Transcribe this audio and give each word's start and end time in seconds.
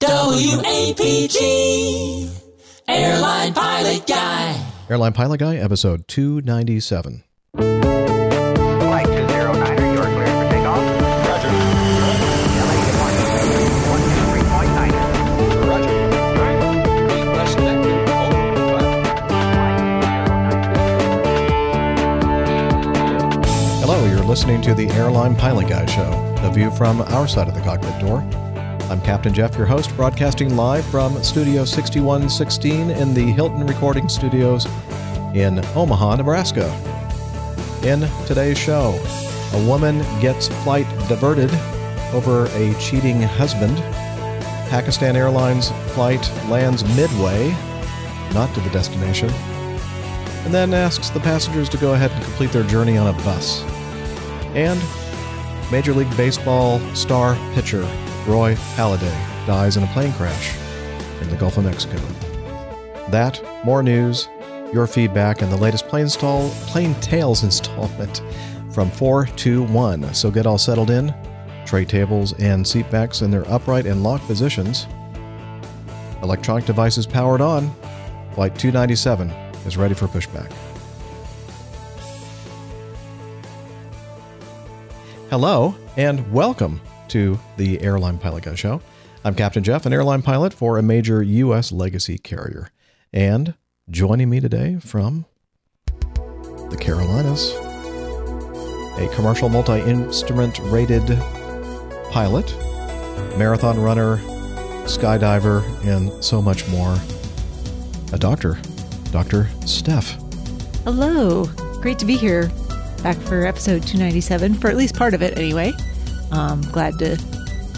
WAPG, 0.00 1.36
Airline 2.86 3.52
Pilot 3.52 4.06
Guy. 4.06 4.64
Airline 4.88 5.12
Pilot 5.12 5.40
Guy, 5.40 5.56
episode 5.56 6.06
297. 6.06 7.24
Flight 7.56 9.08
209er, 9.08 9.94
you're 9.94 10.04
clear 10.04 10.26
for 10.28 10.48
takeoff. 10.50 10.84
Roger. 11.26 11.48
LA 12.62 12.76
departure. 12.86 13.26
123.9. 13.90 15.98
Hello, 23.80 24.06
you're 24.06 24.22
listening 24.22 24.62
to 24.62 24.74
the 24.74 24.88
Airline 24.90 25.34
Pilot 25.34 25.68
Guy 25.68 25.86
Show, 25.86 26.10
the 26.40 26.50
view 26.50 26.70
from 26.70 27.00
our 27.00 27.26
side 27.26 27.48
of 27.48 27.54
the 27.54 27.60
cockpit 27.62 27.98
door. 28.00 28.20
I'm 28.90 29.02
Captain 29.02 29.34
Jeff, 29.34 29.54
your 29.54 29.66
host, 29.66 29.94
broadcasting 29.96 30.56
live 30.56 30.82
from 30.86 31.22
Studio 31.22 31.66
6116 31.66 32.90
in 32.90 33.12
the 33.12 33.20
Hilton 33.20 33.66
Recording 33.66 34.08
Studios 34.08 34.64
in 35.34 35.62
Omaha, 35.74 36.16
Nebraska. 36.16 36.66
In 37.82 38.08
today's 38.26 38.56
show, 38.56 38.98
a 39.52 39.66
woman 39.66 39.98
gets 40.22 40.48
flight 40.64 40.86
diverted 41.06 41.50
over 42.14 42.46
a 42.54 42.74
cheating 42.80 43.20
husband. 43.20 43.76
Pakistan 44.70 45.16
Airlines 45.16 45.68
flight 45.92 46.26
lands 46.48 46.82
midway, 46.96 47.50
not 48.32 48.52
to 48.54 48.60
the 48.60 48.70
destination, 48.70 49.28
and 50.46 50.54
then 50.54 50.72
asks 50.72 51.10
the 51.10 51.20
passengers 51.20 51.68
to 51.68 51.76
go 51.76 51.92
ahead 51.92 52.10
and 52.10 52.24
complete 52.24 52.52
their 52.52 52.64
journey 52.64 52.96
on 52.96 53.08
a 53.08 53.12
bus. 53.22 53.62
And 54.54 54.80
Major 55.70 55.92
League 55.92 56.16
Baseball 56.16 56.80
star 56.94 57.36
pitcher 57.52 57.86
Roy 58.28 58.56
Halladay 58.76 59.46
dies 59.46 59.78
in 59.78 59.84
a 59.84 59.86
plane 59.86 60.12
crash 60.12 60.54
in 61.22 61.30
the 61.30 61.36
Gulf 61.36 61.56
of 61.56 61.64
Mexico. 61.64 61.96
That, 63.08 63.42
more 63.64 63.82
news, 63.82 64.28
your 64.70 64.86
feedback, 64.86 65.40
and 65.40 65.50
the 65.50 65.56
latest 65.56 65.88
Plain, 65.88 66.10
stall, 66.10 66.50
Plain 66.66 66.94
Tales 66.96 67.42
installment 67.44 68.20
from 68.70 68.90
4 68.90 69.24
to 69.24 69.62
1. 69.62 70.12
So 70.12 70.30
get 70.30 70.46
all 70.46 70.58
settled 70.58 70.90
in, 70.90 71.14
tray 71.64 71.86
tables 71.86 72.34
and 72.34 72.68
seat 72.68 72.90
backs 72.90 73.22
in 73.22 73.30
their 73.30 73.50
upright 73.50 73.86
and 73.86 74.02
locked 74.02 74.26
positions. 74.26 74.86
Electronic 76.22 76.66
devices 76.66 77.06
powered 77.06 77.40
on. 77.40 77.74
Flight 78.34 78.58
297 78.58 79.30
is 79.64 79.78
ready 79.78 79.94
for 79.94 80.06
pushback. 80.06 80.52
Hello 85.30 85.74
and 85.96 86.30
welcome 86.30 86.78
to 87.08 87.38
the 87.56 87.80
Airline 87.80 88.18
Pilot 88.18 88.44
Guy 88.44 88.54
Show. 88.54 88.80
I'm 89.24 89.34
Captain 89.34 89.62
Jeff, 89.64 89.86
an 89.86 89.92
airline 89.92 90.22
pilot 90.22 90.52
for 90.52 90.78
a 90.78 90.82
major 90.82 91.22
U.S. 91.22 91.72
legacy 91.72 92.18
carrier. 92.18 92.70
And 93.12 93.54
joining 93.90 94.30
me 94.30 94.40
today 94.40 94.78
from 94.80 95.24
the 95.86 96.76
Carolinas, 96.78 97.52
a 98.98 99.14
commercial 99.14 99.48
multi 99.48 99.80
instrument 99.80 100.58
rated 100.60 101.06
pilot, 102.10 102.54
marathon 103.36 103.80
runner, 103.80 104.18
skydiver, 104.84 105.64
and 105.86 106.22
so 106.22 106.42
much 106.42 106.68
more, 106.68 106.96
a 108.12 108.18
doctor, 108.18 108.58
Dr. 109.10 109.48
Steph. 109.66 110.16
Hello. 110.84 111.44
Great 111.80 111.98
to 111.98 112.06
be 112.06 112.16
here. 112.16 112.50
Back 113.02 113.16
for 113.16 113.46
episode 113.46 113.82
297, 113.82 114.54
for 114.54 114.68
at 114.68 114.76
least 114.76 114.96
part 114.96 115.14
of 115.14 115.22
it 115.22 115.38
anyway. 115.38 115.72
Um, 116.32 116.60
glad 116.72 116.98
to 116.98 117.16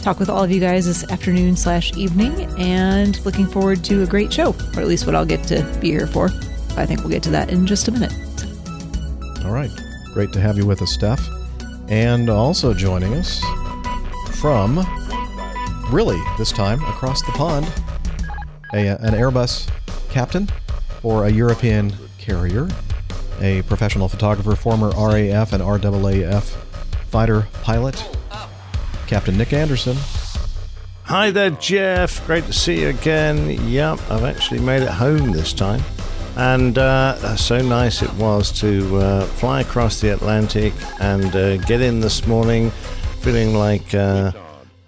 talk 0.03 0.19
with 0.19 0.31
all 0.31 0.43
of 0.43 0.51
you 0.51 0.61
guys 0.61 0.87
this 0.87 1.09
afternoon 1.11 1.57
slash 1.57 1.93
evening 1.97 2.33
and 2.59 3.25
looking 3.25 3.47
forward 3.47 3.85
to 3.85 4.03
a 4.03 4.07
great 4.07 4.33
show, 4.33 4.55
or 4.75 4.81
at 4.81 4.89
least 4.89 5.07
what 5.07 5.15
I'll 5.15 5.27
get 5.27 5.45
to 5.45 5.63
be 5.81 5.91
here 5.91 6.07
for. 6.07 6.31
I 6.77 6.87
think 6.87 7.01
we'll 7.01 7.11
get 7.11 7.23
to 7.25 7.31
that 7.31 7.51
in 7.51 7.67
just 7.67 7.89
a 7.89 7.93
minute. 7.93 8.13
All 9.45 9.53
right. 9.53 9.71
Great 10.13 10.33
to 10.33 10.41
have 10.41 10.57
you 10.57 10.67
with 10.67 10.83
us, 10.83 10.93
Steph. 10.93 11.21
And 11.89 12.31
also 12.31 12.73
joining 12.73 13.15
us 13.15 13.41
from, 14.41 14.79
really, 15.91 16.21
this 16.39 16.51
time 16.53 16.83
across 16.85 17.21
the 17.23 17.33
pond, 17.33 17.67
a, 18.73 18.89
an 18.89 19.15
Airbus 19.15 19.69
captain 20.11 20.49
for 21.01 21.27
a 21.27 21.31
European 21.31 21.93
carrier, 22.19 22.69
a 23.41 23.63
professional 23.63 24.09
photographer, 24.09 24.55
former 24.57 24.91
RAF 24.91 25.53
and 25.53 25.63
RAAF 25.63 26.57
fighter 27.09 27.47
pilot, 27.63 28.17
Captain 29.11 29.37
Nick 29.37 29.53
Anderson. 29.53 29.97
Hi 31.03 31.33
there, 31.33 31.51
Jeff. 31.51 32.25
Great 32.29 32.45
to 32.45 32.53
see 32.53 32.83
you 32.83 32.91
again. 32.91 33.51
Yep, 33.69 33.99
I've 34.09 34.23
actually 34.23 34.61
made 34.61 34.83
it 34.83 34.89
home 34.89 35.33
this 35.33 35.53
time. 35.53 35.83
And 36.37 36.79
uh, 36.79 37.35
so 37.35 37.61
nice 37.61 38.03
it 38.03 38.13
was 38.15 38.53
to 38.61 38.99
uh, 38.99 39.27
fly 39.27 39.63
across 39.63 40.01
the 40.01 40.11
Atlantic 40.11 40.73
and 41.01 41.35
uh, 41.35 41.57
get 41.57 41.81
in 41.81 41.99
this 41.99 42.25
morning 42.29 42.71
feeling 43.19 43.53
like 43.53 43.93
uh, 43.95 44.31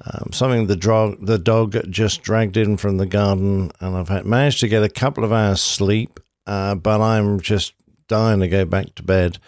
um, 0.05 0.31
something 0.31 0.69
the, 0.69 0.77
dro- 0.77 1.17
the 1.17 1.37
dog 1.37 1.77
just 1.91 2.23
dragged 2.23 2.57
in 2.57 2.77
from 2.77 2.99
the 2.99 3.07
garden. 3.07 3.73
And 3.81 3.97
I've 3.97 4.09
had, 4.09 4.25
managed 4.25 4.61
to 4.61 4.69
get 4.69 4.85
a 4.85 4.89
couple 4.89 5.25
of 5.25 5.33
hours 5.33 5.61
sleep, 5.61 6.21
uh, 6.47 6.77
but 6.77 7.01
I'm 7.01 7.41
just 7.41 7.75
dying 8.07 8.39
to 8.39 8.47
go 8.47 8.65
back 8.65 8.95
to 8.95 9.03
bed 9.03 9.39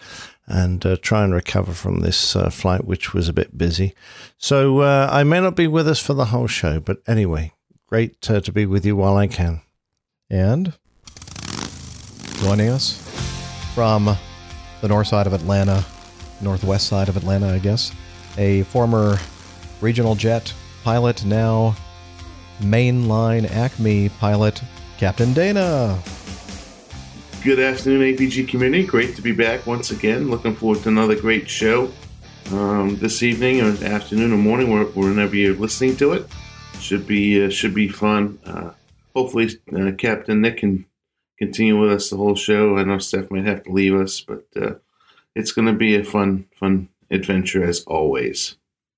and 0.47 0.85
uh, 0.85 0.97
try 1.01 1.23
and 1.23 1.33
recover 1.33 1.73
from 1.73 1.99
this 1.99 2.35
uh, 2.35 2.49
flight, 2.49 2.85
which 2.85 3.13
was 3.13 3.27
a 3.27 3.33
bit 3.33 3.57
busy. 3.57 3.95
So 4.37 4.79
uh, 4.79 5.09
I 5.11 5.23
may 5.23 5.39
not 5.39 5.55
be 5.55 5.67
with 5.67 5.87
us 5.87 5.99
for 5.99 6.13
the 6.13 6.25
whole 6.25 6.47
show, 6.47 6.79
but 6.79 6.97
anyway, 7.07 7.53
great 7.87 8.29
uh, 8.29 8.41
to 8.41 8.51
be 8.51 8.65
with 8.65 8.85
you 8.85 8.95
while 8.95 9.17
I 9.17 9.27
can. 9.27 9.61
And 10.29 10.73
joining 12.41 12.69
us 12.69 13.01
from 13.73 14.17
the 14.81 14.87
north 14.87 15.07
side 15.07 15.27
of 15.27 15.33
Atlanta, 15.33 15.85
northwest 16.41 16.87
side 16.87 17.09
of 17.09 17.17
Atlanta, 17.17 17.47
I 17.47 17.59
guess, 17.59 17.91
a 18.37 18.63
former 18.63 19.17
regional 19.81 20.15
jet 20.15 20.53
pilot, 20.83 21.25
now 21.25 21.75
mainline 22.59 23.49
Acme 23.51 24.09
pilot, 24.09 24.61
Captain 24.97 25.33
Dana. 25.33 25.99
Good 27.45 27.59
afternoon, 27.59 28.01
APG 28.01 28.47
community. 28.47 28.87
Great 28.87 29.15
to 29.17 29.21
be 29.21 29.31
back 29.31 29.67
once 29.67 29.91
again. 29.91 30.31
Looking 30.31 30.55
forward 30.55 30.81
to 30.81 30.89
another 30.89 31.15
great 31.15 31.47
show 31.47 31.91
um, 32.51 32.97
this 32.97 33.21
evening 33.21 33.61
or 33.61 33.67
afternoon 33.85 34.33
or 34.33 34.37
morning, 34.37 34.71
whenever 34.95 35.35
you're 35.35 35.53
listening 35.53 35.95
to 35.97 36.13
it. 36.13 36.25
Should 36.79 37.05
be 37.05 37.45
uh, 37.45 37.51
should 37.51 37.75
be 37.75 37.87
fun. 37.87 38.39
Uh, 38.43 38.71
hopefully, 39.15 39.51
uh, 39.77 39.91
Captain 39.91 40.41
Nick 40.41 40.57
can 40.57 40.87
continue 41.37 41.79
with 41.79 41.91
us 41.91 42.09
the 42.09 42.17
whole 42.17 42.33
show. 42.33 42.79
I 42.79 42.83
know 42.83 42.97
Steph 42.97 43.29
might 43.29 43.45
have 43.45 43.63
to 43.65 43.71
leave 43.71 43.93
us, 43.93 44.21
but 44.21 44.47
uh, 44.59 44.73
it's 45.35 45.51
going 45.51 45.67
to 45.67 45.73
be 45.73 45.95
a 45.95 46.03
fun 46.03 46.47
fun 46.59 46.89
adventure 47.11 47.63
as 47.63 47.81
always. 47.81 48.55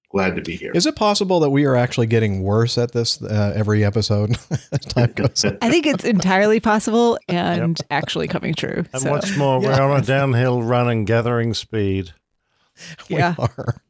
Glad 0.10 0.38
to 0.38 0.42
be 0.42 0.56
here. 0.56 0.72
Is 0.74 0.86
it 0.86 0.96
possible 0.96 1.42
that 1.42 1.50
we 1.50 1.66
are 1.66 1.76
actually 1.76 2.08
getting 2.08 2.42
worse 2.42 2.78
at 2.78 2.94
this 2.94 3.22
uh, 3.22 3.52
every 3.56 3.84
episode 3.84 4.38
as 4.72 4.80
time 4.88 5.12
goes 5.12 5.44
on? 5.44 5.58
I 5.62 5.70
think 5.70 5.86
it's 5.86 6.06
entirely 6.06 6.62
possible 6.62 7.20
and 7.28 7.78
actually 7.92 8.30
coming 8.30 8.54
true. 8.54 8.86
And 8.94 9.02
so, 9.02 9.12
what's 9.12 9.36
more, 9.36 9.60
we're 9.60 9.74
on 9.74 10.00
a 10.00 10.06
downhill 10.06 10.64
run 10.64 10.88
and 10.90 11.06
gathering 11.06 11.54
speed. 11.54 12.14
yeah. 13.10 13.36
We 13.38 13.44
are. 13.44 13.82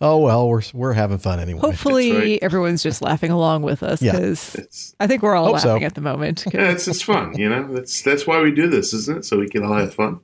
Oh 0.00 0.18
well, 0.18 0.48
we're 0.48 0.62
we're 0.72 0.92
having 0.92 1.18
fun 1.18 1.40
anyway. 1.40 1.60
Hopefully, 1.60 2.12
right. 2.12 2.38
everyone's 2.42 2.82
just 2.82 3.00
laughing 3.02 3.30
along 3.30 3.62
with 3.62 3.82
us 3.82 4.00
because 4.00 4.54
It's 4.54 4.94
I 5.00 5.06
think 5.06 5.22
we're 5.22 5.34
all 5.34 5.46
Hope 5.46 5.60
so. 5.60 5.68
laughing 5.68 5.84
at 5.84 5.94
the 5.94 6.00
moment. 6.02 6.44
yeah, 6.52 6.70
it's, 6.70 6.86
it's 6.86 7.00
fun. 7.02 7.36
You 7.36 7.48
know, 7.48 7.72
that's 7.72 8.02
that's 8.02 8.26
why 8.26 8.40
we 8.42 8.50
do 8.50 8.68
this, 8.68 8.92
isn't 8.92 9.18
it? 9.18 9.24
So 9.24 9.38
we 9.38 9.48
can 9.48 9.62
all 9.64 9.74
have 9.74 9.94
fun 9.94 10.20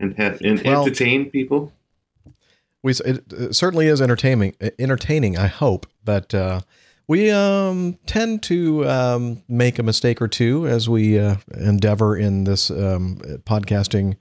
and 0.00 0.16
have 0.16 0.40
and 0.40 0.60
Well- 0.62 0.82
entertain 0.84 1.30
people. 1.30 1.72
We 2.86 2.94
it, 3.04 3.54
certainly 3.54 3.86
is 3.88 4.00
entertaining 4.00 4.54
entertaining 4.78 5.36
i 5.36 5.46
hope 5.46 5.86
but 6.04 6.32
uh 6.34 6.60
we 7.08 7.30
um 7.30 7.98
tend 8.06 8.42
to 8.42 8.88
um 8.88 9.42
make 9.48 9.78
a 9.78 9.82
mistake 9.82 10.22
or 10.22 10.28
two 10.28 10.66
as 10.66 10.88
we 10.88 11.18
uh, 11.18 11.36
endeavor 11.58 12.16
in 12.16 12.44
this 12.44 12.70
um 12.70 13.18
podcasting 13.44 14.16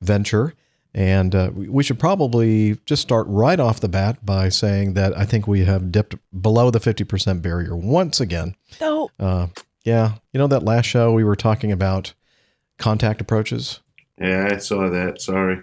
venture 0.00 0.54
and 0.94 1.34
uh, 1.34 1.50
we 1.54 1.68
we 1.68 1.82
should 1.84 1.98
probably 1.98 2.78
just 2.86 3.02
start 3.02 3.26
right 3.28 3.60
off 3.60 3.80
the 3.80 3.88
bat 3.88 4.24
by 4.24 4.48
saying 4.48 4.94
that 4.94 5.16
I 5.16 5.24
think 5.26 5.46
we 5.46 5.64
have 5.64 5.92
dipped 5.92 6.16
below 6.42 6.70
the 6.70 6.80
50% 6.80 7.42
barrier 7.42 7.76
once 7.76 8.20
again. 8.20 8.56
no, 8.80 9.10
Uh, 9.20 9.48
yeah. 9.84 10.14
You 10.32 10.38
know, 10.38 10.46
that 10.48 10.64
last 10.64 10.86
show 10.86 11.12
we 11.12 11.24
were 11.24 11.36
talking 11.36 11.70
about 11.72 12.14
contact 12.78 13.20
approaches? 13.20 13.80
Yeah, 14.20 14.48
I 14.52 14.56
saw 14.56 14.88
that. 14.90 15.20
Sorry. 15.20 15.62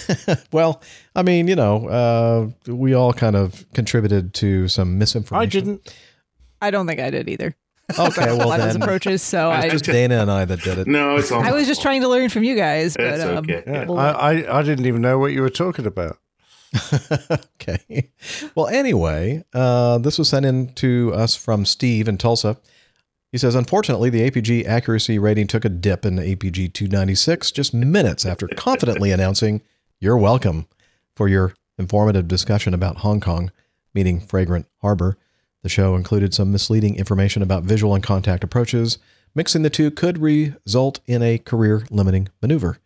well, 0.52 0.82
I 1.14 1.22
mean, 1.22 1.48
you 1.48 1.56
know, 1.56 1.88
uh, 1.88 2.70
we 2.72 2.94
all 2.94 3.12
kind 3.12 3.36
of 3.36 3.64
contributed 3.74 4.34
to 4.34 4.68
some 4.68 4.98
misinformation. 4.98 5.46
I 5.46 5.50
didn't. 5.50 5.96
I 6.60 6.70
don't 6.70 6.86
think 6.86 7.00
I 7.00 7.10
did 7.10 7.28
either. 7.28 7.54
Okay, 7.98 8.22
a 8.30 8.36
well 8.36 8.48
lot 8.48 8.60
of 8.60 8.66
those 8.66 8.76
approaches. 8.76 9.20
So 9.20 9.50
it 9.50 9.54
I, 9.54 9.68
just 9.68 9.84
Dana 9.84 10.22
and 10.22 10.30
I 10.30 10.46
that 10.46 10.62
did 10.62 10.78
it. 10.78 10.86
No, 10.86 11.16
it's 11.16 11.30
all. 11.30 11.42
I 11.42 11.50
was 11.52 11.66
just 11.66 11.82
trying 11.82 12.00
to 12.00 12.08
learn 12.08 12.30
from 12.30 12.42
you 12.42 12.56
guys. 12.56 12.96
But 12.96 13.16
That's 13.18 13.22
um, 13.24 13.38
okay. 13.38 13.62
Yeah, 13.66 13.84
we'll- 13.84 13.98
I, 13.98 14.10
I, 14.12 14.60
I 14.60 14.62
didn't 14.62 14.86
even 14.86 15.02
know 15.02 15.18
what 15.18 15.32
you 15.32 15.42
were 15.42 15.50
talking 15.50 15.84
about. 15.84 16.16
okay. 17.30 18.10
Well, 18.54 18.68
anyway, 18.68 19.44
uh, 19.52 19.98
this 19.98 20.18
was 20.18 20.30
sent 20.30 20.46
in 20.46 20.72
to 20.74 21.12
us 21.12 21.34
from 21.36 21.66
Steve 21.66 22.08
in 22.08 22.16
Tulsa. 22.16 22.56
He 23.30 23.38
says, 23.38 23.54
unfortunately, 23.54 24.10
the 24.10 24.30
APG 24.30 24.66
accuracy 24.66 25.18
rating 25.18 25.46
took 25.46 25.64
a 25.64 25.68
dip 25.70 26.04
in 26.04 26.16
APG 26.16 26.72
296 26.72 27.50
just 27.50 27.72
minutes 27.74 28.26
after 28.26 28.46
confidently 28.48 29.10
announcing, 29.10 29.62
You're 30.02 30.18
welcome 30.18 30.66
for 31.14 31.28
your 31.28 31.54
informative 31.78 32.26
discussion 32.26 32.74
about 32.74 32.96
Hong 32.96 33.20
Kong, 33.20 33.52
meaning 33.94 34.18
Fragrant 34.18 34.66
Harbor. 34.80 35.16
The 35.62 35.68
show 35.68 35.94
included 35.94 36.34
some 36.34 36.50
misleading 36.50 36.96
information 36.96 37.40
about 37.40 37.62
visual 37.62 37.94
and 37.94 38.02
contact 38.02 38.42
approaches. 38.42 38.98
Mixing 39.32 39.62
the 39.62 39.70
two 39.70 39.92
could 39.92 40.18
result 40.18 40.98
in 41.06 41.22
a 41.22 41.38
career 41.38 41.86
limiting 41.88 42.30
maneuver. 42.40 42.78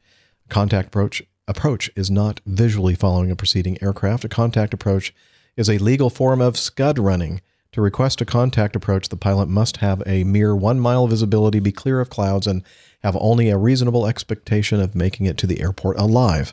Contact 0.51 0.89
approach 0.89 1.23
approach 1.49 1.91
is 1.97 2.11
not 2.11 2.43
visually 2.45 2.95
following 2.95 3.31
a 3.31 3.37
preceding 3.37 3.83
aircraft. 3.83 4.27
A 4.27 4.29
contact 4.29 4.75
approach 4.75 5.15
is 5.57 5.71
a 5.71 5.79
legal 5.79 6.11
form 6.11 6.43
of 6.43 6.59
scud 6.59 6.99
running. 6.99 7.41
To 7.73 7.81
request 7.81 8.21
a 8.21 8.27
contact 8.27 8.77
approach, 8.77 9.09
the 9.09 9.17
pilot 9.17 9.49
must 9.49 9.79
have 9.79 10.03
a 10.05 10.25
mere 10.25 10.55
one 10.55 10.79
mile 10.79 11.07
visibility, 11.07 11.61
be 11.61 11.73
clear 11.73 11.99
of 12.03 12.11
clouds, 12.11 12.47
and 12.47 12.63
have 13.03 13.17
only 13.19 13.49
a 13.49 13.57
reasonable 13.57 14.07
expectation 14.07 14.83
of 14.83 14.95
making 14.95 15.25
it 15.25 15.39
to 15.39 15.47
the 15.47 15.63
airport 15.63 15.99
alive. 15.99 16.53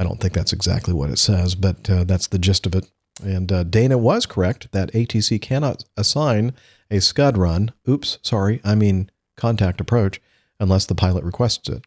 I 0.00 0.02
don't 0.02 0.18
think 0.18 0.32
that's 0.32 0.54
exactly 0.54 0.94
what 0.94 1.10
it 1.10 1.18
says, 1.18 1.54
but 1.54 1.90
uh, 1.90 2.04
that's 2.04 2.26
the 2.26 2.38
gist 2.38 2.64
of 2.64 2.74
it. 2.74 2.90
And 3.22 3.52
uh, 3.52 3.64
Dana 3.64 3.98
was 3.98 4.24
correct 4.24 4.72
that 4.72 4.94
ATC 4.94 5.42
cannot 5.42 5.84
assign 5.94 6.54
a 6.90 7.02
scud 7.02 7.36
run. 7.36 7.72
Oops, 7.86 8.18
sorry, 8.22 8.62
I 8.64 8.74
mean 8.74 9.10
contact 9.36 9.78
approach, 9.78 10.18
unless 10.58 10.86
the 10.86 10.94
pilot 10.94 11.22
requests 11.22 11.68
it. 11.68 11.84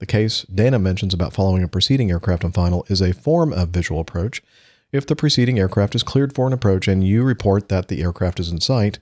The 0.00 0.06
case 0.06 0.42
Dana 0.52 0.80
mentions 0.80 1.14
about 1.14 1.34
following 1.34 1.62
a 1.62 1.68
preceding 1.68 2.10
aircraft 2.10 2.44
on 2.44 2.50
final 2.50 2.84
is 2.88 3.00
a 3.00 3.14
form 3.14 3.52
of 3.52 3.68
visual 3.68 4.00
approach. 4.00 4.42
If 4.90 5.06
the 5.06 5.14
preceding 5.14 5.60
aircraft 5.60 5.94
is 5.94 6.02
cleared 6.02 6.34
for 6.34 6.48
an 6.48 6.52
approach 6.52 6.88
and 6.88 7.06
you 7.06 7.22
report 7.22 7.68
that 7.68 7.86
the 7.86 8.02
aircraft 8.02 8.40
is 8.40 8.50
in 8.50 8.60
sight, 8.60 8.98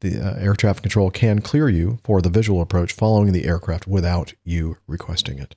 the 0.00 0.20
uh, 0.20 0.34
air 0.38 0.52
traffic 0.52 0.82
control 0.82 1.10
can 1.10 1.40
clear 1.40 1.70
you 1.70 2.00
for 2.04 2.20
the 2.20 2.28
visual 2.28 2.60
approach 2.60 2.92
following 2.92 3.32
the 3.32 3.46
aircraft 3.46 3.86
without 3.86 4.34
you 4.44 4.76
requesting 4.86 5.38
it. 5.38 5.56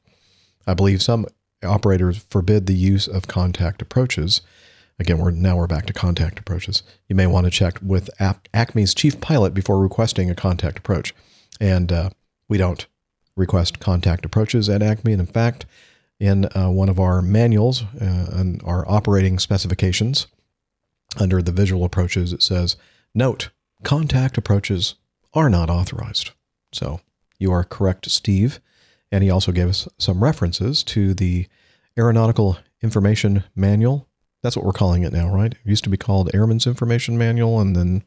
I 0.65 0.73
believe 0.73 1.01
some 1.01 1.25
operators 1.63 2.25
forbid 2.29 2.65
the 2.65 2.75
use 2.75 3.07
of 3.07 3.27
contact 3.27 3.81
approaches. 3.81 4.41
Again, 4.99 5.19
we're 5.19 5.31
now 5.31 5.57
we're 5.57 5.67
back 5.67 5.85
to 5.87 5.93
contact 5.93 6.39
approaches. 6.39 6.83
You 7.07 7.15
may 7.15 7.27
want 7.27 7.45
to 7.45 7.51
check 7.51 7.79
with 7.81 8.09
Acme's 8.19 8.93
chief 8.93 9.21
pilot 9.21 9.53
before 9.53 9.79
requesting 9.79 10.29
a 10.29 10.35
contact 10.35 10.79
approach, 10.79 11.13
and 11.59 11.91
uh, 11.91 12.09
we 12.49 12.57
don't 12.57 12.85
request 13.35 13.79
contact 13.79 14.25
approaches 14.25 14.69
at 14.69 14.81
Acme. 14.81 15.13
And 15.13 15.21
in 15.21 15.27
fact, 15.27 15.65
in 16.19 16.45
uh, 16.55 16.69
one 16.69 16.89
of 16.89 16.99
our 16.99 17.21
manuals 17.21 17.83
uh, 18.01 18.31
and 18.33 18.61
our 18.63 18.89
operating 18.89 19.37
specifications, 19.37 20.25
under 21.19 21.41
the 21.41 21.51
visual 21.51 21.83
approaches, 21.83 22.33
it 22.33 22.41
says, 22.41 22.75
Note, 23.13 23.49
contact 23.83 24.37
approaches 24.37 24.95
are 25.33 25.49
not 25.49 25.69
authorized. 25.69 26.31
So 26.71 27.01
you 27.39 27.51
are 27.51 27.63
correct, 27.63 28.09
Steve. 28.09 28.59
And 29.11 29.23
he 29.23 29.29
also 29.29 29.51
gave 29.51 29.69
us 29.69 29.87
some 29.97 30.23
references 30.23 30.83
to 30.85 31.13
the 31.13 31.47
Aeronautical 31.97 32.57
Information 32.81 33.43
Manual. 33.55 34.07
That's 34.43 34.55
what 34.55 34.65
we're 34.65 34.73
calling 34.73 35.03
it 35.03 35.13
now, 35.13 35.33
right? 35.33 35.51
It 35.53 35.59
used 35.63 35.83
to 35.85 35.89
be 35.89 35.97
called 35.97 36.29
Airman's 36.33 36.67
Information 36.67 37.17
Manual, 37.17 37.59
and 37.59 37.75
then 37.75 38.03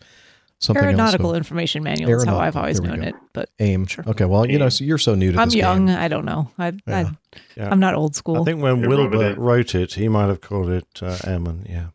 something 0.61 0.85
Aeronautical 0.85 1.31
else. 1.31 1.39
information 1.39 1.83
manual 1.83 2.13
is 2.13 2.25
how 2.25 2.39
I've 2.39 2.57
always 2.57 2.81
known 2.81 3.01
go. 3.01 3.09
it. 3.09 3.15
But 3.33 3.51
AIM. 3.59 3.87
Sure. 3.87 4.05
Okay, 4.07 4.27
well, 4.27 4.49
you 4.49 4.59
know, 4.59 4.69
so 4.69 4.85
you're 4.85 4.99
so 4.99 5.15
new 5.15 5.33
to 5.33 5.39
this. 5.39 5.41
I'm 5.41 5.59
young. 5.59 5.87
game. 5.87 5.97
I 5.97 6.09
don't 6.09 6.25
know. 6.25 6.51
I, 6.59 6.73
Yeah. 6.87 6.99
I, 6.99 7.39
Yeah. 7.57 7.71
I'm 7.71 7.81
not 7.81 7.95
old 7.95 8.15
school. 8.15 8.43
I 8.43 8.45
think 8.45 8.63
when 8.63 8.87
Wilbur 8.89 9.35
wrote 9.37 9.75
it, 9.75 9.95
he 9.95 10.09
might 10.09 10.27
have 10.27 10.41
called 10.41 10.71
it 10.71 10.87
uh, 11.03 11.19
Airman. 11.25 11.67
Yeah. 11.69 11.89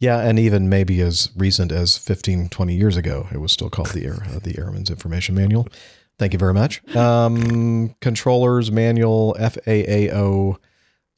Yeah, 0.00 0.18
and 0.18 0.36
even 0.36 0.68
maybe 0.68 1.00
as 1.00 1.30
recent 1.36 1.70
as 1.70 1.96
15, 1.96 2.48
20 2.48 2.74
years 2.74 2.96
ago, 2.96 3.28
it 3.32 3.38
was 3.38 3.52
still 3.52 3.70
called 3.70 3.90
the 3.90 4.04
Air, 4.04 4.26
uh, 4.34 4.40
the 4.40 4.58
Airman's 4.58 4.90
Information 4.90 5.36
Manual. 5.36 5.68
Thank 6.22 6.34
you 6.34 6.38
very 6.38 6.54
much. 6.54 6.86
Um, 6.94 7.96
controllers 8.00 8.70
Manual 8.70 9.34
FAAO 9.40 10.56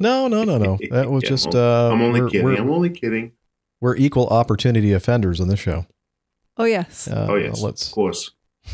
no, 0.00 0.28
no, 0.28 0.44
no, 0.44 0.58
no. 0.58 0.78
That 0.90 1.10
was 1.10 1.22
Yeah, 1.24 1.28
just. 1.28 1.52
well, 1.54 1.90
Uh, 1.90 1.94
I'm 1.94 2.02
only 2.02 2.22
we're, 2.22 2.28
kidding. 2.30 2.44
We're, 2.46 2.56
I'm 2.56 2.70
only 2.70 2.90
kidding. 2.90 3.32
We're 3.80 3.96
equal 3.96 4.26
opportunity 4.28 4.92
offenders 4.92 5.40
on 5.40 5.48
this 5.48 5.60
show. 5.60 5.86
Oh, 6.56 6.64
yes. 6.64 7.08
Uh, 7.08 7.26
oh 7.30 7.34
yes, 7.36 7.62
Let's 7.62 7.86
of 7.86 7.92
course. 7.92 8.32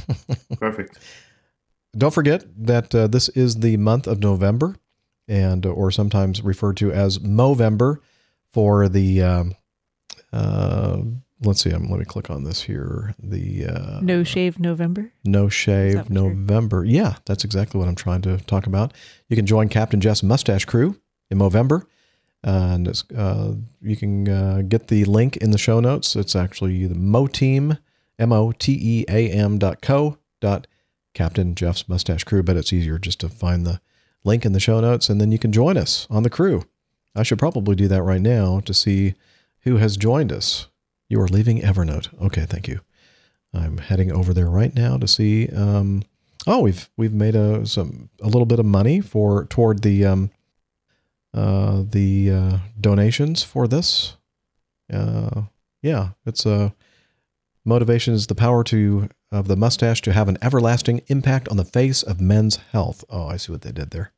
Perfect. 0.58 0.98
Don't 1.96 2.14
forget 2.14 2.44
that 2.56 2.94
uh, 2.94 3.06
this 3.06 3.28
is 3.30 3.56
the 3.56 3.76
month 3.76 4.06
of 4.06 4.20
November, 4.20 4.76
and 5.28 5.64
or 5.64 5.90
sometimes 5.90 6.42
referred 6.42 6.76
to 6.78 6.90
as 6.92 7.18
Movember 7.18 7.98
for 8.50 8.88
the. 8.88 9.22
Um, 9.22 9.54
uh, 10.32 11.02
let's 11.42 11.62
see. 11.62 11.72
Um, 11.72 11.88
let 11.88 11.98
me 11.98 12.04
click 12.04 12.30
on 12.30 12.44
this 12.44 12.62
here. 12.62 13.14
The 13.22 13.66
uh, 13.66 14.00
No 14.00 14.24
shave 14.24 14.58
November. 14.58 15.12
No 15.24 15.48
Shave 15.48 15.94
that 15.94 16.10
what 16.10 16.10
November. 16.10 16.84
Yeah, 16.84 17.16
that's 17.26 17.44
exactly 17.44 17.78
what 17.78 17.88
I'm 17.88 17.94
trying 17.94 18.22
to 18.22 18.38
talk 18.38 18.66
about. 18.66 18.92
You 19.28 19.36
can 19.36 19.46
join 19.46 19.68
Captain 19.68 20.00
Jeff's 20.00 20.22
Mustache 20.22 20.64
Crew 20.64 20.96
in 21.30 21.38
November, 21.38 21.86
and 22.44 22.86
it's, 22.86 23.04
uh, 23.10 23.54
you 23.80 23.96
can 23.96 24.28
uh, 24.28 24.62
get 24.68 24.86
the 24.88 25.04
link 25.04 25.36
in 25.38 25.50
the 25.50 25.58
show 25.58 25.80
notes. 25.80 26.14
It's 26.14 26.36
actually 26.36 26.86
the 26.86 26.94
Mo 26.94 27.26
Team, 27.26 27.78
M 28.18 28.32
O 28.32 28.52
T 28.52 28.78
E 28.80 29.04
A 29.08 29.30
M 29.30 29.58
dot 29.58 29.80
co 29.80 30.18
dot 30.40 30.68
Captain 31.14 31.54
Jeff's 31.54 31.88
Mustache 31.88 32.24
Crew, 32.24 32.42
but 32.42 32.56
it's 32.56 32.72
easier 32.72 32.98
just 32.98 33.18
to 33.20 33.28
find 33.28 33.66
the 33.66 33.80
link 34.24 34.44
in 34.44 34.52
the 34.52 34.60
show 34.60 34.80
notes, 34.80 35.08
and 35.08 35.20
then 35.20 35.32
you 35.32 35.38
can 35.38 35.52
join 35.52 35.76
us 35.76 36.06
on 36.10 36.22
the 36.22 36.30
crew. 36.30 36.64
I 37.14 37.22
should 37.22 37.38
probably 37.38 37.74
do 37.74 37.88
that 37.88 38.02
right 38.02 38.20
now 38.20 38.60
to 38.60 38.74
see 38.74 39.14
who 39.60 39.76
has 39.76 39.96
joined 39.96 40.32
us. 40.32 40.68
You 41.08 41.20
are 41.20 41.28
leaving 41.28 41.60
Evernote. 41.60 42.08
Okay, 42.20 42.46
thank 42.46 42.68
you. 42.68 42.80
I'm 43.52 43.78
heading 43.78 44.10
over 44.10 44.34
there 44.34 44.50
right 44.50 44.74
now 44.74 44.96
to 44.98 45.06
see. 45.06 45.48
Um, 45.48 46.02
oh, 46.46 46.60
we've 46.60 46.90
we've 46.96 47.12
made 47.12 47.36
a 47.36 47.64
some 47.66 48.10
a 48.20 48.26
little 48.26 48.46
bit 48.46 48.58
of 48.58 48.66
money 48.66 49.00
for 49.00 49.44
toward 49.46 49.82
the 49.82 50.04
um, 50.04 50.30
the 51.34 52.30
uh, 52.30 52.58
donations 52.80 53.42
for 53.42 53.66
this. 53.66 54.16
Uh, 54.92 55.42
yeah, 55.82 56.10
it's 56.24 56.46
a 56.46 56.74
motivation 57.64 58.14
is 58.14 58.26
the 58.26 58.34
power 58.34 58.62
to 58.64 59.08
of 59.32 59.48
the 59.48 59.56
mustache 59.56 60.00
to 60.02 60.12
have 60.12 60.28
an 60.28 60.38
everlasting 60.40 61.02
impact 61.08 61.48
on 61.48 61.56
the 61.56 61.64
face 61.64 62.02
of 62.02 62.20
men's 62.20 62.56
health. 62.72 63.04
Oh, 63.10 63.26
I 63.26 63.36
see 63.36 63.50
what 63.50 63.62
they 63.62 63.72
did 63.72 63.90
there. 63.90 64.12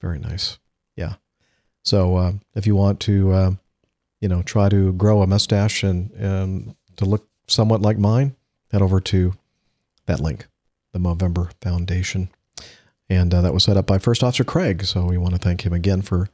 Very 0.00 0.18
nice. 0.18 0.58
Yeah. 0.96 1.14
So 1.82 2.16
uh, 2.16 2.32
if 2.54 2.66
you 2.66 2.76
want 2.76 3.00
to, 3.00 3.32
uh, 3.32 3.50
you 4.20 4.28
know, 4.28 4.42
try 4.42 4.68
to 4.68 4.92
grow 4.92 5.22
a 5.22 5.26
mustache 5.26 5.82
and 5.82 6.12
um, 6.22 6.76
to 6.96 7.06
look 7.06 7.26
somewhat 7.46 7.80
like 7.80 7.98
mine, 7.98 8.36
head 8.70 8.82
over 8.82 9.00
to 9.00 9.32
that 10.06 10.20
link, 10.20 10.46
the 10.92 10.98
Movember 10.98 11.52
Foundation. 11.62 12.28
And 13.08 13.32
uh, 13.34 13.42
that 13.42 13.52
was 13.52 13.64
set 13.64 13.76
up 13.76 13.86
by 13.86 13.98
First 13.98 14.22
Officer 14.22 14.44
Craig. 14.44 14.84
So 14.84 15.04
we 15.04 15.18
want 15.18 15.34
to 15.34 15.40
thank 15.40 15.64
him 15.64 15.72
again 15.72 16.02
for 16.02 16.28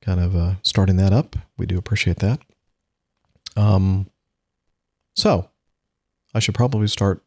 kind 0.00 0.20
of 0.20 0.36
uh, 0.36 0.54
starting 0.62 0.96
that 0.96 1.12
up. 1.12 1.36
We 1.58 1.66
do 1.66 1.78
appreciate 1.78 2.18
that. 2.18 2.40
Um, 3.56 4.08
so 5.14 5.48
I 6.34 6.38
should 6.38 6.54
probably 6.54 6.86
start 6.86 7.22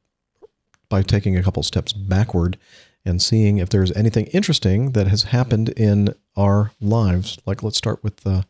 by 0.88 1.02
taking 1.02 1.38
a 1.38 1.44
couple 1.44 1.64
steps 1.64 1.94
backward 1.94 2.58
and 3.06 3.22
seeing 3.22 3.58
if 3.58 3.70
there's 3.70 3.92
anything 3.94 4.26
interesting 4.28 4.92
that 4.92 5.08
has 5.08 5.24
happened 5.24 5.70
in 5.70 6.14
our 6.36 6.72
lives. 6.80 7.38
Like, 7.46 7.64
let's 7.64 7.78
start 7.78 8.04
with 8.04 8.26
uh, 8.26 8.44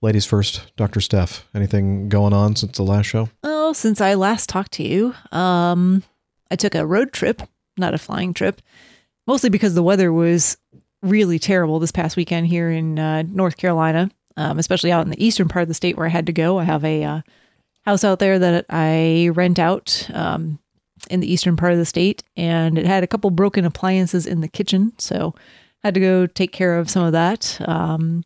ladies 0.00 0.26
first. 0.26 0.72
Dr. 0.76 1.00
Steph, 1.00 1.46
anything 1.54 2.08
going 2.08 2.32
on 2.32 2.56
since 2.56 2.76
the 2.76 2.82
last 2.82 3.06
show? 3.06 3.30
Oh, 3.42 3.72
since 3.72 4.00
I 4.00 4.14
last 4.14 4.48
talked 4.48 4.72
to 4.72 4.82
you, 4.82 5.14
um, 5.32 6.02
I 6.50 6.56
took 6.56 6.74
a 6.74 6.86
road 6.86 7.12
trip, 7.12 7.42
not 7.76 7.94
a 7.94 7.98
flying 7.98 8.34
trip, 8.34 8.60
mostly 9.26 9.50
because 9.50 9.74
the 9.74 9.82
weather 9.82 10.12
was 10.12 10.56
really 11.02 11.38
terrible 11.38 11.78
this 11.78 11.92
past 11.92 12.16
weekend 12.16 12.46
here 12.46 12.70
in 12.70 12.98
uh, 12.98 13.22
North 13.22 13.56
Carolina. 13.56 14.10
um, 14.36 14.58
especially 14.58 14.92
out 14.92 15.04
in 15.04 15.10
the 15.10 15.24
eastern 15.24 15.48
part 15.48 15.62
of 15.62 15.68
the 15.68 15.74
state 15.74 15.96
where 15.96 16.06
I 16.06 16.10
had 16.10 16.26
to 16.26 16.32
go. 16.32 16.58
I 16.58 16.64
have 16.64 16.84
a 16.84 17.04
uh, 17.04 17.20
house 17.84 18.04
out 18.04 18.18
there 18.18 18.38
that 18.38 18.66
I 18.68 19.30
rent 19.34 19.58
out 19.58 20.08
um, 20.12 20.58
in 21.10 21.20
the 21.20 21.32
eastern 21.32 21.56
part 21.56 21.72
of 21.72 21.78
the 21.78 21.86
state, 21.86 22.22
and 22.36 22.78
it 22.78 22.86
had 22.86 23.02
a 23.02 23.06
couple 23.06 23.30
broken 23.30 23.64
appliances 23.64 24.26
in 24.26 24.40
the 24.40 24.48
kitchen, 24.48 24.92
so 24.98 25.34
had 25.82 25.94
to 25.94 26.00
go 26.00 26.26
take 26.26 26.52
care 26.52 26.78
of 26.78 26.90
some 26.90 27.04
of 27.04 27.12
that. 27.12 27.58
Um, 27.66 28.24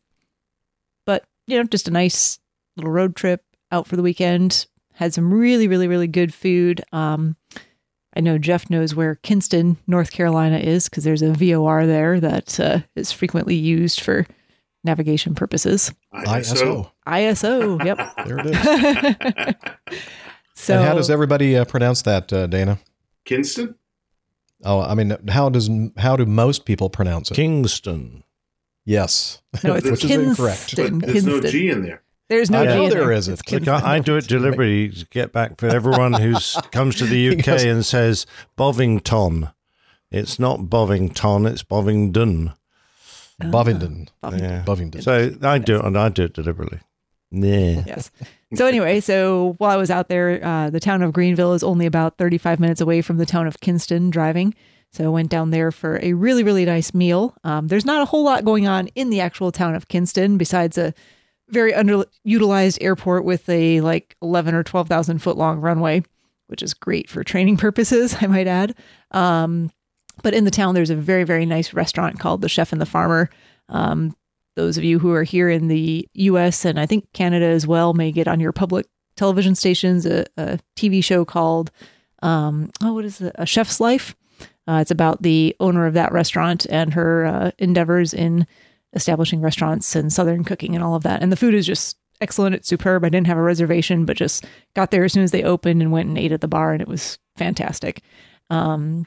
but 1.07 1.25
you 1.47 1.57
know, 1.57 1.65
just 1.65 1.89
a 1.89 1.93
nice 1.93 2.39
little 2.77 2.93
road 2.93 3.15
trip 3.15 3.45
out 3.71 3.87
for 3.87 3.97
the 3.97 4.03
weekend. 4.03 4.67
Had 4.95 5.15
some 5.15 5.33
really, 5.33 5.69
really, 5.69 5.89
really 5.89 6.09
good 6.09 6.35
food. 6.35 6.83
Um, 6.93 7.37
I 8.15 8.21
know 8.21 8.39
Jeff 8.39 8.69
knows 8.71 8.95
where 8.95 9.17
Kinston, 9.17 9.77
North 9.87 10.11
Carolina 10.11 10.59
is 10.59 10.89
because 10.89 11.05
there's 11.05 11.23
a 11.23 11.33
VOR 11.33 11.87
there 11.87 12.19
that 12.21 12.59
uh, 12.59 12.81
is 12.97 13.13
frequently 13.13 13.55
used 13.55 14.01
for 14.01 14.27
navigation 14.83 15.35
purposes. 15.35 15.93
ISO. 16.13 16.91
ISO, 17.07 17.85
yep. 17.85 17.99
There 18.27 18.39
it 18.39 19.55
is. 19.91 20.01
So 20.61 20.75
and 20.77 20.85
how 20.85 20.95
does 20.95 21.09
everybody 21.09 21.57
uh, 21.57 21.65
pronounce 21.65 22.03
that, 22.03 22.31
uh, 22.35 22.47
Dana? 22.47 22.79
Kinston? 23.25 23.77
Oh, 24.63 24.83
I 24.83 24.95
mean, 24.95 25.17
how 25.29 25.49
does 25.49 25.71
how 25.97 26.17
do 26.17 26.27
most 26.27 26.67
people 26.67 26.91
pronounce 26.91 27.31
it? 27.31 27.35
Kingston. 27.35 28.25
Yes. 28.85 29.41
no, 29.65 29.75
it's 29.75 29.87
which 29.91 30.05
is 30.05 30.11
incorrect. 30.11 30.77
Kinston. 30.77 30.99
But 30.99 31.09
there's 31.09 31.25
no 31.25 31.41
Kinston. 31.41 31.51
G 31.51 31.71
in 31.71 31.83
there. 31.83 32.03
There's 32.31 32.49
no 32.49 32.61
I 32.61 32.67
G 32.67 32.73
know 32.75 32.89
there, 32.89 33.01
there 33.01 33.13
isn't. 33.13 33.41
It's 33.41 33.53
Look, 33.53 33.69
I, 33.69 33.97
I 33.97 33.99
do 33.99 34.17
it 34.17 34.29
deliberately 34.29 34.89
to 34.89 35.05
get 35.07 35.33
back 35.33 35.59
for 35.59 35.67
everyone 35.67 36.13
who 36.13 36.35
comes 36.71 36.95
to 36.97 37.05
the 37.05 37.37
UK 37.37 37.45
goes- 37.45 37.65
and 37.65 37.85
says 37.85 38.25
Bovington. 38.55 39.49
It's 40.13 40.39
not 40.39 40.71
Bovington, 40.71 41.45
it's 41.47 41.65
Bovingdon. 41.65 42.53
Bovingdon. 43.51 44.09
Yeah. 44.23 44.63
Bovingdon. 44.65 45.03
So 45.03 45.35
I 45.43 45.59
do 45.59 45.77
it, 45.81 45.85
and 45.85 45.99
I 45.99 46.09
do 46.09 46.25
it 46.25 46.33
deliberately. 46.35 46.79
Yeah. 47.33 47.83
yes. 47.87 48.11
So 48.55 48.67
anyway, 48.67 49.01
so 49.01 49.55
while 49.59 49.71
I 49.71 49.77
was 49.77 49.91
out 49.91 50.09
there, 50.09 50.45
uh, 50.45 50.71
the 50.71 50.81
town 50.81 51.03
of 51.03 51.13
Greenville 51.13 51.55
is 51.55 51.63
only 51.63 51.87
about 51.87 52.17
35 52.19 52.61
minutes 52.61 52.81
away 52.81 53.03
from 53.03 53.19
the 53.19 53.27
town 53.27 53.47
of 53.47 53.61
Kinston 53.61 54.11
driving. 54.11 54.55
So 54.93 55.05
I 55.05 55.09
went 55.09 55.31
down 55.31 55.51
there 55.51 55.71
for 55.71 55.99
a 56.03 56.13
really, 56.13 56.43
really 56.43 56.65
nice 56.65 56.93
meal. 56.93 57.35
Um, 57.45 57.69
there's 57.69 57.85
not 57.85 58.03
a 58.03 58.05
whole 58.05 58.25
lot 58.25 58.45
going 58.45 58.67
on 58.67 58.89
in 58.89 59.11
the 59.11 59.21
actual 59.21 59.53
town 59.53 59.75
of 59.75 59.89
Kinston 59.89 60.37
besides 60.37 60.77
a 60.79 60.93
very 61.51 61.73
underutilized 61.73 62.79
airport 62.81 63.25
with 63.25 63.49
a 63.49 63.81
like 63.81 64.17
11 64.23 64.55
or 64.55 64.63
12,000 64.63 65.19
foot 65.19 65.37
long 65.37 65.61
runway, 65.61 66.03
which 66.47 66.63
is 66.63 66.75
great 66.75 67.09
for 67.09 67.25
training 67.25 67.57
purposes, 67.59 68.17
I 68.21 68.27
might 68.27 68.47
add. 68.47 68.75
Um, 69.11 69.71
but 70.23 70.35
in 70.35 70.45
the 70.45 70.51
town, 70.51 70.75
there's 70.75 70.91
a 70.91 70.97
very, 70.97 71.25
very 71.25 71.47
nice 71.47 71.73
restaurant 71.73 72.19
called 72.19 72.43
the 72.43 72.49
Chef 72.49 72.73
and 72.73 72.81
the 72.81 72.87
Farmer. 72.87 73.31
Um, 73.69 74.15
those 74.57 74.77
of 74.77 74.85
you 74.85 74.99
who 74.99 75.13
are 75.13 75.23
here 75.23 75.49
in 75.49 75.69
the 75.69 76.07
US 76.15 76.65
and 76.65 76.79
I 76.79 76.87
think 76.87 77.11
Canada 77.13 77.47
as 77.47 77.67
well 77.67 77.95
may 77.95 78.13
get 78.13 78.29
on 78.29 78.41
your 78.41 78.53
public 78.53 78.87
television 79.17 79.55
stations 79.55 80.07
a, 80.07 80.27
a 80.37 80.59
TV 80.77 81.03
show 81.03 81.25
called, 81.25 81.71
um, 82.23 82.71
oh, 82.83 82.95
what 82.95 83.05
is 83.05 83.21
it? 83.21 83.35
A 83.37 83.47
Chef's 83.47 83.81
Life. 83.81 84.15
Uh, 84.67 84.79
it's 84.81 84.91
about 84.91 85.23
the 85.23 85.57
owner 85.61 85.87
of 85.87 85.95
that 85.95 86.13
restaurant 86.13 86.67
and 86.69 86.95
her 86.95 87.27
uh, 87.27 87.51
endeavors 87.59 88.13
in 88.13 88.47
establishing 88.93 89.41
restaurants 89.41 89.95
and 89.95 90.13
Southern 90.13 90.45
cooking 90.45 90.75
and 90.75 90.83
all 90.83 90.95
of 90.95 91.03
that. 91.03 91.23
And 91.23 91.31
the 91.31 91.37
food 91.37 91.55
is 91.55 91.67
just 91.67 91.97
excellent. 92.21 92.55
It's 92.55 92.69
superb. 92.69 93.05
I 93.05 93.09
didn't 93.09 93.27
have 93.29 93.39
a 93.39 93.43
reservation, 93.43 94.05
but 94.05 94.17
just 94.17 94.45
got 94.75 94.91
there 94.91 95.05
as 95.05 95.13
soon 95.13 95.23
as 95.23 95.31
they 95.31 95.43
opened 95.43 95.81
and 95.83 95.93
went 95.93 96.09
and 96.09 96.19
ate 96.19 96.33
at 96.33 96.41
the 96.41 96.49
bar, 96.49 96.73
and 96.73 96.83
it 96.83 96.89
was 96.89 97.19
fantastic. 97.37 98.03
Um, 98.51 99.07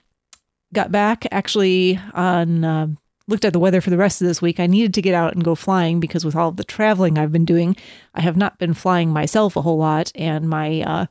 got 0.74 0.92
back 0.92 1.28
actually 1.32 2.00
on 2.14 2.64
uh, 2.64 2.88
looked 3.28 3.46
at 3.46 3.54
the 3.54 3.60
weather 3.60 3.82
for 3.82 3.90
the 3.90 3.98
rest 3.98 4.22
of 4.22 4.28
this 4.28 4.42
week. 4.42 4.60
I 4.60 4.68
needed 4.68 4.94
to 4.96 5.02
get 5.02 5.14
out 5.14 5.34
and 5.34 5.44
go 5.44 5.56
flying 5.56 6.00
because 6.00 6.26
with 6.26 6.36
all 6.36 6.50
of 6.50 6.58
the 6.58 6.64
traveling 6.64 7.18
I've 7.18 7.32
been 7.32 7.46
doing, 7.46 7.76
I 8.14 8.22
have 8.22 8.38
not 8.38 8.58
been 8.58 8.74
flying 8.74 9.12
myself 9.12 9.56
a 9.56 9.62
whole 9.62 9.78
lot, 9.78 10.12
and 10.16 10.50
my 10.50 10.82
uh, 10.82 11.06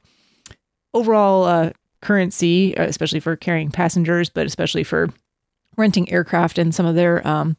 overall 0.93 1.45
uh, 1.45 1.71
currency, 2.01 2.77
uh, 2.77 2.85
especially 2.85 3.21
for 3.21 3.37
carrying 3.37 3.71
passengers, 3.71 4.29
but 4.29 4.47
especially 4.47 4.85
for 4.85 5.11
renting 5.77 6.11
aircraft 6.13 6.59
and 6.59 6.75
some 6.75 6.85
of 6.85 6.95
their 6.95 7.27
um, 7.27 7.57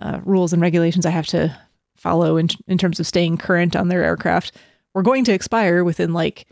uh, 0.00 0.20
rules 0.24 0.52
and 0.52 0.60
regulations 0.62 1.06
I 1.06 1.10
have 1.10 1.26
to 1.28 1.56
follow 1.96 2.36
in, 2.36 2.48
in 2.66 2.78
terms 2.78 2.98
of 2.98 3.06
staying 3.06 3.38
current 3.38 3.76
on 3.76 3.88
their 3.88 4.02
aircraft, 4.02 4.52
we're 4.94 5.02
going 5.02 5.24
to 5.24 5.32
expire 5.32 5.84
within 5.84 6.12
like 6.12 6.46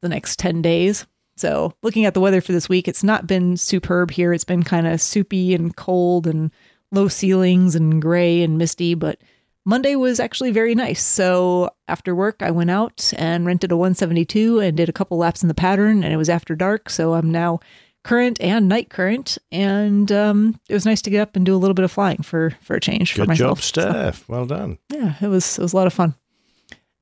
the 0.00 0.08
next 0.08 0.38
10 0.38 0.62
days. 0.62 1.06
So, 1.36 1.74
looking 1.82 2.04
at 2.04 2.14
the 2.14 2.20
weather 2.20 2.40
for 2.40 2.52
this 2.52 2.68
week, 2.68 2.88
it's 2.88 3.04
not 3.04 3.26
been 3.28 3.56
superb 3.56 4.10
here. 4.10 4.32
It's 4.32 4.44
been 4.44 4.64
kind 4.64 4.88
of 4.88 5.00
soupy 5.00 5.54
and 5.54 5.74
cold 5.76 6.26
and 6.26 6.50
low 6.90 7.06
ceilings 7.06 7.76
and 7.76 8.02
gray 8.02 8.42
and 8.42 8.58
misty, 8.58 8.94
but 8.94 9.20
Monday 9.64 9.94
was 9.94 10.18
actually 10.18 10.50
very 10.50 10.74
nice. 10.74 11.00
So, 11.02 11.70
after 11.86 12.12
work, 12.12 12.42
I 12.42 12.50
went 12.50 12.70
out 12.70 13.12
and 13.16 13.46
rented 13.46 13.70
a 13.70 13.76
172 13.76 14.58
and 14.58 14.76
did 14.76 14.88
a 14.88 14.92
couple 14.92 15.16
laps 15.16 15.42
in 15.42 15.48
the 15.48 15.54
pattern, 15.54 16.02
and 16.02 16.12
it 16.12 16.16
was 16.16 16.28
after 16.28 16.56
dark. 16.56 16.90
So, 16.90 17.14
I'm 17.14 17.30
now 17.30 17.60
current 18.04 18.40
and 18.40 18.68
night 18.68 18.88
current. 18.90 19.38
And 19.52 20.10
um, 20.12 20.60
it 20.68 20.74
was 20.74 20.86
nice 20.86 21.02
to 21.02 21.10
get 21.10 21.20
up 21.20 21.36
and 21.36 21.44
do 21.46 21.54
a 21.54 21.58
little 21.58 21.74
bit 21.74 21.84
of 21.84 21.92
flying 21.92 22.22
for, 22.22 22.50
for 22.62 22.76
a 22.76 22.80
change 22.80 23.12
for 23.12 23.18
Good 23.22 23.28
myself. 23.28 23.58
job, 23.60 23.62
So, 23.64 23.90
Steph. 23.90 24.28
Well 24.28 24.46
done. 24.46 24.78
yeah, 24.92 25.14
it 25.20 25.26
was 25.28 25.58
it 25.58 25.62
was 25.62 25.72
a 25.72 25.76
lot 25.76 25.86
of 25.86 25.92
fun. 25.92 26.14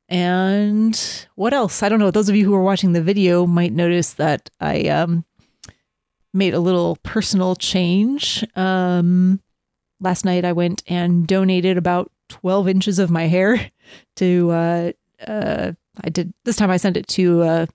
And 0.08 1.26
what 1.34 1.52
else? 1.52 1.82
I 1.82 1.88
don't 1.88 1.98
know. 1.98 2.10
Those 2.10 2.28
of 2.28 2.36
you 2.36 2.44
who 2.44 2.54
are 2.54 2.62
watching 2.62 2.92
the 2.92 3.02
video 3.02 3.46
might 3.46 3.72
notice 3.72 4.14
that 4.14 4.50
I 4.60 4.82
um, 4.88 5.24
made 6.32 6.54
a 6.54 6.60
little 6.60 6.96
personal 7.02 7.56
change. 7.56 8.44
Um, 8.54 9.40
last 10.00 10.24
night, 10.24 10.44
I 10.44 10.52
went 10.52 10.82
and 10.86 11.26
donated 11.26 11.76
about 11.76 12.12
twelve 12.28 12.68
inches 12.68 12.98
of 13.00 13.10
my 13.10 13.26
hair 13.26 13.70
to. 14.16 14.50
Uh, 14.50 14.92
uh, 15.26 15.72
I 16.04 16.08
did 16.10 16.32
this 16.44 16.56
time. 16.56 16.70
I 16.70 16.76
sent 16.76 16.96
it 16.96 17.08
to 17.08 17.42
uh, 17.42 17.66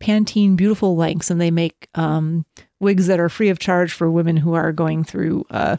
Pantene 0.00 0.56
Beautiful 0.56 0.96
Lengths, 0.96 1.30
and 1.30 1.40
they 1.40 1.50
make 1.50 1.88
um, 1.94 2.44
wigs 2.80 3.06
that 3.06 3.20
are 3.20 3.28
free 3.28 3.48
of 3.48 3.58
charge 3.58 3.92
for 3.92 4.10
women 4.10 4.36
who 4.36 4.54
are 4.54 4.72
going 4.72 5.04
through 5.04 5.44
uh, 5.50 5.76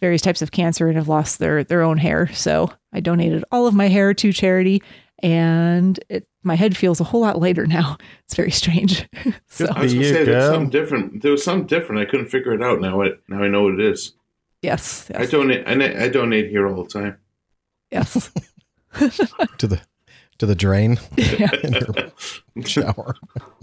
various 0.00 0.22
types 0.22 0.42
of 0.42 0.50
cancer 0.52 0.86
and 0.88 0.96
have 0.96 1.08
lost 1.08 1.38
their 1.38 1.64
their 1.64 1.82
own 1.82 1.98
hair. 1.98 2.28
So 2.32 2.72
I 2.92 3.00
donated 3.00 3.44
all 3.52 3.66
of 3.66 3.74
my 3.74 3.88
hair 3.88 4.14
to 4.14 4.32
charity, 4.32 4.82
and 5.20 5.98
it 6.08 6.26
my 6.42 6.54
head 6.54 6.76
feels 6.76 7.00
a 7.00 7.04
whole 7.04 7.20
lot 7.20 7.38
lighter 7.38 7.66
now. 7.66 7.98
It's 8.24 8.34
very 8.36 8.50
strange. 8.50 9.08
so 9.48 9.66
I 9.74 9.82
was 9.82 9.92
For 9.92 10.00
gonna 10.00 10.08
say 10.08 10.24
there's 10.24 10.44
something 10.52 10.70
different. 10.70 11.22
There 11.22 11.32
was 11.32 11.42
something 11.42 11.66
different. 11.66 12.02
I 12.02 12.04
couldn't 12.10 12.28
figure 12.28 12.52
it 12.52 12.62
out. 12.62 12.80
Now 12.80 13.02
I 13.02 13.10
now 13.28 13.42
I 13.42 13.48
know 13.48 13.62
what 13.64 13.74
it 13.74 13.80
is. 13.80 14.12
yes, 14.62 15.10
I 15.14 15.24
donate. 15.26 15.66
I, 15.66 16.04
I 16.04 16.08
donate 16.08 16.50
here 16.50 16.66
all 16.68 16.82
the 16.84 16.90
time. 16.90 17.16
yes. 17.90 18.30
to 19.58 19.66
the 19.66 19.80
to 20.38 20.46
the 20.46 20.54
drain 20.54 20.98
yeah. 21.16 21.50
in 21.64 21.72
your 22.54 22.64
shower. 22.64 23.14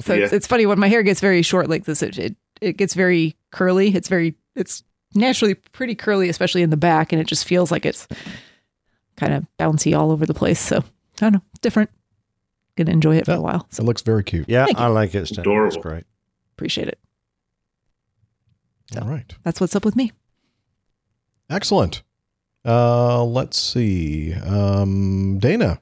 So 0.01 0.13
it's, 0.13 0.31
Yeah. 0.31 0.35
it's 0.35 0.47
funny 0.47 0.65
when 0.65 0.79
my 0.79 0.87
hair 0.87 1.03
gets 1.03 1.21
very 1.21 1.41
short 1.41 1.69
like 1.69 1.85
this. 1.85 2.01
It, 2.01 2.17
it 2.17 2.35
it 2.61 2.77
gets 2.77 2.93
very 2.93 3.35
curly. 3.51 3.93
It's 3.95 4.07
very 4.07 4.35
it's 4.55 4.83
naturally 5.13 5.55
pretty 5.55 5.95
curly, 5.95 6.29
especially 6.29 6.61
in 6.61 6.69
the 6.69 6.77
back, 6.77 7.11
and 7.11 7.21
it 7.21 7.27
just 7.27 7.45
feels 7.45 7.71
like 7.71 7.85
it's 7.85 8.07
kind 9.17 9.33
of 9.33 9.45
bouncy 9.59 9.97
all 9.97 10.11
over 10.11 10.25
the 10.25 10.33
place. 10.33 10.59
So 10.59 10.77
I 10.77 10.81
don't 11.19 11.33
know, 11.33 11.41
different. 11.61 11.89
Gonna 12.77 12.91
enjoy 12.91 13.15
it 13.17 13.25
for 13.25 13.31
Yeah. 13.31 13.37
a 13.37 13.41
while. 13.41 13.67
So 13.71 13.83
It 13.83 13.85
looks 13.85 14.01
very 14.01 14.23
cute. 14.23 14.49
Yeah, 14.49 14.65
Thank 14.65 14.77
you. 14.79 14.83
I 14.83 14.87
like 14.87 15.15
it, 15.15 15.25
Steph. 15.27 15.37
That's 15.37 15.47
Adorable. 15.47 15.81
great. 15.81 16.03
appreciate 16.53 16.87
it. 16.89 16.99
So. 18.93 19.01
All 19.01 19.07
right. 19.09 19.33
That's 19.43 19.59
what's 19.61 19.75
up 19.75 19.83
with 19.85 19.95
me. 19.95 20.11
Excellent. 21.49 22.03
Uh, 22.65 23.23
let's 23.23 23.59
see. 23.59 24.33
Um, 24.33 25.37
Dana, 25.39 25.79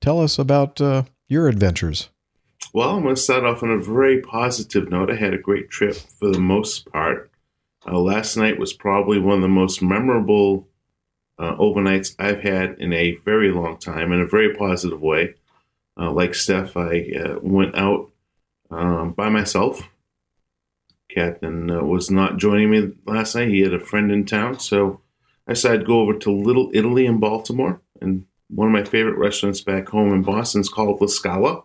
tell 0.00 0.20
us 0.20 0.38
about 0.38 0.80
uh, 0.80 1.04
your 1.28 1.48
adventures. 1.48 2.08
Well, 2.72 2.90
I'm 2.90 3.02
going 3.02 3.14
to 3.14 3.20
start 3.20 3.44
off 3.44 3.62
on 3.62 3.70
a 3.70 3.78
very 3.78 4.20
positive 4.20 4.90
note. 4.90 5.10
I 5.10 5.16
had 5.16 5.34
a 5.34 5.38
great 5.38 5.70
trip 5.70 5.94
for 5.94 6.30
the 6.30 6.40
most 6.40 6.90
part. 6.90 7.30
Uh, 7.86 7.98
last 7.98 8.36
night 8.36 8.58
was 8.58 8.72
probably 8.72 9.18
one 9.18 9.36
of 9.36 9.42
the 9.42 9.48
most 9.48 9.80
memorable 9.80 10.68
uh, 11.38 11.54
overnights 11.56 12.14
I've 12.18 12.40
had 12.40 12.76
in 12.78 12.92
a 12.92 13.16
very 13.24 13.50
long 13.50 13.78
time, 13.78 14.12
in 14.12 14.20
a 14.20 14.26
very 14.26 14.54
positive 14.54 15.00
way. 15.00 15.34
Uh, 15.98 16.10
like 16.10 16.34
Steph, 16.34 16.76
I 16.76 17.10
uh, 17.18 17.38
went 17.40 17.74
out 17.76 18.10
um, 18.70 19.12
by 19.12 19.28
myself. 19.28 19.88
Captain 21.08 21.70
uh, 21.70 21.82
was 21.82 22.10
not 22.10 22.36
joining 22.36 22.70
me 22.70 22.92
last 23.06 23.34
night. 23.34 23.48
He 23.48 23.60
had 23.60 23.72
a 23.72 23.80
friend 23.80 24.10
in 24.12 24.26
town, 24.26 24.58
so 24.58 25.00
I 25.46 25.52
decided 25.52 25.80
to 25.80 25.86
go 25.86 26.00
over 26.00 26.14
to 26.18 26.30
Little 26.30 26.70
Italy 26.74 27.06
in 27.06 27.18
Baltimore. 27.18 27.80
And 28.00 28.25
one 28.48 28.68
of 28.68 28.72
my 28.72 28.84
favorite 28.84 29.18
restaurants 29.18 29.60
back 29.60 29.88
home 29.88 30.12
in 30.12 30.22
Boston 30.22 30.60
is 30.60 30.68
called 30.68 31.00
La 31.00 31.06
Scala 31.06 31.62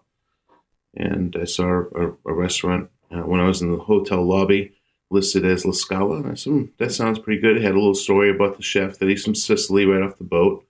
and 0.95 1.35
I 1.39 1.45
saw 1.45 1.83
a, 1.95 2.11
a 2.25 2.33
restaurant 2.33 2.89
uh, 3.11 3.21
when 3.21 3.39
I 3.39 3.47
was 3.47 3.61
in 3.61 3.71
the 3.71 3.79
hotel 3.79 4.23
lobby 4.23 4.73
listed 5.09 5.45
as 5.45 5.65
La 5.65 5.71
Scala. 5.71 6.17
And 6.17 6.31
I 6.31 6.33
said, 6.35 6.51
hmm, 6.51 6.63
that 6.77 6.91
sounds 6.91 7.19
pretty 7.19 7.41
good. 7.41 7.57
It 7.57 7.63
had 7.63 7.73
a 7.73 7.79
little 7.79 7.95
story 7.95 8.29
about 8.29 8.57
the 8.57 8.63
chef 8.63 8.97
that 8.97 9.09
he's 9.09 9.23
from 9.23 9.35
Sicily 9.35 9.85
right 9.85 10.01
off 10.01 10.17
the 10.17 10.23
boat. 10.23 10.65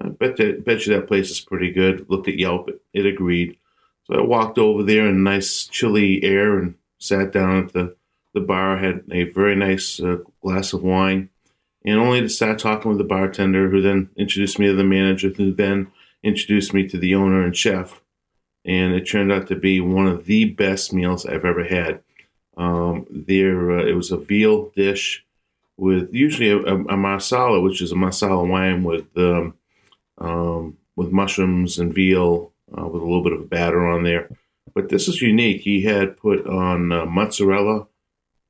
I 0.00 0.08
bet, 0.08 0.36
that, 0.36 0.64
bet 0.64 0.86
you 0.86 0.94
that 0.94 1.06
place 1.06 1.30
is 1.30 1.40
pretty 1.40 1.70
good. 1.70 2.08
Looked 2.08 2.28
at 2.28 2.38
Yelp, 2.38 2.68
it, 2.68 2.82
it 2.92 3.06
agreed. 3.06 3.58
So 4.04 4.14
I 4.14 4.22
walked 4.22 4.58
over 4.58 4.82
there 4.82 5.06
in 5.06 5.22
nice 5.22 5.66
chilly 5.66 6.22
air 6.24 6.58
and 6.58 6.74
sat 6.98 7.32
down 7.32 7.64
at 7.64 7.72
the, 7.72 7.96
the 8.32 8.40
bar, 8.40 8.76
had 8.76 9.04
a 9.12 9.24
very 9.24 9.54
nice 9.54 10.00
uh, 10.00 10.18
glass 10.42 10.72
of 10.72 10.82
wine, 10.82 11.30
and 11.84 11.98
only 11.98 12.20
to 12.20 12.28
start 12.28 12.58
talking 12.58 12.90
with 12.90 12.98
the 12.98 13.04
bartender, 13.04 13.70
who 13.70 13.80
then 13.80 14.10
introduced 14.16 14.58
me 14.58 14.66
to 14.66 14.74
the 14.74 14.84
manager, 14.84 15.28
who 15.28 15.52
then 15.52 15.92
introduced 16.22 16.72
me 16.72 16.88
to 16.88 16.98
the 16.98 17.14
owner 17.14 17.44
and 17.44 17.56
chef. 17.56 18.00
And 18.64 18.94
it 18.94 19.02
turned 19.02 19.30
out 19.30 19.46
to 19.48 19.56
be 19.56 19.80
one 19.80 20.06
of 20.06 20.24
the 20.24 20.46
best 20.46 20.92
meals 20.92 21.26
I've 21.26 21.44
ever 21.44 21.64
had. 21.64 22.02
Um, 22.56 23.06
there, 23.10 23.78
uh, 23.78 23.84
it 23.84 23.92
was 23.94 24.10
a 24.10 24.16
veal 24.16 24.70
dish 24.70 25.24
with 25.76 26.08
usually 26.14 26.50
a, 26.50 26.58
a, 26.58 26.84
a 26.84 26.96
marsala, 26.96 27.60
which 27.60 27.82
is 27.82 27.92
a 27.92 27.96
masala 27.96 28.48
wine 28.48 28.84
with 28.84 29.06
um, 29.16 29.54
um, 30.18 30.78
with 30.96 31.10
mushrooms 31.10 31.78
and 31.78 31.92
veal 31.92 32.52
uh, 32.76 32.86
with 32.86 33.02
a 33.02 33.04
little 33.04 33.22
bit 33.22 33.32
of 33.32 33.50
batter 33.50 33.86
on 33.86 34.04
there. 34.04 34.28
But 34.72 34.88
this 34.88 35.08
is 35.08 35.20
unique. 35.20 35.62
He 35.62 35.82
had 35.82 36.16
put 36.16 36.46
on 36.46 36.92
uh, 36.92 37.04
mozzarella, 37.04 37.86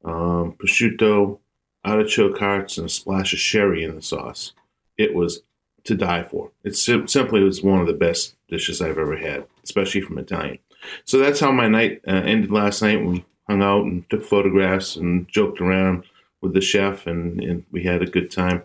um, 0.04 0.52
prosciutto, 0.52 1.38
artichoke 1.84 2.38
hearts, 2.38 2.78
and 2.78 2.86
a 2.86 2.90
splash 2.90 3.32
of 3.32 3.38
sherry 3.38 3.84
in 3.84 3.94
the 3.94 4.02
sauce. 4.02 4.52
It 4.96 5.14
was 5.14 5.42
to 5.84 5.94
die 5.94 6.22
for. 6.22 6.50
It 6.62 6.76
sim- 6.76 7.08
simply 7.08 7.42
was 7.42 7.62
one 7.62 7.80
of 7.80 7.86
the 7.86 7.92
best 7.92 8.36
dishes 8.48 8.80
I've 8.80 8.98
ever 8.98 9.16
had, 9.16 9.46
especially 9.62 10.00
from 10.00 10.18
Italian. 10.18 10.58
So 11.04 11.18
that's 11.18 11.40
how 11.40 11.52
my 11.52 11.68
night 11.68 12.00
uh, 12.06 12.12
ended 12.12 12.50
last 12.50 12.82
night. 12.82 13.04
We 13.04 13.24
hung 13.48 13.62
out 13.62 13.84
and 13.84 14.08
took 14.08 14.24
photographs 14.24 14.96
and 14.96 15.28
joked 15.28 15.60
around 15.60 16.04
with 16.40 16.54
the 16.54 16.60
chef, 16.60 17.06
and, 17.06 17.42
and 17.42 17.64
we 17.70 17.84
had 17.84 18.02
a 18.02 18.06
good 18.06 18.30
time. 18.30 18.62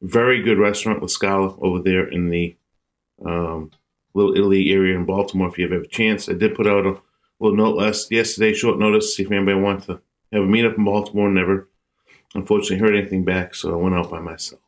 Very 0.00 0.42
good 0.42 0.58
restaurant, 0.58 1.00
La 1.00 1.08
Scala, 1.08 1.56
over 1.60 1.80
there 1.80 2.06
in 2.06 2.28
the 2.28 2.56
um, 3.24 3.70
Little 4.14 4.34
Italy 4.34 4.72
area 4.72 4.96
in 4.96 5.06
Baltimore. 5.06 5.48
If 5.48 5.58
you 5.58 5.68
have 5.68 5.82
a 5.82 5.86
chance, 5.86 6.28
I 6.28 6.34
did 6.34 6.54
put 6.54 6.66
out 6.66 6.84
a 6.84 7.00
little 7.40 7.56
note 7.56 7.76
last 7.76 8.10
yesterday, 8.10 8.52
short 8.52 8.78
notice, 8.78 9.16
see 9.16 9.22
if 9.22 9.30
anybody 9.30 9.58
wants 9.58 9.86
to 9.86 10.00
have 10.32 10.42
a 10.42 10.46
meetup 10.46 10.76
in 10.76 10.84
Baltimore. 10.84 11.30
Never, 11.30 11.68
unfortunately, 12.34 12.78
heard 12.78 12.96
anything 12.96 13.24
back, 13.24 13.54
so 13.54 13.72
I 13.72 13.76
went 13.76 13.94
out 13.94 14.10
by 14.10 14.20
myself. 14.20 14.60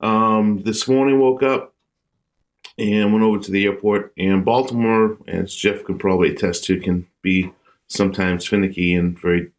Um, 0.00 0.62
this 0.62 0.86
morning, 0.88 1.18
woke 1.18 1.42
up 1.42 1.74
and 2.78 3.12
went 3.12 3.24
over 3.24 3.38
to 3.38 3.50
the 3.50 3.64
airport. 3.64 4.12
And 4.18 4.44
Baltimore, 4.44 5.16
as 5.26 5.54
Jeff 5.54 5.84
can 5.84 5.98
probably 5.98 6.30
attest 6.30 6.64
to, 6.64 6.80
can 6.80 7.06
be 7.22 7.52
sometimes 7.88 8.46
finicky 8.46 8.94
and 8.94 9.18
very, 9.18 9.52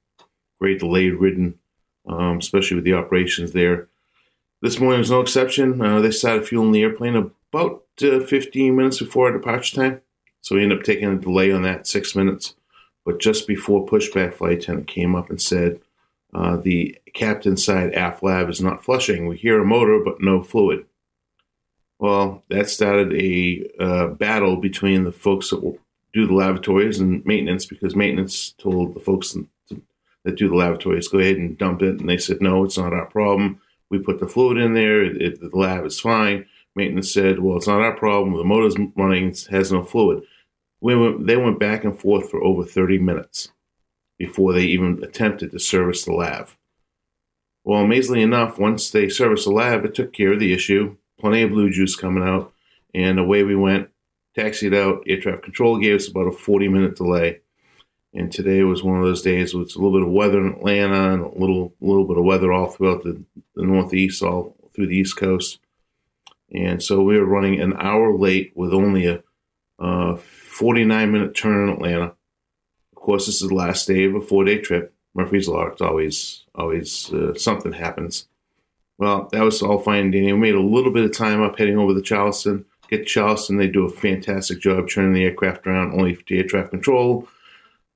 very 0.59 0.77
delayed 0.77 1.15
ridden, 1.15 1.57
um, 2.07 2.37
especially 2.37 2.75
with 2.75 2.83
the 2.83 2.93
operations 2.93 3.53
there. 3.53 3.87
This 4.61 4.79
morning 4.79 4.99
was 4.99 5.11
no 5.11 5.21
exception. 5.21 5.81
Uh, 5.81 6.01
they 6.01 6.11
started 6.11 6.47
fueling 6.47 6.71
the 6.71 6.81
airplane 6.81 7.15
about 7.15 7.83
uh, 8.01 8.19
15 8.19 8.75
minutes 8.75 8.99
before 8.99 9.27
our 9.27 9.33
departure 9.37 9.75
time. 9.75 10.01
So 10.41 10.55
we 10.55 10.63
ended 10.63 10.79
up 10.79 10.83
taking 10.83 11.09
a 11.09 11.17
delay 11.17 11.51
on 11.51 11.63
that, 11.63 11.87
six 11.87 12.15
minutes. 12.15 12.55
But 13.05 13.19
just 13.19 13.47
before 13.47 13.85
pushback, 13.85 14.33
flight 14.35 14.59
attendant 14.59 14.87
came 14.87 15.15
up 15.15 15.29
and 15.29 15.41
said, 15.41 15.79
uh, 16.37 16.55
the 16.57 16.95
captain's 17.15 17.65
side 17.65 17.93
aft 17.95 18.21
lab 18.21 18.47
is 18.47 18.61
not 18.61 18.83
flushing. 18.83 19.27
We 19.27 19.37
hear 19.37 19.59
a 19.59 19.65
motor, 19.65 19.99
but 20.05 20.21
no 20.21 20.43
fluid. 20.43 20.85
Well, 21.97 22.43
that 22.49 22.69
started 22.69 23.11
a 23.13 23.67
uh, 23.79 24.07
battle 24.09 24.57
between 24.57 25.03
the 25.03 25.11
folks 25.11 25.49
that 25.49 25.79
do 26.13 26.27
the 26.27 26.35
lavatories 26.35 26.99
and 26.99 27.25
maintenance 27.25 27.65
because 27.65 27.95
maintenance 27.95 28.51
told 28.51 28.93
the 28.93 28.99
folks 28.99 29.35
that 30.25 30.35
do 30.35 30.47
the 30.47 30.55
lavatories 30.55 31.07
go 31.07 31.17
ahead 31.17 31.37
and 31.37 31.57
dump 31.57 31.81
it, 31.81 31.99
and 31.99 32.07
they 32.07 32.19
said 32.19 32.39
no, 32.39 32.63
it's 32.63 32.77
not 32.77 32.93
our 32.93 33.07
problem. 33.07 33.59
We 33.89 33.97
put 33.97 34.19
the 34.19 34.27
fluid 34.27 34.59
in 34.59 34.75
there; 34.75 35.03
it, 35.03 35.41
the 35.41 35.49
lab 35.57 35.85
is 35.85 35.99
fine. 35.99 36.45
Maintenance 36.75 37.11
said, 37.11 37.39
well, 37.39 37.57
it's 37.57 37.65
not 37.65 37.81
our 37.81 37.97
problem. 37.97 38.37
The 38.37 38.43
motor's 38.43 38.75
running; 38.95 39.29
it 39.29 39.47
has 39.49 39.71
no 39.71 39.83
fluid. 39.83 40.21
We 40.81 40.95
went, 40.95 41.25
they 41.25 41.37
went 41.37 41.59
back 41.59 41.83
and 41.83 41.99
forth 41.99 42.29
for 42.29 42.43
over 42.43 42.63
thirty 42.63 42.99
minutes 42.99 43.49
before 44.17 44.53
they 44.53 44.63
even 44.63 45.03
attempted 45.03 45.51
to 45.51 45.59
service 45.59 46.05
the 46.05 46.13
lab. 46.13 46.49
Well, 47.63 47.81
amazingly 47.81 48.21
enough, 48.21 48.57
once 48.57 48.89
they 48.89 49.09
serviced 49.09 49.45
the 49.45 49.51
lab, 49.51 49.83
it 49.83 49.93
took 49.93 50.13
care 50.13 50.33
of 50.33 50.39
the 50.39 50.53
issue. 50.53 50.95
Plenty 51.19 51.41
of 51.41 51.51
blue 51.51 51.69
juice 51.69 51.95
coming 51.95 52.23
out, 52.23 52.53
and 52.93 53.19
away 53.19 53.43
we 53.43 53.55
went. 53.55 53.89
Taxied 54.37 54.73
out. 54.73 55.03
Air 55.07 55.19
traffic 55.19 55.43
control 55.43 55.77
gave 55.79 55.95
us 55.95 56.07
about 56.07 56.27
a 56.27 56.31
40 56.31 56.67
minute 56.67 56.95
delay. 56.95 57.41
And 58.13 58.31
today 58.31 58.63
was 58.63 58.83
one 58.83 58.97
of 58.99 59.05
those 59.05 59.21
days 59.21 59.53
with 59.53 59.75
a 59.75 59.79
little 59.79 59.99
bit 59.99 60.07
of 60.07 60.13
weather 60.13 60.39
in 60.39 60.53
Atlanta 60.53 61.13
and 61.13 61.23
a 61.23 61.37
little 61.37 61.73
little 61.81 62.05
bit 62.05 62.17
of 62.17 62.23
weather 62.23 62.53
all 62.53 62.67
throughout 62.67 63.03
the, 63.03 63.21
the 63.55 63.63
Northeast, 63.63 64.23
all 64.23 64.55
through 64.73 64.87
the 64.87 64.95
East 64.95 65.17
Coast. 65.17 65.59
And 66.53 66.81
so 66.81 67.01
we 67.01 67.17
were 67.17 67.25
running 67.25 67.59
an 67.59 67.73
hour 67.77 68.17
late 68.17 68.53
with 68.55 68.73
only 68.73 69.07
a 69.07 69.23
uh, 69.79 70.15
49 70.15 71.11
minute 71.11 71.35
turn 71.35 71.67
in 71.67 71.73
Atlanta. 71.75 72.13
Course, 73.07 73.27
this 73.27 73.41
is 73.41 73.47
the 73.47 73.55
last 73.55 73.87
day 73.87 74.03
of 74.03 74.15
a 74.15 74.19
four 74.19 74.43
day 74.43 74.57
trip. 74.57 74.93
Murphy's 75.15 75.47
Law. 75.47 75.67
It's 75.67 75.79
always 75.79 76.43
always 76.53 77.13
uh, 77.13 77.35
something 77.35 77.71
happens. 77.71 78.27
Well, 78.97 79.29
that 79.31 79.45
was 79.45 79.61
all 79.61 79.79
fine 79.79 80.01
and 80.01 80.11
dandy. 80.11 80.33
We 80.33 80.37
made 80.37 80.55
a 80.55 80.59
little 80.59 80.91
bit 80.91 81.05
of 81.05 81.15
time 81.15 81.41
up 81.41 81.57
heading 81.57 81.77
over 81.77 81.93
to 81.93 82.01
Charleston. 82.01 82.65
Get 82.89 82.97
to 82.97 83.05
Charleston. 83.05 83.55
They 83.55 83.69
do 83.69 83.85
a 83.85 83.89
fantastic 83.89 84.59
job 84.59 84.89
turning 84.89 85.13
the 85.13 85.23
aircraft 85.23 85.65
around, 85.65 85.93
only 85.93 86.15
for 86.15 86.23
air 86.31 86.43
traffic 86.43 86.71
control. 86.71 87.29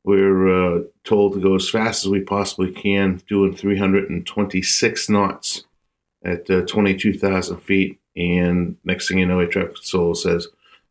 We're 0.06 0.78
uh, 0.78 0.84
told 1.04 1.34
to 1.34 1.42
go 1.42 1.56
as 1.56 1.70
fast 1.70 2.06
as 2.06 2.10
we 2.10 2.22
possibly 2.22 2.72
can, 2.72 3.22
doing 3.28 3.54
326 3.54 5.10
knots 5.10 5.66
at 6.24 6.50
uh, 6.50 6.62
22,000 6.62 7.58
feet. 7.58 8.00
And 8.16 8.78
next 8.86 9.10
thing 9.10 9.20
you 9.20 9.26
know, 9.26 9.42
air 9.42 9.48
traffic 9.48 9.76
control 9.76 10.16
says, 10.16 10.48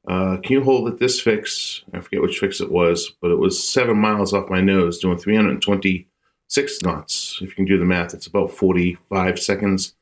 uh, 0.07 0.39
"Can 0.39 0.53
you 0.53 0.65
hold 0.65 0.89
at 0.89 0.99
this 0.99 1.21
fix?" 1.21 1.83
I 1.93 2.01
forget 2.01 2.23
which 2.23 2.39
fix 2.39 2.61
it 2.61 2.71
was, 2.71 3.13
but 3.21 3.31
it 3.31 3.39
was 3.39 3.63
seven 3.63 3.99
miles 3.99 4.33
off 4.33 4.51
my 4.51 4.61
nose, 4.61 4.99
doing 4.99 5.19
326 5.19 6.83
knots. 6.83 7.39
If 7.41 7.49
you 7.49 7.55
can 7.55 7.65
do 7.65 7.79
the 7.79 7.85
math, 7.85 8.15
it's 8.15 8.27
about 8.27 8.53
45 8.53 9.39
seconds 9.39 9.95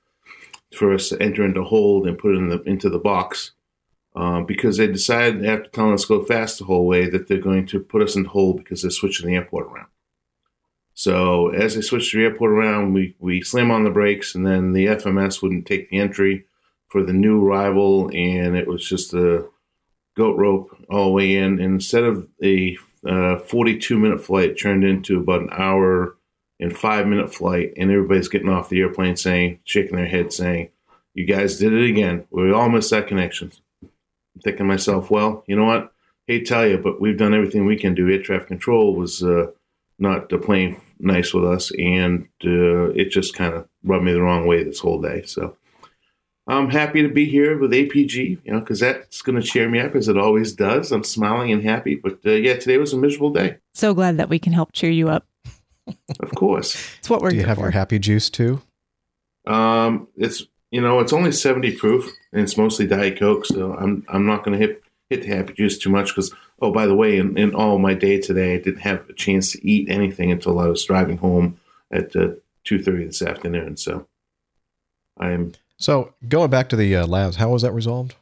for 0.75 0.93
us 0.93 1.09
to 1.09 1.23
enter 1.23 1.45
into 1.45 1.65
hold 1.65 2.07
and 2.07 2.19
put 2.19 2.35
it 2.35 2.39
in 2.39 2.49
the, 2.49 2.63
into 2.63 2.91
the 2.91 2.99
box. 2.99 3.53
Uh, 4.17 4.41
because 4.41 4.79
they 4.79 4.87
decided 4.89 5.47
after 5.47 5.69
telling 5.69 5.93
us 5.93 6.05
go 6.05 6.25
fast 6.25 6.59
the 6.59 6.65
whole 6.65 6.87
way 6.87 7.09
that 7.09 7.29
they're 7.29 7.39
going 7.39 7.65
to 7.65 7.79
put 7.79 8.03
us 8.03 8.17
in 8.17 8.25
hold 8.25 8.57
because 8.57 8.83
they're 8.83 8.91
switching 8.91 9.29
the 9.29 9.37
airport 9.37 9.67
around. 9.67 9.87
So 10.93 11.51
as 11.51 11.77
they 11.77 11.83
switched 11.83 12.13
the 12.13 12.25
airport 12.25 12.51
around, 12.51 12.95
we, 12.95 13.15
we 13.21 13.43
slam 13.43 13.71
on 13.71 13.85
the 13.85 13.91
brakes, 13.91 14.35
and 14.35 14.45
then 14.45 14.73
the 14.73 14.87
FMS 14.87 15.41
wouldn't 15.41 15.67
take 15.67 15.89
the 15.89 16.01
entry 16.01 16.47
for 16.89 17.05
the 17.05 17.13
new 17.13 17.47
arrival, 17.47 18.11
and 18.13 18.57
it 18.57 18.67
was 18.67 18.89
just 18.89 19.15
a 19.15 19.47
goat 20.19 20.37
rope 20.37 20.77
all 20.91 21.07
the 21.07 21.13
way 21.13 21.37
in. 21.37 21.61
And 21.61 21.75
instead 21.75 22.03
of 22.05 22.27
a 22.43 22.77
uh, 23.07 23.39
42 23.39 23.99
minute 23.99 24.23
flight, 24.23 24.59
turned 24.59 24.85
into 24.85 25.21
about 25.21 25.43
an 25.43 25.51
hour 25.53 26.17
and 26.61 26.77
five 26.77 27.07
minute 27.07 27.33
flight, 27.33 27.73
and 27.77 27.91
everybody's 27.91 28.29
getting 28.29 28.49
off 28.49 28.69
the 28.69 28.81
airplane 28.81 29.17
saying, 29.17 29.61
shaking 29.63 29.97
their 29.97 30.09
head, 30.09 30.33
saying, 30.33 30.71
"You 31.15 31.25
guys 31.25 31.59
did 31.59 31.73
it 31.73 31.89
again. 31.89 32.27
We 32.31 32.53
all 32.53 32.69
missed 32.69 32.91
that 32.91 33.07
connection." 33.07 33.53
I'm 33.83 34.43
thinking 34.43 34.59
to 34.59 34.65
myself, 34.65 35.11
well, 35.11 35.45
you 35.47 35.57
know 35.57 35.65
what? 35.65 35.93
Hey, 36.27 36.43
tell 36.43 36.67
you, 36.67 36.79
but 36.79 37.01
we've 37.01 37.17
done 37.17 37.35
everything 37.35 37.65
we 37.65 37.77
can 37.77 37.95
do. 37.95 38.11
Air 38.11 38.23
traffic 38.23 38.49
control 38.49 38.95
was 38.95 39.23
uh, 39.23 39.47
not 39.99 40.29
playing 40.43 40.81
nice 40.99 41.33
with 41.33 41.45
us, 41.45 41.71
and 41.79 42.29
uh, 42.45 42.91
it 42.91 43.11
just 43.11 43.35
kind 43.35 43.55
of 43.55 43.69
rubbed 43.85 44.05
me 44.05 44.13
the 44.13 44.21
wrong 44.21 44.47
way 44.47 44.63
this 44.65 44.81
whole 44.81 45.01
day. 45.01 45.23
So 45.23 45.57
I'm 46.49 46.71
happy 46.71 47.03
to 47.03 47.09
be 47.09 47.27
here 47.27 47.59
with 47.59 47.73
APG, 47.73 48.39
you 48.43 48.53
know, 48.53 48.61
because 48.61 48.81
that's 48.81 49.21
going 49.21 49.41
to 49.41 49.47
cheer 49.47 49.69
me 49.69 49.81
up 49.81 49.95
as 49.95 50.09
it 50.09 50.17
always 50.17 50.53
does. 50.55 50.91
I'm 50.93 51.05
smiling 51.05 51.53
and 51.53 51.63
happy, 51.63 51.95
but 51.95 52.19
uh, 52.25 52.31
yeah, 52.31 52.55
today 52.57 52.79
was 52.79 52.95
a 52.95 52.97
miserable 52.97 53.31
day. 53.31 53.59
So 53.75 53.93
glad 53.93 54.17
that 54.17 54.31
we 54.31 54.39
can 54.39 54.55
help 54.55 54.73
cheer 54.73 54.91
you 54.91 55.09
up. 55.11 55.27
Of 56.21 56.35
course, 56.35 56.75
It's 56.99 57.09
what 57.09 57.21
we're 57.23 57.31
Do 57.31 57.37
you 57.37 57.45
have 57.45 57.57
for. 57.59 57.63
your 57.65 57.71
happy 57.71 57.99
juice 57.99 58.29
too? 58.31 58.61
um, 59.47 60.09
it's 60.17 60.43
you 60.71 60.81
know 60.83 61.01
it's 61.01 61.13
only 61.15 61.33
70 61.33 61.77
proof, 61.77 62.11
and 62.33 62.43
it's 62.43 62.57
mostly 62.59 62.87
Diet 62.87 63.19
Coke, 63.19 63.47
so 63.47 63.75
I'm 63.75 64.05
I'm 64.09 64.27
not 64.27 64.45
going 64.45 64.59
to 64.59 64.67
hit 64.67 64.83
hit 65.09 65.23
the 65.23 65.29
happy 65.29 65.55
juice 65.55 65.79
too 65.79 65.89
much 65.91 66.09
because 66.09 66.35
oh 66.61 66.71
by 66.73 66.87
the 66.87 66.95
way, 66.95 67.17
in, 67.19 67.39
in 67.39 67.55
all 67.55 67.79
my 67.79 67.95
day 67.95 68.21
today, 68.21 68.55
I 68.55 68.59
didn't 68.59 68.81
have 68.81 69.09
a 69.09 69.15
chance 69.15 69.53
to 69.53 69.67
eat 69.67 69.89
anything 69.89 70.31
until 70.31 70.59
I 70.59 70.67
was 70.67 70.85
driving 70.85 71.19
home 71.19 71.59
at 71.91 72.15
uh, 72.17 72.33
2:30 72.67 73.07
this 73.07 73.23
afternoon. 73.23 73.77
So 73.79 74.07
I'm 75.19 75.55
So 75.79 76.14
going 76.29 76.51
back 76.51 76.69
to 76.71 76.77
the 76.77 76.97
uh, 76.97 77.07
labs, 77.07 77.37
how 77.37 77.51
was 77.51 77.62
that 77.62 77.73
resolved? 77.73 78.14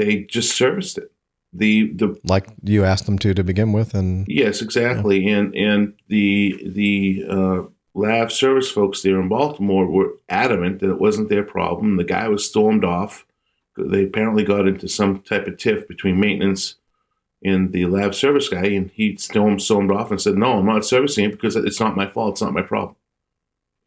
they 0.00 0.22
just 0.22 0.56
serviced 0.56 0.98
it. 0.98 1.12
The 1.52 1.92
the 1.92 2.18
Like 2.24 2.46
you 2.62 2.84
asked 2.84 3.06
them 3.06 3.18
to 3.18 3.34
to 3.34 3.44
begin 3.44 3.72
with, 3.72 3.92
and 3.94 4.24
yes 4.28 4.62
exactly, 4.62 5.28
and 5.28 5.54
and 5.54 5.94
the 6.08 6.60
the 6.64 7.24
uh, 7.28 7.62
lab 7.92 8.30
service 8.30 8.70
folks 8.70 9.02
there 9.02 9.20
in 9.20 9.28
Baltimore 9.28 9.86
were 9.86 10.12
adamant 10.28 10.78
that 10.78 10.90
it 10.90 11.00
wasn't 11.00 11.28
their 11.28 11.42
problem. 11.42 11.96
The 11.96 12.04
guy 12.04 12.28
was 12.28 12.46
stormed 12.48 12.84
off. 12.84 13.26
They 13.76 14.04
apparently 14.04 14.44
got 14.44 14.68
into 14.68 14.88
some 14.88 15.20
type 15.20 15.46
of 15.48 15.58
tiff 15.58 15.88
between 15.88 16.20
maintenance 16.20 16.76
and 17.42 17.72
the 17.72 17.86
lab 17.86 18.14
service 18.14 18.48
guy, 18.48 18.66
and 18.66 18.90
he 18.94 19.16
stormed 19.16 19.60
stormed 19.60 19.90
off 19.90 20.12
and 20.12 20.20
said, 20.20 20.36
"No, 20.36 20.58
I'm 20.58 20.66
not 20.66 20.84
servicing 20.84 21.24
it 21.24 21.32
because 21.32 21.56
it's 21.56 21.80
not 21.80 21.96
my 21.96 22.06
fault. 22.06 22.34
It's 22.34 22.42
not 22.42 22.52
my 22.52 22.62
problem." 22.62 22.94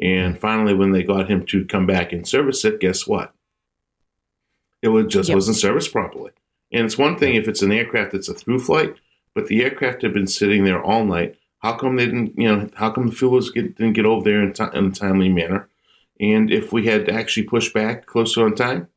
And 0.04 0.38
finally, 0.38 0.74
when 0.74 0.92
they 0.92 1.02
got 1.02 1.30
him 1.32 1.46
to 1.46 1.64
come 1.64 1.88
back 1.88 2.12
and 2.12 2.28
service 2.28 2.66
it, 2.66 2.82
guess 2.82 3.08
what? 3.08 3.34
It 4.82 4.90
was 4.90 5.06
just 5.08 5.30
Yep. 5.30 5.36
wasn't 5.36 5.58
serviced 5.58 5.94
properly. 5.94 6.32
And 6.74 6.86
it's 6.86 6.98
one 6.98 7.18
thing 7.18 7.36
if 7.36 7.48
it's 7.48 7.62
an 7.62 7.72
aircraft 7.72 8.12
that's 8.12 8.28
a 8.28 8.34
through 8.34 8.60
flight, 8.60 8.96
but 9.34 9.48
the 9.48 9.64
aircraft 9.64 10.02
had 10.02 10.14
been 10.14 10.28
sitting 10.28 10.66
there 10.66 10.84
all 10.84 11.06
night. 11.06 11.38
How 11.60 11.78
come 11.78 11.96
they 11.96 12.06
didn't, 12.08 12.38
you 12.38 12.54
know, 12.54 12.70
how 12.76 12.90
come 12.92 13.08
the 13.08 13.16
fuelers 13.16 13.54
get, 13.54 13.78
didn't 13.78 13.94
get 13.94 14.06
over 14.06 14.30
there 14.30 14.44
in, 14.44 14.52
ti 14.52 14.66
in 14.74 14.88
a 14.88 14.92
timely 14.92 15.30
manner? 15.30 15.70
And 16.20 16.52
if 16.52 16.74
we 16.74 16.86
had 16.86 17.08
actually 17.08 17.44
pushed 17.44 17.74
back 17.74 18.06
closer 18.06 18.44
on 18.46 18.56
time, 18.56 18.90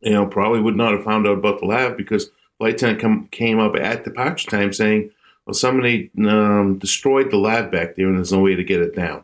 you 0.00 0.10
know, 0.12 0.26
probably 0.26 0.60
would 0.60 0.76
not 0.76 0.92
have 0.92 1.04
found 1.04 1.28
out 1.28 1.38
about 1.38 1.60
the 1.60 1.66
lab 1.66 1.96
because 1.96 2.30
flight 2.58 2.74
attendant 2.74 3.00
come, 3.00 3.28
came 3.30 3.60
up 3.60 3.76
at 3.76 4.02
departure 4.02 4.50
time 4.50 4.72
saying, 4.72 5.12
well, 5.46 5.54
somebody 5.54 6.10
um, 6.26 6.78
destroyed 6.78 7.30
the 7.30 7.36
lab 7.36 7.70
back 7.70 7.94
there 7.94 8.08
and 8.08 8.16
there's 8.16 8.32
no 8.32 8.40
way 8.40 8.56
to 8.56 8.64
get 8.64 8.80
it 8.80 8.96
down. 8.96 9.22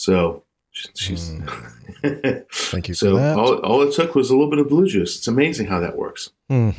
So 0.00 0.44
she's. 0.72 1.28
Thank 2.02 2.88
you 2.88 2.94
so 2.94 3.10
for 3.16 3.16
that. 3.20 3.36
all, 3.36 3.58
all 3.58 3.82
it 3.82 3.92
took 3.92 4.14
was 4.14 4.30
a 4.30 4.34
little 4.34 4.48
bit 4.48 4.58
of 4.58 4.68
blue 4.70 4.88
juice. 4.88 5.18
It's 5.18 5.28
amazing 5.28 5.66
how 5.66 5.78
that 5.80 5.94
works. 5.96 6.30
Hmm. 6.48 6.70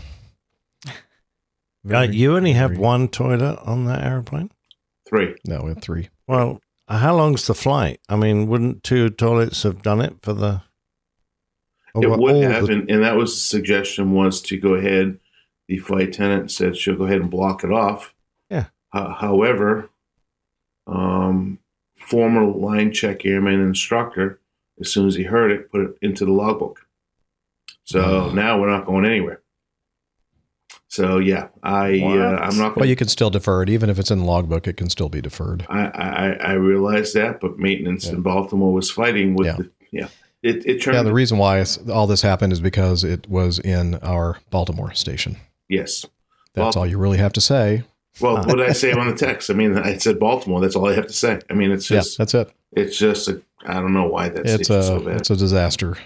Uh, 1.90 2.02
you 2.02 2.36
only 2.36 2.54
have 2.54 2.72
very- 2.72 2.82
one 2.82 3.08
toilet 3.10 3.60
on 3.64 3.86
that 3.86 4.04
airplane? 4.04 4.50
Three. 5.08 5.36
No, 5.46 5.62
we 5.64 5.70
have 5.70 5.82
three. 5.84 6.10
Well, 6.28 6.62
how 6.88 7.16
long's 7.16 7.46
the 7.46 7.54
flight? 7.54 8.00
I 8.10 8.16
mean, 8.16 8.48
wouldn't 8.48 8.84
two 8.84 9.10
toilets 9.12 9.62
have 9.64 9.84
done 9.84 10.02
it 10.02 10.16
for 10.24 10.34
the. 10.34 10.62
it 11.96 12.06
Oh, 12.06 12.10
would 12.18 12.20
all 12.36 12.42
have, 12.42 12.66
the- 12.68 12.74
and, 12.74 12.90
and 12.90 13.04
that 13.04 13.16
was 13.16 13.34
the 13.36 13.40
suggestion 13.42 14.14
was 14.14 14.42
to 14.44 14.58
go 14.58 14.74
ahead. 14.76 15.20
The 15.68 15.78
flight 15.78 16.10
attendant 16.10 16.52
said 16.52 16.76
she'll 16.76 16.96
go 16.98 17.04
ahead 17.06 17.22
and 17.22 17.30
block 17.30 17.64
it 17.64 17.72
off. 17.72 18.16
Yeah. 18.50 18.66
Ho- 18.94 19.14
however, 19.18 19.90
um, 20.88 21.60
former 22.08 22.46
line 22.46 22.92
check 22.92 23.26
airman 23.26 23.62
instructor, 23.62 24.40
as 24.80 24.92
soon 24.92 25.08
as 25.08 25.16
he 25.16 25.24
heard 25.24 25.52
it, 25.52 25.72
put 25.72 25.82
it 25.82 25.96
into 26.02 26.26
the 26.26 26.32
logbook. 26.32 26.86
So 27.84 28.00
Oh. 28.30 28.32
now 28.34 28.60
we're 28.60 28.70
not 28.70 28.86
going 28.86 29.06
anywhere. 29.06 29.42
So 30.88 31.20
yeah, 31.20 31.48
I 31.64 32.02
uh, 32.02 32.38
I'm 32.38 32.58
not 32.58 32.76
Well, 32.76 32.82
going. 32.82 32.90
you 32.90 32.96
can 32.98 33.08
still 33.08 33.30
defer 33.30 33.64
it. 33.64 33.70
Even 33.70 33.90
if 33.90 33.98
it's 33.98 34.12
in 34.12 34.20
the 34.20 34.26
logbook, 34.26 34.68
it 34.68 34.76
can 34.76 34.90
still 34.90 35.08
be 35.10 35.22
deferred. 35.22 35.66
I, 35.70 35.86
I 35.86 36.30
I 36.50 36.52
realized 36.54 37.14
that, 37.16 37.40
but 37.40 37.58
maintenance 37.58 38.06
Yeah. 38.08 38.14
in 38.14 38.22
Baltimore 38.22 38.74
was 38.74 38.92
fighting 38.92 39.36
with 39.36 39.48
Yeah. 39.48 39.56
the 39.58 39.72
yeah. 39.92 40.08
It 40.44 40.66
it 40.66 40.82
turned 40.82 40.96
Yeah, 40.96 41.04
the 41.04 41.14
reason 41.14 41.38
why 41.38 41.64
all 41.92 42.08
this 42.08 42.24
happened 42.24 42.52
is 42.52 42.60
because 42.60 43.04
it 43.06 43.30
was 43.30 43.58
in 43.60 43.96
our 43.96 44.40
Baltimore 44.50 44.94
station. 44.94 45.38
yes. 45.70 46.06
That's 46.54 46.76
Well- 46.76 46.84
all 46.84 46.88
you 46.90 46.98
really 46.98 47.20
have 47.20 47.32
to 47.34 47.42
say. 47.42 47.84
Well, 48.20 48.36
what 48.38 48.58
did 48.58 48.70
I 48.70 48.74
say 48.74 48.92
on 48.92 49.08
the 49.08 49.16
text? 49.28 49.50
I 49.50 49.54
mean, 49.54 49.78
I 49.78 49.98
said 49.98 50.20
Baltimore. 50.20 50.60
That's 50.62 50.76
all 50.76 50.90
I 50.90 50.94
have 50.96 51.08
to 51.08 51.14
say. 51.14 51.40
I 51.50 51.54
mean, 51.54 51.72
it's 51.72 51.90
Yeah, 51.90 52.00
just, 52.00 52.18
that's 52.18 52.34
it. 52.34 52.52
it's 52.74 52.98
just, 52.98 53.28
a, 53.30 53.42
I 53.66 53.76
don't 53.76 53.94
know 53.94 54.08
why 54.08 54.30
that's 54.30 54.52
It's 54.52 54.70
a 54.70 54.84
so 54.84 55.00
bad. 55.00 55.18
it's 55.22 55.30
a 55.30 55.36
disaster. 55.38 55.98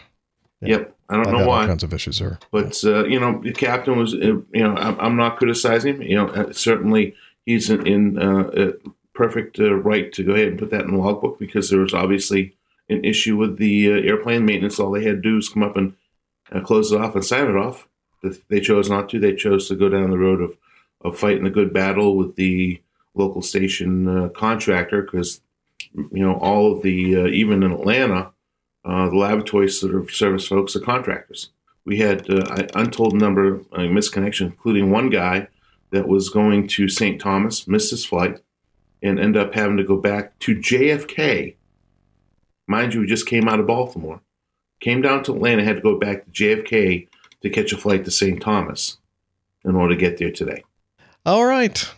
yeah. 0.62 0.78
yep, 0.78 0.96
I 1.10 1.15
don't 1.15 1.28
I've 1.28 1.32
know 1.34 1.38
had 1.39 1.48
all 1.48 1.50
why, 1.54 1.65
kinds 1.68 1.84
of 1.84 1.94
issues 1.94 2.20
there. 2.20 2.38
but 2.52 2.80
uh, 2.84 3.06
you 3.06 3.20
know, 3.20 3.41
the 3.41 3.54
captain 3.54 3.98
was, 3.98 4.13
uh, 4.13 4.18
you 4.18 4.44
know, 4.63 4.76
I'm, 4.76 5.00
I'm 5.00 5.15
not 5.15 5.38
criticizing 5.38 5.96
him. 5.96 6.02
You 6.04 6.15
know, 6.18 6.28
uh, 6.28 6.54
certainly 6.54 7.15
he's 7.46 7.70
in, 7.70 7.86
in 7.88 8.22
uh, 8.22 8.48
uh, 8.50 8.72
perfect 9.13 9.60
uh, 9.60 9.74
right 9.76 10.12
to 10.13 10.24
go 10.24 10.34
ahead 10.34 10.50
and 10.50 10.60
put 10.60 10.70
that 10.72 10.82
in 10.86 10.91
the 10.91 10.98
logbook 10.98 11.39
because 11.39 11.70
there 11.70 11.80
was 11.80 11.94
obviously 11.94 12.56
an 12.89 13.04
issue 13.04 13.36
with 13.36 13.58
the 13.58 13.89
uh, 13.91 13.96
airplane 13.96 14.46
maintenance. 14.46 14.80
All 14.80 14.91
they 14.91 15.04
had 15.04 15.15
to 15.18 15.22
do 15.22 15.36
was 15.36 15.50
come 15.50 15.63
up 15.63 15.76
and 15.76 15.94
uh, 16.52 16.60
close 16.62 16.91
it 16.91 17.02
off 17.02 17.15
and 17.15 17.26
sign 17.26 17.48
it 17.50 17.56
off. 17.56 17.88
They 18.50 18.60
chose 18.60 18.89
not 18.89 19.10
to. 19.10 19.20
They 19.20 19.36
chose 19.36 19.68
to 19.70 19.76
go 19.76 19.89
down 19.89 20.10
the 20.12 20.18
road 20.18 20.41
of 20.41 20.56
of 21.01 21.17
fighting 21.17 21.45
a 21.45 21.51
good 21.51 21.73
battle 21.73 22.15
with 22.15 22.36
the 22.36 22.81
local 23.13 23.41
station 23.41 24.08
uh, 24.08 24.29
contractor 24.29 25.01
because 25.01 25.41
you 25.93 26.23
know 26.25 26.36
all 26.36 26.71
of 26.71 26.81
the 26.84 27.15
uh, 27.15 27.27
even 27.27 27.63
in 27.63 27.71
Atlanta, 27.71 28.31
uh, 28.84 29.10
the 29.10 29.15
laboratory 29.15 29.69
sort 29.69 29.95
of 29.95 30.12
service 30.12 30.47
folks 30.47 30.75
are 30.75 30.81
contractors. 30.81 31.51
We 31.86 31.99
had 31.99 32.29
uh, 32.29 32.43
an 32.55 32.67
untold 32.75 33.13
number 33.13 33.55
of 33.55 33.62
uh, 33.71 33.79
misconnections, 33.79 34.47
including 34.47 34.91
one 34.91 35.10
guy 35.10 35.47
that 35.91 36.08
was 36.08 36.29
going 36.29 36.67
to 36.67 36.89
St. 36.89 37.21
Thomas, 37.21 37.67
missed 37.67 37.91
his 37.91 38.05
flight, 38.05 38.41
and 39.01 39.19
ended 39.19 39.41
up 39.41 39.53
having 39.53 39.77
to 39.77 39.84
go 39.84 39.97
back 39.97 40.38
to 40.39 40.55
JFK. 40.55 41.55
Mind 42.67 42.93
you, 42.93 43.01
he 43.01 43.08
just 43.08 43.27
came 43.27 43.47
out 43.47 43.60
of 43.60 43.67
Baltimore, 43.67 44.21
came 44.79 45.01
down 45.01 45.23
to 45.23 45.34
Atlanta, 45.34 45.63
had 45.63 45.77
to 45.77 45.81
go 45.81 45.99
back 45.99 46.25
to 46.25 46.31
JFK 46.31 47.08
to 47.41 47.49
catch 47.49 47.71
a 47.71 47.77
flight 47.77 48.03
to 48.05 48.12
St. 48.12 48.41
Thomas 48.41 48.97
in 49.63 49.75
order 49.75 49.93
to 49.93 49.99
get 49.99 50.17
there 50.17 50.31
today. 50.31 50.63
All 51.26 51.46
right. 51.46 51.92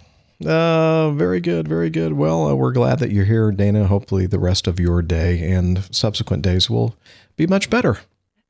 Uh, 0.45 1.11
very 1.11 1.41
good, 1.41 1.67
very 1.67 1.89
good. 1.89 2.13
Well, 2.13 2.47
uh, 2.47 2.55
we're 2.55 2.71
glad 2.71 2.99
that 2.99 3.11
you're 3.11 3.25
here, 3.25 3.51
Dana. 3.51 3.87
Hopefully, 3.87 4.25
the 4.25 4.39
rest 4.39 4.67
of 4.67 4.79
your 4.79 5.01
day 5.01 5.51
and 5.51 5.83
subsequent 5.93 6.43
days 6.43 6.69
will 6.69 6.95
be 7.35 7.45
much 7.45 7.69
better. 7.69 7.97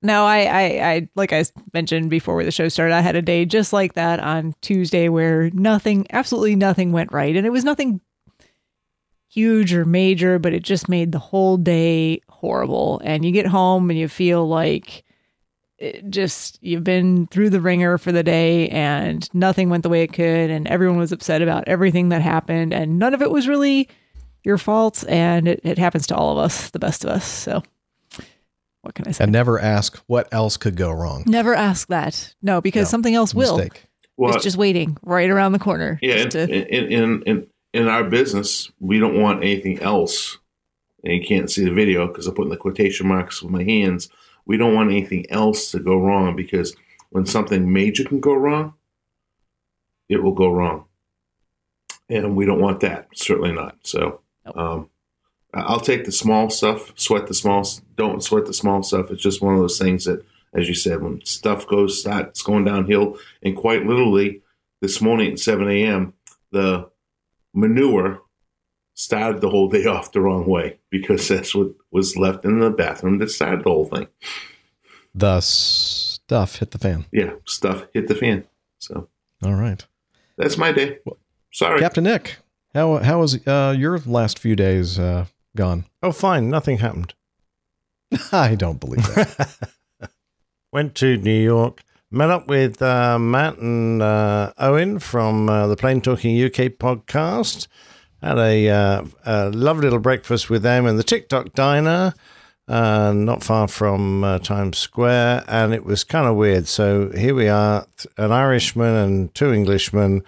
No, 0.04 0.26
I, 0.26 0.42
I, 0.42 0.92
I, 0.92 1.10
like 1.16 1.34
I 1.34 1.46
mentioned 1.74 2.12
before 2.12 2.44
the 2.44 2.52
show 2.52 2.70
started, 2.70 2.94
I 2.94 3.02
had 3.02 3.16
a 3.16 3.22
day 3.24 3.46
just 3.46 3.74
like 3.74 3.94
that 3.94 4.20
on 4.20 4.54
Tuesday 4.62 5.10
where 5.10 5.50
nothing, 5.52 6.06
absolutely 6.12 6.56
nothing 6.56 6.92
went 6.92 7.12
right. 7.12 7.36
And 7.36 7.48
it 7.48 7.52
was 7.52 7.63
nothing 7.63 8.00
huge 9.30 9.74
or 9.74 9.86
major, 9.86 10.38
but 10.38 10.54
it 10.54 10.62
just 10.62 10.88
made 10.88 11.12
the 11.12 11.20
whole 11.20 11.58
day 11.58 12.22
horrible. 12.30 13.02
And 13.04 13.26
you 13.26 13.32
get 13.32 13.48
home 13.48 13.90
and 13.90 13.98
you 13.98 14.08
feel 14.08 14.48
like 14.48 15.04
it 15.78 16.10
just, 16.10 16.58
you've 16.62 16.84
been 16.84 17.28
through 17.28 17.50
the 17.52 17.62
ringer 17.62 17.98
for 17.98 18.12
the 18.12 18.24
day 18.24 18.68
and 18.70 19.30
nothing 19.34 19.70
went 19.70 19.84
the 19.84 19.90
way 19.90 20.02
it 20.04 20.13
could. 20.13 20.50
And 20.50 20.68
everyone 20.68 20.98
was 20.98 21.12
upset 21.12 21.42
about 21.42 21.68
everything 21.68 22.10
that 22.10 22.22
happened. 22.22 22.74
And 22.74 22.98
none 22.98 23.13
of 23.13 23.22
it 23.22 23.30
was 23.30 23.48
really 23.48 23.88
your 24.44 24.58
fault. 24.58 25.04
And 25.08 25.48
it, 25.48 25.62
it 25.63 25.78
happens 25.78 26.08
to 26.08 26.16
all 26.16 26.32
of 26.32 26.44
us, 26.44 26.72
the 26.72 26.80
best 26.80 27.04
of 27.04 27.12
us. 27.12 27.26
So 27.26 27.62
what 28.82 28.96
can 28.96 29.08
I 29.08 29.12
say? 29.12 29.26
And 29.26 29.34
never 29.34 29.60
ask 29.60 29.98
what 30.08 30.28
else 30.32 30.58
could 30.58 30.76
go 30.76 30.92
wrong. 30.92 31.24
Never 31.28 31.54
ask 31.54 31.88
that. 31.90 32.34
No, 32.42 32.62
because 32.62 32.88
No, 32.88 32.92
something 32.92 33.13
else 33.16 33.34
will. 33.34 33.58
Mistake. 33.58 33.84
Well, 34.16 34.34
it's 34.34 34.44
just 34.44 34.58
waiting 34.58 34.98
right 35.04 35.30
around 35.30 35.52
the 35.52 35.60
corner. 35.60 36.00
Yeah, 36.02 36.16
in, 36.16 36.30
to- 36.32 36.50
in, 36.50 36.92
in 36.92 37.24
in 37.24 37.48
in 37.74 37.88
our 37.88 38.04
business, 38.04 38.72
we 38.80 38.98
don't 38.98 39.22
want 39.22 39.44
anything 39.44 39.80
else. 39.80 40.40
And 41.04 41.13
you 41.13 41.24
can't 41.24 41.52
see 41.52 41.63
the 41.63 41.72
video 41.72 42.08
because 42.08 42.26
I'm 42.26 42.34
putting 42.34 42.50
the 42.50 42.58
quotation 42.58 43.08
marks 43.08 43.44
with 43.44 43.52
my 43.52 43.63
hands. 43.63 44.10
We 44.47 44.57
don't 44.57 44.73
want 44.73 44.89
anything 44.89 45.29
else 45.29 45.71
to 45.71 45.79
go 45.79 45.97
wrong 45.99 46.36
because 46.36 46.75
when 47.10 47.25
something 47.25 47.71
major 47.71 48.05
can 48.05 48.21
go 48.21 48.33
wrong, 48.33 48.73
it 50.10 50.23
will 50.23 50.33
go 50.33 50.49
wrong, 50.51 50.86
and 52.10 52.36
we 52.36 52.45
don't 52.45 52.62
want 52.62 52.79
that. 52.79 53.10
Certainly 53.13 53.51
not. 53.51 53.75
So, 53.83 54.21
um, 54.55 54.89
I'll 55.53 55.81
take 55.81 56.05
the 56.05 56.13
small 56.13 56.49
stuff. 56.49 56.93
Sweat 56.95 57.27
the 57.27 57.33
small. 57.33 57.67
Don't 57.97 58.23
sweat 58.23 58.45
the 58.45 58.53
small 58.53 58.83
stuff. 58.83 59.12
It's 59.12 59.21
just 59.21 59.41
one 59.41 59.53
of 59.53 59.60
those 59.60 59.77
things 59.77 60.05
that, 60.05 60.25
as 60.53 60.69
you 60.69 60.75
said, 60.75 61.01
when 61.01 61.23
stuff 61.25 61.67
goes 61.67 61.99
starts 61.99 62.41
going 62.41 62.63
downhill, 62.63 63.17
and 63.43 63.55
quite 63.55 63.86
literally, 63.86 64.41
this 64.79 65.01
morning 65.01 65.33
at 65.33 65.39
7 65.39 65.69
a.m., 65.69 66.13
the 66.51 66.89
manure 67.53 68.21
started 68.97 69.41
the 69.41 69.49
whole 69.49 69.69
day 69.69 69.86
off 69.95 70.12
the 70.12 70.19
wrong 70.19 70.45
way 70.45 70.79
because 70.89 71.27
that's 71.29 71.55
what 71.55 71.69
was 71.91 72.17
left 72.17 72.43
in 72.43 72.60
the 72.60 72.69
bathroom 72.69 73.19
that 73.19 73.29
started 73.29 73.63
the 73.63 73.69
whole 73.69 73.86
thing. 73.86 74.07
The 75.15 75.39
stuff 75.41 76.57
hit 76.57 76.71
the 76.71 76.77
fan. 76.79 77.05
Yeah, 77.12 77.31
stuff 77.45 77.86
hit 77.93 78.07
the 78.07 78.15
fan. 78.15 78.45
So 78.79 79.07
All 79.43 79.53
right. 79.53 79.86
that's 80.38 80.57
my 80.57 80.71
day. 80.71 80.99
Sorry. 81.51 81.79
Captain 81.79 82.03
Nick, 82.03 82.38
how 82.73 82.97
how 82.97 83.19
was 83.21 83.45
uh, 83.47 83.73
your 83.77 83.99
last 84.05 84.38
few 84.38 84.55
days 84.55 84.99
uh, 84.99 85.25
gone? 85.55 85.86
Oh, 86.03 86.12
fine. 86.12 86.49
Nothing 86.49 86.79
happened. 86.79 87.13
I 88.31 88.55
don't 88.55 88.79
believe 88.79 89.05
that. 89.15 89.71
Went 90.71 90.95
to 90.95 91.17
New 91.17 91.41
York, 91.41 91.81
met 92.12 92.29
up 92.29 92.47
with 92.47 92.81
uh, 92.81 93.17
Matt 93.17 93.57
and 93.57 94.01
uh, 94.01 94.53
Owen 94.57 94.99
from 94.99 95.49
uh, 95.49 95.65
the 95.67 95.75
Plane 95.75 96.01
Talking 96.01 96.36
UK 96.43 96.73
podcast. 96.77 97.67
Had 98.21 98.39
a, 98.39 98.69
uh, 98.69 99.03
a 99.25 99.49
lovely 99.49 99.84
little 99.84 99.99
breakfast 99.99 100.49
with 100.49 100.63
them 100.63 100.88
in 100.88 100.97
the 100.97 101.03
Tick 101.03 101.30
Tock 101.30 101.53
diner, 101.53 102.13
uh, 102.67 103.13
not 103.13 103.43
far 103.43 103.67
from 103.67 104.23
uh, 104.23 104.39
Times 104.39 104.77
Square, 104.77 105.43
and 105.47 105.73
it 105.73 105.86
was 105.86 106.03
kind 106.03 106.27
of 106.27 106.36
weird. 106.36 106.67
So 106.67 107.12
here 107.12 107.36
we 107.36 107.47
are, 107.47 107.86
an 108.17 108.32
Irishman 108.32 108.95
and 108.95 109.34
two 109.36 109.51
Englishmen, 109.51 110.23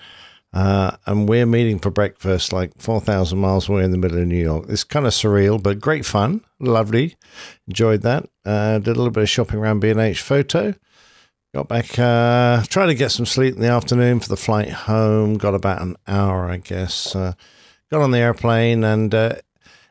uh, 0.53 0.97
and 1.05 1.27
we're 1.27 1.45
meeting 1.45 1.79
for 1.79 1.89
breakfast 1.89 2.53
like 2.53 2.71
4,000 2.77 3.37
miles 3.37 3.67
away 3.67 3.83
in 3.83 3.91
the 3.91 3.97
middle 3.97 4.19
of 4.19 4.27
New 4.27 4.41
York. 4.41 4.65
It's 4.69 4.83
kind 4.83 5.07
of 5.07 5.13
surreal, 5.13 5.61
but 5.61 5.79
great 5.79 6.05
fun. 6.05 6.41
Lovely. 6.59 7.15
Enjoyed 7.67 8.01
that. 8.03 8.29
Uh, 8.45 8.77
did 8.77 8.95
a 8.95 8.99
little 8.99 9.11
bit 9.11 9.23
of 9.23 9.29
shopping 9.29 9.59
around 9.59 9.79
B&H 9.79 10.21
Photo. 10.21 10.75
Got 11.55 11.67
back, 11.67 11.97
uh, 11.97 12.63
tried 12.67 12.87
to 12.87 12.93
get 12.93 13.11
some 13.11 13.25
sleep 13.25 13.55
in 13.55 13.61
the 13.61 13.69
afternoon 13.69 14.19
for 14.19 14.29
the 14.29 14.37
flight 14.37 14.69
home. 14.69 15.39
Got 15.39 15.55
about 15.55 15.81
an 15.81 15.95
hour, 16.07 16.47
I 16.47 16.57
guess. 16.57 17.15
Uh, 17.15 17.33
got 17.89 18.01
on 18.01 18.11
the 18.11 18.19
airplane, 18.19 18.83
and 18.83 19.13
uh, 19.13 19.35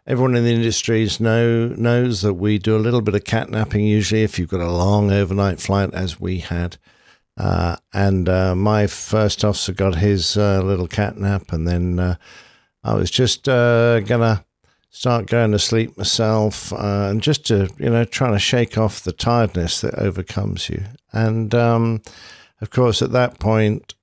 everyone 0.07 0.37
in 0.37 0.45
the 0.45 0.53
industries 0.53 1.21
know 1.21 1.69
knows 1.69 2.23
that 2.23 2.35
we 2.35 2.59
do 2.59 2.77
a 2.77 2.79
little 2.79 3.01
bit 3.01 3.15
of 3.15 3.25
catnapping 3.25 3.87
usually 3.87 4.23
if 4.23 4.39
you've 4.39 4.49
got 4.51 4.61
a 4.61 4.71
long 4.71 5.11
overnight 5.11 5.61
flight, 5.61 5.93
as 5.93 6.21
we 6.21 6.39
had. 6.39 6.77
Uh, 7.37 7.77
and 7.93 8.29
uh, 8.29 8.55
my 8.55 8.87
first 8.87 9.45
officer 9.45 9.73
got 9.73 9.97
his 9.97 10.37
uh, 10.37 10.61
little 10.63 10.89
catnap, 10.89 11.53
and 11.53 11.67
then 11.67 11.99
uh, 11.99 12.17
I 12.85 12.95
was 12.95 13.11
just 13.11 13.49
uh, 13.49 14.01
gonna 14.01 14.45
start 14.91 15.27
going 15.27 15.53
to 15.53 15.59
sleep 15.59 15.97
myself, 15.99 16.73
and 16.73 17.21
just 17.21 17.47
to 17.47 17.69
you 17.79 17.91
know 17.91 18.05
trying 18.05 18.33
to 18.33 18.39
shake 18.39 18.79
off 18.79 19.03
the 19.03 19.13
tiredness 19.13 19.81
that 19.81 19.95
overcomes 19.95 20.69
you. 20.69 20.85
And 21.13 21.53
um, 21.55 22.03
of 22.61 22.71
course, 22.71 23.03
at 23.03 23.13
that 23.13 23.41
point, 23.41 23.95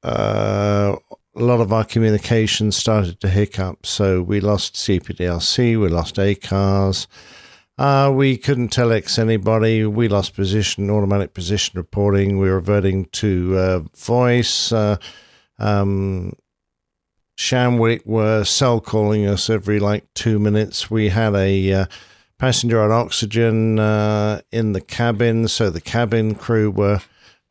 a 1.36 1.44
lot 1.44 1.60
of 1.60 1.74
our 1.74 1.84
communication 1.84 2.72
started 2.72 3.20
to 3.20 3.30
hiccup. 3.30 3.86
So 3.86 4.22
we 4.22 4.40
lost 4.40 4.76
CPDLC, 4.76 5.80
we 5.80 5.90
lost 5.90 6.16
ACARS. 6.16 7.08
Uh, 7.78 8.10
we 8.16 8.38
couldn't 8.38 8.74
telex 8.74 9.20
anybody. 9.20 9.86
We 9.86 10.08
lost 10.08 10.34
position, 10.34 10.90
automatic 10.90 11.34
position 11.34 11.74
reporting. 11.76 12.38
We 12.38 12.48
were 12.48 12.56
reverting 12.56 13.06
to 13.06 13.58
uh, 13.58 13.80
voice. 13.98 14.72
Uh, 14.72 14.96
um, 15.60 16.34
Shanwick 17.38 18.06
were 18.06 18.46
cell 18.46 18.80
calling 18.80 19.28
us 19.28 19.50
every 19.50 19.80
like 19.80 20.06
two 20.14 20.40
minutes. 20.40 20.90
We 20.90 21.10
had 21.10 21.36
a 21.36 21.74
uh, 21.74 21.86
passenger 22.40 22.82
on 22.82 22.92
oxygen 22.92 23.78
uh, 23.78 24.40
in 24.54 24.72
the 24.72 24.80
cabin, 24.80 25.50
so 25.50 25.70
the 25.70 25.82
cabin 25.82 26.36
crew 26.36 26.72
were 26.72 27.02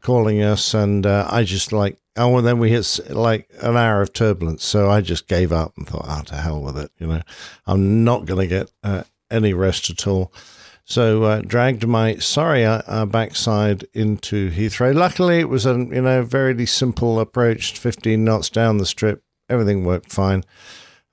calling 0.00 0.42
us, 0.42 0.72
and 0.72 1.04
uh, 1.04 1.28
I 1.30 1.44
just 1.44 1.70
like 1.70 1.98
oh, 2.16 2.36
and 2.38 2.46
then 2.46 2.58
we 2.58 2.70
hit 2.70 3.00
like 3.10 3.50
an 3.60 3.76
hour 3.76 4.02
of 4.02 4.12
turbulence, 4.12 4.64
so 4.64 4.90
I 4.90 5.00
just 5.00 5.28
gave 5.28 5.52
up 5.52 5.76
and 5.76 5.86
thought, 5.86 6.06
oh, 6.08 6.22
to 6.26 6.36
hell 6.36 6.60
with 6.60 6.78
it, 6.78 6.90
you 6.98 7.06
know, 7.06 7.22
I'm 7.66 8.04
not 8.04 8.26
going 8.26 8.48
to 8.48 8.54
get 8.54 8.72
uh, 8.82 9.04
any 9.30 9.52
rest 9.52 9.90
at 9.90 10.06
all. 10.06 10.32
So 10.84 11.22
uh, 11.24 11.40
dragged 11.40 11.86
my 11.86 12.16
sorry 12.16 12.64
uh, 12.64 12.82
uh, 12.86 13.06
backside 13.06 13.86
into 13.94 14.50
Heathrow. 14.50 14.94
Luckily, 14.94 15.40
it 15.40 15.48
was 15.48 15.64
a 15.64 15.72
you 15.72 16.02
know 16.02 16.22
very 16.22 16.66
simple 16.66 17.18
approach, 17.20 17.78
15 17.78 18.22
knots 18.22 18.50
down 18.50 18.76
the 18.76 18.86
strip. 18.86 19.22
Everything 19.48 19.84
worked 19.84 20.12
fine, 20.12 20.44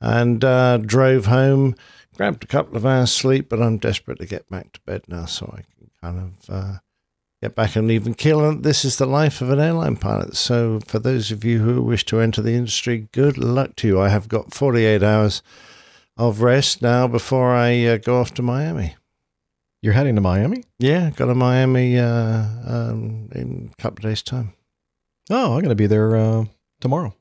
and 0.01 0.43
uh, 0.43 0.77
drove 0.77 1.27
home. 1.27 1.75
Grabbed 2.17 2.43
a 2.43 2.47
couple 2.47 2.75
of 2.75 2.85
hours 2.85 3.13
sleep, 3.13 3.47
but 3.47 3.61
I'm 3.61 3.77
desperate 3.77 4.19
to 4.19 4.25
get 4.25 4.49
back 4.49 4.73
to 4.73 4.81
bed 4.81 5.03
now, 5.07 5.25
so 5.25 5.49
I 5.57 5.61
can 5.61 5.89
kind 6.01 6.19
of 6.19 6.49
uh, 6.53 6.77
get 7.41 7.55
back 7.55 7.75
on 7.75 7.89
even 7.89 8.13
keel. 8.13 8.47
And 8.47 8.63
this 8.63 8.85
is 8.85 8.97
the 8.97 9.05
life 9.05 9.41
of 9.41 9.49
an 9.49 9.59
airline 9.59 9.97
pilot. 9.97 10.35
So 10.35 10.79
for 10.85 10.99
those 10.99 11.31
of 11.31 11.43
you 11.43 11.59
who 11.59 11.81
wish 11.81 12.05
to 12.05 12.19
enter 12.19 12.41
the 12.41 12.53
industry, 12.53 13.07
good 13.11 13.37
luck 13.37 13.75
to 13.77 13.87
you. 13.87 13.99
I 14.01 14.09
have 14.09 14.27
got 14.27 14.53
48 14.53 15.01
hours 15.03 15.41
of 16.17 16.41
rest 16.41 16.81
now 16.81 17.07
before 17.07 17.55
I 17.55 17.83
uh, 17.85 17.97
go 17.97 18.19
off 18.19 18.33
to 18.35 18.41
Miami. 18.41 18.95
You're 19.81 19.93
heading 19.93 20.13
to 20.15 20.21
Miami? 20.21 20.63
Yeah, 20.77 21.09
got 21.09 21.25
to 21.25 21.33
Miami 21.35 21.97
uh, 21.97 22.43
um, 22.67 23.29
in 23.33 23.71
a 23.73 23.81
couple 23.81 24.05
of 24.05 24.11
days' 24.11 24.21
time. 24.21 24.53
Oh, 25.31 25.53
I'm 25.53 25.61
going 25.61 25.69
to 25.69 25.75
be 25.75 25.87
there 25.87 26.15
uh, 26.15 26.45
tomorrow. 26.79 27.15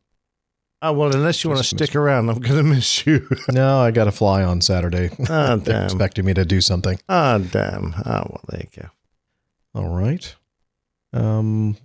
Oh 0.83 0.93
well, 0.93 1.15
unless 1.15 1.43
you 1.45 1.51
want 1.51 1.63
to 1.63 1.77
stick 1.77 1.95
around, 1.95 2.29
I'm 2.31 2.41
going 2.41 2.57
to 2.63 2.63
miss 2.63 3.07
you. 3.07 3.27
No, 3.51 3.81
I 3.81 3.91
got 3.91 4.05
to 4.05 4.13
fly 4.13 4.43
on 4.43 4.61
Saturday. 4.61 5.11
Ah, 5.29 5.57
They're 5.63 5.75
damn. 5.75 5.85
expecting 5.85 6.25
me 6.27 6.35
to 6.35 6.45
do 6.45 6.61
something. 6.61 6.99
Ah, 7.09 7.39
damn. 7.39 7.95
Ah, 8.05 8.25
well, 8.29 8.41
there 8.49 8.61
you 8.61 8.83
go. 8.83 8.89
All 9.75 9.89
right. 9.89 10.35
Um, 11.13 11.77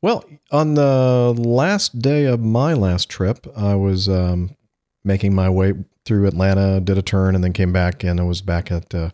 well, 0.00 0.24
on 0.50 0.74
the 0.74 1.34
last 1.36 2.00
day 2.00 2.24
of 2.24 2.40
my 2.40 2.74
last 2.74 3.08
trip, 3.08 3.46
I 3.56 3.74
was 3.74 4.08
um, 4.08 4.56
making 5.04 5.34
my 5.34 5.48
way 5.48 5.74
through 6.04 6.26
Atlanta, 6.26 6.80
did 6.80 6.98
a 6.98 7.02
turn, 7.02 7.34
and 7.34 7.44
then 7.44 7.52
came 7.52 7.72
back, 7.72 8.02
and 8.02 8.18
I 8.18 8.24
was 8.24 8.42
back 8.42 8.72
at 8.72 8.92
uh, 8.94 9.10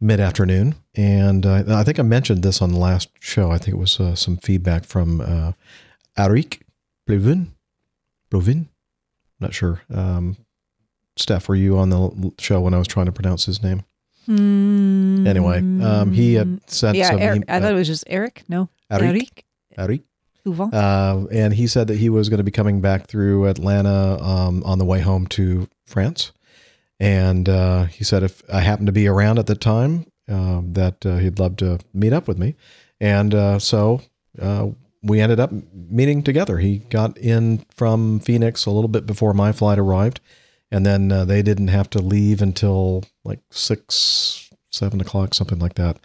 mid 0.00 0.20
afternoon. 0.20 0.74
And 0.94 1.44
uh, 1.44 1.64
I 1.68 1.84
think 1.84 1.98
I 1.98 2.02
mentioned 2.02 2.42
this 2.42 2.62
on 2.62 2.72
the 2.72 2.78
last 2.78 3.10
show. 3.20 3.50
I 3.50 3.58
think 3.58 3.76
it 3.76 3.80
was 3.80 4.00
uh, 4.00 4.14
some 4.14 4.38
feedback 4.38 4.84
from 4.84 5.20
uh, 5.20 5.52
Arik. 6.16 6.62
Plevin? 8.30 8.66
Not 9.38 9.54
sure. 9.54 9.82
Um, 9.92 10.36
Steph, 11.16 11.48
were 11.48 11.54
you 11.54 11.78
on 11.78 11.90
the 11.90 12.32
show 12.38 12.60
when 12.60 12.74
I 12.74 12.78
was 12.78 12.88
trying 12.88 13.06
to 13.06 13.12
pronounce 13.12 13.46
his 13.46 13.62
name? 13.62 13.82
Mm, 14.28 15.26
Anyway, 15.26 15.58
um, 15.82 16.12
he 16.12 16.34
had 16.34 16.60
sent 16.70 16.96
yeah, 16.96 17.10
some. 17.10 17.20
Eric, 17.20 17.40
e- 17.40 17.44
I 17.48 17.60
thought 17.60 17.72
it 17.72 17.76
was 17.76 17.88
just 17.88 18.04
Eric. 18.06 18.44
No, 18.48 18.68
Arik. 18.90 19.02
Eric. 19.02 19.44
Arik. 19.78 20.02
Souvent. 20.44 20.72
Uh, 20.72 21.26
and 21.32 21.54
he 21.54 21.66
said 21.66 21.88
that 21.88 21.96
he 21.96 22.08
was 22.08 22.28
going 22.28 22.38
to 22.38 22.44
be 22.44 22.50
coming 22.52 22.80
back 22.80 23.08
through 23.08 23.46
Atlanta 23.46 24.22
um, 24.22 24.62
on 24.64 24.78
the 24.78 24.84
way 24.84 25.00
home 25.00 25.26
to 25.28 25.68
France. 25.86 26.32
And 27.00 27.48
uh, 27.48 27.84
he 27.84 28.04
said 28.04 28.22
if 28.22 28.42
I 28.52 28.60
happened 28.60 28.86
to 28.86 28.92
be 28.92 29.06
around 29.08 29.38
at 29.38 29.46
the 29.46 29.56
time, 29.56 30.06
um, 30.28 30.72
that 30.72 31.04
uh, 31.04 31.16
he'd 31.16 31.38
love 31.38 31.56
to 31.56 31.78
meet 31.92 32.12
up 32.12 32.26
with 32.28 32.38
me. 32.38 32.54
And 33.00 33.34
uh, 33.34 33.58
so 33.58 34.00
uh, 34.40 34.68
we 35.02 35.20
ended 35.20 35.40
up 35.40 35.50
meeting 35.72 36.22
together. 36.22 36.58
He 36.58 36.78
got 36.78 37.18
in 37.18 37.64
from 37.70 38.20
Phoenix 38.20 38.66
a 38.66 38.70
little 38.70 38.88
bit 38.88 39.04
before 39.04 39.34
my 39.34 39.52
flight 39.52 39.78
arrived. 39.78 40.20
And 40.76 40.84
then 40.84 41.10
uh, 41.10 41.24
they 41.24 41.40
didn't 41.40 41.68
have 41.68 41.88
to 41.90 42.02
leave 42.02 42.42
until 42.42 43.02
like 43.24 43.40
six, 43.50 44.50
seven 44.70 45.00
o'clock, 45.00 45.32
something 45.32 45.58
like 45.58 45.72
that 45.76 45.98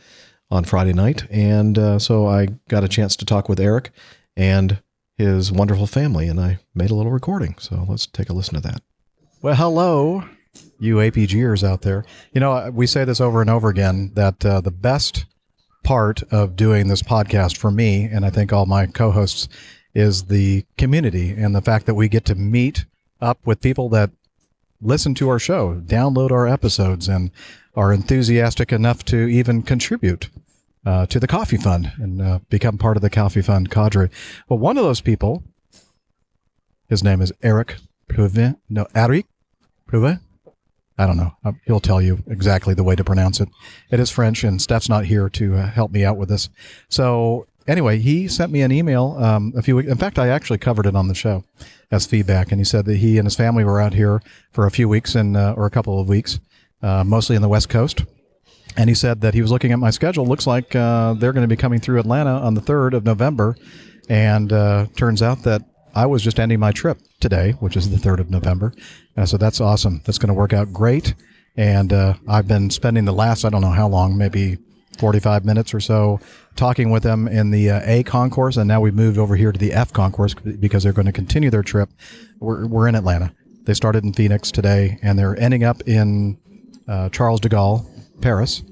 on 0.49 0.63
Friday 0.63 0.93
night. 0.93 1.29
And 1.29 1.77
uh, 1.77 1.99
so 1.99 2.25
I 2.25 2.47
got 2.69 2.85
a 2.85 2.87
chance 2.87 3.17
to 3.17 3.25
talk 3.25 3.49
with 3.49 3.59
Eric 3.59 3.91
and 4.37 4.81
his 5.17 5.51
wonderful 5.51 5.87
family, 5.87 6.29
and 6.29 6.39
I 6.39 6.59
made 6.73 6.89
a 6.89 6.95
little 6.95 7.11
recording. 7.11 7.55
So 7.59 7.85
let's 7.89 8.07
take 8.07 8.29
a 8.29 8.33
listen 8.33 8.53
to 8.53 8.61
that. 8.61 8.81
Well, 9.41 9.55
hello, 9.55 10.23
you 10.79 10.95
APGers 10.95 11.67
out 11.67 11.81
there. 11.81 12.05
You 12.31 12.39
know, 12.39 12.71
we 12.73 12.87
say 12.87 13.03
this 13.03 13.19
over 13.19 13.41
and 13.41 13.49
over 13.49 13.67
again 13.67 14.13
that 14.13 14.45
uh, 14.45 14.61
the 14.61 14.71
best 14.71 15.25
part 15.83 16.23
of 16.31 16.55
doing 16.55 16.87
this 16.87 17.03
podcast 17.03 17.57
for 17.57 17.71
me, 17.71 18.05
and 18.05 18.25
I 18.25 18.29
think 18.29 18.53
all 18.53 18.65
my 18.65 18.85
co 18.85 19.11
hosts, 19.11 19.49
is 19.93 20.27
the 20.27 20.63
community 20.77 21.31
and 21.31 21.53
the 21.53 21.61
fact 21.61 21.87
that 21.87 21.95
we 21.95 22.07
get 22.07 22.23
to 22.23 22.35
meet 22.35 22.85
up 23.19 23.45
with 23.45 23.59
people 23.59 23.89
that 23.89 24.11
listen 24.81 25.13
to 25.15 25.29
our 25.29 25.39
show, 25.39 25.75
download 25.85 26.31
our 26.31 26.47
episodes, 26.47 27.07
and 27.07 27.31
are 27.75 27.93
enthusiastic 27.93 28.71
enough 28.71 29.05
to 29.05 29.27
even 29.27 29.61
contribute 29.61 30.29
uh, 30.85 31.05
to 31.05 31.19
the 31.19 31.27
Coffee 31.27 31.57
Fund 31.57 31.91
and 31.97 32.21
uh, 32.21 32.39
become 32.49 32.77
part 32.77 32.97
of 32.97 33.01
the 33.01 33.09
Coffee 33.09 33.41
Fund 33.41 33.69
cadre. 33.69 34.09
Well, 34.49 34.59
one 34.59 34.77
of 34.77 34.83
those 34.83 35.01
people, 35.01 35.43
his 36.89 37.03
name 37.03 37.21
is 37.21 37.31
Eric 37.41 37.75
Pluvin. 38.09 38.57
No, 38.69 38.87
Eric 38.95 39.27
Pluvin. 39.87 40.19
I 40.97 41.07
don't 41.07 41.17
know. 41.17 41.35
Uh, 41.43 41.53
He'll 41.65 41.79
tell 41.79 42.01
you 42.01 42.23
exactly 42.27 42.73
the 42.73 42.83
way 42.83 42.95
to 42.95 43.03
pronounce 43.03 43.39
it. 43.39 43.49
It 43.89 43.99
is 43.99 44.11
French, 44.11 44.43
and 44.43 44.61
Steph's 44.61 44.89
not 44.89 45.05
here 45.05 45.29
to 45.29 45.55
uh, 45.55 45.67
help 45.67 45.91
me 45.91 46.03
out 46.03 46.17
with 46.17 46.29
this. 46.29 46.49
So 46.89 47.45
anyway, 47.67 47.99
he 47.99 48.27
sent 48.27 48.51
me 48.51 48.61
an 48.61 48.71
email 48.71 49.15
um, 49.19 49.53
a 49.55 49.61
few 49.61 49.75
weeks. 49.75 49.89
In 49.89 49.97
fact, 49.97 50.19
I 50.19 50.27
actually 50.27 50.59
covered 50.59 50.85
it 50.85 50.95
on 50.95 51.07
the 51.07 51.15
show 51.15 51.43
as 51.91 52.05
feedback, 52.05 52.51
and 52.51 52.59
he 52.59 52.65
said 52.65 52.85
that 52.85 52.97
he 52.97 53.17
and 53.17 53.25
his 53.25 53.35
family 53.35 53.63
were 53.63 53.79
out 53.81 53.93
here 53.93 54.21
for 54.51 54.65
a 54.65 54.71
few 54.71 54.87
weeks 54.87 55.15
and 55.15 55.35
uh, 55.35 55.53
or 55.57 55.65
a 55.65 55.69
couple 55.69 55.99
of 55.99 56.07
weeks, 56.07 56.39
uh, 56.81 57.03
mostly 57.03 57.35
in 57.35 57.41
the 57.41 57.49
West 57.49 57.69
Coast. 57.69 58.03
And 58.77 58.89
he 58.89 58.95
said 58.95 59.21
that 59.21 59.33
he 59.33 59.41
was 59.41 59.51
looking 59.51 59.71
at 59.71 59.79
my 59.79 59.89
schedule. 59.89 60.25
Looks 60.25 60.47
like 60.47 60.75
uh, 60.75 61.13
they're 61.13 61.33
going 61.33 61.43
to 61.43 61.53
be 61.53 61.57
coming 61.57 61.79
through 61.79 61.99
Atlanta 61.99 62.31
on 62.31 62.53
the 62.53 62.61
3rd 62.61 62.93
of 62.93 63.03
November. 63.03 63.57
And 64.09 64.51
uh, 64.51 64.87
turns 64.95 65.21
out 65.21 65.43
that 65.43 65.61
I 65.93 66.05
was 66.05 66.23
just 66.23 66.39
ending 66.39 66.59
my 66.59 66.71
trip 66.71 66.99
today, 67.19 67.51
which 67.59 67.75
is 67.75 67.89
the 67.89 67.97
3rd 67.97 68.21
of 68.21 68.29
November. 68.29 68.73
And 69.15 69.27
so 69.27 69.37
that's 69.37 69.59
awesome. 69.59 70.01
That's 70.05 70.17
going 70.17 70.29
to 70.29 70.33
work 70.33 70.53
out 70.53 70.71
great. 70.71 71.15
And 71.57 71.91
uh, 71.91 72.13
I've 72.27 72.47
been 72.47 72.69
spending 72.69 73.05
the 73.05 73.13
last, 73.13 73.43
I 73.43 73.49
don't 73.49 73.61
know 73.61 73.71
how 73.71 73.89
long, 73.89 74.17
maybe 74.17 74.57
45 74.97 75.45
minutes 75.45 75.73
or 75.73 75.79
so, 75.79 76.19
talking 76.55 76.91
with 76.91 77.03
them 77.03 77.27
in 77.27 77.51
the 77.51 77.69
uh, 77.69 77.81
A 77.85 78.03
concourse. 78.03 78.57
And 78.57 78.67
now 78.67 78.81
we've 78.81 78.93
moved 78.93 79.17
over 79.17 79.35
here 79.35 79.51
to 79.51 79.59
the 79.59 79.73
F 79.73 79.93
concourse 79.93 80.33
because 80.33 80.83
they're 80.83 80.93
going 80.93 81.05
to 81.05 81.11
continue 81.11 81.49
their 81.49 81.63
trip. 81.63 81.89
We're, 82.39 82.67
we're 82.67 82.87
in 82.87 82.95
Atlanta. 82.95 83.33
They 83.63 83.73
started 83.73 84.03
in 84.03 84.13
Phoenix 84.13 84.51
today, 84.51 84.97
and 85.01 85.17
they're 85.17 85.39
ending 85.39 85.63
up 85.63 85.81
in 85.87 86.37
uh, 86.87 87.09
Charles 87.09 87.39
de 87.39 87.49
Gaulle, 87.49 87.85
Paris, 88.21 88.63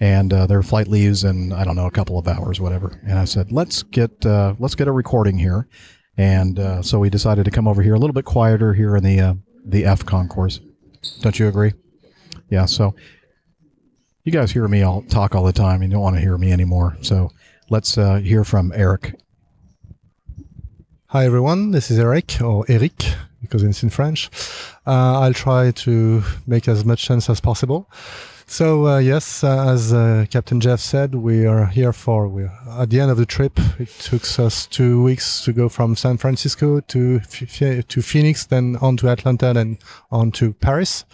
and 0.00 0.32
uh, 0.32 0.46
their 0.46 0.62
flight 0.62 0.86
leaves 0.88 1.24
in 1.24 1.52
I 1.52 1.64
don't 1.64 1.76
know 1.76 1.86
a 1.86 1.90
couple 1.90 2.18
of 2.18 2.28
hours, 2.28 2.60
whatever. 2.60 3.00
And 3.06 3.18
I 3.18 3.24
said, 3.24 3.52
let's 3.52 3.82
get 3.82 4.24
uh, 4.26 4.54
let's 4.58 4.74
get 4.74 4.86
a 4.86 4.92
recording 4.92 5.38
here, 5.38 5.66
and 6.16 6.58
uh, 6.58 6.82
so 6.82 6.98
we 6.98 7.10
decided 7.10 7.44
to 7.46 7.50
come 7.50 7.66
over 7.66 7.82
here 7.82 7.94
a 7.94 7.98
little 7.98 8.12
bit 8.12 8.24
quieter 8.24 8.74
here 8.74 8.96
in 8.96 9.02
the 9.02 9.20
uh, 9.20 9.34
the 9.64 9.86
F 9.86 10.04
concourse. 10.04 10.60
Don't 11.20 11.38
you 11.38 11.48
agree? 11.48 11.72
Yeah. 12.50 12.66
So 12.66 12.94
you 14.24 14.32
guys 14.32 14.52
hear 14.52 14.66
me 14.66 14.82
all 14.82 15.02
talk 15.02 15.34
all 15.34 15.44
the 15.44 15.52
time. 15.52 15.82
And 15.82 15.92
you 15.92 15.96
don't 15.96 16.02
want 16.02 16.16
to 16.16 16.20
hear 16.20 16.38
me 16.38 16.50
anymore. 16.50 16.96
So 17.02 17.30
let's 17.68 17.98
uh, 17.98 18.16
hear 18.16 18.42
from 18.42 18.72
Eric. 18.74 19.14
Hi 21.08 21.26
everyone, 21.26 21.70
this 21.70 21.90
is 21.90 21.98
Eric 21.98 22.40
or 22.40 22.64
Eric 22.66 23.04
because 23.40 23.62
it's 23.62 23.82
in 23.82 23.90
French. 23.90 24.30
Uh, 24.86 25.20
I'll 25.20 25.34
try 25.34 25.70
to 25.70 26.24
make 26.46 26.66
as 26.66 26.84
much 26.84 27.06
sense 27.06 27.30
as 27.30 27.40
possible. 27.40 27.88
So 28.46 28.86
uh, 28.86 28.98
yes, 28.98 29.42
uh, 29.42 29.70
as 29.70 29.92
uh, 29.92 30.26
Captain 30.30 30.60
Jeff 30.60 30.78
said, 30.78 31.14
we 31.14 31.46
are 31.46 31.66
here 31.66 31.92
for 31.92 32.28
we're 32.28 32.52
at 32.78 32.90
the 32.90 33.00
end 33.00 33.10
of 33.10 33.16
the 33.16 33.26
trip. 33.26 33.58
It 33.78 33.88
took 33.98 34.22
us 34.38 34.66
two 34.66 35.02
weeks 35.02 35.42
to 35.44 35.52
go 35.52 35.68
from 35.68 35.96
San 35.96 36.18
Francisco 36.18 36.80
to 36.80 37.20
to 37.20 38.02
Phoenix, 38.02 38.46
then 38.46 38.76
on 38.80 38.96
to 38.98 39.08
Atlanta, 39.08 39.52
then 39.54 39.78
on 40.10 40.30
to 40.32 40.52
Paris. 40.52 41.04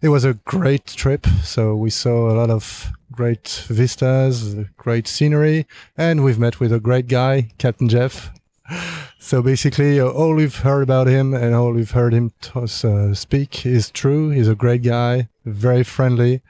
It 0.00 0.08
was 0.08 0.24
a 0.24 0.34
great 0.34 0.86
trip. 0.86 1.26
So 1.44 1.76
we 1.76 1.90
saw 1.90 2.30
a 2.30 2.34
lot 2.34 2.50
of 2.50 2.90
great 3.12 3.64
vistas, 3.68 4.54
great 4.76 5.06
scenery, 5.06 5.66
and 5.96 6.24
we've 6.24 6.38
met 6.38 6.58
with 6.58 6.72
a 6.72 6.80
great 6.80 7.06
guy, 7.06 7.50
Captain 7.58 7.88
Jeff. 7.88 8.30
So 9.22 9.40
basically, 9.40 10.00
uh, 10.00 10.08
all 10.08 10.34
we've 10.34 10.56
heard 10.56 10.82
about 10.82 11.06
him 11.06 11.32
and 11.32 11.54
all 11.54 11.72
we've 11.72 11.92
heard 11.92 12.12
him 12.12 12.32
t- 12.40 12.50
uh, 12.58 13.14
speak 13.14 13.64
is 13.64 13.88
true. 13.88 14.30
He's 14.30 14.48
a 14.48 14.56
great 14.56 14.82
guy, 14.82 15.28
very 15.44 15.82
friendly, 15.84 16.42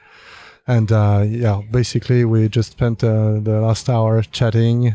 and 0.67 0.93
uh, 0.93 1.25
yeah, 1.27 1.63
basically, 1.71 2.25
we 2.25 2.49
just 2.49 2.73
spent 2.73 3.03
uh, 3.03 3.41
the 3.41 3.61
last 3.61 3.89
hour 3.89 4.23
chatting. 4.23 4.95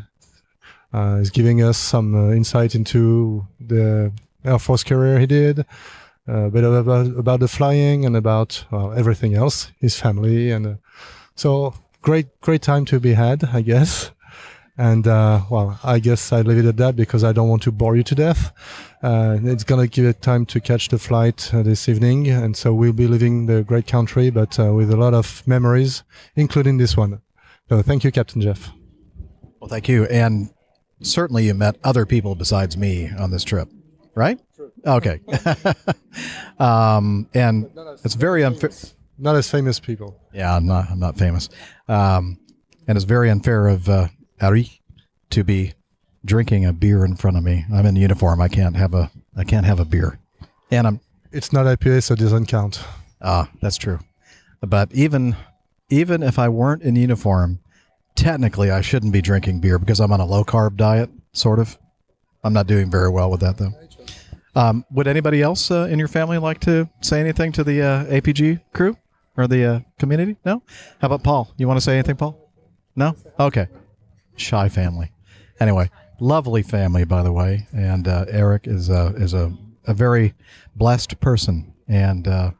Uh, 0.93 1.17
he's 1.17 1.29
giving 1.29 1.61
us 1.61 1.77
some 1.77 2.15
uh, 2.15 2.31
insight 2.31 2.73
into 2.73 3.45
the 3.59 4.11
Air 4.45 4.59
Force 4.59 4.83
career 4.83 5.19
he 5.19 5.25
did, 5.25 5.65
a 6.27 6.49
bit 6.49 6.63
about, 6.63 7.17
about 7.17 7.39
the 7.39 7.47
flying 7.47 8.05
and 8.05 8.15
about 8.15 8.65
well, 8.71 8.93
everything 8.93 9.33
else, 9.33 9.71
his 9.79 9.99
family, 9.99 10.51
and 10.51 10.65
uh, 10.65 10.73
so 11.35 11.73
great, 12.01 12.39
great 12.39 12.61
time 12.61 12.85
to 12.85 12.99
be 12.99 13.13
had, 13.13 13.43
I 13.43 13.61
guess. 13.61 14.11
And 14.77 15.07
uh, 15.07 15.41
well, 15.49 15.79
I 15.83 15.99
guess 15.99 16.31
I 16.31 16.41
leave 16.41 16.63
it 16.63 16.67
at 16.67 16.77
that 16.77 16.95
because 16.95 17.23
I 17.23 17.31
don't 17.31 17.49
want 17.49 17.63
to 17.63 17.71
bore 17.71 17.95
you 17.95 18.03
to 18.03 18.15
death. 18.15 18.51
Uh, 19.01 19.37
it's 19.43 19.63
gonna 19.63 19.87
give 19.87 20.05
it 20.05 20.21
time 20.21 20.45
to 20.47 20.59
catch 20.59 20.89
the 20.89 20.99
flight 20.99 21.51
uh, 21.53 21.63
this 21.63 21.89
evening, 21.89 22.27
and 22.27 22.55
so 22.55 22.73
we'll 22.73 22.93
be 22.93 23.07
leaving 23.07 23.47
the 23.47 23.63
great 23.63 23.87
country, 23.87 24.29
but 24.29 24.59
uh, 24.59 24.73
with 24.73 24.91
a 24.91 24.97
lot 24.97 25.13
of 25.13 25.45
memories, 25.47 26.03
including 26.35 26.77
this 26.77 26.95
one. 26.95 27.21
So 27.69 27.81
thank 27.81 28.03
you, 28.03 28.11
Captain 28.11 28.41
Jeff. 28.41 28.69
Well, 29.59 29.67
thank 29.67 29.89
you. 29.89 30.05
And 30.05 30.49
certainly 31.01 31.45
you 31.45 31.53
met 31.53 31.77
other 31.83 32.05
people 32.05 32.35
besides 32.35 32.77
me 32.77 33.09
on 33.17 33.31
this 33.31 33.43
trip, 33.43 33.69
right? 34.15 34.39
True. 34.55 34.71
Okay. 34.85 35.21
um, 36.59 37.27
and 37.33 37.69
it's 38.03 38.15
very 38.15 38.43
unfair. 38.43 38.69
Not 39.17 39.35
as 39.35 39.49
famous 39.49 39.79
people. 39.79 40.21
Yeah, 40.31 40.55
I'm 40.55 40.67
not. 40.67 40.91
I'm 40.91 40.99
not 40.99 41.17
famous. 41.17 41.49
Um, 41.87 42.39
and 42.87 42.95
it's 42.95 43.05
very 43.05 43.29
unfair 43.29 43.67
of 43.67 43.89
uh, 43.89 44.07
Ari 44.41 44.81
to 45.29 45.43
be 45.43 45.73
drinking 46.25 46.65
a 46.65 46.73
beer 46.73 47.03
in 47.05 47.15
front 47.15 47.37
of 47.37 47.43
me. 47.43 47.65
I'm 47.73 47.85
in 47.85 47.95
uniform. 47.95 48.41
I 48.41 48.47
can't 48.47 48.75
have 48.75 48.93
a. 48.93 49.11
I 49.35 49.43
can't 49.43 49.65
have 49.65 49.79
a 49.79 49.85
beer. 49.85 50.19
And 50.71 50.87
I'm. 50.87 50.99
It's 51.31 51.51
not 51.51 51.65
IPA, 51.65 52.03
so 52.03 52.13
it 52.13 52.19
doesn't 52.19 52.45
count. 52.47 52.83
Ah, 53.21 53.49
that's 53.61 53.77
true. 53.77 53.99
But 54.61 54.91
even 54.93 55.35
even 55.89 56.23
if 56.23 56.37
I 56.39 56.49
weren't 56.49 56.83
in 56.83 56.95
uniform, 56.95 57.59
technically 58.15 58.71
I 58.71 58.81
shouldn't 58.81 59.13
be 59.13 59.21
drinking 59.21 59.59
beer 59.59 59.79
because 59.79 59.99
I'm 59.99 60.11
on 60.11 60.19
a 60.19 60.25
low 60.25 60.43
carb 60.43 60.75
diet. 60.77 61.09
Sort 61.33 61.59
of. 61.59 61.77
I'm 62.43 62.53
not 62.53 62.67
doing 62.67 62.89
very 62.89 63.09
well 63.09 63.29
with 63.29 63.41
that 63.41 63.57
though. 63.57 63.73
Um, 64.55 64.85
would 64.91 65.07
anybody 65.07 65.41
else 65.41 65.69
uh, 65.69 65.87
in 65.91 65.99
your 65.99 66.07
family 66.07 66.39
like 66.39 66.59
to 66.61 66.89
say 67.01 67.19
anything 67.19 67.51
to 67.53 67.63
the 67.63 67.81
uh, 67.81 68.05
APG 68.05 68.61
crew 68.73 68.97
or 69.35 69.47
the 69.47 69.65
uh, 69.65 69.79
community? 69.99 70.35
No. 70.45 70.63
How 70.99 71.05
about 71.05 71.23
Paul? 71.23 71.53
You 71.57 71.67
want 71.67 71.77
to 71.77 71.81
say 71.81 71.93
anything, 71.93 72.15
Paul? 72.15 72.51
No. 72.95 73.15
Okay. 73.39 73.67
Shy 74.37 74.69
family. 74.69 75.11
Anyway, 75.59 75.89
lovely 76.19 76.63
family, 76.63 77.03
by 77.03 77.23
the 77.23 77.31
way. 77.31 77.67
And 77.73 78.07
uh, 78.07 78.25
Eric 78.29 78.67
is 78.67 78.89
a 78.89 79.13
is 79.15 79.33
a, 79.33 79.53
a 79.85 79.93
very 79.93 80.33
blessed 80.75 81.19
person, 81.19 81.73
and 81.87 82.27
uh, 82.27 82.51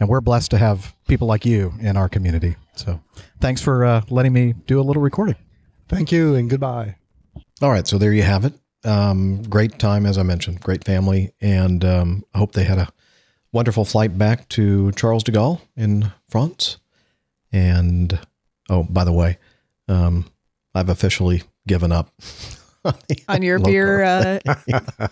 and 0.00 0.08
we're 0.08 0.20
blessed 0.20 0.50
to 0.52 0.58
have 0.58 0.94
people 1.08 1.28
like 1.28 1.44
you 1.44 1.72
in 1.80 1.96
our 1.96 2.08
community. 2.08 2.56
So, 2.74 3.00
thanks 3.40 3.60
for 3.60 3.84
uh, 3.84 4.02
letting 4.10 4.32
me 4.32 4.54
do 4.66 4.80
a 4.80 4.82
little 4.82 5.02
recording. 5.02 5.36
Thank 5.88 6.12
you 6.12 6.34
and 6.34 6.50
goodbye. 6.50 6.96
All 7.62 7.70
right, 7.70 7.86
so 7.86 7.96
there 7.96 8.12
you 8.12 8.22
have 8.22 8.44
it. 8.44 8.54
Um, 8.84 9.42
great 9.42 9.78
time, 9.78 10.04
as 10.04 10.18
I 10.18 10.22
mentioned, 10.22 10.60
great 10.60 10.84
family, 10.84 11.32
and 11.40 11.84
um, 11.84 12.24
I 12.34 12.38
hope 12.38 12.52
they 12.52 12.64
had 12.64 12.78
a 12.78 12.88
wonderful 13.52 13.84
flight 13.84 14.18
back 14.18 14.48
to 14.50 14.92
Charles 14.92 15.24
de 15.24 15.32
Gaulle 15.32 15.60
in 15.76 16.12
France. 16.28 16.76
And 17.52 18.18
oh, 18.68 18.82
by 18.82 19.04
the 19.04 19.12
way, 19.12 19.38
um, 19.88 20.26
I've 20.76 20.88
officially 20.90 21.42
given 21.66 21.90
up 21.92 22.12
On 23.28 23.42
your 23.42 23.58
Low 23.58 23.64
beer 23.64 24.04
uh, 24.04 24.38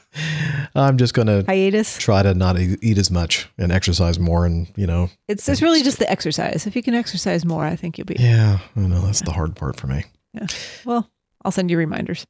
I'm 0.77 0.97
just 0.97 1.13
going 1.15 1.27
to 1.27 1.45
hiatus. 1.47 1.99
try 1.99 2.23
to 2.23 2.33
not 2.35 2.57
eat 2.59 2.99
as 2.99 3.11
much 3.11 3.49
and 3.59 3.73
exercise 3.73 4.19
more, 4.19 4.47
and 4.47 4.69
you 4.77 4.87
know, 4.87 5.11
It's 5.27 5.49
it's 5.49 5.61
really 5.63 5.83
just 5.83 5.99
the 5.99 6.09
exercise. 6.09 6.67
If 6.69 6.77
you 6.77 6.83
can 6.85 6.95
exercise 6.95 7.45
more, 7.45 7.65
I 7.65 7.75
think 7.75 7.99
you'll 7.99 8.05
be. 8.07 8.15
yeah, 8.19 8.59
I 8.77 8.81
know 8.81 9.01
that's 9.01 9.23
the 9.23 9.33
hard 9.33 9.57
part 9.57 9.81
for 9.81 9.89
me. 9.89 10.05
Yeah. 10.35 10.47
Well, 10.85 11.11
I'll 11.45 11.51
send 11.51 11.69
you 11.71 11.77
reminders. 11.79 12.27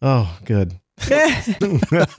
Oh, 0.00 0.38
good. 0.44 0.78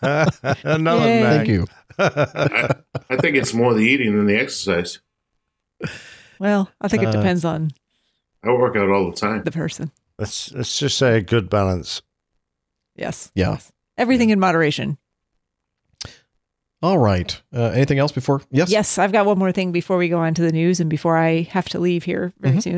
Another 0.02 1.06
Yay. 1.08 1.22
Thank 1.24 1.48
you. 1.48 1.68
I 1.98 3.16
think 3.22 3.36
it's 3.38 3.54
more 3.54 3.74
the 3.74 3.82
eating 3.86 4.18
than 4.18 4.26
the 4.26 4.36
exercise. 4.38 5.00
well, 6.40 6.70
I 6.82 6.88
think 6.90 7.04
it 7.04 7.08
Uh, 7.10 7.12
depends 7.12 7.46
on 7.46 7.72
I 8.44 8.52
work 8.52 8.76
out 8.76 8.90
all 8.90 9.10
the 9.10 9.16
time. 9.16 9.44
the 9.44 9.52
person. 9.52 9.92
Let's 10.18 10.52
let's 10.54 10.78
just 10.80 10.98
say 10.98 11.18
a 11.18 11.22
good 11.22 11.50
balance. 11.50 12.02
Yes. 12.96 13.32
Yeah. 13.36 13.52
Yes. 13.54 13.72
Everything 13.98 14.30
in 14.30 14.40
moderation. 14.40 14.98
All 16.82 16.98
right. 16.98 17.42
Uh, 17.54 17.64
anything 17.74 17.98
else 18.00 18.12
before? 18.12 18.42
Yes. 18.52 18.70
Yes, 18.70 18.98
I've 18.98 19.12
got 19.12 19.26
one 19.26 19.40
more 19.40 19.52
thing 19.52 19.72
before 19.72 19.98
we 19.98 20.08
go 20.10 20.20
on 20.20 20.34
to 20.36 20.42
the 20.42 20.52
news 20.52 20.80
and 20.80 20.90
before 20.90 21.18
I 21.18 21.42
have 21.52 21.68
to 21.70 21.80
leave 21.80 22.04
here 22.04 22.32
very 22.40 22.58
Mhm. 22.58 22.64
soon. 22.64 22.78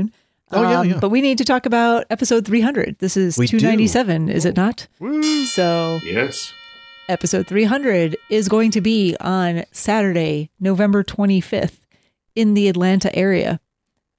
Um, 0.52 0.66
Oh, 0.66 0.70
yeah, 0.70 0.84
yeah. 0.94 1.00
But 1.00 1.10
we 1.10 1.20
need 1.20 1.38
to 1.40 1.44
talk 1.44 1.66
about 1.66 2.06
episode 2.10 2.46
300. 2.46 2.98
This 3.00 3.18
is 3.18 3.38
We 3.38 3.48
do. 3.48 3.60
297, 3.60 4.30
is 4.30 4.46
it 4.46 4.56
not? 4.56 4.88
Woo. 5.00 5.44
So, 5.46 6.00
Yes. 6.06 6.54
episode 7.10 7.48
300 7.48 8.16
is 8.30 8.48
going 8.48 8.72
to 8.72 8.80
be 8.82 9.18
on 9.20 9.66
Saturday, 9.74 10.52
November 10.60 11.04
25th 11.04 11.82
in 12.34 12.54
the 12.54 12.70
Atlanta 12.70 13.14
area. 13.14 13.60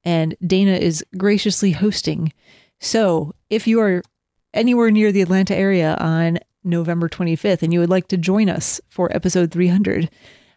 And 0.04 0.37
Dana 0.46 0.72
is 0.72 1.02
graciously 1.16 1.70
hosting. 1.72 2.33
So, 2.80 3.34
if 3.50 3.66
you 3.66 3.80
are 3.80 4.02
anywhere 4.54 4.90
near 4.90 5.12
the 5.12 5.20
Atlanta 5.22 5.54
area 5.54 5.96
on 5.98 6.38
November 6.64 7.08
25th 7.08 7.62
and 7.62 7.72
you 7.72 7.80
would 7.80 7.90
like 7.90 8.08
to 8.08 8.16
join 8.16 8.48
us 8.48 8.80
for 8.88 9.14
episode 9.14 9.50
300, 9.50 10.08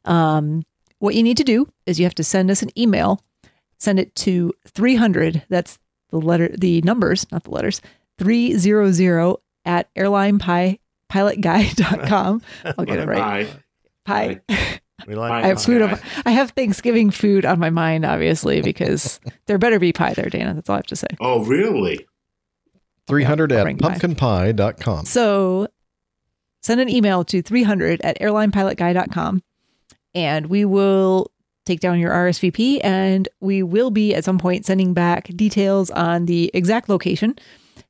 um, 0.05 0.63
what 0.99 1.15
you 1.15 1.23
need 1.23 1.37
to 1.37 1.43
do 1.43 1.67
is 1.85 1.99
you 1.99 2.05
have 2.05 2.15
to 2.15 2.23
send 2.23 2.49
us 2.51 2.61
an 2.61 2.69
email. 2.77 3.21
Send 3.77 3.99
it 3.99 4.13
to 4.15 4.53
300. 4.67 5.43
That's 5.49 5.79
the 6.09 6.19
letter, 6.19 6.49
the 6.55 6.81
numbers, 6.81 7.25
not 7.31 7.45
the 7.45 7.51
letters, 7.51 7.81
300 8.19 9.37
at 9.65 9.93
airlinepilotguy.com. 9.95 12.41
I'll 12.77 12.85
get 12.85 12.99
it 12.99 13.07
right. 13.07 13.47
Pie. 14.05 14.41
We 15.07 15.15
like 15.15 15.31
I 15.31 15.47
have 15.47 15.63
food. 15.63 15.81
On, 15.81 15.97
I 16.25 16.31
have 16.31 16.51
Thanksgiving 16.51 17.09
food 17.09 17.45
on 17.45 17.57
my 17.59 17.69
mind, 17.71 18.05
obviously, 18.05 18.61
because 18.61 19.19
there 19.47 19.57
better 19.57 19.79
be 19.79 19.93
pie 19.93 20.13
there, 20.13 20.29
Dana. 20.29 20.53
That's 20.53 20.69
all 20.69 20.75
I 20.75 20.79
have 20.79 20.85
to 20.87 20.95
say. 20.95 21.07
Oh, 21.19 21.43
really? 21.43 22.05
300 23.07 23.51
at 23.51 23.67
pumpkinpie.com. 23.67 25.05
So 25.05 25.67
send 26.61 26.81
an 26.81 26.89
email 26.89 27.23
to 27.25 27.41
300 27.41 28.01
at 28.01 28.19
airlinepilotguy.com 28.19 29.43
and 30.13 30.45
we 30.47 30.65
will 30.65 31.31
take 31.65 31.79
down 31.79 31.99
your 31.99 32.11
RSVP 32.11 32.83
and 32.83 33.29
we 33.39 33.63
will 33.63 33.91
be 33.91 34.13
at 34.13 34.23
some 34.23 34.37
point 34.37 34.65
sending 34.65 34.93
back 34.93 35.27
details 35.35 35.89
on 35.91 36.25
the 36.25 36.51
exact 36.53 36.89
location. 36.89 37.35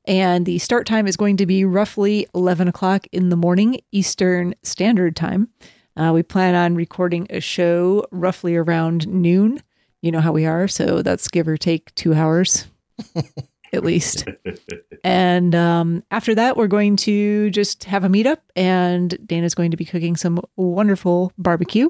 And 0.04 0.46
the 0.46 0.58
start 0.58 0.86
time 0.86 1.06
is 1.06 1.16
going 1.16 1.36
to 1.38 1.46
be 1.46 1.64
roughly 1.64 2.26
11 2.34 2.68
o'clock 2.68 3.06
in 3.12 3.28
the 3.28 3.36
morning, 3.36 3.80
Eastern 3.92 4.54
Standard 4.62 5.14
Time. 5.16 5.48
Uh, 5.96 6.10
we 6.14 6.22
plan 6.22 6.54
on 6.54 6.74
recording 6.74 7.26
a 7.30 7.40
show 7.40 8.06
roughly 8.10 8.56
around 8.56 9.06
noon. 9.06 9.62
You 10.00 10.10
know 10.10 10.20
how 10.20 10.32
we 10.32 10.46
are. 10.46 10.66
So 10.66 11.02
that's 11.02 11.28
give 11.28 11.46
or 11.46 11.56
take 11.56 11.94
two 11.94 12.14
hours 12.14 12.66
at 13.72 13.84
least. 13.84 14.28
And 15.04 15.52
um, 15.56 16.04
after 16.12 16.32
that, 16.36 16.56
we're 16.56 16.68
going 16.68 16.94
to 16.98 17.50
just 17.50 17.82
have 17.84 18.04
a 18.04 18.08
meetup, 18.08 18.38
and 18.54 19.18
Dana's 19.26 19.52
going 19.52 19.72
to 19.72 19.76
be 19.76 19.84
cooking 19.84 20.14
some 20.14 20.40
wonderful 20.54 21.32
barbecue. 21.36 21.88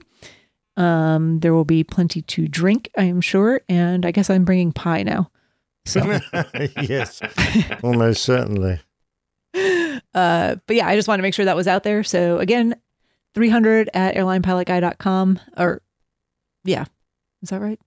Um, 0.78 1.40
there 1.40 1.52
will 1.52 1.66
be 1.66 1.84
plenty 1.84 2.22
to 2.22 2.48
drink, 2.48 2.88
I 2.96 3.04
am 3.04 3.20
sure, 3.20 3.60
and 3.68 4.06
I 4.06 4.12
guess 4.12 4.30
I'm 4.30 4.46
bringing 4.46 4.72
pie 4.72 5.02
now. 5.02 5.30
So, 5.84 6.18
yes, 6.80 7.20
almost 7.82 8.22
certainly. 8.22 8.80
uh, 9.54 10.56
but 10.66 10.76
yeah, 10.76 10.88
I 10.88 10.96
just 10.96 11.08
want 11.08 11.18
to 11.18 11.22
make 11.22 11.34
sure 11.34 11.44
that 11.44 11.56
was 11.56 11.68
out 11.68 11.82
there. 11.82 12.02
So 12.02 12.38
again, 12.38 12.76
300 13.34 13.90
at 13.92 14.14
airlinepilotguy.com, 14.14 15.40
or 15.58 15.82
yeah, 16.64 16.86
is 17.42 17.50
that 17.50 17.60
right? 17.60 17.80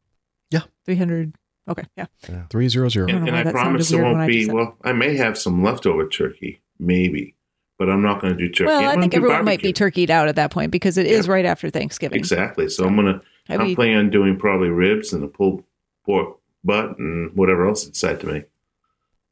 Yeah. 0.52 0.62
300. 0.86 1.34
Okay, 1.68 1.84
yeah. 1.98 2.06
300. 2.50 3.08
don't 3.08 3.10
And, 3.18 3.26
know 3.26 3.34
and 3.34 3.46
why 3.46 3.50
I 3.50 3.52
promise 3.52 3.90
there 3.90 4.04
won't 4.04 4.28
be. 4.28 4.50
Well, 4.50 4.78
I 4.84 4.92
may 4.94 5.16
have 5.18 5.38
some 5.38 5.64
leftover 5.64 6.08
turkey, 6.08 6.62
maybe, 6.80 7.34
but 7.80 7.90
I'm 7.90 8.02
not 8.04 8.22
going 8.22 8.38
to 8.38 8.38
do 8.38 8.50
turkey. 8.50 8.68
Well, 8.68 8.82
I'm 8.92 8.98
I 9.00 9.02
think 9.02 9.14
do 9.14 9.18
everyone 9.18 9.46
might 9.46 9.62
be 9.64 9.74
turkeyed 9.74 10.10
out 10.12 10.28
at 10.28 10.36
that 10.36 10.52
point 10.52 10.72
because 10.72 10.98
it 10.98 11.08
is 11.08 11.26
Yeah. 11.26 11.34
right 11.34 11.46
after 11.46 11.70
Thanksgiving. 11.72 12.18
Exactly. 12.20 12.70
So 12.70 12.86
I'm 12.86 12.96
gonna. 12.96 13.22
Have 13.48 13.62
I'm 13.62 13.68
you- 13.68 13.76
planning 13.76 13.98
on 13.98 14.10
doing 14.10 14.38
probably 14.38 14.70
ribs 14.70 15.12
and 15.14 15.24
a 15.24 15.28
pulled 15.28 15.64
pork 16.06 16.38
butt 16.64 16.98
and 17.00 17.36
whatever 17.36 17.68
else 17.68 17.86
it's 17.88 18.00
said 18.00 18.20
to 18.22 18.28
me. 18.28 18.44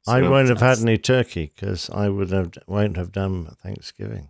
I 0.07 0.21
won't 0.21 0.49
have 0.49 0.59
had 0.59 0.79
any 0.79 0.97
turkey 0.97 1.51
because 1.55 1.89
I 1.89 2.09
would 2.09 2.29
have 2.31 2.51
won't 2.67 2.97
have 2.97 3.11
done 3.11 3.55
Thanksgiving. 3.63 4.29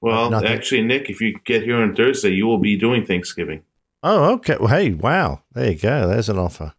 Well, 0.00 0.30
Nothing. 0.30 0.48
actually, 0.48 0.82
Nick, 0.82 1.08
if 1.10 1.20
you 1.20 1.38
get 1.44 1.62
here 1.62 1.76
on 1.76 1.94
Thursday, 1.94 2.30
you 2.30 2.46
will 2.46 2.58
be 2.58 2.76
doing 2.76 3.04
Thanksgiving. 3.04 3.62
Oh, 4.02 4.32
okay. 4.34 4.56
Well, 4.58 4.68
hey, 4.68 4.92
wow. 4.92 5.42
There 5.54 5.70
you 5.72 5.78
go. 5.78 6.06
There's 6.08 6.28
an 6.28 6.38
offer. 6.38 6.74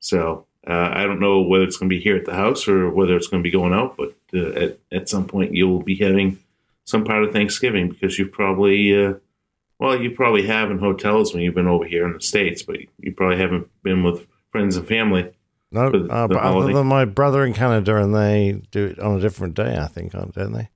So 0.00 0.46
uh, 0.66 0.90
I 0.92 1.04
don't 1.04 1.20
know 1.20 1.42
whether 1.42 1.64
it's 1.64 1.76
going 1.76 1.88
to 1.90 1.94
be 1.96 2.02
here 2.02 2.16
at 2.16 2.24
the 2.24 2.34
house 2.34 2.66
or 2.68 2.90
whether 2.90 3.16
it's 3.16 3.28
going 3.28 3.42
to 3.42 3.46
be 3.46 3.52
going 3.52 3.72
out, 3.72 3.96
but 3.96 4.14
uh, 4.34 4.50
at, 4.58 4.78
at 4.92 5.08
some 5.08 5.26
point 5.26 5.54
you'll 5.54 5.82
be 5.82 5.96
having 5.96 6.38
some 6.84 7.04
part 7.04 7.22
of 7.24 7.32
Thanksgiving 7.32 7.88
because 7.88 8.18
you've 8.18 8.32
probably, 8.32 9.06
uh, 9.06 9.14
well, 9.78 10.00
you 10.00 10.10
probably 10.10 10.46
have 10.46 10.70
in 10.70 10.78
hotels 10.78 11.32
when 11.32 11.42
you've 11.42 11.54
been 11.54 11.68
over 11.68 11.84
here 11.84 12.04
in 12.06 12.12
the 12.14 12.20
States, 12.20 12.62
but 12.62 12.76
you 12.98 13.12
probably 13.12 13.38
haven't 13.38 13.68
been 13.82 14.02
with 14.02 14.26
friends 14.50 14.76
and 14.76 14.86
family. 14.86 15.32
No, 15.70 15.90
For 15.90 15.98
the- 16.00 16.12
uh, 16.12 16.28
but 16.28 16.36
other 16.38 16.72
than 16.72 16.86
my 16.86 17.04
brother 17.04 17.44
in 17.44 17.54
Canada, 17.54 17.96
and 17.96 18.14
they 18.14 18.60
do 18.72 18.86
it 18.86 18.98
on 18.98 19.16
a 19.16 19.20
different 19.20 19.54
day, 19.54 19.78
I 19.78 19.86
think, 19.86 20.12
don't 20.12 20.52
they? 20.52 20.68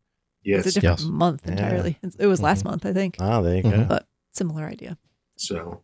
Yes. 0.43 0.67
It's 0.67 0.77
a 0.77 0.81
different 0.81 1.01
Yes. 1.01 1.09
month 1.09 1.47
entirely. 1.49 1.99
It's- 2.03 2.17
It 2.19 2.27
was 2.27 2.41
last 2.41 2.65
month, 2.65 2.87
I 2.87 2.93
think. 2.93 3.17
Ah, 3.19 3.41
there 3.43 3.57
you 3.57 3.63
go. 3.65 3.71
Mhm. 3.71 3.89
But 3.89 4.07
Similar 4.33 4.65
idea. 4.65 4.97
So, 5.37 5.81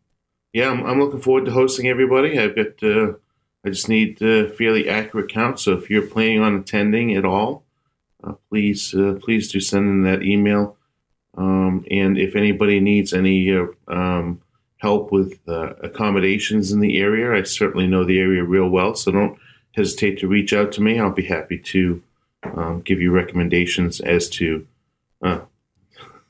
yeah, 0.53 0.71
I'm, 0.71 0.85
I'm 0.85 1.01
looking 1.01 1.21
forward 1.21 1.47
to 1.47 1.51
hosting 1.51 1.89
everybody. 1.89 2.39
I've 2.39 2.55
got, 2.55 2.83
uh, 2.83 3.15
I 3.65 3.71
just 3.71 3.89
need 3.89 4.23
uh, 4.23 4.51
fairly 4.51 4.89
accurate 4.89 5.33
counts. 5.33 5.63
So 5.63 5.73
if 5.73 5.89
you're 5.89 6.07
planning 6.07 6.41
on 6.41 6.57
attending 6.57 7.17
at 7.17 7.25
all, 7.25 7.65
uh, 8.23 8.35
please, 8.51 8.95
uh, 8.95 9.19
please 9.23 9.51
do 9.51 9.61
send 9.61 9.89
in 9.89 10.03
that 10.03 10.23
email. 10.23 10.77
Um, 11.37 11.87
and 11.91 12.19
if 12.19 12.37
anybody 12.37 12.81
needs 12.81 13.13
any 13.13 13.57
uh, 13.57 13.67
um, 13.89 14.43
help 14.79 15.11
with 15.11 15.39
uh, 15.49 15.75
accommodations 15.81 16.73
in 16.73 16.81
the 16.81 16.99
area, 17.01 17.33
I 17.33 17.45
certainly 17.45 17.87
know 17.87 18.05
the 18.05 18.19
area 18.19 18.45
real 18.45 18.69
well. 18.69 18.95
So 18.95 19.11
don't 19.11 19.39
hesitate 19.75 20.19
to 20.19 20.29
reach 20.29 20.53
out 20.53 20.73
to 20.73 20.83
me. 20.83 21.01
I'll 21.01 21.11
be 21.11 21.27
happy 21.27 21.59
to 21.59 22.03
um, 22.43 22.83
give 22.83 23.01
you 23.01 23.11
recommendations 23.11 24.01
as 24.01 24.29
to. 24.31 24.67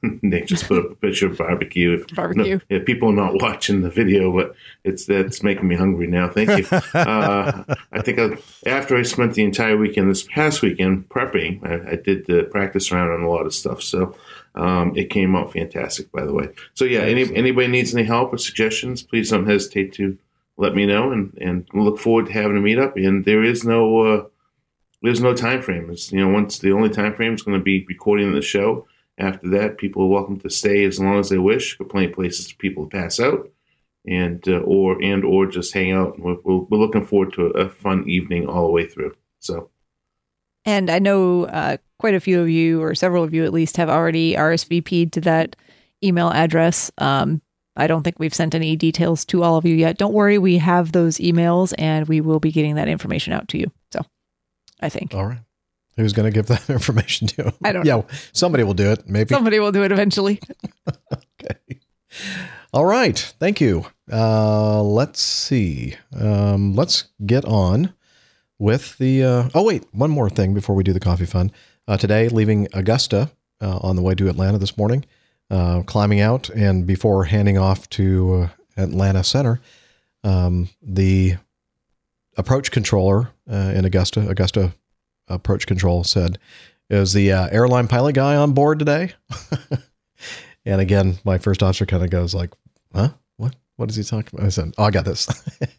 Nick 0.22 0.46
just 0.46 0.66
put 0.66 0.78
up 0.78 0.90
a 0.90 0.94
picture 0.96 1.26
of 1.26 1.38
barbecue. 1.38 2.04
Barbecue. 2.14 2.56
No, 2.56 2.60
yeah, 2.68 2.82
people 2.84 3.10
are 3.10 3.14
not 3.14 3.34
watching 3.40 3.82
the 3.82 3.90
video, 3.90 4.32
but 4.32 4.54
it's 4.84 5.06
that's 5.06 5.42
making 5.42 5.68
me 5.68 5.76
hungry 5.76 6.06
now. 6.06 6.28
Thank 6.28 6.50
you. 6.50 6.78
uh, 6.98 7.64
I 7.92 8.02
think 8.02 8.18
I, 8.18 8.68
after 8.68 8.96
I 8.96 9.02
spent 9.02 9.34
the 9.34 9.44
entire 9.44 9.76
weekend 9.76 10.10
this 10.10 10.24
past 10.24 10.62
weekend 10.62 11.08
prepping, 11.08 11.64
I, 11.64 11.92
I 11.92 11.96
did 11.96 12.26
the 12.26 12.44
practice 12.44 12.90
round 12.90 13.12
on 13.12 13.22
a 13.22 13.30
lot 13.30 13.46
of 13.46 13.54
stuff. 13.54 13.82
So 13.82 14.16
um, 14.54 14.96
it 14.96 15.10
came 15.10 15.36
out 15.36 15.52
fantastic, 15.52 16.10
by 16.10 16.24
the 16.24 16.32
way. 16.32 16.48
So 16.74 16.84
yeah, 16.84 17.00
any, 17.00 17.34
anybody 17.34 17.68
needs 17.68 17.94
any 17.94 18.04
help 18.04 18.32
or 18.32 18.38
suggestions, 18.38 19.02
please 19.02 19.30
don't 19.30 19.46
hesitate 19.46 19.92
to 19.94 20.18
let 20.56 20.74
me 20.74 20.84
know, 20.84 21.12
and 21.12 21.36
and 21.40 21.66
look 21.72 21.98
forward 21.98 22.26
to 22.26 22.32
having 22.32 22.56
a 22.56 22.60
meetup. 22.60 22.96
And 22.96 23.24
there 23.24 23.44
is 23.44 23.64
no 23.64 24.00
uh, 24.00 24.24
there's 25.02 25.20
no 25.20 25.34
time 25.34 25.62
frame. 25.62 25.90
It's 25.90 26.12
you 26.12 26.20
know 26.20 26.32
once 26.32 26.58
the 26.58 26.72
only 26.72 26.90
time 26.90 27.14
frame 27.14 27.34
is 27.34 27.42
going 27.42 27.58
to 27.58 27.64
be 27.64 27.84
recording 27.88 28.32
the 28.32 28.42
show. 28.42 28.86
After 29.18 29.48
that, 29.50 29.78
people 29.78 30.02
are 30.04 30.08
welcome 30.08 30.40
to 30.40 30.50
stay 30.50 30.84
as 30.84 30.98
long 30.98 31.18
as 31.18 31.28
they 31.28 31.38
wish. 31.38 31.76
Got 31.76 31.90
plenty 31.90 32.06
of 32.06 32.14
places 32.14 32.50
for 32.50 32.56
people 32.56 32.88
to 32.88 32.96
pass 32.96 33.20
out, 33.20 33.50
and 34.06 34.46
uh, 34.48 34.58
or 34.58 35.02
and 35.02 35.24
or 35.24 35.46
just 35.46 35.74
hang 35.74 35.92
out. 35.92 36.18
We're, 36.18 36.36
we're, 36.44 36.60
we're 36.60 36.78
looking 36.78 37.04
forward 37.04 37.32
to 37.34 37.46
a, 37.46 37.66
a 37.66 37.68
fun 37.68 38.08
evening 38.08 38.48
all 38.48 38.66
the 38.66 38.72
way 38.72 38.86
through. 38.86 39.14
So 39.38 39.70
And 40.64 40.90
I 40.90 40.98
know 40.98 41.44
uh, 41.44 41.76
quite 41.98 42.14
a 42.14 42.20
few 42.20 42.40
of 42.40 42.48
you, 42.48 42.82
or 42.82 42.94
several 42.94 43.22
of 43.22 43.34
you 43.34 43.44
at 43.44 43.52
least, 43.52 43.76
have 43.76 43.90
already 43.90 44.34
RSVP'd 44.34 45.12
to 45.12 45.20
that 45.22 45.56
email 46.02 46.30
address. 46.30 46.90
Um, 46.98 47.42
I 47.76 47.86
don't 47.86 48.02
think 48.02 48.18
we've 48.18 48.34
sent 48.34 48.54
any 48.54 48.76
details 48.76 49.24
to 49.26 49.42
all 49.42 49.56
of 49.56 49.64
you 49.64 49.74
yet. 49.74 49.98
Don't 49.98 50.12
worry, 50.12 50.38
we 50.38 50.58
have 50.58 50.92
those 50.92 51.16
emails 51.18 51.72
and 51.78 52.06
we 52.06 52.20
will 52.20 52.40
be 52.40 52.52
getting 52.52 52.74
that 52.74 52.88
information 52.88 53.32
out 53.32 53.48
to 53.48 53.58
you. 53.58 53.72
So 53.92 54.02
I 54.80 54.88
think 54.88 55.14
All 55.14 55.26
right. 55.26 55.38
Who's 55.96 56.12
going 56.12 56.30
to 56.30 56.34
give 56.34 56.46
that 56.46 56.68
information 56.70 57.26
to? 57.28 57.52
I 57.64 57.72
don't 57.72 57.84
Yeah, 57.86 58.02
somebody 58.32 58.64
will 58.64 58.74
do 58.74 58.90
it. 58.90 59.08
Maybe. 59.08 59.28
somebody 59.34 59.58
will 59.58 59.72
do 59.72 59.82
it 59.84 59.92
eventually. 59.92 60.40
Okay. 61.42 61.80
All 62.72 62.84
right. 62.84 63.18
Thank 63.40 63.60
you. 63.60 63.86
Uh, 64.10 64.80
let's 64.82 65.20
see. 65.20 65.96
Um, 66.18 66.74
let's 66.74 67.04
get 67.26 67.44
on 67.44 67.94
with 68.58 68.96
the. 68.98 69.24
Uh, 69.24 69.48
oh, 69.54 69.64
wait. 69.64 69.84
One 69.92 70.10
more 70.10 70.30
thing 70.30 70.54
before 70.54 70.76
we 70.76 70.84
do 70.84 70.92
the 70.92 71.00
coffee 71.00 71.26
fund. 71.26 71.50
Uh, 71.88 71.96
today, 71.96 72.28
leaving 72.28 72.68
Augusta 72.74 73.30
uh, 73.60 73.78
on 73.82 73.96
the 73.96 74.02
way 74.02 74.14
to 74.14 74.28
Atlanta 74.28 74.58
this 74.58 74.78
morning, 74.78 75.04
uh, 75.50 75.82
climbing 75.82 76.20
out, 76.20 76.48
and 76.50 76.86
before 76.86 77.24
handing 77.24 77.58
off 77.58 77.88
to 77.90 78.48
uh, 78.76 78.82
Atlanta 78.82 79.24
Center, 79.24 79.60
um, 80.22 80.68
the 80.80 81.36
approach 82.36 82.70
controller 82.70 83.30
uh, 83.50 83.72
in 83.74 83.84
Augusta, 83.84 84.28
Augusta 84.28 84.72
Approach 85.28 85.66
Control 85.66 86.04
said, 86.04 86.38
Is 86.90 87.12
the 87.12 87.32
uh, 87.32 87.48
airline 87.50 87.88
pilot 87.88 88.14
guy 88.14 88.36
on 88.36 88.52
board 88.52 88.78
today? 88.78 89.12
and 90.64 90.80
again, 90.80 91.18
my 91.24 91.38
first 91.38 91.62
officer 91.62 91.86
kind 91.86 92.02
of 92.02 92.10
goes 92.10 92.34
like, 92.34 92.52
Huh? 92.94 93.10
What? 93.36 93.56
What 93.76 93.90
is 93.90 93.96
he 93.96 94.04
talking 94.04 94.30
about? 94.32 94.46
I 94.46 94.50
said, 94.50 94.72
Oh, 94.78 94.84
I 94.84 94.90
got 94.90 95.04
this. 95.04 95.28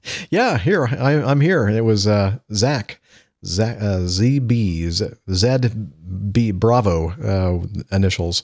yeah, 0.29 0.57
here. 0.57 0.87
I, 0.87 1.13
I'm 1.21 1.41
here. 1.41 1.65
And 1.65 1.75
it 1.75 1.81
was 1.81 2.07
uh, 2.07 2.39
Zach. 2.53 2.99
Zach, 3.45 3.77
uh, 3.77 3.99
ZB, 3.99 4.89
Z- 4.89 5.05
ZB 5.27 6.53
Bravo 6.53 7.09
uh, 7.11 7.67
initials, 7.93 8.41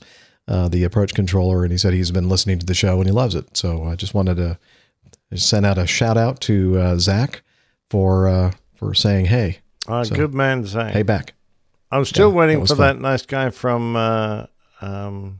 uh, 0.47 0.67
the 0.67 0.83
approach 0.83 1.13
controller, 1.13 1.63
and 1.63 1.71
he 1.71 1.77
said 1.77 1.93
he's 1.93 2.11
been 2.11 2.27
listening 2.27 2.59
to 2.59 2.65
the 2.65 2.73
show 2.73 2.97
and 2.97 3.05
he 3.05 3.11
loves 3.13 3.33
it. 3.33 3.55
So 3.55 3.83
I 3.85 3.95
just 3.95 4.13
wanted 4.13 4.35
to 4.35 4.59
send 5.37 5.65
out 5.65 5.77
a 5.77 5.87
shout 5.87 6.17
out 6.17 6.41
to 6.41 6.77
uh, 6.77 6.97
Zach 6.97 7.43
for 7.89 8.27
uh, 8.27 8.51
for 8.75 8.93
saying 8.93 9.25
hey, 9.25 9.59
Ah, 9.89 10.03
So- 10.03 10.15
good 10.15 10.33
man, 10.33 10.65
Zach. 10.65 10.93
hey 10.93 11.03
back. 11.03 11.33
I'm 11.91 12.05
still 12.05 12.29
Yeah, 12.29 12.35
waiting 12.35 12.59
that 12.59 12.67
for 12.67 12.75
fun. 12.75 12.97
that 12.97 13.01
nice 13.01 13.25
guy 13.25 13.49
from 13.49 13.95
uh, 13.95 14.45
um, 14.81 15.39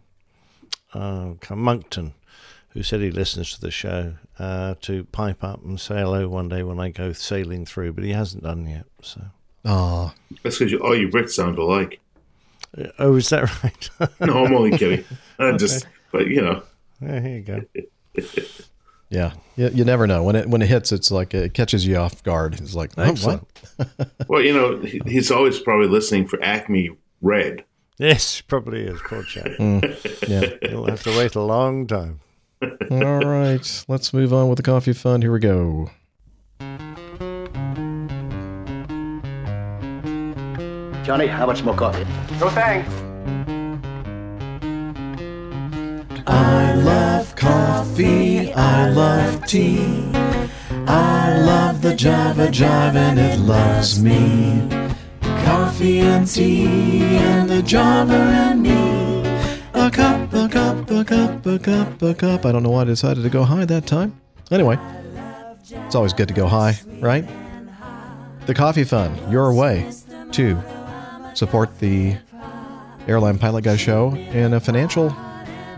uh, 0.94 1.34
Moncton 1.52 2.14
who 2.70 2.82
said 2.84 3.02
he 3.02 3.12
listens 3.12 3.54
to 3.54 3.62
the 3.62 3.72
show 3.72 4.14
uh, 4.40 4.76
to 4.82 5.04
pipe 5.06 5.44
up 5.44 5.64
and 5.64 5.80
say 5.80 5.96
hello 6.00 6.28
one 6.28 6.50
day 6.50 6.64
when 6.64 6.80
I 6.80 6.90
go 6.90 7.14
sailing 7.14 7.66
through, 7.66 7.94
but 7.94 8.04
he 8.04 8.12
hasn't 8.14 8.44
done 8.44 8.68
yet. 8.68 8.86
So, 9.02 9.22
Oh, 9.66 10.14
that's 10.44 10.58
because 10.60 10.72
you, 10.72 10.80
all 10.80 10.96
you 10.96 11.08
Brits 11.10 11.32
sound 11.32 11.58
alike. 11.58 12.00
oh, 13.00 13.16
is 13.16 13.30
that 13.30 13.64
right? 13.64 13.90
No, 14.20 14.46
I'm 14.46 14.54
only 14.56 14.78
kidding. 14.78 15.04
I 15.40 15.52
just, 15.58 15.86
but 16.12 16.28
you 16.28 16.42
know, 16.42 16.64
yeah, 17.02 17.20
here 17.20 17.36
you 17.38 17.42
go. 17.42 18.24
yeah. 19.10 19.34
You, 19.56 19.70
you 19.70 19.86
never 19.86 20.08
know 20.08 20.24
when 20.24 20.36
it 20.36 20.48
when 20.48 20.62
it 20.62 20.68
hits. 20.68 20.92
It's 20.92 21.12
like 21.12 21.34
it 21.34 21.54
catches 21.54 21.86
you 21.86 21.98
off 21.98 22.24
guard. 22.24 22.56
It's 22.56 22.76
like 22.76 22.92
oh, 22.98 23.04
what? 23.04 23.10
Excellent. 23.10 23.48
well, 24.28 24.42
you 24.42 24.54
know, 24.54 24.78
he, 24.80 25.02
he's 25.06 25.32
always 25.32 25.60
probably 25.60 25.88
listening 25.88 26.28
for 26.28 26.42
Acme 26.44 26.92
Red. 27.22 27.66
Yes, 27.98 28.40
probably 28.42 28.84
is. 28.84 29.00
Poor 29.02 29.24
chap. 29.24 29.46
Mm. 29.60 30.28
Yeah. 30.30 30.70
You'll 30.70 30.86
have 30.86 31.04
to 31.04 31.18
wait 31.18 31.36
a 31.36 31.42
long 31.42 31.86
time. 31.86 32.22
All 32.62 33.20
right. 33.20 33.86
Let's 33.88 34.14
move 34.14 34.34
on 34.34 34.48
with 34.48 34.58
the 34.58 34.64
coffee 34.64 34.94
fund. 34.94 35.24
Here 35.24 35.34
we 35.34 35.40
go. 35.40 35.90
Johnny, 41.04 41.28
how 41.28 41.46
much 41.46 41.64
more 41.64 41.76
coffee? 41.76 42.06
No 42.40 42.50
thanks. 42.50 43.09
I 46.30 46.74
love 46.76 47.36
coffee, 47.36 48.54
I 48.54 48.90
love 48.90 49.46
tea. 49.48 50.12
I 50.86 51.40
love 51.40 51.82
the 51.82 51.96
Java 51.96 52.48
Jive 52.48 52.96
and 52.96 53.20
it 53.20 53.40
loves 53.40 54.02
me. 54.02 54.68
Coffee 55.44 56.00
and 56.00 56.28
tea 56.28 57.18
and 57.18 57.50
the 57.50 57.64
Java 57.64 58.14
and 58.14 58.62
me. 58.62 59.22
A 59.74 59.90
cup, 59.90 60.32
a 60.34 60.48
cup, 60.48 60.92
a 60.92 61.04
cup, 61.04 61.46
a 61.46 61.58
cup, 61.58 62.02
a 62.02 62.14
cup. 62.14 62.46
I 62.46 62.52
don't 62.52 62.62
know 62.62 62.70
why 62.70 62.82
I 62.82 62.86
decided 62.86 63.24
to 63.24 63.30
go 63.30 63.44
high 63.44 63.66
that 63.66 63.88
time. 63.88 64.20
Anyway, 64.52 64.78
it's 65.72 65.96
always 65.96 66.14
good 66.14 66.28
to 66.28 66.34
go 66.34 66.48
high, 66.48 66.80
right? 67.00 67.28
The 68.46 68.54
Coffee 68.54 68.84
Fund, 68.84 69.32
your 69.32 69.52
way 69.54 69.92
to 70.34 70.62
support 71.34 71.80
the 71.80 72.18
Airline 73.08 73.40
Pilot 73.40 73.64
Guy 73.64 73.78
show 73.78 74.14
in 74.14 74.54
a 74.54 74.60
financial 74.60 75.16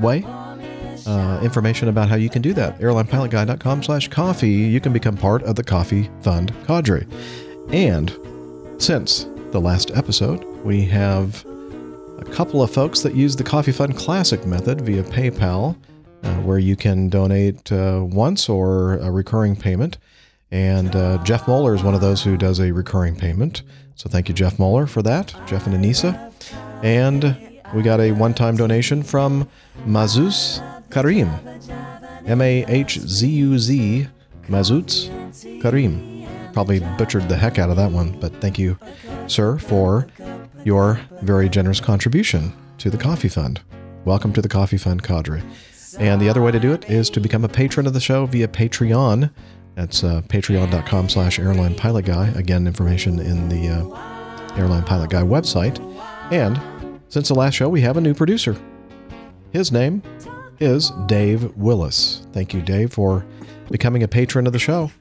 way. 0.01 0.25
Uh, 1.05 1.39
information 1.43 1.87
about 1.87 2.09
how 2.09 2.15
you 2.15 2.29
can 2.29 2.41
do 2.41 2.53
that 2.53 2.79
airlinepilotguy.com 2.79 3.81
slash 3.81 4.07
coffee 4.07 4.49
you 4.49 4.79
can 4.79 4.93
become 4.93 5.17
part 5.17 5.41
of 5.43 5.55
the 5.55 5.63
coffee 5.63 6.09
fund 6.21 6.53
cadre 6.67 7.07
and 7.71 8.17
since 8.77 9.27
the 9.51 9.59
last 9.59 9.89
episode 9.95 10.43
we 10.63 10.85
have 10.85 11.43
a 12.21 12.25
couple 12.25 12.61
of 12.61 12.71
folks 12.71 13.01
that 13.01 13.15
use 13.15 13.35
the 13.35 13.43
Coffee 13.43 13.71
Fund 13.71 13.97
Classic 13.97 14.45
method 14.45 14.81
via 14.81 15.03
PayPal, 15.03 15.75
uh, 16.23 16.35
where 16.41 16.59
you 16.59 16.75
can 16.75 17.09
donate 17.09 17.71
uh, 17.71 18.01
once 18.03 18.47
or 18.47 18.97
a 18.97 19.09
recurring 19.09 19.55
payment. 19.55 19.97
And 20.51 20.95
uh, 20.95 21.23
Jeff 21.23 21.47
Moeller 21.47 21.73
is 21.73 21.81
one 21.81 21.95
of 21.95 22.01
those 22.01 22.23
who 22.23 22.37
does 22.37 22.59
a 22.59 22.71
recurring 22.71 23.15
payment. 23.15 23.63
So 23.95 24.09
thank 24.09 24.29
you, 24.29 24.35
Jeff 24.35 24.59
Moeller, 24.59 24.85
for 24.85 25.01
that, 25.01 25.33
Jeff 25.47 25.65
and 25.65 25.75
Anissa. 25.75 26.31
And 26.83 27.37
we 27.73 27.81
got 27.81 27.99
a 27.99 28.11
one 28.11 28.33
time 28.33 28.55
donation 28.55 29.01
from 29.01 29.49
Mahzuz 29.85 30.61
Karim. 30.91 31.29
M 32.25 32.41
A 32.41 32.65
H 32.67 32.99
Z 32.99 33.27
U 33.27 33.57
Z, 33.57 34.07
Mahzuz 34.47 35.09
Karim. 35.61 36.27
Probably 36.53 36.79
butchered 36.97 37.29
the 37.29 37.37
heck 37.37 37.57
out 37.57 37.69
of 37.69 37.77
that 37.77 37.91
one, 37.91 38.19
but 38.19 38.33
thank 38.41 38.59
you, 38.59 38.77
sir, 39.27 39.57
for 39.57 40.07
your 40.63 40.99
very 41.21 41.49
generous 41.49 41.79
contribution 41.79 42.53
to 42.77 42.89
the 42.89 42.97
Coffee 42.97 43.29
Fund. 43.29 43.61
Welcome 44.05 44.33
to 44.33 44.41
the 44.41 44.49
Coffee 44.49 44.77
Fund 44.77 45.01
cadre. 45.01 45.41
And 45.99 46.21
the 46.21 46.29
other 46.29 46.41
way 46.41 46.51
to 46.51 46.59
do 46.59 46.73
it 46.73 46.89
is 46.89 47.09
to 47.11 47.19
become 47.19 47.43
a 47.45 47.49
patron 47.49 47.87
of 47.87 47.93
the 47.93 47.99
show 47.99 48.25
via 48.25 48.47
Patreon. 48.47 49.31
That's 49.75 50.03
uh, 50.03 50.21
patreon.com 50.27 51.09
slash 51.09 51.39
airline 51.39 51.75
pilot 51.75 52.05
guy. 52.05 52.29
Again, 52.29 52.67
information 52.67 53.19
in 53.19 53.49
the 53.49 53.69
uh, 53.69 54.57
airline 54.57 54.83
pilot 54.83 55.09
guy 55.09 55.21
website. 55.21 55.79
And 56.31 56.59
since 57.07 57.29
the 57.29 57.35
last 57.35 57.55
show, 57.55 57.69
we 57.69 57.81
have 57.81 57.97
a 57.97 58.01
new 58.01 58.13
producer. 58.13 58.55
His 59.51 59.71
name 59.71 60.01
is 60.61 60.91
Dave 61.07 61.55
Willis. 61.57 62.25
Thank 62.31 62.53
you, 62.53 62.61
Dave, 62.61 62.93
for 62.93 63.25
becoming 63.69 64.03
a 64.03 64.07
patron 64.07 64.47
of 64.47 64.53
the 64.53 64.59
show. 64.59 64.91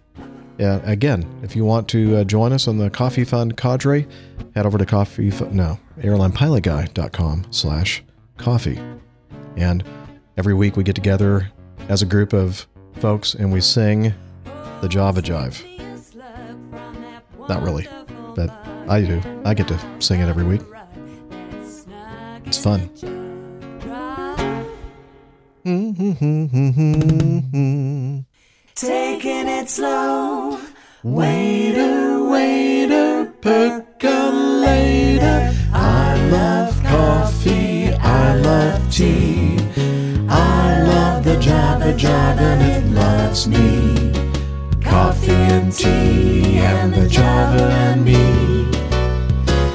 Yeah, 0.58 0.80
again, 0.84 1.24
if 1.42 1.54
you 1.56 1.64
want 1.64 1.88
to 1.88 2.16
uh, 2.16 2.24
join 2.24 2.52
us 2.52 2.68
on 2.68 2.78
the 2.78 2.90
Coffee 2.90 3.24
Fund 3.24 3.56
cadre, 3.56 4.06
head 4.54 4.66
over 4.66 4.78
to 4.78 4.86
coffee 4.86 5.30
no 5.52 5.78
airlinepilotguy.com 5.98 7.46
slash 7.50 8.02
coffee 8.36 8.80
and 9.56 9.84
every 10.36 10.54
week 10.54 10.76
we 10.76 10.82
get 10.82 10.94
together 10.94 11.50
as 11.88 12.02
a 12.02 12.06
group 12.06 12.32
of 12.32 12.66
folks 12.98 13.34
and 13.34 13.52
we 13.52 13.60
sing 13.60 14.14
the 14.80 14.88
Java 14.88 15.20
Jive. 15.20 15.62
Not 17.48 17.62
really, 17.62 17.86
but 18.34 18.50
I 18.88 19.02
do. 19.02 19.20
I 19.44 19.54
get 19.54 19.68
to 19.68 19.78
sing 19.98 20.20
it 20.20 20.28
every 20.28 20.44
week. 20.44 20.62
It's 22.46 22.58
fun. 22.58 23.19
Taking 25.62 25.84
it 29.46 29.68
slow. 29.68 30.58
Waiter, 31.02 32.24
waiter, 32.24 33.26
percolator. 33.42 35.52
I 35.74 36.16
love 36.30 36.82
coffee. 36.82 37.92
I 37.92 38.36
love 38.36 38.90
tea. 38.90 39.58
I 40.30 40.82
love 40.82 41.24
the 41.24 41.36
Java 41.38 41.94
and 42.40 42.62
it 42.62 42.86
loves 42.94 43.46
me. 43.46 44.14
Coffee 44.82 45.32
and 45.32 45.70
tea 45.70 46.56
and 46.56 46.94
the 46.94 47.06
Java 47.06 47.64
and 47.64 48.02
me. 48.02 48.66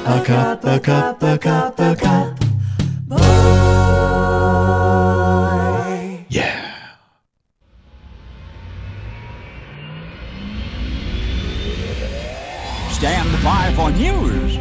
A 0.04 0.20
cup, 0.24 0.64
a 0.64 0.80
cup, 0.80 1.22
a 1.22 1.38
cup, 1.38 1.78
a 1.78 1.94
cup. 1.94 2.40
Boy. 3.06 3.95
By 13.06 13.72
for 13.76 13.92
news. 13.92 14.55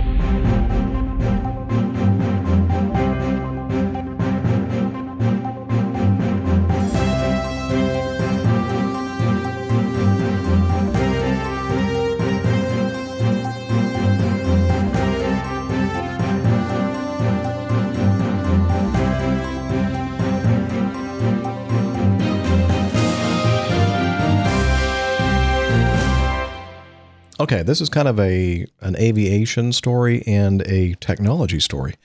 Okay, 27.37 27.63
this 27.63 27.81
is 27.81 27.89
kind 27.89 28.07
of 28.07 28.17
a 28.17 28.65
an 28.79 28.95
aviation 28.95 29.73
story 29.73 30.23
and 30.25 30.61
a 30.61 30.95
technology 31.01 31.59
story. 31.59 31.95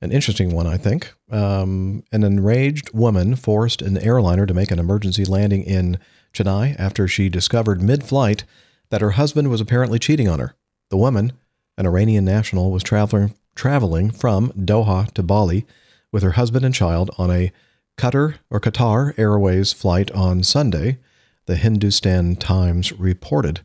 An 0.00 0.10
interesting 0.10 0.54
one, 0.54 0.66
I 0.66 0.78
think. 0.78 1.12
Um, 1.30 2.02
an 2.12 2.24
enraged 2.24 2.92
woman 2.94 3.36
forced 3.36 3.82
an 3.82 3.98
airliner 3.98 4.46
to 4.46 4.54
make 4.54 4.70
an 4.70 4.78
emergency 4.78 5.24
landing 5.24 5.62
in 5.62 5.98
Chennai 6.32 6.78
after 6.78 7.06
she 7.06 7.28
discovered 7.28 7.82
mid-flight 7.82 8.44
that 8.88 9.00
her 9.00 9.12
husband 9.12 9.50
was 9.50 9.60
apparently 9.60 9.98
cheating 9.98 10.28
on 10.28 10.40
her. 10.40 10.54
The 10.90 10.96
woman, 10.96 11.32
an 11.76 11.86
Iranian 11.86 12.24
national, 12.24 12.70
was 12.70 12.82
traveling 12.82 13.34
traveling 13.54 14.10
from 14.10 14.50
Doha 14.52 15.12
to 15.12 15.22
Bali 15.22 15.66
with 16.10 16.22
her 16.22 16.32
husband 16.32 16.64
and 16.64 16.74
child 16.74 17.10
on 17.18 17.30
a 17.30 17.52
Qatar 17.98 18.36
or 18.48 18.60
Qatar 18.60 19.16
Airways 19.18 19.74
flight 19.74 20.10
on 20.12 20.42
Sunday. 20.42 20.98
The 21.46 21.56
Hindustan 21.56 22.36
Times 22.36 22.92
reported. 22.92 23.60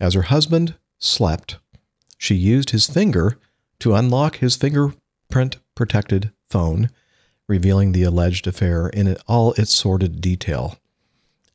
As 0.00 0.14
her 0.14 0.22
husband 0.22 0.74
slept, 0.98 1.56
she 2.18 2.34
used 2.34 2.70
his 2.70 2.86
finger 2.86 3.38
to 3.80 3.94
unlock 3.94 4.36
his 4.36 4.56
fingerprint 4.56 5.56
protected 5.74 6.32
phone, 6.50 6.90
revealing 7.48 7.92
the 7.92 8.02
alleged 8.02 8.46
affair 8.46 8.88
in 8.88 9.16
all 9.26 9.52
its 9.54 9.72
sordid 9.72 10.20
detail. 10.20 10.78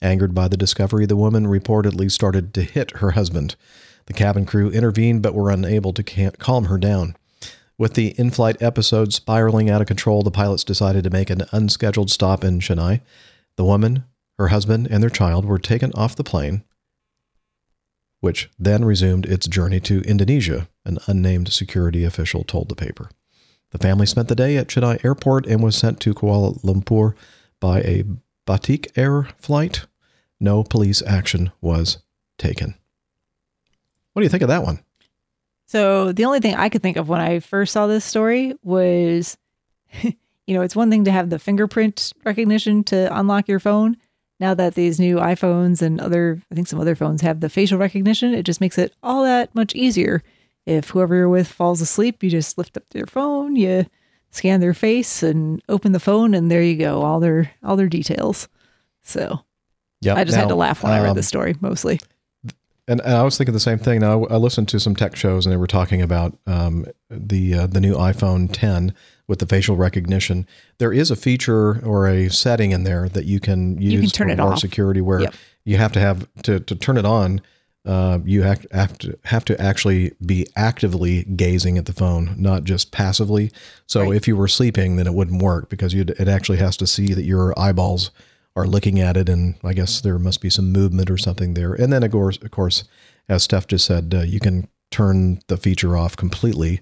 Angered 0.02 0.34
by 0.34 0.48
the 0.48 0.58
discovery, 0.58 1.06
the 1.06 1.16
woman 1.16 1.46
reportedly 1.46 2.10
started 2.10 2.54
to 2.56 2.64
hit 2.64 2.98
her 2.98 3.12
husband. 3.12 3.56
The 4.08 4.14
cabin 4.14 4.46
crew 4.46 4.72
intervened 4.72 5.22
but 5.22 5.36
were 5.36 5.52
unable 5.52 5.94
to 5.94 6.32
calm 6.40 6.66
her 6.66 6.80
down. 6.80 7.16
With 7.78 7.94
the 7.94 8.10
in 8.20 8.32
flight 8.32 8.62
episode 8.62 9.14
spiraling 9.14 9.70
out 9.70 9.82
of 9.82 9.88
control, 9.88 10.24
the 10.24 10.32
pilots 10.32 10.64
decided 10.64 11.04
to 11.04 11.10
make 11.10 11.30
an 11.30 11.44
unscheduled 11.52 12.10
stop 12.10 12.44
in 12.44 12.60
Chennai. 12.60 13.02
The 13.56 13.66
woman, 13.66 14.06
her 14.40 14.48
husband, 14.48 14.88
and 14.90 15.04
their 15.04 15.10
child 15.10 15.46
were 15.46 15.60
taken 15.60 15.92
off 15.94 16.16
the 16.16 16.24
plane 16.24 16.64
which 18.22 18.50
then 18.58 18.86
resumed 18.86 19.26
its 19.26 19.48
journey 19.48 19.80
to 19.82 20.02
Indonesia, 20.02 20.70
an 20.86 21.00
unnamed 21.08 21.52
security 21.52 22.06
official 22.06 22.44
told 22.44 22.70
the 22.70 22.76
paper. 22.76 23.10
The 23.72 23.78
family 23.78 24.06
spent 24.06 24.28
the 24.28 24.36
day 24.36 24.58
at 24.58 24.68
Chennai 24.68 25.04
Airport 25.04 25.46
and 25.48 25.62
was 25.62 25.76
sent 25.76 26.00
to 26.02 26.14
Kuala 26.14 26.62
Lumpur 26.62 27.16
by 27.60 27.82
a 27.82 28.04
Batik 28.46 28.92
Air 28.98 29.30
flight. 29.40 29.88
No 30.40 30.64
police 30.64 31.02
action 31.02 31.52
was 31.62 32.00
taken. 32.38 32.76
What 34.14 34.22
do 34.22 34.24
you 34.24 34.30
think 34.30 34.44
of 34.44 34.50
that 34.50 34.64
one? 34.64 34.80
So 35.68 36.12
the 36.12 36.26
only 36.26 36.42
thing 36.42 36.56
I 36.56 36.70
could 36.70 36.82
think 36.82 36.98
of 36.98 37.08
when 37.08 37.22
I 37.22 37.40
first 37.40 37.72
saw 37.72 37.88
this 37.88 38.04
story 38.04 38.54
was, 38.62 39.38
you 40.02 40.14
know, 40.50 40.62
it's 40.62 40.76
one 40.76 40.90
thing 40.90 41.06
to 41.06 41.12
have 41.12 41.30
the 41.30 41.40
fingerprint 41.40 42.12
recognition 42.26 42.84
to 42.86 43.18
unlock 43.18 43.48
your 43.48 43.60
phone. 43.60 43.96
Now 44.42 44.56
that 44.56 44.74
these 44.74 45.00
new 45.00 45.18
iPhones 45.18 45.82
and 45.84 46.02
other, 46.02 46.42
I 46.52 46.56
think 46.56 46.68
some 46.68 46.82
other 46.82 46.96
phones 46.96 47.22
have 47.22 47.40
the 47.40 47.50
facial 47.50 47.78
recognition, 47.78 48.34
it 48.34 48.44
just 48.44 48.60
makes 48.60 48.78
it 48.78 48.94
all 49.04 49.24
that 49.24 49.54
much 49.54 49.76
easier. 49.76 50.24
If 50.66 50.90
whoever 50.90 51.16
you're 51.16 51.30
with 51.30 51.48
falls 51.48 51.80
asleep, 51.80 52.24
you 52.24 52.30
just 52.30 52.58
lift 52.58 52.76
up 52.76 52.84
their 52.90 53.06
phone, 53.06 53.56
you 53.56 53.86
scan 54.32 54.60
their 54.60 54.74
face 54.74 55.22
and 55.22 55.62
open 55.70 55.92
the 55.92 56.00
phone, 56.00 56.34
and 56.34 56.52
there 56.52 56.64
you 56.64 56.76
go, 56.76 57.04
all 57.04 57.20
their 57.20 57.52
all 57.64 57.76
their 57.76 57.88
details. 57.88 58.50
So 59.04 59.42
Yep. 60.02 60.18
I 60.18 60.24
just 60.24 60.38
had 60.38 60.50
to 60.50 60.56
laugh 60.56 60.84
when 60.84 60.92
I 60.92 61.00
read 61.00 61.10
um, 61.10 61.16
the 61.16 61.24
story 61.24 61.56
mostly. 61.62 62.00
And, 62.88 63.00
and 63.02 63.14
I 63.14 63.22
was 63.22 63.38
thinking 63.38 63.54
the 63.54 63.60
same 63.60 63.78
thing. 63.78 64.00
Now 64.00 64.26
I 64.26 64.38
listened 64.38 64.68
to 64.70 64.80
some 64.80 64.96
tech 64.96 65.16
shows, 65.16 65.46
and 65.46 65.54
they 65.54 65.58
were 65.58 65.68
talking 65.68 66.02
about 66.02 66.36
um, 66.48 66.86
the 67.10 67.54
uh, 67.54 67.68
the 67.68 67.80
new 67.80 67.94
iPhone 67.94 68.50
10 68.52 68.96
with 69.28 69.40
the 69.40 69.46
facial 69.46 69.76
recognition. 69.76 70.46
There 70.78 70.94
is 70.94 71.12
a 71.12 71.16
feature 71.16 71.84
or 71.86 72.08
a 72.08 72.30
setting 72.30 72.72
in 72.72 72.84
there 72.84 73.08
that 73.10 73.26
you 73.26 73.40
can 73.40 73.82
use 73.82 73.94
You 73.94 74.00
can 74.02 74.10
turn 74.10 74.28
for 74.28 74.34
it 74.34 74.38
more 74.38 74.54
off. 74.54 74.60
security, 74.60 75.02
where 75.02 75.22
Yep. 75.22 75.36
you 75.66 75.78
have 75.78 75.92
to 75.94 76.00
have 76.00 76.28
to 76.44 76.60
to 76.60 76.76
turn 76.76 76.98
it 76.98 77.06
on. 77.06 77.42
Uh, 77.84 78.20
you 78.26 78.44
have, 78.44 78.64
have 78.72 78.96
to 79.00 79.18
have 79.24 79.44
to 79.44 79.60
actually 79.60 80.12
be 80.24 80.46
actively 80.56 81.24
gazing 81.24 81.80
at 81.80 81.88
the 81.88 81.94
phone, 81.94 82.36
not 82.38 82.64
just 82.64 82.92
passively. 82.92 83.52
So 83.88 84.02
Right. 84.04 84.16
if 84.16 84.28
you 84.28 84.36
were 84.36 84.48
sleeping, 84.48 84.98
then 84.98 85.08
it 85.08 85.16
wouldn't 85.16 85.42
work 85.42 85.68
because 85.68 85.92
you'd, 85.92 86.12
it 86.12 86.28
actually 86.28 86.60
has 86.60 86.78
to 86.78 86.86
see 86.86 87.16
that 87.16 87.24
your 87.24 87.58
eyeballs 87.60 88.12
are 88.56 88.68
looking 88.68 89.00
at 89.00 89.18
it, 89.18 89.30
and 89.30 89.56
I 89.64 89.74
guess 89.74 90.00
there 90.02 90.20
must 90.20 90.42
be 90.42 90.50
some 90.52 90.72
movement 90.72 91.10
or 91.10 91.18
something 91.18 91.56
there. 91.56 91.74
And 91.74 91.92
then 91.92 92.04
of 92.04 92.12
course, 92.12 92.38
of 92.38 92.52
course, 92.52 92.84
as 93.28 93.42
Steph 93.44 93.66
just 93.66 93.86
said, 93.88 94.14
uh, 94.16 94.22
you 94.22 94.40
can 94.40 94.68
turn 94.92 95.40
the 95.48 95.58
feature 95.58 95.98
off 95.98 96.16
completely 96.16 96.82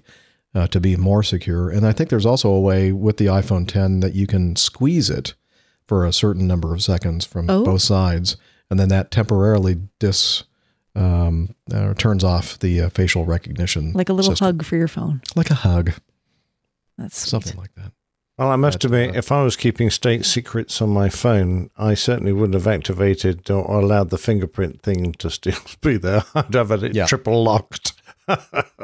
uh, 0.54 0.66
to 0.68 0.80
be 0.80 0.96
more 0.96 1.22
secure. 1.22 1.70
And 1.70 1.86
I 1.86 1.92
think 1.92 2.10
there's 2.10 2.26
also 2.26 2.50
a 2.50 2.60
way 2.60 2.92
with 2.92 3.16
the 3.18 3.26
iPhone 3.26 3.66
10 3.68 4.00
that 4.00 4.14
you 4.14 4.26
can 4.26 4.56
squeeze 4.56 5.08
it 5.10 5.34
for 5.86 6.04
a 6.04 6.12
certain 6.12 6.46
number 6.46 6.72
of 6.74 6.82
seconds 6.82 7.24
from 7.24 7.48
Oh. 7.50 7.64
both 7.64 7.82
sides, 7.82 8.36
and 8.70 8.78
then 8.78 8.88
that 8.88 9.10
temporarily 9.10 9.80
dis 9.98 10.44
um, 10.96 11.54
uh, 11.72 11.94
turns 11.94 12.24
off 12.24 12.58
the 12.58 12.80
uh, 12.80 12.88
facial 12.90 13.24
recognition, 13.24 13.92
Like 13.92 14.08
a 14.08 14.12
little 14.12 14.32
system. 14.32 14.44
hug 14.46 14.64
for 14.64 14.76
your 14.76 14.88
phone. 14.88 15.22
like 15.36 15.50
a 15.50 15.54
hug, 15.54 15.92
That's 16.98 17.16
sweet. 17.18 17.30
something 17.30 17.56
like 17.56 17.74
that. 17.76 17.92
Well, 18.38 18.50
I 18.50 18.56
must 18.56 18.84
admit, 18.84 19.14
if 19.14 19.30
I 19.30 19.42
was 19.44 19.54
keeping 19.54 19.90
state 19.90 20.24
secrets 20.24 20.80
on 20.80 20.88
my 20.88 21.08
phone, 21.10 21.70
I 21.76 21.92
certainly 21.94 22.32
wouldn't 22.32 22.54
have 22.54 22.66
activated 22.66 23.50
or, 23.50 23.62
or 23.62 23.80
allowed 23.80 24.10
the 24.10 24.16
fingerprint 24.18 24.82
thing 24.82 25.12
to 25.18 25.30
still 25.30 25.58
be 25.82 25.96
there. 25.98 26.24
I'd 26.34 26.54
have 26.54 26.70
it 26.72 26.94
Yeah. 26.94 27.06
triple 27.06 27.42
locked. 27.44 27.92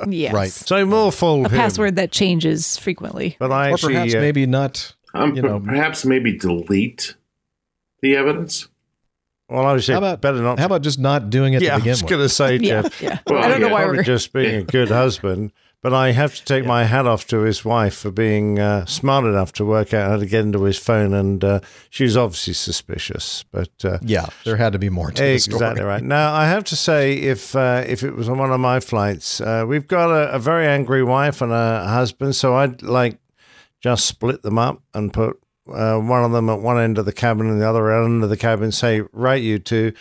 Yes. 0.09 0.33
Right. 0.33 0.51
So 0.51 0.85
more 0.87 1.11
fool 1.11 1.47
A 1.47 1.49
him. 1.49 1.57
password 1.59 1.97
that 1.97 2.13
changes 2.13 2.77
frequently. 2.77 3.37
But 3.39 3.51
I 3.53 3.71
or 3.71 3.75
actually, 3.75 3.95
perhaps 3.95 4.15
uh, 4.15 4.21
maybe 4.21 4.47
not. 4.47 4.95
Um, 5.15 5.35
You 5.35 5.43
know- 5.43 5.61
perhaps 5.61 6.05
maybe 6.05 6.37
delete 6.37 7.15
the 8.03 8.15
evidence. 8.17 8.69
well, 9.49 9.65
I 9.67 9.73
was 9.73 9.87
How 9.87 9.99
about 9.99 10.21
better 10.21 10.41
not. 10.43 10.59
How 10.59 10.67
about 10.67 10.83
just 10.83 10.99
not 10.99 11.31
doing 11.31 11.55
it 11.55 11.63
yeah, 11.63 11.71
to 11.71 11.75
I 11.75 11.79
begin 11.79 11.91
was 11.93 12.03
going 12.03 12.23
to 12.23 12.29
say, 12.29 12.59
Jeff, 12.59 13.01
Yeah. 13.03 13.19
Well, 13.27 13.43
I 13.43 13.49
don't 13.49 13.61
know 13.61 13.69
why 13.69 13.85
we're 13.87 14.03
just 14.03 14.33
being 14.33 14.55
a 14.57 14.63
good 14.63 14.89
husband. 14.91 15.53
But 15.87 15.95
I 15.95 16.11
have 16.11 16.35
to 16.35 16.45
take 16.45 16.67
my 16.67 16.83
hat 16.83 17.07
off 17.07 17.29
to 17.29 17.43
his 17.43 17.65
wife 17.65 17.95
for 17.95 18.11
being 18.11 18.59
uh, 18.59 18.87
smart 18.87 19.25
enough 19.25 19.53
to 19.53 19.65
work 19.65 19.95
out 19.95 20.11
how 20.11 20.17
to 20.17 20.27
get 20.27 20.41
into 20.41 20.65
his 20.65 20.77
phone, 20.77 21.15
and 21.15 21.45
uh, 21.45 21.61
she's 21.91 22.17
obviously 22.17 22.55
suspicious. 22.55 23.45
But 23.53 23.71
uh, 23.85 23.99
Yeah, 24.03 24.27
there 24.45 24.57
had 24.57 24.73
to 24.73 24.81
be 24.81 24.91
more 24.91 25.13
to 25.13 25.23
the 25.23 25.39
story. 25.39 25.55
Exactly 25.55 25.85
right. 25.85 26.03
Now, 26.03 26.35
I 26.35 26.47
have 26.47 26.65
to 26.65 26.77
say, 26.77 27.15
if 27.15 27.55
uh, 27.55 27.85
if 27.87 28.03
it 28.03 28.17
was 28.17 28.29
on 28.29 28.37
one 28.39 28.51
of 28.51 28.59
my 28.59 28.81
flights, 28.81 29.41
uh, 29.41 29.65
we've 29.65 29.87
got 29.87 30.11
a, 30.11 30.33
a 30.33 30.41
very 30.41 30.67
angry 30.67 31.05
wife 31.05 31.41
and 31.41 31.53
a 31.53 31.87
husband, 31.87 32.35
so 32.35 32.57
I'd 32.57 32.83
like 32.83 33.21
just 33.81 34.07
split 34.07 34.43
them 34.43 34.59
up 34.59 34.83
and 34.93 35.13
put 35.13 35.41
uh, 35.73 35.99
one 35.99 36.25
of 36.25 36.33
them 36.33 36.51
at 36.51 36.59
one 36.59 36.81
end 36.81 36.99
of 36.99 37.05
the 37.05 37.13
cabin 37.13 37.49
and 37.49 37.61
the 37.61 37.69
other 37.69 37.93
end 37.93 38.25
of 38.25 38.29
the 38.29 38.37
cabin. 38.37 38.73
Say, 38.73 39.03
right, 39.13 39.41
you 39.41 39.61
two, 39.61 39.93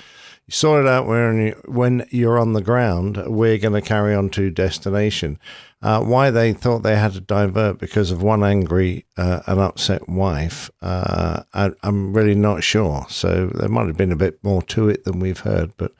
you 0.47 0.51
sort 0.51 0.83
it 0.83 0.87
out 0.87 1.05
when, 1.05 1.47
you, 1.47 1.61
when 1.65 2.07
you're 2.09 2.39
on 2.39 2.53
the 2.53 2.61
ground. 2.61 3.21
We're 3.27 3.59
going 3.59 3.73
to 3.73 3.87
carry 3.87 4.15
on 4.15 4.29
to 4.31 4.49
destination. 4.49 5.39
Uh, 5.85 6.01
why 6.01 6.31
they 6.31 6.51
thought 6.51 6.79
they 6.79 6.95
had 6.95 7.13
to 7.13 7.21
divert 7.21 7.77
because 7.77 8.09
of 8.09 8.23
one 8.23 8.43
angry 8.43 9.05
uh, 9.17 9.41
and 9.45 9.59
upset 9.59 10.09
wife, 10.09 10.71
uh, 10.81 11.43
I, 11.53 11.69
I'm 11.83 12.11
really 12.11 12.33
not 12.33 12.63
sure. 12.63 13.05
So 13.07 13.51
there 13.53 13.69
might 13.69 13.85
have 13.85 13.95
been 13.95 14.11
a 14.11 14.15
bit 14.15 14.43
more 14.43 14.63
to 14.63 14.89
it 14.89 15.03
than 15.03 15.19
we've 15.19 15.41
heard. 15.41 15.77
But 15.77 15.91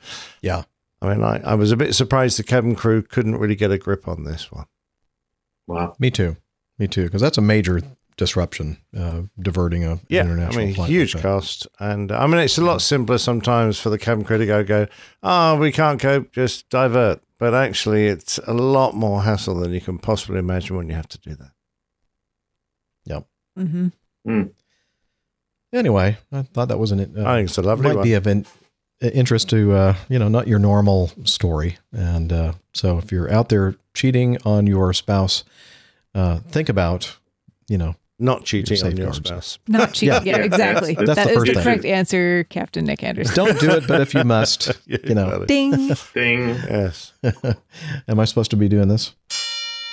Yeah. 0.42 0.64
I 1.04 1.10
mean, 1.14 1.24
I, 1.24 1.40
I 1.46 1.54
was 1.54 1.72
a 1.72 1.78
bit 1.78 1.94
surprised 1.94 2.40
the 2.40 2.44
cabin 2.44 2.74
crew 2.74 3.04
couldn't 3.04 3.38
really 3.38 3.54
get 3.54 3.70
a 3.70 3.78
grip 3.78 4.08
on 4.08 4.24
this 4.24 4.52
one. 4.52 4.66
Wow. 5.68 5.96
Me 6.00 6.10
too. 6.10 6.38
Me 6.80 6.88
too. 6.88 7.04
Because 7.04 7.22
that's 7.22 7.38
a 7.38 7.42
major 7.42 7.84
disruption, 8.18 8.78
uh, 8.98 9.22
diverting 9.40 9.84
a 9.84 10.00
Yeah, 10.10 10.22
international 10.22 10.64
I 10.64 10.66
mean, 10.66 10.76
flight 10.76 10.90
huge 10.90 11.14
like 11.14 11.22
cost, 11.22 11.68
and 11.80 12.12
I 12.12 12.26
mean, 12.26 12.40
it's 12.40 12.58
a 12.58 12.64
lot 12.64 12.82
simpler 12.82 13.20
sometimes 13.20 13.78
for 13.80 13.92
the 13.92 14.00
cabin 14.00 14.24
crew 14.24 14.40
to 14.40 14.46
go, 14.48 14.64
go, 14.64 14.88
oh, 15.22 15.58
we 15.58 15.72
can't 15.72 16.00
cope, 16.00 16.32
just 16.32 16.70
divert. 16.70 17.22
But 17.38 17.54
actually, 17.54 18.08
it's 18.08 18.38
a 18.48 18.54
lot 18.54 18.96
more 18.96 19.24
hassle 19.24 19.56
than 19.56 19.74
you 19.74 19.82
can 19.82 19.98
possibly 19.98 20.40
imagine 20.40 20.78
when 20.78 20.88
you 20.88 20.96
have 20.96 21.10
to 21.10 21.18
do 21.20 21.36
that. 21.36 21.52
Yep. 23.06 23.28
hmm 23.58 23.88
Anyway, 25.74 26.18
I 26.32 26.42
thought 26.44 26.70
that 26.70 26.80
was 26.80 26.92
an. 26.92 27.00
Uh, 27.02 27.28
I 27.30 27.38
think 27.38 27.50
it's 27.50 27.58
a 27.58 27.62
lovely 27.62 27.88
might 27.90 27.96
one. 27.98 28.04
be 28.04 28.14
of 28.14 28.28
in, 28.28 28.46
interest 29.02 29.50
to 29.50 29.74
uh, 29.74 29.96
you 30.08 30.18
know 30.18 30.30
not 30.30 30.48
your 30.48 30.60
normal 30.60 31.12
story, 31.26 31.78
and 31.92 32.32
uh, 32.32 32.54
so 32.74 32.98
if 32.98 33.12
you're 33.12 33.32
out 33.32 33.50
there 33.50 33.76
cheating 33.94 34.38
on 34.46 34.68
your 34.68 34.94
spouse, 34.94 35.44
uh, 36.14 36.40
think 36.50 36.70
about 36.70 37.18
you 37.68 37.78
know 37.78 37.96
Not 38.18 38.46
cheating 38.46 38.82
on 38.84 38.96
your 38.96 39.14
spouse. 39.14 39.60
Not 39.68 39.94
cheating. 39.94 40.16
Yeah. 40.16 40.22
Yeah, 40.24 40.38
Yeah, 40.38 40.44
exactly. 40.46 40.94
that's- 40.94 41.08
that's 41.16 41.20
That 41.20 41.28
the 41.28 41.34
is 41.34 41.44
the 41.44 41.54
first 41.54 41.64
correct 41.66 41.86
answer, 41.86 42.44
Captain 42.50 42.86
Nick 42.86 43.04
Anderson. 43.04 43.36
don't 43.36 43.60
do 43.60 43.70
it, 43.72 43.88
but 43.88 44.00
if 44.02 44.14
you 44.14 44.24
must, 44.24 44.72
you 44.86 45.14
know. 45.14 45.44
Ding. 45.46 45.90
Ding. 46.14 46.48
Yes. 46.50 47.12
Am 48.08 48.20
I 48.20 48.26
supposed 48.26 48.52
to 48.52 48.58
be 48.58 48.70
doing 48.70 48.88
this? 48.88 49.14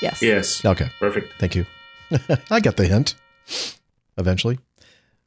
Yes. 0.00 0.22
Yes. 0.22 0.64
Okay. 0.64 0.88
Perfect. 1.00 1.32
Thank 1.38 1.54
you. 1.56 1.66
I 2.50 2.60
got 2.60 2.76
the 2.76 2.86
hint 2.86 3.14
eventually. 4.18 4.58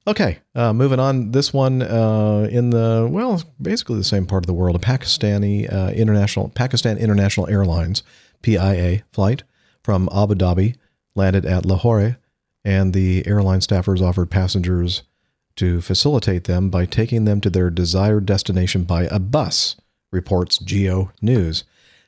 Okay, 0.07 0.37
uh, 0.53 0.71
moving 0.71 0.99
on. 0.99 1.31
This 1.31 1.51
one 1.51 1.81
uh, 1.81 2.47
in 2.51 2.69
the 2.69 3.07
well, 3.09 3.41
basically 3.59 3.97
the 3.97 4.03
same 4.03 4.25
part 4.27 4.43
of 4.43 4.47
the 4.47 4.53
world. 4.53 4.75
A 4.75 4.79
Pakistani 4.79 5.71
uh, 5.71 5.89
international 5.91 6.49
Pakistan 6.49 6.97
International 6.99 7.49
Airlines 7.49 8.03
(PIA) 8.43 9.01
flight 9.11 9.41
from 9.83 10.07
Abu 10.13 10.35
Dhabi 10.35 10.75
landed 11.15 11.43
at 11.45 11.65
Lahore, 11.65 12.17
and 12.65 12.93
the 12.93 13.25
airline 13.27 13.59
staffers 13.59 14.01
offered 14.01 14.31
passengers 14.31 15.03
to 15.55 15.79
facilitate 15.79 16.45
them 16.45 16.69
by 16.69 16.85
taking 16.85 17.23
them 17.23 17.39
to 17.39 17.49
their 17.49 17.69
desired 17.69 18.25
destination 18.25 18.83
by 18.83 19.03
a 19.03 19.19
bus. 19.19 19.77
Reports 20.11 20.57
Geo 20.57 21.11
News. 21.21 21.63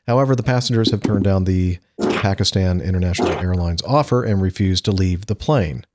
However, 0.08 0.36
the 0.36 0.44
passengers 0.44 0.92
have 0.92 1.02
turned 1.02 1.26
down 1.26 1.44
the 1.44 1.80
Pakistan 2.00 2.80
International 2.82 3.32
Airlines 3.32 3.82
offer 3.84 4.24
and 4.24 4.42
refused 4.42 4.86
to 4.86 4.92
leave 4.92 5.26
the 5.26 5.36
plane. 5.36 5.86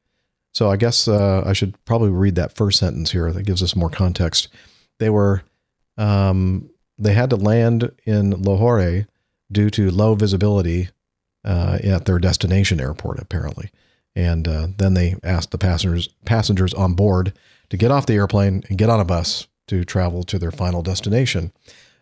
So 0.53 0.71
I 0.71 0.77
guess 0.77 1.09
uh, 1.09 1.43
I 1.47 1.55
should 1.55 1.83
probably 1.87 2.11
read 2.11 2.35
that 2.35 2.55
first 2.55 2.79
sentence 2.79 3.13
here. 3.13 3.33
That 3.33 3.45
gives 3.45 3.63
us 3.63 3.75
more 3.75 3.89
context. 3.89 4.49
They 4.99 5.09
were, 5.09 5.43
um, 5.97 6.69
they 6.99 7.15
had 7.15 7.31
to 7.31 7.37
land 7.37 7.91
in 8.05 8.43
Lahore 8.43 9.07
due 9.51 9.71
to 9.71 9.91
low 9.91 10.15
visibility 10.15 10.91
uh, 11.45 11.79
at 11.83 12.05
their 12.05 12.19
destination 12.19 12.81
airport, 12.81 13.19
apparently. 13.19 13.71
And 14.15 14.47
uh, 14.47 14.69
then 14.77 14.95
they 14.95 15.17
asked 15.23 15.51
the 15.53 15.59
passengers 15.59 16.09
passengers 16.25 16.75
on 16.75 16.95
board 16.95 17.33
to 17.71 17.77
get 17.77 17.91
off 17.91 18.07
the 18.07 18.15
airplane 18.15 18.63
and 18.69 18.77
get 18.77 18.91
on 18.91 19.01
a 19.01 19.05
bus 19.05 19.47
to 19.69 19.85
travel 19.85 20.23
to 20.25 20.39
their 20.39 20.51
final 20.51 20.83
destination. 20.83 21.53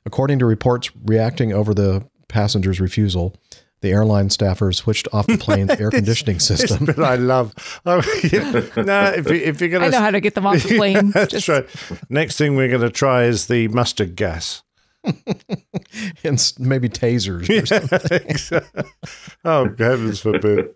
According 0.05 0.39
to 0.41 0.47
reports 0.47 0.91
reacting 1.05 1.53
over 1.53 1.73
the 1.75 2.05
passengers' 2.29 2.81
refusal, 2.81 3.37
the 3.81 3.91
airline 3.91 4.29
staffers 4.29 4.77
switched 4.77 5.09
off 5.13 5.27
the 5.27 5.39
plane's 5.39 5.71
air 5.71 5.91
conditioning 5.91 6.39
system. 6.39 6.87
But 6.87 6.99
I 6.99 7.15
love. 7.17 7.55
Oh, 7.87 8.03
yeah. 8.25 8.83
no, 8.83 9.13
if, 9.17 9.29
you, 9.29 9.37
if 9.37 9.61
you're 9.61 9.71
going 9.71 9.83
to, 9.83 9.87
I 9.87 9.91
know 9.91 10.01
how 10.01 10.11
to 10.11 10.21
get 10.21 10.35
them 10.35 10.47
off 10.47 10.63
the 10.63 10.77
plane. 10.77 11.11
That's 11.11 11.33
Just- 11.33 11.49
right. 11.49 11.67
Next 12.09 12.37
thing 12.37 12.57
we're 12.57 12.69
going 12.69 12.81
to 12.81 12.91
try 12.91 13.25
is 13.25 13.47
the 13.47 13.69
mustard 13.69 14.17
gas. 14.17 14.63
and 16.25 16.53
maybe 16.59 16.89
tasers. 16.89 17.49
Or 17.51 17.67
something. 17.67 18.83
oh, 19.45 19.69
heavens 19.79 20.21
forbid. 20.21 20.75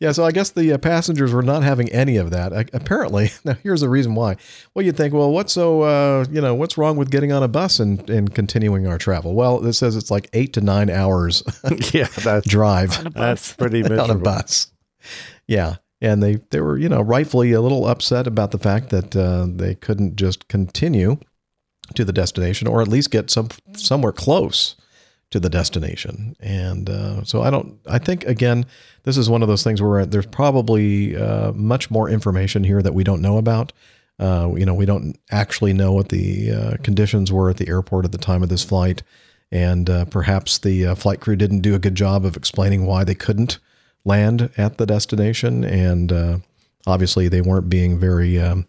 Yeah, 0.00 0.12
so 0.12 0.24
I 0.24 0.32
guess 0.32 0.50
the 0.50 0.72
uh, 0.72 0.78
passengers 0.78 1.32
were 1.32 1.42
not 1.42 1.62
having 1.62 1.88
any 1.90 2.16
of 2.16 2.30
that. 2.30 2.52
I, 2.52 2.64
apparently, 2.72 3.30
now 3.44 3.54
here's 3.62 3.80
the 3.80 3.88
reason 3.88 4.14
why. 4.14 4.36
Well, 4.74 4.84
you'd 4.84 4.96
think, 4.96 5.14
well, 5.14 5.30
what's 5.30 5.52
so, 5.52 5.82
uh, 5.82 6.24
you 6.30 6.40
know, 6.40 6.54
what's 6.54 6.76
wrong 6.76 6.96
with 6.96 7.10
getting 7.10 7.32
on 7.32 7.42
a 7.42 7.48
bus 7.48 7.78
and, 7.78 8.08
and 8.10 8.34
continuing 8.34 8.86
our 8.86 8.98
travel? 8.98 9.34
Well, 9.34 9.64
it 9.66 9.74
says 9.74 9.96
it's 9.96 10.10
like 10.10 10.28
eight 10.32 10.52
to 10.54 10.60
nine 10.60 10.90
hours 10.90 11.42
Yeah, 11.92 12.06
that's, 12.06 12.46
drive 12.48 12.98
On 12.98 13.06
a 13.06 13.10
that's 13.10 13.52
bus. 13.52 13.56
pretty 13.56 13.84
on 13.84 14.10
a 14.10 14.14
bus. 14.16 14.68
Yeah, 15.46 15.76
and 16.00 16.22
they 16.22 16.36
they 16.50 16.60
were 16.60 16.78
you 16.78 16.88
know 16.88 17.00
rightfully 17.02 17.52
a 17.52 17.60
little 17.60 17.86
upset 17.86 18.26
about 18.26 18.50
the 18.50 18.58
fact 18.58 18.90
that 18.90 19.14
uh, 19.14 19.46
they 19.48 19.74
couldn't 19.74 20.16
just 20.16 20.48
continue 20.48 21.18
to 21.94 22.04
the 22.04 22.12
destination 22.12 22.66
or 22.66 22.80
at 22.80 22.88
least 22.88 23.10
get 23.10 23.30
some 23.30 23.48
somewhere 23.74 24.12
close 24.12 24.76
to 25.34 25.40
the 25.40 25.50
destination. 25.50 26.36
And 26.38 26.88
uh, 26.88 27.24
so 27.24 27.42
I 27.42 27.50
don't. 27.50 27.78
I 27.88 27.98
think 27.98 28.24
again, 28.24 28.66
this 29.02 29.16
is 29.16 29.28
one 29.28 29.42
of 29.42 29.48
those 29.48 29.64
things 29.64 29.82
where 29.82 30.06
there's 30.06 30.26
probably 30.26 31.16
uh, 31.16 31.50
much 31.52 31.90
more 31.90 32.08
information 32.08 32.62
here 32.62 32.80
that 32.82 32.94
we 32.94 33.02
don't 33.02 33.20
know 33.20 33.36
about. 33.36 33.72
Uh, 34.20 34.52
you 34.56 34.64
know, 34.64 34.74
we 34.74 34.86
don't 34.86 35.18
actually 35.32 35.72
know 35.72 35.92
what 35.92 36.10
the 36.10 36.52
uh, 36.52 36.76
conditions 36.84 37.32
were 37.32 37.50
at 37.50 37.56
the 37.56 37.66
airport 37.66 38.04
at 38.04 38.12
the 38.12 38.18
time 38.18 38.44
of 38.44 38.48
this 38.48 38.62
flight, 38.62 39.02
and 39.50 39.90
uh, 39.90 40.04
perhaps 40.04 40.58
the 40.58 40.86
uh, 40.86 40.94
flight 40.94 41.20
crew 41.20 41.34
didn't 41.34 41.62
do 41.62 41.74
a 41.74 41.80
good 41.80 41.96
job 41.96 42.24
of 42.24 42.36
explaining 42.36 42.86
why 42.86 43.02
they 43.02 43.16
couldn't 43.16 43.58
land 44.04 44.50
at 44.56 44.78
the 44.78 44.86
destination, 44.86 45.64
and 45.64 46.12
obviously 46.86 47.26
they 47.26 47.40
weren't 47.40 47.68
being 47.68 47.98
very, 47.98 48.38
um, 48.38 48.68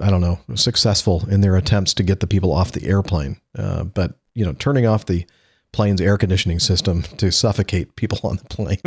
I 0.00 0.10
don't 0.10 0.20
know, 0.20 0.38
successful 0.54 1.24
in 1.30 1.40
their 1.40 1.56
attempts 1.56 1.94
to 1.94 2.02
get 2.02 2.20
the 2.20 2.26
people 2.26 2.52
off 2.52 2.72
the 2.72 2.86
airplane. 2.86 3.40
Uh, 3.56 3.84
but 3.84 4.18
you 4.34 4.44
know, 4.44 4.52
turning 4.54 4.86
off 4.86 5.06
the 5.06 5.26
plane's 5.72 6.00
air 6.00 6.16
conditioning 6.16 6.58
system 6.58 7.02
to 7.02 7.30
suffocate 7.30 7.94
people 7.96 8.18
on 8.24 8.36
the 8.36 8.44
plane. 8.44 8.80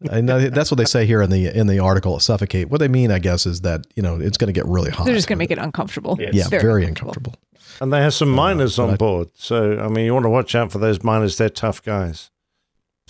and 0.10 0.28
that's 0.28 0.70
what 0.70 0.78
they 0.78 0.84
say 0.84 1.06
here 1.06 1.22
in 1.22 1.30
the 1.30 1.46
in 1.46 1.66
the 1.66 1.78
article. 1.78 2.18
Suffocate. 2.20 2.68
What 2.68 2.78
they 2.78 2.88
mean, 2.88 3.10
I 3.10 3.18
guess, 3.18 3.46
is 3.46 3.62
that 3.62 3.86
you 3.94 4.02
know 4.02 4.18
it's 4.20 4.38
going 4.38 4.52
to 4.52 4.52
get 4.52 4.66
really 4.66 4.90
hot. 4.90 5.06
They're 5.06 5.14
just 5.14 5.28
going 5.28 5.36
to 5.36 5.42
make 5.42 5.50
it 5.50 5.58
uncomfortable. 5.58 6.16
Yes. 6.20 6.34
yeah, 6.34 6.48
very, 6.48 6.84
uncomfortable. 6.84 7.34
And 7.80 7.92
they 7.92 8.00
have 8.00 8.14
some 8.14 8.30
miners 8.30 8.78
on 8.78 8.90
I- 8.90 8.96
board. 8.96 9.28
So, 9.34 9.78
I 9.78 9.88
mean, 9.88 10.04
you 10.04 10.12
want 10.12 10.24
to 10.24 10.30
watch 10.30 10.54
out 10.54 10.72
for 10.72 10.78
those 10.78 11.02
miners. 11.04 11.36
They're 11.36 11.48
tough 11.48 11.82
guys. 11.82 12.30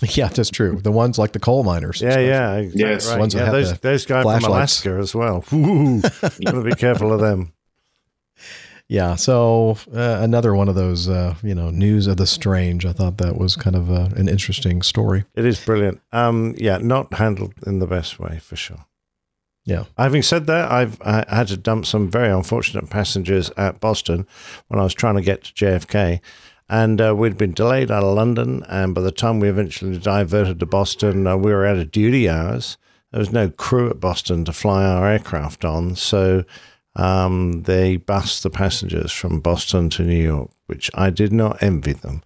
Yeah, 0.15 0.27
that's 0.29 0.49
true. 0.49 0.79
The 0.81 0.91
ones 0.91 1.17
like 1.17 1.33
the 1.33 1.39
coal 1.39 1.63
miners. 1.63 2.01
Yeah, 2.01 2.19
yeah. 2.19 2.55
Exactly 2.55 2.81
Yes. 2.81 3.09
Right. 3.09 3.19
Ones 3.19 3.33
yeah, 3.33 3.43
have 3.45 3.53
those, 3.53 3.77
those 3.79 4.05
guys 4.05 4.23
from. 4.23 4.51
Alaska 4.51 4.91
as 4.91 5.13
well. 5.13 5.43
Ooh, 5.53 6.01
got 6.01 6.51
to 6.51 6.63
be 6.63 6.75
careful 6.75 7.13
of 7.13 7.19
them. 7.19 7.53
Yeah. 8.91 9.17
So 9.17 9.77
uh, 9.93 10.17
another 10.21 10.55
one 10.55 10.67
of 10.67 10.73
those, 10.73 11.07
uh, 11.07 11.35
you 11.43 11.53
know, 11.53 11.69
news 11.69 12.07
of 12.07 12.17
the 12.17 12.25
strange. 12.25 12.87
I 12.87 12.91
thought 12.91 13.19
that 13.19 13.37
was 13.37 13.55
kind 13.55 13.75
of 13.75 13.91
uh, 13.91 14.09
an 14.15 14.27
interesting 14.27 14.81
story. 14.81 15.25
It 15.35 15.45
is 15.45 15.63
brilliant. 15.63 16.01
Um, 16.11 16.55
yeah, 16.57 16.79
not 16.79 17.13
handled 17.13 17.53
in 17.67 17.77
the 17.77 17.85
best 17.85 18.19
way 18.19 18.39
for 18.39 18.55
sure. 18.55 18.87
Yeah. 19.63 19.83
Having 19.99 20.23
said 20.23 20.47
that, 20.47 20.71
I've 20.71 20.99
I 21.03 21.23
had 21.29 21.49
to 21.49 21.57
dump 21.57 21.85
some 21.85 22.09
very 22.09 22.29
unfortunate 22.29 22.89
passengers 22.89 23.51
at 23.55 23.79
Boston 23.79 24.25
when 24.69 24.79
I 24.79 24.83
was 24.83 24.95
trying 24.95 25.15
to 25.15 25.21
get 25.21 25.43
to 25.43 25.53
JFK, 25.53 26.21
and 26.69 27.01
uh, 27.01 27.15
we'd 27.15 27.37
been 27.37 27.53
delayed 27.53 27.89
out 27.89 28.03
of 28.03 28.15
London. 28.15 28.63
And 28.69 28.93
by 28.93 29.01
the 29.01 29.11
time 29.11 29.39
we 29.39 29.49
eventually 29.49 29.97
diverted 29.97 30.59
to 30.59 30.65
Boston, 30.65 31.25
uh, 31.25 31.35
we 31.35 31.51
were 31.51 31.65
out 31.65 31.77
of 31.77 31.91
duty 31.91 32.29
hours. 32.29 32.77
There 33.11 33.19
was 33.19 33.31
no 33.31 33.49
crew 33.49 33.89
at 33.89 33.99
Boston 33.99 34.45
to 34.45 34.53
fly 34.53 34.85
our 34.85 35.09
aircraft 35.09 35.65
on, 35.65 35.95
so 35.95 36.43
um, 36.95 37.63
they 37.63 37.97
bussed 37.97 38.43
the 38.43 38.51
passengers 38.51 39.11
from 39.11 39.39
Boston 39.39 39.89
to 39.91 40.03
New 40.03 40.21
York, 40.21 40.51
which 40.67 40.91
I 40.93 41.09
did 41.09 41.33
not 41.33 41.61
envy 41.63 41.93
them. 41.93 42.21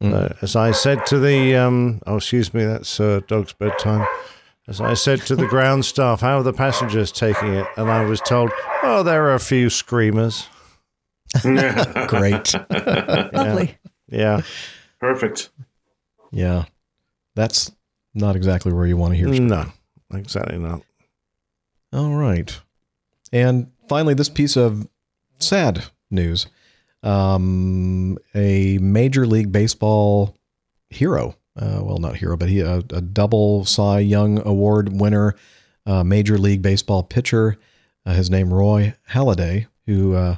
Uh, 0.00 0.28
as 0.42 0.54
I 0.54 0.70
said 0.70 1.06
to 1.06 1.18
the, 1.18 1.56
um, 1.56 2.00
oh, 2.06 2.16
excuse 2.16 2.54
me, 2.54 2.64
that's 2.64 3.00
uh, 3.00 3.20
dog's 3.26 3.52
bedtime. 3.52 4.06
As 4.68 4.80
I 4.80 4.94
said 4.94 5.22
to 5.22 5.34
the 5.34 5.46
ground 5.48 5.84
staff, 5.84 6.20
how 6.20 6.38
are 6.38 6.42
the 6.42 6.52
passengers 6.52 7.10
taking 7.10 7.54
it? 7.54 7.66
And 7.76 7.90
I 7.90 8.04
was 8.04 8.20
told, 8.20 8.50
oh, 8.82 9.02
there 9.02 9.24
are 9.26 9.34
a 9.34 9.40
few 9.40 9.70
screamers. 9.70 10.46
Great. 12.08 12.54
Lovely. 13.32 13.76
Yeah. 14.08 14.42
Perfect. 15.00 15.50
yeah. 16.32 16.64
That's 17.34 17.70
not 18.14 18.34
exactly 18.36 18.72
where 18.72 18.86
you 18.86 18.96
want 18.96 19.12
to 19.14 19.18
hear. 19.18 19.28
No, 19.28 19.66
exactly 20.12 20.58
not. 20.58 20.82
All 21.92 22.14
right. 22.14 22.58
And 23.32 23.70
finally, 23.88 24.14
this 24.14 24.28
piece 24.28 24.56
of 24.56 24.88
sad 25.38 25.84
news. 26.10 26.46
Um, 27.02 28.18
a 28.34 28.78
Major 28.78 29.24
League 29.26 29.52
Baseball 29.52 30.34
hero, 30.90 31.36
uh, 31.56 31.80
well, 31.82 31.98
not 31.98 32.16
hero, 32.16 32.36
but 32.36 32.48
he 32.48 32.60
a, 32.60 32.78
a 32.78 33.00
double 33.00 33.64
Cy 33.64 34.00
Young 34.00 34.44
Award 34.44 35.00
winner, 35.00 35.36
uh, 35.86 36.02
Major 36.02 36.38
League 36.38 36.62
Baseball 36.62 37.02
pitcher. 37.04 37.56
Uh, 38.04 38.14
his 38.14 38.30
name 38.30 38.52
Roy 38.52 38.94
Halladay, 39.10 39.66
who 39.86 40.14
uh, 40.14 40.36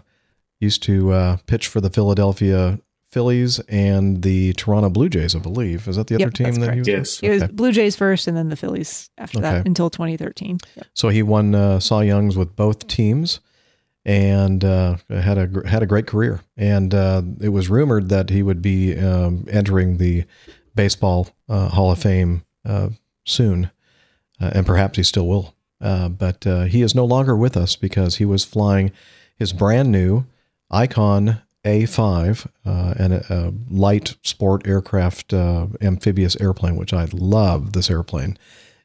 used 0.60 0.82
to 0.84 1.12
uh, 1.12 1.36
pitch 1.46 1.66
for 1.66 1.80
the 1.80 1.90
Philadelphia 1.90 2.78
Phillies 3.10 3.58
and 3.68 4.22
the 4.22 4.52
Toronto 4.52 4.88
Blue 4.88 5.08
Jays, 5.08 5.34
I 5.34 5.40
believe. 5.40 5.88
Is 5.88 5.96
that 5.96 6.06
the 6.06 6.14
other 6.14 6.26
Yep, 6.26 6.34
team 6.34 6.44
that's 6.46 6.58
that 6.58 6.74
he 6.74 6.78
was? 6.80 6.86
correct. 6.86 6.98
Yes. 6.98 7.20
It 7.22 7.30
was 7.30 7.42
Okay. 7.42 7.52
Blue 7.52 7.72
Jays 7.72 7.96
first, 7.96 8.28
and 8.28 8.36
then 8.36 8.50
the 8.50 8.56
Phillies 8.56 9.10
after 9.18 9.40
that 9.40 9.66
until 9.66 9.90
2013. 9.90 10.58
Yep. 10.76 10.86
So 10.94 11.08
he 11.08 11.22
won 11.24 11.54
uh, 11.54 11.80
Cy 11.80 12.04
Youngs 12.04 12.36
with 12.36 12.54
both 12.54 12.86
teams, 12.86 13.40
and 14.04 14.64
uh, 14.64 14.96
had 15.10 15.38
a 15.38 15.68
had 15.68 15.82
a 15.82 15.86
great 15.86 16.06
career. 16.06 16.40
And 16.56 16.94
uh, 16.94 17.22
it 17.40 17.48
was 17.48 17.68
rumored 17.68 18.08
that 18.10 18.30
he 18.30 18.42
would 18.42 18.62
be 18.62 18.96
um, 18.96 19.46
entering 19.50 19.96
the 19.96 20.24
baseball 20.74 21.30
uh, 21.48 21.68
Hall 21.70 21.90
of 21.90 21.98
Fame 21.98 22.44
uh, 22.64 22.90
soon, 23.26 23.70
uh, 24.40 24.50
and 24.54 24.64
perhaps 24.64 24.96
he 24.98 25.02
still 25.02 25.26
will. 25.26 25.54
Uh, 25.80 26.08
but 26.10 26.46
uh, 26.46 26.62
he 26.64 26.82
is 26.82 26.94
no 26.94 27.04
longer 27.04 27.34
with 27.36 27.56
us 27.56 27.74
because 27.74 28.16
he 28.16 28.24
was 28.24 28.44
flying 28.44 28.92
his 29.36 29.52
brand 29.52 29.90
new 29.90 30.24
Icon 30.70 31.42
A5, 31.64 32.46
uh, 32.64 32.94
and 32.98 33.12
a, 33.12 33.32
a 33.32 33.52
light 33.70 34.16
sport 34.22 34.66
aircraft 34.66 35.34
uh, 35.34 35.66
amphibious 35.80 36.36
airplane, 36.40 36.76
which 36.76 36.92
I 36.92 37.06
love 37.12 37.72
this 37.72 37.90
airplane 37.90 38.38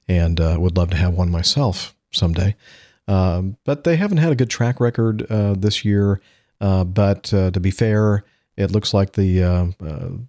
and 0.08 0.40
uh, 0.40 0.58
would 0.60 0.78
love 0.78 0.90
to 0.92 0.98
have 0.98 1.14
one 1.14 1.30
myself 1.30 1.96
someday. 2.12 2.56
Um, 3.08 3.58
but 3.66 3.84
they 3.84 3.96
haven't 3.96 4.18
had 4.18 4.32
a 4.32 4.36
good 4.36 4.50
track 4.50 4.80
record 4.80 5.30
uh, 5.32 5.54
this 5.54 5.86
year. 5.86 6.22
Uh, 6.60 6.84
but 6.84 7.34
uh, 7.34 7.52
to 7.52 7.60
be 7.60 7.72
fair, 7.72 8.24
it 8.58 8.72
looks 8.72 8.94
like 8.94 9.14
the 9.14 9.74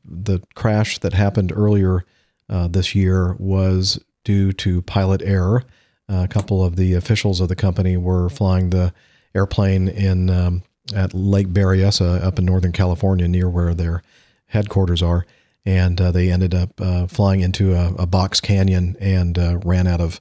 the 0.04 0.42
crash 0.54 0.98
that 0.98 1.12
happened 1.12 1.52
earlier 1.54 2.04
this 2.48 2.94
year 2.94 3.36
was 3.38 4.00
due 4.24 4.52
to 4.52 4.82
pilot 4.82 5.22
error. 5.22 5.62
A 6.08 6.26
couple 6.26 6.64
of 6.64 6.76
the 6.76 6.94
officials 6.94 7.40
of 7.40 7.48
the 7.48 7.56
company 7.56 7.96
were 7.96 8.28
flying 8.28 8.70
the 8.70 8.92
airplane 9.34 9.86
in 9.86 10.28
um, 10.28 10.62
at 10.94 11.14
Lake 11.14 11.48
Berryessa 11.48 12.22
up 12.22 12.38
in 12.38 12.44
Northern 12.44 12.72
California, 12.72 13.26
near 13.28 13.48
where 13.48 13.74
their 13.74 14.02
headquarters 14.46 15.02
are, 15.02 15.26
and 15.64 16.00
uh, 16.00 16.12
they 16.12 16.30
ended 16.30 16.54
up 16.54 16.80
uh, 16.80 17.06
flying 17.06 17.40
into 17.40 17.74
a, 17.74 17.92
a 17.94 18.06
box 18.06 18.40
canyon 18.40 18.96
and 19.00 19.38
uh, 19.38 19.58
ran 19.64 19.86
out 19.86 20.00
of 20.00 20.20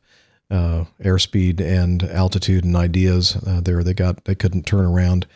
uh, 0.49 0.85
airspeed 1.03 1.59
and 1.59 2.03
altitude 2.03 2.63
and 2.63 2.75
ideas 2.75 3.35
uh, 3.47 3.61
there. 3.61 3.83
They 3.83 3.93
got 3.93 4.25
they 4.25 4.35
couldn't 4.35 4.65
turn 4.65 4.85
around, 4.85 5.27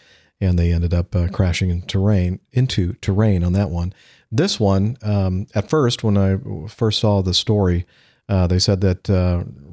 and 0.41 0.57
they 0.57 0.71
ended 0.71 0.93
up 0.93 1.15
uh, 1.15 1.27
crashing 1.27 1.69
into 1.69 1.87
terrain 1.87 2.39
into 2.51 2.93
terrain 2.93 3.43
on 3.43 3.53
that 3.53 3.69
one. 3.69 3.93
This 4.31 4.59
one, 4.59 4.97
um, 5.01 5.47
at 5.55 5.69
first, 5.69 6.03
when 6.03 6.17
I 6.17 6.37
first 6.67 6.99
saw 6.99 7.21
the 7.21 7.33
story, 7.33 7.87
they 8.27 8.59
said 8.59 8.81
that 8.81 9.09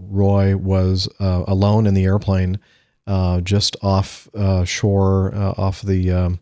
Roy 0.09 0.57
was 0.57 1.11
alone 1.21 1.87
in 1.87 1.93
the 1.93 2.05
airplane, 2.05 2.59
uh, 3.07 3.41
just 3.41 3.77
off 3.83 4.29
uh, 4.35 4.65
shore, 4.65 5.35
uh, 5.35 5.55
off 5.57 5.83
the 5.83 6.11
um, 6.11 6.41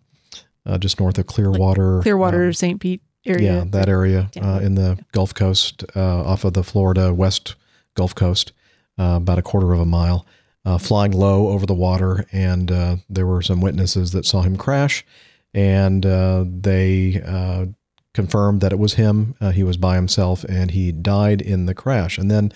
uh, 0.66 0.78
just 0.78 0.98
north 1.00 1.18
of 1.18 1.26
Clearwater. 1.26 2.00
Clearwater, 2.02 2.46
um, 2.46 2.52
St. 2.52 2.80
Pete 2.80 3.02
area. 3.26 3.56
yeah, 3.58 3.64
that 3.68 3.88
area 3.88 4.30
Yeah. 4.34 4.54
uh, 4.54 4.58
in 4.60 4.74
the 4.74 4.98
Gulf 5.12 5.34
Coast, 5.34 5.84
uh, 5.94 6.22
off 6.24 6.44
of 6.44 6.52
the 6.54 6.62
Florida 6.64 7.12
West 7.12 7.54
Gulf 7.94 8.14
Coast, 8.14 8.52
uh, 8.98 9.14
about 9.16 9.38
a 9.38 9.42
quarter 9.42 9.72
of 9.72 9.80
a 9.80 9.84
mile, 9.86 10.26
uh, 10.64 10.78
flying 10.78 11.12
low 11.12 11.48
over 11.48 11.66
the 11.66 11.74
water. 11.74 12.26
And 12.32 12.70
uh, 12.70 12.96
there 13.10 13.26
were 13.26 13.42
some 13.42 13.60
witnesses 13.60 14.12
that 14.12 14.24
saw 14.24 14.42
him 14.42 14.56
crash, 14.56 15.04
and 15.52 16.04
uh, 16.06 16.44
they 16.48 17.22
uh, 17.26 17.66
confirmed 18.14 18.60
that 18.62 18.72
it 18.72 18.78
was 18.78 18.94
him. 18.94 19.34
Uh, 19.40 19.50
he 19.50 19.62
was 19.62 19.76
by 19.76 19.96
himself, 19.96 20.44
and 20.44 20.70
he 20.70 20.92
died 20.92 21.42
in 21.42 21.66
the 21.66 21.74
crash. 21.74 22.16
And 22.18 22.30
then, 22.30 22.52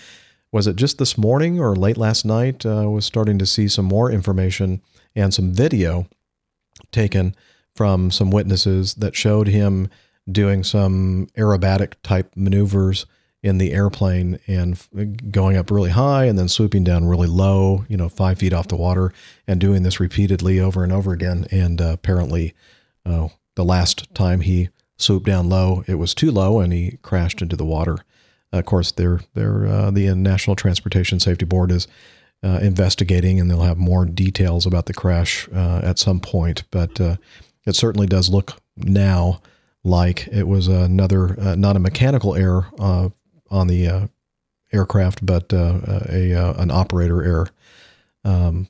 was 0.52 0.66
it 0.66 0.76
just 0.76 0.98
this 0.98 1.18
morning 1.18 1.60
or 1.60 1.76
late 1.76 1.96
last 1.96 2.24
night? 2.24 2.64
Uh, 2.64 2.82
I 2.82 2.86
was 2.86 3.04
starting 3.04 3.38
to 3.38 3.46
see 3.46 3.68
some 3.68 3.84
more 3.84 4.10
information 4.10 4.80
and 5.14 5.32
some 5.32 5.52
video 5.52 6.06
taken 6.92 7.34
from 7.74 8.10
some 8.10 8.30
witnesses 8.30 8.94
that 8.94 9.14
showed 9.14 9.48
him 9.48 9.88
doing 10.30 10.64
some 10.64 11.28
aerobatic 11.36 11.94
type 12.02 12.32
maneuvers 12.36 13.06
in 13.42 13.58
the 13.58 13.72
airplane 13.72 14.38
and 14.46 14.78
going 15.30 15.56
up 15.56 15.70
really 15.70 15.90
high 15.90 16.24
and 16.24 16.38
then 16.38 16.48
swooping 16.48 16.84
down 16.84 17.06
really 17.06 17.28
low, 17.28 17.84
you 17.88 17.96
know, 17.96 18.08
five 18.08 18.38
feet 18.38 18.52
off 18.52 18.68
the 18.68 18.76
water, 18.76 19.12
and 19.46 19.60
doing 19.60 19.82
this 19.84 20.00
repeatedly 20.00 20.58
over 20.58 20.82
and 20.82 20.92
over 20.92 21.12
again. 21.12 21.46
And 21.50 21.80
uh, 21.80 21.92
apparently, 21.92 22.54
uh, 23.06 23.28
the 23.54 23.64
last 23.64 24.12
time 24.14 24.40
he 24.40 24.70
swooped 24.96 25.26
down 25.26 25.48
low, 25.48 25.84
it 25.86 25.94
was 25.94 26.14
too 26.14 26.32
low, 26.32 26.58
and 26.58 26.72
he 26.72 26.98
crashed 27.02 27.40
into 27.40 27.56
the 27.56 27.64
water. 27.64 27.98
Of 28.52 28.64
course, 28.64 28.92
they're, 28.92 29.20
they're, 29.34 29.66
uh, 29.66 29.90
the 29.90 30.14
National 30.14 30.56
Transportation 30.56 31.20
Safety 31.20 31.44
Board 31.44 31.70
is 31.70 31.86
uh, 32.42 32.58
investigating, 32.62 33.40
and 33.40 33.50
they'll 33.50 33.62
have 33.62 33.78
more 33.78 34.06
details 34.06 34.66
about 34.66 34.86
the 34.86 34.94
crash 34.94 35.48
uh, 35.54 35.80
at 35.82 35.98
some 35.98 36.20
point. 36.20 36.64
But 36.70 37.00
uh, 37.00 37.16
it 37.66 37.76
certainly 37.76 38.06
does 38.06 38.30
look 38.30 38.60
now 38.76 39.40
like 39.84 40.28
it 40.28 40.46
was 40.46 40.68
another, 40.68 41.38
uh, 41.40 41.54
not 41.54 41.76
a 41.76 41.80
mechanical 41.80 42.34
error 42.34 42.66
uh, 42.78 43.08
on 43.50 43.66
the 43.66 43.86
uh, 43.86 44.06
aircraft, 44.72 45.24
but 45.24 45.52
uh, 45.52 45.80
a 46.08 46.34
uh, 46.34 46.54
an 46.62 46.70
operator 46.70 47.22
error. 47.22 47.48
Um, 48.24 48.68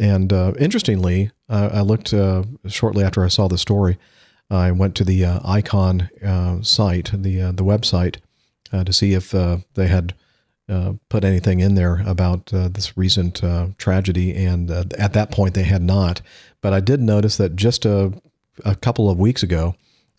and 0.00 0.32
uh, 0.32 0.52
interestingly, 0.58 1.30
uh, 1.48 1.70
I 1.72 1.80
looked 1.80 2.14
uh, 2.14 2.44
shortly 2.66 3.04
after 3.04 3.24
I 3.24 3.28
saw 3.28 3.48
the 3.48 3.58
story. 3.58 3.98
I 4.50 4.70
went 4.70 4.94
to 4.96 5.04
the 5.04 5.24
uh, 5.24 5.40
Icon 5.44 6.10
uh, 6.24 6.62
site, 6.62 7.10
the 7.12 7.40
uh, 7.40 7.52
the 7.52 7.64
website, 7.64 8.16
uh, 8.72 8.84
to 8.84 8.92
see 8.92 9.14
if 9.14 9.34
uh, 9.34 9.58
they 9.74 9.86
had 9.86 10.14
uh, 10.68 10.94
put 11.08 11.24
anything 11.24 11.60
in 11.60 11.74
there 11.74 12.02
about 12.06 12.52
uh, 12.52 12.68
this 12.68 12.96
recent 12.96 13.42
uh, 13.42 13.68
tragedy. 13.78 14.34
And 14.34 14.70
at 14.70 15.12
that 15.12 15.30
point, 15.30 15.54
they 15.54 15.64
had 15.64 15.82
not. 15.82 16.20
But 16.60 16.72
I 16.72 16.80
did 16.80 17.00
notice 17.00 17.36
that 17.36 17.56
just 17.56 17.84
a, 17.84 18.12
a 18.64 18.74
couple 18.76 19.10
of 19.10 19.18
weeks 19.18 19.42
ago, 19.42 19.74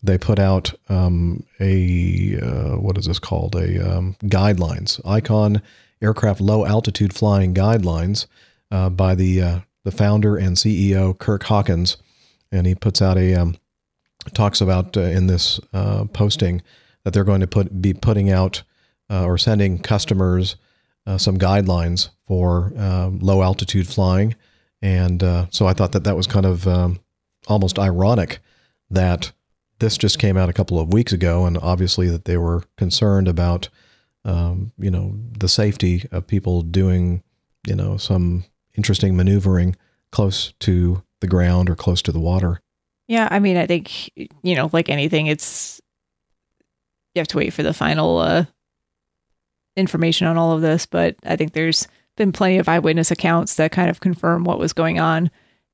they 0.06 0.18
put 0.18 0.38
out 0.38 0.74
um, 0.89 1.45
a 1.62 2.36
what 2.76 2.97
is 2.97 3.06
this 3.06 3.20
called? 3.20 3.56
A 3.56 3.97
um, 3.97 4.18
guidelines, 4.24 4.99
Icon 5.06 5.62
Aircraft 6.01 6.41
Low 6.41 6.66
Altitude 6.66 7.14
Flying 7.14 7.54
Guidelines, 7.54 8.26
by 8.70 9.16
the 9.16 9.64
the 9.84 9.91
founder 9.91 10.36
and 10.36 10.58
CEO 10.58 11.18
Kirk 11.18 11.43
Hawkins, 11.43 11.95
and 12.51 12.68
he 12.68 12.76
puts 12.76 13.01
out 13.01 13.18
a 13.18 13.34
um, 13.36 13.56
talks 14.34 14.62
about 14.62 14.95
uh, 14.95 15.01
in 15.01 15.28
this 15.28 15.60
uh, 15.74 16.06
posting 16.06 16.62
that 17.04 17.14
they're 17.14 17.24
going 17.24 17.41
to 17.41 17.47
put 17.47 17.82
be 17.82 17.93
putting 17.93 18.32
out 18.32 18.64
uh, 19.10 19.26
or 19.26 19.38
sending 19.38 19.80
customers 19.80 20.56
uh, 21.06 21.18
some 21.18 21.38
guidelines 21.38 22.10
for 22.26 22.74
um, 22.78 23.20
low 23.20 23.41
altitude 23.41 23.88
flying, 23.88 24.36
and 24.82 25.24
uh, 25.24 25.47
so 25.49 25.68
I 25.68 25.74
thought 25.74 25.91
that 25.93 26.06
that 26.06 26.16
was 26.16 26.28
kind 26.28 26.45
of 26.45 26.68
um, 26.68 26.99
almost 27.47 27.80
ironic 27.80 28.39
that 28.89 29.32
this 29.80 29.97
just 29.97 30.20
came 30.20 30.38
out 30.38 30.49
a 30.49 30.54
couple 30.54 30.80
of 30.80 30.93
weeks 30.93 31.12
ago, 31.12 31.45
and 31.45 31.58
obviously 31.58 32.10
that 32.10 32.26
they 32.26 32.38
were 32.38 32.64
concerned 32.78 33.28
about, 33.28 33.70
um, 34.24 34.72
you 34.78 34.89
know, 34.89 35.20
the 35.38 35.49
safety 35.49 36.08
of 36.12 36.28
people 36.28 36.62
doing, 36.62 37.22
you 37.68 37.76
know, 37.76 37.97
some 37.97 38.45
interesting 38.76 39.16
maneuvering 39.16 39.76
close 40.12 40.54
to 40.60 41.04
the 41.20 41.28
ground 41.28 41.70
or 41.70 41.76
close 41.76 42.01
to 42.04 42.12
the 42.12 42.20
water. 42.20 42.62
Yeah, 43.08 43.28
I 43.30 43.39
mean, 43.39 43.58
I 43.58 43.68
think 43.68 44.10
you 44.16 44.56
know, 44.56 44.70
like 44.72 44.89
anything, 44.89 45.28
it's 45.28 45.82
you 47.14 47.20
have 47.20 47.28
to 47.30 47.38
wait 47.38 47.53
for 47.53 47.64
the 47.64 47.74
final 47.74 48.18
uh, 48.18 48.45
information 49.76 50.28
on 50.28 50.38
all 50.38 50.51
of 50.51 50.61
this. 50.61 50.86
But 50.86 51.16
I 51.24 51.36
think 51.36 51.53
there's 51.53 51.88
been 52.16 52.32
plenty 52.32 52.57
of 52.57 52.70
eyewitness 52.70 53.11
accounts 53.11 53.55
that 53.55 53.72
kind 53.72 53.89
of 53.89 53.99
confirm 53.99 54.43
what 54.43 54.59
was 54.59 54.74
going 54.74 54.99
on, 54.99 55.32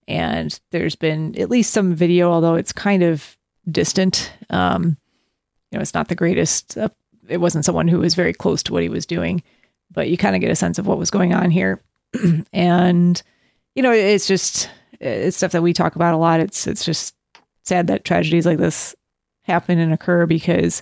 and 0.07 0.59
there's 0.71 0.95
been 0.95 1.39
at 1.39 1.49
least 1.49 1.71
some 1.71 1.93
video, 1.93 2.31
although 2.31 2.55
it's 2.55 2.73
kind 2.73 3.03
of 3.03 3.37
distant. 3.69 4.31
Um, 4.49 4.97
you 5.71 5.77
know, 5.77 5.81
it's 5.81 5.93
not 5.93 6.07
the 6.07 6.15
greatest. 6.15 6.77
Uh, 6.77 6.89
it 7.27 7.37
wasn't 7.37 7.65
someone 7.65 7.87
who 7.87 7.99
was 7.99 8.15
very 8.15 8.33
close 8.33 8.63
to 8.63 8.73
what 8.73 8.83
he 8.83 8.89
was 8.89 9.05
doing, 9.05 9.43
but 9.91 10.09
you 10.09 10.17
kind 10.17 10.35
of 10.35 10.41
get 10.41 10.51
a 10.51 10.55
sense 10.55 10.79
of 10.79 10.87
what 10.87 10.97
was 10.97 11.11
going 11.11 11.33
on 11.33 11.51
here, 11.51 11.81
and 12.53 13.21
you 13.75 13.83
know, 13.83 13.91
it's 13.91 14.27
just 14.27 14.69
it's 14.99 15.37
stuff 15.37 15.51
that 15.51 15.63
we 15.63 15.73
talk 15.73 15.95
about 15.95 16.13
a 16.13 16.17
lot. 16.17 16.39
It's 16.39 16.67
it's 16.67 16.83
just 16.83 17.15
sad 17.63 17.87
that 17.87 18.03
tragedies 18.03 18.45
like 18.45 18.57
this 18.57 18.95
happen 19.43 19.79
and 19.79 19.93
occur 19.93 20.25
because 20.25 20.81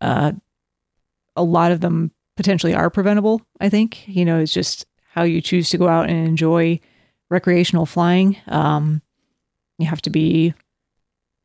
uh, 0.00 0.32
a 1.36 1.42
lot 1.42 1.72
of 1.72 1.80
them 1.80 2.10
potentially 2.36 2.74
are 2.74 2.90
preventable. 2.90 3.42
I 3.60 3.68
think 3.68 4.06
you 4.08 4.24
know 4.24 4.38
it's 4.38 4.52
just 4.52 4.86
how 5.12 5.22
you 5.22 5.40
choose 5.40 5.70
to 5.70 5.78
go 5.78 5.88
out 5.88 6.08
and 6.08 6.26
enjoy 6.26 6.80
recreational 7.30 7.86
flying. 7.86 8.36
Um, 8.46 9.02
you 9.78 9.86
have 9.86 10.02
to 10.02 10.10
be 10.10 10.54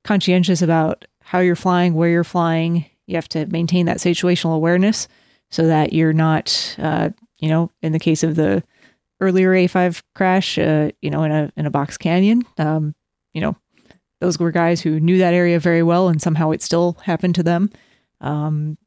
conscientious 0.04 0.62
about 0.62 1.06
how 1.22 1.40
you're 1.40 1.56
flying, 1.56 1.94
where 1.94 2.10
you're 2.10 2.24
flying. 2.24 2.86
You 3.08 3.16
have 3.16 3.30
to 3.30 3.46
maintain 3.48 3.86
that 3.88 3.98
situational 3.98 4.56
awareness 4.56 5.08
so 5.52 5.68
that 5.68 5.94
you're 5.94 6.14
not, 6.14 6.76
uh, 6.80 7.10
you 7.40 7.50
know, 7.50 7.72
in 7.82 7.92
the 7.92 8.00
case 8.00 8.24
of 8.24 8.36
the 8.36 8.64
earlier 9.20 9.52
A5 9.52 10.02
crash, 10.14 10.58
uh, 10.58 10.92
you 11.02 11.10
know, 11.10 11.24
in 11.24 11.32
a 11.32 11.52
in 11.56 11.66
a 11.66 11.72
box 11.72 11.98
canyon, 11.98 12.44
um, 12.58 12.94
you 13.34 13.42
know, 13.42 13.56
those 14.22 14.40
were 14.40 14.52
guys 14.52 14.82
who 14.82 15.00
knew 15.00 15.18
that 15.18 15.34
area 15.34 15.60
very 15.60 15.84
well, 15.84 16.08
and 16.08 16.22
somehow 16.22 16.52
it 16.52 16.62
still 16.62 16.98
happened 17.04 17.36
to 17.36 17.44
them. 17.44 17.70
Um, 18.22 18.78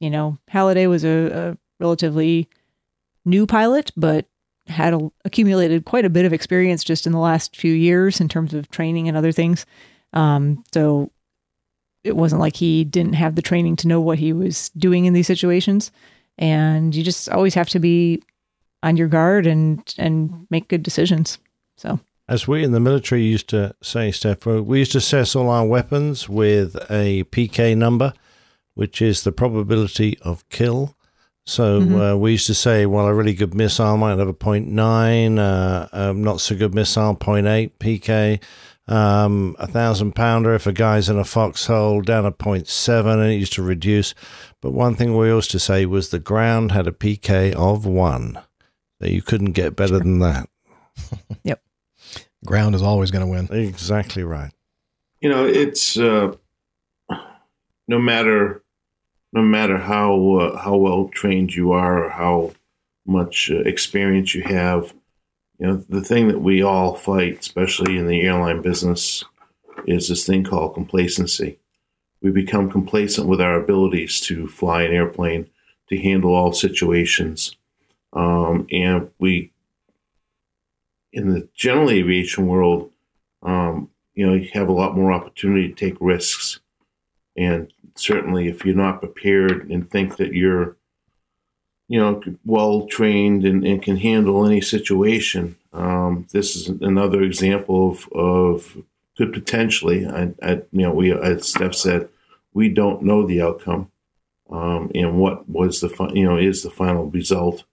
you 0.00 0.10
know, 0.10 0.38
Halladay 0.50 0.88
was 0.88 1.04
a, 1.04 1.08
a 1.50 1.56
relatively 1.80 2.48
new 3.24 3.46
pilot, 3.46 3.90
but 3.96 4.26
had 4.66 4.94
a, 4.94 5.10
accumulated 5.24 5.84
quite 5.84 6.04
a 6.04 6.10
bit 6.10 6.24
of 6.24 6.32
experience 6.32 6.84
just 6.84 7.06
in 7.06 7.12
the 7.12 7.18
last 7.18 7.56
few 7.56 7.72
years 7.72 8.20
in 8.20 8.28
terms 8.28 8.54
of 8.54 8.70
training 8.70 9.08
and 9.08 9.16
other 9.16 9.32
things. 9.32 9.66
Um, 10.12 10.64
so 10.72 11.10
it 12.04 12.16
wasn't 12.16 12.40
like 12.40 12.56
he 12.56 12.84
didn't 12.84 13.14
have 13.14 13.34
the 13.34 13.42
training 13.42 13.76
to 13.76 13.88
know 13.88 14.00
what 14.00 14.18
he 14.18 14.32
was 14.32 14.70
doing 14.70 15.04
in 15.04 15.12
these 15.12 15.26
situations. 15.26 15.90
And 16.38 16.94
you 16.94 17.02
just 17.02 17.28
always 17.28 17.54
have 17.54 17.68
to 17.70 17.78
be 17.78 18.22
on 18.82 18.96
your 18.96 19.08
guard 19.08 19.46
and 19.46 19.82
and 19.98 20.46
make 20.50 20.68
good 20.68 20.82
decisions. 20.82 21.38
So 21.76 21.98
As 22.28 22.46
we 22.46 22.62
in 22.62 22.72
the 22.72 22.80
military 22.80 23.22
used 23.22 23.48
to 23.48 23.74
say, 23.82 24.12
Steph, 24.12 24.46
we 24.46 24.78
used 24.78 24.92
to 24.92 24.98
assess 24.98 25.34
all 25.34 25.48
our 25.48 25.66
weapons 25.66 26.28
with 26.28 26.76
a 26.88 27.24
PK 27.24 27.76
number, 27.76 28.12
which 28.78 29.02
is 29.02 29.24
the 29.24 29.32
probability 29.32 30.16
of 30.22 30.48
kill. 30.50 30.94
So 31.44 31.80
uh, 31.80 32.16
we 32.16 32.30
used 32.30 32.46
to 32.46 32.54
say, 32.54 32.86
well, 32.86 33.06
a 33.06 33.12
really 33.12 33.34
good 33.34 33.52
missile 33.52 33.96
might 33.96 34.16
have 34.18 34.28
a 34.28 34.32
0.9, 34.32 35.38
uh, 35.40 35.88
a 35.90 36.14
not 36.14 36.40
so 36.40 36.54
good 36.54 36.76
missile, 36.76 37.16
0.8 37.16 37.72
PK. 37.80 38.40
Um, 38.86 39.56
a 39.58 39.66
thousand 39.66 40.12
pounder 40.14 40.54
if 40.54 40.68
a 40.68 40.72
guy's 40.72 41.08
in 41.08 41.18
a 41.18 41.24
foxhole 41.24 42.02
down 42.02 42.24
a 42.24 42.30
0.7 42.30 43.14
and 43.14 43.32
it 43.32 43.34
used 43.34 43.54
to 43.54 43.64
reduce. 43.64 44.14
But 44.60 44.70
one 44.70 44.94
thing 44.94 45.16
we 45.16 45.26
used 45.26 45.50
to 45.50 45.58
say 45.58 45.84
was 45.84 46.10
the 46.10 46.20
ground 46.20 46.70
had 46.70 46.86
a 46.86 46.92
PK 46.92 47.54
of 47.54 47.84
one. 47.84 48.38
So 49.02 49.08
you 49.08 49.22
couldn't 49.22 49.54
get 49.54 49.74
better 49.74 49.98
than 49.98 50.20
that. 50.20 50.48
Yep. 51.42 51.62
Ground 52.46 52.76
is 52.76 52.82
always 52.82 53.10
going 53.10 53.24
to 53.26 53.30
win. 53.30 53.48
Exactly 53.50 54.22
right. 54.22 54.52
you 55.20 55.28
know 55.28 55.44
it's 55.46 55.98
uh, 55.98 56.36
no 57.88 57.98
matter 57.98 58.62
no 59.32 59.42
matter 59.42 59.78
how 59.78 60.36
uh, 60.36 60.58
how 60.58 60.76
well 60.76 61.08
trained 61.08 61.54
you 61.54 61.72
are 61.72 62.04
or 62.04 62.10
how 62.10 62.52
much 63.06 63.50
uh, 63.50 63.60
experience 63.60 64.34
you 64.34 64.42
have 64.42 64.94
you 65.58 65.66
know 65.66 65.84
the 65.88 66.02
thing 66.02 66.28
that 66.28 66.40
we 66.40 66.62
all 66.62 66.94
fight 66.94 67.38
especially 67.40 67.96
in 67.96 68.06
the 68.06 68.20
airline 68.22 68.62
business 68.62 69.24
is 69.86 70.08
this 70.08 70.26
thing 70.26 70.44
called 70.44 70.74
complacency 70.74 71.58
we 72.20 72.30
become 72.30 72.70
complacent 72.70 73.28
with 73.28 73.40
our 73.40 73.54
abilities 73.54 74.20
to 74.20 74.48
fly 74.48 74.82
an 74.82 74.92
airplane 74.92 75.48
to 75.88 75.98
handle 76.00 76.34
all 76.34 76.52
situations 76.52 77.56
um, 78.12 78.66
and 78.70 79.10
we 79.18 79.50
in 81.12 81.32
the 81.32 81.48
general 81.54 81.90
aviation 81.90 82.46
world 82.46 82.90
um, 83.42 83.90
you 84.18 84.26
know, 84.26 84.34
you 84.34 84.48
have 84.52 84.68
a 84.68 84.72
lot 84.72 84.96
more 84.96 85.12
opportunity 85.12 85.68
to 85.68 85.74
take 85.74 85.96
risks. 86.00 86.58
And 87.36 87.72
certainly, 87.98 88.48
if 88.48 88.64
you're 88.64 88.74
not 88.74 89.00
prepared 89.00 89.68
and 89.70 89.90
think 89.90 90.16
that 90.16 90.32
you're, 90.32 90.76
you 91.88 91.98
know, 91.98 92.22
well 92.44 92.86
trained 92.86 93.44
and, 93.44 93.64
and 93.64 93.82
can 93.82 93.96
handle 93.96 94.46
any 94.46 94.60
situation, 94.60 95.56
um, 95.72 96.26
this 96.32 96.56
is 96.56 96.68
another 96.68 97.22
example 97.22 97.90
of, 97.90 98.08
of 98.12 98.84
could 99.16 99.32
potentially, 99.32 100.06
I, 100.06 100.32
I, 100.42 100.52
you 100.72 100.82
know, 100.82 100.92
we, 100.92 101.12
as 101.12 101.48
Steph 101.48 101.74
said, 101.74 102.08
we 102.54 102.68
don't 102.68 103.02
know 103.02 103.26
the 103.26 103.42
outcome 103.42 103.90
um, 104.50 104.90
and 104.94 105.18
what 105.18 105.48
was 105.48 105.80
the, 105.80 105.88
fi- 105.88 106.12
you 106.12 106.24
know, 106.24 106.38
is 106.38 106.62
the 106.62 106.70
final 106.70 107.06
result 107.06 107.64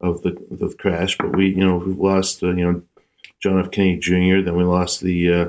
of 0.00 0.22
the, 0.22 0.32
the 0.50 0.74
crash. 0.78 1.16
But 1.18 1.36
we, 1.36 1.48
you 1.48 1.66
know, 1.66 1.78
we 1.78 1.92
lost, 1.92 2.42
uh, 2.42 2.50
you 2.50 2.70
know, 2.70 2.82
John 3.40 3.58
F. 3.58 3.70
Kennedy 3.70 3.98
Jr., 3.98 4.44
then 4.44 4.56
we 4.56 4.64
lost 4.64 5.00
the, 5.00 5.32
uh, 5.32 5.48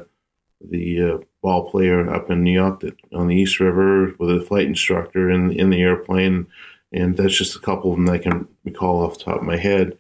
the 0.61 1.01
uh, 1.01 1.17
ball 1.41 1.69
player 1.69 2.09
up 2.09 2.29
in 2.29 2.43
New 2.43 2.51
York 2.51 2.81
that 2.81 2.95
on 3.13 3.27
the 3.27 3.35
East 3.35 3.59
River 3.59 4.13
with 4.17 4.29
a 4.29 4.41
flight 4.41 4.67
instructor 4.67 5.29
in 5.29 5.51
in 5.51 5.69
the 5.69 5.81
airplane, 5.81 6.47
and 6.91 7.17
that's 7.17 7.37
just 7.37 7.55
a 7.55 7.59
couple 7.59 7.91
of 7.91 7.97
them 7.97 8.05
that 8.05 8.13
I 8.13 8.17
can 8.19 8.47
recall 8.63 9.03
off 9.03 9.17
the 9.17 9.25
top 9.25 9.37
of 9.37 9.43
my 9.43 9.57
head. 9.57 9.97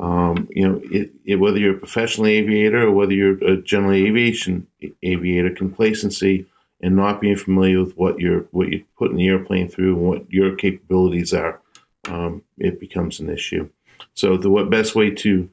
Um, 0.00 0.48
you 0.50 0.66
know, 0.66 0.80
it, 0.90 1.12
it, 1.24 1.36
whether 1.36 1.58
you're 1.58 1.76
a 1.76 1.78
professional 1.78 2.26
aviator 2.26 2.88
or 2.88 2.90
whether 2.90 3.12
you're 3.12 3.42
a 3.44 3.60
general 3.60 3.92
aviation 3.92 4.66
aviator, 5.02 5.50
complacency 5.50 6.46
and 6.80 6.96
not 6.96 7.20
being 7.20 7.36
familiar 7.36 7.82
with 7.84 7.96
what 7.96 8.18
you're 8.18 8.42
what 8.50 8.68
you're 8.68 8.82
putting 8.98 9.16
the 9.16 9.28
airplane 9.28 9.68
through 9.68 9.94
and 9.94 10.02
what 10.02 10.32
your 10.32 10.56
capabilities 10.56 11.32
are, 11.32 11.60
um, 12.08 12.42
it 12.58 12.80
becomes 12.80 13.20
an 13.20 13.30
issue. 13.30 13.68
So 14.14 14.36
the 14.36 14.50
what 14.50 14.70
best 14.70 14.94
way 14.94 15.10
to 15.10 15.48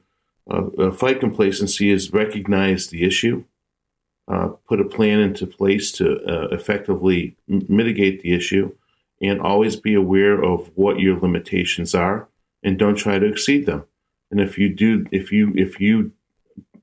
uh, 0.50 0.66
uh, 0.78 0.90
fight 0.90 1.20
complacency 1.20 1.90
is 1.90 2.12
recognize 2.12 2.88
the 2.88 3.04
issue, 3.04 3.44
uh, 4.30 4.48
put 4.68 4.80
a 4.80 4.84
plan 4.84 5.18
into 5.18 5.46
place 5.46 5.90
to 5.90 6.06
uh, 6.24 6.48
effectively 6.54 7.36
m- 7.50 7.66
mitigate 7.68 8.22
the 8.22 8.32
issue, 8.32 8.72
and 9.20 9.40
always 9.40 9.76
be 9.76 9.94
aware 9.94 10.42
of 10.42 10.70
what 10.76 11.00
your 11.00 11.18
limitations 11.18 11.94
are, 11.94 12.28
and 12.62 12.78
don't 12.78 12.94
try 12.94 13.18
to 13.18 13.26
exceed 13.26 13.66
them. 13.66 13.84
And 14.30 14.40
if 14.40 14.56
you 14.56 14.68
do, 14.68 15.06
if 15.10 15.32
you 15.32 15.52
if 15.56 15.80
you 15.80 16.12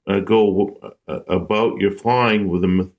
uh, 0.07 0.19
go 0.19 0.77
uh, 1.07 1.19
about 1.27 1.79
your 1.79 1.91
flying 1.91 2.49
with 2.49 2.63
a 2.63 2.67
me- 2.67 2.91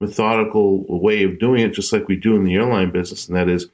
methodical 0.00 0.84
way 1.00 1.24
of 1.24 1.38
doing 1.38 1.62
it, 1.62 1.74
just 1.74 1.92
like 1.92 2.06
we 2.06 2.16
do 2.16 2.36
in 2.36 2.44
the 2.44 2.54
airline 2.54 2.90
business, 2.90 3.26
and 3.26 3.36
that 3.36 3.48
is, 3.48 3.66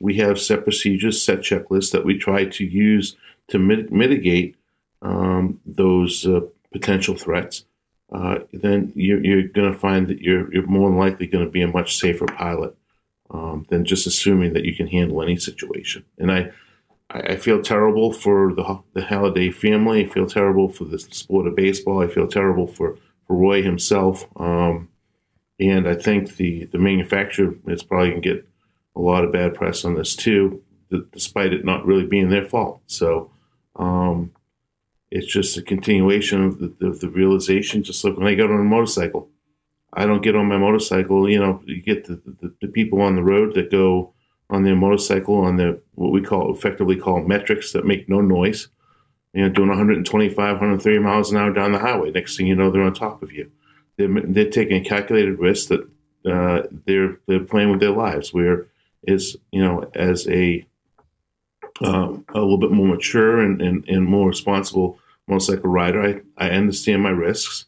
we 0.00 0.16
have 0.16 0.40
set 0.40 0.64
procedures, 0.64 1.22
set 1.22 1.40
checklists 1.40 1.92
that 1.92 2.04
we 2.04 2.18
try 2.18 2.44
to 2.44 2.64
use 2.64 3.16
to 3.48 3.58
mit- 3.58 3.92
mitigate 3.92 4.56
um, 5.02 5.60
those 5.64 6.26
uh, 6.26 6.40
potential 6.72 7.14
threats 7.14 7.64
uh, 8.12 8.38
then 8.52 8.92
you're, 8.94 9.24
you're 9.24 9.48
going 9.48 9.72
to 9.72 9.78
find 9.78 10.08
that 10.08 10.20
you're, 10.20 10.52
you're 10.52 10.66
more 10.66 10.90
likely 10.90 11.26
going 11.26 11.44
to 11.44 11.50
be 11.50 11.62
a 11.62 11.68
much 11.68 11.98
safer 11.98 12.26
pilot 12.26 12.76
um, 13.30 13.66
than 13.68 13.84
just 13.84 14.06
assuming 14.06 14.52
that 14.52 14.64
you 14.64 14.74
can 14.74 14.86
handle 14.86 15.22
any 15.22 15.36
situation. 15.36 16.04
And 16.18 16.30
I, 16.30 16.52
I 17.10 17.36
feel 17.36 17.62
terrible 17.62 18.12
for 18.12 18.52
the 18.52 18.80
the 18.94 19.02
Halladay 19.02 19.54
family. 19.54 20.04
I 20.04 20.08
feel 20.08 20.26
terrible 20.26 20.68
for 20.68 20.84
the 20.84 20.98
sport 20.98 21.46
of 21.46 21.56
baseball. 21.56 22.02
I 22.02 22.08
feel 22.08 22.28
terrible 22.28 22.66
for, 22.66 22.96
for 23.26 23.36
Roy 23.36 23.62
himself. 23.62 24.26
Um, 24.36 24.88
and 25.58 25.88
I 25.88 25.94
think 25.94 26.36
the, 26.36 26.64
the 26.66 26.78
manufacturer 26.78 27.54
is 27.66 27.82
probably 27.82 28.10
going 28.10 28.22
to 28.22 28.34
get 28.34 28.48
a 28.94 29.00
lot 29.00 29.24
of 29.24 29.32
bad 29.32 29.54
press 29.54 29.84
on 29.84 29.94
this 29.94 30.14
too, 30.14 30.62
despite 31.12 31.52
it 31.52 31.64
not 31.64 31.86
really 31.86 32.06
being 32.06 32.28
their 32.28 32.44
fault. 32.44 32.80
So, 32.86 33.30
um, 33.76 34.32
it's 35.10 35.32
just 35.32 35.56
a 35.56 35.62
continuation 35.62 36.44
of 36.44 36.58
the, 36.58 36.86
of 36.86 37.00
the 37.00 37.08
realization. 37.08 37.82
Just 37.82 38.04
like 38.04 38.16
when 38.16 38.26
I 38.26 38.34
get 38.34 38.50
on 38.50 38.60
a 38.60 38.64
motorcycle, 38.64 39.30
I 39.92 40.06
don't 40.06 40.22
get 40.22 40.36
on 40.36 40.46
my 40.46 40.58
motorcycle. 40.58 41.28
You 41.28 41.38
know, 41.38 41.62
you 41.64 41.80
get 41.80 42.06
the, 42.06 42.20
the, 42.40 42.54
the 42.60 42.68
people 42.68 43.00
on 43.00 43.16
the 43.16 43.22
road 43.22 43.54
that 43.54 43.70
go 43.70 44.12
on 44.48 44.62
their 44.62 44.76
motorcycle 44.76 45.40
on 45.40 45.56
their 45.56 45.78
what 45.94 46.12
we 46.12 46.22
call 46.22 46.54
effectively 46.54 46.96
call 46.96 47.22
metrics 47.22 47.72
that 47.72 47.86
make 47.86 48.08
no 48.08 48.20
noise. 48.20 48.68
You 49.32 49.42
know, 49.42 49.48
doing 49.50 49.68
125, 49.68 50.36
130 50.36 50.98
miles 50.98 51.30
an 51.30 51.36
hour 51.36 51.52
down 51.52 51.72
the 51.72 51.78
highway. 51.78 52.10
Next 52.10 52.36
thing 52.36 52.46
you 52.46 52.54
know, 52.54 52.70
they're 52.70 52.82
on 52.82 52.94
top 52.94 53.22
of 53.22 53.32
you. 53.32 53.50
They're, 53.98 54.08
they're 54.08 54.50
taking 54.50 54.76
a 54.76 54.88
calculated 54.88 55.38
risk 55.38 55.68
that 55.68 55.88
uh, 56.24 56.66
they're 56.86 57.18
they're 57.26 57.44
playing 57.44 57.70
with 57.70 57.80
their 57.80 57.90
lives. 57.90 58.32
Where 58.32 58.66
is 59.02 59.36
you 59.52 59.62
know 59.62 59.90
as 59.94 60.26
a 60.28 60.66
um, 61.82 62.24
a 62.34 62.40
little 62.40 62.58
bit 62.58 62.70
more 62.70 62.86
mature 62.86 63.40
and, 63.40 63.60
and, 63.60 63.88
and 63.88 64.06
more 64.06 64.28
responsible 64.28 64.98
motorcycle 65.28 65.70
rider, 65.70 66.02
I, 66.38 66.46
I 66.46 66.50
understand 66.50 67.02
my 67.02 67.10
risks 67.10 67.66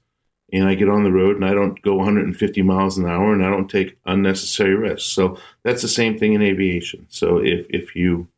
and 0.52 0.66
I 0.66 0.74
get 0.74 0.88
on 0.88 1.04
the 1.04 1.12
road 1.12 1.36
and 1.36 1.44
I 1.44 1.52
don't 1.52 1.80
go 1.82 1.94
150 1.96 2.62
miles 2.62 2.96
an 2.96 3.06
hour 3.06 3.32
and 3.32 3.44
I 3.44 3.50
don't 3.50 3.68
take 3.68 3.98
unnecessary 4.06 4.74
risks. 4.74 5.10
So 5.10 5.38
that's 5.62 5.82
the 5.82 5.88
same 5.88 6.18
thing 6.18 6.32
in 6.32 6.42
aviation. 6.42 7.06
So 7.10 7.38
if, 7.38 7.66
if 7.68 7.94
you 7.94 8.28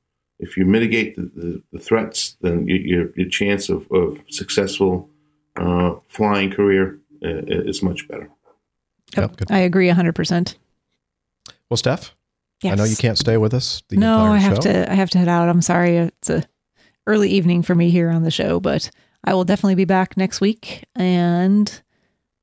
if 0.41 0.57
you 0.57 0.65
mitigate 0.65 1.17
the, 1.17 1.23
the, 1.23 1.63
the 1.73 1.79
threats, 1.79 2.37
then 2.41 2.67
you, 2.67 2.77
your, 2.77 3.11
your 3.15 3.29
chance 3.29 3.69
of, 3.69 3.87
of 3.93 4.19
successful 4.31 5.09
uh, 5.57 5.95
flying 6.09 6.51
career 6.51 6.99
uh, 7.23 7.45
is 7.47 7.83
much 7.83 8.09
better. 8.09 8.31
Yep, 9.17 9.37
good. 9.37 9.51
I 9.51 9.59
agree 9.59 9.89
100%. 9.89 10.55
Well, 11.69 11.77
Steph, 11.77 12.15
Yes. 12.63 12.73
I 12.73 12.77
know 12.77 12.85
you 12.85 12.97
can't 12.97 13.17
stay 13.19 13.37
with 13.37 13.55
us. 13.55 13.83
The 13.89 13.97
no, 13.97 14.19
I 14.33 14.39
have 14.39 14.57
show. 14.57 14.61
to. 14.73 14.91
I 14.93 14.95
have 14.95 15.11
to 15.11 15.19
head 15.19 15.29
out. 15.29 15.49
I'm 15.49 15.63
sorry. 15.63 15.97
It's 15.97 16.29
a 16.31 16.45
early 17.07 17.31
evening 17.31 17.63
for 17.63 17.75
me 17.75 17.91
here 17.91 18.11
on 18.11 18.23
the 18.23 18.31
show, 18.31 18.61
but 18.61 18.91
I 19.25 19.33
will 19.35 19.45
definitely 19.45 19.75
be 19.77 19.87
back 19.87 20.17
next 20.17 20.41
week 20.41 20.85
and 20.95 21.83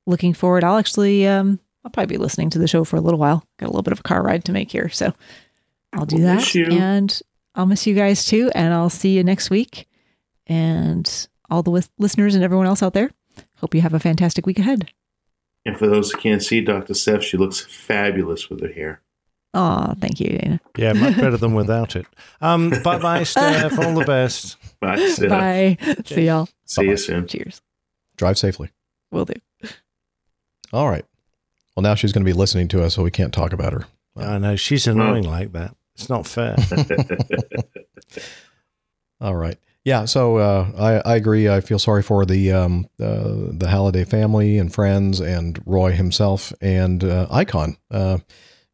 looking 0.07 0.33
forward. 0.33 0.63
I'll 0.63 0.77
actually, 0.77 1.27
um, 1.27 1.59
I'll 1.85 1.91
probably 1.91 2.15
be 2.17 2.21
listening 2.21 2.49
to 2.51 2.59
the 2.59 2.67
show 2.67 2.83
for 2.83 2.95
a 2.95 3.01
little 3.01 3.19
while. 3.19 3.43
Got 3.59 3.67
a 3.67 3.69
little 3.69 3.83
bit 3.83 3.93
of 3.93 3.99
a 3.99 4.03
car 4.03 4.23
ride 4.23 4.43
to 4.45 4.51
make 4.51 4.71
here, 4.71 4.89
so 4.89 5.13
I'll 5.93 6.05
do 6.05 6.15
We'll 6.17 6.25
that. 6.25 6.35
miss 6.37 6.55
you. 6.55 6.65
And 6.71 7.21
I'll 7.55 7.65
miss 7.67 7.85
you 7.85 7.93
guys 7.95 8.25
too. 8.25 8.51
And 8.55 8.73
I'll 8.73 8.89
see 8.89 9.15
you 9.15 9.23
next 9.23 9.49
week. 9.49 9.87
And 10.47 11.27
all 11.49 11.61
the 11.63 11.71
lis- 11.71 11.89
listeners 11.99 12.35
and 12.35 12.43
everyone 12.43 12.67
else 12.67 12.81
out 12.81 12.93
there, 12.93 13.11
hope 13.57 13.75
you 13.75 13.81
have 13.81 13.93
a 13.93 13.99
fantastic 13.99 14.45
week 14.45 14.59
ahead. 14.59 14.89
And 15.65 15.77
for 15.77 15.87
those 15.87 16.11
who 16.11 16.17
can't 16.19 16.41
see 16.43 16.61
Dr. 16.61 16.93
Steph, 16.93 17.23
she 17.23 17.37
looks 17.37 17.61
fabulous 17.61 18.49
with 18.49 18.61
her 18.61 18.71
hair. 18.71 19.01
Oh, 19.59 19.95
thank 19.99 20.19
you, 20.19 20.37
Dana. 20.37 20.61
Yeah, 20.77 20.93
much 20.93 21.15
better 21.19 21.35
than 21.35 21.55
without 21.55 21.95
it. 21.95 22.05
Um, 22.41 22.69
bye 22.83 22.99
bye, 22.99 23.23
Steph. 23.23 23.79
All 23.79 23.95
the 23.95 24.05
best. 24.05 24.55
Bye. 24.79 25.03
Steph. 25.07 25.29
Bye. 25.29 25.77
See 26.05 26.27
y'all. 26.27 26.47
See 26.65 26.85
you 26.85 26.95
soon. 26.95 27.27
Cheers. 27.27 27.59
Drive 28.17 28.37
safely. 28.37 28.69
Will 29.11 29.25
do. 29.25 29.33
All 30.71 30.87
right. 30.87 31.03
Well, 31.75 31.81
now 31.81 31.95
she's 31.95 32.11
going 32.11 32.23
to 32.23 32.31
be 32.31 32.37
listening 32.37 32.67
to 32.67 32.83
us, 32.83 32.93
so 32.93 33.01
we 33.01 33.09
can't 33.09 33.33
talk 33.33 33.51
about 33.51 33.73
her. 33.73 33.85
I 34.15 34.37
know 34.37 34.55
she's 34.55 34.85
annoying 34.85 35.23
like 35.23 35.53
that. 35.53 35.75
It's 35.95 36.07
not 36.07 36.27
fair. 36.27 36.55
All 39.21 39.35
right. 39.35 39.57
Yeah, 39.83 40.05
so 40.05 40.37
uh, 40.37 40.71
I, 40.77 41.13
I 41.13 41.15
agree. 41.15 41.49
I 41.49 41.61
feel 41.61 41.79
sorry 41.79 42.03
for 42.03 42.27
the 42.27 42.51
um, 42.51 42.85
uh, 43.01 43.49
the 43.53 43.65
Halladay 43.67 44.07
family 44.07 44.59
and 44.59 44.71
friends, 44.71 45.19
and 45.19 45.59
Roy 45.65 45.93
himself, 45.93 46.53
and 46.61 47.03
uh, 47.03 47.25
Icon. 47.31 47.77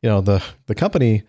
Uh, 0.03 0.07
you 0.07 0.09
know, 0.09 0.21
the 0.21 0.43
the 0.67 0.75
company, 0.75 1.23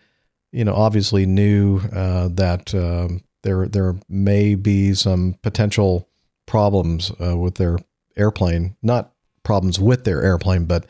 you 0.53 0.65
know, 0.65 0.75
obviously 0.75 1.27
knew 1.27 1.81
uh, 1.93 2.29
that 2.33 2.75
um, 2.75 3.23
there 3.43 3.67
there 3.67 3.95
may 4.09 4.55
be 4.55 4.95
some 4.95 5.37
potential 5.43 6.09
problems 6.47 7.13
uh, 7.21 7.37
with 7.37 7.57
their 7.57 7.79
airplane. 8.17 8.77
Not 8.83 9.13
problems 9.43 9.79
with 9.79 10.05
their 10.05 10.23
airplane, 10.23 10.65
but 10.65 10.87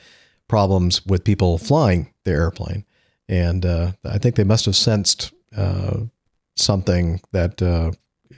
problems 0.49 1.05
with 1.07 1.25
people 1.25 1.59
flying 1.59 2.13
their 2.25 2.43
airplane. 2.43 2.85
And 3.29 3.65
I 3.65 4.19
think 4.19 4.37
they 4.37 4.45
must 4.45 4.67
have 4.67 4.77
sensed 4.77 5.33
something 6.57 7.21
that 7.33 7.63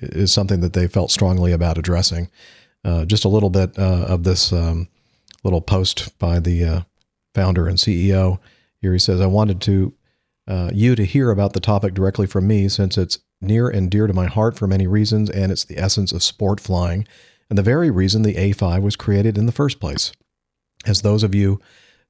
is 0.00 0.32
something 0.32 0.60
that 0.60 0.72
they 0.72 0.86
felt 0.86 1.10
strongly 1.10 1.52
about 1.52 1.78
addressing. 1.78 2.28
Uh, 2.84 3.04
just 3.04 3.24
a 3.24 3.28
little 3.28 3.50
bit 3.50 3.76
uh, 3.78 4.06
of 4.08 4.22
this 4.22 4.52
um, 4.52 4.88
little 5.42 5.60
post 5.60 6.16
by 6.20 6.38
the 6.38 6.64
uh, 6.64 6.80
founder 7.34 7.66
and 7.66 7.78
CEO 7.78 8.38
here. 8.80 8.92
He 8.92 8.98
says, 8.98 9.20
"I 9.20 9.26
wanted 9.26 9.60
to 9.62 9.94
uh, 10.48 10.70
you 10.72 10.94
to 10.94 11.04
hear 11.04 11.30
about 11.30 11.52
the 11.52 11.60
topic 11.60 11.94
directly 11.94 12.26
from 12.26 12.46
me, 12.46 12.68
since 12.68 12.96
it's 12.96 13.18
near 13.40 13.68
and 13.68 13.90
dear 13.90 14.06
to 14.06 14.12
my 14.12 14.26
heart 14.26 14.56
for 14.56 14.66
many 14.66 14.86
reasons, 14.86 15.28
and 15.28 15.52
it's 15.52 15.64
the 15.64 15.78
essence 15.78 16.12
of 16.12 16.22
sport 16.22 16.60
flying, 16.60 17.06
and 17.50 17.58
the 17.58 17.62
very 17.62 17.90
reason 17.90 18.22
the 18.22 18.34
A5 18.34 18.82
was 18.82 18.96
created 18.96 19.36
in 19.36 19.46
the 19.46 19.52
first 19.52 19.80
place. 19.80 20.12
As 20.86 21.02
those 21.02 21.22
of 21.22 21.34
you 21.34 21.60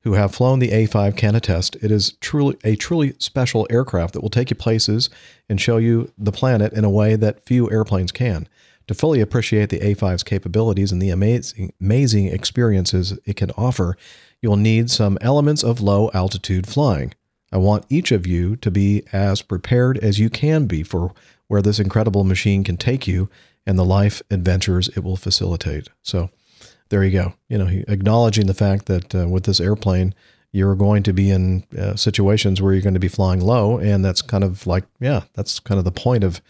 who 0.02 0.12
have 0.12 0.34
flown 0.34 0.60
the 0.60 0.70
A5 0.70 1.16
can 1.16 1.34
attest, 1.34 1.76
it 1.82 1.90
is 1.90 2.12
truly 2.20 2.56
a 2.62 2.76
truly 2.76 3.14
special 3.18 3.66
aircraft 3.70 4.14
that 4.14 4.20
will 4.20 4.30
take 4.30 4.50
you 4.50 4.56
places 4.56 5.10
and 5.48 5.60
show 5.60 5.78
you 5.78 6.12
the 6.16 6.32
planet 6.32 6.72
in 6.72 6.84
a 6.84 6.90
way 6.90 7.16
that 7.16 7.44
few 7.44 7.70
airplanes 7.70 8.12
can. 8.12 8.48
To 8.86 8.94
fully 8.94 9.20
appreciate 9.20 9.70
the 9.70 9.80
A5's 9.80 10.22
capabilities 10.22 10.92
and 10.92 11.02
the 11.02 11.10
amazing, 11.10 11.72
amazing 11.80 12.26
experiences 12.26 13.18
it 13.24 13.34
can 13.34 13.50
offer, 13.52 13.96
you'll 14.46 14.56
need 14.56 14.88
some 14.88 15.18
elements 15.20 15.64
of 15.64 15.80
low 15.80 16.08
altitude 16.14 16.68
flying. 16.68 17.12
I 17.50 17.56
want 17.56 17.84
each 17.88 18.12
of 18.12 18.28
you 18.28 18.54
to 18.58 18.70
be 18.70 19.02
as 19.12 19.42
prepared 19.42 19.98
as 19.98 20.20
you 20.20 20.30
can 20.30 20.66
be 20.66 20.84
for 20.84 21.12
where 21.48 21.60
this 21.60 21.80
incredible 21.80 22.22
machine 22.22 22.62
can 22.62 22.76
take 22.76 23.08
you 23.08 23.28
and 23.66 23.76
the 23.76 23.84
life 23.84 24.22
adventures 24.30 24.86
it 24.90 25.02
will 25.02 25.16
facilitate. 25.16 25.88
So, 26.02 26.30
there 26.90 27.02
you 27.02 27.10
go. 27.10 27.34
You 27.48 27.58
know, 27.58 27.82
acknowledging 27.88 28.46
the 28.46 28.54
fact 28.54 28.86
that 28.86 29.12
uh, 29.16 29.26
with 29.26 29.46
this 29.46 29.58
airplane, 29.58 30.14
you're 30.52 30.76
going 30.76 31.02
to 31.02 31.12
be 31.12 31.32
in 31.32 31.64
uh, 31.76 31.96
situations 31.96 32.62
where 32.62 32.72
you're 32.72 32.82
going 32.82 32.94
to 32.94 33.00
be 33.00 33.08
flying 33.08 33.40
low, 33.40 33.78
and 33.78 34.04
that's 34.04 34.22
kind 34.22 34.44
of 34.44 34.64
like, 34.64 34.84
yeah, 35.00 35.22
that's 35.34 35.58
kind 35.58 35.80
of 35.80 35.84
the 35.84 35.90
point 35.90 36.22
of 36.22 36.40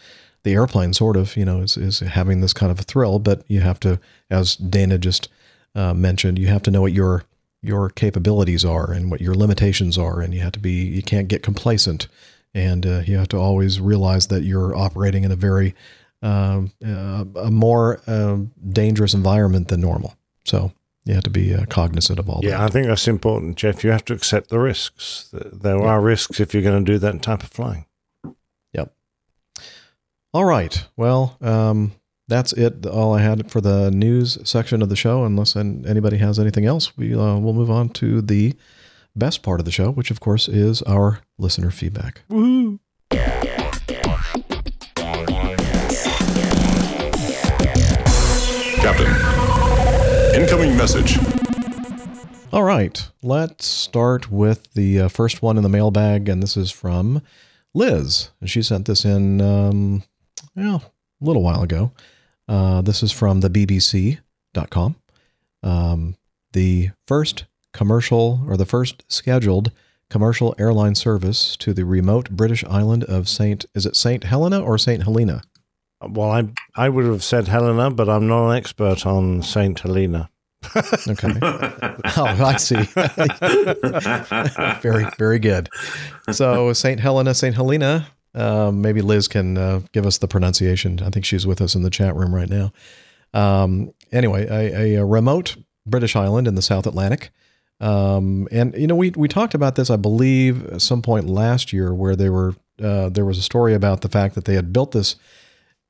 the 0.42 0.52
airplane, 0.52 0.92
sort 0.92 1.16
of. 1.16 1.34
You 1.34 1.46
know, 1.46 1.60
is 1.62 1.78
is 1.78 2.00
having 2.00 2.42
this 2.42 2.52
kind 2.52 2.70
of 2.70 2.78
a 2.78 2.82
thrill, 2.82 3.18
but 3.18 3.42
you 3.48 3.60
have 3.60 3.80
to, 3.80 3.98
as 4.30 4.54
Dana 4.56 4.98
just 4.98 5.30
uh, 5.74 5.94
mentioned, 5.94 6.38
you 6.38 6.48
have 6.48 6.62
to 6.64 6.70
know 6.70 6.82
what 6.82 6.92
your 6.92 7.24
your 7.66 7.90
capabilities 7.90 8.64
are 8.64 8.92
and 8.92 9.10
what 9.10 9.20
your 9.20 9.34
limitations 9.34 9.98
are, 9.98 10.20
and 10.20 10.32
you 10.32 10.40
have 10.40 10.52
to 10.52 10.60
be, 10.60 10.84
you 10.84 11.02
can't 11.02 11.28
get 11.28 11.42
complacent, 11.42 12.08
and 12.54 12.86
uh, 12.86 13.00
you 13.04 13.16
have 13.18 13.28
to 13.28 13.36
always 13.36 13.80
realize 13.80 14.28
that 14.28 14.44
you're 14.44 14.74
operating 14.74 15.24
in 15.24 15.32
a 15.32 15.36
very 15.36 15.74
um, 16.22 16.72
uh, 16.84 17.24
a 17.36 17.50
more 17.50 18.00
uh, 18.06 18.38
dangerous 18.70 19.14
environment 19.14 19.68
than 19.68 19.80
normal. 19.80 20.16
So 20.44 20.72
you 21.04 21.14
have 21.14 21.24
to 21.24 21.30
be 21.30 21.54
uh, 21.54 21.66
cognizant 21.66 22.18
of 22.18 22.28
all 22.28 22.40
yeah, 22.42 22.50
that. 22.50 22.58
Yeah, 22.58 22.64
I 22.64 22.68
think 22.68 22.86
that's 22.86 23.06
important, 23.06 23.56
Jeff. 23.56 23.84
You 23.84 23.90
have 23.90 24.04
to 24.06 24.14
accept 24.14 24.48
the 24.48 24.58
risks. 24.58 25.28
There 25.32 25.82
are 25.82 26.00
risks 26.00 26.40
if 26.40 26.52
you're 26.52 26.62
going 26.62 26.84
to 26.84 26.92
do 26.92 26.98
that 26.98 27.22
type 27.22 27.42
of 27.42 27.50
flying. 27.50 27.86
Yep. 28.72 28.92
All 30.32 30.44
right. 30.44 30.84
Well, 30.96 31.36
um, 31.40 31.92
that's 32.28 32.52
it. 32.52 32.86
All 32.86 33.14
I 33.14 33.20
had 33.20 33.50
for 33.50 33.60
the 33.60 33.90
news 33.90 34.38
section 34.48 34.82
of 34.82 34.88
the 34.88 34.96
show. 34.96 35.24
Unless 35.24 35.56
anybody 35.56 36.16
has 36.18 36.38
anything 36.38 36.66
else, 36.66 36.96
we 36.96 37.14
uh, 37.14 37.38
will 37.38 37.52
move 37.52 37.70
on 37.70 37.88
to 37.90 38.20
the 38.20 38.54
best 39.14 39.42
part 39.42 39.60
of 39.60 39.64
the 39.64 39.72
show, 39.72 39.90
which 39.90 40.10
of 40.10 40.20
course 40.20 40.48
is 40.48 40.82
our 40.82 41.20
listener 41.38 41.70
feedback. 41.70 42.22
Woohoo! 42.28 42.78
Captain. 48.80 49.06
Incoming 50.40 50.76
message. 50.76 51.18
All 52.52 52.62
right, 52.62 53.08
let's 53.22 53.66
start 53.66 54.30
with 54.30 54.72
the 54.74 55.00
uh, 55.00 55.08
first 55.08 55.42
one 55.42 55.56
in 55.56 55.62
the 55.62 55.68
mailbag, 55.68 56.28
and 56.28 56.42
this 56.42 56.56
is 56.56 56.70
from 56.70 57.20
Liz. 57.74 58.30
And 58.40 58.48
she 58.48 58.62
sent 58.62 58.86
this 58.86 59.04
in, 59.04 59.40
um, 59.40 60.04
well, 60.54 60.94
a 61.20 61.24
little 61.24 61.42
while 61.42 61.62
ago. 61.62 61.92
Uh, 62.48 62.82
this 62.82 63.02
is 63.02 63.12
from 63.12 63.40
the 63.40 63.50
BBC.com. 63.50 64.96
Um, 65.62 66.16
the 66.52 66.90
first 67.06 67.44
commercial, 67.72 68.40
or 68.46 68.56
the 68.56 68.66
first 68.66 69.04
scheduled 69.08 69.72
commercial 70.08 70.54
airline 70.58 70.94
service 70.94 71.56
to 71.56 71.74
the 71.74 71.84
remote 71.84 72.30
British 72.30 72.64
island 72.64 73.04
of 73.04 73.28
Saint, 73.28 73.66
is 73.74 73.86
it 73.86 73.96
Saint 73.96 74.24
Helena 74.24 74.60
or 74.60 74.78
Saint 74.78 75.02
Helena? 75.02 75.42
Well, 76.00 76.30
I 76.30 76.48
I 76.74 76.88
would 76.88 77.06
have 77.06 77.24
said 77.24 77.48
Helena, 77.48 77.90
but 77.90 78.08
I'm 78.08 78.28
not 78.28 78.50
an 78.50 78.56
expert 78.56 79.06
on 79.06 79.42
Saint 79.42 79.80
Helena. 79.80 80.30
okay. 80.74 81.32
oh, 81.42 82.08
I 82.16 82.56
see. 82.56 82.76
very, 84.82 85.06
very 85.18 85.38
good. 85.38 85.68
So, 86.30 86.72
Saint 86.72 87.00
Helena, 87.00 87.34
Saint 87.34 87.54
Helena. 87.54 88.08
Um, 88.36 88.82
maybe 88.82 89.00
Liz 89.00 89.28
can 89.28 89.56
uh, 89.56 89.80
give 89.92 90.06
us 90.06 90.18
the 90.18 90.28
pronunciation. 90.28 91.00
I 91.02 91.08
think 91.08 91.24
she's 91.24 91.46
with 91.46 91.60
us 91.60 91.74
in 91.74 91.82
the 91.82 91.90
chat 91.90 92.14
room 92.14 92.34
right 92.34 92.48
now. 92.48 92.72
Um, 93.32 93.92
anyway, 94.12 94.46
a, 94.46 94.96
a, 94.98 95.04
remote 95.04 95.56
British 95.86 96.14
island 96.14 96.46
in 96.46 96.54
the 96.54 96.62
South 96.62 96.86
Atlantic. 96.86 97.30
Um, 97.80 98.46
and 98.50 98.74
you 98.76 98.86
know, 98.86 98.94
we 98.94 99.10
we 99.10 99.28
talked 99.28 99.54
about 99.54 99.74
this, 99.74 99.90
I 99.90 99.96
believe, 99.96 100.66
at 100.66 100.82
some 100.82 101.02
point 101.02 101.26
last 101.26 101.72
year, 101.72 101.94
where 101.94 102.16
they 102.16 102.30
were 102.30 102.54
uh, 102.82 103.08
there 103.08 103.24
was 103.24 103.38
a 103.38 103.42
story 103.42 103.74
about 103.74 104.02
the 104.02 104.08
fact 104.08 104.34
that 104.34 104.44
they 104.44 104.54
had 104.54 104.72
built 104.72 104.92
this 104.92 105.16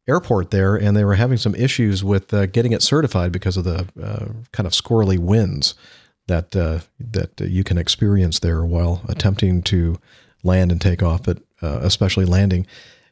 airport 0.08 0.50
there, 0.50 0.76
and 0.76 0.96
they 0.96 1.04
were 1.04 1.14
having 1.14 1.38
some 1.38 1.54
issues 1.54 2.02
with 2.02 2.32
uh, 2.32 2.46
getting 2.46 2.72
it 2.72 2.82
certified 2.82 3.32
because 3.32 3.56
of 3.56 3.64
the 3.64 3.86
uh, 4.02 4.26
kind 4.52 4.66
of 4.66 4.72
squirrely 4.72 5.18
winds 5.18 5.74
that 6.26 6.54
uh, 6.56 6.80
that 6.98 7.40
you 7.40 7.64
can 7.64 7.78
experience 7.78 8.40
there 8.40 8.64
while 8.64 9.02
attempting 9.08 9.62
to 9.62 9.98
land 10.42 10.72
and 10.72 10.80
take 10.80 11.02
off, 11.02 11.22
but 11.22 11.38
uh, 11.62 11.80
especially 11.82 12.24
landing. 12.24 12.66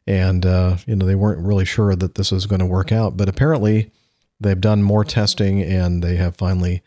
And 0.07 0.45
uh, 0.45 0.76
you 0.86 0.97
know 0.97 1.07
they 1.07 1.14
weren't 1.14 1.45
really 1.45 1.64
sure 1.64 1.97
that 1.97 2.14
this 2.14 2.30
was 2.30 2.47
going 2.47 2.61
to 2.61 2.66
work 2.66 2.92
out, 2.92 3.16
but 3.16 3.28
apparently 3.28 3.90
they've 4.38 4.61
done 4.61 4.82
more 4.82 5.05
testing, 5.05 5.62
and 5.62 6.03
they 6.03 6.16
have 6.16 6.36
finally 6.36 6.82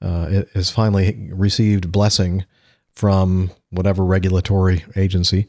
uh, 0.00 0.28
it 0.30 0.48
has 0.54 0.70
finally 0.70 1.30
received 1.32 1.90
blessing 1.90 2.44
from 2.92 3.50
whatever 3.70 4.04
regulatory 4.04 4.84
agency, 4.94 5.48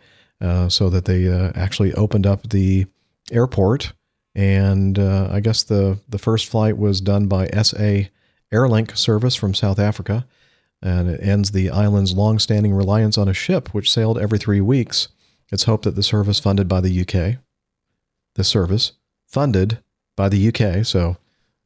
so 0.70 0.90
that 0.90 1.06
they 1.06 1.30
actually 1.56 1.94
opened 1.94 2.26
up 2.26 2.50
the 2.50 2.88
airport 3.32 3.94
and 4.36 4.98
uh, 4.98 5.28
I 5.32 5.40
guess 5.40 5.64
the 5.64 6.00
the 6.08 6.18
first 6.18 6.48
flight 6.48 6.78
was 6.78 7.02
done 7.02 7.28
by 7.28 7.48
SA 7.48 8.08
Airlink 8.52 8.98
service 8.98 9.36
from 9.36 9.54
South 9.54 9.80
Africa, 9.80 10.26
and 10.82 11.10
it 11.10 11.20
ends 11.22 11.52
the 11.52 11.70
island's 11.70 12.14
long-standing 12.14 12.74
reliance 12.74 13.18
on 13.18 13.28
a 13.28 13.34
ship 13.34 13.74
which 13.74 13.92
sailed 13.92 14.18
every 14.18 14.40
three 14.40 14.62
weeks. 14.62 15.10
It's 15.52 15.66
hoped 15.66 15.84
that 15.84 15.96
the 15.96 16.04
service 16.04 16.40
funded 16.40 16.68
by 16.68 16.82
the 16.82 17.02
UK, 17.02 17.40
the 18.36 18.44
service 18.44 18.94
funded 19.28 19.80
by 20.16 20.30
the 20.30 20.48
UK. 20.48 20.86
So, 20.86 21.18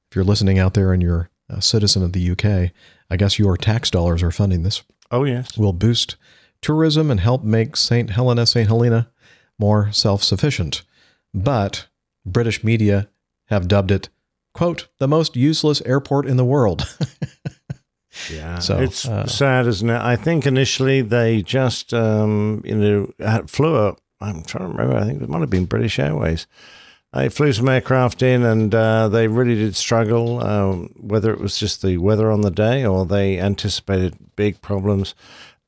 if 0.09 0.15
you're 0.15 0.25
listening 0.25 0.59
out 0.59 0.73
there 0.73 0.93
and 0.93 1.01
you're 1.01 1.29
a 1.49 1.61
citizen 1.61 2.03
of 2.03 2.13
the 2.13 2.31
UK, 2.31 2.71
I 3.09 3.17
guess 3.17 3.37
your 3.37 3.57
tax 3.57 3.91
dollars 3.91 4.23
are 4.23 4.31
funding 4.31 4.63
this. 4.63 4.83
Oh 5.11 5.23
yes, 5.23 5.57
will 5.57 5.73
boost 5.73 6.15
tourism 6.61 7.11
and 7.11 7.19
help 7.19 7.43
make 7.43 7.77
St. 7.77 8.09
Helena, 8.09 8.45
St. 8.45 8.67
Helena 8.67 9.09
more 9.59 9.91
self-sufficient. 9.91 10.81
But 11.33 11.87
British 12.25 12.63
media 12.63 13.07
have 13.47 13.67
dubbed 13.67 13.91
it, 13.91 14.09
quote, 14.53 14.87
the 14.97 15.07
most 15.07 15.35
useless 15.35 15.81
airport 15.81 16.25
in 16.25 16.37
the 16.37 16.45
world. 16.45 16.97
yeah. 18.31 18.59
So 18.59 18.77
it's 18.77 19.07
uh, 19.07 19.27
sad, 19.27 19.67
isn't 19.67 19.89
it? 19.89 20.01
I 20.01 20.15
think 20.15 20.45
initially 20.45 21.01
they 21.01 21.41
just, 21.41 21.93
um, 21.93 22.61
you 22.65 22.75
know, 22.75 23.43
flew 23.47 23.75
up. 23.75 23.99
I'm 24.21 24.43
trying 24.43 24.65
to 24.65 24.77
remember. 24.77 24.97
I 24.97 25.05
think 25.05 25.21
it 25.21 25.29
might 25.29 25.41
have 25.41 25.49
been 25.49 25.65
British 25.65 25.99
Airways. 25.99 26.47
They 27.13 27.29
flew 27.29 27.53
some 27.53 27.69
aircraft 27.69 28.21
in 28.21 28.43
and 28.43 28.75
uh, 28.75 29.07
they 29.07 29.27
really 29.29 29.55
did 29.55 29.75
struggle, 29.75 30.43
um, 30.43 30.93
whether 30.99 31.31
it 31.31 31.39
was 31.39 31.57
just 31.57 31.81
the 31.81 31.97
weather 31.97 32.29
on 32.29 32.41
the 32.41 32.51
day 32.51 32.85
or 32.85 33.05
they 33.05 33.39
anticipated 33.39 34.17
big 34.35 34.61
problems. 34.61 35.15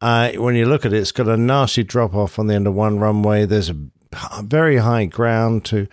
Uh, 0.01 0.31
when 0.33 0.55
you 0.55 0.65
look 0.65 0.85
at 0.85 0.91
it, 0.91 0.97
it's 0.97 1.13
got 1.13 1.27
a 1.27 1.37
nasty 1.37 1.83
drop 1.83 2.13
off 2.13 2.37
on 2.37 2.47
the 2.47 2.53
end 2.53 2.67
of 2.67 2.73
one 2.73 2.99
runway. 2.99 3.45
There's 3.45 3.69
a 3.69 3.77
very 4.43 4.77
high 4.77 5.05
ground 5.05 5.63
to 5.65 5.87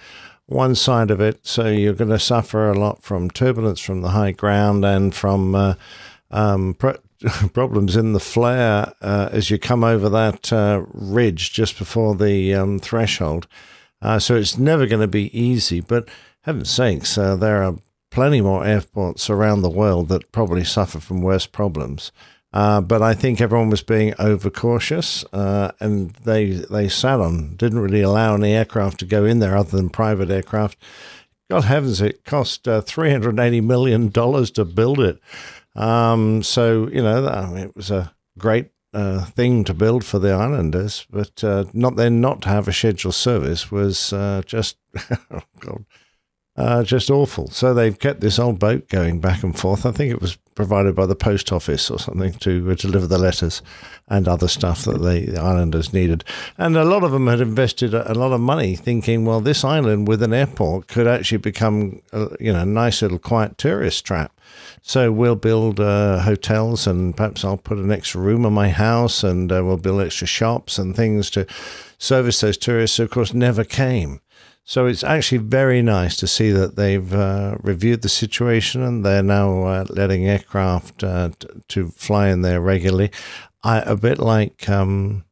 one 0.46 0.74
side 0.74 1.10
of 1.10 1.20
it, 1.20 1.46
so 1.46 1.68
you're 1.68 1.94
going 1.94 2.10
to 2.10 2.18
suffer 2.18 2.68
a 2.68 2.78
lot 2.78 3.02
from 3.02 3.30
turbulence 3.30 3.80
from 3.80 4.02
the 4.02 4.10
high 4.10 4.32
ground 4.32 4.84
and 4.84 5.14
from 5.14 5.54
uh, 5.54 5.74
um, 6.34 6.74
pro- 6.74 6.98
problems 7.54 7.96
in 7.96 8.12
the 8.12 8.20
flare 8.20 8.92
uh, 9.00 9.30
as 9.32 9.50
you 9.50 9.58
come 9.58 9.82
over 9.82 10.10
that 10.10 10.52
uh, 10.52 10.84
ridge 10.92 11.52
just 11.52 11.78
before 11.78 12.14
the 12.14 12.52
um, 12.52 12.78
threshold. 12.78 13.46
Uh, 14.02 14.18
so 14.18 14.34
it's 14.34 14.58
never 14.58 14.86
going 14.86 15.00
to 15.00 15.08
be 15.08 15.36
easy. 15.38 15.80
But 15.80 16.08
heaven's 16.42 16.70
sakes, 16.70 17.16
uh, 17.16 17.36
there 17.36 17.62
are 17.62 17.76
plenty 18.10 18.42
more 18.42 18.66
airports 18.66 19.30
around 19.30 19.62
the 19.62 19.70
world 19.70 20.08
that 20.08 20.30
probably 20.32 20.64
suffer 20.64 21.00
from 21.00 21.22
worse 21.22 21.46
problems. 21.46 22.12
Uh, 22.52 22.80
but 22.80 23.02
I 23.02 23.14
think 23.14 23.40
everyone 23.40 23.70
was 23.70 23.82
being 23.82 24.14
overcautious, 24.20 25.24
uh, 25.32 25.72
and 25.80 26.10
they 26.10 26.50
they 26.50 26.88
sat 26.88 27.18
on, 27.18 27.56
didn't 27.56 27.80
really 27.80 28.02
allow 28.02 28.36
any 28.36 28.52
aircraft 28.52 29.00
to 29.00 29.06
go 29.06 29.24
in 29.24 29.40
there 29.40 29.56
other 29.56 29.76
than 29.76 29.88
private 29.90 30.30
aircraft. 30.30 30.78
God 31.50 31.64
heavens, 31.64 32.00
it 32.00 32.24
cost 32.24 32.68
three 32.84 33.10
hundred 33.10 33.40
eighty 33.40 33.60
million 33.60 34.08
dollars 34.08 34.52
to 34.52 34.64
build 34.64 35.00
it. 35.00 35.18
Um, 35.74 36.42
so 36.42 36.88
you 36.88 37.02
know, 37.02 37.26
I 37.28 37.46
mean, 37.46 37.64
it 37.64 37.76
was 37.76 37.90
a 37.90 38.14
great 38.38 38.70
uh, 38.92 39.24
thing 39.24 39.64
to 39.64 39.74
build 39.74 40.04
for 40.04 40.18
the 40.18 40.32
islanders, 40.32 41.06
but 41.10 41.42
uh, 41.42 41.64
not 41.72 41.96
then 41.96 42.20
not 42.20 42.42
to 42.42 42.48
have 42.48 42.68
a 42.68 42.72
scheduled 42.72 43.14
service 43.14 43.70
was 43.70 44.12
uh, 44.12 44.42
just 44.46 44.76
oh 45.30 45.42
God, 45.60 45.84
uh, 46.56 46.84
just 46.84 47.10
awful. 47.10 47.48
So 47.50 47.74
they've 47.74 47.98
kept 47.98 48.20
this 48.20 48.38
old 48.38 48.58
boat 48.58 48.88
going 48.88 49.20
back 49.20 49.42
and 49.42 49.58
forth. 49.58 49.84
I 49.84 49.92
think 49.92 50.12
it 50.12 50.20
was 50.20 50.36
provided 50.54 50.94
by 50.94 51.06
the 51.06 51.16
post 51.16 51.50
office 51.50 51.90
or 51.90 51.98
something 51.98 52.32
to 52.34 52.70
uh, 52.70 52.74
deliver 52.74 53.08
the 53.08 53.18
letters 53.18 53.60
and 54.06 54.28
other 54.28 54.46
stuff 54.46 54.84
that 54.84 54.98
they, 54.98 55.24
the 55.24 55.40
islanders 55.40 55.92
needed. 55.92 56.22
And 56.56 56.76
a 56.76 56.84
lot 56.84 57.02
of 57.02 57.10
them 57.10 57.26
had 57.26 57.40
invested 57.40 57.92
a, 57.92 58.12
a 58.12 58.14
lot 58.14 58.32
of 58.32 58.40
money, 58.40 58.76
thinking, 58.76 59.24
well, 59.24 59.40
this 59.40 59.64
island 59.64 60.06
with 60.06 60.22
an 60.22 60.32
airport 60.32 60.86
could 60.86 61.08
actually 61.08 61.38
become, 61.38 62.00
a, 62.12 62.28
you 62.38 62.52
know, 62.52 62.62
a 62.62 62.66
nice 62.66 63.02
little 63.02 63.18
quiet 63.18 63.58
tourist 63.58 64.04
trap. 64.04 64.30
So 64.82 65.10
we'll 65.10 65.34
build 65.34 65.80
uh, 65.80 66.20
hotels, 66.20 66.86
and 66.86 67.16
perhaps 67.16 67.44
I'll 67.44 67.56
put 67.56 67.78
an 67.78 67.90
extra 67.90 68.20
room 68.20 68.44
in 68.44 68.52
my 68.52 68.68
house, 68.68 69.24
and 69.24 69.50
uh, 69.50 69.64
we'll 69.64 69.78
build 69.78 70.02
extra 70.02 70.26
shops 70.26 70.78
and 70.78 70.94
things 70.94 71.30
to 71.30 71.46
service 71.98 72.40
those 72.40 72.58
tourists. 72.58 72.98
Who, 72.98 73.04
of 73.04 73.10
course, 73.10 73.34
never 73.34 73.64
came. 73.64 74.20
So 74.66 74.86
it's 74.86 75.04
actually 75.04 75.38
very 75.38 75.82
nice 75.82 76.16
to 76.16 76.26
see 76.26 76.50
that 76.50 76.74
they've 76.76 77.12
uh, 77.12 77.58
reviewed 77.62 78.00
the 78.00 78.08
situation 78.08 78.82
and 78.82 79.04
they're 79.04 79.22
now 79.22 79.62
uh, 79.64 79.84
letting 79.90 80.26
aircraft 80.26 81.04
uh, 81.04 81.30
t- 81.38 81.48
to 81.68 81.88
fly 81.90 82.28
in 82.28 82.40
there 82.40 82.62
regularly. 82.62 83.10
I, 83.62 83.80
a 83.80 83.94
bit 83.94 84.18
like 84.18 84.66
um, 84.70 85.24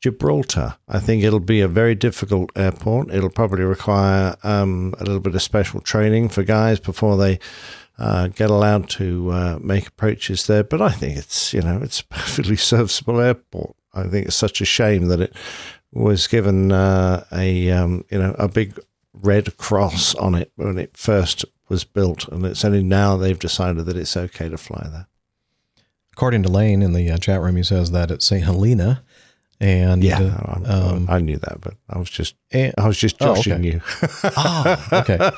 Gibraltar. 0.00 0.76
I 0.88 0.98
think 0.98 1.22
it'll 1.22 1.38
be 1.38 1.60
a 1.60 1.68
very 1.68 1.94
difficult 1.94 2.50
airport. 2.56 3.10
It'll 3.10 3.30
probably 3.30 3.64
require 3.64 4.36
um, 4.42 4.94
a 4.98 5.04
little 5.04 5.20
bit 5.20 5.36
of 5.36 5.42
special 5.42 5.80
training 5.80 6.28
for 6.30 6.42
guys 6.42 6.80
before 6.80 7.16
they 7.16 7.38
uh, 7.98 8.28
get 8.28 8.50
allowed 8.50 8.88
to 8.90 9.30
uh, 9.30 9.58
make 9.60 9.86
approaches 9.86 10.46
there. 10.48 10.64
But 10.64 10.82
I 10.82 10.90
think 10.90 11.16
it's 11.16 11.54
you 11.54 11.62
know 11.62 11.80
it's 11.82 12.00
a 12.00 12.04
perfectly 12.10 12.56
serviceable 12.56 13.20
airport. 13.20 13.76
I 13.94 14.08
think 14.08 14.26
it's 14.26 14.36
such 14.36 14.60
a 14.60 14.66
shame 14.66 15.08
that 15.08 15.20
it 15.20 15.32
was 15.96 16.26
given 16.26 16.72
uh, 16.72 17.24
a 17.32 17.70
um, 17.70 18.04
you 18.10 18.18
know 18.18 18.34
a 18.38 18.48
big 18.48 18.78
red 19.14 19.56
cross 19.56 20.14
on 20.16 20.34
it 20.34 20.52
when 20.56 20.78
it 20.78 20.96
first 20.96 21.44
was 21.68 21.84
built, 21.84 22.28
and 22.28 22.44
it's 22.44 22.64
only 22.64 22.82
now 22.82 23.16
they've 23.16 23.38
decided 23.38 23.86
that 23.86 23.96
it's 23.96 24.16
okay 24.16 24.48
to 24.48 24.56
fly 24.58 24.86
there. 24.90 25.06
According 26.12 26.42
to 26.44 26.48
Lane 26.48 26.82
in 26.82 26.92
the 26.92 27.10
uh, 27.10 27.18
chat 27.18 27.40
room, 27.40 27.56
he 27.56 27.62
says 27.62 27.90
that 27.90 28.10
it's 28.10 28.24
St. 28.24 28.44
Helena, 28.44 29.02
and 29.60 30.02
Yeah, 30.04 30.20
uh, 30.66 30.92
um, 30.94 31.06
I 31.10 31.18
knew 31.18 31.36
that, 31.38 31.60
but 31.60 31.74
I 31.90 31.98
was 31.98 32.08
just 32.10 32.34
and- 32.52 32.74
I 32.78 32.86
was 32.86 32.96
just 32.98 33.16
Oh, 33.20 33.32
okay. 33.38 33.60
you. 33.62 33.80
ah, 34.24 34.88
okay. 35.02 35.30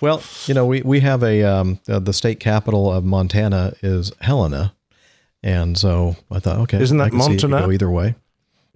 Well, 0.00 0.22
you 0.46 0.54
know, 0.54 0.64
we 0.66 0.82
we 0.82 1.00
have 1.00 1.22
a 1.22 1.42
um, 1.44 1.80
uh, 1.88 1.98
the 1.98 2.12
state 2.12 2.40
capital 2.40 2.92
of 2.92 3.04
Montana 3.04 3.72
is 3.82 4.12
Helena, 4.20 4.74
and 5.42 5.76
so 5.78 6.16
I 6.30 6.38
thought, 6.40 6.58
okay, 6.60 6.80
Isn't 6.80 6.98
that 6.98 7.04
I 7.04 7.10
can 7.10 7.20
see 7.20 7.34
it 7.34 7.40
could 7.40 7.50
Montana? 7.50 7.66
go 7.66 7.72
either 7.72 7.90
way. 7.90 8.14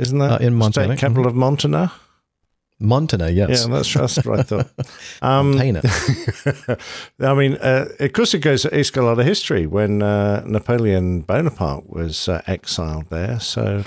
Isn't 0.03 0.18
that 0.18 0.40
Uh, 0.40 0.44
in 0.44 0.55
Montana, 0.55 0.96
state 0.96 0.98
capital 0.98 1.26
of 1.26 1.34
Montana? 1.34 1.92
Montana, 2.80 3.30
yes, 3.30 3.64
Yeah, 3.66 3.74
that's, 3.76 3.94
that's 3.94 4.26
right. 4.26 4.40
I 4.40 4.42
thought. 4.42 4.68
Um, 5.22 5.53
Montana. 5.57 5.82
I 7.20 7.34
mean, 7.34 7.55
uh, 7.55 7.86
of 8.00 8.12
course, 8.12 8.34
it 8.34 8.40
goes. 8.40 8.64
It's 8.64 8.90
got 8.90 9.05
a 9.05 9.07
lot 9.07 9.20
of 9.20 9.26
history. 9.26 9.66
When 9.66 10.03
uh, 10.03 10.42
Napoleon 10.44 11.20
Bonaparte 11.22 11.88
was 11.88 12.28
uh, 12.28 12.42
exiled 12.48 13.07
there, 13.11 13.38
so 13.38 13.84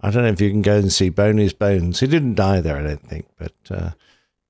I 0.00 0.10
don't 0.10 0.24
know 0.24 0.30
if 0.30 0.40
you 0.40 0.50
can 0.50 0.62
go 0.62 0.76
and 0.78 0.92
see 0.92 1.08
Boney's 1.08 1.52
bones. 1.52 2.00
He 2.00 2.08
didn't 2.08 2.34
die 2.34 2.60
there, 2.60 2.76
I 2.78 2.82
don't 2.82 3.08
think, 3.08 3.26
but 3.38 3.54
uh, 3.70 3.90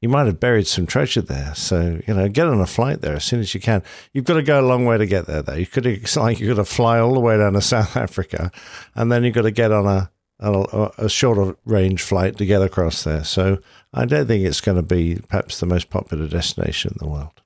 he 0.00 0.06
might 0.06 0.24
have 0.26 0.40
buried 0.40 0.66
some 0.66 0.86
treasure 0.86 1.20
there. 1.20 1.54
So 1.54 2.00
you 2.06 2.14
know, 2.14 2.28
get 2.30 2.46
on 2.46 2.60
a 2.62 2.66
flight 2.66 3.02
there 3.02 3.16
as 3.16 3.24
soon 3.24 3.40
as 3.40 3.52
you 3.54 3.60
can. 3.60 3.82
You've 4.14 4.24
got 4.24 4.34
to 4.34 4.42
go 4.42 4.58
a 4.58 4.64
long 4.66 4.86
way 4.86 4.96
to 4.96 5.06
get 5.06 5.26
there, 5.26 5.42
though. 5.42 5.54
You 5.54 5.66
could 5.66 5.84
it's 5.84 6.16
like 6.16 6.40
you've 6.40 6.56
got 6.56 6.64
to 6.64 6.70
fly 6.70 6.98
all 6.98 7.12
the 7.12 7.20
way 7.20 7.36
down 7.36 7.52
to 7.52 7.60
South 7.60 7.94
Africa, 8.06 8.50
and 8.94 9.12
then 9.12 9.22
you've 9.22 9.34
got 9.34 9.42
to 9.42 9.50
get 9.50 9.70
on 9.70 9.86
a 9.86 10.10
a, 10.40 10.90
a 10.98 11.08
shorter 11.08 11.56
range 11.64 12.02
flight 12.02 12.36
to 12.38 12.46
get 12.46 12.62
across 12.62 13.04
there. 13.04 13.24
So 13.24 13.58
I 13.94 14.04
don't 14.04 14.26
think 14.26 14.44
it's 14.44 14.60
going 14.60 14.76
to 14.76 14.82
be 14.82 15.20
perhaps 15.28 15.60
the 15.60 15.66
most 15.66 15.90
popular 15.90 16.28
destination 16.28 16.92
in 16.92 17.06
the 17.06 17.12
world. 17.12 17.42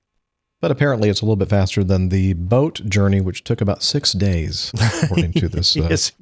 But 0.61 0.70
apparently, 0.70 1.11
it's 1.11 1.20
a 1.20 1.24
little 1.24 1.37
bit 1.37 1.51
faster 1.51 1.84
than 1.84 2.09
the 2.09 2.32
boat 2.32 2.80
journey, 2.89 3.20
which 3.20 3.45
took 3.45 3.61
about 3.61 3.82
six 3.82 4.12
days, 4.12 4.72
according 5.03 5.34
to 5.34 5.49
this 5.49 5.76
uh, 5.76 5.87
yes, 5.91 6.12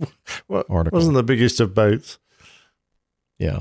well, 0.49 0.65
article. 0.69 0.97
wasn't 0.97 1.15
the 1.15 1.23
biggest 1.23 1.61
of 1.61 1.73
boats. 1.75 2.19
Yeah. 3.39 3.61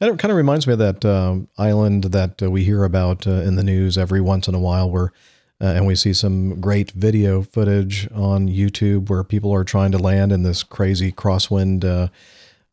And 0.00 0.10
it 0.10 0.18
kind 0.18 0.30
of 0.30 0.36
reminds 0.36 0.66
me 0.66 0.74
of 0.74 0.78
that 0.80 1.04
um, 1.04 1.48
island 1.56 2.04
that 2.04 2.42
uh, 2.42 2.50
we 2.50 2.64
hear 2.64 2.84
about 2.84 3.26
uh, 3.26 3.30
in 3.30 3.56
the 3.56 3.62
news 3.62 3.96
every 3.96 4.20
once 4.20 4.46
in 4.46 4.54
a 4.54 4.58
while, 4.58 4.90
where, 4.90 5.12
uh, 5.60 5.66
and 5.66 5.86
we 5.86 5.94
see 5.94 6.12
some 6.12 6.60
great 6.60 6.90
video 6.92 7.42
footage 7.42 8.08
on 8.12 8.48
YouTube 8.48 9.08
where 9.08 9.24
people 9.24 9.52
are 9.52 9.64
trying 9.64 9.92
to 9.92 9.98
land 9.98 10.32
in 10.32 10.42
this 10.42 10.62
crazy 10.62 11.12
crosswind 11.12 11.84
uh, 11.84 12.08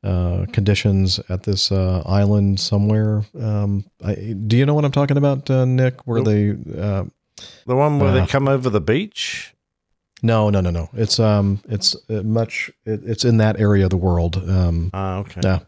uh, 0.08 0.46
conditions 0.52 1.20
at 1.30 1.44
this 1.44 1.72
uh, 1.72 2.02
island 2.06 2.60
somewhere. 2.60 3.24
Um, 3.40 3.86
I, 4.04 4.16
do 4.48 4.58
you 4.58 4.66
know 4.66 4.74
what 4.74 4.84
I'm 4.86 4.92
talking 4.92 5.18
about, 5.18 5.50
uh, 5.50 5.66
Nick? 5.66 6.06
Where 6.08 6.22
they, 6.24 6.52
uh, 6.52 7.04
The 7.68 7.76
one 7.76 8.00
where 8.00 8.12
they 8.12 8.26
come 8.26 8.48
over 8.48 8.70
the 8.70 8.82
beach. 8.82 9.54
no, 10.24 10.50
no, 10.50 10.60
no, 10.62 10.72
no. 10.72 10.90
It's 10.94 11.20
um, 11.20 11.62
it's 11.70 11.96
much. 12.10 12.72
It, 12.86 13.02
it's 13.06 13.26
in 13.26 13.38
that 13.38 13.60
area 13.60 13.84
of 13.86 13.90
the 13.92 13.98
world. 13.98 14.38
Um, 14.38 14.90
Ah, 14.94 15.18
okay. 15.20 15.42
yeah, 15.44 15.60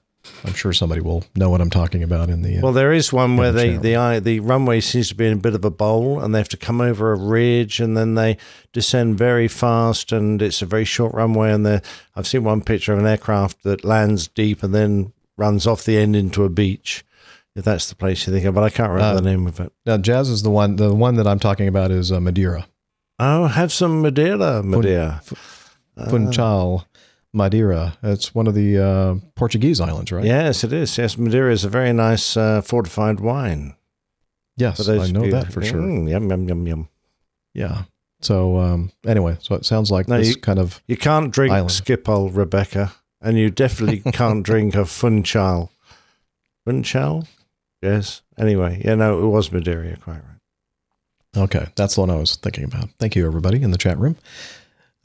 I'm 0.46 0.54
sure 0.54 0.72
somebody 0.74 1.02
will 1.02 1.24
know 1.36 1.50
what 1.50 1.60
I'm 1.62 1.70
talking 1.70 2.02
about 2.04 2.30
in 2.30 2.42
the. 2.44 2.58
Uh, 2.58 2.62
Well, 2.64 2.74
there 2.74 2.94
is 2.94 3.12
one 3.12 3.36
where 3.38 3.52
the 3.52 3.78
they 3.78 3.96
the 3.96 4.22
the 4.24 4.40
runway 4.40 4.80
seems 4.80 5.10
to 5.10 5.16
be 5.16 5.26
in 5.28 5.34
a 5.34 5.42
bit 5.42 5.54
of 5.56 5.66
a 5.66 5.70
bowl, 5.72 6.20
and 6.22 6.34
they 6.34 6.40
have 6.40 6.50
to 6.50 6.58
come 6.58 6.80
over 6.82 7.12
a 7.12 7.18
ridge, 7.18 7.80
and 7.80 7.98
then 7.98 8.16
they 8.16 8.38
descend 8.72 9.18
very 9.18 9.48
fast, 9.48 10.12
and 10.12 10.42
it's 10.42 10.62
a 10.62 10.66
very 10.66 10.86
short 10.86 11.14
runway. 11.14 11.52
And 11.52 11.68
I've 12.16 12.28
seen 12.28 12.44
one 12.44 12.62
picture 12.62 12.94
of 12.94 13.00
an 13.00 13.06
aircraft 13.08 13.64
that 13.64 13.84
lands 13.84 14.28
deep 14.30 14.64
and 14.64 14.74
then 14.74 15.12
runs 15.38 15.68
off 15.68 15.84
the 15.84 15.98
end 15.98 16.16
into 16.16 16.44
a 16.46 16.50
beach. 16.50 17.04
If 17.56 17.66
that's 17.66 17.88
the 17.90 17.96
place 17.96 18.26
you're 18.26 18.34
thinking, 18.34 18.48
of, 18.48 18.56
but 18.56 18.64
I 18.64 18.70
can't 18.70 18.92
remember 18.92 19.18
Uh, 19.18 19.22
the 19.22 19.30
name 19.30 19.46
of 19.46 19.60
it. 19.60 19.72
Now, 19.86 19.98
Jazz 19.98 20.30
is 20.30 20.42
the 20.42 20.50
one. 20.50 20.78
The 20.78 20.94
one 20.94 21.16
that 21.16 21.28
I'm 21.28 21.40
talking 21.40 21.68
about 21.68 21.92
is 21.92 22.12
uh, 22.12 22.20
Madeira, 22.20 22.66
Oh, 23.20 23.46
have 23.46 23.72
some 23.72 24.02
Madeira, 24.02 24.64
Madeira. 24.64 25.22
Funchal, 26.10 26.86
Madeira. 27.34 27.98
It's 28.04 28.34
one 28.36 28.48
of 28.48 28.54
the 28.54 28.78
uh, 28.78 29.16
Portuguese 29.36 29.82
islands, 29.82 30.12
right? 30.12 30.24
Yes, 30.24 30.64
it 30.64 30.72
is. 30.72 30.98
Yes, 30.98 31.18
Madeira 31.18 31.52
is 31.52 31.64
a 31.66 31.70
very 31.70 31.92
nice 31.94 32.38
uh, 32.38 32.62
fortified 32.62 33.20
wine. 33.20 33.76
Yes, 34.56 34.88
I 34.88 35.08
know 35.12 35.30
that 35.32 35.52
for 35.52 35.64
sure. 35.64 35.80
Mm, 35.82 36.10
yum 36.10 36.30
yum 36.30 36.48
yum 36.48 36.68
yum. 36.68 36.90
Yeah. 37.56 37.84
So 38.22 38.58
um, 38.60 38.92
anyway, 39.06 39.38
so 39.42 39.56
it 39.56 39.66
sounds 39.66 39.90
like 39.92 40.08
No, 40.08 40.18
this 40.20 40.30
you- 40.30 40.36
kind 40.42 40.60
of 40.60 40.82
You 40.88 40.96
can't 40.96 41.32
drink 41.32 41.52
Island. 41.54 41.72
Schiphol, 41.72 42.34
Rebecca, 42.36 42.94
and 43.20 43.38
you 43.38 43.50
definitely 43.50 44.00
can't 44.12 44.44
drink 44.46 44.76
a 44.76 44.86
Funchal. 44.86 45.72
Funchal? 46.66 47.28
Yes. 47.82 48.22
Anyway, 48.38 48.82
yeah, 48.86 48.96
no, 48.96 49.20
it 49.24 49.28
was 49.28 49.52
Madeira, 49.52 49.98
quite 49.98 50.22
right. 51.36 51.44
okay. 51.44 51.68
That's 51.76 51.96
the 51.96 52.02
one 52.02 52.10
I 52.12 52.16
was 52.16 52.36
thinking 52.38 52.64
about. 52.64 52.90
Thank 53.00 53.16
you, 53.16 53.26
everybody 53.26 53.62
in 53.62 53.72
the 53.72 53.78
chat 53.78 53.98
room. 53.98 54.16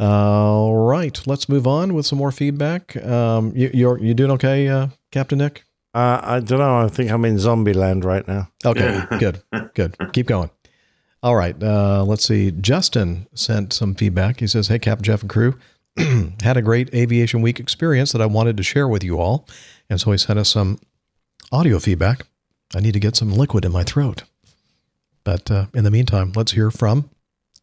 All 0.01 0.77
right, 0.77 1.21
let's 1.27 1.49
move 1.49 1.67
on 1.67 1.93
with 1.93 2.07
some 2.07 2.19
more 2.19 2.31
feedback. 2.31 2.97
Um, 3.05 3.53
you, 3.57 3.71
you're 3.75 3.99
you 3.99 4.15
doing 4.15 4.31
okay, 4.33 4.69
uh, 4.69 4.89
Captain 5.11 5.39
Nick? 5.39 5.65
Uh, 5.93 6.21
I 6.23 6.41
don't 6.41 6.61
know. 6.61 6.79
I 6.79 6.89
think 6.89 7.11
I'm 7.11 7.25
in 7.25 7.39
zombie 7.39 7.73
land 7.73 8.05
right 8.05 8.27
now. 8.29 8.49
Okay, 8.65 9.03
good, 9.19 9.43
good. 9.75 9.97
Keep 10.13 10.27
going. 10.29 10.51
All 11.21 11.35
right, 11.35 11.61
uh, 11.61 12.05
let's 12.05 12.25
see. 12.25 12.53
Justin 12.53 13.27
sent 13.35 13.73
some 13.73 13.97
feedback. 13.97 14.39
He 14.39 14.47
says, 14.47 14.69
"Hey, 14.69 14.79
Captain 14.79 15.03
Jeff 15.03 15.23
and 15.23 15.31
crew, 15.31 15.59
had 16.43 16.57
a 16.57 16.63
great 16.63 16.95
aviation 16.95 17.43
week 17.43 17.59
experience 17.59 18.13
that 18.13 18.23
I 18.23 18.27
wanted 18.27 18.57
to 18.59 18.63
share 18.63 18.87
with 18.87 19.03
you 19.03 19.19
all, 19.19 19.49
and 19.91 20.01
so 20.01 20.13
he 20.13 20.19
sent 20.19 20.39
us 20.39 20.51
some 20.51 20.79
audio 21.51 21.81
feedback. 21.81 22.25
I 22.73 22.79
need 22.79 22.93
to 22.93 23.01
get 23.01 23.17
some 23.17 23.33
liquid 23.33 23.65
in 23.65 23.73
my 23.73 23.83
throat, 23.83 24.23
but 25.25 25.51
uh, 25.51 25.67
in 25.75 25.83
the 25.83 25.91
meantime, 25.91 26.31
let's 26.37 26.53
hear 26.53 26.71
from 26.71 27.11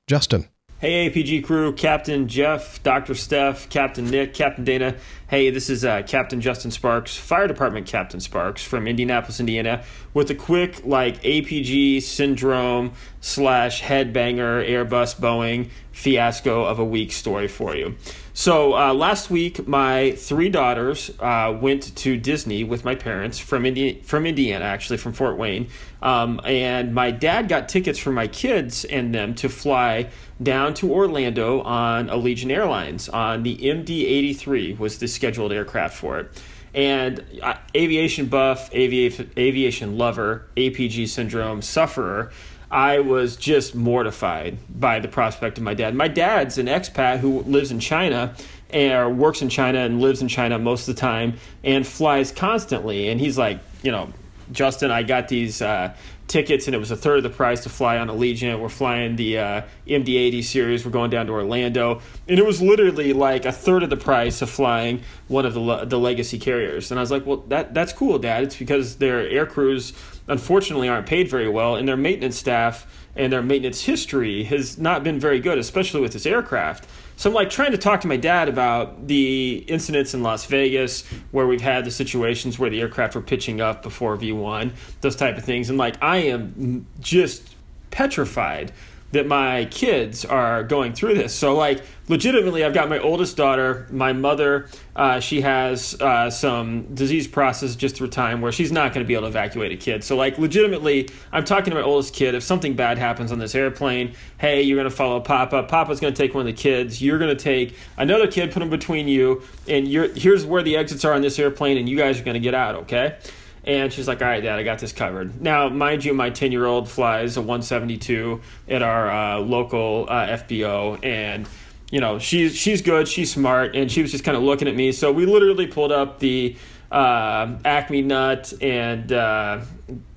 Justin." 0.06 0.50
Hey, 0.86 1.10
APG 1.10 1.44
crew, 1.44 1.74
Captain 1.74 2.28
Jeff, 2.28 2.84
Dr. 2.84 3.16
Steph, 3.16 3.70
Captain 3.70 4.08
Nick, 4.08 4.36
Captain 4.36 4.64
Dana. 4.64 4.96
Hey, 5.28 5.50
this 5.50 5.72
is 5.72 5.84
uh, 5.84 6.04
Captain 6.04 6.40
Justin 6.40 6.70
Sparks, 6.70 7.18
Fire 7.18 7.48
Department 7.48 7.88
Captain 7.88 8.20
Sparks 8.20 8.64
from 8.64 8.88
Indianapolis, 8.88 9.40
Indiana, 9.40 9.84
with 10.14 10.30
a 10.30 10.36
quick, 10.36 10.86
like, 10.86 11.20
APG 11.24 12.04
syndrome 12.04 12.94
slash 13.22 13.82
headbanger 13.82 14.70
Airbus 14.70 15.20
Boeing 15.20 15.72
fiasco 15.92 16.64
of 16.66 16.78
a 16.78 16.86
week 16.86 17.12
story 17.12 17.48
for 17.48 17.76
you. 17.76 17.96
So 18.34 18.76
uh, 18.76 18.94
last 18.94 19.32
week, 19.32 19.66
my 19.66 20.12
three 20.12 20.50
daughters 20.50 21.10
uh, 21.20 21.58
went 21.60 21.96
to 21.96 22.18
Disney 22.18 22.66
with 22.66 22.84
my 22.84 22.94
parents 22.94 23.40
from 23.40 23.66
Indi- 23.66 24.02
from 24.04 24.26
Indiana, 24.26 24.66
actually 24.66 24.98
from 24.98 25.14
Fort 25.14 25.38
Wayne, 25.38 25.70
um, 26.02 26.42
and 26.44 26.94
my 26.94 27.12
dad 27.12 27.48
got 27.48 27.70
tickets 27.70 27.98
for 27.98 28.12
my 28.12 28.28
kids 28.28 28.84
and 28.84 29.16
them 29.16 29.36
to 29.36 29.48
fly 29.48 30.10
down 30.44 30.74
to 30.76 30.92
Orlando 30.92 31.62
on 31.62 32.10
Allegiant 32.10 32.52
Airlines 32.52 33.08
on 33.08 33.44
the 33.44 33.56
MD-83 33.56 34.78
was 34.78 35.00
the 35.00 35.08
scheduled 35.16 35.52
aircraft 35.52 35.98
for 35.98 36.20
it. 36.20 36.44
And 36.74 37.24
uh, 37.42 37.56
aviation 37.76 38.26
buff, 38.26 38.74
aviation 38.74 39.32
aviation 39.38 39.98
lover, 39.98 40.48
APG 40.58 41.08
syndrome 41.08 41.62
sufferer. 41.62 42.32
I 42.70 43.00
was 43.00 43.38
just 43.38 43.76
mortified 43.76 44.58
by 44.70 45.00
the 45.00 45.08
prospect 45.08 45.58
of 45.58 45.64
my 45.64 45.74
dad. 45.74 45.96
My 45.96 46.10
dad's 46.10 46.58
an 46.58 46.66
expat 46.66 47.20
who 47.20 47.42
lives 47.44 47.72
in 47.72 47.80
China 47.80 48.36
and 48.72 49.18
works 49.18 49.42
in 49.42 49.50
China 49.50 49.80
and 49.80 50.02
lives 50.02 50.22
in 50.22 50.28
China 50.28 50.60
most 50.60 50.90
of 50.90 50.96
the 50.96 51.00
time 51.00 51.38
and 51.64 51.88
flies 51.88 52.32
constantly. 52.32 53.08
And 53.08 53.22
he's 53.22 53.38
like, 53.38 53.60
you 53.84 53.92
know, 53.92 54.12
Justin, 54.52 54.92
I 54.92 55.04
got 55.04 55.28
these 55.28 55.62
uh, 55.62 55.96
tickets 56.28 56.66
and 56.68 56.76
it 56.76 56.80
was 56.80 56.92
a 56.92 56.96
third 56.96 57.18
of 57.18 57.24
the 57.24 57.30
price 57.30 57.64
to 57.64 57.70
fly 57.70 57.98
on 57.98 58.08
Allegiant. 58.08 58.60
We're 58.60 58.70
flying 58.70 59.16
the 59.16 59.38
uh, 59.38 59.62
MD-80 59.88 60.44
series. 60.44 60.86
We're 60.86 60.92
going 60.92 61.10
down 61.10 61.28
to 61.28 61.34
Orlando, 61.34 62.02
and 62.28 62.40
it 62.40 62.46
was 62.46 62.62
literally 62.62 63.14
like 63.14 63.46
a 63.46 63.52
third 63.52 63.84
of 63.84 63.90
the 63.90 63.98
price 63.98 64.42
of 64.42 64.50
flying 64.50 65.02
one 65.28 65.46
of 65.46 65.54
the 65.54 65.86
the 65.86 66.00
legacy 66.00 66.40
carriers. 66.40 66.92
And 66.92 67.00
I 67.00 67.04
was 67.04 67.12
like, 67.12 67.26
well, 67.26 67.38
that 67.48 67.74
that's 67.74 67.94
cool, 67.94 68.20
Dad. 68.20 68.44
It's 68.44 68.58
because 68.58 68.98
their 68.98 69.28
air 69.28 69.46
crews 69.46 69.94
unfortunately 70.28 70.90
aren't 70.90 71.08
paid 71.08 71.30
very 71.30 71.50
well, 71.50 71.76
and 71.76 71.88
their 71.88 71.98
maintenance 71.98 72.38
staff 72.38 72.88
and 73.16 73.32
their 73.32 73.42
maintenance 73.42 73.84
history 73.84 74.44
has 74.44 74.78
not 74.78 75.04
been 75.04 75.20
very 75.20 75.40
good, 75.40 75.58
especially 75.58 76.02
with 76.02 76.14
this 76.14 76.26
aircraft. 76.26 76.88
So 77.18 77.30
I'm 77.30 77.34
like 77.34 77.50
trying 77.50 77.72
to 77.72 77.78
talk 77.78 78.02
to 78.02 78.08
my 78.08 78.18
dad 78.18 78.50
about 78.50 79.08
the 79.08 79.64
incidents 79.68 80.14
in 80.14 80.22
Las 80.22 80.46
Vegas 80.46 81.06
where 81.32 81.48
we've 81.48 81.62
had 81.62 81.86
the 81.86 81.92
situations 81.92 82.60
where 82.60 82.70
the 82.70 82.82
aircraft 82.82 83.16
were 83.16 83.22
pitching 83.22 83.62
up 83.62 83.82
before 83.82 84.18
V1, 84.18 84.72
those 85.02 85.16
type 85.16 85.38
of 85.38 85.46
things. 85.46 85.70
And 85.70 85.78
like 85.78 86.02
I 86.04 86.18
am 86.18 86.88
just 87.00 87.56
petrified 87.92 88.74
that 89.12 89.28
my 89.28 89.66
kids 89.66 90.26
are 90.26 90.64
going 90.64 90.94
through 90.94 91.14
this. 91.14 91.34
So, 91.34 91.56
like, 91.56 91.84
legitimately, 92.10 92.66
I've 92.66 92.74
got 92.74 92.90
my 92.90 93.00
oldest 93.00 93.38
daughter, 93.38 93.88
my 93.90 94.12
mother, 94.14 94.68
uh, 94.96 95.20
she 95.20 95.42
has 95.42 96.00
uh, 96.02 96.30
some 96.30 96.94
disease 96.94 97.28
process 97.28 97.76
just 97.76 97.96
through 97.96 98.10
time 98.10 98.42
where 98.42 98.52
she's 98.52 98.72
not 98.72 98.94
going 98.94 99.06
to 99.06 99.08
be 99.08 99.14
able 99.14 99.24
to 99.24 99.28
evacuate 99.28 99.72
a 99.72 99.78
kid. 99.78 100.04
So, 100.04 100.16
like, 100.16 100.38
legitimately, 100.38 101.10
I'm 101.32 101.46
talking 101.46 101.72
to 101.72 101.76
my 101.76 101.82
oldest 101.82 102.14
kid. 102.14 102.36
If 102.36 102.44
something 102.44 102.76
bad 102.76 102.98
happens 102.98 103.32
on 103.32 103.40
this 103.40 103.56
airplane, 103.56 104.16
hey, 104.38 104.64
you're 104.64 104.78
going 104.78 104.90
to 104.90 104.96
follow 104.96 105.20
Papa. 105.22 105.64
Papa's 105.64 106.00
going 106.00 106.14
to 106.14 106.18
take 106.18 106.34
one 106.34 106.42
of 106.42 106.54
the 106.54 106.62
kids. 106.62 107.02
You're 107.02 107.20
going 107.20 107.36
to 107.36 107.42
take 107.42 107.76
another 107.98 108.28
kid, 108.28 108.52
put 108.52 108.60
them 108.60 108.70
between 108.70 109.08
you, 109.08 109.44
and 109.68 109.88
you're, 109.88 110.10
here's 110.10 110.46
where 110.46 110.64
the 110.64 110.76
exits 110.76 111.06
are 111.06 111.14
on 111.14 111.22
this 111.22 111.40
airplane, 111.40 111.78
and 111.78 111.88
you 111.88 111.96
guys 111.96 112.20
are 112.20 112.24
going 112.24 112.36
to 112.36 112.40
get 112.40 112.54
out, 112.54 112.76
okay? 112.76 113.18
And 113.66 113.92
she's 113.92 114.08
like, 114.08 114.22
all 114.22 114.28
right, 114.28 114.42
dad, 114.42 114.60
I 114.60 114.64
got 114.64 114.80
this 114.80 114.94
covered. 114.94 115.42
Now, 115.42 115.70
mind 115.70 116.06
you, 116.06 116.14
my 116.14 116.30
10 116.30 116.52
year 116.52 116.66
old 116.66 116.88
flies 116.88 117.36
a 117.36 117.42
172 117.42 118.42
at 118.70 118.84
our 118.84 119.10
uh, 119.10 119.40
local 119.40 120.06
uh, 120.08 120.28
FBO. 120.28 121.04
And, 121.04 121.48
you 121.92 122.00
know, 122.00 122.20
she's, 122.20 122.56
she's 122.56 122.82
good, 122.84 123.08
she's 123.08 123.32
smart, 123.32 123.76
and 123.76 123.92
she 123.92 124.04
was 124.04 124.12
just 124.12 124.24
kind 124.24 124.38
of 124.38 124.44
looking 124.44 124.68
at 124.68 124.76
me. 124.76 124.92
So 124.92 125.12
we 125.12 125.26
literally 125.26 125.66
pulled 125.66 125.92
up 125.92 126.20
the 126.20 126.56
uh, 126.92 127.58
Acme 127.66 128.04
nut 128.04 128.54
and 128.62 129.12
uh, 129.12 129.62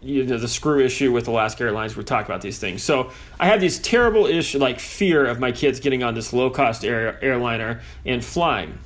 you 0.03 0.25
know, 0.25 0.37
the 0.37 0.49
screw 0.49 0.81
issue 0.85 1.11
with 1.11 1.27
Alaska 1.27 1.65
Airlines. 1.65 1.97
We 1.97 2.05
talk 2.05 2.27
about 2.27 2.43
these 2.43 2.59
things. 2.59 2.83
So 2.83 3.11
I 3.41 3.47
have 3.47 3.61
these 3.61 3.79
terrible 3.79 4.27
issue, 4.27 4.59
like 4.59 4.79
fear 4.79 5.25
of 5.25 5.41
my 5.41 5.53
kids 5.53 5.81
getting 5.81 6.03
on 6.03 6.15
this 6.15 6.35
low 6.35 6.51
cost 6.51 6.85
air, 6.85 7.23
airliner 7.25 7.81
and 8.05 8.23
flying 8.23 8.79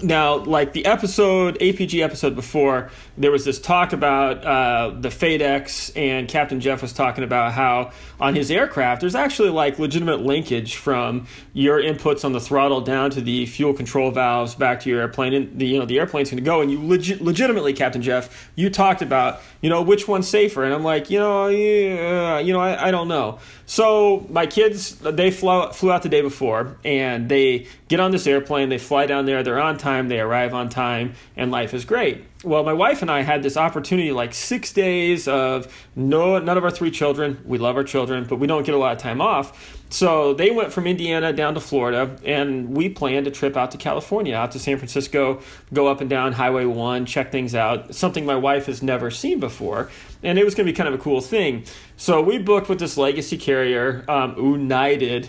now 0.00 0.36
like 0.36 0.72
the 0.72 0.86
episode 0.86 1.58
apg 1.58 2.02
episode 2.02 2.34
before 2.34 2.90
there 3.16 3.30
was 3.30 3.44
this 3.44 3.60
talk 3.60 3.92
about 3.92 4.44
uh, 4.44 4.94
the 4.98 5.08
FADECs 5.08 5.92
and 5.96 6.28
captain 6.28 6.60
jeff 6.60 6.82
was 6.82 6.92
talking 6.92 7.24
about 7.24 7.52
how 7.52 7.90
on 8.20 8.34
his 8.34 8.50
aircraft 8.50 9.00
there's 9.00 9.14
actually 9.14 9.50
like 9.50 9.78
legitimate 9.78 10.20
linkage 10.20 10.76
from 10.76 11.26
your 11.52 11.80
inputs 11.80 12.24
on 12.24 12.32
the 12.32 12.40
throttle 12.40 12.80
down 12.80 13.10
to 13.10 13.20
the 13.20 13.46
fuel 13.46 13.74
control 13.74 14.10
valves 14.10 14.54
back 14.54 14.80
to 14.80 14.88
your 14.88 15.00
airplane. 15.00 15.34
And 15.34 15.58
the 15.58 15.66
you 15.66 15.78
know 15.78 15.86
the 15.86 15.98
airplane's 15.98 16.30
going 16.30 16.42
to 16.42 16.44
go 16.44 16.60
and 16.60 16.70
you 16.70 16.78
legi- 16.78 17.20
legitimately 17.20 17.72
captain 17.72 18.02
jeff 18.02 18.50
you 18.54 18.70
talked 18.70 19.02
about 19.02 19.40
you 19.60 19.68
know 19.68 19.82
which 19.82 20.08
one's 20.08 20.28
safer. 20.28 20.64
And 20.64 20.72
i'm 20.72 20.84
like 20.84 21.10
you 21.10 21.18
know 21.18 21.48
yeah, 21.48 22.38
you 22.38 22.52
know 22.52 22.60
I, 22.60 22.88
I 22.88 22.90
don't 22.90 23.08
know. 23.08 23.38
So 23.66 24.26
my 24.28 24.46
kids 24.46 24.96
they 24.96 25.30
flew, 25.30 25.70
flew 25.72 25.92
out 25.92 26.02
the 26.02 26.08
day 26.08 26.22
before 26.22 26.76
and 26.84 27.28
they 27.28 27.66
get 27.88 28.00
on 28.00 28.10
this 28.10 28.26
airplane 28.26 28.68
they 28.68 28.78
fly 28.78 29.06
down 29.06 29.26
there 29.26 29.42
they're 29.42 29.60
on 29.60 29.78
time 29.78 30.08
they 30.08 30.20
arrive 30.20 30.54
on 30.54 30.68
time 30.68 31.14
and 31.36 31.50
life 31.50 31.74
is 31.74 31.84
great 31.84 32.24
well 32.44 32.64
my 32.64 32.72
wife 32.72 33.02
and 33.02 33.10
i 33.10 33.22
had 33.22 33.42
this 33.42 33.56
opportunity 33.56 34.12
like 34.12 34.34
six 34.34 34.72
days 34.72 35.28
of 35.28 35.72
no 35.94 36.38
none 36.38 36.56
of 36.56 36.64
our 36.64 36.70
three 36.70 36.90
children. 36.90 37.40
We 37.44 37.58
love 37.58 37.76
our 37.76 37.84
children 37.84 38.24
but 38.28 38.36
we 38.36 38.46
don't 38.46 38.64
get 38.64 38.74
a 38.74 38.78
lot 38.78 38.92
of 38.92 38.98
time 38.98 39.20
off. 39.20 39.78
So 39.90 40.32
they 40.32 40.50
went 40.50 40.72
from 40.72 40.86
indiana 40.86 41.32
down 41.32 41.54
to 41.54 41.60
florida 41.60 42.16
and 42.24 42.76
we 42.76 42.88
planned 42.88 43.26
a 43.26 43.30
trip 43.30 43.56
out 43.56 43.70
to 43.72 43.78
california 43.78 44.34
out 44.34 44.52
to 44.52 44.58
san 44.58 44.78
francisco 44.78 45.40
go 45.72 45.86
up 45.86 46.00
and 46.00 46.08
down 46.08 46.32
highway 46.32 46.64
1 46.64 47.04
check 47.06 47.30
things 47.30 47.54
out 47.54 47.94
something 47.94 48.24
my 48.24 48.36
wife 48.36 48.66
has 48.66 48.82
never 48.82 49.10
seen 49.10 49.38
before 49.38 49.90
and 50.22 50.38
it 50.38 50.44
was 50.44 50.54
going 50.54 50.66
to 50.66 50.72
be 50.72 50.76
kind 50.76 50.88
of 50.88 50.94
a 50.94 51.02
cool 51.02 51.20
thing 51.20 51.64
so 51.96 52.20
we 52.20 52.38
booked 52.38 52.68
with 52.68 52.78
this 52.78 52.96
legacy 52.96 53.36
carrier 53.36 54.04
um, 54.08 54.36
united 54.36 55.28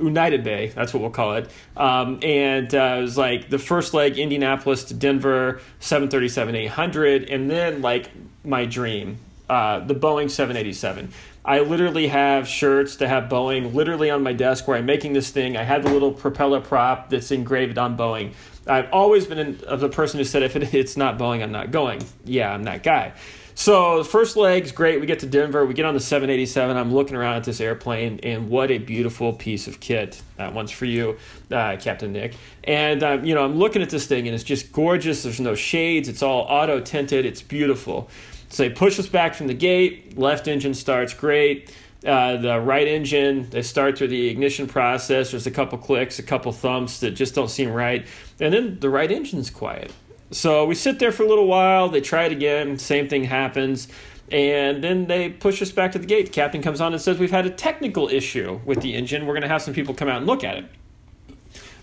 United 0.00 0.42
Bay, 0.42 0.68
that's 0.68 0.92
what 0.92 1.00
we'll 1.00 1.10
call 1.10 1.34
it. 1.34 1.50
Um, 1.76 2.18
and 2.22 2.74
uh, 2.74 2.96
it 2.98 3.02
was 3.02 3.18
like 3.18 3.50
the 3.50 3.58
first 3.58 3.94
leg, 3.94 4.18
Indianapolis 4.18 4.84
to 4.84 4.94
Denver, 4.94 5.60
737 5.80 6.54
800, 6.54 7.30
and 7.30 7.50
then 7.50 7.82
like 7.82 8.10
my 8.44 8.64
dream, 8.64 9.18
uh, 9.48 9.80
the 9.80 9.94
Boeing 9.94 10.30
787. 10.30 11.10
I 11.44 11.60
literally 11.60 12.08
have 12.08 12.48
shirts 12.48 12.96
that 12.96 13.08
have 13.08 13.24
Boeing 13.24 13.74
literally 13.74 14.10
on 14.10 14.22
my 14.22 14.32
desk 14.32 14.66
where 14.66 14.78
I'm 14.78 14.86
making 14.86 15.12
this 15.12 15.30
thing. 15.30 15.56
I 15.56 15.62
had 15.62 15.82
the 15.82 15.90
little 15.90 16.12
propeller 16.12 16.60
prop 16.60 17.10
that's 17.10 17.30
engraved 17.30 17.76
on 17.76 17.98
Boeing. 17.98 18.32
I've 18.66 18.90
always 18.92 19.26
been 19.26 19.38
in, 19.38 19.58
the 19.78 19.90
person 19.90 20.18
who 20.18 20.24
said 20.24 20.42
if 20.42 20.56
it, 20.56 20.72
it's 20.72 20.96
not 20.96 21.18
Boeing, 21.18 21.42
I'm 21.42 21.52
not 21.52 21.70
going. 21.70 22.02
Yeah, 22.24 22.50
I'm 22.50 22.64
that 22.64 22.82
guy. 22.82 23.12
So 23.56 23.98
the 23.98 24.04
first 24.04 24.36
leg's 24.36 24.72
great. 24.72 25.00
We 25.00 25.06
get 25.06 25.20
to 25.20 25.26
Denver. 25.26 25.64
We 25.64 25.74
get 25.74 25.84
on 25.84 25.94
the 25.94 26.00
787. 26.00 26.76
I'm 26.76 26.92
looking 26.92 27.14
around 27.14 27.36
at 27.36 27.44
this 27.44 27.60
airplane, 27.60 28.18
and 28.22 28.48
what 28.50 28.70
a 28.70 28.78
beautiful 28.78 29.32
piece 29.32 29.68
of 29.68 29.78
kit. 29.78 30.20
That 30.36 30.52
one's 30.52 30.72
for 30.72 30.86
you, 30.86 31.18
uh, 31.52 31.76
Captain 31.78 32.12
Nick. 32.12 32.34
And 32.64 33.02
um, 33.02 33.24
you 33.24 33.34
know, 33.34 33.44
I'm 33.44 33.56
looking 33.56 33.80
at 33.80 33.90
this 33.90 34.06
thing, 34.06 34.26
and 34.26 34.34
it's 34.34 34.44
just 34.44 34.72
gorgeous. 34.72 35.22
There's 35.22 35.40
no 35.40 35.54
shades. 35.54 36.08
It's 36.08 36.22
all 36.22 36.40
auto 36.42 36.80
tinted. 36.80 37.24
It's 37.24 37.42
beautiful. 37.42 38.10
So 38.48 38.64
they 38.64 38.70
push 38.70 38.98
us 38.98 39.06
back 39.06 39.34
from 39.34 39.46
the 39.46 39.54
gate. 39.54 40.18
Left 40.18 40.48
engine 40.48 40.74
starts 40.74 41.14
great. 41.14 41.72
Uh, 42.04 42.36
the 42.36 42.60
right 42.60 42.86
engine, 42.86 43.48
they 43.48 43.62
start 43.62 43.96
through 43.96 44.08
the 44.08 44.28
ignition 44.28 44.66
process. 44.66 45.30
There's 45.30 45.46
a 45.46 45.50
couple 45.50 45.78
clicks, 45.78 46.18
a 46.18 46.22
couple 46.22 46.52
thumps 46.52 47.00
that 47.00 47.12
just 47.12 47.34
don't 47.34 47.48
seem 47.48 47.70
right. 47.70 48.06
And 48.40 48.52
then 48.52 48.78
the 48.80 48.90
right 48.90 49.10
engine's 49.10 49.48
quiet. 49.48 49.90
So 50.34 50.64
we 50.64 50.74
sit 50.74 50.98
there 50.98 51.12
for 51.12 51.22
a 51.22 51.28
little 51.28 51.46
while. 51.46 51.88
They 51.88 52.00
try 52.00 52.24
it 52.24 52.32
again. 52.32 52.76
Same 52.78 53.08
thing 53.08 53.24
happens. 53.24 53.86
And 54.32 54.82
then 54.82 55.06
they 55.06 55.28
push 55.30 55.62
us 55.62 55.70
back 55.70 55.92
to 55.92 55.98
the 55.98 56.06
gate. 56.06 56.26
The 56.26 56.32
captain 56.32 56.60
comes 56.60 56.80
on 56.80 56.92
and 56.92 57.00
says, 57.00 57.18
We've 57.18 57.30
had 57.30 57.46
a 57.46 57.50
technical 57.50 58.08
issue 58.08 58.60
with 58.64 58.80
the 58.80 58.94
engine. 58.94 59.26
We're 59.26 59.34
going 59.34 59.42
to 59.42 59.48
have 59.48 59.62
some 59.62 59.74
people 59.74 59.94
come 59.94 60.08
out 60.08 60.18
and 60.18 60.26
look 60.26 60.42
at 60.42 60.56
it. 60.56 60.64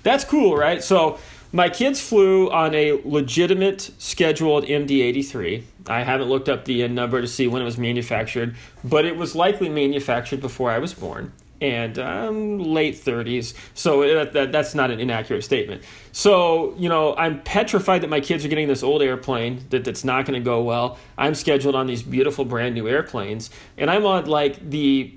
That's 0.03 0.26
cool, 0.26 0.57
right? 0.57 0.84
So 0.84 1.18
my 1.53 1.69
kids 1.69 2.02
flew 2.02 2.52
on 2.52 2.76
a 2.76 2.99
legitimate 3.06 3.91
scheduled 3.98 4.65
MD 4.65 5.02
83. 5.02 5.64
I 5.88 6.03
haven't 6.03 6.28
looked 6.28 6.49
up 6.49 6.65
the 6.65 6.86
number 6.90 7.22
to 7.22 7.28
see 7.28 7.48
when 7.48 7.61
it 7.61 7.65
was 7.65 7.78
manufactured, 7.78 8.56
but 8.84 9.06
it 9.06 9.15
was 9.15 9.34
likely 9.34 9.69
manufactured 9.69 10.41
before 10.41 10.72
I 10.72 10.80
was 10.80 10.94
born 10.94 11.32
and 11.61 11.99
um, 11.99 12.59
late 12.59 12.95
30s. 12.95 13.53
So 13.75 14.01
that, 14.01 14.33
that, 14.33 14.51
that's 14.51 14.73
not 14.73 14.89
an 14.89 14.99
inaccurate 14.99 15.43
statement. 15.43 15.83
So, 16.11 16.73
you 16.77 16.89
know, 16.89 17.15
I'm 17.15 17.41
petrified 17.43 18.01
that 18.01 18.09
my 18.09 18.19
kids 18.19 18.43
are 18.43 18.47
getting 18.47 18.67
this 18.67 18.83
old 18.83 19.01
airplane 19.01 19.63
that, 19.69 19.85
that's 19.85 20.03
not 20.03 20.25
going 20.25 20.39
to 20.39 20.43
go 20.43 20.63
well. 20.63 20.97
I'm 21.17 21.35
scheduled 21.35 21.75
on 21.75 21.85
these 21.85 22.01
beautiful 22.01 22.43
brand 22.43 22.73
new 22.73 22.88
airplanes, 22.88 23.51
and 23.77 23.89
I'm 23.89 24.05
on 24.05 24.25
like 24.25 24.71
the 24.71 25.13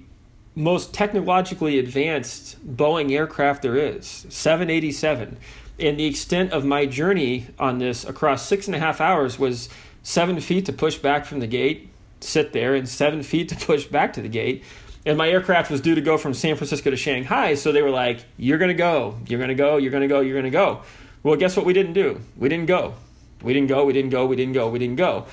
most 0.55 0.95
technologically 0.95 1.79
advanced 1.79 2.65
Boeing 2.77 3.11
aircraft 3.11 3.63
there 3.63 3.77
is 3.77 4.27
787. 4.29 5.39
And 5.81 5.99
the 5.99 6.05
extent 6.05 6.53
of 6.53 6.65
my 6.65 6.87
journey 6.87 7.49
on 7.59 7.79
this 7.79 8.05
across 8.05 8.47
six 8.47 8.69
and 8.69 8.77
a 8.77 8.79
half 8.79 9.01
hours 9.01 9.39
was 9.39 9.69
seven 10.05 10.39
feet 10.39 10.67
to 10.67 10.73
push 10.73 10.97
back 10.99 11.25
from 11.25 11.41
the 11.41 11.49
gate, 11.49 11.91
sit 12.21 12.53
there, 12.53 12.77
and 12.77 12.89
seven 12.89 13.25
feet 13.25 13.49
to 13.49 13.57
push 13.57 13.87
back 13.87 14.13
to 14.13 14.23
the 14.23 14.29
gate 14.29 14.63
and 15.07 15.19
my 15.19 15.29
aircraft 15.29 15.71
was 15.71 15.81
due 15.81 15.95
to 15.95 16.01
go 16.01 16.17
from 16.19 16.35
San 16.35 16.57
Francisco 16.57 16.91
to 16.91 16.97
Shanghai. 16.97 17.55
So 17.55 17.73
they 17.73 17.83
were 17.83 17.91
like, 17.91 18.25
"You're 18.37 18.59
gonna 18.59 18.75
go, 18.75 19.17
you're 19.27 19.41
gonna 19.41 19.55
go, 19.55 19.77
you're 19.77 19.93
gonna 19.93 20.09
go, 20.09 20.21
you're 20.21 20.37
gonna 20.37 20.51
go." 20.51 20.81
Well, 21.23 21.37
guess 21.37 21.57
what? 21.57 21.65
We 21.67 21.73
didn't 21.73 21.95
do. 21.95 22.21
We 22.37 22.49
didn't 22.49 22.67
go. 22.67 22.95
We 23.43 23.53
didn't 23.53 23.69
go. 23.69 23.85
We 23.85 23.93
didn't 23.93 24.11
go. 24.11 24.27
We 24.27 24.37
didn't 24.37 24.55
go. 24.55 24.69
We 24.69 24.79
didn't 24.79 24.97
go. 24.97 25.27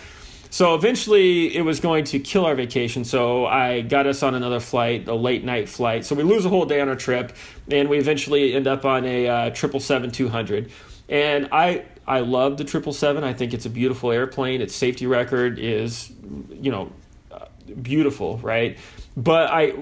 So 0.50 0.76
eventually, 0.76 1.56
it 1.56 1.62
was 1.62 1.80
going 1.80 2.04
to 2.06 2.20
kill 2.20 2.46
our 2.46 2.56
vacation. 2.56 3.06
So 3.06 3.46
I 3.46 3.82
got 3.82 4.06
us 4.06 4.22
on 4.22 4.36
another 4.36 4.60
flight, 4.60 5.08
a 5.08 5.16
late 5.16 5.46
night 5.46 5.70
flight. 5.70 6.06
So 6.06 6.14
we 6.14 6.24
lose 6.24 6.46
a 6.46 6.50
whole 6.50 6.66
day 6.66 6.82
on 6.82 6.90
our 6.90 6.96
trip, 6.96 7.34
and 7.70 7.88
we 7.88 7.98
eventually 7.98 8.54
end 8.54 8.68
up 8.68 8.84
on 8.84 9.06
a 9.06 9.52
triple 9.52 9.80
seven 9.80 10.12
two 10.12 10.28
hundred. 10.28 10.72
And 11.08 11.48
I 11.52 11.86
I 12.08 12.20
love 12.20 12.58
the 12.58 12.66
triple 12.66 12.92
seven. 12.94 13.24
I 13.24 13.34
think 13.34 13.54
it's 13.54 13.66
a 13.66 13.70
beautiful 13.70 14.12
airplane. 14.12 14.62
Its 14.62 14.76
safety 14.76 15.08
record 15.08 15.60
is, 15.60 16.12
you 16.52 16.72
know, 16.72 16.92
uh, 17.32 17.46
beautiful, 17.82 18.38
right? 18.40 18.78
But 19.16 19.50
I, 19.52 19.74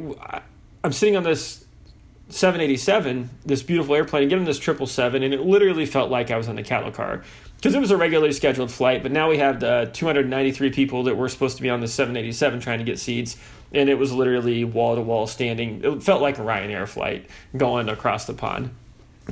I'm 0.83 0.93
sitting 0.93 1.15
on 1.15 1.23
this 1.23 1.65
787, 2.29 3.29
this 3.45 3.63
beautiful 3.63 3.95
airplane, 3.95 4.23
and 4.23 4.29
getting 4.29 4.45
this 4.45 4.57
777, 4.57 5.23
and 5.23 5.33
it 5.33 5.41
literally 5.41 5.85
felt 5.85 6.11
like 6.11 6.31
I 6.31 6.37
was 6.37 6.47
on 6.47 6.55
the 6.55 6.63
cattle 6.63 6.91
car 6.91 7.23
because 7.57 7.75
it 7.75 7.79
was 7.79 7.91
a 7.91 7.97
regularly 7.97 8.31
scheduled 8.31 8.71
flight. 8.71 9.03
But 9.03 9.11
now 9.11 9.29
we 9.29 9.37
have 9.39 9.59
the 9.59 9.89
293 9.93 10.69
people 10.71 11.03
that 11.03 11.15
were 11.15 11.27
supposed 11.27 11.57
to 11.57 11.63
be 11.63 11.69
on 11.69 11.81
the 11.81 11.87
787 11.87 12.59
trying 12.59 12.79
to 12.79 12.85
get 12.85 12.99
seats, 12.99 13.35
and 13.73 13.89
it 13.89 13.95
was 13.95 14.11
literally 14.11 14.63
wall 14.63 14.95
to 14.95 15.01
wall 15.01 15.27
standing. 15.27 15.83
It 15.83 16.03
felt 16.03 16.21
like 16.21 16.37
a 16.37 16.41
Ryanair 16.41 16.87
flight 16.87 17.29
going 17.57 17.89
across 17.89 18.25
the 18.25 18.33
pond. 18.33 18.69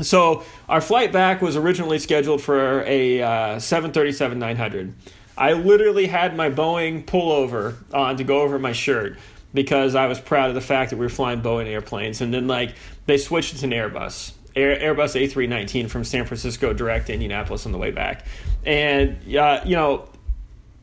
So 0.02 0.44
our 0.70 0.82
flight 0.82 1.12
back 1.12 1.42
was 1.42 1.56
originally 1.56 2.00
scheduled 2.00 2.42
for 2.42 2.84
a 2.84 3.22
uh, 3.22 3.60
737 3.60 4.38
900. 4.38 4.94
I 5.38 5.54
literally 5.54 6.08
had 6.08 6.36
my 6.36 6.50
Boeing 6.50 7.06
pullover 7.06 7.76
on 7.94 8.18
to 8.18 8.24
go 8.24 8.42
over 8.42 8.58
my 8.58 8.72
shirt 8.72 9.18
because 9.54 9.96
I 9.96 10.08
was 10.08 10.20
proud 10.20 10.50
of 10.50 10.56
the 10.56 10.62
fact 10.62 10.92
that 10.92 10.98
we 10.98 11.06
were 11.06 11.10
flying 11.10 11.42
Boeing 11.42 11.68
airplanes. 11.68 12.22
And 12.22 12.34
then 12.34 12.48
like 12.48 12.76
they 13.06 13.18
switched 13.18 13.56
it 13.56 13.58
to 13.60 13.66
an 13.66 13.72
Airbus, 13.72 14.34
Air, 14.56 14.78
Airbus 14.78 15.20
A319 15.20 15.90
from 15.90 16.04
San 16.04 16.26
Francisco 16.26 16.74
direct 16.74 17.08
to 17.08 17.14
Indianapolis 17.14 17.66
on 17.66 17.72
the 17.72 17.78
way 17.78 17.92
back. 17.92 18.26
And 18.66 19.18
uh, 19.36 19.62
you 19.66 19.76
know, 19.76 20.10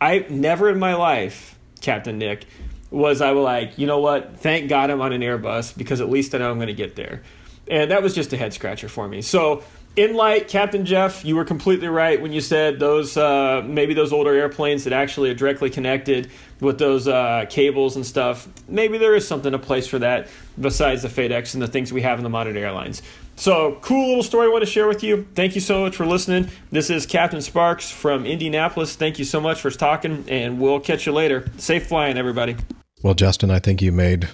I 0.00 0.26
never 0.28 0.70
in 0.70 0.78
my 0.78 0.94
life, 0.94 1.58
Captain 1.80 2.18
Nick, 2.18 2.46
was 2.90 3.20
I 3.20 3.30
like, 3.30 3.76
you 3.78 3.86
know 3.86 3.98
what? 3.98 4.38
Thank 4.38 4.68
God 4.68 4.90
I'm 4.90 5.00
on 5.00 5.12
an 5.12 5.20
Airbus 5.20 5.76
because 5.76 6.00
at 6.00 6.08
least 6.08 6.34
I 6.34 6.38
know 6.38 6.50
I'm 6.50 6.58
going 6.58 6.68
to 6.68 6.74
get 6.74 6.94
there. 6.94 7.22
And 7.66 7.90
that 7.90 8.02
was 8.02 8.14
just 8.14 8.32
a 8.32 8.36
head 8.36 8.52
scratcher 8.52 8.88
for 8.88 9.08
me. 9.08 9.22
So 9.22 9.64
in 9.96 10.14
light, 10.14 10.48
Captain 10.48 10.84
Jeff, 10.84 11.24
you 11.24 11.36
were 11.36 11.44
completely 11.44 11.88
right 11.88 12.20
when 12.20 12.32
you 12.32 12.40
said 12.40 12.80
those 12.80 13.16
uh, 13.16 13.62
maybe 13.64 13.94
those 13.94 14.12
older 14.12 14.34
airplanes 14.34 14.84
that 14.84 14.92
actually 14.92 15.30
are 15.30 15.34
directly 15.34 15.70
connected 15.70 16.30
with 16.60 16.78
those 16.78 17.06
uh, 17.06 17.46
cables 17.48 17.96
and 17.96 18.04
stuff. 18.04 18.48
Maybe 18.68 18.98
there 18.98 19.14
is 19.14 19.26
something 19.26 19.54
a 19.54 19.58
place 19.58 19.86
for 19.86 19.98
that 20.00 20.28
besides 20.60 21.02
the 21.02 21.08
FedEx 21.08 21.54
and 21.54 21.62
the 21.62 21.68
things 21.68 21.92
we 21.92 22.02
have 22.02 22.18
in 22.18 22.24
the 22.24 22.30
modern 22.30 22.56
airlines. 22.56 23.02
So 23.36 23.78
cool 23.82 24.08
little 24.08 24.22
story 24.22 24.46
I 24.46 24.50
want 24.50 24.64
to 24.64 24.70
share 24.70 24.86
with 24.86 25.02
you. 25.02 25.26
Thank 25.34 25.54
you 25.54 25.60
so 25.60 25.82
much 25.82 25.96
for 25.96 26.06
listening. 26.06 26.50
This 26.70 26.90
is 26.90 27.04
Captain 27.06 27.40
Sparks 27.40 27.90
from 27.90 28.26
Indianapolis. 28.26 28.94
Thank 28.96 29.18
you 29.18 29.24
so 29.24 29.40
much 29.40 29.60
for 29.60 29.70
talking, 29.70 30.24
and 30.28 30.60
we'll 30.60 30.80
catch 30.80 31.06
you 31.06 31.12
later. 31.12 31.50
Safe 31.56 31.86
flying, 31.86 32.16
everybody. 32.16 32.56
Well, 33.02 33.14
Justin, 33.14 33.50
I 33.50 33.58
think 33.58 33.82
you 33.82 33.92
made 33.92 34.28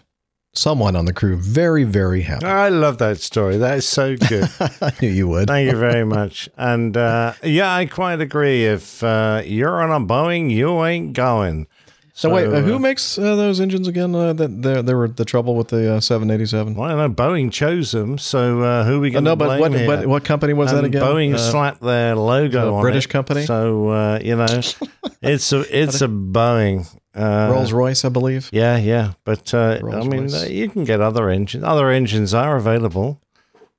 someone 0.52 0.97
on 0.97 1.05
the 1.05 1.12
crew 1.12 1.36
very, 1.36 1.85
very 1.85 2.22
happy. 2.22 2.47
I 2.47 2.68
love 2.68 2.98
that 2.98 3.18
story. 3.20 3.56
That 3.59 3.78
is 3.78 3.86
so 3.86 4.16
good. 4.16 4.48
I 4.82 4.93
knew 5.01 5.09
you 5.09 5.28
would. 5.28 5.48
Thank 5.48 5.70
you 5.70 5.77
very 5.78 6.05
much. 6.18 6.48
And 6.56 6.97
uh, 6.97 7.35
yeah, 7.43 7.74
I 7.74 7.86
quite 7.86 8.20
agree. 8.20 8.66
If 8.66 9.02
uh, 9.02 9.43
you're 9.44 9.81
on 9.82 9.90
a 9.90 10.05
Boeing, 10.06 10.51
you 10.51 10.85
ain't 10.85 11.12
going. 11.12 11.66
So, 12.12 12.28
wait, 12.28 12.48
uh, 12.48 12.60
who 12.60 12.78
makes 12.78 13.16
uh, 13.16 13.35
those 13.35 13.60
engines 13.62 13.89
again? 13.89 14.14
Uh, 14.14 14.35
that 14.35 14.60
there, 14.60 14.82
there 14.82 14.97
were 14.98 15.09
the 15.09 15.24
trouble 15.24 15.55
with 15.55 15.68
the 15.68 15.94
uh, 15.94 16.01
787. 16.01 16.74
Well, 16.74 16.90
I 16.90 16.94
know 16.94 17.09
Boeing 17.14 17.51
chose 17.51 17.93
them. 17.93 18.18
So 18.18 18.60
uh, 18.60 18.85
who 18.85 18.97
are 18.97 19.01
we 19.01 19.10
going 19.10 19.24
to 19.24 19.31
no, 19.31 19.36
but 19.36 19.59
what, 19.59 19.72
here? 19.72 19.86
what 19.86 20.06
what 20.06 20.24
company 20.24 20.52
was 20.52 20.70
that 20.70 20.85
again? 20.85 21.01
Boeing 21.01 21.35
Uh, 21.35 21.39
slapped 21.39 21.81
their 21.81 22.16
logo 22.16 22.68
a 22.68 22.74
on 22.74 22.82
British 22.82 23.06
it. 23.06 23.09
company? 23.09 23.47
So 23.47 23.89
uh, 23.89 24.18
you 24.22 24.36
know, 24.36 24.44
it's 25.22 25.51
a 25.55 25.60
it's 25.81 26.02
a 26.02 26.09
Boeing. 26.09 26.86
Uh, 27.15 27.51
Rolls 27.53 27.73
Royce, 27.73 28.05
I 28.05 28.09
believe. 28.09 28.49
Yeah, 28.53 28.77
yeah, 28.77 29.12
but 29.24 29.53
uh, 29.53 29.81
I 29.82 30.03
mean, 30.05 30.32
uh, 30.32 30.45
you 30.49 30.69
can 30.69 30.85
get 30.85 31.01
other 31.01 31.28
engines. 31.28 31.65
Other 31.65 31.91
engines 31.91 32.32
are 32.35 32.57
available. 32.57 33.20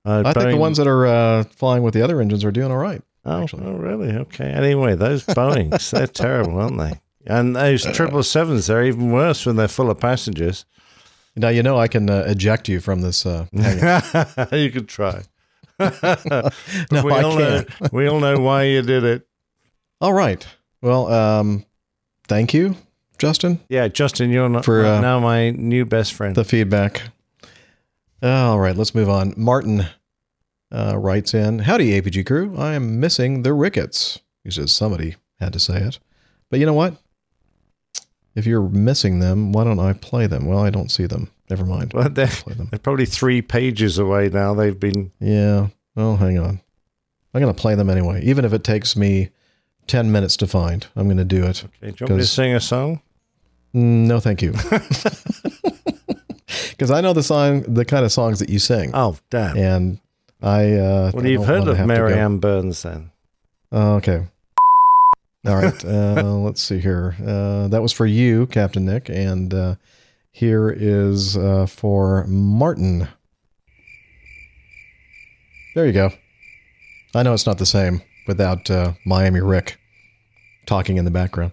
Uh, 0.04 0.24
I 0.26 0.34
think 0.34 0.50
the 0.52 0.58
ones 0.58 0.78
that 0.78 0.88
are 0.88 1.06
uh, 1.06 1.44
flying 1.44 1.84
with 1.84 1.94
the 1.94 2.02
other 2.02 2.20
engines 2.20 2.44
are 2.44 2.52
doing 2.52 2.72
all 2.72 2.78
right. 2.78 3.02
Oh, 3.24 3.46
oh, 3.54 3.74
really? 3.74 4.12
Okay. 4.14 4.46
Anyway, 4.50 4.96
those 4.96 5.24
Boeings, 5.26 5.92
they're 5.92 6.08
terrible, 6.26 6.60
aren't 6.60 6.78
they? 6.80 7.00
And 7.28 7.56
those 7.56 7.84
triple 7.86 8.24
sevens, 8.24 8.66
they're 8.68 8.84
even 8.84 9.12
worse 9.12 9.46
when 9.46 9.56
they're 9.56 9.68
full 9.68 9.92
of 9.92 10.00
passengers. 10.00 10.66
Now 11.36 11.50
you 11.50 11.62
know 11.64 11.78
I 11.78 11.88
can 11.88 12.10
uh, 12.10 12.24
eject 12.28 12.68
you 12.68 12.80
from 12.80 13.02
this. 13.02 13.26
Uh, 13.26 13.46
you 14.52 14.72
could 14.72 14.88
try. 14.90 15.24
No, 16.92 17.04
we 17.04 17.12
I 17.14 17.24
all 17.24 17.38
know, 17.38 17.64
can't. 17.64 17.94
we 17.94 18.08
all 18.08 18.20
know 18.20 18.40
why 18.40 18.64
you 18.64 18.82
did 18.84 19.04
it. 19.04 19.28
all 20.00 20.14
right. 20.14 20.46
Well, 20.82 21.12
um, 21.12 21.66
thank 22.28 22.54
you, 22.54 22.76
Justin, 23.22 23.60
Yeah, 23.70 23.88
Justin, 23.88 24.32
you're 24.32 24.50
not 24.50 24.66
For, 24.66 24.84
uh, 24.84 25.00
now 25.00 25.20
my 25.20 25.52
new 25.52 25.86
best 25.86 26.12
friend. 26.14 26.36
the 26.36 26.44
feedback. 26.44 27.04
All 28.24 28.60
right, 28.60 28.76
let's 28.76 28.96
move 28.96 29.10
on. 29.10 29.36
Martin 29.38 29.86
uh, 30.72 30.98
writes 30.98 31.36
in, 31.36 31.60
"Howdy, 31.60 31.92
APG 32.02 32.26
crew. 32.26 32.56
I 32.58 32.74
am 32.74 33.00
missing 33.00 33.44
the 33.44 33.54
Rickets. 33.54 34.20
He 34.44 34.50
says 34.50 34.72
somebody 34.72 35.18
had 35.40 35.54
to 35.54 35.60
say 35.60 35.78
it, 35.84 36.00
but 36.50 36.60
you 36.60 36.66
know 36.66 36.74
what? 36.74 36.96
If 38.34 38.48
you're 38.48 38.68
missing 38.70 39.20
them, 39.20 39.52
why 39.52 39.66
don't 39.66 39.80
I 39.80 39.94
play 39.94 40.26
them? 40.26 40.46
Well, 40.48 40.58
I 40.58 40.72
don't 40.72 40.90
see 40.90 41.06
them. 41.06 41.30
Never 41.48 41.64
mind. 41.66 41.94
Well, 41.94 42.10
they're, 42.10 42.26
Play 42.28 42.56
them. 42.56 42.70
they're 42.72 42.80
probably 42.80 43.06
three 43.06 43.42
pages 43.44 44.00
away 44.00 44.30
now. 44.30 44.56
They've 44.56 44.80
been. 44.80 45.12
Yeah. 45.20 45.68
Well, 45.96 46.16
hang 46.18 46.40
on. 46.40 46.60
I'm 47.36 47.42
going 47.42 47.54
to 47.54 47.62
play 47.62 47.76
them 47.76 47.90
anyway, 47.90 48.24
even 48.24 48.46
if 48.46 48.54
it 48.54 48.64
takes 48.64 48.96
me 48.96 49.30
10 49.88 50.12
minutes 50.12 50.38
to 50.38 50.48
find. 50.48 50.88
I'm 50.96 51.06
going 51.06 51.18
to 51.18 51.26
do 51.26 51.44
it. 51.46 51.66
Do 51.82 51.88
you 51.88 51.94
want 52.02 52.12
me 52.12 52.18
to 52.18 52.26
sing 52.26 52.54
a 52.56 52.60
song? 52.62 53.02
Mm, 53.76 54.08
No, 54.08 54.20
thank 54.20 54.42
you. 54.42 54.54
Because 56.72 56.92
I 56.92 57.00
know 57.02 57.14
the 57.14 57.24
song, 57.24 57.62
the 57.62 57.86
kind 57.86 58.04
of 58.04 58.12
songs 58.12 58.40
that 58.40 58.50
you 58.50 58.58
sing, 58.60 58.90
Oh, 58.94 59.16
damn. 59.30 59.56
and 59.56 60.00
I. 60.42 60.74
Uh, 60.74 61.12
well, 61.14 61.26
you've 61.26 61.46
heard 61.46 61.68
of 61.68 61.78
go- 61.78 61.86
Marianne 61.86 62.40
Burns 62.40 62.82
then. 62.82 63.12
Oh, 63.72 63.94
okay. 63.98 64.26
All 65.48 65.56
right. 65.56 65.86
Uh, 65.86 66.24
let's 66.40 66.62
see 66.62 66.80
here. 66.80 67.16
Uh, 67.24 67.68
that 67.68 67.82
was 67.84 67.94
for 67.94 68.06
you, 68.08 68.48
Captain 68.48 68.84
Nick, 68.86 69.10
and 69.10 69.54
uh, 69.54 69.76
here 70.32 70.70
is 70.76 71.38
uh, 71.38 71.68
for 71.68 72.26
Martin. 72.28 73.08
There 75.76 75.86
you 75.86 75.94
go. 75.94 76.10
I 77.16 77.24
know 77.24 77.34
it's 77.34 77.46
not 77.46 77.60
the 77.60 77.66
same 77.66 78.02
without 78.28 78.70
uh, 78.72 78.94
Miami 79.06 79.40
Rick 79.42 79.78
talking 80.66 80.98
in 80.98 81.06
the 81.06 81.12
background. 81.12 81.52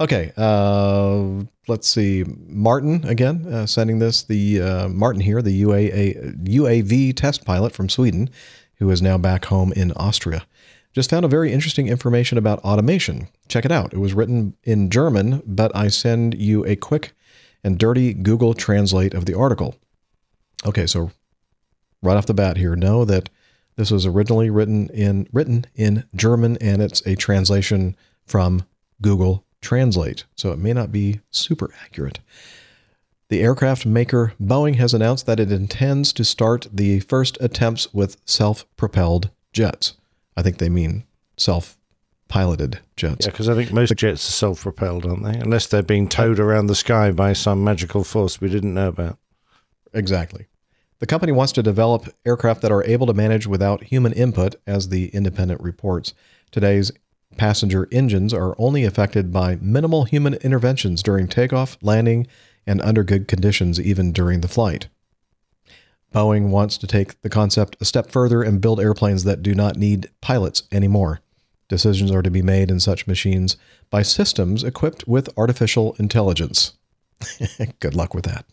Okay. 0.00 0.32
Uh, 0.36 1.44
let's 1.68 1.86
see. 1.86 2.24
Martin 2.46 3.04
again 3.06 3.46
uh, 3.46 3.66
sending 3.66 3.98
this. 3.98 4.22
The 4.22 4.62
uh, 4.62 4.88
Martin 4.88 5.20
here, 5.20 5.42
the 5.42 5.62
UAA, 5.62 6.42
UAV 6.44 7.14
test 7.14 7.44
pilot 7.44 7.74
from 7.74 7.90
Sweden, 7.90 8.30
who 8.76 8.90
is 8.90 9.02
now 9.02 9.18
back 9.18 9.44
home 9.46 9.72
in 9.74 9.92
Austria. 9.92 10.46
Just 10.92 11.10
found 11.10 11.24
a 11.24 11.28
very 11.28 11.52
interesting 11.52 11.86
information 11.86 12.38
about 12.38 12.58
automation. 12.60 13.28
Check 13.46 13.64
it 13.64 13.70
out. 13.70 13.92
It 13.92 13.98
was 13.98 14.14
written 14.14 14.56
in 14.64 14.90
German, 14.90 15.42
but 15.46 15.70
I 15.76 15.88
send 15.88 16.34
you 16.34 16.64
a 16.64 16.74
quick 16.74 17.12
and 17.62 17.78
dirty 17.78 18.14
Google 18.14 18.54
Translate 18.54 19.14
of 19.14 19.26
the 19.26 19.38
article. 19.38 19.76
Okay, 20.64 20.86
so 20.86 21.12
right 22.02 22.16
off 22.16 22.26
the 22.26 22.34
bat 22.34 22.56
here, 22.56 22.74
know 22.74 23.04
that 23.04 23.28
this 23.76 23.90
was 23.90 24.06
originally 24.06 24.50
written 24.50 24.88
in 24.88 25.28
written 25.30 25.66
in 25.74 26.04
German 26.16 26.56
and 26.60 26.80
it's 26.80 27.06
a 27.06 27.14
translation 27.16 27.96
from 28.26 28.64
Google 29.00 29.44
Translate. 29.60 30.24
So 30.36 30.52
it 30.52 30.58
may 30.58 30.72
not 30.72 30.90
be 30.90 31.20
super 31.30 31.72
accurate. 31.84 32.20
The 33.28 33.42
aircraft 33.42 33.86
maker 33.86 34.32
Boeing 34.42 34.74
has 34.76 34.92
announced 34.92 35.26
that 35.26 35.38
it 35.38 35.52
intends 35.52 36.12
to 36.14 36.24
start 36.24 36.66
the 36.72 37.00
first 37.00 37.38
attempts 37.40 37.92
with 37.94 38.16
self-propelled 38.24 39.30
jets. 39.52 39.94
I 40.36 40.42
think 40.42 40.58
they 40.58 40.68
mean 40.68 41.04
self-piloted 41.36 42.80
jets. 42.96 43.26
Yeah, 43.26 43.30
because 43.30 43.48
I 43.48 43.54
think 43.54 43.72
most 43.72 43.94
jets 43.94 44.28
are 44.28 44.32
self-propelled, 44.32 45.06
aren't 45.06 45.22
they? 45.22 45.38
Unless 45.38 45.68
they're 45.68 45.82
being 45.82 46.08
towed 46.08 46.40
around 46.40 46.66
the 46.66 46.74
sky 46.74 47.12
by 47.12 47.32
some 47.32 47.62
magical 47.62 48.02
force 48.02 48.40
we 48.40 48.48
didn't 48.48 48.74
know 48.74 48.88
about. 48.88 49.18
Exactly. 49.92 50.46
The 50.98 51.06
company 51.06 51.32
wants 51.32 51.52
to 51.52 51.62
develop 51.62 52.12
aircraft 52.26 52.62
that 52.62 52.72
are 52.72 52.84
able 52.84 53.06
to 53.06 53.14
manage 53.14 53.46
without 53.46 53.84
human 53.84 54.12
input, 54.12 54.56
as 54.66 54.88
the 54.88 55.08
Independent 55.08 55.60
reports. 55.60 56.14
Today's 56.50 56.90
passenger 57.36 57.88
engines 57.90 58.34
are 58.34 58.54
only 58.58 58.84
affected 58.84 59.32
by 59.32 59.56
minimal 59.60 60.04
human 60.04 60.34
interventions 60.34 61.02
during 61.02 61.28
takeoff, 61.28 61.78
landing, 61.82 62.26
and 62.66 62.80
under 62.82 63.04
good 63.04 63.28
conditions, 63.28 63.80
even 63.80 64.12
during 64.12 64.40
the 64.40 64.48
flight. 64.48 64.88
Boeing 66.14 66.48
wants 66.50 66.76
to 66.78 66.86
take 66.86 67.20
the 67.22 67.30
concept 67.30 67.76
a 67.80 67.84
step 67.84 68.10
further 68.10 68.42
and 68.42 68.60
build 68.60 68.80
airplanes 68.80 69.24
that 69.24 69.42
do 69.42 69.54
not 69.54 69.76
need 69.76 70.10
pilots 70.20 70.64
anymore. 70.72 71.20
Decisions 71.68 72.10
are 72.10 72.22
to 72.22 72.30
be 72.30 72.42
made 72.42 72.70
in 72.70 72.80
such 72.80 73.06
machines 73.06 73.56
by 73.90 74.02
systems 74.02 74.64
equipped 74.64 75.06
with 75.06 75.28
artificial 75.38 75.94
intelligence. 75.98 76.72
good 77.80 77.94
luck 77.94 78.12
with 78.12 78.24
that. 78.24 78.44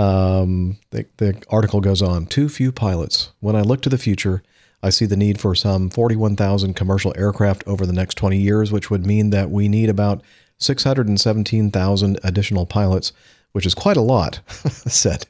Um, 0.00 0.78
the, 0.90 1.06
the 1.16 1.42
article 1.50 1.80
goes 1.80 2.00
on. 2.00 2.26
Too 2.26 2.48
few 2.48 2.70
pilots. 2.70 3.32
When 3.40 3.56
I 3.56 3.62
look 3.62 3.82
to 3.82 3.88
the 3.88 3.98
future, 3.98 4.44
I 4.82 4.90
see 4.90 5.06
the 5.06 5.16
need 5.16 5.40
for 5.40 5.54
some 5.54 5.90
41,000 5.90 6.74
commercial 6.74 7.12
aircraft 7.16 7.64
over 7.66 7.84
the 7.84 7.92
next 7.92 8.16
20 8.16 8.38
years, 8.38 8.70
which 8.70 8.90
would 8.90 9.04
mean 9.04 9.30
that 9.30 9.50
we 9.50 9.68
need 9.68 9.88
about 9.88 10.22
617,000 10.58 12.20
additional 12.22 12.66
pilots, 12.66 13.12
which 13.52 13.66
is 13.66 13.74
quite 13.74 13.96
a 13.96 14.02
lot, 14.02 14.40
said 14.48 15.26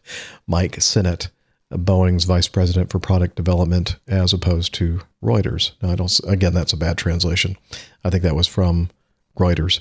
Mike 0.46 0.80
Sinnett, 0.80 1.28
Boeing's 1.72 2.24
vice 2.24 2.48
president 2.48 2.90
for 2.90 2.98
product 2.98 3.36
development, 3.36 3.96
as 4.06 4.32
opposed 4.32 4.74
to 4.74 5.00
Reuters. 5.22 5.72
Now, 5.82 5.92
I 5.92 5.94
don't. 5.94 6.20
Again, 6.26 6.54
that's 6.54 6.72
a 6.72 6.78
bad 6.78 6.96
translation. 6.96 7.56
I 8.04 8.10
think 8.10 8.22
that 8.22 8.36
was 8.36 8.46
from 8.46 8.90
Reuters. 9.38 9.80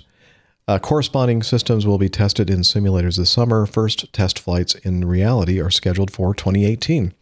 Uh, 0.67 0.79
corresponding 0.79 1.43
systems 1.43 1.87
will 1.87 1.97
be 1.97 2.09
tested 2.09 2.49
in 2.49 2.59
simulators 2.59 3.17
this 3.17 3.29
summer. 3.29 3.65
First 3.65 4.11
test 4.11 4.37
flights 4.37 4.75
in 4.75 5.05
reality 5.05 5.61
are 5.61 5.69
scheduled 5.69 6.11
for 6.11 6.33
2018. 6.33 7.13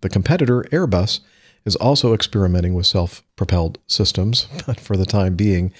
The 0.00 0.08
competitor 0.08 0.62
Airbus 0.72 1.20
is 1.66 1.76
also 1.76 2.14
experimenting 2.14 2.72
with 2.72 2.86
self 2.86 3.22
propelled 3.36 3.78
systems, 3.86 4.48
but 4.66 4.80
for 4.80 4.96
the 4.96 5.04
time 5.04 5.36
being, 5.36 5.72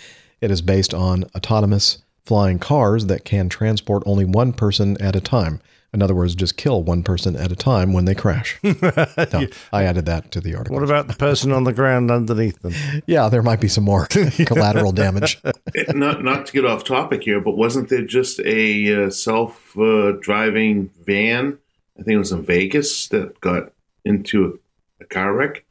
it 0.43 0.51
is 0.51 0.61
based 0.61 0.93
on 0.93 1.25
autonomous 1.35 2.03
flying 2.27 2.59
cars 2.59 3.07
that 3.07 3.25
can 3.25 3.49
transport 3.49 4.03
only 4.05 4.25
one 4.25 4.53
person 4.53 5.01
at 5.01 5.17
a 5.17 5.21
time. 5.21 5.61
In 5.95 6.03
other 6.03 6.15
words, 6.15 6.35
just 6.35 6.59
kill 6.59 6.83
one 6.83 7.03
person 7.03 7.37
at 7.37 7.51
a 7.51 7.57
time 7.57 7.95
when 7.95 8.05
they 8.05 8.15
crash. 8.15 8.61
No, 9.33 9.47
I 9.73 9.85
added 9.85 10.05
that 10.07 10.31
to 10.33 10.41
the 10.41 10.55
article. 10.55 10.75
What 10.75 10.85
about 10.85 11.09
the 11.09 11.15
person 11.15 11.53
on 11.53 11.65
the 11.65 11.73
ground 11.73 12.11
underneath 12.11 12.61
them? 12.61 12.75
Yeah, 13.07 13.29
there 13.29 13.43
might 13.43 13.61
be 13.61 13.69
some 13.69 13.85
more 13.85 14.07
collateral 14.07 14.93
damage. 14.93 15.41
not 15.95 16.23
not 16.23 16.47
to 16.47 16.53
get 16.53 16.67
off 16.67 16.85
topic 16.85 17.23
here, 17.23 17.41
but 17.41 17.57
wasn't 17.57 17.89
there 17.89 18.05
just 18.05 18.41
a 18.41 19.07
uh, 19.07 19.11
self 19.11 19.79
uh, 19.79 20.13
driving 20.21 20.91
van? 21.07 21.59
I 21.99 22.03
think 22.03 22.17
it 22.17 22.19
was 22.19 22.33
in 22.33 22.43
Vegas 22.43 23.09
that 23.09 23.41
got 23.41 23.73
into 24.05 24.61
a, 25.01 25.05
a 25.05 25.07
car 25.07 25.33
wreck. 25.33 25.65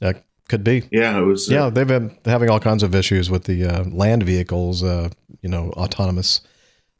That 0.00 0.24
could 0.48 0.62
be. 0.62 0.84
Yeah, 0.90 1.18
it 1.18 1.22
was. 1.22 1.50
uh, 1.50 1.54
Yeah, 1.54 1.70
they've 1.70 1.86
been 1.86 2.16
having 2.24 2.50
all 2.50 2.60
kinds 2.60 2.82
of 2.82 2.94
issues 2.94 3.30
with 3.30 3.44
the 3.44 3.64
uh, 3.64 3.84
land 3.84 4.22
vehicles, 4.22 4.82
uh, 4.82 5.10
you 5.40 5.48
know, 5.48 5.70
autonomous. 5.72 6.40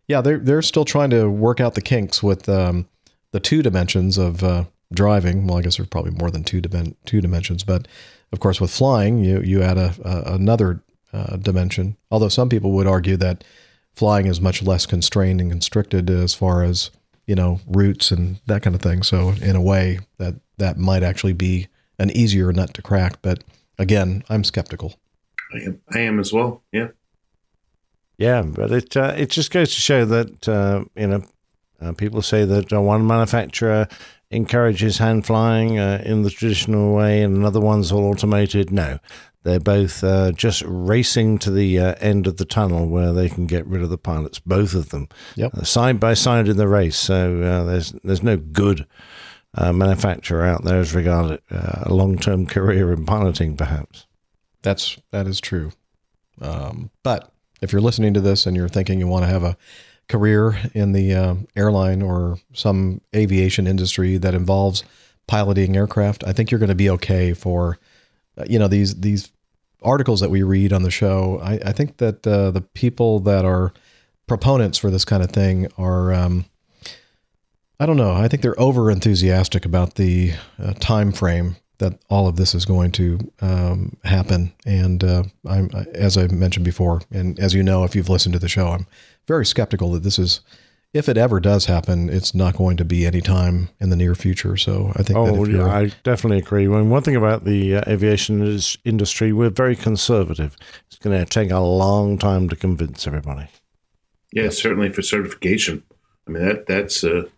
Yeah, 0.09 0.20
they're 0.20 0.39
they're 0.39 0.62
still 0.62 0.85
trying 0.85 1.10
to 1.10 1.28
work 1.31 1.60
out 1.60 1.74
the 1.74 1.81
kinks 1.82 2.23
with 2.23 2.48
um, 2.48 2.89
the 3.32 3.40
two 3.40 3.62
dimensions 3.62 4.18
of 4.18 4.43
uh, 4.43 4.64
driving. 4.93 5.47
Well, 5.47 5.59
I 5.59 5.62
guess 5.62 5.77
there's 5.77 5.89
probably 5.89 6.12
more 6.12 6.31
than 6.31 6.44
two 6.44 6.60
dimen- 6.62 6.94
two 7.05 7.20
dimensions, 7.20 7.64
but 7.64 7.86
of 8.32 8.40
course, 8.40 8.60
with 8.60 8.70
flying, 8.70 9.18
you 9.18 9.40
you 9.40 9.62
add 9.62 9.78
a, 9.78 9.94
a 10.05 10.35
another 10.35 10.82
uh, 11.12 11.36
dimension. 11.36 11.97
Although 12.10 12.28
some 12.28 12.48
people 12.48 12.73
would 12.73 12.86
argue 12.86 13.16
that 13.18 13.44
flying 13.93 14.27
is 14.27 14.40
much 14.40 14.62
less 14.62 14.86
constrained 14.86 15.40
and 15.40 15.51
constricted 15.51 16.09
as 16.10 16.35
far 16.35 16.62
as 16.62 16.90
you 17.27 17.35
know 17.35 17.60
routes 17.66 18.10
and 18.10 18.39
that 18.47 18.62
kind 18.62 18.74
of 18.77 18.82
thing. 18.82 19.02
So 19.02 19.31
in 19.40 19.56
a 19.56 19.62
way, 19.62 20.01
that 20.18 20.35
that 20.59 20.78
might 20.78 21.02
actually 21.02 21.32
be 21.32 21.66
an 21.98 22.10
easier 22.10 22.52
nut 22.52 22.74
to 22.74 22.82
crack. 22.82 23.20
But 23.23 23.43
again, 23.78 24.23
I'm 24.28 24.44
skeptical. 24.44 24.94
I 25.55 25.59
am, 25.59 25.81
I 25.94 25.98
am 26.01 26.18
as 26.20 26.32
well. 26.32 26.62
Yeah. 26.73 26.89
Yeah, 28.18 28.43
but 28.43 28.73
it 28.73 28.97
uh, 28.97 29.12
it 29.16 29.28
just 29.31 29.51
goes 29.51 29.74
to 29.74 29.81
show 29.81 30.05
that 30.06 30.48
uh, 30.48 30.85
you 30.97 31.06
know 31.06 31.23
uh, 31.81 31.93
people 31.93 32.23
say 32.23 32.44
that 32.47 32.73
uh, 32.73 32.81
one 32.81 33.06
manufacturer 33.06 33.89
encourages 34.31 34.98
hand 34.98 35.27
flying 35.27 35.78
uh, 35.78 36.02
in 36.05 36.23
the 36.23 36.31
traditional 36.31 36.94
way, 36.94 37.23
and 37.23 37.36
another 37.36 37.60
one's 37.60 37.93
all 37.93 38.05
automated. 38.06 38.73
No, 38.73 38.98
they're 39.43 39.60
both 39.60 40.02
uh, 40.02 40.32
just 40.32 40.62
racing 40.66 41.36
to 41.40 41.51
the 41.51 41.78
uh, 41.78 41.94
end 42.01 42.27
of 42.27 42.39
the 42.39 42.47
tunnel 42.47 42.86
where 42.89 43.12
they 43.12 43.28
can 43.28 43.47
get 43.47 43.66
rid 43.66 43.82
of 43.82 43.90
the 43.90 43.98
pilots. 43.98 44.39
Both 44.39 44.74
of 44.74 44.89
them, 44.89 45.09
Yep. 45.35 45.52
uh, 45.55 45.62
side 45.64 46.01
by 46.01 46.14
side 46.14 46.48
in 46.48 46.56
the 46.56 46.68
race. 46.68 46.97
So 46.97 47.43
uh, 47.43 47.64
there's 47.64 47.93
there's 48.02 48.23
no 48.23 48.39
good 48.39 48.86
uh, 49.55 49.73
manufacturer 49.73 50.44
out 50.44 50.64
there 50.64 50.81
as 50.81 50.94
regard 50.94 51.40
uh, 51.51 51.82
a 51.82 51.94
long 51.94 52.18
term 52.18 52.47
career 52.47 52.93
in 52.93 53.06
piloting, 53.06 53.56
perhaps. 53.56 54.06
That's 54.62 54.98
that 55.10 55.27
is 55.27 55.40
true. 55.40 55.73
Um, 56.40 56.90
but 57.02 57.32
if 57.62 57.73
you're 57.73 57.81
listening 57.81 58.14
to 58.14 58.20
this 58.20 58.47
and 58.47 58.56
you're 58.56 58.68
thinking 58.68 58.98
you 58.98 59.06
want 59.06 59.24
to 59.24 59.31
have 59.31 59.43
a 59.43 59.56
career 60.09 60.59
in 60.74 60.93
the 60.93 61.14
uh, 61.14 61.35
airline 61.56 62.02
or 62.02 62.39
some 62.52 63.01
aviation 63.14 63.66
industry 63.66 64.18
that 64.18 64.35
involves 64.35 64.85
piloting 65.27 65.77
aircraft, 65.77 66.23
I 66.27 66.32
think 66.32 66.51
you're 66.51 66.60
going 66.60 66.68
to 66.68 66.74
be 66.74 66.90
okay 66.90 67.32
for, 67.32 67.78
uh, 68.36 68.44
you 68.48 68.59
know, 68.59 68.68
these 68.68 69.01
these 69.01 69.32
articles 69.82 70.20
that 70.20 70.31
we 70.31 70.43
read 70.43 70.73
on 70.73 70.82
the 70.82 70.90
show. 70.90 71.40
I, 71.43 71.59
I 71.66 71.73
think 71.73 71.98
that 71.98 72.27
uh, 72.27 72.51
the 72.51 72.60
people 72.60 73.20
that 73.20 73.44
are 73.44 73.73
proponents 74.27 74.78
for 74.78 74.90
this 74.90 75.05
kind 75.05 75.23
of 75.23 75.31
thing 75.31 75.68
are. 75.78 76.12
Um, 76.12 76.47
I 77.78 77.86
don't 77.86 77.97
know. 77.97 78.12
I 78.12 78.28
think 78.28 78.43
they're 78.43 78.59
over 78.61 78.90
enthusiastic 78.90 79.65
about 79.65 79.94
the 79.94 80.32
uh, 80.59 80.73
time 80.74 81.12
frame 81.12 81.57
that 81.78 81.98
all 82.09 82.27
of 82.27 82.36
this 82.36 82.55
is 82.55 82.65
going 82.65 82.90
to 82.93 83.19
um, 83.43 83.97
happen. 84.05 84.53
And 84.65 85.05
uh, 85.05 85.24
I'm, 85.47 85.70
as 85.93 86.16
I 86.16 86.27
mentioned 86.28 86.65
before, 86.65 87.03
and 87.11 87.39
as 87.39 87.53
you 87.53 87.62
know, 87.62 87.85
if 87.85 87.94
you've 87.94 88.09
listened 88.09 88.32
to 88.32 88.39
the 88.39 88.48
show, 88.48 88.69
I'm 88.69 88.86
very 89.28 89.44
skeptical 89.44 89.93
that 89.93 90.03
this 90.03 90.19
is, 90.19 90.40
if 90.94 91.07
it 91.07 91.19
ever 91.19 91.39
does 91.39 91.66
happen, 91.66 92.09
it's 92.09 92.35
not 92.35 92.57
going 92.57 92.78
to 92.78 92.85
be 92.86 93.05
any 93.05 93.20
time 93.20 93.69
in 93.78 93.90
the 93.90 93.97
near 93.97 94.15
future. 94.15 94.57
So 94.57 94.93
I 94.97 95.03
think. 95.03 95.09
that 95.09 95.19
Oh, 95.19 95.43
if 95.44 95.51
you're, 95.51 95.66
yeah, 95.66 95.77
I 95.77 95.93
definitely 96.03 96.39
agree. 96.39 96.65
I 96.65 96.69
mean, 96.69 96.89
one 96.89 97.03
thing 97.03 97.16
about 97.16 97.44
the 97.44 97.77
uh, 97.77 97.82
aviation 97.86 98.40
is- 98.43 98.78
industry, 98.86 99.35
we're 99.35 99.51
very 99.51 99.77
conservative. 99.77 100.57
It's 100.86 100.97
going 100.98 101.19
to 101.19 101.27
take 101.27 101.51
a 101.51 101.59
long 101.61 102.16
time 102.16 102.48
to 102.48 102.57
convince 102.57 103.07
everybody. 103.07 103.48
Yeah, 104.32 104.48
certainly 104.48 104.90
for 104.90 105.03
certification. 105.03 105.82
I 106.27 106.31
mean 106.31 106.44
that 106.44 106.66
that's 106.66 107.05
uh, 107.05 107.24
e- 107.24 107.28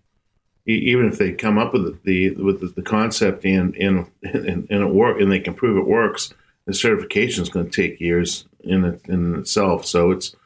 even 0.68 1.06
if 1.06 1.18
they 1.18 1.32
come 1.32 1.58
up 1.58 1.72
with 1.72 2.02
the, 2.04 2.30
the 2.34 2.42
with 2.42 2.60
the, 2.60 2.66
the 2.68 2.82
concept 2.82 3.44
and 3.44 3.74
and 3.76 4.06
and, 4.22 4.66
and 4.70 4.82
it 4.82 4.94
work 4.94 5.20
and 5.20 5.32
they 5.32 5.40
can 5.40 5.54
prove 5.54 5.78
it 5.78 5.86
works, 5.86 6.34
the 6.66 6.74
certification 6.74 7.42
is 7.42 7.48
going 7.48 7.68
to 7.68 7.82
take 7.82 8.00
years 8.00 8.46
in 8.60 8.84
it, 8.84 9.00
in 9.06 9.36
itself. 9.36 9.86
So 9.86 10.10
it's 10.10 10.36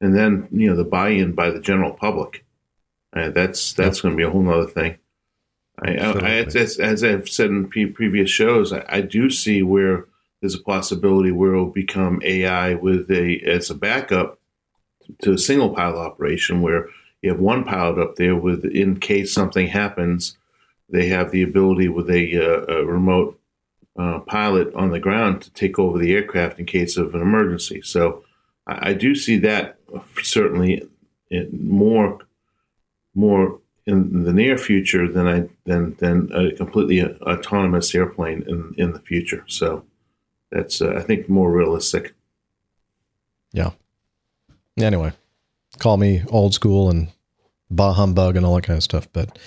and 0.00 0.16
then 0.16 0.48
you 0.52 0.70
know 0.70 0.76
the 0.76 0.84
buy-in 0.84 1.32
by 1.32 1.50
the 1.50 1.60
general 1.60 1.92
public. 1.92 2.44
Uh, 3.14 3.30
that's 3.30 3.72
that's 3.72 4.00
going 4.00 4.12
to 4.12 4.16
be 4.16 4.22
a 4.22 4.30
whole 4.30 4.48
other 4.48 4.66
thing. 4.66 4.98
I, 5.78 5.96
I, 5.96 6.10
I 6.12 6.30
as, 6.44 6.78
as 6.78 7.02
I've 7.02 7.28
said 7.28 7.50
in 7.50 7.68
pre- 7.68 7.86
previous 7.86 8.30
shows, 8.30 8.72
I, 8.72 8.84
I 8.88 9.00
do 9.00 9.30
see 9.30 9.62
where 9.62 10.06
there's 10.40 10.54
a 10.54 10.62
possibility 10.62 11.30
where 11.32 11.54
it'll 11.54 11.66
become 11.66 12.20
AI 12.24 12.74
with 12.74 13.10
a 13.10 13.40
as 13.40 13.68
a 13.68 13.74
backup 13.74 14.38
to 15.22 15.32
a 15.32 15.38
single 15.38 15.70
pilot 15.70 15.98
operation 15.98 16.62
where 16.62 16.88
you 17.22 17.30
have 17.30 17.40
one 17.40 17.64
pilot 17.64 17.98
up 17.98 18.16
there 18.16 18.36
with 18.36 18.64
in 18.64 18.98
case 18.98 19.32
something 19.32 19.68
happens 19.68 20.36
they 20.92 21.08
have 21.08 21.30
the 21.30 21.42
ability 21.42 21.88
with 21.88 22.10
a, 22.10 22.36
uh, 22.36 22.66
a 22.66 22.84
remote 22.84 23.40
uh, 23.98 24.20
pilot 24.20 24.72
on 24.74 24.90
the 24.90 25.00
ground 25.00 25.42
to 25.42 25.50
take 25.52 25.78
over 25.78 25.98
the 25.98 26.12
aircraft 26.12 26.58
in 26.58 26.66
case 26.66 26.96
of 26.96 27.14
an 27.14 27.22
emergency. 27.22 27.82
So 27.82 28.24
i, 28.66 28.90
I 28.90 28.92
do 28.92 29.14
see 29.14 29.38
that 29.38 29.76
certainly 30.22 30.88
in 31.30 31.48
more 31.68 32.18
more 33.14 33.58
in 33.84 34.22
the 34.24 34.32
near 34.32 34.56
future 34.56 35.10
than 35.10 35.26
i 35.26 35.48
than 35.64 35.94
than 35.96 36.30
a 36.32 36.52
completely 36.52 37.02
autonomous 37.02 37.94
airplane 37.94 38.42
in 38.46 38.74
in 38.78 38.92
the 38.92 39.00
future. 39.00 39.44
So 39.48 39.84
that's 40.50 40.80
uh, 40.80 40.94
i 40.96 41.02
think 41.02 41.28
more 41.28 41.50
realistic. 41.50 42.14
Yeah. 43.52 43.72
Anyway, 44.78 45.12
call 45.78 45.96
me 45.96 46.22
old 46.28 46.54
school 46.54 46.90
and 46.90 47.08
bah 47.70 47.92
humbug 47.92 48.36
and 48.36 48.44
all 48.44 48.54
that 48.56 48.64
kind 48.64 48.76
of 48.76 48.82
stuff, 48.82 49.08
but 49.12 49.38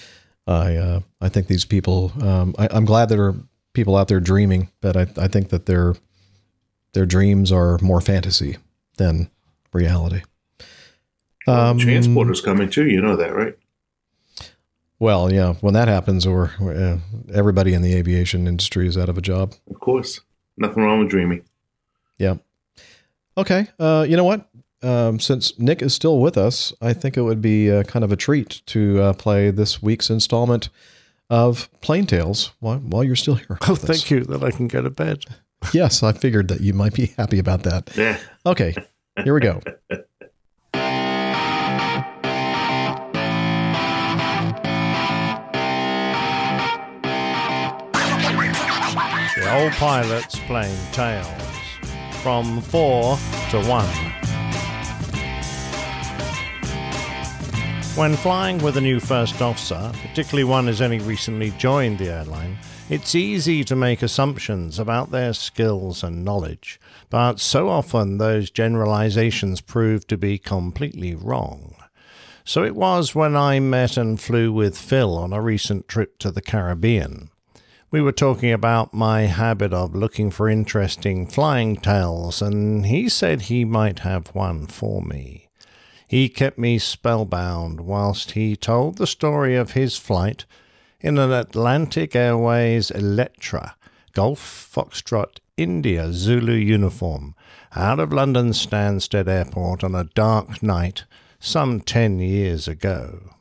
I 0.48 0.76
uh, 0.76 1.00
I 1.22 1.30
think 1.30 1.48
these 1.48 1.66
people. 1.66 2.12
Um, 2.22 2.56
I, 2.58 2.68
I'm 2.72 2.86
glad 2.86 3.10
there 3.10 3.24
are 3.26 3.36
people 3.74 3.96
out 3.96 4.08
there 4.08 4.20
dreaming, 4.20 4.70
but 4.82 4.96
I, 4.96 5.08
I 5.18 5.28
think 5.28 5.50
that 5.50 5.66
their 5.66 5.96
their 6.94 7.06
dreams 7.06 7.52
are 7.52 7.78
more 7.80 8.02
fantasy 8.02 8.58
than 8.98 9.30
reality. 9.74 10.22
Um, 11.48 11.78
transporters 11.78 12.44
coming 12.44 12.70
too 12.72 12.88
you 12.88 13.00
know 13.00 13.16
that 13.16 13.36
right 13.36 13.56
Well, 14.98 15.32
yeah, 15.32 15.54
when 15.62 15.76
that 15.76 15.88
happens, 15.88 16.26
or 16.26 16.54
uh, 16.60 16.98
everybody 17.32 17.76
in 17.76 17.84
the 17.84 17.94
aviation 17.94 18.48
industry 18.48 18.88
is 18.88 18.98
out 18.98 19.10
of 19.10 19.18
a 19.18 19.22
job. 19.22 19.54
of 19.70 19.80
course 19.80 20.22
nothing 20.58 20.82
wrong 20.82 21.00
with 21.00 21.10
dreaming 21.10 21.44
Yeah. 22.18 22.36
Okay. 23.38 23.68
Uh, 23.78 24.06
you 24.08 24.16
know 24.16 24.24
what? 24.24 24.50
Um, 24.86 25.20
since 25.20 25.58
Nick 25.58 25.82
is 25.82 25.96
still 25.96 26.20
with 26.20 26.38
us, 26.38 26.72
I 26.80 26.94
think 26.94 27.18
it 27.18 27.24
would 27.24 27.42
be 27.42 27.72
uh, 27.72 27.82
kind 27.84 28.06
of 28.06 28.12
a 28.12 28.16
treat 28.16 28.62
to 28.68 29.02
uh, 29.02 29.14
play 29.14 29.50
this 29.50 29.82
week's 29.82 30.12
installment 30.12 30.70
of 31.28 31.72
Plane 31.82 32.06
Tales 32.06 32.52
while, 32.60 32.78
while 32.78 33.04
you're 33.04 33.16
still 33.16 33.34
here. 33.34 33.58
Oh, 33.68 33.74
thank 33.74 34.12
you 34.12 34.24
that 34.26 34.44
I 34.44 34.52
can 34.52 34.68
go 34.68 34.82
to 34.82 34.92
bed. 34.92 35.24
Yes, 35.74 36.04
I 36.04 36.12
figured 36.12 36.50
that 36.50 36.62
you 36.62 36.74
might 36.74 36.94
be 36.94 37.08
happy 37.18 37.40
about 37.40 37.64
that. 37.64 37.90
Yeah. 37.98 38.20
Okay, 38.46 38.76
here 39.24 39.34
we 39.34 39.40
go. 39.40 39.60
The 49.36 49.60
old 49.60 49.72
pilots 49.74 50.38
playing 50.42 50.78
tales 50.92 51.28
from 52.22 52.62
four 52.62 53.18
to 53.50 53.64
one. 53.64 54.15
When 57.96 58.18
flying 58.18 58.58
with 58.58 58.76
a 58.76 58.82
new 58.82 59.00
first 59.00 59.42
officer, 59.42 59.90
particularly 60.02 60.44
one 60.44 60.68
who's 60.68 60.82
only 60.82 61.00
recently 61.00 61.52
joined 61.52 61.98
the 61.98 62.12
airline, 62.12 62.58
It's 62.90 63.16
easy 63.16 63.64
to 63.64 63.76
make 63.76 64.04
assumptions 64.04 64.78
about 64.78 65.12
their 65.12 65.34
skills 65.34 66.04
and 66.04 66.26
knowledge, 66.26 66.80
but 67.10 67.40
so 67.40 67.70
often 67.70 68.18
those 68.18 68.52
generalizations 68.52 69.62
prove 69.62 70.06
to 70.08 70.18
be 70.18 70.38
completely 70.38 71.16
wrong. 71.16 71.76
So 72.44 72.64
it 72.64 72.76
was 72.76 73.16
when 73.16 73.36
I 73.36 73.60
met 73.62 73.96
and 73.96 74.20
flew 74.20 74.52
with 74.52 74.78
Phil 74.78 75.18
on 75.18 75.32
a 75.32 75.42
recent 75.42 75.88
trip 75.88 76.20
to 76.20 76.32
the 76.32 76.42
Caribbean. 76.42 77.30
We 77.90 78.02
were 78.02 78.12
talking 78.12 78.52
about 78.52 78.94
my 78.94 79.22
habit 79.22 79.74
of 79.74 79.96
looking 79.96 80.30
for 80.32 80.50
interesting 80.50 81.26
flying 81.28 81.78
tales, 81.78 82.42
and 82.42 82.86
he 82.86 83.08
said 83.08 83.44
he 83.44 83.64
might 83.64 84.00
have 84.00 84.36
one 84.36 84.68
for 84.68 85.02
me. 85.02 85.45
He 86.08 86.30
kept 86.30 86.58
me 86.58 86.78
spellbound 86.78 87.82
whilst 87.82 88.32
he 88.32 88.56
told 88.56 88.98
the 88.98 89.08
story 89.08 89.56
of 89.56 89.72
his 89.72 89.98
flight 89.98 90.46
in 91.02 91.18
an 91.18 91.32
Atlantic 91.32 92.16
Airways 92.16 92.92
Electra 92.92 93.76
Golf 94.14 94.40
Foxtrot 94.74 95.40
India 95.58 96.14
Zulu 96.14 96.54
uniform 96.54 97.36
out 97.76 98.00
of 98.00 98.14
London 98.14 98.52
Stansted 98.52 99.28
Airport 99.28 99.84
on 99.84 99.96
a 99.96 100.04
dark 100.04 100.62
night 100.62 101.06
some 101.40 101.82
10 101.82 102.20
years 102.20 102.68
ago. 102.68 103.36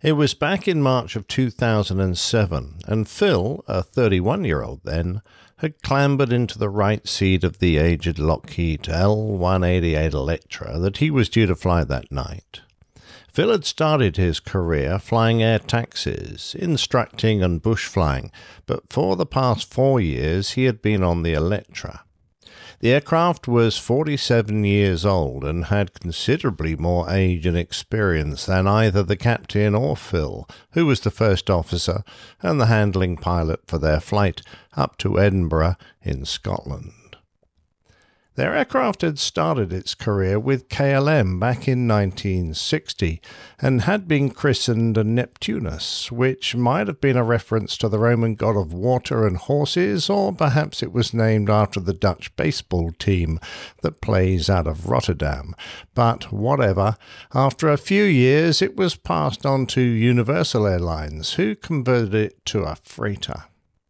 It 0.00 0.12
was 0.12 0.34
back 0.34 0.68
in 0.68 0.80
March 0.80 1.16
of 1.16 1.26
2007, 1.26 2.78
and 2.86 3.08
Phil, 3.08 3.64
a 3.66 3.82
31 3.82 4.44
year 4.44 4.62
old 4.62 4.80
then, 4.84 5.20
had 5.58 5.82
clambered 5.82 6.32
into 6.32 6.58
the 6.58 6.68
right 6.68 7.06
seat 7.06 7.42
of 7.42 7.58
the 7.58 7.78
aged 7.78 8.18
Lockheed 8.18 8.82
L188 8.82 10.12
Electra 10.12 10.78
that 10.78 10.98
he 10.98 11.10
was 11.10 11.28
due 11.28 11.46
to 11.46 11.56
fly 11.56 11.84
that 11.84 12.10
night. 12.12 12.60
Phil 13.32 13.50
had 13.50 13.64
started 13.64 14.16
his 14.16 14.40
career 14.40 14.98
flying 14.98 15.42
air 15.42 15.58
taxis, 15.58 16.54
instructing 16.58 17.42
and 17.42 17.62
bush 17.62 17.86
flying, 17.86 18.32
but 18.66 18.84
for 18.90 19.16
the 19.16 19.26
past 19.26 19.72
four 19.72 20.00
years 20.00 20.52
he 20.52 20.64
had 20.64 20.80
been 20.80 21.02
on 21.02 21.22
the 21.22 21.34
Electra. 21.34 22.04
The 22.80 22.92
aircraft 22.92 23.48
was 23.48 23.76
47 23.76 24.62
years 24.62 25.04
old 25.04 25.42
and 25.42 25.64
had 25.64 25.98
considerably 25.98 26.76
more 26.76 27.10
age 27.10 27.44
and 27.44 27.56
experience 27.56 28.46
than 28.46 28.68
either 28.68 29.02
the 29.02 29.16
captain 29.16 29.74
or 29.74 29.96
Phil, 29.96 30.48
who 30.72 30.86
was 30.86 31.00
the 31.00 31.10
first 31.10 31.50
officer 31.50 32.04
and 32.40 32.60
the 32.60 32.66
handling 32.66 33.16
pilot 33.16 33.62
for 33.66 33.78
their 33.78 33.98
flight 33.98 34.42
up 34.76 34.96
to 34.98 35.18
Edinburgh 35.18 35.74
in 36.02 36.24
Scotland. 36.24 36.92
Their 38.38 38.54
aircraft 38.54 39.02
had 39.02 39.18
started 39.18 39.72
its 39.72 39.96
career 39.96 40.38
with 40.38 40.68
KLM 40.68 41.40
back 41.40 41.66
in 41.66 41.88
1960 41.88 43.20
and 43.60 43.82
had 43.82 44.06
been 44.06 44.30
christened 44.30 44.96
a 44.96 45.02
Neptunus, 45.02 46.12
which 46.12 46.54
might 46.54 46.86
have 46.86 47.00
been 47.00 47.16
a 47.16 47.24
reference 47.24 47.76
to 47.78 47.88
the 47.88 47.98
Roman 47.98 48.36
god 48.36 48.56
of 48.56 48.72
water 48.72 49.26
and 49.26 49.38
horses, 49.38 50.08
or 50.08 50.32
perhaps 50.32 50.84
it 50.84 50.92
was 50.92 51.12
named 51.12 51.50
after 51.50 51.80
the 51.80 51.92
Dutch 51.92 52.36
baseball 52.36 52.92
team 52.92 53.40
that 53.82 54.00
plays 54.00 54.48
out 54.48 54.68
of 54.68 54.88
Rotterdam. 54.88 55.56
But 55.96 56.30
whatever, 56.30 56.94
after 57.34 57.68
a 57.68 57.76
few 57.76 58.04
years 58.04 58.62
it 58.62 58.76
was 58.76 58.94
passed 58.94 59.44
on 59.44 59.66
to 59.66 59.80
Universal 59.80 60.64
Airlines, 60.64 61.32
who 61.32 61.56
converted 61.56 62.14
it 62.14 62.46
to 62.46 62.62
a 62.62 62.76
freighter. 62.76 63.46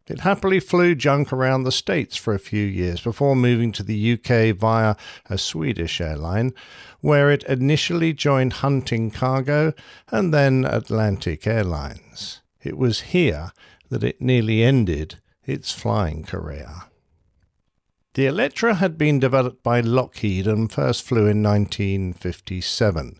It 0.09 0.21
happily 0.21 0.59
flew 0.59 0.95
junk 0.95 1.31
around 1.31 1.63
the 1.63 1.71
States 1.71 2.17
for 2.17 2.33
a 2.33 2.39
few 2.39 2.65
years 2.65 2.99
before 2.99 3.35
moving 3.35 3.71
to 3.73 3.83
the 3.83 4.13
UK 4.13 4.55
via 4.55 4.95
a 5.29 5.37
Swedish 5.37 6.01
airline, 6.01 6.51
where 6.99 7.29
it 7.29 7.43
initially 7.43 8.13
joined 8.13 8.53
Hunting 8.53 9.11
Cargo 9.11 9.73
and 10.11 10.33
then 10.33 10.65
Atlantic 10.65 11.45
Airlines. 11.45 12.41
It 12.59 12.75
was 12.75 13.01
here 13.01 13.51
that 13.89 14.03
it 14.03 14.19
nearly 14.19 14.63
ended 14.63 15.19
its 15.45 15.71
flying 15.71 16.23
career. 16.23 16.69
The 18.15 18.25
Electra 18.25 18.75
had 18.75 18.97
been 18.97 19.19
developed 19.19 19.61
by 19.61 19.79
Lockheed 19.79 20.47
and 20.47 20.71
first 20.71 21.03
flew 21.03 21.27
in 21.27 21.43
1957. 21.43 23.19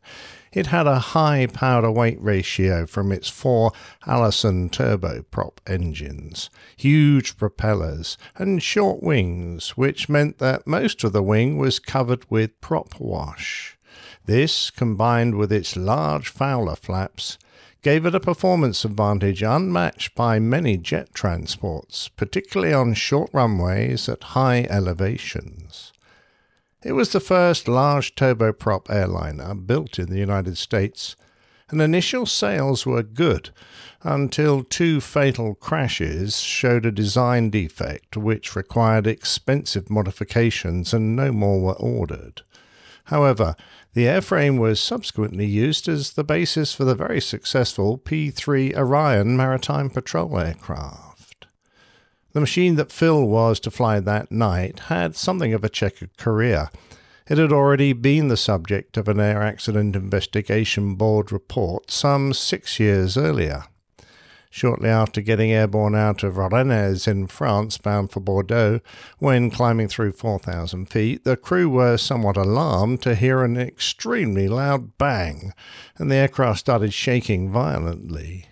It 0.51 0.67
had 0.67 0.87
a 0.87 0.99
high 0.99 1.45
power 1.45 1.83
to 1.83 1.91
weight 1.91 2.17
ratio 2.19 2.87
from 2.87 3.11
its 3.11 3.29
four 3.29 3.71
Allison 4.07 4.69
turboprop 4.69 5.57
engines, 5.67 6.49
huge 6.75 7.37
propellers, 7.37 8.17
and 8.35 8.61
short 8.63 9.03
wings, 9.03 9.77
which 9.77 10.09
meant 10.09 10.39
that 10.39 10.65
most 10.65 11.03
of 11.03 11.13
the 11.13 11.21
wing 11.21 11.57
was 11.57 11.77
covered 11.77 12.25
with 12.31 12.59
prop 12.61 12.99
wash. 12.99 13.77
This, 14.25 14.71
combined 14.71 15.35
with 15.35 15.51
its 15.51 15.75
large 15.75 16.29
Fowler 16.29 16.75
flaps, 16.75 17.37
gave 17.81 18.05
it 18.05 18.15
a 18.15 18.19
performance 18.19 18.83
advantage 18.83 19.41
unmatched 19.41 20.13
by 20.15 20.39
many 20.39 20.77
jet 20.77 21.13
transports, 21.13 22.09
particularly 22.09 22.73
on 22.73 22.93
short 22.93 23.29
runways 23.33 24.09
at 24.09 24.23
high 24.23 24.65
elevations. 24.69 25.88
It 26.81 26.93
was 26.93 27.11
the 27.11 27.19
first 27.19 27.67
large 27.67 28.15
turboprop 28.15 28.89
airliner 28.89 29.53
built 29.53 29.99
in 29.99 30.09
the 30.09 30.19
United 30.19 30.57
States, 30.57 31.17
and 31.69 31.81
initial 31.81 32.25
sales 32.25 32.85
were 32.85 33.03
good 33.03 33.49
until 34.01 34.63
two 34.63 35.01
fatal 35.01 35.55
crashes 35.55 36.39
showed 36.39 36.85
a 36.85 36.91
design 36.91 37.49
defect 37.49 38.15
which 38.15 38.55
required 38.55 39.07
expensive 39.07 39.89
modifications 39.89 40.93
and 40.93 41.17
no 41.17 41.33
more 41.33 41.59
were 41.59 41.73
ordered. 41.73 42.43
However, 43.05 43.55
the 43.93 44.05
airframe 44.05 44.57
was 44.57 44.79
subsequently 44.79 45.47
used 45.47 45.89
as 45.89 46.13
the 46.13 46.23
basis 46.23 46.73
for 46.73 46.85
the 46.85 46.95
very 46.95 47.19
successful 47.19 47.97
P 47.97 48.31
3 48.31 48.73
Orion 48.75 49.35
maritime 49.35 49.89
patrol 49.89 50.39
aircraft. 50.39 51.08
The 52.31 52.39
machine 52.39 52.75
that 52.75 52.91
Phil 52.91 53.27
was 53.27 53.59
to 53.61 53.71
fly 53.71 53.99
that 53.99 54.31
night 54.31 54.79
had 54.81 55.15
something 55.15 55.53
of 55.53 55.63
a 55.63 55.69
checkered 55.69 56.15
career. 56.17 56.69
It 57.27 57.37
had 57.37 57.51
already 57.51 57.93
been 57.93 58.27
the 58.27 58.37
subject 58.37 58.97
of 58.97 59.07
an 59.07 59.19
Air 59.19 59.41
Accident 59.41 59.95
Investigation 59.95 60.95
Board 60.95 61.31
report 61.31 61.89
some 61.89 62.33
six 62.33 62.79
years 62.79 63.17
earlier. 63.17 63.65
Shortly 64.51 64.89
after 64.89 65.21
getting 65.21 65.51
airborne 65.51 65.93
out 65.93 66.23
of 66.23 66.37
Rennes 66.37 67.07
in 67.07 67.27
France, 67.27 67.77
bound 67.77 68.11
for 68.11 68.19
Bordeaux, 68.19 68.79
when 69.19 69.51
climbing 69.51 69.87
through 69.87 70.13
4,000 70.13 70.87
feet, 70.87 71.23
the 71.23 71.37
crew 71.37 71.69
were 71.69 71.97
somewhat 71.97 72.35
alarmed 72.35 73.03
to 73.03 73.13
hear 73.13 73.43
an 73.43 73.57
extremely 73.57 74.47
loud 74.47 74.97
bang, 74.97 75.53
and 75.97 76.09
the 76.09 76.15
aircraft 76.15 76.59
started 76.59 76.93
shaking 76.93 77.51
violently. 77.51 78.48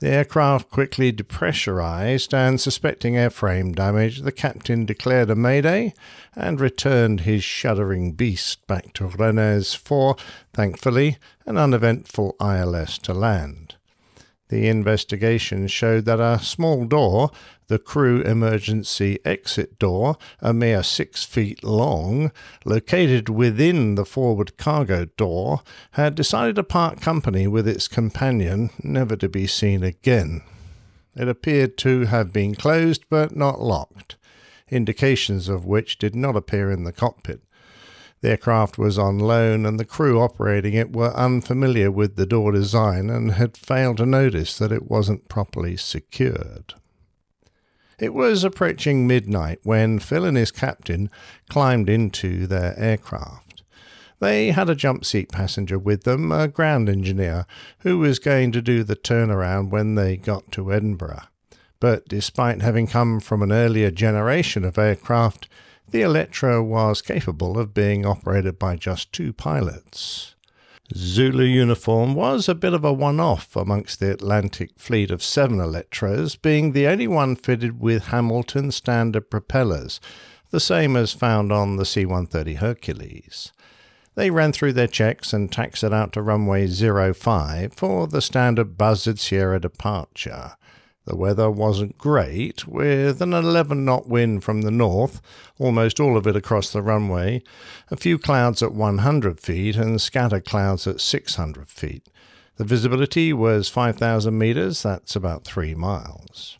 The 0.00 0.10
aircraft 0.10 0.70
quickly 0.70 1.12
depressurized, 1.12 2.32
and 2.32 2.60
suspecting 2.60 3.14
airframe 3.14 3.74
damage, 3.74 4.22
the 4.22 4.30
captain 4.30 4.84
declared 4.84 5.28
a 5.28 5.34
mayday 5.34 5.92
and 6.36 6.60
returned 6.60 7.20
his 7.20 7.42
shuddering 7.42 8.12
beast 8.12 8.64
back 8.68 8.92
to 8.94 9.06
Rennes 9.06 9.74
for, 9.74 10.14
thankfully, 10.52 11.18
an 11.46 11.56
uneventful 11.56 12.36
ILS 12.40 12.98
to 12.98 13.12
land. 13.12 13.67
The 14.48 14.66
investigation 14.66 15.66
showed 15.66 16.06
that 16.06 16.20
a 16.20 16.42
small 16.42 16.86
door, 16.86 17.30
the 17.66 17.78
crew 17.78 18.22
emergency 18.22 19.18
exit 19.24 19.78
door, 19.78 20.16
a 20.40 20.54
mere 20.54 20.82
six 20.82 21.22
feet 21.22 21.62
long, 21.62 22.32
located 22.64 23.28
within 23.28 23.94
the 23.94 24.06
forward 24.06 24.56
cargo 24.56 25.04
door, 25.16 25.60
had 25.92 26.14
decided 26.14 26.56
to 26.56 26.62
part 26.62 27.00
company 27.00 27.46
with 27.46 27.68
its 27.68 27.88
companion, 27.88 28.70
never 28.82 29.16
to 29.16 29.28
be 29.28 29.46
seen 29.46 29.82
again. 29.82 30.40
It 31.14 31.28
appeared 31.28 31.76
to 31.78 32.06
have 32.06 32.32
been 32.32 32.54
closed 32.54 33.04
but 33.10 33.36
not 33.36 33.60
locked, 33.60 34.16
indications 34.70 35.50
of 35.50 35.66
which 35.66 35.98
did 35.98 36.16
not 36.16 36.36
appear 36.36 36.70
in 36.70 36.84
the 36.84 36.92
cockpit. 36.92 37.42
The 38.20 38.30
aircraft 38.30 38.78
was 38.78 38.98
on 38.98 39.18
loan, 39.18 39.64
and 39.64 39.78
the 39.78 39.84
crew 39.84 40.20
operating 40.20 40.74
it 40.74 40.92
were 40.92 41.14
unfamiliar 41.14 41.90
with 41.90 42.16
the 42.16 42.26
door 42.26 42.52
design 42.52 43.10
and 43.10 43.32
had 43.32 43.56
failed 43.56 43.98
to 43.98 44.06
notice 44.06 44.58
that 44.58 44.72
it 44.72 44.90
wasn't 44.90 45.28
properly 45.28 45.76
secured. 45.76 46.74
It 47.98 48.14
was 48.14 48.44
approaching 48.44 49.06
midnight 49.06 49.60
when 49.62 49.98
Phil 49.98 50.24
and 50.24 50.36
his 50.36 50.50
captain 50.50 51.10
climbed 51.48 51.88
into 51.88 52.46
their 52.46 52.78
aircraft. 52.78 53.62
They 54.20 54.50
had 54.50 54.68
a 54.68 54.74
jump 54.74 55.04
seat 55.04 55.30
passenger 55.30 55.78
with 55.78 56.02
them, 56.02 56.32
a 56.32 56.48
ground 56.48 56.88
engineer, 56.88 57.46
who 57.80 57.98
was 57.98 58.18
going 58.18 58.50
to 58.52 58.62
do 58.62 58.82
the 58.82 58.96
turnaround 58.96 59.70
when 59.70 59.94
they 59.94 60.16
got 60.16 60.50
to 60.52 60.72
Edinburgh. 60.72 61.22
But 61.80 62.08
despite 62.08 62.62
having 62.62 62.88
come 62.88 63.20
from 63.20 63.42
an 63.42 63.52
earlier 63.52 63.92
generation 63.92 64.64
of 64.64 64.76
aircraft, 64.76 65.48
the 65.90 66.02
Electra 66.02 66.62
was 66.62 67.02
capable 67.02 67.58
of 67.58 67.74
being 67.74 68.04
operated 68.04 68.58
by 68.58 68.76
just 68.76 69.12
two 69.12 69.32
pilots. 69.32 70.34
Zulu 70.94 71.44
uniform 71.44 72.14
was 72.14 72.48
a 72.48 72.54
bit 72.54 72.72
of 72.72 72.84
a 72.84 72.92
one 72.92 73.20
off 73.20 73.54
amongst 73.56 74.00
the 74.00 74.10
Atlantic 74.10 74.70
fleet 74.76 75.10
of 75.10 75.22
seven 75.22 75.60
Electras, 75.60 76.36
being 76.36 76.72
the 76.72 76.86
only 76.86 77.06
one 77.06 77.36
fitted 77.36 77.78
with 77.78 78.06
Hamilton 78.06 78.72
standard 78.72 79.30
propellers, 79.30 80.00
the 80.50 80.60
same 80.60 80.96
as 80.96 81.12
found 81.12 81.52
on 81.52 81.76
the 81.76 81.84
C 81.84 82.06
130 82.06 82.54
Hercules. 82.54 83.52
They 84.14 84.30
ran 84.30 84.52
through 84.52 84.72
their 84.72 84.88
checks 84.88 85.32
and 85.32 85.52
taxied 85.52 85.92
out 85.92 86.12
to 86.14 86.22
runway 86.22 86.66
05 86.66 87.72
for 87.74 88.08
the 88.08 88.20
standard 88.20 88.76
buzzard 88.76 89.18
Sierra 89.18 89.60
departure. 89.60 90.56
The 91.08 91.16
weather 91.16 91.50
wasn't 91.50 91.96
great, 91.96 92.68
with 92.68 93.22
an 93.22 93.32
11 93.32 93.82
knot 93.82 94.06
wind 94.06 94.44
from 94.44 94.60
the 94.60 94.70
north, 94.70 95.22
almost 95.58 95.98
all 95.98 96.18
of 96.18 96.26
it 96.26 96.36
across 96.36 96.70
the 96.70 96.82
runway, 96.82 97.42
a 97.90 97.96
few 97.96 98.18
clouds 98.18 98.62
at 98.62 98.74
100 98.74 99.40
feet, 99.40 99.74
and 99.74 100.02
scattered 100.02 100.44
clouds 100.44 100.86
at 100.86 101.00
600 101.00 101.66
feet. 101.66 102.10
The 102.56 102.64
visibility 102.64 103.32
was 103.32 103.70
5,000 103.70 104.36
meters, 104.36 104.82
that's 104.82 105.16
about 105.16 105.44
three 105.44 105.74
miles. 105.74 106.57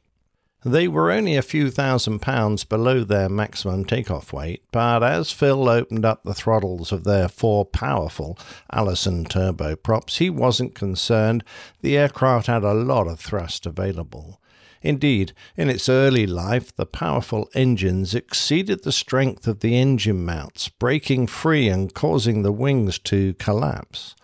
They 0.68 0.86
were 0.86 1.10
only 1.10 1.34
a 1.34 1.40
few 1.40 1.70
thousand 1.70 2.18
pounds 2.18 2.64
below 2.64 3.02
their 3.02 3.30
maximum 3.30 3.86
takeoff 3.86 4.34
weight, 4.34 4.62
but 4.70 5.02
as 5.02 5.32
Phil 5.32 5.66
opened 5.66 6.04
up 6.04 6.24
the 6.24 6.34
throttles 6.34 6.92
of 6.92 7.04
their 7.04 7.26
four 7.26 7.64
powerful 7.64 8.38
Allison 8.70 9.24
turboprops, 9.24 10.18
he 10.18 10.28
wasn't 10.28 10.74
concerned. 10.74 11.42
The 11.80 11.96
aircraft 11.96 12.48
had 12.48 12.64
a 12.64 12.74
lot 12.74 13.06
of 13.06 13.18
thrust 13.18 13.64
available. 13.64 14.42
Indeed, 14.82 15.32
in 15.56 15.70
its 15.70 15.88
early 15.88 16.26
life, 16.26 16.76
the 16.76 16.84
powerful 16.84 17.48
engines 17.54 18.14
exceeded 18.14 18.84
the 18.84 18.92
strength 18.92 19.48
of 19.48 19.60
the 19.60 19.74
engine 19.74 20.22
mounts, 20.22 20.68
breaking 20.68 21.28
free 21.28 21.70
and 21.70 21.94
causing 21.94 22.42
the 22.42 22.52
wings 22.52 22.98
to 22.98 23.32
collapse. 23.34 24.14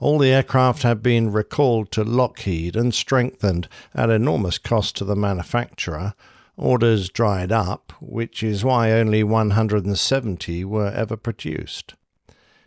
All 0.00 0.18
the 0.18 0.30
aircraft 0.30 0.82
had 0.82 1.02
been 1.02 1.32
recalled 1.32 1.90
to 1.92 2.04
Lockheed 2.04 2.76
and 2.76 2.94
strengthened 2.94 3.68
at 3.94 4.10
enormous 4.10 4.56
cost 4.56 4.96
to 4.96 5.04
the 5.04 5.16
manufacturer. 5.16 6.14
Orders 6.56 7.08
dried 7.08 7.50
up, 7.50 7.92
which 8.00 8.42
is 8.42 8.64
why 8.64 8.92
only 8.92 9.24
170 9.24 10.64
were 10.64 10.90
ever 10.90 11.16
produced. 11.16 11.94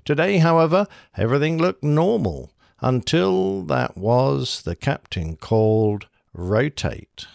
Today, 0.03 0.39
however, 0.39 0.87
everything 1.15 1.57
looked 1.57 1.83
normal 1.83 2.51
until 2.81 3.63
that 3.63 3.95
was 3.97 4.63
the 4.63 4.75
captain 4.75 5.37
called 5.37 6.07
rotate. 6.33 7.27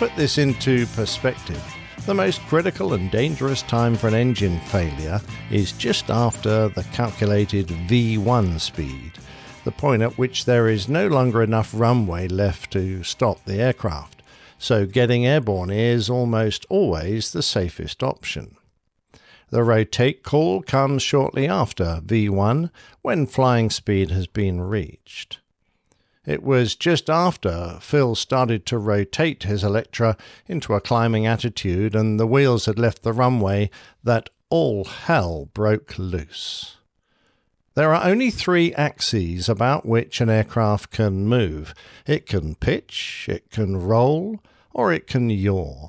Put 0.00 0.16
this 0.16 0.38
into 0.38 0.86
perspective, 0.96 1.62
the 2.06 2.14
most 2.14 2.40
critical 2.46 2.94
and 2.94 3.10
dangerous 3.10 3.60
time 3.60 3.94
for 3.94 4.08
an 4.08 4.14
engine 4.14 4.58
failure 4.60 5.20
is 5.50 5.72
just 5.72 6.08
after 6.08 6.70
the 6.70 6.84
calculated 6.84 7.66
V1 7.66 8.58
speed, 8.58 9.12
the 9.64 9.70
point 9.70 10.00
at 10.00 10.16
which 10.16 10.46
there 10.46 10.70
is 10.70 10.88
no 10.88 11.06
longer 11.06 11.42
enough 11.42 11.70
runway 11.74 12.26
left 12.28 12.70
to 12.70 13.02
stop 13.02 13.44
the 13.44 13.60
aircraft, 13.60 14.22
so 14.58 14.86
getting 14.86 15.26
airborne 15.26 15.68
is 15.68 16.08
almost 16.08 16.64
always 16.70 17.32
the 17.32 17.42
safest 17.42 18.02
option. 18.02 18.56
The 19.50 19.62
rotate 19.62 20.22
call 20.22 20.62
comes 20.62 21.02
shortly 21.02 21.46
after 21.46 22.00
V1 22.02 22.70
when 23.02 23.26
flying 23.26 23.68
speed 23.68 24.10
has 24.12 24.26
been 24.26 24.62
reached. 24.62 25.40
It 26.30 26.44
was 26.44 26.76
just 26.76 27.10
after 27.10 27.78
Phil 27.80 28.14
started 28.14 28.64
to 28.66 28.78
rotate 28.78 29.42
his 29.42 29.64
Electra 29.64 30.16
into 30.46 30.74
a 30.74 30.80
climbing 30.80 31.26
attitude 31.26 31.96
and 31.96 32.20
the 32.20 32.26
wheels 32.26 32.66
had 32.66 32.78
left 32.78 33.02
the 33.02 33.12
runway 33.12 33.68
that 34.04 34.30
all 34.48 34.84
hell 34.84 35.48
broke 35.54 35.98
loose. 35.98 36.76
There 37.74 37.92
are 37.92 38.08
only 38.08 38.30
three 38.30 38.72
axes 38.74 39.48
about 39.48 39.84
which 39.84 40.20
an 40.20 40.30
aircraft 40.30 40.92
can 40.92 41.26
move 41.26 41.74
it 42.06 42.26
can 42.26 42.54
pitch, 42.54 43.26
it 43.28 43.50
can 43.50 43.78
roll, 43.78 44.38
or 44.72 44.92
it 44.92 45.08
can 45.08 45.30
yaw. 45.30 45.88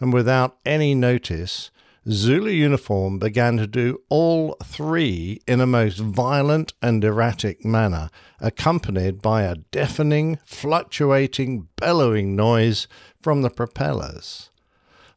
And 0.00 0.12
without 0.12 0.58
any 0.66 0.94
notice, 0.94 1.70
Zulu 2.10 2.50
Uniform 2.50 3.18
began 3.18 3.58
to 3.58 3.66
do 3.66 4.00
all 4.08 4.56
three 4.64 5.42
in 5.46 5.60
a 5.60 5.66
most 5.66 5.98
violent 5.98 6.72
and 6.80 7.04
erratic 7.04 7.66
manner, 7.66 8.08
accompanied 8.40 9.20
by 9.20 9.42
a 9.42 9.56
deafening, 9.56 10.38
fluctuating, 10.46 11.68
bellowing 11.76 12.34
noise 12.34 12.88
from 13.20 13.42
the 13.42 13.50
propellers. 13.50 14.48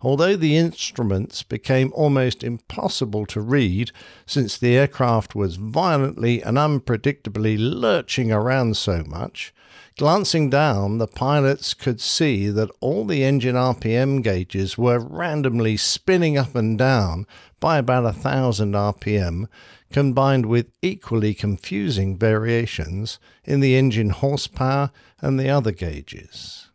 Although 0.01 0.35
the 0.35 0.57
instruments 0.57 1.43
became 1.43 1.93
almost 1.95 2.43
impossible 2.43 3.25
to 3.27 3.39
read, 3.39 3.91
since 4.25 4.57
the 4.57 4.75
aircraft 4.75 5.33
was 5.33 5.55
violently 5.55 6.41
and 6.41 6.57
unpredictably 6.57 7.55
lurching 7.57 8.33
around 8.33 8.75
so 8.75 9.03
much, 9.07 9.53
Glancing 9.97 10.49
down, 10.49 10.97
the 10.97 11.07
pilots 11.07 11.73
could 11.73 11.99
see 11.99 12.49
that 12.49 12.71
all 12.79 13.05
the 13.05 13.23
engine 13.23 13.55
RPM 13.55 14.23
gauges 14.23 14.77
were 14.77 14.99
randomly 14.99 15.77
spinning 15.77 16.37
up 16.37 16.55
and 16.55 16.77
down 16.77 17.27
by 17.59 17.77
about 17.77 18.05
a 18.05 18.13
thousand 18.13 18.71
RPM, 18.71 19.47
combined 19.91 20.45
with 20.45 20.71
equally 20.81 21.33
confusing 21.33 22.17
variations 22.17 23.19
in 23.43 23.59
the 23.59 23.75
engine 23.75 24.09
horsepower 24.09 24.91
and 25.19 25.39
the 25.39 25.49
other 25.49 25.71
gauges. 25.71 26.69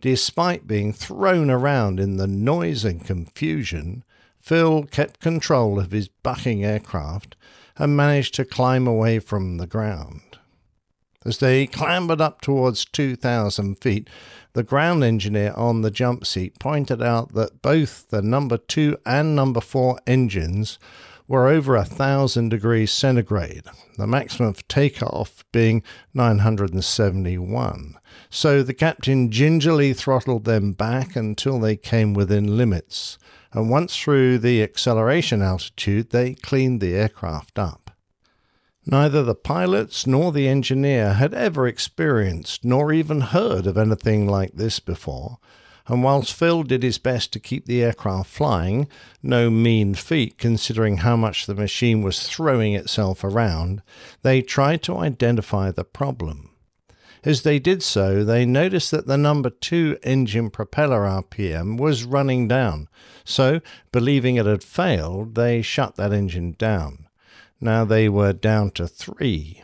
Despite 0.00 0.66
being 0.66 0.92
thrown 0.92 1.50
around 1.50 1.98
in 1.98 2.16
the 2.16 2.26
noise 2.26 2.84
and 2.84 3.04
confusion, 3.04 4.04
Phil 4.40 4.84
kept 4.84 5.20
control 5.20 5.78
of 5.78 5.90
his 5.90 6.08
bucking 6.08 6.64
aircraft 6.64 7.34
and 7.76 7.96
managed 7.96 8.34
to 8.34 8.44
climb 8.44 8.86
away 8.86 9.18
from 9.18 9.56
the 9.56 9.66
ground. 9.66 10.29
As 11.26 11.36
they 11.36 11.66
clambered 11.66 12.22
up 12.22 12.40
towards 12.40 12.86
2,000 12.86 13.74
feet, 13.74 14.08
the 14.54 14.62
ground 14.62 15.04
engineer 15.04 15.52
on 15.54 15.82
the 15.82 15.90
jump 15.90 16.24
seat 16.24 16.58
pointed 16.58 17.02
out 17.02 17.34
that 17.34 17.60
both 17.60 18.08
the 18.08 18.22
number 18.22 18.56
two 18.56 18.96
and 19.04 19.36
number 19.36 19.60
four 19.60 19.98
engines 20.06 20.78
were 21.28 21.46
over 21.46 21.76
a 21.76 21.84
thousand 21.84 22.48
degrees 22.48 22.90
centigrade, 22.90 23.64
the 23.98 24.06
maximum 24.06 24.54
for 24.54 24.62
takeoff 24.62 25.44
being 25.52 25.82
971. 26.14 27.98
So 28.30 28.62
the 28.62 28.72
captain 28.72 29.30
gingerly 29.30 29.92
throttled 29.92 30.46
them 30.46 30.72
back 30.72 31.16
until 31.16 31.60
they 31.60 31.76
came 31.76 32.14
within 32.14 32.56
limits, 32.56 33.18
and 33.52 33.68
once 33.68 33.94
through 33.94 34.38
the 34.38 34.62
acceleration 34.62 35.42
altitude, 35.42 36.10
they 36.10 36.32
cleaned 36.34 36.80
the 36.80 36.94
aircraft 36.94 37.58
up. 37.58 37.89
Neither 38.86 39.22
the 39.22 39.34
pilots 39.34 40.06
nor 40.06 40.32
the 40.32 40.48
engineer 40.48 41.14
had 41.14 41.34
ever 41.34 41.66
experienced 41.66 42.64
nor 42.64 42.92
even 42.92 43.20
heard 43.20 43.66
of 43.66 43.76
anything 43.76 44.26
like 44.26 44.52
this 44.54 44.80
before, 44.80 45.38
and 45.86 46.02
whilst 46.02 46.32
Phil 46.32 46.62
did 46.62 46.82
his 46.82 46.98
best 46.98 47.32
to 47.32 47.40
keep 47.40 47.66
the 47.66 47.82
aircraft 47.82 48.30
flying, 48.30 48.88
no 49.22 49.50
mean 49.50 49.94
feat 49.94 50.38
considering 50.38 50.98
how 50.98 51.16
much 51.16 51.46
the 51.46 51.54
machine 51.54 52.02
was 52.02 52.26
throwing 52.26 52.74
itself 52.74 53.22
around, 53.22 53.82
they 54.22 54.40
tried 54.40 54.82
to 54.84 54.96
identify 54.96 55.70
the 55.70 55.84
problem. 55.84 56.50
As 57.22 57.42
they 57.42 57.58
did 57.58 57.82
so, 57.82 58.24
they 58.24 58.46
noticed 58.46 58.90
that 58.92 59.06
the 59.06 59.18
number 59.18 59.50
two 59.50 59.98
engine 60.02 60.48
propeller 60.48 61.00
RPM 61.00 61.76
was 61.76 62.04
running 62.04 62.48
down, 62.48 62.88
so, 63.24 63.60
believing 63.92 64.36
it 64.36 64.46
had 64.46 64.64
failed, 64.64 65.34
they 65.34 65.60
shut 65.60 65.96
that 65.96 66.12
engine 66.12 66.52
down. 66.52 67.09
Now 67.60 67.84
they 67.84 68.08
were 68.08 68.32
down 68.32 68.70
to 68.72 68.88
three. 68.88 69.62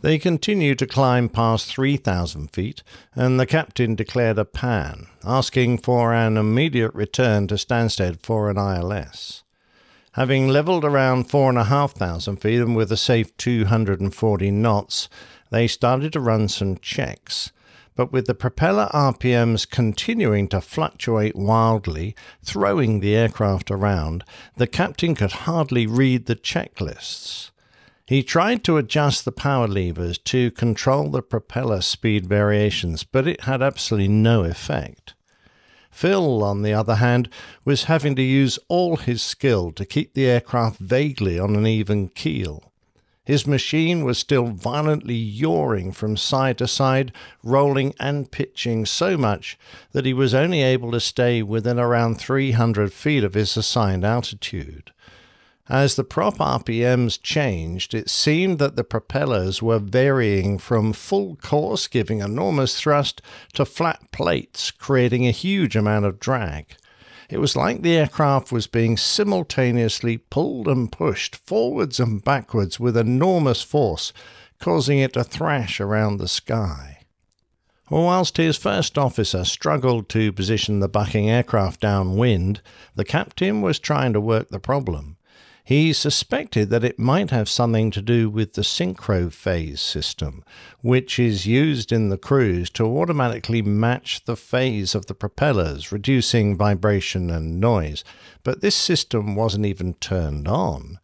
They 0.00 0.18
continued 0.18 0.78
to 0.80 0.86
climb 0.86 1.28
past 1.28 1.66
3,000 1.66 2.48
feet, 2.52 2.82
and 3.14 3.40
the 3.40 3.46
captain 3.46 3.94
declared 3.94 4.38
a 4.38 4.44
pan, 4.44 5.06
asking 5.24 5.78
for 5.78 6.12
an 6.12 6.36
immediate 6.36 6.94
return 6.94 7.46
to 7.48 7.54
Stansted 7.54 8.20
for 8.20 8.50
an 8.50 8.58
ILS. 8.58 9.42
Having 10.12 10.48
levelled 10.48 10.84
around 10.84 11.30
4,500 11.30 12.40
feet 12.40 12.60
and 12.60 12.74
with 12.74 12.90
a 12.90 12.96
safe 12.96 13.36
240 13.36 14.50
knots, 14.50 15.08
they 15.50 15.66
started 15.66 16.12
to 16.12 16.20
run 16.20 16.48
some 16.48 16.76
checks, 16.78 17.52
but 17.96 18.12
with 18.12 18.26
the 18.26 18.34
propeller 18.34 18.88
RPMs 18.92 19.68
continuing 19.68 20.46
to 20.48 20.60
fluctuate 20.60 21.34
wildly, 21.34 22.14
throwing 22.44 23.00
the 23.00 23.16
aircraft 23.16 23.70
around, 23.70 24.22
the 24.56 24.66
captain 24.66 25.14
could 25.14 25.32
hardly 25.32 25.86
read 25.86 26.26
the 26.26 26.36
checklists. 26.36 27.50
He 28.06 28.22
tried 28.22 28.62
to 28.64 28.76
adjust 28.76 29.24
the 29.24 29.32
power 29.32 29.66
levers 29.66 30.18
to 30.18 30.52
control 30.52 31.10
the 31.10 31.22
propeller 31.22 31.80
speed 31.80 32.26
variations, 32.26 33.02
but 33.02 33.26
it 33.26 33.40
had 33.42 33.62
absolutely 33.62 34.08
no 34.08 34.44
effect. 34.44 35.14
Phil, 35.90 36.44
on 36.44 36.62
the 36.62 36.74
other 36.74 36.96
hand, 36.96 37.30
was 37.64 37.84
having 37.84 38.14
to 38.16 38.22
use 38.22 38.58
all 38.68 38.96
his 38.96 39.22
skill 39.22 39.72
to 39.72 39.86
keep 39.86 40.12
the 40.12 40.26
aircraft 40.26 40.78
vaguely 40.78 41.38
on 41.38 41.56
an 41.56 41.66
even 41.66 42.08
keel. 42.08 42.70
His 43.26 43.44
machine 43.44 44.04
was 44.04 44.18
still 44.18 44.46
violently 44.46 45.16
yawing 45.16 45.90
from 45.90 46.16
side 46.16 46.58
to 46.58 46.68
side, 46.68 47.10
rolling 47.42 47.92
and 47.98 48.30
pitching 48.30 48.86
so 48.86 49.18
much 49.18 49.58
that 49.90 50.06
he 50.06 50.14
was 50.14 50.32
only 50.32 50.62
able 50.62 50.92
to 50.92 51.00
stay 51.00 51.42
within 51.42 51.76
around 51.80 52.20
300 52.20 52.92
feet 52.92 53.24
of 53.24 53.34
his 53.34 53.56
assigned 53.56 54.04
altitude. 54.04 54.92
As 55.68 55.96
the 55.96 56.04
prop 56.04 56.36
RPMs 56.36 57.20
changed, 57.20 57.94
it 57.94 58.08
seemed 58.08 58.60
that 58.60 58.76
the 58.76 58.84
propellers 58.84 59.60
were 59.60 59.80
varying 59.80 60.56
from 60.56 60.92
full 60.92 61.34
coarse, 61.34 61.88
giving 61.88 62.20
enormous 62.20 62.80
thrust, 62.80 63.20
to 63.54 63.64
flat 63.64 64.12
plates, 64.12 64.70
creating 64.70 65.26
a 65.26 65.32
huge 65.32 65.74
amount 65.74 66.04
of 66.04 66.20
drag. 66.20 66.76
It 67.28 67.38
was 67.38 67.56
like 67.56 67.82
the 67.82 67.96
aircraft 67.96 68.52
was 68.52 68.66
being 68.66 68.96
simultaneously 68.96 70.18
pulled 70.18 70.68
and 70.68 70.90
pushed 70.90 71.36
forwards 71.36 71.98
and 71.98 72.22
backwards 72.22 72.78
with 72.78 72.96
enormous 72.96 73.62
force, 73.62 74.12
causing 74.60 74.98
it 74.98 75.14
to 75.14 75.24
thrash 75.24 75.80
around 75.80 76.18
the 76.18 76.28
sky. 76.28 76.98
Whilst 77.90 78.36
his 78.36 78.56
first 78.56 78.98
officer 78.98 79.44
struggled 79.44 80.08
to 80.10 80.32
position 80.32 80.80
the 80.80 80.88
bucking 80.88 81.30
aircraft 81.30 81.80
downwind, 81.80 82.60
the 82.94 83.04
captain 83.04 83.60
was 83.60 83.78
trying 83.78 84.12
to 84.12 84.20
work 84.20 84.48
the 84.48 84.58
problem. 84.58 85.15
He 85.66 85.92
suspected 85.94 86.70
that 86.70 86.84
it 86.84 86.96
might 86.96 87.30
have 87.30 87.48
something 87.48 87.90
to 87.90 88.00
do 88.00 88.30
with 88.30 88.52
the 88.52 88.62
synchro 88.62 89.32
phase 89.32 89.80
system, 89.80 90.44
which 90.80 91.18
is 91.18 91.44
used 91.44 91.90
in 91.90 92.08
the 92.08 92.16
cruise 92.16 92.70
to 92.70 92.84
automatically 92.84 93.62
match 93.62 94.24
the 94.26 94.36
phase 94.36 94.94
of 94.94 95.06
the 95.06 95.14
propellers, 95.14 95.90
reducing 95.90 96.56
vibration 96.56 97.30
and 97.30 97.58
noise. 97.58 98.04
But 98.44 98.60
this 98.60 98.76
system 98.76 99.34
wasn't 99.34 99.66
even 99.66 99.94
turned 99.94 100.46
on. 100.46 101.00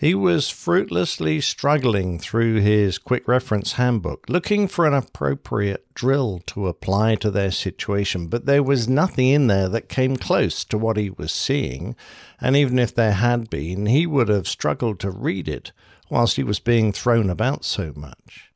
He 0.00 0.14
was 0.14 0.48
fruitlessly 0.48 1.42
struggling 1.42 2.18
through 2.18 2.60
his 2.60 2.96
quick 2.96 3.28
reference 3.28 3.74
handbook, 3.74 4.24
looking 4.30 4.66
for 4.66 4.86
an 4.86 4.94
appropriate 4.94 5.92
drill 5.92 6.40
to 6.46 6.68
apply 6.68 7.16
to 7.16 7.30
their 7.30 7.50
situation, 7.50 8.28
but 8.28 8.46
there 8.46 8.62
was 8.62 8.88
nothing 8.88 9.28
in 9.28 9.46
there 9.48 9.68
that 9.68 9.90
came 9.90 10.16
close 10.16 10.64
to 10.64 10.78
what 10.78 10.96
he 10.96 11.10
was 11.10 11.34
seeing, 11.34 11.96
and 12.40 12.56
even 12.56 12.78
if 12.78 12.94
there 12.94 13.12
had 13.12 13.50
been, 13.50 13.84
he 13.84 14.06
would 14.06 14.30
have 14.30 14.48
struggled 14.48 15.00
to 15.00 15.10
read 15.10 15.46
it 15.48 15.70
whilst 16.08 16.36
he 16.36 16.44
was 16.44 16.60
being 16.60 16.92
thrown 16.92 17.28
about 17.28 17.62
so 17.62 17.92
much. 17.94 18.50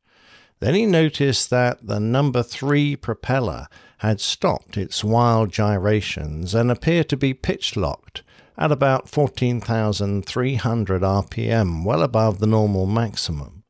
Then 0.60 0.74
he 0.74 0.86
noticed 0.86 1.50
that 1.50 1.86
the 1.86 2.00
number 2.00 2.42
three 2.42 2.96
propeller 2.96 3.66
had 3.98 4.18
stopped 4.18 4.78
its 4.78 5.04
wild 5.04 5.52
gyrations 5.52 6.54
and 6.54 6.70
appeared 6.70 7.10
to 7.10 7.18
be 7.18 7.34
pitch 7.34 7.76
locked 7.76 8.22
at 8.56 8.72
about 8.72 9.08
14,300 9.08 11.02
RPM, 11.02 11.84
well 11.84 12.02
above 12.02 12.38
the 12.38 12.46
normal 12.46 12.86
maximum. 12.86 13.64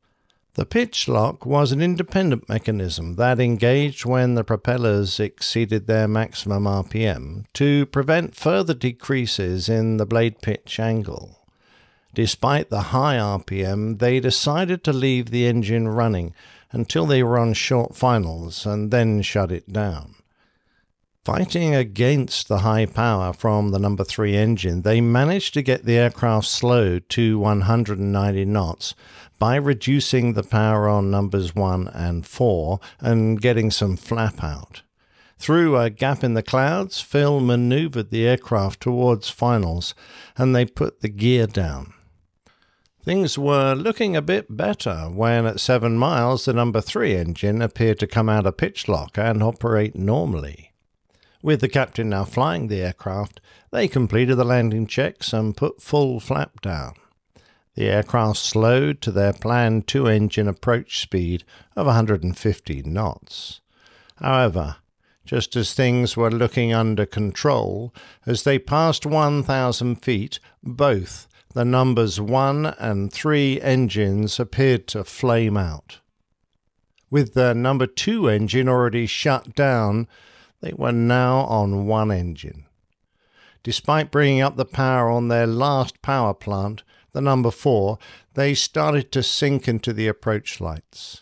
The 0.55 0.65
pitch 0.65 1.09
lock 1.09 1.45
was 1.45 1.73
an 1.73 1.81
independent 1.81 2.47
mechanism 2.47 3.15
that 3.17 3.41
engaged 3.41 4.05
when 4.05 4.35
the 4.35 4.43
propellers 4.45 5.19
exceeded 5.19 5.85
their 5.85 6.07
maximum 6.07 6.63
RPM 6.63 7.43
to 7.55 7.85
prevent 7.87 8.37
further 8.37 8.73
decreases 8.73 9.67
in 9.67 9.97
the 9.97 10.05
blade 10.05 10.41
pitch 10.41 10.79
angle. 10.79 11.41
Despite 12.13 12.69
the 12.69 12.93
high 12.93 13.17
RPM, 13.17 13.99
they 13.99 14.21
decided 14.21 14.85
to 14.85 14.93
leave 14.93 15.29
the 15.29 15.45
engine 15.45 15.89
running 15.89 16.33
until 16.71 17.05
they 17.05 17.21
were 17.21 17.37
on 17.37 17.53
short 17.53 17.93
finals 17.93 18.65
and 18.65 18.91
then 18.91 19.21
shut 19.21 19.51
it 19.51 19.73
down. 19.73 20.14
Fighting 21.25 21.73
against 21.73 22.47
the 22.47 22.59
high 22.59 22.85
power 22.85 23.33
from 23.33 23.71
the 23.71 23.79
number 23.79 24.03
3 24.03 24.35
engine, 24.35 24.83
they 24.83 25.01
managed 25.01 25.55
to 25.55 25.63
get 25.63 25.83
the 25.83 25.97
aircraft 25.97 26.45
slowed 26.45 27.09
to 27.09 27.39
190 27.39 28.45
knots 28.45 28.93
by 29.39 29.55
reducing 29.55 30.33
the 30.33 30.43
power 30.43 30.87
on 30.87 31.09
numbers 31.09 31.55
1 31.55 31.87
and 31.87 32.27
4 32.27 32.79
and 32.99 33.41
getting 33.41 33.71
some 33.71 33.97
flap 33.97 34.43
out. 34.43 34.83
Through 35.39 35.79
a 35.79 35.89
gap 35.89 36.23
in 36.23 36.35
the 36.35 36.43
clouds, 36.43 37.01
Phil 37.01 37.39
maneuvered 37.39 38.11
the 38.11 38.27
aircraft 38.27 38.79
towards 38.79 39.27
finals 39.27 39.95
and 40.37 40.55
they 40.55 40.63
put 40.63 41.01
the 41.01 41.09
gear 41.09 41.47
down. 41.47 41.95
Things 43.03 43.35
were 43.35 43.73
looking 43.73 44.15
a 44.15 44.21
bit 44.21 44.55
better 44.55 45.09
when 45.11 45.47
at 45.47 45.59
7 45.59 45.97
miles 45.97 46.45
the 46.45 46.53
number 46.53 46.81
3 46.81 47.15
engine 47.15 47.63
appeared 47.63 47.97
to 47.97 48.05
come 48.05 48.29
out 48.29 48.45
of 48.45 48.57
pitch 48.57 48.87
lock 48.87 49.17
and 49.17 49.41
operate 49.41 49.95
normally. 49.95 50.71
With 51.45 51.61
the 51.61 51.69
captain 51.69 52.09
now 52.09 52.23
flying 52.23 52.69
the 52.69 52.81
aircraft, 52.81 53.39
they 53.69 53.87
completed 53.87 54.33
the 54.33 54.43
landing 54.43 54.87
checks 54.87 55.31
and 55.31 55.55
put 55.55 55.79
full 55.79 56.19
flap 56.19 56.59
down. 56.59 56.95
The 57.75 57.85
aircraft 57.87 58.39
slowed 58.39 58.99
to 59.01 59.11
their 59.11 59.31
planned 59.31 59.85
two 59.85 60.07
engine 60.07 60.47
approach 60.47 60.99
speed 60.99 61.43
of 61.75 61.85
150 61.85 62.81
knots. 62.87 63.61
However, 64.15 64.77
just 65.23 65.55
as 65.55 65.75
things 65.75 66.17
were 66.17 66.31
looking 66.31 66.73
under 66.73 67.05
control, 67.05 67.93
as 68.25 68.41
they 68.41 68.57
passed 68.57 69.05
1,000 69.05 69.97
feet, 69.97 70.39
both 70.63 71.27
the 71.53 71.63
numbers 71.63 72.19
1 72.19 72.65
and 72.79 73.13
3 73.13 73.61
engines 73.61 74.39
appeared 74.39 74.87
to 74.87 75.03
flame 75.03 75.57
out. 75.57 75.99
With 77.11 77.35
the 77.35 77.53
number 77.53 77.85
2 77.85 78.29
engine 78.29 78.67
already 78.67 79.05
shut 79.05 79.53
down, 79.53 80.07
they 80.65 80.73
were 80.73 80.91
now 80.91 81.41
on 81.41 81.85
one 81.85 82.09
engine. 82.11 82.65
Despite 83.61 84.09
bringing 84.09 84.41
up 84.41 84.57
the 84.57 84.65
power 84.65 85.11
on 85.11 85.27
their 85.27 85.45
last 85.45 86.01
power 86.01 86.33
plant, 86.33 86.81
the 87.11 87.21
number 87.21 87.51
four, 87.51 87.99
they 88.33 88.55
started 88.55 89.11
to 89.11 89.21
sink 89.21 89.67
into 89.67 89.93
the 89.93 90.07
approach 90.07 90.59
lights. 90.59 91.21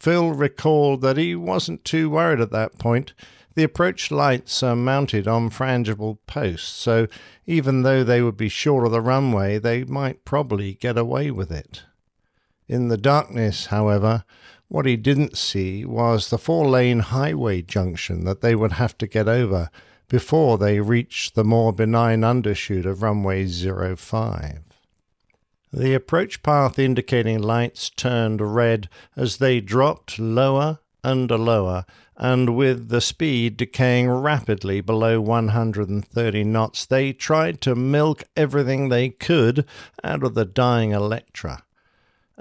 Phil 0.00 0.32
recalled 0.32 1.00
that 1.02 1.16
he 1.16 1.36
wasn't 1.36 1.84
too 1.84 2.10
worried 2.10 2.40
at 2.40 2.50
that 2.50 2.76
point. 2.76 3.12
The 3.54 3.62
approach 3.62 4.10
lights 4.10 4.64
are 4.64 4.74
mounted 4.74 5.28
on 5.28 5.50
frangible 5.50 6.18
posts, 6.26 6.68
so 6.68 7.06
even 7.46 7.82
though 7.82 8.02
they 8.02 8.20
would 8.20 8.36
be 8.36 8.48
short 8.48 8.84
of 8.84 8.90
the 8.90 9.00
runway, 9.00 9.58
they 9.58 9.84
might 9.84 10.24
probably 10.24 10.74
get 10.74 10.98
away 10.98 11.30
with 11.30 11.52
it. 11.52 11.84
In 12.66 12.88
the 12.88 12.96
darkness, 12.96 13.66
however, 13.66 14.24
what 14.72 14.86
he 14.86 14.96
didn't 14.96 15.36
see 15.36 15.84
was 15.84 16.30
the 16.30 16.38
four 16.38 16.66
lane 16.66 17.00
highway 17.00 17.60
junction 17.60 18.24
that 18.24 18.40
they 18.40 18.54
would 18.54 18.72
have 18.72 18.96
to 18.96 19.06
get 19.06 19.28
over 19.28 19.68
before 20.08 20.56
they 20.56 20.80
reached 20.80 21.34
the 21.34 21.44
more 21.44 21.74
benign 21.74 22.22
undershoot 22.22 22.86
of 22.86 23.02
runway 23.02 23.46
05. 23.46 24.62
The 25.74 25.92
approach 25.92 26.42
path 26.42 26.78
indicating 26.78 27.42
lights 27.42 27.90
turned 27.90 28.40
red 28.40 28.88
as 29.14 29.36
they 29.36 29.60
dropped 29.60 30.18
lower 30.18 30.78
and 31.04 31.30
lower, 31.30 31.84
and 32.16 32.56
with 32.56 32.88
the 32.88 33.02
speed 33.02 33.58
decaying 33.58 34.08
rapidly 34.08 34.80
below 34.80 35.20
130 35.20 36.44
knots, 36.44 36.86
they 36.86 37.12
tried 37.12 37.60
to 37.60 37.74
milk 37.74 38.24
everything 38.38 38.88
they 38.88 39.10
could 39.10 39.66
out 40.02 40.24
of 40.24 40.32
the 40.32 40.46
dying 40.46 40.92
Electra. 40.92 41.62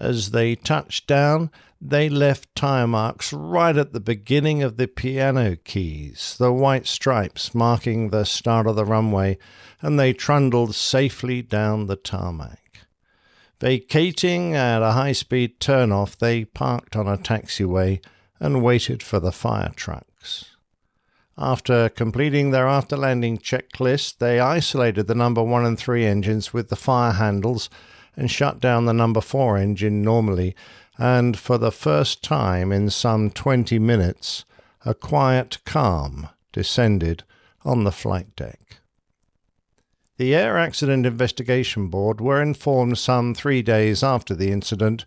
As 0.02 0.32
they 0.32 0.56
touched 0.56 1.06
down, 1.06 1.52
they 1.80 2.10
left 2.10 2.56
tire 2.56 2.88
marks 2.88 3.32
right 3.32 3.78
at 3.78 3.94
the 3.94 4.00
beginning 4.00 4.64
of 4.64 4.78
the 4.78 4.88
piano 4.88 5.56
keys, 5.58 6.36
the 6.40 6.52
white 6.52 6.88
stripes 6.88 7.54
marking 7.54 8.10
the 8.10 8.26
start 8.26 8.66
of 8.66 8.76
the 8.76 8.84
runway, 8.84 9.38
and 9.80 10.00
they 10.00 10.12
trundled 10.12 10.74
safely 10.74 11.44
down 11.44 11.86
the 11.86 11.96
tarmac. 11.96 12.88
Vacating 13.60 14.56
at 14.56 14.82
a 14.82 14.94
high 14.94 15.12
speed 15.12 15.60
turnoff, 15.60 16.18
they 16.18 16.46
parked 16.46 16.96
on 16.96 17.08
a 17.08 17.16
taxiway 17.16 18.04
and 18.40 18.64
waited 18.64 19.04
for 19.04 19.20
the 19.20 19.32
fire 19.32 19.72
trucks. 19.76 20.56
After 21.38 21.90
completing 21.90 22.50
their 22.50 22.68
after 22.68 22.98
landing 22.98 23.38
checklist, 23.38 24.18
they 24.18 24.40
isolated 24.40 25.06
the 25.06 25.14
number 25.14 25.44
1 25.44 25.64
and 25.64 25.78
3 25.78 26.08
engines 26.08 26.54
with 26.54 26.70
the 26.70 26.76
fire 26.76 27.14
handles 27.14 27.70
and 28.16 28.30
shut 28.30 28.60
down 28.60 28.86
the 28.86 28.94
number 28.94 29.22
4 29.22 29.58
engine 29.58 30.02
normally 30.02 30.56
and 30.98 31.38
for 31.38 31.58
the 31.58 31.72
first 31.72 32.24
time 32.24 32.72
in 32.72 32.88
some 32.90 33.32
twenty 33.32 33.80
minutes, 33.80 34.46
a 34.86 34.94
quiet 34.94 35.58
calm 35.66 36.30
descended 36.52 37.24
on 37.66 37.84
the 37.84 37.92
flight 37.92 38.36
deck. 38.36 38.78
The 40.18 40.36
Air 40.36 40.60
Accident 40.60 41.08
Investigation 41.08 41.88
Board 41.88 42.22
were 42.22 42.40
informed 42.40 43.00
some 43.00 43.34
three 43.34 43.64
days 43.64 44.04
after 44.04 44.36
the 44.36 44.52
incident, 44.52 45.04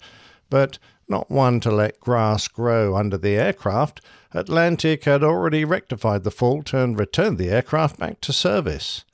but 0.51 0.78
not 1.09 1.31
one 1.31 1.60
to 1.60 1.70
let 1.70 2.01
grass 2.01 2.48
grow 2.48 2.97
under 2.97 3.16
the 3.16 3.36
aircraft, 3.36 4.01
Atlantic 4.32 5.05
had 5.05 5.22
already 5.22 5.64
rectified 5.64 6.24
the 6.24 6.32
fault 6.32 6.72
and 6.72 6.98
returned 6.98 7.39
the 7.39 7.51
aircraft 7.51 8.01
back 8.01 8.20
to 8.22 8.32
service. 8.32 9.05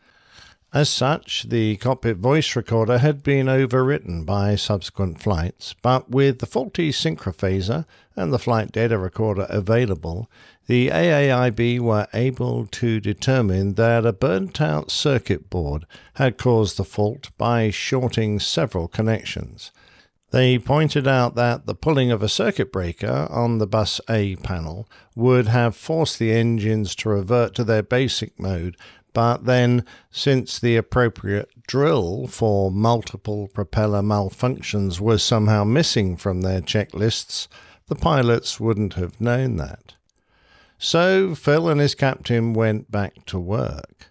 As 0.73 0.89
such, 0.89 1.49
the 1.49 1.77
cockpit 1.79 2.19
voice 2.19 2.55
recorder 2.55 2.99
had 2.99 3.25
been 3.25 3.47
overwritten 3.47 4.25
by 4.25 4.55
subsequent 4.55 5.21
flights, 5.21 5.75
but 5.83 6.09
with 6.09 6.39
the 6.39 6.47
faulty 6.47 6.93
synchrophaser 6.93 7.87
and 8.15 8.33
the 8.33 8.39
flight 8.39 8.71
data 8.71 8.97
recorder 8.97 9.49
available, 9.51 10.31
the 10.69 10.87
AAIB 10.89 11.81
were 11.81 12.07
able 12.15 12.67
to 12.67 13.01
determine 13.01 13.75
that 13.75 14.07
a 14.07 14.13
burnt 14.13 14.61
out 14.61 14.93
circuit 14.93 15.51
board 15.51 15.87
had 16.15 16.39
caused 16.39 16.77
the 16.77 16.85
fault 16.85 17.31
by 17.37 17.71
shorting 17.71 18.39
several 18.39 18.87
connections. 18.87 19.73
They 20.31 20.61
pointed 20.61 21.09
out 21.09 21.35
that 21.35 21.67
the 21.67 21.75
pulling 21.75 22.13
of 22.13 22.23
a 22.23 22.29
circuit 22.29 22.71
breaker 22.71 23.27
on 23.29 23.59
the 23.59 23.67
bus 23.67 24.01
A 24.09 24.37
panel 24.37 24.89
would 25.17 25.49
have 25.49 25.75
forced 25.75 26.21
the 26.21 26.31
engines 26.31 26.95
to 26.97 27.09
revert 27.09 27.57
to 27.57 27.65
their 27.65 27.83
basic 27.83 28.39
mode 28.39 28.77
but 29.12 29.45
then, 29.45 29.85
since 30.11 30.59
the 30.59 30.77
appropriate 30.77 31.49
drill 31.66 32.27
for 32.27 32.70
multiple 32.70 33.49
propeller 33.49 34.03
malfunctions 34.03 35.01
was 35.01 35.23
somehow 35.23 35.65
missing 35.65 36.16
from 36.16 36.43
their 36.43 36.61
checklists, 36.61 37.49
the 37.89 37.95
pilots 37.95 38.61
wouldn't 38.61 38.95
have 38.95 39.20
known 39.20 39.57
that. 39.57 39.95
So 40.78 41.35
Phil 41.35 41.69
and 41.69 41.81
his 41.81 41.95
captain 41.95 42.53
went 42.53 42.91
back 42.91 43.24
to 43.27 43.39
work. 43.39 44.11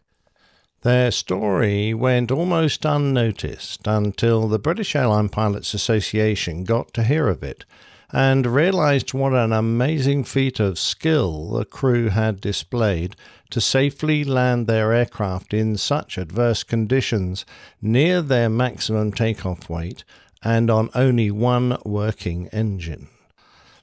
Their 0.81 1.11
story 1.11 1.93
went 1.93 2.31
almost 2.31 2.85
unnoticed 2.85 3.85
until 3.85 4.47
the 4.47 4.59
British 4.59 4.95
Airline 4.95 5.29
Pilots 5.29 5.73
Association 5.73 6.63
got 6.63 6.93
to 6.93 7.03
hear 7.03 7.27
of 7.27 7.43
it 7.43 7.65
and 8.11 8.45
realized 8.45 9.13
what 9.13 9.33
an 9.33 9.51
amazing 9.51 10.23
feat 10.23 10.59
of 10.59 10.79
skill 10.79 11.51
the 11.51 11.65
crew 11.65 12.09
had 12.09 12.41
displayed 12.41 13.15
to 13.49 13.61
safely 13.61 14.23
land 14.23 14.67
their 14.67 14.91
aircraft 14.93 15.53
in 15.53 15.77
such 15.77 16.17
adverse 16.17 16.63
conditions 16.63 17.45
near 17.81 18.21
their 18.21 18.49
maximum 18.49 19.11
takeoff 19.11 19.69
weight 19.69 20.03
and 20.43 20.69
on 20.69 20.89
only 20.95 21.29
one 21.29 21.77
working 21.85 22.47
engine. 22.47 23.07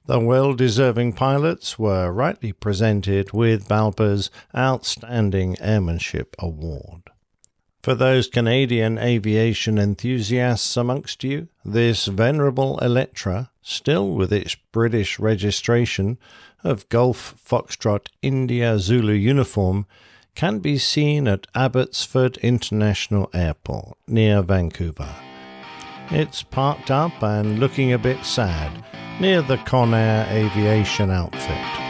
The 0.06 0.20
well 0.20 0.54
deserving 0.54 1.14
pilots 1.14 1.78
were 1.78 2.12
rightly 2.12 2.52
presented 2.52 3.32
with 3.32 3.68
Balpa's 3.68 4.30
Outstanding 4.56 5.56
Airmanship 5.60 6.36
Award. 6.38 7.05
For 7.86 7.94
those 7.94 8.26
Canadian 8.26 8.98
aviation 8.98 9.78
enthusiasts 9.78 10.76
amongst 10.76 11.22
you, 11.22 11.46
this 11.64 12.06
venerable 12.06 12.80
Electra, 12.80 13.52
still 13.62 14.10
with 14.10 14.32
its 14.32 14.56
British 14.72 15.20
registration 15.20 16.18
of 16.64 16.88
Golf 16.88 17.36
Foxtrot 17.48 18.08
India 18.22 18.80
Zulu 18.80 19.12
uniform, 19.12 19.86
can 20.34 20.58
be 20.58 20.78
seen 20.78 21.28
at 21.28 21.46
Abbotsford 21.54 22.38
International 22.38 23.30
Airport 23.32 23.96
near 24.08 24.42
Vancouver. 24.42 25.14
It's 26.10 26.42
parked 26.42 26.90
up 26.90 27.22
and 27.22 27.60
looking 27.60 27.92
a 27.92 27.98
bit 27.98 28.24
sad 28.24 28.84
near 29.20 29.42
the 29.42 29.58
Conair 29.58 30.28
Aviation 30.32 31.12
outfit. 31.12 31.86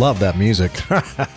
Love 0.00 0.18
that 0.20 0.38
music. 0.38 0.72
I, 0.90 1.28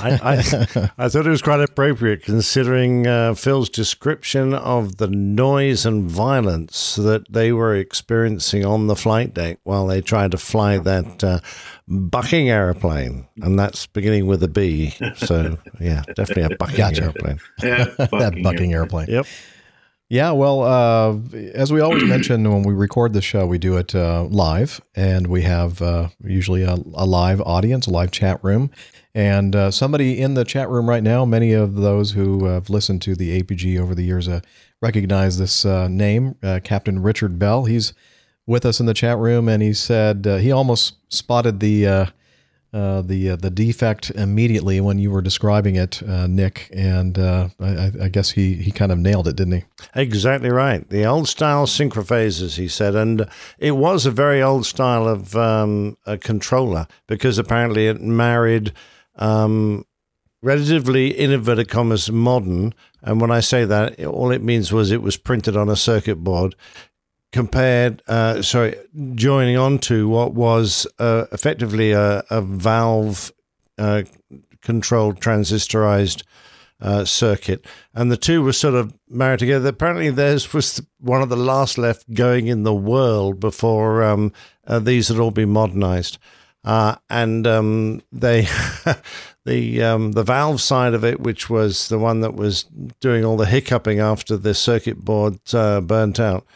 I, 0.00 0.90
I 0.96 1.08
thought 1.10 1.26
it 1.26 1.30
was 1.30 1.42
quite 1.42 1.60
appropriate 1.60 2.22
considering 2.22 3.06
uh, 3.06 3.34
Phil's 3.34 3.68
description 3.68 4.54
of 4.54 4.96
the 4.96 5.08
noise 5.08 5.84
and 5.84 6.10
violence 6.10 6.96
that 6.96 7.30
they 7.30 7.52
were 7.52 7.74
experiencing 7.76 8.64
on 8.64 8.86
the 8.86 8.96
flight 8.96 9.34
deck 9.34 9.58
while 9.64 9.86
they 9.86 10.00
tried 10.00 10.30
to 10.30 10.38
fly 10.38 10.78
that 10.78 11.22
uh, 11.22 11.40
bucking 11.86 12.48
airplane. 12.48 13.28
And 13.42 13.58
that's 13.58 13.84
beginning 13.86 14.26
with 14.26 14.42
a 14.42 14.48
B. 14.48 14.94
So, 15.16 15.58
yeah, 15.78 16.02
definitely 16.16 16.54
a 16.54 16.56
bucking 16.56 16.76
Gotcha. 16.76 17.02
airplane. 17.04 17.40
Yeah, 17.62 17.84
that 17.98 18.40
bucking 18.42 18.72
airplane. 18.72 19.08
Yep. 19.10 19.26
Yeah, 20.10 20.30
well, 20.30 20.62
uh, 20.62 21.18
as 21.52 21.70
we 21.70 21.80
always 21.80 22.02
mention 22.08 22.50
when 22.50 22.62
we 22.62 22.72
record 22.72 23.12
the 23.12 23.20
show, 23.20 23.46
we 23.46 23.58
do 23.58 23.76
it 23.76 23.94
uh, 23.94 24.24
live, 24.24 24.80
and 24.96 25.26
we 25.26 25.42
have 25.42 25.82
uh, 25.82 26.08
usually 26.24 26.62
a, 26.62 26.76
a 26.94 27.04
live 27.04 27.42
audience, 27.42 27.86
a 27.86 27.90
live 27.90 28.10
chat 28.10 28.42
room, 28.42 28.70
and 29.14 29.54
uh, 29.54 29.70
somebody 29.70 30.18
in 30.18 30.32
the 30.32 30.44
chat 30.44 30.70
room 30.70 30.88
right 30.88 31.02
now. 31.02 31.26
Many 31.26 31.52
of 31.52 31.74
those 31.74 32.12
who 32.12 32.46
have 32.46 32.70
listened 32.70 33.02
to 33.02 33.14
the 33.14 33.42
APG 33.42 33.78
over 33.78 33.94
the 33.94 34.02
years 34.02 34.28
uh, 34.28 34.40
recognize 34.80 35.36
this 35.36 35.66
uh, 35.66 35.88
name, 35.88 36.36
Captain 36.64 37.02
Richard 37.02 37.38
Bell. 37.38 37.66
He's 37.66 37.92
with 38.46 38.64
us 38.64 38.80
in 38.80 38.86
the 38.86 38.94
chat 38.94 39.18
room, 39.18 39.46
and 39.46 39.62
he 39.62 39.74
said 39.74 40.24
he 40.24 40.50
almost 40.50 40.94
spotted 41.12 41.60
the 41.60 42.08
uh, 42.72 43.00
the 43.00 43.30
uh, 43.30 43.36
the 43.36 43.50
defect 43.50 44.10
immediately 44.10 44.80
when 44.80 44.98
you 44.98 45.10
were 45.10 45.22
describing 45.22 45.76
it, 45.76 46.02
uh, 46.02 46.26
Nick, 46.26 46.68
and 46.72 47.18
uh, 47.18 47.48
I, 47.58 47.92
I 48.02 48.08
guess 48.08 48.30
he 48.30 48.54
he 48.54 48.70
kind 48.70 48.92
of 48.92 48.98
nailed 48.98 49.26
it, 49.26 49.36
didn't 49.36 49.54
he? 49.54 49.64
Exactly 49.94 50.50
right. 50.50 50.86
The 50.88 51.06
old 51.06 51.28
style 51.28 51.66
synchrophases, 51.66 52.56
he 52.56 52.68
said, 52.68 52.94
and 52.94 53.26
it 53.58 53.72
was 53.72 54.04
a 54.04 54.10
very 54.10 54.42
old 54.42 54.66
style 54.66 55.08
of 55.08 55.34
um, 55.34 55.96
a 56.04 56.18
controller 56.18 56.86
because 57.06 57.38
apparently 57.38 57.86
it 57.86 58.02
married 58.02 58.72
um, 59.16 59.84
relatively 60.42 61.18
in 61.18 61.30
inverted 61.32 62.12
modern. 62.12 62.74
And 63.02 63.20
when 63.20 63.30
I 63.30 63.40
say 63.40 63.64
that, 63.64 64.04
all 64.04 64.30
it 64.30 64.42
means 64.42 64.72
was 64.72 64.90
it 64.90 65.02
was 65.02 65.16
printed 65.16 65.56
on 65.56 65.68
a 65.68 65.76
circuit 65.76 66.16
board. 66.16 66.54
Compared, 67.30 68.02
uh, 68.08 68.40
sorry, 68.40 68.74
joining 69.14 69.58
on 69.58 69.78
to 69.80 70.08
what 70.08 70.32
was 70.32 70.86
uh, 70.98 71.26
effectively 71.30 71.92
a, 71.92 72.24
a 72.30 72.40
valve 72.40 73.32
uh, 73.76 74.02
controlled 74.62 75.20
transistorized 75.20 76.22
uh, 76.80 77.04
circuit, 77.04 77.66
and 77.94 78.10
the 78.10 78.16
two 78.16 78.42
were 78.42 78.52
sort 78.52 78.74
of 78.74 78.94
married 79.08 79.40
together. 79.40 79.68
Apparently, 79.68 80.10
theirs 80.10 80.52
was 80.54 80.80
one 81.00 81.22
of 81.22 81.28
the 81.28 81.36
last 81.36 81.76
left 81.76 82.12
going 82.14 82.46
in 82.46 82.62
the 82.62 82.74
world 82.74 83.40
before 83.40 84.02
um, 84.04 84.32
uh, 84.66 84.78
these 84.78 85.08
had 85.08 85.18
all 85.18 85.30
been 85.30 85.50
modernized. 85.50 86.18
Uh, 86.64 86.96
and 87.08 87.46
um, 87.46 88.02
they, 88.12 88.46
the 89.44 89.82
um, 89.82 90.12
the 90.12 90.22
valve 90.22 90.60
side 90.60 90.94
of 90.94 91.04
it, 91.04 91.20
which 91.20 91.48
was 91.48 91.88
the 91.88 91.98
one 91.98 92.20
that 92.20 92.34
was 92.34 92.64
doing 93.00 93.24
all 93.24 93.36
the 93.36 93.46
hiccuping 93.46 94.00
after 94.00 94.36
the 94.36 94.54
circuit 94.54 95.04
board 95.04 95.38
burnt 95.52 96.20
out, 96.20 96.46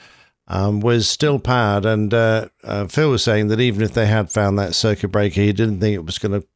um, 0.49 0.81
was 0.81 1.09
still 1.09 1.39
powered. 1.39 1.85
And 1.85 2.13
uh, 2.13 2.49
uh, 2.65 2.87
Phil 2.87 3.11
was 3.11 3.23
saying 3.23 3.49
that 3.49 3.61
even 3.61 3.83
if 3.83 3.95
they 3.95 4.07
had 4.07 4.31
found 4.31 4.59
that 4.59 4.75
circuit 4.75 5.09
breaker, 5.09 5.41
he 5.41 5.53
didn't 5.53 5.81
think 5.81 5.95
it 5.95 6.07
was 6.07 6.19
going 6.19 6.41
to 6.41 6.47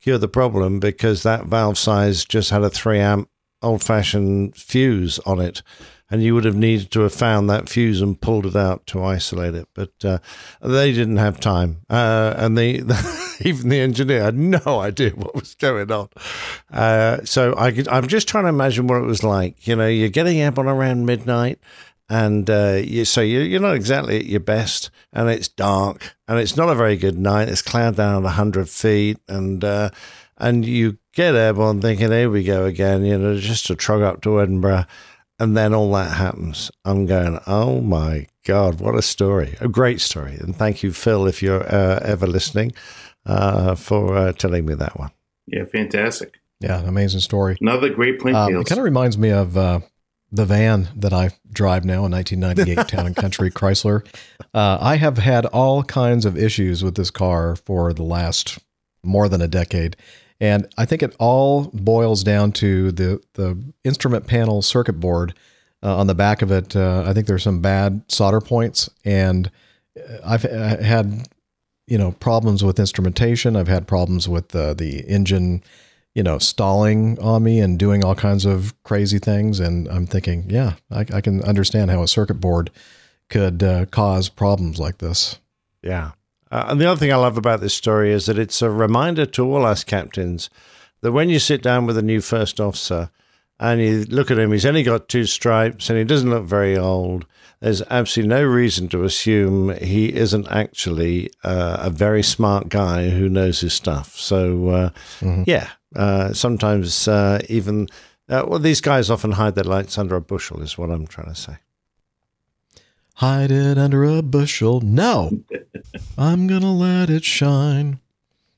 cure 0.00 0.18
the 0.18 0.28
problem 0.28 0.80
because 0.80 1.22
that 1.22 1.46
valve 1.46 1.78
size 1.78 2.24
just 2.24 2.50
had 2.50 2.62
a 2.62 2.70
three 2.70 2.98
amp 2.98 3.28
old 3.62 3.82
fashioned 3.82 4.56
fuse 4.56 5.18
on 5.20 5.40
it. 5.40 5.62
And 6.10 6.22
you 6.22 6.34
would 6.34 6.44
have 6.44 6.56
needed 6.56 6.90
to 6.90 7.00
have 7.00 7.14
found 7.14 7.48
that 7.48 7.70
fuse 7.70 8.02
and 8.02 8.20
pulled 8.20 8.44
it 8.44 8.54
out 8.54 8.86
to 8.88 9.02
isolate 9.02 9.54
it, 9.54 9.66
but 9.72 9.92
uh, 10.04 10.18
they 10.60 10.92
didn't 10.92 11.16
have 11.16 11.40
time. 11.40 11.86
Uh, 11.88 12.34
and 12.36 12.58
the, 12.58 13.38
even 13.40 13.70
the 13.70 13.80
engineer 13.80 14.24
had 14.24 14.36
no 14.36 14.60
idea 14.66 15.10
what 15.12 15.34
was 15.34 15.54
going 15.54 15.90
on. 15.90 16.10
Uh, 16.70 17.24
so 17.24 17.54
I 17.56 17.72
could, 17.72 17.88
I'm 17.88 18.08
just 18.08 18.28
trying 18.28 18.44
to 18.44 18.50
imagine 18.50 18.88
what 18.88 18.98
it 18.98 19.06
was 19.06 19.24
like. 19.24 19.66
You 19.66 19.74
know, 19.74 19.86
you're 19.86 20.10
getting 20.10 20.42
up 20.42 20.58
on 20.58 20.66
around 20.66 21.06
midnight, 21.06 21.58
and 22.12 22.50
uh, 22.50 22.78
you, 22.84 23.06
so 23.06 23.22
you, 23.22 23.40
you're 23.40 23.58
not 23.58 23.74
exactly 23.74 24.18
at 24.18 24.26
your 24.26 24.40
best, 24.40 24.90
and 25.14 25.30
it's 25.30 25.48
dark, 25.48 26.14
and 26.28 26.38
it's 26.38 26.58
not 26.58 26.68
a 26.68 26.74
very 26.74 26.98
good 26.98 27.18
night. 27.18 27.48
It's 27.48 27.62
cloud 27.62 27.96
down 27.96 28.26
at 28.26 28.32
hundred 28.32 28.68
feet, 28.68 29.16
and 29.28 29.64
uh, 29.64 29.88
and 30.36 30.66
you 30.66 30.98
get 31.14 31.34
airborne 31.34 31.80
thinking, 31.80 32.10
here 32.10 32.28
we 32.28 32.44
go 32.44 32.66
again. 32.66 33.02
You 33.06 33.16
know, 33.16 33.38
just 33.38 33.64
to 33.68 33.74
trug 33.74 34.02
up 34.02 34.20
to 34.22 34.42
Edinburgh, 34.42 34.84
and 35.38 35.56
then 35.56 35.72
all 35.72 35.90
that 35.92 36.14
happens. 36.18 36.70
I'm 36.84 37.06
going, 37.06 37.40
oh 37.46 37.80
my 37.80 38.26
god, 38.44 38.78
what 38.78 38.94
a 38.94 39.00
story! 39.00 39.56
A 39.62 39.68
great 39.68 40.02
story, 40.02 40.36
and 40.38 40.54
thank 40.54 40.82
you, 40.82 40.92
Phil, 40.92 41.26
if 41.26 41.42
you're 41.42 41.64
uh, 41.64 42.00
ever 42.02 42.26
listening, 42.26 42.72
uh, 43.24 43.74
for 43.74 44.18
uh, 44.18 44.32
telling 44.32 44.66
me 44.66 44.74
that 44.74 44.98
one. 44.98 45.12
Yeah, 45.46 45.64
fantastic. 45.64 46.40
Yeah, 46.60 46.78
an 46.78 46.88
amazing 46.88 47.20
story. 47.20 47.56
Another 47.58 47.88
great 47.88 48.20
plane 48.20 48.34
Um, 48.34 48.54
it 48.54 48.66
kind 48.66 48.78
of 48.78 48.84
reminds 48.84 49.16
me 49.16 49.30
of 49.30 49.56
uh, 49.56 49.80
the 50.32 50.46
van 50.46 50.88
that 50.96 51.12
I 51.12 51.30
drive 51.52 51.84
now, 51.84 52.06
a 52.06 52.08
1998 52.08 52.88
Town 52.88 53.06
and 53.06 53.14
Country 53.14 53.50
Chrysler. 53.50 54.04
Uh, 54.54 54.78
I 54.80 54.96
have 54.96 55.18
had 55.18 55.46
all 55.46 55.84
kinds 55.84 56.24
of 56.24 56.36
issues 56.36 56.82
with 56.82 56.94
this 56.94 57.10
car 57.10 57.54
for 57.54 57.92
the 57.92 58.02
last 58.02 58.58
more 59.04 59.28
than 59.28 59.42
a 59.42 59.48
decade. 59.48 59.96
And 60.40 60.66
I 60.76 60.86
think 60.86 61.02
it 61.02 61.14
all 61.20 61.70
boils 61.72 62.24
down 62.24 62.52
to 62.52 62.90
the, 62.90 63.22
the 63.34 63.62
instrument 63.84 64.26
panel 64.26 64.62
circuit 64.62 64.98
board 64.98 65.34
uh, 65.82 65.96
on 65.96 66.06
the 66.06 66.14
back 66.14 66.42
of 66.42 66.50
it. 66.50 66.74
Uh, 66.74 67.04
I 67.06 67.12
think 67.12 67.26
there's 67.26 67.42
some 67.42 67.60
bad 67.60 68.02
solder 68.08 68.40
points, 68.40 68.88
and 69.04 69.50
uh, 69.98 70.18
I've 70.24 70.44
uh, 70.44 70.82
had 70.82 71.28
you 71.86 71.98
know 71.98 72.12
problems 72.12 72.64
with 72.64 72.78
instrumentation. 72.78 73.56
I've 73.56 73.68
had 73.68 73.86
problems 73.86 74.28
with 74.28 74.54
uh, 74.54 74.74
the 74.74 75.00
engine, 75.08 75.62
you 76.14 76.22
know, 76.22 76.38
stalling 76.38 77.18
on 77.20 77.42
me 77.42 77.60
and 77.60 77.78
doing 77.78 78.04
all 78.04 78.14
kinds 78.14 78.44
of 78.44 78.74
crazy 78.82 79.18
things. 79.18 79.60
And 79.60 79.88
I'm 79.88 80.06
thinking, 80.06 80.44
yeah, 80.48 80.74
I, 80.90 81.00
I 81.12 81.20
can 81.20 81.42
understand 81.42 81.90
how 81.90 82.02
a 82.02 82.08
circuit 82.08 82.40
board 82.40 82.70
could 83.28 83.62
uh, 83.62 83.86
cause 83.86 84.28
problems 84.28 84.78
like 84.78 84.98
this. 84.98 85.38
Yeah. 85.82 86.12
Uh, 86.50 86.66
and 86.68 86.80
the 86.80 86.86
other 86.86 86.98
thing 86.98 87.12
I 87.12 87.16
love 87.16 87.38
about 87.38 87.60
this 87.60 87.74
story 87.74 88.12
is 88.12 88.26
that 88.26 88.38
it's 88.38 88.60
a 88.60 88.70
reminder 88.70 89.24
to 89.24 89.44
all 89.44 89.64
us 89.64 89.84
captains 89.84 90.50
that 91.00 91.12
when 91.12 91.30
you 91.30 91.38
sit 91.38 91.62
down 91.62 91.86
with 91.86 91.96
a 91.96 92.02
new 92.02 92.20
first 92.20 92.60
officer 92.60 93.10
and 93.58 93.80
you 93.80 94.04
look 94.04 94.30
at 94.30 94.38
him, 94.38 94.52
he's 94.52 94.66
only 94.66 94.82
got 94.82 95.08
two 95.08 95.24
stripes 95.24 95.88
and 95.88 95.98
he 95.98 96.04
doesn't 96.04 96.28
look 96.28 96.44
very 96.44 96.76
old. 96.76 97.24
There's 97.60 97.80
absolutely 97.82 98.34
no 98.34 98.44
reason 98.44 98.88
to 98.88 99.04
assume 99.04 99.74
he 99.78 100.12
isn't 100.12 100.48
actually 100.50 101.30
uh, 101.42 101.78
a 101.80 101.90
very 101.90 102.22
smart 102.22 102.68
guy 102.68 103.08
who 103.08 103.28
knows 103.28 103.60
his 103.60 103.72
stuff. 103.72 104.18
So, 104.18 104.68
uh, 104.68 104.90
yeah, 105.46 105.70
uh, 105.94 106.32
sometimes 106.32 107.06
uh, 107.08 107.40
even, 107.48 107.88
uh, 108.28 108.44
well, 108.46 108.58
these 108.58 108.80
guys 108.80 109.10
often 109.10 109.32
hide 109.32 109.54
their 109.54 109.64
lights 109.64 109.98
under 109.98 110.16
a 110.16 110.20
bushel, 110.20 110.62
is 110.62 110.76
what 110.78 110.90
I'm 110.90 111.06
trying 111.06 111.28
to 111.28 111.34
say. 111.40 111.56
Hide 113.16 113.50
it 113.50 113.78
under 113.78 114.04
a 114.04 114.22
bushel. 114.22 114.80
No, 114.80 115.42
I'm 116.18 116.46
gonna 116.46 116.72
let 116.72 117.10
it 117.10 117.24
shine. 117.24 118.00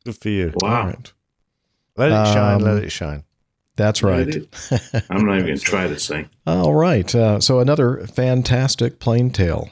Good 0.04 0.16
for 0.16 0.28
you. 0.28 0.52
Wow. 0.56 0.80
All 0.80 0.86
right. 0.86 1.12
Let 1.96 2.10
it 2.12 2.32
shine, 2.32 2.56
Um, 2.56 2.62
let 2.62 2.84
it 2.84 2.90
shine. 2.90 3.24
That's 3.76 4.02
right. 4.02 4.26
I'm 5.10 5.26
not 5.26 5.34
even 5.36 5.46
going 5.46 5.58
to 5.58 5.64
try 5.64 5.88
to 5.88 5.98
sing. 5.98 6.28
All 6.46 6.74
right. 6.74 7.12
Uh, 7.12 7.40
so 7.40 7.58
another 7.58 8.06
fantastic 8.06 9.00
Plane 9.00 9.30
Tale. 9.30 9.70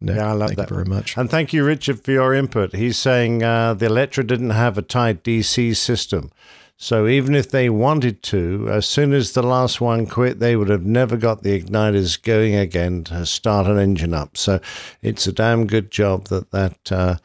Nick. 0.00 0.16
Yeah, 0.16 0.30
I 0.30 0.32
love 0.32 0.48
Thank 0.50 0.58
that 0.58 0.70
you 0.70 0.76
very 0.76 0.88
much. 0.88 1.16
And 1.16 1.30
thank 1.30 1.52
you, 1.52 1.64
Richard, 1.64 2.00
for 2.02 2.10
your 2.10 2.34
input. 2.34 2.74
He's 2.74 2.96
saying 2.98 3.42
uh, 3.42 3.74
the 3.74 3.86
Electra 3.86 4.24
didn't 4.26 4.50
have 4.50 4.76
a 4.78 4.82
tight 4.82 5.22
DC 5.24 5.76
system. 5.76 6.30
So 6.76 7.06
even 7.06 7.34
if 7.34 7.50
they 7.50 7.70
wanted 7.70 8.22
to, 8.24 8.68
as 8.70 8.86
soon 8.86 9.12
as 9.12 9.32
the 9.32 9.42
last 9.42 9.80
one 9.80 10.06
quit, 10.06 10.40
they 10.40 10.56
would 10.56 10.68
have 10.68 10.84
never 10.84 11.16
got 11.16 11.42
the 11.42 11.60
igniters 11.60 12.20
going 12.20 12.54
again 12.54 13.04
to 13.04 13.24
start 13.26 13.66
an 13.66 13.78
engine 13.78 14.12
up. 14.12 14.36
So 14.36 14.60
it's 15.00 15.26
a 15.26 15.32
damn 15.32 15.66
good 15.66 15.90
job 15.90 16.26
that 16.28 16.50
that 16.50 16.92
uh, 16.92 17.16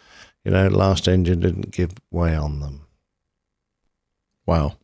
you 0.45 0.51
know 0.51 0.67
last 0.67 1.07
engine 1.07 1.39
didn't 1.39 1.71
give 1.71 1.93
way 2.11 2.35
on 2.35 2.59
them. 2.59 2.85
Wow, 4.45 4.77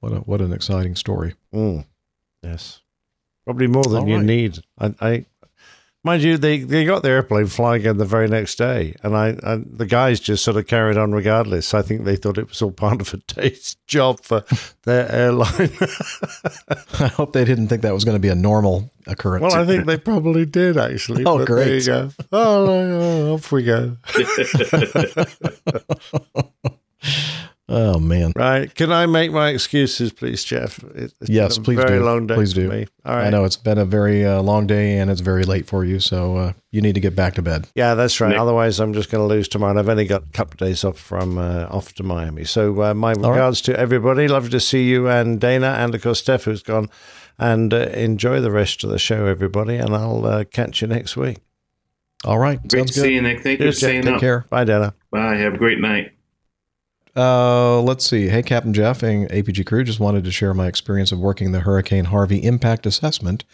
what 0.00 0.12
a, 0.12 0.16
what 0.20 0.40
an 0.40 0.52
exciting 0.52 0.96
story. 0.96 1.34
Mm. 1.52 1.84
Yes, 2.42 2.80
probably 3.44 3.66
more 3.66 3.84
than 3.84 4.02
All 4.02 4.08
you 4.08 4.16
right. 4.16 4.24
need. 4.24 4.58
I, 4.78 4.94
I 5.00 5.26
mind 6.04 6.22
you, 6.22 6.38
they 6.38 6.58
they 6.60 6.84
got 6.84 7.02
the 7.02 7.10
airplane 7.10 7.46
flying 7.46 7.80
again 7.82 7.96
the 7.98 8.04
very 8.04 8.28
next 8.28 8.56
day, 8.56 8.94
and 9.02 9.16
I, 9.16 9.36
I 9.42 9.58
the 9.64 9.86
guys 9.86 10.20
just 10.20 10.44
sort 10.44 10.56
of 10.56 10.66
carried 10.66 10.96
on 10.96 11.12
regardless. 11.12 11.74
I 11.74 11.82
think 11.82 12.04
they 12.04 12.16
thought 12.16 12.38
it 12.38 12.48
was 12.48 12.62
all 12.62 12.70
part 12.72 13.00
of 13.00 13.12
a 13.14 13.16
day's 13.18 13.76
job 13.86 14.20
for 14.24 14.44
their 14.84 15.10
airline. 15.12 15.70
I 17.00 17.08
hope 17.08 17.32
they 17.32 17.44
didn't 17.44 17.68
think 17.68 17.82
that 17.82 17.94
was 17.94 18.04
going 18.04 18.16
to 18.16 18.20
be 18.20 18.28
a 18.28 18.34
normal 18.34 18.90
occurrence. 19.06 19.42
well, 19.54 19.62
I 19.62 19.66
think 19.66 19.86
they 19.86 19.96
probably 19.98 20.46
did 20.46 20.76
actually. 20.76 21.24
Oh, 21.24 21.38
but 21.38 21.46
There 21.48 21.56
great. 21.56 21.80
you 21.82 21.86
go. 21.86 22.10
Oh, 22.32 22.66
oh, 22.68 23.34
off 23.34 23.50
we 23.52 23.62
go. 23.64 23.96
oh 27.68 27.98
man. 27.98 28.32
Right? 28.36 28.74
Can 28.74 28.90
I 28.92 29.06
make 29.06 29.30
my 29.32 29.50
excuses, 29.50 30.12
please, 30.12 30.42
Jeff? 30.44 30.78
It- 30.94 31.12
It's 31.20 31.30
Yes, 31.30 31.56
been 31.58 31.62
a 31.62 31.64
please 31.64 31.76
very 31.86 31.98
do. 31.98 32.04
long 32.04 32.26
day 32.26 32.34
Please 32.34 32.52
for 32.54 32.60
do. 32.60 32.68
me. 32.68 32.86
All 33.04 33.16
right. 33.16 33.26
I 33.26 33.30
know 33.30 33.44
it's 33.44 33.56
been 33.56 33.78
a 33.78 33.84
very 33.84 34.24
uh, 34.24 34.42
long 34.42 34.66
day 34.66 34.98
and 34.98 35.10
it's 35.10 35.20
very 35.20 35.44
late 35.44 35.66
for 35.66 35.84
you, 35.84 35.98
so 36.00 36.36
uh, 36.36 36.52
you 36.70 36.80
need 36.80 36.94
to 36.94 37.00
get 37.00 37.14
back 37.16 37.34
to 37.34 37.42
bed. 37.42 37.68
Yeah, 37.74 37.94
that's 37.94 38.20
right. 38.20 38.30
Nick. 38.30 38.38
Otherwise, 38.38 38.78
I'm 38.80 38.92
just 38.92 39.10
going 39.10 39.22
to 39.26 39.34
lose 39.34 39.48
tomorrow. 39.48 39.70
And 39.70 39.78
I've 39.78 39.88
only 39.88 40.06
got 40.06 40.22
a 40.24 40.30
couple 40.32 40.54
of 40.54 40.58
days 40.58 40.84
off 40.84 40.98
from 40.98 41.38
uh, 41.38 41.66
off 41.70 41.94
to 41.94 42.02
Miami. 42.02 42.44
So 42.44 42.82
uh, 42.82 42.94
my 42.94 43.12
right. 43.12 43.16
regards 43.30 43.60
to 43.62 43.78
everybody. 43.78 44.28
Lovely 44.28 44.50
to 44.50 44.60
see 44.60 44.84
you 44.88 45.08
and 45.08 45.40
Dana, 45.40 45.76
and 45.78 45.94
of 45.94 46.02
course 46.02 46.20
Steph, 46.20 46.44
who's 46.44 46.62
gone. 46.62 46.88
And 47.40 47.72
uh, 47.72 47.76
enjoy 47.94 48.40
the 48.40 48.50
rest 48.50 48.82
of 48.82 48.90
the 48.90 48.98
show, 48.98 49.26
everybody. 49.26 49.76
And 49.76 49.94
I'll 49.94 50.26
uh, 50.26 50.44
catch 50.44 50.82
you 50.82 50.88
next 50.88 51.16
week. 51.16 51.38
All 52.24 52.38
right, 52.38 52.58
Great 52.60 52.72
sounds 52.80 52.90
to 52.94 53.00
good. 53.00 53.06
see 53.06 53.14
you, 53.14 53.22
Nick. 53.22 53.42
Thank 53.44 53.60
you 53.60 53.66
for 53.66 53.72
Cheers, 53.72 53.80
Jeff. 53.80 53.88
staying 53.90 54.02
Take 54.02 54.14
up. 54.14 54.20
care. 54.20 54.44
Bye, 54.50 54.64
Dana. 54.64 54.92
Bye. 55.12 55.36
Have 55.36 55.54
a 55.54 55.56
great 55.56 55.78
night. 55.78 56.12
Uh, 57.18 57.80
let's 57.80 58.06
see. 58.06 58.28
Hey, 58.28 58.44
Captain 58.44 58.72
Jeff 58.72 59.02
and 59.02 59.28
APG 59.30 59.66
crew, 59.66 59.82
just 59.82 59.98
wanted 59.98 60.22
to 60.22 60.30
share 60.30 60.54
my 60.54 60.68
experience 60.68 61.10
of 61.10 61.18
working 61.18 61.50
the 61.50 61.60
Hurricane 61.60 62.04
Harvey 62.04 62.44
impact 62.44 62.86
assessment 62.86 63.44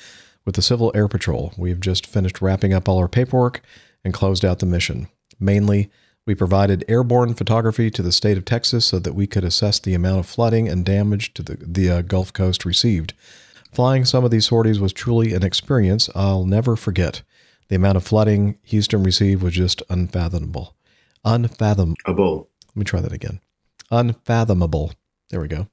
with 0.44 0.54
the 0.54 0.60
Civil 0.60 0.92
Air 0.94 1.08
Patrol. 1.08 1.54
We've 1.56 1.80
just 1.80 2.06
finished 2.06 2.42
wrapping 2.42 2.74
up 2.74 2.90
all 2.90 2.98
our 2.98 3.08
paperwork 3.08 3.62
and 4.04 4.12
closed 4.12 4.44
out 4.44 4.58
the 4.58 4.66
mission. 4.66 5.08
Mainly, 5.40 5.90
we 6.26 6.34
provided 6.34 6.84
airborne 6.88 7.32
photography 7.32 7.90
to 7.90 8.02
the 8.02 8.12
state 8.12 8.36
of 8.36 8.44
Texas 8.44 8.84
so 8.84 8.98
that 8.98 9.14
we 9.14 9.26
could 9.26 9.44
assess 9.44 9.78
the 9.78 9.94
amount 9.94 10.18
of 10.18 10.26
flooding 10.26 10.68
and 10.68 10.84
damage 10.84 11.32
to 11.32 11.42
the, 11.42 11.56
the 11.58 11.90
uh, 11.90 12.02
Gulf 12.02 12.34
Coast 12.34 12.66
received. 12.66 13.14
Flying 13.72 14.04
some 14.04 14.26
of 14.26 14.30
these 14.30 14.46
sorties 14.46 14.78
was 14.78 14.92
truly 14.92 15.32
an 15.32 15.42
experience 15.42 16.10
I'll 16.14 16.44
never 16.44 16.76
forget. 16.76 17.22
The 17.68 17.76
amount 17.76 17.96
of 17.96 18.04
flooding 18.04 18.58
Houston 18.64 19.02
received 19.02 19.42
was 19.42 19.54
just 19.54 19.82
unfathomable. 19.88 20.74
Unfathomable. 21.24 21.96
Let 22.68 22.76
me 22.76 22.84
try 22.84 23.00
that 23.00 23.12
again. 23.12 23.40
Unfathomable. 23.90 24.92
There 25.30 25.40
we 25.40 25.48
go. 25.48 25.68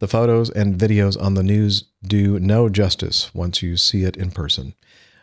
The 0.00 0.08
photos 0.08 0.50
and 0.50 0.76
videos 0.76 1.20
on 1.20 1.34
the 1.34 1.42
news 1.42 1.84
do 2.02 2.38
no 2.40 2.68
justice 2.68 3.32
once 3.34 3.62
you 3.62 3.76
see 3.76 4.04
it 4.04 4.16
in 4.16 4.30
person. 4.30 4.74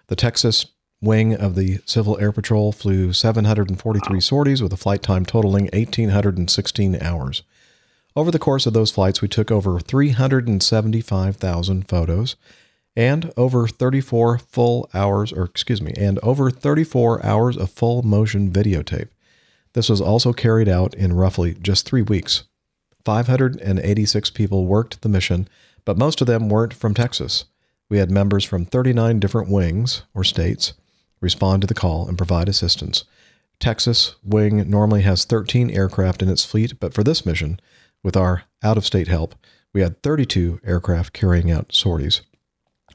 The 0.08 0.16
Texas 0.16 0.68
wing 1.02 1.36
of 1.36 1.56
the 1.56 1.80
Civil 1.86 2.20
Air 2.20 2.32
Patrol 2.32 2.72
flew 2.72 3.14
743 3.14 4.22
sorties 4.22 4.62
with 4.62 4.74
a 4.74 4.78
flight 4.78 5.02
time 5.02 5.26
totaling 5.26 5.70
1,816 5.74 7.02
hours. 7.02 7.44
Over 8.16 8.32
the 8.32 8.40
course 8.40 8.66
of 8.66 8.74
those 8.74 8.92
flights, 8.92 9.22
we 9.22 9.28
took 9.28 9.52
over 9.52 9.80
375,000 9.80 11.88
photos 11.88 12.36
and 12.96 13.32
over 13.38 13.68
34 13.68 14.40
full 14.40 14.90
hours, 14.94 15.32
or 15.32 15.44
excuse 15.44 15.82
me, 15.82 15.94
and 15.98 16.20
over 16.20 16.50
34 16.50 17.26
hours 17.26 17.56
of 17.56 17.70
full 17.70 18.02
motion 18.02 18.52
videotape. 18.52 19.10
This 19.74 19.90
was 19.90 20.02
also 20.02 20.34
carried 20.34 20.68
out 20.68 20.94
in 20.94 21.14
roughly 21.14 21.56
just 21.62 21.86
three 21.86 22.02
weeks. 22.02 22.44
586 23.06 24.30
people 24.32 24.66
worked 24.66 25.02
the 25.02 25.10
mission, 25.10 25.48
but 25.86 25.98
most 25.98 26.22
of 26.22 26.28
them 26.28 26.50
weren't 26.50 26.74
from 26.74 26.94
Texas. 26.94 27.46
We 27.90 27.98
had 27.98 28.12
members 28.12 28.44
from 28.44 28.66
39 28.66 29.20
different 29.20 29.50
wings 29.50 30.04
or 30.14 30.24
states 30.24 30.74
respond 31.22 31.62
to 31.62 31.68
the 31.68 31.74
call 31.74 32.08
and 32.08 32.18
provide 32.18 32.48
assistance. 32.50 33.04
Texas 33.60 34.16
wing 34.24 34.70
normally 34.70 35.02
has 35.02 35.26
13 35.26 35.70
aircraft 35.70 36.22
in 36.22 36.30
its 36.30 36.46
fleet, 36.46 36.80
but 36.80 36.94
for 36.94 37.04
this 37.04 37.26
mission, 37.26 37.60
with 38.04 38.16
our 38.16 38.44
out 38.64 38.78
of 38.78 38.86
state 38.86 39.08
help, 39.08 39.36
we 39.74 39.82
had 39.82 40.02
32 40.02 40.62
aircraft 40.64 41.14
carrying 41.14 41.52
out 41.52 41.74
sorties. 41.74 42.22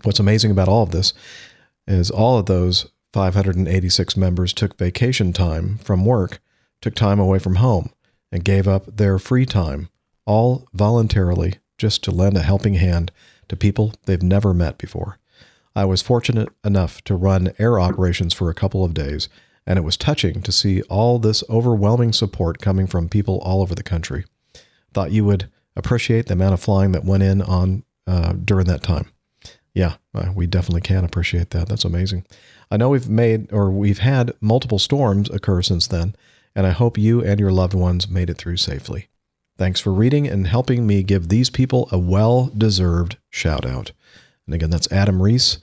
What's 0.03 0.21
amazing 0.21 0.51
about 0.51 0.69
all 0.69 0.83
of 0.83 0.91
this 0.91 1.13
is 1.87 2.11
all 2.11 2.39
of 2.39 2.47
those 2.47 2.87
586 3.13 4.17
members 4.17 4.53
took 4.53 4.79
vacation 4.79 5.33
time 5.33 5.79
from 5.79 6.05
work, 6.05 6.41
took 6.85 6.95
time 6.95 7.19
away 7.19 7.39
from 7.39 7.55
home, 7.55 7.89
and 8.31 8.45
gave 8.45 8.69
up 8.69 8.99
their 8.99 9.19
free 9.19 9.47
time, 9.47 9.89
all 10.27 10.69
voluntarily, 10.75 11.55
just 11.79 12.05
to 12.05 12.11
lend 12.11 12.37
a 12.37 12.43
helping 12.43 12.75
hand 12.75 13.11
to 13.49 13.57
people 13.57 13.95
they've 14.05 14.23
never 14.23 14.53
met 14.53 14.77
before. 14.77 15.19
I 15.75 15.87
was 15.87 16.03
fortunate 16.03 16.51
enough 16.63 17.03
to 17.05 17.15
run 17.15 17.55
air 17.59 17.81
operations 17.81 18.35
for 18.35 18.51
a 18.51 18.55
couple 18.55 18.85
of 18.85 18.93
days, 18.93 19.31
and 19.67 19.79
it 19.79 19.83
was 19.83 19.97
touching 19.97 20.43
to 20.43 20.53
see 20.53 20.83
all 20.83 21.19
this 21.19 21.43
overwhelming 21.49 22.13
support 22.13 22.61
coming 22.61 22.87
from 22.87 23.09
people 23.09 23.39
all 23.39 23.63
over 23.63 23.75
the 23.75 23.83
country. 23.83 24.27
Thought 24.93 25.11
you 25.11 25.25
would 25.25 25.49
appreciate 25.75 26.27
the 26.27 26.35
amount 26.35 26.53
of 26.53 26.61
flying 26.61 26.93
that 26.93 27.07
went 27.07 27.23
in 27.23 27.41
on 27.41 27.83
uh, 28.07 28.35
during 28.35 28.67
that 28.67 28.83
time. 28.83 29.07
Yeah, 29.73 29.95
uh, 30.15 30.33
we 30.35 30.47
definitely 30.47 30.83
can 30.83 31.03
appreciate 31.03 31.49
that. 31.51 31.67
That's 31.67 31.87
amazing. 31.87 32.27
I 32.71 32.77
know 32.77 32.91
we've 32.91 33.09
made 33.09 33.51
or 33.55 33.71
we've 33.71 34.01
had 34.01 34.35
multiple 34.43 34.79
storms 34.79 35.31
occur 35.31 35.63
since 35.63 35.87
then, 35.87 36.15
and 36.55 36.67
I 36.67 36.71
hope 36.71 36.99
you 36.99 37.23
and 37.23 37.41
your 37.41 37.53
loved 37.53 37.75
ones 37.75 38.09
made 38.09 38.31
it 38.31 38.39
through 38.39 38.57
safely. 38.59 39.09
Thanks 39.57 39.81
for 39.81 39.93
reading 39.93 40.27
and 40.27 40.47
helping 40.47 40.87
me 40.87 41.03
give 41.03 41.29
these 41.29 41.51
people 41.51 41.89
a 41.93 41.99
well 41.99 42.51
deserved 42.57 43.17
shout 43.31 43.65
out. 43.65 43.93
And 44.47 44.55
again, 44.55 44.71
that's 44.71 44.91
Adam 44.91 45.23
Reese, 45.23 45.59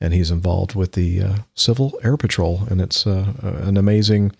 and 0.00 0.12
he's 0.14 0.30
involved 0.30 0.74
with 0.74 0.92
the 0.92 1.22
uh, 1.22 1.36
Civil 1.54 1.98
Air 2.02 2.16
Patrol, 2.16 2.62
and 2.68 2.80
it's 2.80 3.06
uh, 3.06 3.32
an 3.42 3.76
amazing 3.76 4.32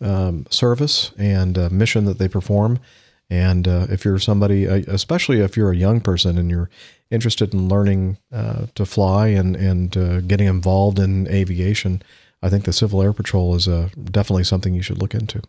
um, 0.00 0.46
service 0.50 1.12
and 1.18 1.56
uh, 1.56 1.68
mission 1.70 2.04
that 2.04 2.18
they 2.18 2.28
perform. 2.28 2.80
And 3.28 3.68
uh, 3.68 3.86
if 3.88 4.04
you're 4.04 4.18
somebody, 4.18 4.68
uh, 4.68 4.82
especially 4.88 5.40
if 5.40 5.56
you're 5.56 5.70
a 5.70 5.76
young 5.76 6.00
person 6.00 6.36
and 6.36 6.50
you're 6.50 6.68
interested 7.10 7.54
in 7.54 7.68
learning 7.68 8.18
uh, 8.32 8.66
to 8.74 8.84
fly 8.84 9.28
and 9.28 9.54
and 9.54 9.96
uh, 9.96 10.20
getting 10.22 10.48
involved 10.48 10.98
in 10.98 11.28
aviation, 11.28 12.02
I 12.42 12.48
think 12.48 12.64
the 12.64 12.72
Civil 12.72 13.02
Air 13.02 13.12
Patrol 13.12 13.54
is 13.54 13.68
uh, 13.68 13.90
definitely 14.02 14.44
something 14.44 14.74
you 14.74 14.82
should 14.82 14.98
look 14.98 15.14
into. 15.14 15.42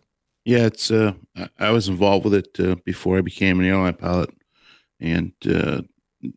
Yeah, 0.44 0.66
it's. 0.66 0.90
Uh, 0.90 1.14
I- 1.58 1.70
was 1.70 1.88
involved 1.88 2.24
with 2.24 2.34
it 2.34 2.60
uh, 2.60 2.76
before 2.84 3.16
I 3.18 3.22
became 3.22 3.60
an 3.60 3.66
airline 3.66 3.94
pilot, 3.94 4.30
and 5.00 5.32
uh, 5.48 5.82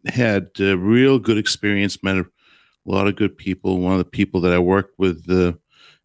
had 0.06 0.52
uh, 0.60 0.78
real 0.78 1.20
good 1.20 1.38
experience. 1.38 2.04
Met 2.04 2.18
a 2.18 2.26
lot 2.86 3.08
of 3.08 3.16
good 3.16 3.38
people. 3.38 3.80
One 3.80 3.94
of 3.94 3.98
the 4.00 4.06
people 4.06 4.42
that 4.42 4.54
I 4.54 4.60
worked 4.60 4.98
with 5.00 5.30
uh, 5.30 5.54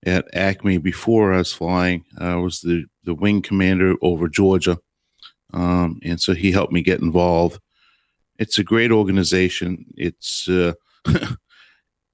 at 0.04 0.34
Acme 0.34 0.78
before 0.78 1.32
I 1.34 1.38
was 1.38 1.52
flying 1.52 2.04
was 2.18 2.60
the 2.60 2.86
the 3.04 3.14
wing 3.14 3.42
commander 3.42 3.94
over 4.02 4.28
Georgia, 4.28 4.78
um, 5.52 6.00
and 6.02 6.20
so 6.20 6.34
he 6.34 6.52
helped 6.52 6.72
me 6.72 6.82
get 6.82 7.00
involved. 7.00 7.60
It's 8.38 8.58
a 8.58 8.64
great 8.64 8.90
organization. 8.90 9.84
It's 9.96 10.48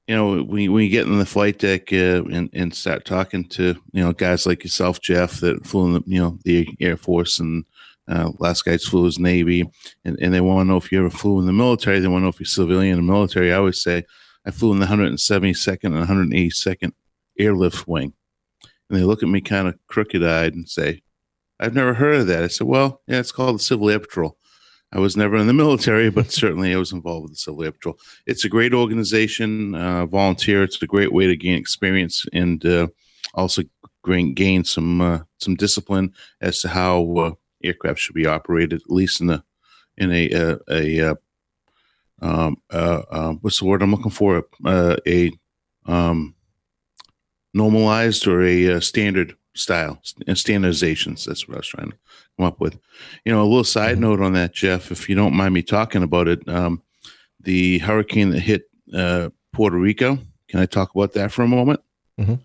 you 0.07 0.15
know, 0.15 0.43
when 0.43 0.62
you, 0.62 0.73
when 0.73 0.85
you 0.85 0.91
get 0.91 1.07
in 1.07 1.19
the 1.19 1.27
flight 1.27 1.59
deck 1.59 1.93
uh, 1.93 2.23
and 2.31 2.49
and 2.53 2.74
start 2.74 3.05
talking 3.05 3.45
to 3.49 3.74
you 3.93 4.03
know 4.03 4.12
guys 4.12 4.47
like 4.47 4.62
yourself, 4.62 5.01
Jeff, 5.01 5.41
that 5.41 5.66
flew 5.66 5.87
in 5.87 5.93
the 5.95 6.03
you 6.07 6.20
know 6.20 6.39
the 6.45 6.69
Air 6.81 6.97
Force 6.97 7.41
and 7.41 7.65
uh, 8.09 8.31
last 8.39 8.65
guys 8.65 8.85
flew 8.85 9.05
his 9.05 9.19
Navy, 9.19 9.69
and, 10.05 10.16
and 10.20 10.33
they 10.33 10.41
want 10.41 10.66
to 10.66 10.70
know 10.70 10.77
if 10.77 10.93
you 10.93 11.01
ever 11.01 11.11
flew 11.11 11.41
in 11.41 11.47
the 11.47 11.53
military. 11.53 11.99
They 11.99 12.07
want 12.07 12.20
to 12.20 12.24
know 12.24 12.31
if 12.31 12.39
you're 12.39 12.47
civilian 12.47 12.97
the 12.97 13.03
military. 13.03 13.53
I 13.53 13.57
always 13.57 13.83
say 13.83 14.05
I 14.45 14.53
flew 14.53 14.73
in 14.73 14.78
the 14.78 14.87
172nd 14.87 15.85
and 15.85 16.33
182nd 16.33 16.93
Airlift 17.39 17.89
Wing, 17.89 18.12
and 18.89 18.99
they 18.99 19.03
look 19.03 19.24
at 19.24 19.28
me 19.28 19.41
kind 19.41 19.66
of 19.66 19.74
crooked 19.89 20.23
eyed 20.24 20.55
and 20.55 20.69
say, 20.69 21.03
"I've 21.59 21.74
never 21.74 21.95
heard 21.95 22.20
of 22.20 22.27
that." 22.28 22.45
I 22.45 22.49
said, 22.49 22.69
"Well, 22.69 23.03
yeah, 23.09 23.19
it's 23.19 23.33
called 23.33 23.57
the 23.57 23.65
Civil 23.65 23.91
Air 23.91 23.99
Patrol." 23.99 24.39
I 24.93 24.99
was 24.99 25.17
never 25.17 25.37
in 25.37 25.47
the 25.47 25.53
military, 25.65 26.11
but 26.11 26.31
certainly 26.31 26.73
I 26.73 26.79
was 26.79 26.93
involved 26.93 27.25
with 27.25 27.33
the 27.33 27.39
Civil 27.39 27.65
Air 27.65 27.73
Patrol. 27.73 27.99
It's 28.27 28.45
a 28.45 28.49
great 28.49 28.75
organization, 28.75 29.75
uh, 29.75 30.07
volunteer. 30.07 30.63
It's 30.63 30.81
a 30.83 30.87
great 30.87 31.13
way 31.13 31.27
to 31.27 31.37
gain 31.37 31.59
experience 31.59 32.25
and 32.33 32.65
uh, 32.65 32.89
also 33.35 33.63
gain, 34.05 34.35
gain 34.35 34.65
some 34.65 35.01
uh, 35.01 35.21
some 35.39 35.57
discipline 35.57 36.13
as 36.41 36.61
to 36.61 36.69
how 36.69 37.17
uh, 37.17 37.31
aircraft 37.63 37.99
should 37.99 38.15
be 38.15 38.27
operated, 38.27 38.81
at 38.81 38.91
least 38.91 39.21
in 39.21 39.31
a 39.31 39.45
in 39.99 40.13
a 40.13 40.33
uh, 40.33 40.59
a 40.71 41.17
uh, 42.23 43.03
um, 43.11 43.39
what's 43.41 43.59
the 43.59 43.67
word 43.67 43.83
I'm 43.83 43.91
looking 43.91 44.11
for? 44.11 44.45
A 44.67 45.33
um, 45.87 46.35
normalized 47.53 48.27
or 48.27 48.43
a 48.43 48.81
standard 48.81 49.37
style 49.57 50.01
and 50.27 50.37
standardizations. 50.37 51.24
That's 51.24 51.47
what 51.49 51.57
I 51.57 51.59
was 51.59 51.69
trying 51.69 51.91
to 51.91 51.97
come 52.37 52.47
up 52.47 52.61
with. 52.61 52.78
You 53.24 53.33
know, 53.33 53.43
a 53.43 53.45
little 53.45 53.65
side 53.65 53.99
note 53.99 54.20
on 54.20 54.33
that, 54.35 54.55
Jeff, 54.55 54.91
if 54.91 55.09
you 55.09 55.15
don't 55.15 55.35
mind 55.35 55.55
me 55.55 55.62
talking 55.62 56.03
about 56.03 56.28
it, 56.28 56.47
um, 56.49 56.83
the 57.41 57.78
hurricane 57.78 58.31
that 58.31 58.41
hit 58.41 58.70
uh, 58.95 59.31
Puerto 59.53 59.78
Rico. 59.78 60.19
Can 60.49 60.61
I 60.61 60.66
talk 60.66 60.95
about 60.95 61.12
that 61.15 61.33
for 61.33 61.43
a 61.43 61.49
moment? 61.49 61.81
Mhm. 62.20 62.41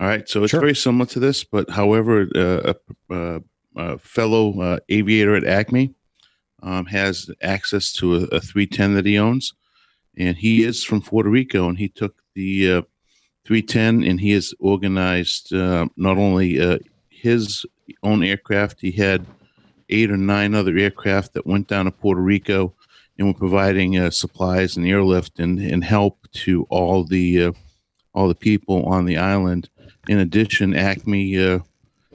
All 0.00 0.06
right. 0.08 0.28
So 0.28 0.42
it's 0.42 0.50
Sure. 0.50 0.60
very 0.60 0.74
similar 0.74 1.06
to 1.06 1.20
this, 1.20 1.44
but 1.44 1.70
however, 1.70 2.28
uh, 2.34 2.72
a, 3.10 3.14
a, 3.14 3.42
a 3.76 3.98
fellow 3.98 4.60
uh, 4.60 4.78
aviator 4.88 5.34
at 5.36 5.44
Acme 5.44 5.94
um, 6.62 6.86
has 6.86 7.30
access 7.42 7.92
to 7.94 8.14
a, 8.16 8.20
a 8.36 8.40
310 8.40 8.94
that 8.94 9.06
he 9.06 9.18
owns, 9.18 9.52
and 10.16 10.36
he 10.38 10.62
is 10.62 10.82
from 10.84 11.00
Puerto 11.02 11.28
Rico, 11.30 11.68
and 11.68 11.78
he 11.78 11.88
took 11.88 12.16
the 12.34 12.72
uh, 12.72 12.82
310 13.44 14.08
and 14.08 14.20
he 14.20 14.30
has 14.32 14.54
organized 14.58 15.52
uh, 15.52 15.86
not 15.96 16.16
only 16.16 16.60
uh, 16.60 16.78
his 17.08 17.66
own 18.02 18.24
aircraft, 18.24 18.80
he 18.80 18.92
had 18.92 19.26
eight 19.90 20.10
or 20.10 20.16
nine 20.16 20.54
other 20.54 20.76
aircraft 20.76 21.34
that 21.34 21.46
went 21.46 21.68
down 21.68 21.84
to 21.84 21.90
Puerto 21.90 22.20
Rico 22.20 22.74
and 23.18 23.28
were 23.28 23.34
providing 23.34 23.98
uh, 23.98 24.10
supplies 24.10 24.76
and 24.76 24.86
airlift 24.86 25.38
and, 25.38 25.58
and 25.58 25.84
help 25.84 26.26
to 26.32 26.66
all 26.70 27.04
the 27.04 27.44
uh, 27.44 27.52
all 28.14 28.28
the 28.28 28.34
people 28.34 28.84
on 28.86 29.04
the 29.04 29.18
island. 29.18 29.68
In 30.08 30.18
addition, 30.18 30.74
Acme 30.74 31.38
uh, 31.38 31.58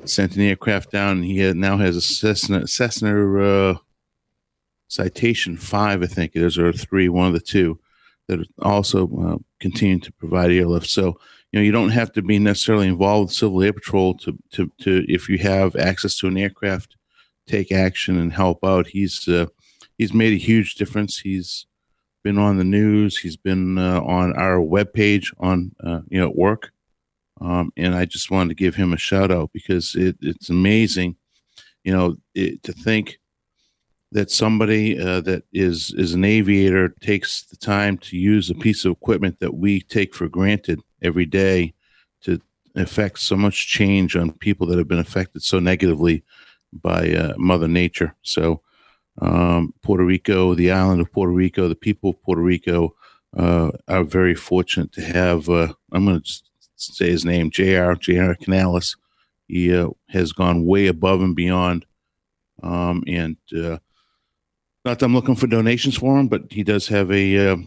sent 0.06 0.36
an 0.36 0.44
aircraft 0.44 0.92
down, 0.92 1.18
and 1.18 1.26
he 1.26 1.40
had, 1.40 1.58
now 1.58 1.78
has 1.78 1.96
a 1.96 2.02
Cessna 2.02 2.68
Cessna 2.68 3.42
uh, 3.42 3.78
Citation 4.88 5.58
Five, 5.58 6.02
I 6.02 6.08
think 6.08 6.36
it 6.36 6.42
is, 6.42 6.58
or 6.58 6.72
three, 6.72 7.10
one 7.10 7.28
of 7.28 7.34
the 7.34 7.40
two, 7.40 7.80
that 8.30 8.48
also 8.62 9.10
uh, 9.18 9.38
continue 9.60 10.00
to 10.00 10.12
provide 10.14 10.52
airlift. 10.52 10.88
So 10.88 11.20
you 11.52 11.60
know 11.60 11.62
you 11.62 11.72
don't 11.72 11.90
have 11.90 12.12
to 12.14 12.22
be 12.22 12.40
necessarily 12.40 12.88
involved 12.88 13.30
with 13.30 13.36
Civil 13.36 13.64
Air 13.64 13.74
Patrol 13.74 14.14
to 14.20 14.38
to, 14.52 14.72
to 14.82 15.06
if 15.08 15.28
you 15.28 15.38
have 15.40 15.76
access 15.76 16.18
to 16.20 16.28
an 16.28 16.38
aircraft, 16.38 16.96
take 17.48 17.72
action 17.72 18.18
and 18.20 18.32
help 18.32 18.64
out. 18.64 18.88
He's 18.88 19.28
uh, 19.28 19.48
he's 19.98 20.14
made 20.14 20.34
a 20.34 20.38
huge 20.38 20.76
difference. 20.76 21.20
He's 21.20 21.66
been 22.24 22.38
on 22.38 22.58
the 22.58 22.64
news. 22.64 23.18
He's 23.18 23.38
been 23.38 23.78
uh, 23.78 24.02
on 24.02 24.36
our 24.38 24.60
webpage 24.60 25.34
on 25.40 25.72
uh, 25.84 26.02
you 26.10 26.22
know 26.22 26.30
at 26.30 26.38
work, 26.38 26.72
um, 27.42 27.74
and 27.76 27.96
I 27.96 28.06
just 28.06 28.30
wanted 28.30 28.50
to 28.50 28.64
give 28.64 28.76
him 28.76 28.94
a 28.94 28.98
shout 28.98 29.32
out 29.32 29.50
because 29.54 29.96
it, 29.96 30.18
it's 30.22 30.50
amazing, 30.50 31.16
you 31.84 31.92
know, 31.92 32.18
it, 32.36 32.62
to 32.64 32.74
think 32.74 33.20
that 34.12 34.32
somebody 34.32 35.00
uh, 35.00 35.22
that 35.22 35.44
is 35.54 35.94
is 35.98 36.14
an 36.14 36.26
aviator 36.26 36.90
takes 37.02 37.44
the 37.44 37.56
time 37.56 37.98
to 37.98 38.18
use 38.18 38.50
a 38.50 38.56
piece 38.56 38.86
of 38.86 38.92
equipment 38.92 39.40
that 39.40 39.56
we 39.56 39.82
take 39.82 40.16
for 40.16 40.28
granted 40.28 40.82
every 41.02 41.26
day 41.26 41.74
to 42.22 42.40
affect 42.76 43.20
so 43.20 43.36
much 43.36 43.68
change 43.68 44.16
on 44.16 44.32
people 44.32 44.66
that 44.68 44.78
have 44.78 44.88
been 44.88 45.00
affected 45.00 45.44
so 45.44 45.60
negatively 45.60 46.24
by 46.74 47.12
uh, 47.14 47.34
Mother 47.38 47.68
Nature. 47.68 48.16
So 48.22 48.62
um, 49.22 49.74
Puerto 49.82 50.04
Rico, 50.04 50.54
the 50.54 50.72
island 50.72 51.02
of 51.02 51.12
Puerto 51.12 51.34
Rico, 51.34 51.68
the 51.68 51.76
people 51.76 52.12
of 52.12 52.22
Puerto 52.24 52.42
Rico 52.42 52.96
uh, 53.38 53.72
are 53.88 54.04
very 54.04 54.36
fortunate 54.36 54.92
to 54.94 55.02
have. 55.02 55.50
Uh, 55.50 55.74
I'm 55.92 56.06
going 56.06 56.22
to 56.22 56.42
say 56.76 57.10
his 57.10 57.26
name, 57.26 57.52
Jr. 57.52 57.94
Jr. 57.94 58.34
Canales. 58.34 58.96
He 59.48 59.76
uh, 59.76 59.90
has 60.10 60.32
gone 60.32 60.66
way 60.66 60.88
above 60.88 61.22
and 61.22 61.36
beyond, 61.36 61.86
um, 62.62 63.04
and 63.08 63.36
uh, 63.56 63.80
not 64.86 65.00
that 65.00 65.06
I'm 65.06 65.14
looking 65.14 65.36
for 65.36 65.48
donations 65.48 65.98
for 65.98 66.18
him, 66.18 66.28
but 66.28 66.52
he 66.52 66.64
does 66.64 66.88
have 66.88 67.12
a 67.12 67.50
uh, 67.52 67.58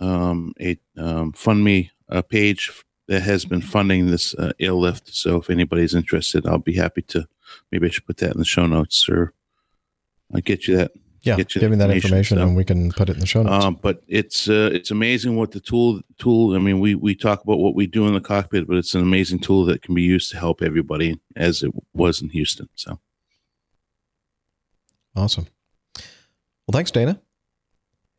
um, 0.00 0.52
a 0.60 0.78
um, 0.96 1.32
fund 1.32 1.64
me 1.64 1.90
uh, 2.08 2.22
page 2.22 2.70
that 3.08 3.22
has 3.22 3.44
been 3.44 3.60
funding 3.60 4.06
this 4.10 4.34
uh, 4.34 4.52
airlift. 4.60 5.14
So 5.14 5.36
if 5.36 5.50
anybody's 5.50 5.94
interested, 5.94 6.46
I'll 6.46 6.58
be 6.58 6.74
happy 6.76 7.02
to. 7.02 7.26
Maybe 7.70 7.86
I 7.86 7.90
should 7.90 8.06
put 8.06 8.16
that 8.18 8.32
in 8.32 8.38
the 8.38 8.44
show 8.44 8.66
notes, 8.66 9.08
or 9.08 9.34
I'll 10.34 10.40
get 10.40 10.66
you 10.66 10.76
that. 10.76 10.92
Yeah, 11.24 11.36
get 11.36 11.54
you 11.54 11.60
give 11.60 11.70
me 11.70 11.76
that 11.76 11.90
information 11.90 12.38
so- 12.38 12.42
and 12.42 12.56
we 12.56 12.64
can 12.64 12.90
put 12.90 13.08
it 13.08 13.14
in 13.14 13.20
the 13.20 13.26
show 13.26 13.44
notes. 13.44 13.64
um, 13.64 13.78
but 13.80 14.02
it's 14.08 14.48
uh, 14.48 14.70
it's 14.72 14.90
amazing 14.90 15.36
what 15.36 15.52
the 15.52 15.60
tool 15.60 16.00
tool. 16.18 16.56
I 16.56 16.58
mean, 16.58 16.80
we 16.80 16.96
we 16.96 17.14
talk 17.14 17.44
about 17.44 17.58
what 17.58 17.76
we 17.76 17.86
do 17.86 18.08
in 18.08 18.14
the 18.14 18.20
cockpit, 18.20 18.66
but 18.66 18.76
it's 18.76 18.94
an 18.94 19.02
amazing 19.02 19.38
tool 19.38 19.64
that 19.66 19.82
can 19.82 19.94
be 19.94 20.02
used 20.02 20.30
to 20.32 20.38
help 20.38 20.62
everybody, 20.62 21.20
as 21.36 21.62
it 21.62 21.72
was 21.92 22.22
in 22.22 22.30
Houston. 22.30 22.68
So 22.74 22.98
Awesome. 25.14 25.46
Well, 26.72 26.78
thanks, 26.78 26.90
Dana. 26.90 27.20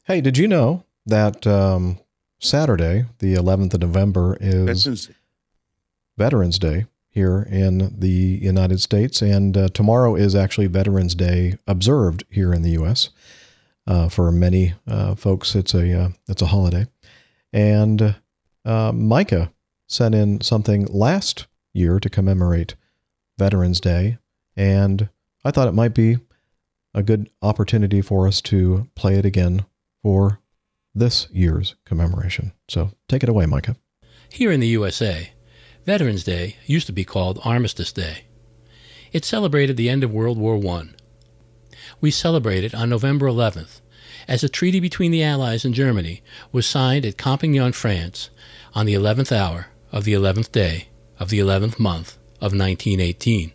Hey, 0.03 0.21
did 0.21 0.37
you 0.37 0.47
know 0.47 0.83
that 1.07 1.47
um, 1.47 1.97
Saturday, 2.39 3.05
the 3.17 3.33
11th 3.33 3.73
of 3.73 3.81
November, 3.81 4.37
is 4.39 4.83
Veterans 4.83 5.09
Veterans 6.19 6.59
Day 6.59 6.85
here 7.09 7.47
in 7.49 7.99
the 7.99 8.07
United 8.11 8.79
States, 8.79 9.23
and 9.23 9.57
uh, 9.57 9.69
tomorrow 9.69 10.13
is 10.13 10.35
actually 10.35 10.67
Veterans 10.67 11.15
Day 11.15 11.57
observed 11.65 12.25
here 12.29 12.53
in 12.53 12.61
the 12.61 12.69
U.S. 12.71 13.09
Uh, 13.87 14.07
for 14.07 14.31
many 14.31 14.75
uh, 14.87 15.15
folks, 15.15 15.55
it's 15.55 15.73
a 15.73 15.91
uh, 15.99 16.09
it's 16.29 16.43
a 16.43 16.47
holiday, 16.47 16.85
and 17.51 18.17
uh, 18.65 18.91
Micah 18.91 19.51
sent 19.87 20.13
in 20.13 20.41
something 20.41 20.85
last 20.91 21.47
year 21.73 21.99
to 21.99 22.07
commemorate 22.07 22.75
Veterans 23.35 23.81
Day, 23.81 24.19
and 24.55 25.09
I 25.43 25.49
thought 25.49 25.67
it 25.67 25.73
might 25.73 25.95
be 25.95 26.19
a 26.93 27.03
good 27.03 27.29
opportunity 27.41 28.01
for 28.01 28.27
us 28.27 28.41
to 28.41 28.87
play 28.95 29.15
it 29.15 29.25
again 29.25 29.65
for 30.01 30.39
this 30.93 31.27
year's 31.31 31.75
commemoration. 31.85 32.51
So 32.67 32.91
take 33.07 33.23
it 33.23 33.29
away, 33.29 33.45
Micah. 33.45 33.75
Here 34.29 34.51
in 34.51 34.59
the 34.59 34.67
USA, 34.67 35.31
Veterans 35.85 36.23
Day 36.23 36.57
used 36.65 36.87
to 36.87 36.93
be 36.93 37.03
called 37.03 37.39
Armistice 37.43 37.91
Day. 37.91 38.25
It 39.11 39.25
celebrated 39.25 39.77
the 39.77 39.89
end 39.89 40.03
of 40.03 40.13
World 40.13 40.37
War 40.37 40.55
I. 40.75 40.89
We 41.99 42.11
celebrate 42.11 42.63
it 42.63 42.73
on 42.73 42.89
November 42.89 43.27
11th, 43.27 43.81
as 44.27 44.43
a 44.43 44.49
treaty 44.49 44.79
between 44.79 45.11
the 45.11 45.23
Allies 45.23 45.65
and 45.65 45.73
Germany 45.73 46.21
was 46.51 46.65
signed 46.65 47.05
at 47.05 47.17
Compiègne, 47.17 47.73
France, 47.73 48.29
on 48.73 48.85
the 48.85 48.93
11th 48.93 49.31
hour 49.31 49.67
of 49.91 50.03
the 50.03 50.13
11th 50.13 50.51
day 50.51 50.87
of 51.19 51.29
the 51.29 51.39
11th 51.39 51.79
month 51.79 52.17
of 52.35 52.53
1918. 52.53 53.51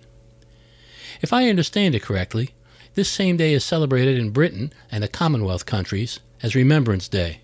If 1.21 1.33
I 1.33 1.49
understand 1.49 1.95
it 1.95 2.03
correctly, 2.03 2.51
this 2.99 3.09
same 3.09 3.37
day 3.37 3.53
is 3.53 3.65
celebrated 3.65 4.19
in 4.19 4.31
Britain 4.31 4.73
and 4.91 5.05
the 5.05 5.09
Commonwealth 5.09 5.65
countries 5.65 6.19
as 6.43 6.57
Remembrance 6.57 7.07
Day, 7.07 7.43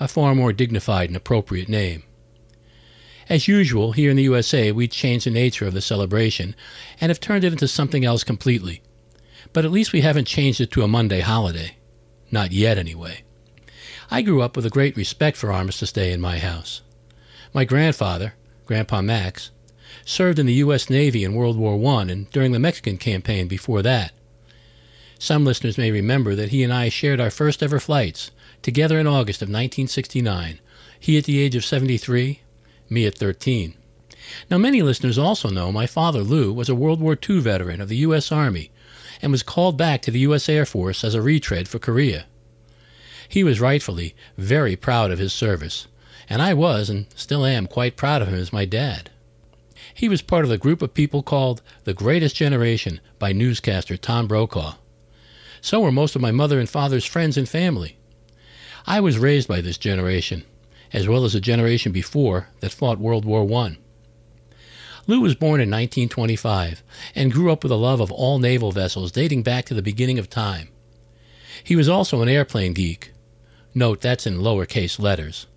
a 0.00 0.08
far 0.08 0.34
more 0.34 0.52
dignified 0.52 1.08
and 1.08 1.16
appropriate 1.16 1.68
name. 1.68 2.02
As 3.28 3.46
usual, 3.46 3.92
here 3.92 4.10
in 4.10 4.16
the 4.16 4.24
USA, 4.24 4.72
we 4.72 4.88
changed 4.88 5.24
the 5.24 5.30
nature 5.30 5.68
of 5.68 5.72
the 5.72 5.80
celebration 5.80 6.56
and 7.00 7.10
have 7.10 7.20
turned 7.20 7.44
it 7.44 7.52
into 7.52 7.68
something 7.68 8.04
else 8.04 8.24
completely. 8.24 8.82
But 9.52 9.64
at 9.64 9.70
least 9.70 9.92
we 9.92 10.00
haven't 10.00 10.24
changed 10.24 10.60
it 10.60 10.72
to 10.72 10.82
a 10.82 10.88
Monday 10.88 11.20
holiday. 11.20 11.76
Not 12.32 12.50
yet, 12.50 12.76
anyway. 12.76 13.22
I 14.10 14.20
grew 14.20 14.42
up 14.42 14.56
with 14.56 14.66
a 14.66 14.70
great 14.70 14.96
respect 14.96 15.36
for 15.36 15.52
Armistice 15.52 15.92
Day 15.92 16.10
in 16.10 16.20
my 16.20 16.40
house. 16.40 16.82
My 17.54 17.64
grandfather, 17.64 18.34
Grandpa 18.64 19.00
Max, 19.00 19.52
served 20.04 20.40
in 20.40 20.46
the 20.46 20.54
U.S. 20.54 20.90
Navy 20.90 21.22
in 21.22 21.36
World 21.36 21.56
War 21.56 21.74
I 21.98 22.02
and 22.02 22.28
during 22.30 22.50
the 22.50 22.58
Mexican 22.58 22.96
campaign 22.96 23.46
before 23.46 23.80
that. 23.82 24.10
Some 25.18 25.44
listeners 25.44 25.78
may 25.78 25.90
remember 25.90 26.34
that 26.34 26.50
he 26.50 26.62
and 26.62 26.72
I 26.72 26.88
shared 26.88 27.20
our 27.20 27.30
first 27.30 27.62
ever 27.62 27.80
flights 27.80 28.30
together 28.62 28.98
in 28.98 29.06
August 29.06 29.42
of 29.42 29.48
1969, 29.48 30.58
he 30.98 31.16
at 31.16 31.24
the 31.24 31.40
age 31.40 31.54
of 31.54 31.64
73, 31.64 32.40
me 32.90 33.06
at 33.06 33.16
13. 33.16 33.74
Now, 34.50 34.58
many 34.58 34.82
listeners 34.82 35.18
also 35.18 35.48
know 35.48 35.70
my 35.70 35.86
father, 35.86 36.20
Lou, 36.20 36.52
was 36.52 36.68
a 36.68 36.74
World 36.74 37.00
War 37.00 37.16
II 37.16 37.40
veteran 37.40 37.80
of 37.80 37.88
the 37.88 37.98
U.S. 37.98 38.32
Army 38.32 38.70
and 39.22 39.32
was 39.32 39.42
called 39.42 39.78
back 39.78 40.02
to 40.02 40.10
the 40.10 40.18
U.S. 40.20 40.48
Air 40.48 40.66
Force 40.66 41.04
as 41.04 41.14
a 41.14 41.22
retread 41.22 41.68
for 41.68 41.78
Korea. 41.78 42.26
He 43.28 43.44
was 43.44 43.60
rightfully 43.60 44.14
very 44.36 44.76
proud 44.76 45.10
of 45.10 45.18
his 45.18 45.32
service, 45.32 45.86
and 46.28 46.42
I 46.42 46.54
was 46.54 46.90
and 46.90 47.06
still 47.14 47.46
am 47.46 47.66
quite 47.66 47.96
proud 47.96 48.20
of 48.20 48.28
him 48.28 48.34
as 48.34 48.52
my 48.52 48.64
dad. 48.64 49.10
He 49.94 50.08
was 50.08 50.22
part 50.22 50.44
of 50.44 50.50
the 50.50 50.58
group 50.58 50.82
of 50.82 50.92
people 50.92 51.22
called 51.22 51.62
The 51.84 51.94
Greatest 51.94 52.36
Generation 52.36 53.00
by 53.18 53.32
newscaster 53.32 53.96
Tom 53.96 54.26
Brokaw. 54.26 54.74
So 55.66 55.80
were 55.80 55.90
most 55.90 56.14
of 56.14 56.22
my 56.22 56.30
mother 56.30 56.60
and 56.60 56.70
father's 56.70 57.04
friends 57.04 57.36
and 57.36 57.48
family. 57.48 57.96
I 58.86 59.00
was 59.00 59.18
raised 59.18 59.48
by 59.48 59.60
this 59.60 59.76
generation, 59.76 60.44
as 60.92 61.08
well 61.08 61.24
as 61.24 61.34
a 61.34 61.40
generation 61.40 61.90
before 61.90 62.50
that 62.60 62.70
fought 62.70 63.00
World 63.00 63.24
War 63.24 63.42
I. 63.64 63.76
Lou 65.08 65.18
was 65.18 65.34
born 65.34 65.60
in 65.60 65.68
1925 65.68 66.84
and 67.16 67.32
grew 67.32 67.50
up 67.50 67.64
with 67.64 67.72
a 67.72 67.74
love 67.74 68.00
of 68.00 68.12
all 68.12 68.38
naval 68.38 68.70
vessels 68.70 69.10
dating 69.10 69.42
back 69.42 69.64
to 69.64 69.74
the 69.74 69.82
beginning 69.82 70.20
of 70.20 70.30
time. 70.30 70.68
He 71.64 71.74
was 71.74 71.88
also 71.88 72.22
an 72.22 72.28
airplane 72.28 72.72
geek. 72.72 73.10
Note 73.74 74.00
that's 74.00 74.24
in 74.24 74.38
lowercase 74.38 75.00
letters. 75.00 75.48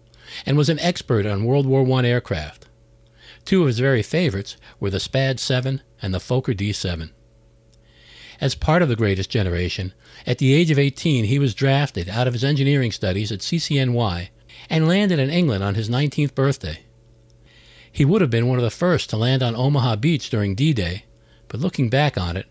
And 0.44 0.58
was 0.58 0.70
an 0.70 0.80
expert 0.80 1.28
on 1.28 1.46
World 1.46 1.68
War 1.68 1.88
I 2.00 2.08
aircraft. 2.08 2.66
Two 3.46 3.62
of 3.62 3.68
his 3.68 3.78
very 3.78 4.02
favorites 4.02 4.58
were 4.80 4.90
the 4.90 5.00
SPAD 5.00 5.40
7 5.40 5.84
and 6.02 6.16
the 6.16 6.20
Fokker 6.20 6.58
D 6.58 6.74
7. 6.74 7.12
As 8.42 8.56
part 8.56 8.82
of 8.82 8.88
the 8.88 8.96
greatest 8.96 9.30
generation, 9.30 9.94
at 10.26 10.38
the 10.38 10.54
age 10.54 10.72
of 10.72 10.80
18 10.80 11.26
he 11.26 11.40
was 11.40 11.54
drafted 11.54 12.08
out 12.08 12.28
of 12.28 12.34
his 12.34 12.44
engineering 12.44 12.92
studies 12.92 13.32
at 13.32 13.40
CCNY 13.40 14.30
and 14.70 14.88
landed 14.88 15.20
in 15.20 15.30
England 15.30 15.64
on 15.64 15.76
his 15.76 15.90
19th 15.90 16.36
birthday. 16.36 16.80
He 17.92 18.06
would 18.06 18.22
have 18.22 18.30
been 18.30 18.48
one 18.48 18.58
of 18.58 18.64
the 18.64 18.70
first 18.70 19.10
to 19.10 19.18
land 19.18 19.44
on 19.44 19.56
Omaha 19.56 19.98
Beach 19.98 20.30
during 20.30 20.56
D 20.56 20.74
Day, 20.74 21.04
but 21.48 21.60
looking 21.60 21.90
back 21.90 22.18
on 22.18 22.38
it, 22.38 22.46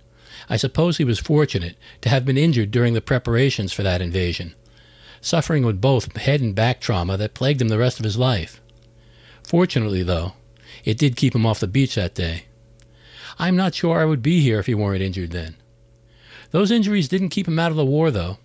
I 0.50 0.56
suppose 0.56 0.96
he 0.96 1.04
was 1.04 1.18
fortunate 1.18 1.76
to 2.02 2.08
have 2.08 2.24
been 2.24 2.38
injured 2.38 2.70
during 2.70 2.94
the 2.94 3.00
preparations 3.00 3.72
for 3.72 3.82
that 3.82 4.02
invasion, 4.02 4.54
suffering 5.20 5.64
with 5.64 5.80
both 5.80 6.16
head 6.16 6.40
and 6.40 6.54
back 6.54 6.80
trauma 6.80 7.16
that 7.16 7.34
plagued 7.34 7.62
him 7.62 7.68
the 7.68 7.78
rest 7.78 7.98
of 7.98 8.04
his 8.04 8.18
life. 8.18 8.60
Fortunately, 9.42 10.02
though, 10.02 10.34
it 10.84 10.98
did 10.98 11.16
keep 11.16 11.34
him 11.34 11.46
off 11.46 11.60
the 11.60 11.66
beach 11.66 11.94
that 11.94 12.14
day. 12.14 12.44
I'm 13.38 13.56
not 13.56 13.74
sure 13.74 13.98
I 14.00 14.04
would 14.04 14.22
be 14.22 14.40
here 14.40 14.58
if 14.58 14.66
he 14.66 14.74
weren't 14.74 15.02
injured 15.02 15.30
then. 15.30 15.56
Those 16.50 16.70
injuries 16.70 17.08
didn't 17.08 17.28
keep 17.28 17.46
him 17.46 17.58
out 17.58 17.70
of 17.70 17.76
the 17.76 17.84
war, 17.84 18.10
though. 18.10 18.38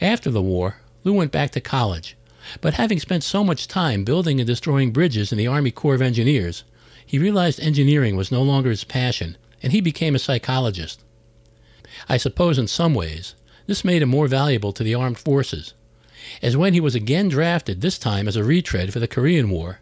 After 0.00 0.30
the 0.30 0.42
war, 0.42 0.76
Lou 1.04 1.12
went 1.12 1.32
back 1.32 1.50
to 1.52 1.60
college, 1.60 2.16
but 2.60 2.74
having 2.74 3.00
spent 3.00 3.24
so 3.24 3.42
much 3.42 3.68
time 3.68 4.04
building 4.04 4.40
and 4.40 4.46
destroying 4.46 4.92
bridges 4.92 5.32
in 5.32 5.38
the 5.38 5.46
Army 5.46 5.70
Corps 5.70 5.94
of 5.94 6.02
Engineers, 6.02 6.64
he 7.04 7.18
realized 7.18 7.60
engineering 7.60 8.16
was 8.16 8.30
no 8.30 8.42
longer 8.42 8.70
his 8.70 8.84
passion, 8.84 9.36
and 9.62 9.72
he 9.72 9.80
became 9.80 10.14
a 10.14 10.18
psychologist. 10.18 11.02
I 12.08 12.16
suppose 12.16 12.58
in 12.58 12.68
some 12.68 12.94
ways, 12.94 13.34
this 13.66 13.84
made 13.84 14.02
him 14.02 14.08
more 14.10 14.28
valuable 14.28 14.72
to 14.72 14.84
the 14.84 14.94
armed 14.94 15.18
forces, 15.18 15.74
as 16.42 16.56
when 16.56 16.74
he 16.74 16.80
was 16.80 16.94
again 16.94 17.28
drafted, 17.28 17.80
this 17.80 17.98
time 17.98 18.28
as 18.28 18.36
a 18.36 18.44
retread 18.44 18.92
for 18.92 19.00
the 19.00 19.08
Korean 19.08 19.50
War, 19.50 19.80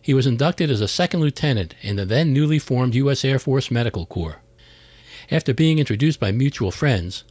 he 0.00 0.14
was 0.14 0.26
inducted 0.26 0.70
as 0.70 0.80
a 0.80 0.88
second 0.88 1.20
lieutenant 1.20 1.74
in 1.82 1.96
the 1.96 2.04
then 2.04 2.32
newly 2.32 2.58
formed 2.58 2.94
U.S. 2.94 3.24
Air 3.24 3.38
Force 3.38 3.70
Medical 3.70 4.06
Corps. 4.06 4.40
After 5.30 5.52
being 5.52 5.78
introduced 5.78 6.18
by 6.18 6.32
mutual 6.32 6.70
friends, 6.70 7.24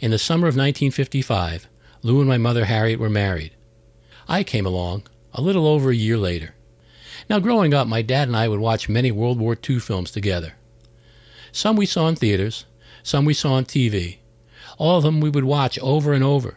in 0.00 0.10
the 0.10 0.18
summer 0.18 0.48
of 0.48 0.56
1955, 0.56 1.68
Lou 2.02 2.20
and 2.20 2.28
my 2.28 2.38
mother 2.38 2.64
Harriet 2.64 2.98
were 2.98 3.10
married. 3.10 3.52
I 4.26 4.42
came 4.42 4.64
along 4.64 5.02
a 5.34 5.42
little 5.42 5.66
over 5.66 5.90
a 5.90 5.94
year 5.94 6.16
later. 6.16 6.54
Now, 7.28 7.40
growing 7.40 7.74
up, 7.74 7.86
my 7.86 8.00
dad 8.00 8.26
and 8.28 8.36
I 8.36 8.48
would 8.48 8.58
watch 8.58 8.88
many 8.88 9.12
World 9.12 9.38
War 9.38 9.54
II 9.68 9.80
films 9.80 10.10
together. 10.10 10.54
Some 11.52 11.76
we 11.76 11.84
saw 11.84 12.08
in 12.08 12.16
theaters, 12.16 12.64
some 13.02 13.26
we 13.26 13.34
saw 13.34 13.52
on 13.52 13.66
TV. 13.66 14.16
All 14.78 14.96
of 14.96 15.02
them 15.02 15.20
we 15.20 15.28
would 15.28 15.44
watch 15.44 15.78
over 15.80 16.14
and 16.14 16.24
over. 16.24 16.56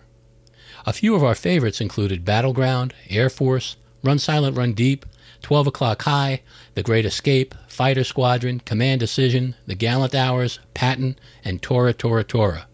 A 0.86 0.94
few 0.94 1.14
of 1.14 1.24
our 1.24 1.36
favorites 1.36 1.82
included 1.82 2.24
Battleground, 2.24 2.94
Air 3.10 3.30
Force, 3.30 3.76
Run 4.02 4.18
Silent, 4.18 4.56
Run 4.56 4.74
Deep, 4.74 5.06
12 5.42 5.68
O'Clock 5.68 6.04
High, 6.04 6.42
The 6.76 6.84
Great 6.84 7.06
Escape, 7.06 7.56
Fighter 7.70 8.04
Squadron, 8.04 8.60
Command 8.60 9.00
Decision, 9.00 9.56
The 9.66 9.76
Gallant 9.76 10.14
Hours, 10.14 10.60
Patton, 10.74 11.18
and 11.44 11.62
Tora 11.62 11.94
Tora 11.94 12.26
Tora. 12.26 12.68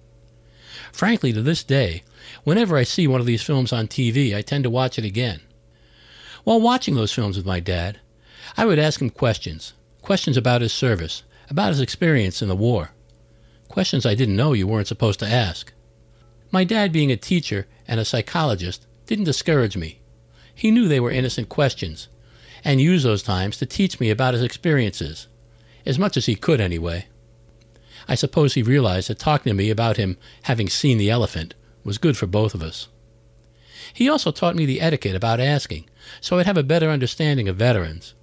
Frankly, 0.91 1.31
to 1.31 1.41
this 1.43 1.63
day, 1.63 2.01
whenever 2.43 2.77
I 2.77 2.83
see 2.83 3.07
one 3.07 3.19
of 3.19 3.27
these 3.27 3.43
films 3.43 3.71
on 3.71 3.87
TV, 3.87 4.35
I 4.35 4.41
tend 4.41 4.63
to 4.63 4.71
watch 4.71 4.97
it 4.97 5.05
again. 5.05 5.41
While 6.43 6.59
watching 6.59 6.95
those 6.95 7.13
films 7.13 7.37
with 7.37 7.45
my 7.45 7.59
dad, 7.59 7.99
I 8.57 8.65
would 8.65 8.79
ask 8.79 8.99
him 8.99 9.09
questions 9.11 9.73
questions 10.01 10.35
about 10.35 10.61
his 10.61 10.73
service, 10.73 11.21
about 11.47 11.69
his 11.69 11.79
experience 11.79 12.41
in 12.41 12.47
the 12.49 12.55
war. 12.55 12.89
Questions 13.67 14.03
I 14.03 14.15
didn't 14.15 14.35
know 14.35 14.53
you 14.53 14.65
weren't 14.65 14.87
supposed 14.87 15.19
to 15.19 15.27
ask. 15.27 15.71
My 16.49 16.63
dad, 16.63 16.91
being 16.91 17.11
a 17.11 17.17
teacher 17.17 17.67
and 17.87 17.99
a 17.99 18.05
psychologist, 18.05 18.87
didn't 19.05 19.25
discourage 19.25 19.77
me. 19.77 19.99
He 20.55 20.71
knew 20.71 20.87
they 20.87 20.99
were 20.99 21.11
innocent 21.11 21.49
questions, 21.49 22.07
and 22.63 22.81
used 22.81 23.05
those 23.05 23.23
times 23.23 23.57
to 23.57 23.65
teach 23.65 23.99
me 23.99 24.09
about 24.09 24.33
his 24.33 24.43
experiences, 24.43 25.27
as 25.85 25.99
much 25.99 26.17
as 26.17 26.25
he 26.25 26.35
could 26.35 26.61
anyway. 26.61 27.05
I 28.07 28.15
suppose 28.15 28.53
he 28.53 28.63
realized 28.63 29.09
that 29.09 29.19
talking 29.19 29.49
to 29.49 29.55
me 29.55 29.69
about 29.69 29.97
him 29.97 30.17
having 30.43 30.69
seen 30.69 30.97
the 30.97 31.09
elephant 31.09 31.53
was 31.83 31.97
good 31.97 32.17
for 32.17 32.27
both 32.27 32.53
of 32.53 32.63
us. 32.63 32.87
He 33.93 34.09
also 34.09 34.31
taught 34.31 34.55
me 34.55 34.65
the 34.65 34.81
etiquette 34.81 35.15
about 35.15 35.39
asking, 35.39 35.89
so 36.19 36.37
I'd 36.37 36.45
have 36.45 36.57
a 36.57 36.63
better 36.63 36.89
understanding 36.89 37.47
of 37.49 37.57
veterans. 37.57 38.13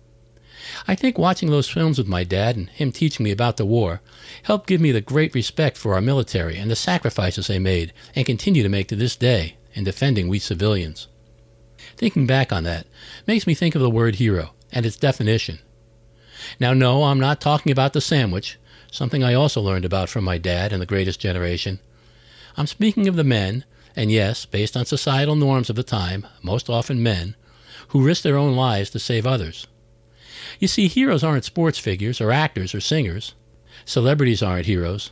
I 0.86 0.94
think 0.94 1.18
watching 1.18 1.50
those 1.50 1.68
films 1.68 1.98
with 1.98 2.06
my 2.06 2.24
dad 2.24 2.56
and 2.56 2.68
him 2.70 2.92
teaching 2.92 3.24
me 3.24 3.30
about 3.30 3.56
the 3.56 3.66
war 3.66 4.00
helped 4.42 4.66
give 4.66 4.80
me 4.80 4.92
the 4.92 5.00
great 5.00 5.34
respect 5.34 5.76
for 5.76 5.94
our 5.94 6.00
military 6.00 6.56
and 6.58 6.70
the 6.70 6.76
sacrifices 6.76 7.46
they 7.46 7.58
made 7.58 7.92
and 8.14 8.26
continue 8.26 8.62
to 8.62 8.68
make 8.68 8.88
to 8.88 8.96
this 8.96 9.16
day 9.16 9.56
in 9.74 9.84
defending 9.84 10.28
we 10.28 10.38
civilians. 10.38 11.08
Thinking 11.98 12.26
back 12.28 12.52
on 12.52 12.62
that 12.62 12.86
makes 13.26 13.44
me 13.44 13.54
think 13.54 13.74
of 13.74 13.82
the 13.82 13.90
word 13.90 14.14
hero 14.14 14.54
and 14.70 14.86
its 14.86 14.96
definition. 14.96 15.58
Now, 16.60 16.72
no, 16.72 17.02
I'm 17.02 17.18
not 17.18 17.40
talking 17.40 17.72
about 17.72 17.92
the 17.92 18.00
sandwich, 18.00 18.56
something 18.88 19.24
I 19.24 19.34
also 19.34 19.60
learned 19.60 19.84
about 19.84 20.08
from 20.08 20.22
my 20.22 20.38
dad 20.38 20.72
and 20.72 20.80
the 20.80 20.86
greatest 20.86 21.18
generation. 21.18 21.80
I'm 22.56 22.68
speaking 22.68 23.08
of 23.08 23.16
the 23.16 23.24
men, 23.24 23.64
and 23.96 24.12
yes, 24.12 24.46
based 24.46 24.76
on 24.76 24.86
societal 24.86 25.34
norms 25.34 25.70
of 25.70 25.74
the 25.74 25.82
time, 25.82 26.24
most 26.40 26.70
often 26.70 27.02
men, 27.02 27.34
who 27.88 28.04
risked 28.04 28.22
their 28.22 28.38
own 28.38 28.54
lives 28.54 28.90
to 28.90 29.00
save 29.00 29.26
others. 29.26 29.66
You 30.60 30.68
see, 30.68 30.86
heroes 30.86 31.24
aren't 31.24 31.44
sports 31.44 31.80
figures 31.80 32.20
or 32.20 32.30
actors 32.30 32.76
or 32.76 32.80
singers. 32.80 33.34
Celebrities 33.84 34.40
aren't 34.40 34.66
heroes, 34.66 35.10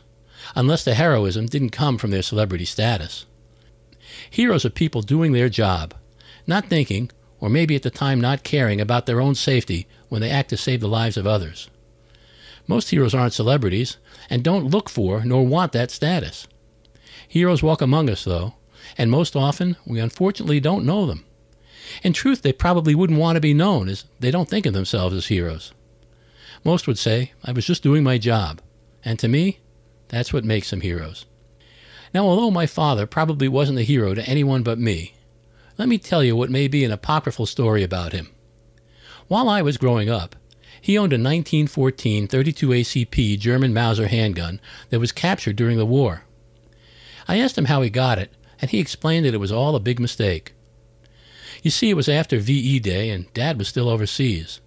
unless 0.55 0.85
the 0.85 0.93
heroism 0.93 1.47
didn't 1.47 1.71
come 1.71 1.97
from 1.97 2.11
their 2.11 2.21
celebrity 2.21 2.65
status. 2.65 3.25
Heroes 4.29 4.63
are 4.63 4.69
people 4.69 5.01
doing 5.01 5.33
their 5.33 5.49
job, 5.49 5.93
not 6.47 6.67
thinking, 6.67 7.11
or 7.39 7.49
maybe 7.49 7.75
at 7.75 7.83
the 7.83 7.89
time 7.89 8.19
not 8.19 8.43
caring 8.43 8.81
about 8.81 9.05
their 9.05 9.21
own 9.21 9.35
safety 9.35 9.87
when 10.09 10.21
they 10.21 10.31
act 10.31 10.49
to 10.49 10.57
save 10.57 10.79
the 10.79 10.87
lives 10.87 11.17
of 11.17 11.27
others. 11.27 11.69
Most 12.65 12.89
heroes 12.89 13.13
aren't 13.13 13.33
celebrities 13.33 13.97
and 14.29 14.43
don't 14.43 14.69
look 14.69 14.89
for 14.89 15.23
nor 15.23 15.45
want 15.45 15.71
that 15.73 15.91
status. 15.91 16.47
Heroes 17.27 17.61
walk 17.61 17.81
among 17.81 18.09
us, 18.09 18.23
though, 18.23 18.55
and 18.97 19.11
most 19.11 19.35
often 19.35 19.75
we 19.85 19.99
unfortunately 19.99 20.59
don't 20.59 20.85
know 20.85 21.05
them. 21.05 21.25
In 22.03 22.13
truth, 22.13 22.41
they 22.41 22.53
probably 22.53 22.95
wouldn't 22.95 23.19
want 23.19 23.35
to 23.35 23.41
be 23.41 23.53
known, 23.53 23.87
as 23.87 24.05
they 24.19 24.31
don't 24.31 24.49
think 24.49 24.65
of 24.65 24.73
themselves 24.73 25.15
as 25.15 25.27
heroes. 25.27 25.73
Most 26.63 26.87
would 26.87 26.97
say, 26.97 27.31
I 27.43 27.51
was 27.51 27.65
just 27.65 27.83
doing 27.83 28.03
my 28.03 28.17
job. 28.17 28.61
And 29.05 29.17
to 29.19 29.27
me, 29.27 29.59
that's 30.09 30.33
what 30.33 30.43
makes 30.43 30.69
them 30.69 30.81
heroes. 30.81 31.25
Now, 32.13 32.25
although 32.25 32.51
my 32.51 32.65
father 32.65 33.05
probably 33.05 33.47
wasn't 33.47 33.79
a 33.79 33.83
hero 33.83 34.13
to 34.13 34.27
anyone 34.27 34.63
but 34.63 34.79
me, 34.79 35.13
let 35.77 35.87
me 35.87 35.97
tell 35.97 36.23
you 36.23 36.35
what 36.35 36.49
may 36.49 36.67
be 36.67 36.83
an 36.83 36.91
apocryphal 36.91 37.45
story 37.45 37.83
about 37.83 38.13
him. 38.13 38.29
While 39.27 39.47
I 39.49 39.61
was 39.61 39.77
growing 39.77 40.09
up, 40.09 40.35
he 40.81 40.97
owned 40.97 41.13
a 41.13 41.15
1914 41.15 42.27
32 42.27 42.67
ACP 42.69 43.39
German 43.39 43.73
Mauser 43.73 44.07
handgun 44.07 44.59
that 44.89 44.99
was 44.99 45.11
captured 45.11 45.55
during 45.55 45.77
the 45.77 45.85
war. 45.85 46.23
I 47.27 47.39
asked 47.39 47.57
him 47.57 47.65
how 47.65 47.81
he 47.81 47.89
got 47.89 48.19
it, 48.19 48.31
and 48.61 48.71
he 48.71 48.79
explained 48.79 49.25
that 49.25 49.33
it 49.33 49.39
was 49.39 49.51
all 49.51 49.75
a 49.75 49.81
big 49.81 49.99
mistake. 49.99 50.53
You 51.61 51.71
see, 51.71 51.89
it 51.89 51.95
was 51.95 52.07
after 52.07 52.39
VE 52.39 52.79
Day, 52.79 53.09
and 53.09 53.31
Dad 53.33 53.57
was 53.57 53.67
still 53.67 53.89
overseas. 53.89 54.61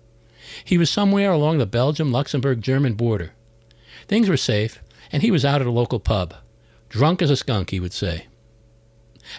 He 0.65 0.77
was 0.77 0.91
somewhere 0.91 1.33
along 1.33 1.59
the 1.59 1.67
Belgium 1.67 2.13
Luxembourg 2.13 2.61
German 2.61 2.95
border. 2.95 3.33
Things 4.09 4.29
were 4.29 4.37
safe, 4.37 4.83
and 5.11 5.23
he 5.23 5.31
was 5.31 5.45
out 5.45 5.61
at 5.61 5.67
a 5.67 5.71
local 5.71 6.01
pub. 6.01 6.35
Drunk 6.89 7.23
as 7.23 7.31
a 7.31 7.37
skunk, 7.37 7.71
he 7.71 7.81
would 7.81 7.93
say. 7.93 8.27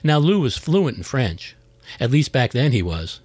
Now, 0.04 0.18
Lou 0.18 0.40
was 0.40 0.58
fluent 0.58 0.98
in 0.98 1.04
French. 1.04 1.56
At 2.00 2.12
least 2.12 2.32
back 2.32 2.52
then 2.52 2.72
he 2.72 2.82
was. 2.82 3.20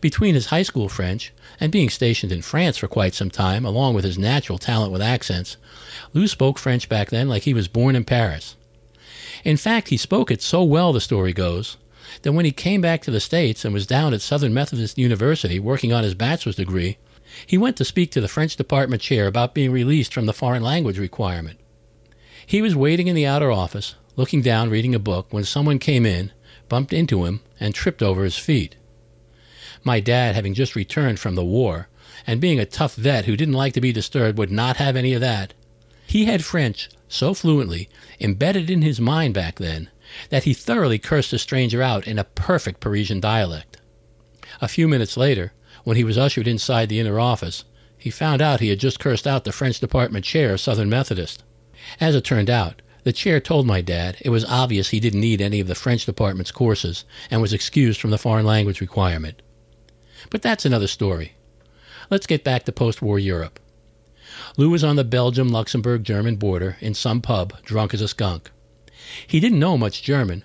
Between 0.00 0.34
his 0.34 0.46
high 0.46 0.62
school 0.62 0.88
French 0.88 1.32
and 1.60 1.70
being 1.70 1.90
stationed 1.90 2.32
in 2.32 2.42
France 2.42 2.78
for 2.78 2.88
quite 2.88 3.14
some 3.14 3.30
time, 3.30 3.64
along 3.64 3.94
with 3.94 4.04
his 4.04 4.18
natural 4.18 4.58
talent 4.58 4.92
with 4.92 5.02
accents, 5.02 5.56
Lou 6.12 6.26
spoke 6.26 6.58
French 6.58 6.88
back 6.88 7.10
then 7.10 7.28
like 7.28 7.44
he 7.44 7.54
was 7.54 7.68
born 7.68 7.94
in 7.94 8.04
Paris. 8.04 8.56
In 9.44 9.56
fact, 9.56 9.88
he 9.88 9.96
spoke 9.96 10.30
it 10.30 10.42
so 10.42 10.64
well, 10.64 10.92
the 10.92 11.00
story 11.00 11.32
goes, 11.32 11.76
that 12.22 12.32
when 12.32 12.44
he 12.44 12.52
came 12.52 12.80
back 12.80 13.02
to 13.02 13.10
the 13.10 13.20
States 13.20 13.64
and 13.64 13.72
was 13.72 13.86
down 13.86 14.12
at 14.12 14.20
Southern 14.20 14.52
Methodist 14.52 14.98
University 14.98 15.58
working 15.58 15.92
on 15.92 16.02
his 16.02 16.14
bachelor's 16.14 16.56
degree, 16.56 16.98
he 17.46 17.58
went 17.58 17.76
to 17.76 17.84
speak 17.84 18.10
to 18.12 18.20
the 18.20 18.28
French 18.28 18.56
department 18.56 19.02
chair 19.02 19.26
about 19.26 19.54
being 19.54 19.70
released 19.70 20.12
from 20.14 20.26
the 20.26 20.32
foreign 20.32 20.62
language 20.62 20.98
requirement. 20.98 21.58
He 22.46 22.62
was 22.62 22.76
waiting 22.76 23.08
in 23.08 23.14
the 23.14 23.26
outer 23.26 23.50
office, 23.50 23.96
looking 24.16 24.40
down 24.40 24.70
reading 24.70 24.94
a 24.94 25.00
book, 25.00 25.26
when 25.30 25.44
someone 25.44 25.78
came 25.78 26.06
in, 26.06 26.32
bumped 26.68 26.92
into 26.92 27.24
him, 27.24 27.40
and 27.58 27.74
tripped 27.74 28.02
over 28.02 28.24
his 28.24 28.36
feet. 28.36 28.76
My 29.84 30.00
dad, 30.00 30.34
having 30.34 30.54
just 30.54 30.74
returned 30.74 31.20
from 31.20 31.34
the 31.34 31.44
war, 31.44 31.88
and 32.26 32.40
being 32.40 32.58
a 32.58 32.66
tough 32.66 32.94
vet 32.94 33.24
who 33.26 33.36
didn't 33.36 33.54
like 33.54 33.72
to 33.74 33.80
be 33.80 33.92
disturbed, 33.92 34.38
would 34.38 34.50
not 34.50 34.76
have 34.78 34.96
any 34.96 35.12
of 35.12 35.20
that. 35.20 35.54
He 36.06 36.24
had 36.24 36.44
French 36.44 36.88
so 37.08 37.34
fluently 37.34 37.88
embedded 38.20 38.70
in 38.70 38.82
his 38.82 39.00
mind 39.00 39.34
back 39.34 39.56
then 39.56 39.90
that 40.30 40.44
he 40.44 40.54
thoroughly 40.54 40.98
cursed 40.98 41.30
the 41.30 41.38
stranger 41.38 41.82
out 41.82 42.06
in 42.06 42.18
a 42.18 42.24
perfect 42.24 42.80
Parisian 42.80 43.20
dialect. 43.20 43.78
A 44.60 44.68
few 44.68 44.88
minutes 44.88 45.16
later, 45.16 45.52
when 45.84 45.96
he 45.96 46.04
was 46.04 46.18
ushered 46.18 46.48
inside 46.48 46.88
the 46.88 47.00
inner 47.00 47.20
office, 47.20 47.64
he 47.98 48.10
found 48.10 48.40
out 48.40 48.60
he 48.60 48.68
had 48.68 48.80
just 48.80 49.00
cursed 49.00 49.26
out 49.26 49.44
the 49.44 49.52
French 49.52 49.80
department 49.80 50.24
chair 50.24 50.54
of 50.54 50.60
Southern 50.60 50.88
Methodist. 50.88 51.42
As 52.00 52.14
it 52.14 52.24
turned 52.24 52.50
out, 52.50 52.82
the 53.06 53.12
chair 53.12 53.38
told 53.38 53.64
my 53.64 53.80
dad 53.80 54.16
it 54.20 54.30
was 54.30 54.44
obvious 54.46 54.88
he 54.88 54.98
didn't 54.98 55.20
need 55.20 55.40
any 55.40 55.60
of 55.60 55.68
the 55.68 55.76
French 55.76 56.04
department's 56.04 56.50
courses 56.50 57.04
and 57.30 57.40
was 57.40 57.52
excused 57.52 58.00
from 58.00 58.10
the 58.10 58.18
foreign 58.18 58.44
language 58.44 58.80
requirement. 58.80 59.42
But 60.28 60.42
that's 60.42 60.64
another 60.64 60.88
story. 60.88 61.34
Let's 62.10 62.26
get 62.26 62.42
back 62.42 62.64
to 62.64 62.72
post 62.72 63.00
war 63.00 63.20
Europe. 63.20 63.60
Lou 64.56 64.70
was 64.70 64.82
on 64.82 64.96
the 64.96 65.04
Belgium 65.04 65.50
Luxembourg 65.50 66.02
German 66.02 66.34
border 66.34 66.78
in 66.80 66.94
some 66.94 67.22
pub, 67.22 67.62
drunk 67.62 67.94
as 67.94 68.00
a 68.00 68.08
skunk. 68.08 68.50
He 69.24 69.38
didn't 69.38 69.60
know 69.60 69.78
much 69.78 70.02
German, 70.02 70.42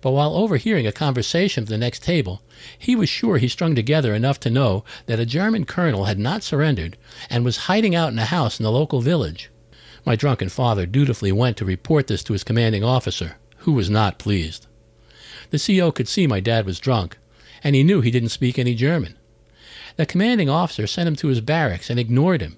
But 0.00 0.12
while 0.12 0.34
overhearing 0.34 0.86
a 0.86 0.92
conversation 0.92 1.64
at 1.64 1.68
the 1.68 1.76
next 1.76 2.02
table, 2.02 2.40
he 2.78 2.96
was 2.96 3.10
sure 3.10 3.36
he 3.36 3.48
strung 3.48 3.74
together 3.74 4.14
enough 4.14 4.40
to 4.40 4.50
know 4.50 4.82
that 5.04 5.20
a 5.20 5.26
German 5.26 5.66
colonel 5.66 6.06
had 6.06 6.18
not 6.18 6.42
surrendered 6.42 6.96
and 7.28 7.44
was 7.44 7.68
hiding 7.68 7.94
out 7.94 8.12
in 8.12 8.18
a 8.18 8.24
house 8.24 8.58
in 8.58 8.64
the 8.64 8.72
local 8.72 9.02
village. 9.02 9.50
My 10.04 10.16
drunken 10.16 10.48
father 10.48 10.86
dutifully 10.86 11.32
went 11.32 11.56
to 11.58 11.64
report 11.64 12.06
this 12.06 12.22
to 12.24 12.32
his 12.32 12.44
commanding 12.44 12.84
officer, 12.84 13.36
who 13.58 13.72
was 13.72 13.90
not 13.90 14.18
pleased. 14.18 14.66
The 15.50 15.58
CO 15.58 15.90
could 15.92 16.08
see 16.08 16.26
my 16.26 16.40
dad 16.40 16.66
was 16.66 16.80
drunk, 16.80 17.18
and 17.62 17.74
he 17.74 17.82
knew 17.82 18.00
he 18.00 18.10
didn't 18.10 18.28
speak 18.30 18.58
any 18.58 18.74
German. 18.74 19.16
The 19.96 20.06
commanding 20.06 20.48
officer 20.48 20.86
sent 20.86 21.08
him 21.08 21.16
to 21.16 21.28
his 21.28 21.40
barracks 21.40 21.90
and 21.90 21.98
ignored 21.98 22.40
him. 22.40 22.56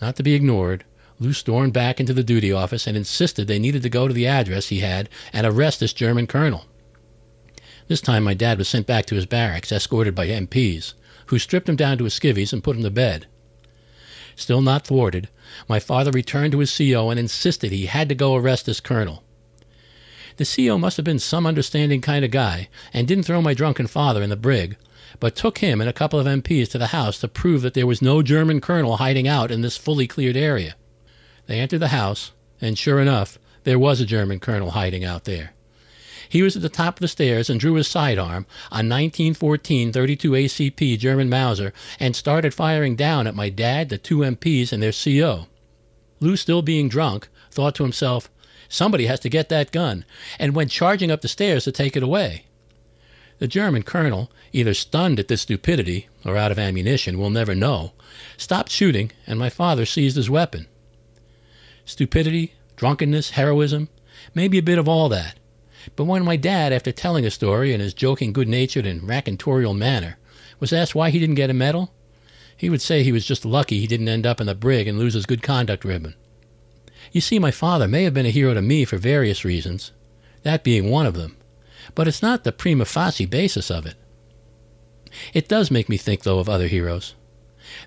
Not 0.00 0.16
to 0.16 0.22
be 0.22 0.34
ignored, 0.34 0.84
Lou 1.18 1.32
stormed 1.34 1.74
back 1.74 2.00
into 2.00 2.14
the 2.14 2.24
duty 2.24 2.50
office 2.50 2.86
and 2.86 2.96
insisted 2.96 3.46
they 3.46 3.58
needed 3.58 3.82
to 3.82 3.90
go 3.90 4.08
to 4.08 4.14
the 4.14 4.26
address 4.26 4.68
he 4.68 4.80
had 4.80 5.08
and 5.32 5.46
arrest 5.46 5.80
this 5.80 5.92
German 5.92 6.26
colonel. 6.26 6.64
This 7.88 8.00
time 8.00 8.24
my 8.24 8.34
dad 8.34 8.56
was 8.56 8.68
sent 8.68 8.86
back 8.86 9.04
to 9.06 9.14
his 9.14 9.26
barracks, 9.26 9.70
escorted 9.70 10.14
by 10.14 10.28
MPs, 10.28 10.94
who 11.26 11.38
stripped 11.38 11.68
him 11.68 11.76
down 11.76 11.98
to 11.98 12.04
his 12.04 12.14
skivvies 12.14 12.52
and 12.52 12.64
put 12.64 12.76
him 12.76 12.82
to 12.82 12.90
bed. 12.90 13.26
Still 14.34 14.62
not 14.62 14.86
thwarted, 14.86 15.28
my 15.68 15.80
father 15.80 16.10
returned 16.10 16.52
to 16.52 16.58
his 16.58 16.76
CO 16.76 17.10
and 17.10 17.18
insisted 17.18 17.72
he 17.72 17.86
had 17.86 18.08
to 18.08 18.14
go 18.14 18.34
arrest 18.34 18.66
this 18.66 18.80
colonel. 18.80 19.22
The 20.36 20.44
CO 20.44 20.78
must 20.78 20.96
have 20.96 21.04
been 21.04 21.18
some 21.18 21.46
understanding 21.46 22.00
kind 22.00 22.24
of 22.24 22.30
guy 22.30 22.68
and 22.92 23.06
didn't 23.06 23.24
throw 23.24 23.42
my 23.42 23.54
drunken 23.54 23.86
father 23.86 24.22
in 24.22 24.30
the 24.30 24.36
brig, 24.36 24.76
but 25.18 25.36
took 25.36 25.58
him 25.58 25.80
and 25.80 25.90
a 25.90 25.92
couple 25.92 26.18
of 26.18 26.26
MPs 26.26 26.70
to 26.70 26.78
the 26.78 26.88
house 26.88 27.18
to 27.20 27.28
prove 27.28 27.62
that 27.62 27.74
there 27.74 27.86
was 27.86 28.00
no 28.00 28.22
German 28.22 28.60
colonel 28.60 28.96
hiding 28.96 29.28
out 29.28 29.50
in 29.50 29.60
this 29.60 29.76
fully 29.76 30.06
cleared 30.06 30.36
area. 30.36 30.76
They 31.46 31.60
entered 31.60 31.80
the 31.80 31.88
house, 31.88 32.32
and 32.60 32.78
sure 32.78 33.00
enough, 33.00 33.38
there 33.64 33.78
was 33.78 34.00
a 34.00 34.06
German 34.06 34.40
colonel 34.40 34.70
hiding 34.70 35.04
out 35.04 35.24
there. 35.24 35.52
He 36.30 36.44
was 36.44 36.54
at 36.54 36.62
the 36.62 36.68
top 36.68 36.94
of 36.94 37.00
the 37.00 37.08
stairs 37.08 37.50
and 37.50 37.58
drew 37.58 37.74
his 37.74 37.88
sidearm, 37.88 38.46
a 38.70 38.86
1914 38.86 39.92
32 39.92 40.30
ACP 40.30 40.96
German 40.96 41.28
Mauser, 41.28 41.72
and 41.98 42.14
started 42.14 42.54
firing 42.54 42.94
down 42.94 43.26
at 43.26 43.34
my 43.34 43.48
dad, 43.48 43.88
the 43.88 43.98
two 43.98 44.18
MPs, 44.18 44.72
and 44.72 44.80
their 44.80 44.92
CO. 44.92 45.48
Lou, 46.20 46.36
still 46.36 46.62
being 46.62 46.88
drunk, 46.88 47.28
thought 47.50 47.74
to 47.74 47.82
himself, 47.82 48.30
Somebody 48.68 49.06
has 49.06 49.18
to 49.20 49.28
get 49.28 49.48
that 49.48 49.72
gun, 49.72 50.04
and 50.38 50.54
went 50.54 50.70
charging 50.70 51.10
up 51.10 51.20
the 51.20 51.26
stairs 51.26 51.64
to 51.64 51.72
take 51.72 51.96
it 51.96 52.02
away. 52.04 52.44
The 53.40 53.48
German 53.48 53.82
colonel, 53.82 54.30
either 54.52 54.72
stunned 54.72 55.18
at 55.18 55.26
this 55.26 55.42
stupidity 55.42 56.06
or 56.24 56.36
out 56.36 56.52
of 56.52 56.60
ammunition, 56.60 57.18
we'll 57.18 57.30
never 57.30 57.56
know, 57.56 57.90
stopped 58.36 58.70
shooting, 58.70 59.10
and 59.26 59.36
my 59.36 59.50
father 59.50 59.84
seized 59.84 60.14
his 60.14 60.30
weapon. 60.30 60.68
Stupidity, 61.84 62.54
drunkenness, 62.76 63.30
heroism, 63.30 63.88
maybe 64.32 64.58
a 64.58 64.62
bit 64.62 64.78
of 64.78 64.88
all 64.88 65.08
that. 65.08 65.39
But 65.96 66.04
when 66.04 66.24
my 66.24 66.36
dad, 66.36 66.72
after 66.72 66.92
telling 66.92 67.24
a 67.24 67.30
story 67.30 67.72
in 67.72 67.80
his 67.80 67.94
joking, 67.94 68.32
good 68.32 68.48
natured, 68.48 68.86
and 68.86 69.02
racontorial 69.02 69.76
manner, 69.76 70.18
was 70.58 70.72
asked 70.72 70.94
why 70.94 71.10
he 71.10 71.18
didn't 71.18 71.36
get 71.36 71.50
a 71.50 71.54
medal, 71.54 71.92
he 72.56 72.68
would 72.68 72.82
say 72.82 73.02
he 73.02 73.12
was 73.12 73.24
just 73.24 73.44
lucky 73.44 73.80
he 73.80 73.86
didn't 73.86 74.08
end 74.08 74.26
up 74.26 74.40
in 74.40 74.46
the 74.46 74.54
brig 74.54 74.86
and 74.86 74.98
lose 74.98 75.14
his 75.14 75.26
good 75.26 75.42
conduct 75.42 75.84
ribbon. 75.84 76.14
You 77.12 77.20
see, 77.20 77.38
my 77.38 77.50
father 77.50 77.88
may 77.88 78.04
have 78.04 78.14
been 78.14 78.26
a 78.26 78.30
hero 78.30 78.52
to 78.54 78.62
me 78.62 78.84
for 78.84 78.98
various 78.98 79.44
reasons, 79.44 79.92
that 80.42 80.62
being 80.62 80.90
one 80.90 81.06
of 81.06 81.14
them, 81.14 81.36
but 81.94 82.06
it's 82.06 82.22
not 82.22 82.44
the 82.44 82.52
prima 82.52 82.84
facie 82.84 83.26
basis 83.26 83.70
of 83.70 83.86
it. 83.86 83.94
It 85.32 85.48
does 85.48 85.70
make 85.70 85.88
me 85.88 85.96
think, 85.96 86.22
though, 86.22 86.38
of 86.38 86.48
other 86.48 86.66
heroes. 86.66 87.14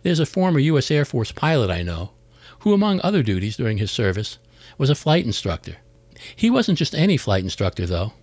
There's 0.02 0.20
a 0.20 0.26
former 0.26 0.60
U.S. 0.60 0.92
Air 0.92 1.06
Force 1.06 1.32
pilot 1.32 1.70
I 1.70 1.84
know 1.84 2.12
who, 2.60 2.74
among 2.74 3.02
other 3.02 3.22
duties 3.22 3.58
during 3.58 3.78
his 3.78 3.92
service, 3.92 4.40
was 4.78 4.90
a 4.90 4.96
flight 4.96 5.26
instructor. 5.26 5.78
He 6.36 6.50
wasn't 6.50 6.78
just 6.78 6.96
any 6.96 7.18
flight 7.18 7.44
instructor, 7.44 7.86
though. 7.86 8.14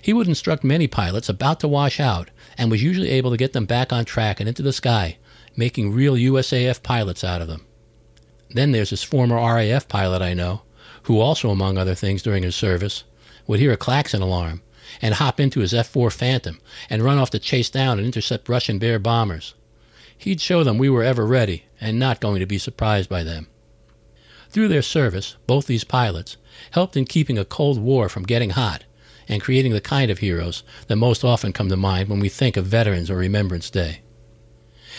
He 0.00 0.12
would 0.12 0.28
instruct 0.28 0.64
many 0.64 0.86
pilots 0.86 1.28
about 1.28 1.60
to 1.60 1.68
wash 1.68 1.98
out 1.98 2.30
and 2.56 2.70
was 2.70 2.82
usually 2.82 3.10
able 3.10 3.30
to 3.30 3.36
get 3.36 3.52
them 3.52 3.66
back 3.66 3.92
on 3.92 4.04
track 4.04 4.40
and 4.40 4.48
into 4.48 4.62
the 4.62 4.72
sky, 4.72 5.18
making 5.56 5.92
real 5.92 6.14
USAF 6.14 6.82
pilots 6.82 7.24
out 7.24 7.42
of 7.42 7.48
them. 7.48 7.66
Then 8.50 8.72
there's 8.72 8.90
this 8.90 9.02
former 9.02 9.36
RAF 9.36 9.88
pilot 9.88 10.22
I 10.22 10.34
know, 10.34 10.62
who 11.04 11.18
also, 11.18 11.50
among 11.50 11.78
other 11.78 11.94
things 11.94 12.22
during 12.22 12.42
his 12.42 12.54
service, 12.54 13.04
would 13.46 13.60
hear 13.60 13.72
a 13.72 13.76
klaxon 13.76 14.22
alarm 14.22 14.62
and 15.00 15.14
hop 15.14 15.40
into 15.40 15.60
his 15.60 15.74
F 15.74 15.88
4 15.88 16.10
Phantom 16.10 16.60
and 16.90 17.02
run 17.02 17.18
off 17.18 17.30
to 17.30 17.38
chase 17.38 17.70
down 17.70 17.98
and 17.98 18.06
intercept 18.06 18.48
Russian 18.48 18.78
Bear 18.78 18.98
bombers. 18.98 19.54
He'd 20.16 20.40
show 20.40 20.62
them 20.62 20.78
we 20.78 20.88
were 20.88 21.02
ever 21.02 21.26
ready 21.26 21.64
and 21.80 21.98
not 21.98 22.20
going 22.20 22.40
to 22.40 22.46
be 22.46 22.58
surprised 22.58 23.08
by 23.08 23.24
them. 23.24 23.48
Through 24.50 24.68
their 24.68 24.82
service, 24.82 25.36
both 25.46 25.66
these 25.66 25.84
pilots 25.84 26.36
helped 26.70 26.96
in 26.96 27.04
keeping 27.04 27.38
a 27.38 27.44
Cold 27.44 27.78
War 27.78 28.08
from 28.08 28.22
getting 28.22 28.50
hot 28.50 28.84
and 29.28 29.42
creating 29.42 29.72
the 29.72 29.80
kind 29.80 30.10
of 30.10 30.18
heroes 30.18 30.62
that 30.88 30.96
most 30.96 31.24
often 31.24 31.52
come 31.52 31.68
to 31.68 31.76
mind 31.76 32.08
when 32.08 32.20
we 32.20 32.28
think 32.28 32.56
of 32.56 32.66
Veterans 32.66 33.10
or 33.10 33.16
Remembrance 33.16 33.70
Day. 33.70 34.00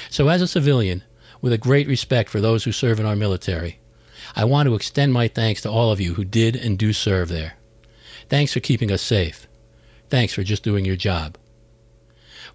So, 0.09 0.27
as 0.29 0.41
a 0.41 0.47
civilian, 0.47 1.03
with 1.41 1.53
a 1.53 1.57
great 1.57 1.87
respect 1.87 2.29
for 2.29 2.41
those 2.41 2.63
who 2.63 2.71
serve 2.71 2.99
in 2.99 3.05
our 3.05 3.15
military, 3.15 3.79
I 4.35 4.45
want 4.45 4.67
to 4.67 4.75
extend 4.75 5.13
my 5.13 5.27
thanks 5.27 5.61
to 5.61 5.69
all 5.69 5.91
of 5.91 5.99
you 5.99 6.13
who 6.13 6.23
did 6.23 6.55
and 6.55 6.77
do 6.77 6.93
serve 6.93 7.29
there. 7.29 7.55
Thanks 8.29 8.53
for 8.53 8.59
keeping 8.59 8.91
us 8.91 9.01
safe. 9.01 9.47
Thanks 10.09 10.33
for 10.33 10.43
just 10.43 10.63
doing 10.63 10.85
your 10.85 10.95
job. 10.95 11.37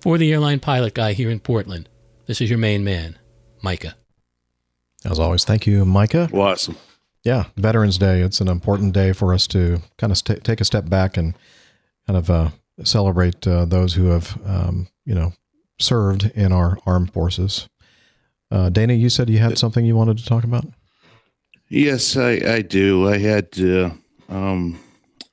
For 0.01 0.16
the 0.16 0.32
airline 0.32 0.60
pilot 0.60 0.94
guy 0.94 1.12
here 1.12 1.30
in 1.30 1.40
Portland, 1.40 1.89
this 2.26 2.40
is 2.40 2.51
your 2.51 2.59
main 2.59 2.85
man, 2.85 3.18
Micah. 3.62 3.97
As 5.05 5.18
always, 5.18 5.44
thank 5.44 5.66
you, 5.66 5.85
Micah. 5.85 6.28
Awesome. 6.32 6.76
Yeah, 7.24 7.45
Veterans 7.57 7.99
Day. 7.99 8.20
It's 8.20 8.40
an 8.40 8.49
important 8.49 8.95
day 8.95 9.12
for 9.12 9.35
us 9.35 9.47
to 9.49 9.82
kind 9.99 10.11
of 10.11 10.19
st- 10.19 10.45
take 10.45 10.61
a 10.61 10.65
step 10.65 10.89
back 10.89 11.16
and 11.16 11.36
kind 12.07 12.16
of 12.16 12.31
uh, 12.31 12.51
celebrate 12.85 13.47
uh, 13.47 13.65
those 13.65 13.95
who 13.95 14.07
have, 14.07 14.39
um, 14.47 14.89
you 15.05 15.15
know, 15.15 15.32
served 15.78 16.31
in 16.35 16.53
our 16.53 16.78
armed 16.86 17.12
forces. 17.12 17.69
Uh, 18.51 18.69
Dana, 18.70 18.95
you 18.95 19.11
said 19.11 19.28
you 19.28 19.39
had 19.39 19.59
something 19.59 19.85
you 19.85 19.97
wanted 19.97 20.19
to 20.19 20.24
talk 20.24 20.45
about. 20.45 20.65
Yes, 21.69 22.16
I, 22.16 22.40
I 22.47 22.62
do. 22.62 23.09
I 23.09 23.19
had 23.19 23.61
uh, 23.61 23.90
um, 24.28 24.78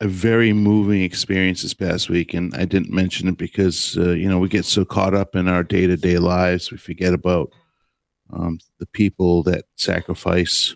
a 0.01 0.07
very 0.07 0.51
moving 0.51 1.01
experience 1.01 1.61
this 1.61 1.73
past 1.73 2.09
week, 2.09 2.33
and 2.33 2.53
I 2.55 2.65
didn't 2.65 2.91
mention 2.91 3.29
it 3.29 3.37
because 3.37 3.97
uh, 3.97 4.11
you 4.11 4.27
know 4.27 4.39
we 4.39 4.49
get 4.49 4.65
so 4.65 4.83
caught 4.83 5.13
up 5.13 5.35
in 5.35 5.47
our 5.47 5.63
day 5.63 5.87
to 5.87 5.95
day 5.95 6.17
lives, 6.17 6.71
we 6.71 6.77
forget 6.77 7.13
about 7.13 7.53
um, 8.33 8.59
the 8.79 8.85
people 8.87 9.43
that 9.43 9.65
sacrifice 9.77 10.75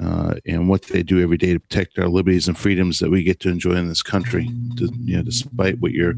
uh, 0.00 0.34
and 0.46 0.68
what 0.68 0.82
they 0.82 1.02
do 1.02 1.22
every 1.22 1.36
day 1.36 1.52
to 1.52 1.60
protect 1.60 1.98
our 1.98 2.08
liberties 2.08 2.48
and 2.48 2.58
freedoms 2.58 2.98
that 2.98 3.10
we 3.10 3.22
get 3.22 3.40
to 3.40 3.48
enjoy 3.48 3.72
in 3.72 3.88
this 3.88 4.02
country. 4.02 4.50
To, 4.76 4.88
you 5.00 5.16
know, 5.16 5.22
despite 5.22 5.80
what 5.80 5.92
your 5.92 6.14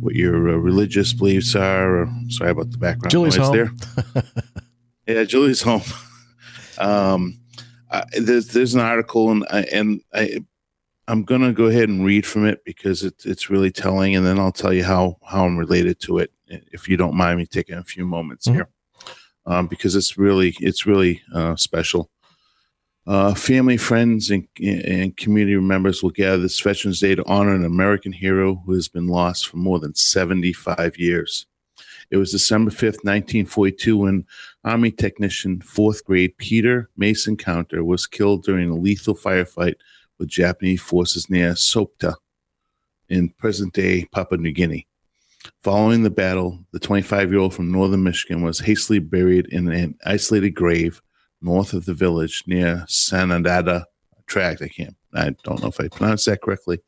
what 0.00 0.14
your 0.14 0.48
uh, 0.48 0.56
religious 0.56 1.12
beliefs 1.12 1.54
are. 1.54 2.02
Or, 2.02 2.10
sorry 2.28 2.50
about 2.50 2.70
the 2.70 2.78
background 2.78 3.10
Julie's 3.10 3.38
noise 3.38 3.46
home. 3.46 3.78
there. 4.14 4.24
yeah, 5.06 5.24
Julie's 5.24 5.62
home. 5.62 5.82
um, 6.78 7.38
uh, 7.90 8.04
there's 8.20 8.48
there's 8.48 8.74
an 8.74 8.80
article 8.80 9.30
and 9.30 9.46
I, 9.50 9.60
and 9.72 10.00
I 10.12 10.44
I'm 11.08 11.22
gonna 11.22 11.52
go 11.52 11.66
ahead 11.66 11.88
and 11.88 12.04
read 12.04 12.26
from 12.26 12.46
it 12.46 12.64
because 12.64 13.02
it's 13.02 13.24
it's 13.24 13.48
really 13.48 13.70
telling, 13.70 14.16
and 14.16 14.26
then 14.26 14.38
I'll 14.38 14.52
tell 14.52 14.72
you 14.72 14.84
how 14.84 15.16
how 15.24 15.46
I'm 15.46 15.56
related 15.56 16.00
to 16.00 16.18
it. 16.18 16.32
If 16.48 16.88
you 16.88 16.96
don't 16.96 17.14
mind 17.14 17.38
me 17.38 17.46
taking 17.46 17.76
a 17.76 17.84
few 17.84 18.04
moments 18.06 18.46
Mhm. 18.46 18.54
here, 18.54 18.68
um, 19.46 19.66
because 19.68 19.94
it's 19.94 20.18
really 20.18 20.56
it's 20.60 20.84
really 20.86 21.22
uh, 21.32 21.56
special. 21.56 22.10
Uh, 23.06 23.34
family, 23.34 23.76
friends, 23.76 24.30
and, 24.30 24.48
and 24.60 25.16
community 25.16 25.56
members 25.56 26.02
will 26.02 26.10
gather 26.10 26.38
this 26.38 26.60
Veterans 26.60 26.98
Day 26.98 27.14
to 27.14 27.24
honor 27.26 27.54
an 27.54 27.64
American 27.64 28.12
hero 28.12 28.60
who 28.66 28.72
has 28.72 28.88
been 28.88 29.06
lost 29.06 29.46
for 29.46 29.58
more 29.58 29.78
than 29.78 29.94
75 29.94 30.98
years. 30.98 31.46
It 32.10 32.16
was 32.16 32.32
December 32.32 32.70
5th, 32.70 33.04
1942, 33.04 33.96
when 33.96 34.26
Army 34.64 34.90
technician, 34.90 35.60
fourth 35.60 36.04
grade 36.04 36.36
Peter 36.36 36.90
Mason 36.96 37.36
Counter 37.36 37.84
was 37.84 38.06
killed 38.06 38.42
during 38.42 38.70
a 38.70 38.76
lethal 38.76 39.14
firefight 39.14 39.74
with 40.18 40.28
Japanese 40.28 40.80
forces 40.80 41.30
near 41.30 41.52
Soputa 41.52 42.14
in 43.08 43.28
present 43.30 43.72
day 43.72 44.06
Papua 44.12 44.40
New 44.40 44.52
Guinea. 44.52 44.86
Following 45.62 46.02
the 46.02 46.10
battle, 46.10 46.58
the 46.72 46.80
25 46.80 47.30
year 47.30 47.40
old 47.40 47.54
from 47.54 47.70
northern 47.70 48.02
Michigan 48.02 48.42
was 48.42 48.58
hastily 48.58 48.98
buried 48.98 49.46
in 49.46 49.68
an 49.68 49.96
isolated 50.04 50.50
grave 50.50 51.00
north 51.40 51.72
of 51.72 51.84
the 51.84 51.94
village 51.94 52.42
near 52.46 52.84
Sanadada 52.88 53.84
Tract. 54.26 54.62
I 54.62 54.68
can't, 54.68 54.96
I 55.14 55.30
don't 55.44 55.62
know 55.62 55.68
if 55.68 55.80
I 55.80 55.88
pronounced 55.88 56.26
that 56.26 56.42
correctly. 56.42 56.80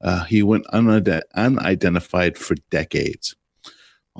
Uh, 0.00 0.24
he 0.24 0.42
went 0.42 0.66
unide- 0.66 1.22
unidentified 1.34 2.38
for 2.38 2.54
decades. 2.70 3.36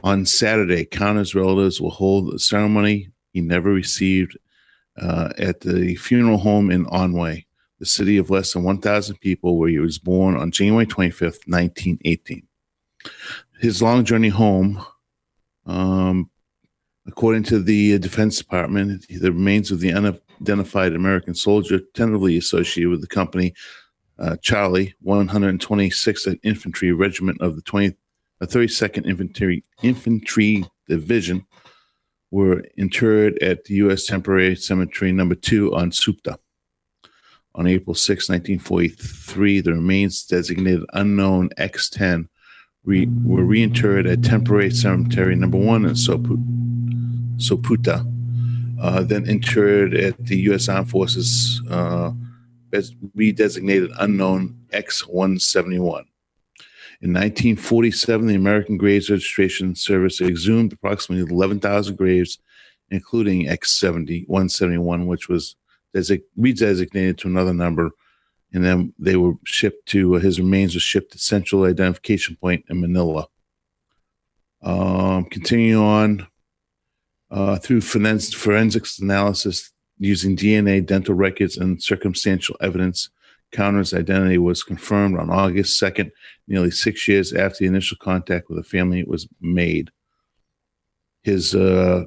On 0.03 0.27
Saturday, 0.27 0.85
Counter's 0.85 1.35
relatives 1.35 1.81
will 1.81 1.91
hold 1.91 2.35
a 2.35 2.39
ceremony 2.39 3.11
he 3.33 3.41
never 3.41 3.71
received 3.71 4.37
uh, 5.01 5.31
at 5.39 5.61
the 5.61 5.95
funeral 5.97 6.39
home 6.39 6.71
in 6.71 6.85
Onaway, 6.87 7.47
the 7.79 7.87
city 7.87 8.17
of 8.19 8.31
less 8.31 8.53
than 8.53 8.63
1,000 8.63 9.17
people, 9.21 9.57
where 9.57 9.69
he 9.69 9.79
was 9.79 9.99
born 9.99 10.37
on 10.37 10.51
January 10.51 10.87
25th, 10.87 11.47
1918. 11.47 12.47
His 13.61 13.81
long 13.81 14.05
journey 14.05 14.29
home, 14.29 14.85
um, 15.67 16.31
according 17.11 17.43
to 17.43 17.59
the 17.59 17.99
Defense 17.99 18.39
Department, 18.39 19.05
the 19.09 19.32
remains 19.32 19.73
of 19.73 19.81
the 19.81 19.93
unidentified 19.93 20.95
American 20.95 21.35
soldier 21.35 21.81
tentatively 21.93 22.37
associated 22.39 22.89
with 22.89 23.01
the 23.01 23.09
company 23.09 23.53
uh, 24.20 24.37
Charlie, 24.43 24.95
126th 25.05 26.39
Infantry 26.45 26.93
Regiment 26.93 27.41
of 27.41 27.57
the 27.57 27.62
20, 27.62 27.97
uh, 28.41 28.47
32nd 28.47 29.07
Infantry 29.07 29.65
Infantry 29.82 30.65
Division, 30.87 31.45
were 32.31 32.62
interred 32.77 33.43
at 33.43 33.65
the 33.65 33.74
U.S. 33.77 34.07
Temporary 34.07 34.55
Cemetery 34.55 35.11
Number 35.11 35.35
Two 35.35 35.74
on 35.74 35.91
Soputa. 35.91 36.37
On 37.57 37.66
April 37.66 37.95
6, 37.95 38.28
1943, 38.28 39.61
the 39.62 39.73
remains 39.73 40.24
designated 40.24 40.85
unknown 40.93 41.51
X-10 41.57 42.28
re- 42.85 43.09
were 43.24 43.43
reinterred 43.43 44.11
at 44.11 44.23
Temporary 44.23 44.70
Cemetery 44.70 45.35
Number 45.35 45.59
One 45.59 45.85
in 45.85 45.93
Sopu- 45.93 46.39
Soputa, 47.41 48.07
uh, 48.81 49.03
then 49.03 49.29
interred 49.29 49.95
at 49.95 50.17
the 50.27 50.39
U.S. 50.43 50.69
Armed 50.69 50.91
Forces 50.91 51.62
uh, 51.71 52.12
redesignated 52.73 53.93
unknown 53.99 54.59
X-171. 54.73 56.05
In 57.03 57.15
1947, 57.15 58.27
the 58.27 58.35
American 58.35 58.77
Graves 58.77 59.09
Registration 59.09 59.75
Service 59.75 60.21
exhumed 60.21 60.73
approximately 60.73 61.33
11,000 61.33 61.97
graves, 61.97 62.39
including 62.91 63.49
X-70 63.49 64.29
171, 64.29 65.07
which 65.07 65.29
was 65.29 65.57
desi- 65.95 66.23
redesignated 66.39 67.17
to 67.19 67.29
another 67.29 67.55
number, 67.55 67.91
and 68.53 68.65
then 68.65 68.93
they 68.99 69.17
were 69.17 69.35
shipped 69.47 69.87
to 69.87 70.15
his 70.15 70.39
remains 70.39 70.75
were 70.75 70.81
shipped 70.81 71.12
to 71.12 71.19
Central 71.19 71.65
Identification 71.65 72.37
Point 72.37 72.65
in 72.69 72.81
Manila. 72.81 73.27
Um, 74.62 75.25
continuing 75.25 75.83
on 75.83 76.27
uh, 77.31 77.57
through 77.57 77.81
forens- 77.81 78.35
forensics 78.35 78.98
analysis 78.98 79.70
using 79.98 80.36
DNA, 80.36 80.85
dental 80.85 81.15
records, 81.15 81.57
and 81.57 81.82
circumstantial 81.82 82.57
evidence, 82.61 83.11
Counter's 83.52 83.93
identity 83.93 84.39
was 84.39 84.62
confirmed 84.62 85.19
on 85.19 85.31
August 85.31 85.81
2nd, 85.82 86.11
nearly 86.47 86.70
six 86.70 87.09
years 87.09 87.32
after 87.32 87.59
the 87.61 87.66
initial 87.66 87.97
contact 88.01 88.48
with 88.48 88.59
the 88.59 88.69
family 88.69 89.05
was 89.05 89.28
made. 89.40 89.90
His 91.23 91.55
uh, 91.55 92.05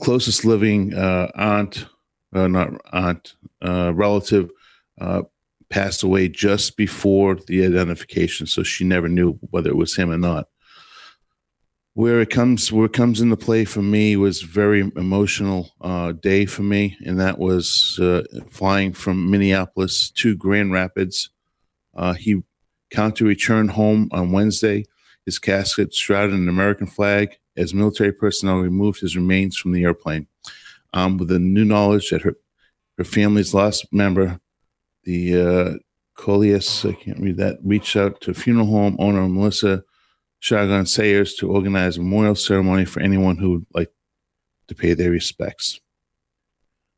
closest 0.00 0.44
living 0.44 0.92
uh, 0.94 1.30
aunt, 1.34 1.86
uh, 2.34 2.48
not 2.48 2.72
aunt, 2.92 3.34
uh, 3.62 3.92
relative, 3.94 4.50
uh, 5.00 5.22
passed 5.70 6.02
away 6.02 6.28
just 6.28 6.76
before 6.76 7.36
the 7.46 7.64
identification, 7.64 8.46
so 8.46 8.62
she 8.62 8.84
never 8.84 9.08
knew 9.08 9.38
whether 9.50 9.70
it 9.70 9.76
was 9.76 9.96
him 9.96 10.10
or 10.10 10.18
not. 10.18 10.48
Where 11.96 12.20
it 12.20 12.30
comes, 12.30 12.72
where 12.72 12.86
it 12.86 12.92
comes 12.92 13.20
into 13.20 13.36
play 13.36 13.64
for 13.64 13.80
me 13.80 14.16
was 14.16 14.42
very 14.42 14.80
emotional 14.96 15.70
uh, 15.80 16.10
day 16.10 16.44
for 16.44 16.62
me, 16.62 16.96
and 17.06 17.20
that 17.20 17.38
was 17.38 17.98
uh, 18.02 18.22
flying 18.48 18.92
from 18.92 19.30
Minneapolis 19.30 20.10
to 20.10 20.34
Grand 20.34 20.72
Rapids. 20.72 21.30
Uh, 21.94 22.14
he 22.14 22.42
counter 22.90 23.24
returned 23.24 23.70
home 23.70 24.08
on 24.10 24.32
Wednesday. 24.32 24.86
His 25.24 25.38
casket 25.38 25.94
shrouded 25.94 26.34
in 26.34 26.42
an 26.42 26.48
American 26.48 26.88
flag 26.88 27.38
as 27.56 27.72
military 27.72 28.12
personnel 28.12 28.58
removed 28.58 29.00
his 29.00 29.16
remains 29.16 29.56
from 29.56 29.70
the 29.70 29.84
airplane. 29.84 30.26
Um, 30.92 31.16
with 31.16 31.28
the 31.28 31.38
new 31.38 31.64
knowledge 31.64 32.10
that 32.10 32.22
her 32.22 32.34
her 32.98 33.04
family's 33.04 33.54
last 33.54 33.92
member, 33.92 34.40
the 35.04 35.40
uh, 35.40 35.78
Coleus, 36.16 36.84
I 36.84 36.92
can't 36.92 37.20
read 37.20 37.36
that, 37.38 37.58
reached 37.64 37.96
out 37.96 38.20
to 38.22 38.34
funeral 38.34 38.66
home 38.66 38.96
owner 38.98 39.28
Melissa 39.28 39.82
Shagan 40.44 40.86
Sayers 40.86 41.34
to 41.36 41.50
organize 41.50 41.96
a 41.96 42.00
memorial 42.00 42.34
ceremony 42.34 42.84
for 42.84 43.00
anyone 43.00 43.38
who 43.38 43.50
would 43.52 43.66
like 43.72 43.90
to 44.68 44.74
pay 44.74 44.92
their 44.92 45.10
respects. 45.10 45.80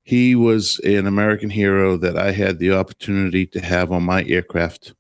He 0.03 0.35
was 0.35 0.81
an 0.81 1.07
American 1.07 1.51
hero 1.51 1.97
that 1.97 2.19
I 2.19 2.33
had 2.33 2.59
the 2.59 2.73
opportunity 2.73 3.47
to 3.47 3.61
have 3.61 3.93
on 3.93 4.03
my 4.03 4.25
aircraft. 4.25 4.95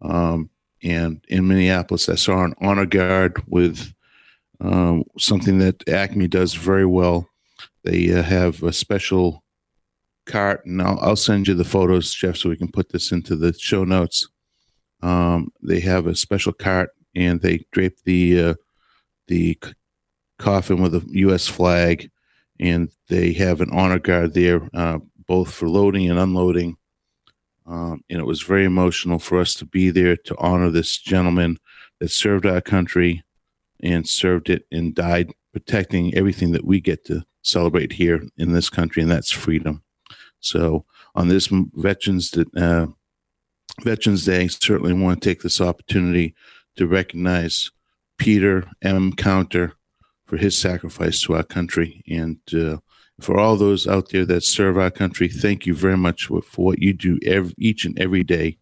Um, 0.00 0.50
and 0.84 1.24
in 1.28 1.48
Minneapolis, 1.48 2.08
I 2.08 2.14
saw 2.14 2.44
an 2.44 2.54
honor 2.60 2.86
guard 2.86 3.42
with 3.48 3.92
um, 4.60 5.02
something 5.18 5.58
that 5.58 5.88
Acme 5.88 6.28
does 6.28 6.54
very 6.54 6.86
well. 6.86 7.28
They 7.82 8.12
uh, 8.12 8.22
have 8.22 8.62
a 8.62 8.72
special 8.72 9.42
cart, 10.26 10.64
and 10.64 10.80
I'll, 10.80 10.98
I'll 11.00 11.16
send 11.16 11.48
you 11.48 11.54
the 11.54 11.64
photos, 11.64 12.14
Jeff, 12.14 12.36
so 12.36 12.50
we 12.50 12.56
can 12.56 12.70
put 12.70 12.90
this 12.90 13.10
into 13.10 13.34
the 13.34 13.52
show 13.52 13.82
notes. 13.82 14.28
Um, 15.02 15.52
they 15.60 15.80
have 15.80 16.06
a 16.06 16.14
special 16.14 16.52
cart, 16.52 16.90
and 17.18 17.40
they 17.40 17.64
drape 17.72 17.98
the 18.04 18.40
uh, 18.40 18.54
the 19.26 19.58
coffin 20.38 20.80
with 20.80 20.94
a 20.94 21.04
U.S. 21.10 21.48
flag, 21.48 22.10
and 22.60 22.88
they 23.08 23.32
have 23.32 23.60
an 23.60 23.70
honor 23.72 23.98
guard 23.98 24.34
there, 24.34 24.62
uh, 24.72 24.98
both 25.26 25.52
for 25.52 25.68
loading 25.68 26.08
and 26.08 26.18
unloading. 26.18 26.76
Um, 27.66 28.02
and 28.08 28.20
it 28.20 28.24
was 28.24 28.42
very 28.42 28.64
emotional 28.64 29.18
for 29.18 29.38
us 29.40 29.54
to 29.54 29.66
be 29.66 29.90
there 29.90 30.16
to 30.16 30.38
honor 30.38 30.70
this 30.70 30.96
gentleman 30.96 31.58
that 31.98 32.10
served 32.10 32.46
our 32.46 32.62
country 32.62 33.22
and 33.80 34.08
served 34.08 34.48
it 34.48 34.64
and 34.72 34.94
died 34.94 35.32
protecting 35.52 36.14
everything 36.14 36.52
that 36.52 36.64
we 36.64 36.80
get 36.80 37.04
to 37.06 37.24
celebrate 37.42 37.92
here 37.92 38.22
in 38.38 38.52
this 38.52 38.70
country, 38.70 39.02
and 39.02 39.10
that's 39.10 39.30
freedom. 39.30 39.82
So, 40.40 40.84
on 41.16 41.28
this 41.28 41.48
Veterans 41.50 42.32
uh, 42.56 42.86
Veterans 43.82 44.24
Day, 44.24 44.46
certainly 44.46 44.92
want 44.92 45.20
to 45.20 45.28
take 45.28 45.42
this 45.42 45.60
opportunity 45.60 46.34
to 46.78 46.86
recognize 46.86 47.70
Peter 48.16 48.64
M. 48.82 49.12
Counter 49.12 49.74
for 50.26 50.36
his 50.36 50.58
sacrifice 50.58 51.22
to 51.22 51.34
our 51.34 51.42
country, 51.42 52.02
and 52.08 52.38
uh, 52.54 52.78
for 53.20 53.38
all 53.38 53.56
those 53.56 53.86
out 53.86 54.10
there 54.10 54.24
that 54.26 54.44
serve 54.44 54.76
our 54.76 54.90
country. 54.90 55.28
Thank 55.28 55.66
you 55.66 55.74
very 55.74 55.96
much 55.96 56.26
for, 56.26 56.40
what 56.56 56.80
you 56.80 56.92
do 56.92 57.18
every, 57.24 57.54
each 57.58 57.84
and 57.84 57.98
every 57.98 58.24
day 58.24 58.58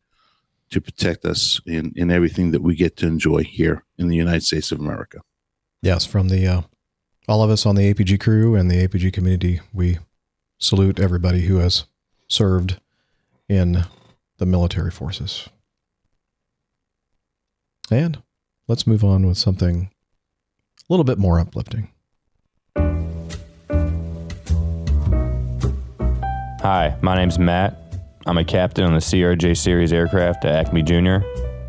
to 0.70 0.80
protect 0.80 1.24
us 1.24 1.60
in, 1.66 1.93
in 1.94 2.10
everything 2.10 2.51
that 2.51 2.62
we 2.62 2.74
get 2.74 2.97
to 2.98 3.06
enjoy 3.06 3.43
here 3.43 3.84
in 3.98 4.09
the 4.09 4.16
United 4.16 4.43
States 4.43 4.72
of 4.72 4.80
America. 4.80 5.20
Yes, 5.82 6.05
from 6.05 6.28
the 6.28 6.47
uh, 6.47 6.62
all 7.28 7.43
of 7.43 7.51
us 7.51 7.66
on 7.66 7.74
the 7.74 7.93
APG 7.93 8.20
crew 8.20 8.55
and 8.55 8.70
the 8.70 8.86
APG 8.86 9.12
community, 9.12 9.60
we 9.72 9.98
salute 10.59 11.01
everybody 11.01 11.43
who 11.43 11.56
has 11.56 11.84
served 12.28 12.80
in 13.48 13.84
the 14.38 14.47
military 14.47 14.90
forces. 14.90 15.48
And 17.90 18.22
let's 18.68 18.86
move 18.86 19.04
on 19.04 19.26
with 19.26 19.38
something 19.38 19.90
a 20.78 20.92
little 20.92 21.04
bit 21.04 21.18
more 21.18 21.38
uplifting. 21.38 21.90
Hi, 26.60 26.96
my 27.00 27.14
name's 27.14 27.38
Matt. 27.38 27.78
I'm 28.26 28.38
a 28.38 28.44
captain 28.44 28.84
on 28.84 28.92
the 28.92 28.98
CRJ 28.98 29.56
series 29.56 29.92
aircraft 29.92 30.44
at 30.44 30.66
Acme 30.66 30.82
Junior, 30.82 31.22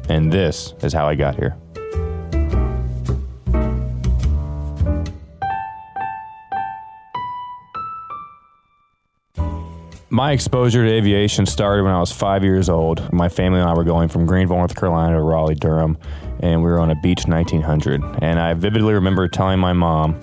and 0.10 0.34
this 0.34 0.74
is 0.82 0.92
how 0.92 1.08
I 1.08 1.14
got 1.14 1.36
here. 1.36 1.56
My 10.10 10.32
exposure 10.32 10.86
to 10.86 10.90
aviation 10.90 11.46
started 11.46 11.84
when 11.84 11.92
I 11.92 12.00
was 12.00 12.14
five 12.14 12.42
years 12.42 12.70
old. 12.70 13.12
My 13.12 13.28
family 13.28 13.60
and 13.60 13.70
I 13.70 13.74
were 13.74 13.84
going 13.84 14.08
from 14.08 14.26
Greenville, 14.26 14.56
North 14.56 14.74
Carolina 14.74 15.18
to 15.18 15.22
Raleigh, 15.22 15.56
Durham, 15.56 15.98
and 16.40 16.64
we 16.64 16.70
were 16.70 16.80
on 16.80 16.90
a 16.90 16.96
Beech 16.96 17.28
1900. 17.28 18.02
And 18.22 18.40
I 18.40 18.54
vividly 18.54 18.94
remember 18.94 19.28
telling 19.28 19.60
my 19.60 19.74
mom, 19.74 20.18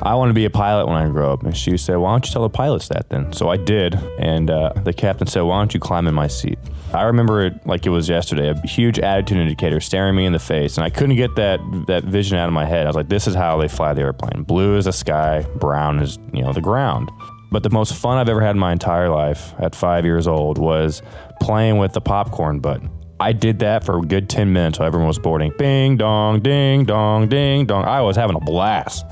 I 0.00 0.14
want 0.14 0.30
to 0.30 0.34
be 0.34 0.44
a 0.44 0.50
pilot 0.50 0.86
when 0.86 0.94
I 0.94 1.08
grow 1.08 1.32
up. 1.32 1.42
And 1.42 1.56
she 1.56 1.76
said, 1.76 1.96
Why 1.96 2.12
don't 2.12 2.24
you 2.24 2.32
tell 2.32 2.42
the 2.42 2.50
pilots 2.50 2.86
that 2.88 3.08
then? 3.08 3.32
So 3.32 3.48
I 3.48 3.56
did. 3.56 3.94
And 4.20 4.48
uh, 4.48 4.74
the 4.84 4.92
captain 4.92 5.26
said, 5.26 5.40
Why 5.40 5.58
don't 5.58 5.74
you 5.74 5.80
climb 5.80 6.06
in 6.06 6.14
my 6.14 6.28
seat? 6.28 6.60
I 6.94 7.02
remember 7.02 7.46
it 7.46 7.66
like 7.66 7.84
it 7.84 7.90
was 7.90 8.08
yesterday, 8.08 8.50
a 8.50 8.66
huge 8.66 9.00
attitude 9.00 9.38
indicator 9.38 9.80
staring 9.80 10.14
me 10.14 10.26
in 10.26 10.34
the 10.34 10.38
face. 10.38 10.76
And 10.76 10.84
I 10.84 10.90
couldn't 10.90 11.16
get 11.16 11.34
that, 11.34 11.58
that 11.88 12.04
vision 12.04 12.38
out 12.38 12.46
of 12.46 12.52
my 12.52 12.64
head. 12.64 12.86
I 12.86 12.88
was 12.90 12.96
like, 12.96 13.08
This 13.08 13.26
is 13.26 13.34
how 13.34 13.56
they 13.56 13.66
fly 13.66 13.92
the 13.92 14.02
airplane 14.02 14.44
blue 14.44 14.76
is 14.76 14.84
the 14.84 14.92
sky, 14.92 15.44
brown 15.56 15.98
is, 15.98 16.18
you 16.32 16.42
know, 16.42 16.52
the 16.52 16.60
ground. 16.60 17.10
But 17.50 17.62
the 17.62 17.70
most 17.70 17.94
fun 17.94 18.18
I've 18.18 18.28
ever 18.28 18.40
had 18.40 18.56
in 18.56 18.58
my 18.58 18.72
entire 18.72 19.08
life 19.08 19.54
at 19.58 19.74
five 19.74 20.04
years 20.04 20.26
old 20.26 20.58
was 20.58 21.02
playing 21.40 21.78
with 21.78 21.92
the 21.92 22.00
popcorn 22.00 22.60
button. 22.60 22.90
I 23.18 23.32
did 23.32 23.60
that 23.60 23.84
for 23.84 23.98
a 23.98 24.02
good 24.02 24.28
10 24.28 24.52
minutes 24.52 24.78
while 24.78 24.86
everyone 24.86 25.08
was 25.08 25.18
boarding. 25.18 25.52
Bing, 25.56 25.96
dong, 25.96 26.40
ding, 26.40 26.84
dong, 26.84 27.28
ding, 27.28 27.64
dong. 27.64 27.84
I 27.84 28.02
was 28.02 28.16
having 28.16 28.36
a 28.36 28.40
blast. 28.40 29.06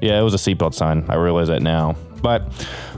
Yeah, 0.00 0.18
it 0.18 0.22
was 0.22 0.34
a 0.34 0.38
seatbelt 0.38 0.74
sign. 0.74 1.04
I 1.08 1.14
realize 1.14 1.48
that 1.48 1.62
now. 1.62 1.94
But 2.20 2.42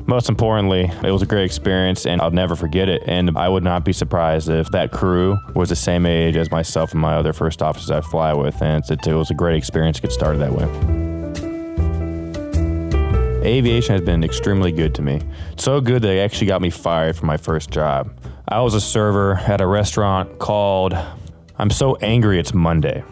most 0.07 0.29
importantly, 0.29 0.91
it 1.05 1.11
was 1.11 1.21
a 1.21 1.27
great 1.27 1.45
experience 1.45 2.07
and 2.07 2.23
I'll 2.23 2.31
never 2.31 2.57
forget 2.57 2.89
it. 2.89 3.03
And 3.07 3.37
I 3.37 3.49
would 3.49 3.65
not 3.65 3.85
be 3.85 3.93
surprised 3.93 4.49
if 4.49 4.71
that 4.71 4.93
crew 4.93 5.37
was 5.55 5.69
the 5.69 5.77
same 5.77 6.07
age 6.07 6.37
as 6.37 6.51
myself 6.51 6.93
and 6.93 7.01
my 7.01 7.17
other 7.17 7.33
first 7.33 7.61
officers 7.61 7.91
I 7.91 8.01
fly 8.01 8.33
with. 8.33 8.63
And 8.63 8.83
it 8.89 9.07
was 9.07 9.31
a 9.31 9.35
great 9.35 9.57
experience 9.57 9.97
to 9.97 10.03
get 10.03 10.13
started 10.13 10.39
that 10.39 10.53
way 10.53 11.06
aviation 13.47 13.95
has 13.95 14.03
been 14.03 14.25
extremely 14.25 14.73
good 14.73 14.95
to 14.97 15.03
me. 15.03 15.21
So 15.57 15.81
good 15.81 16.03
that 16.03 16.15
it 16.17 16.21
actually 16.21 16.49
got 16.49 16.61
me 16.61 16.71
fired 16.71 17.17
from 17.17 17.27
my 17.27 17.37
first 17.37 17.71
job. 17.71 18.13
I 18.49 18.61
was 18.61 18.75
a 18.75 18.81
server 18.81 19.35
at 19.35 19.61
a 19.61 19.67
restaurant 19.67 20.39
called 20.39 20.97
I'm 21.59 21.71
So 21.71 21.97
Angry 21.97 22.39
It's 22.39 22.53
Monday. 22.53 23.03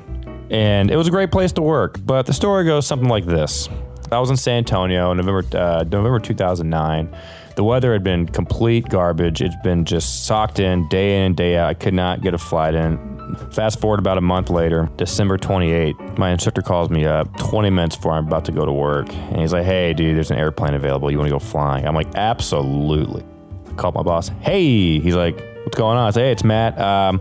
And 0.50 0.90
it 0.90 0.96
was 0.96 1.08
a 1.08 1.10
great 1.10 1.30
place 1.30 1.52
to 1.52 1.62
work, 1.62 1.98
but 2.04 2.26
the 2.26 2.32
story 2.32 2.64
goes 2.64 2.86
something 2.86 3.08
like 3.08 3.24
this. 3.24 3.68
I 4.12 4.20
was 4.20 4.30
in 4.30 4.36
San 4.36 4.58
Antonio 4.58 5.10
in 5.10 5.16
November, 5.16 5.44
uh, 5.56 5.84
November 5.84 6.20
2009. 6.20 7.16
The 7.56 7.64
weather 7.64 7.92
had 7.92 8.04
been 8.04 8.26
complete 8.26 8.88
garbage. 8.88 9.40
It's 9.40 9.56
been 9.64 9.84
just 9.84 10.26
socked 10.26 10.58
in 10.60 10.88
day 10.88 11.18
in 11.18 11.22
and 11.22 11.36
day 11.36 11.56
out. 11.56 11.68
I 11.68 11.74
could 11.74 11.94
not 11.94 12.20
get 12.20 12.34
a 12.34 12.38
flight 12.38 12.74
in. 12.74 13.13
Fast 13.50 13.80
forward 13.80 13.98
about 13.98 14.18
a 14.18 14.20
month 14.20 14.50
later, 14.50 14.88
December 14.96 15.38
28th, 15.38 16.18
my 16.18 16.30
instructor 16.30 16.62
calls 16.62 16.90
me 16.90 17.04
up 17.04 17.34
20 17.38 17.70
minutes 17.70 17.96
before 17.96 18.12
I'm 18.12 18.26
about 18.26 18.44
to 18.46 18.52
go 18.52 18.64
to 18.64 18.72
work. 18.72 19.12
And 19.12 19.40
he's 19.40 19.52
like, 19.52 19.64
hey, 19.64 19.94
dude, 19.94 20.16
there's 20.16 20.30
an 20.30 20.38
airplane 20.38 20.74
available. 20.74 21.10
You 21.10 21.18
want 21.18 21.28
to 21.28 21.34
go 21.34 21.38
flying? 21.38 21.86
I'm 21.86 21.94
like, 21.94 22.14
absolutely. 22.14 23.24
I 23.68 23.72
called 23.74 23.94
my 23.94 24.02
boss. 24.02 24.28
Hey, 24.40 24.98
he's 25.00 25.14
like, 25.14 25.38
what's 25.64 25.76
going 25.76 25.96
on? 25.96 26.06
I 26.06 26.10
say, 26.10 26.22
hey, 26.22 26.32
it's 26.32 26.44
Matt. 26.44 26.78
Um, 26.78 27.20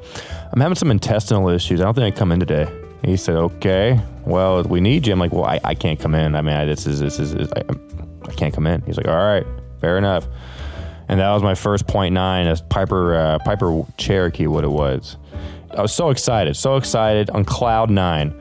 I'm 0.52 0.60
having 0.60 0.76
some 0.76 0.92
intestinal 0.92 1.50
issues. 1.50 1.82
I 1.82 1.86
don't 1.86 1.94
think 1.94 2.06
I 2.06 2.10
can 2.12 2.20
come 2.20 2.32
in 2.32 2.40
today. 2.40 2.68
He 3.04 3.18
said, 3.18 3.36
okay, 3.36 4.00
well, 4.26 4.64
we 4.64 4.80
need 4.80 5.06
you. 5.08 5.14
I'm 5.14 5.20
like, 5.20 5.34
well, 5.34 5.46
I, 5.46 5.60
I 5.64 5.76
can't 5.76 6.00
come 6.00 6.16
in. 6.16 6.36
I 6.36 6.42
mean, 6.42 6.56
I, 6.56 6.66
this 6.66 6.88
is, 6.88 7.00
this 7.00 7.20
is, 7.20 7.52
I, 7.52 7.64
I 8.28 8.32
can't 8.34 8.54
come 8.54 8.66
in. 8.66 8.82
He's 8.84 8.98
like, 8.98 9.08
all 9.08 9.16
right, 9.16 9.46
fair 9.82 9.98
enough. 9.98 10.26
And 11.10 11.20
that 11.20 11.32
was 11.32 11.44
my 11.44 11.56
first 11.56 11.86
point 11.86 12.14
nine, 12.14 12.48
a 12.48 12.56
Piper, 12.56 13.16
uh, 13.16 13.40
Piper 13.40 13.86
Cherokee, 13.98 14.48
what 14.48 14.64
it 14.64 14.72
was. 14.72 15.18
I 15.76 15.82
was 15.82 15.94
so 15.94 16.10
excited, 16.10 16.56
so 16.56 16.78
excited 16.78 17.30
on 17.30 17.46
cloud 17.46 17.90
nine. 17.90 18.40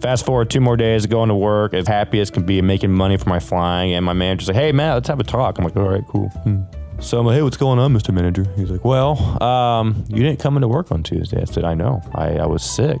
Fast 0.00 0.24
forward 0.24 0.50
two 0.50 0.60
more 0.60 0.76
days, 0.76 1.06
going 1.06 1.28
to 1.28 1.34
work, 1.34 1.74
as 1.74 1.86
happy 1.86 2.20
as 2.20 2.30
can 2.30 2.44
be, 2.44 2.62
making 2.62 2.92
money 2.92 3.16
for 3.16 3.28
my 3.28 3.40
flying. 3.40 3.94
And 3.94 4.04
my 4.04 4.12
manager's 4.12 4.48
like, 4.48 4.56
hey, 4.56 4.70
Matt, 4.70 4.94
let's 4.94 5.08
have 5.08 5.18
a 5.18 5.24
talk. 5.24 5.58
I'm 5.58 5.64
like, 5.64 5.76
all 5.76 5.88
right, 5.88 6.04
cool. 6.08 6.28
Hmm. 6.28 6.62
So 7.00 7.18
I'm 7.18 7.26
like, 7.26 7.36
hey, 7.36 7.42
what's 7.42 7.56
going 7.56 7.78
on, 7.78 7.92
Mr. 7.94 8.12
Manager? 8.12 8.44
He's 8.56 8.70
like, 8.70 8.84
well, 8.84 9.42
um, 9.42 10.04
you 10.08 10.22
didn't 10.22 10.38
come 10.38 10.56
into 10.56 10.68
work 10.68 10.92
on 10.92 11.02
Tuesday. 11.02 11.40
I 11.40 11.44
said, 11.44 11.64
I 11.64 11.74
know. 11.74 12.00
I, 12.14 12.38
I 12.38 12.46
was 12.46 12.62
sick. 12.62 13.00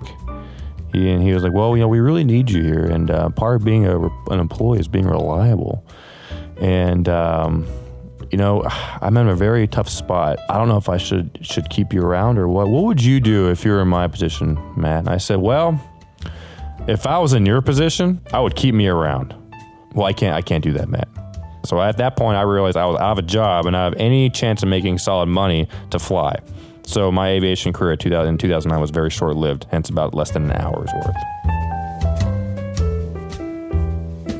He, 0.92 1.10
and 1.10 1.22
he 1.22 1.32
was 1.32 1.42
like, 1.42 1.52
well, 1.52 1.76
you 1.76 1.82
know, 1.82 1.88
we 1.88 2.00
really 2.00 2.24
need 2.24 2.50
you 2.50 2.62
here. 2.62 2.84
And 2.84 3.10
uh, 3.10 3.28
part 3.30 3.56
of 3.56 3.64
being 3.64 3.86
a, 3.86 4.06
an 4.30 4.40
employee 4.40 4.80
is 4.80 4.88
being 4.88 5.06
reliable. 5.06 5.84
And, 6.60 7.08
um, 7.08 7.66
you 8.30 8.38
know, 8.38 8.62
I'm 9.00 9.16
in 9.16 9.28
a 9.28 9.34
very 9.34 9.66
tough 9.66 9.88
spot. 9.88 10.38
I 10.48 10.58
don't 10.58 10.68
know 10.68 10.76
if 10.76 10.88
I 10.88 10.96
should 10.96 11.38
should 11.42 11.70
keep 11.70 11.92
you 11.92 12.02
around 12.02 12.38
or 12.38 12.48
what. 12.48 12.68
What 12.68 12.84
would 12.84 13.02
you 13.02 13.20
do 13.20 13.50
if 13.50 13.64
you 13.64 13.72
were 13.72 13.82
in 13.82 13.88
my 13.88 14.06
position, 14.08 14.58
Matt? 14.76 15.00
And 15.00 15.08
I 15.08 15.16
said, 15.16 15.38
well, 15.38 15.80
if 16.86 17.06
I 17.06 17.18
was 17.18 17.32
in 17.32 17.46
your 17.46 17.62
position, 17.62 18.20
I 18.32 18.40
would 18.40 18.56
keep 18.56 18.74
me 18.74 18.86
around. 18.86 19.34
Well, 19.94 20.06
I 20.06 20.12
can't. 20.12 20.34
I 20.34 20.42
can't 20.42 20.62
do 20.62 20.72
that, 20.74 20.88
Matt. 20.88 21.08
So 21.64 21.80
at 21.80 21.96
that 21.98 22.16
point, 22.16 22.36
I 22.36 22.42
realized 22.42 22.76
I 22.76 22.86
was 22.86 22.98
out 23.00 23.12
of 23.12 23.18
a 23.18 23.22
job 23.22 23.66
and 23.66 23.76
I 23.76 23.84
have 23.84 23.94
any 23.96 24.30
chance 24.30 24.62
of 24.62 24.68
making 24.68 24.98
solid 24.98 25.26
money 25.26 25.68
to 25.90 25.98
fly. 25.98 26.36
So 26.84 27.12
my 27.12 27.28
aviation 27.30 27.72
career 27.72 27.96
2000, 27.96 28.28
in 28.34 28.38
2009 28.38 28.80
was 28.80 28.90
very 28.90 29.10
short 29.10 29.36
lived, 29.36 29.66
hence 29.70 29.90
about 29.90 30.14
less 30.14 30.30
than 30.30 30.50
an 30.50 30.52
hour's 30.52 30.90
worth. 30.94 31.16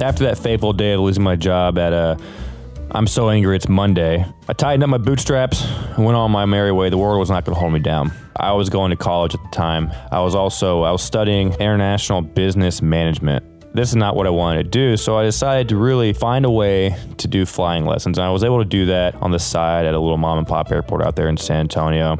After 0.00 0.24
that 0.24 0.38
fateful 0.38 0.72
day 0.72 0.92
of 0.92 1.00
losing 1.00 1.24
my 1.24 1.36
job 1.36 1.76
at 1.76 1.92
a 1.92 2.16
I'm 2.90 3.06
so 3.06 3.28
angry 3.28 3.54
it's 3.54 3.68
Monday. 3.68 4.24
I 4.48 4.52
tightened 4.54 4.82
up 4.82 4.88
my 4.88 4.96
bootstraps 4.96 5.62
and 5.62 6.06
went 6.06 6.16
on 6.16 6.30
my 6.30 6.46
merry 6.46 6.72
way. 6.72 6.88
The 6.88 6.96
world 6.96 7.18
was 7.18 7.28
not 7.28 7.44
going 7.44 7.54
to 7.54 7.60
hold 7.60 7.74
me 7.74 7.80
down. 7.80 8.12
I 8.34 8.52
was 8.52 8.70
going 8.70 8.90
to 8.90 8.96
college 8.96 9.34
at 9.34 9.42
the 9.42 9.50
time. 9.50 9.90
I 10.10 10.20
was 10.20 10.34
also 10.34 10.82
I 10.82 10.90
was 10.90 11.02
studying 11.02 11.52
international 11.54 12.22
business 12.22 12.80
management. 12.80 13.44
This 13.74 13.90
is 13.90 13.96
not 13.96 14.16
what 14.16 14.26
I 14.26 14.30
wanted 14.30 14.62
to 14.62 14.70
do, 14.70 14.96
so 14.96 15.18
I 15.18 15.24
decided 15.24 15.68
to 15.68 15.76
really 15.76 16.14
find 16.14 16.46
a 16.46 16.50
way 16.50 16.96
to 17.18 17.28
do 17.28 17.44
flying 17.44 17.84
lessons. 17.84 18.16
And 18.16 18.26
I 18.26 18.30
was 18.30 18.42
able 18.42 18.58
to 18.60 18.64
do 18.64 18.86
that 18.86 19.14
on 19.16 19.32
the 19.32 19.38
side 19.38 19.84
at 19.84 19.92
a 19.92 20.00
little 20.00 20.16
mom 20.16 20.38
and 20.38 20.46
pop 20.46 20.72
airport 20.72 21.02
out 21.02 21.14
there 21.14 21.28
in 21.28 21.36
San 21.36 21.60
Antonio. 21.60 22.16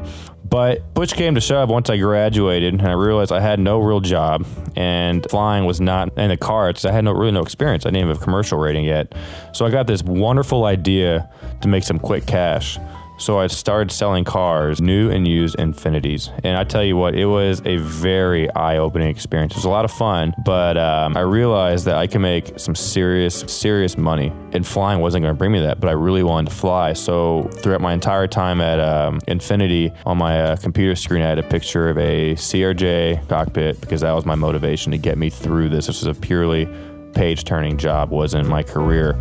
But 0.49 0.95
push 0.95 1.13
came 1.13 1.35
to 1.35 1.41
shove 1.41 1.69
once 1.69 1.89
I 1.89 1.97
graduated, 1.97 2.73
and 2.73 2.81
I 2.81 2.93
realized 2.93 3.31
I 3.31 3.39
had 3.39 3.59
no 3.59 3.79
real 3.79 3.99
job, 3.99 4.47
and 4.75 5.25
flying 5.29 5.65
was 5.65 5.79
not 5.79 6.17
in 6.17 6.29
the 6.29 6.37
cards. 6.37 6.85
I 6.85 6.91
had 6.91 7.03
no 7.03 7.11
really 7.11 7.31
no 7.31 7.41
experience. 7.41 7.85
I 7.85 7.91
didn't 7.91 8.07
have 8.07 8.17
a 8.17 8.23
commercial 8.23 8.57
rating 8.57 8.85
yet, 8.85 9.13
so 9.53 9.65
I 9.65 9.69
got 9.69 9.85
this 9.85 10.01
wonderful 10.01 10.65
idea 10.65 11.29
to 11.61 11.67
make 11.67 11.83
some 11.83 11.99
quick 11.99 12.25
cash. 12.25 12.79
So 13.19 13.37
I 13.37 13.47
started 13.47 13.91
selling 13.91 14.23
cars, 14.23 14.81
new 14.81 15.11
and 15.11 15.27
used 15.27 15.57
Infinitis. 15.57 16.31
And 16.45 16.57
I 16.57 16.63
tell 16.63 16.83
you 16.83 16.95
what, 16.95 17.15
it 17.15 17.25
was 17.25 17.61
a 17.65 17.75
very 17.75 18.49
eye 18.55 18.77
opening 18.77 19.09
experience. 19.09 19.51
It 19.51 19.57
was 19.57 19.65
a 19.65 19.69
lot 19.69 19.83
of 19.83 19.91
fun, 19.91 20.33
but 20.45 20.77
um, 20.77 21.17
I 21.17 21.21
realized 21.21 21.83
that 21.85 21.95
I 21.95 22.07
could 22.07 22.21
make 22.21 22.57
some 22.57 22.75
serious, 22.75 23.41
serious 23.41 23.97
money. 23.97 24.31
And 24.53 24.65
flying 24.65 25.01
wasn't 25.01 25.23
going 25.23 25.33
to 25.33 25.37
bring 25.37 25.51
me 25.51 25.59
that, 25.59 25.81
but 25.81 25.89
I 25.89 25.93
really 25.93 26.23
wanted 26.23 26.49
to 26.49 26.55
fly. 26.55 26.93
So 26.93 27.49
throughout 27.55 27.81
my 27.81 27.91
entire 27.91 28.25
time 28.25 28.61
at 28.61 28.79
um, 28.79 29.19
Infiniti, 29.27 29.93
on 30.05 30.17
my 30.17 30.41
uh, 30.41 30.55
computer 30.55 30.95
screen, 30.95 31.21
I 31.21 31.27
had 31.27 31.39
a 31.39 31.43
picture 31.43 31.89
of 31.89 31.97
a 31.97 32.35
CRJ 32.35 33.27
cockpit 33.27 33.81
because 33.81 33.99
that 33.99 34.13
was 34.13 34.25
my 34.25 34.35
motivation 34.35 34.93
to 34.93 34.97
get 34.97 35.17
me 35.17 35.29
through 35.29 35.67
this. 35.67 35.87
This 35.87 36.05
was 36.05 36.17
a 36.17 36.19
purely 36.19 36.69
page 37.13 37.43
turning 37.43 37.77
job, 37.77 38.11
wasn't 38.11 38.47
my 38.47 38.63
career. 38.63 39.17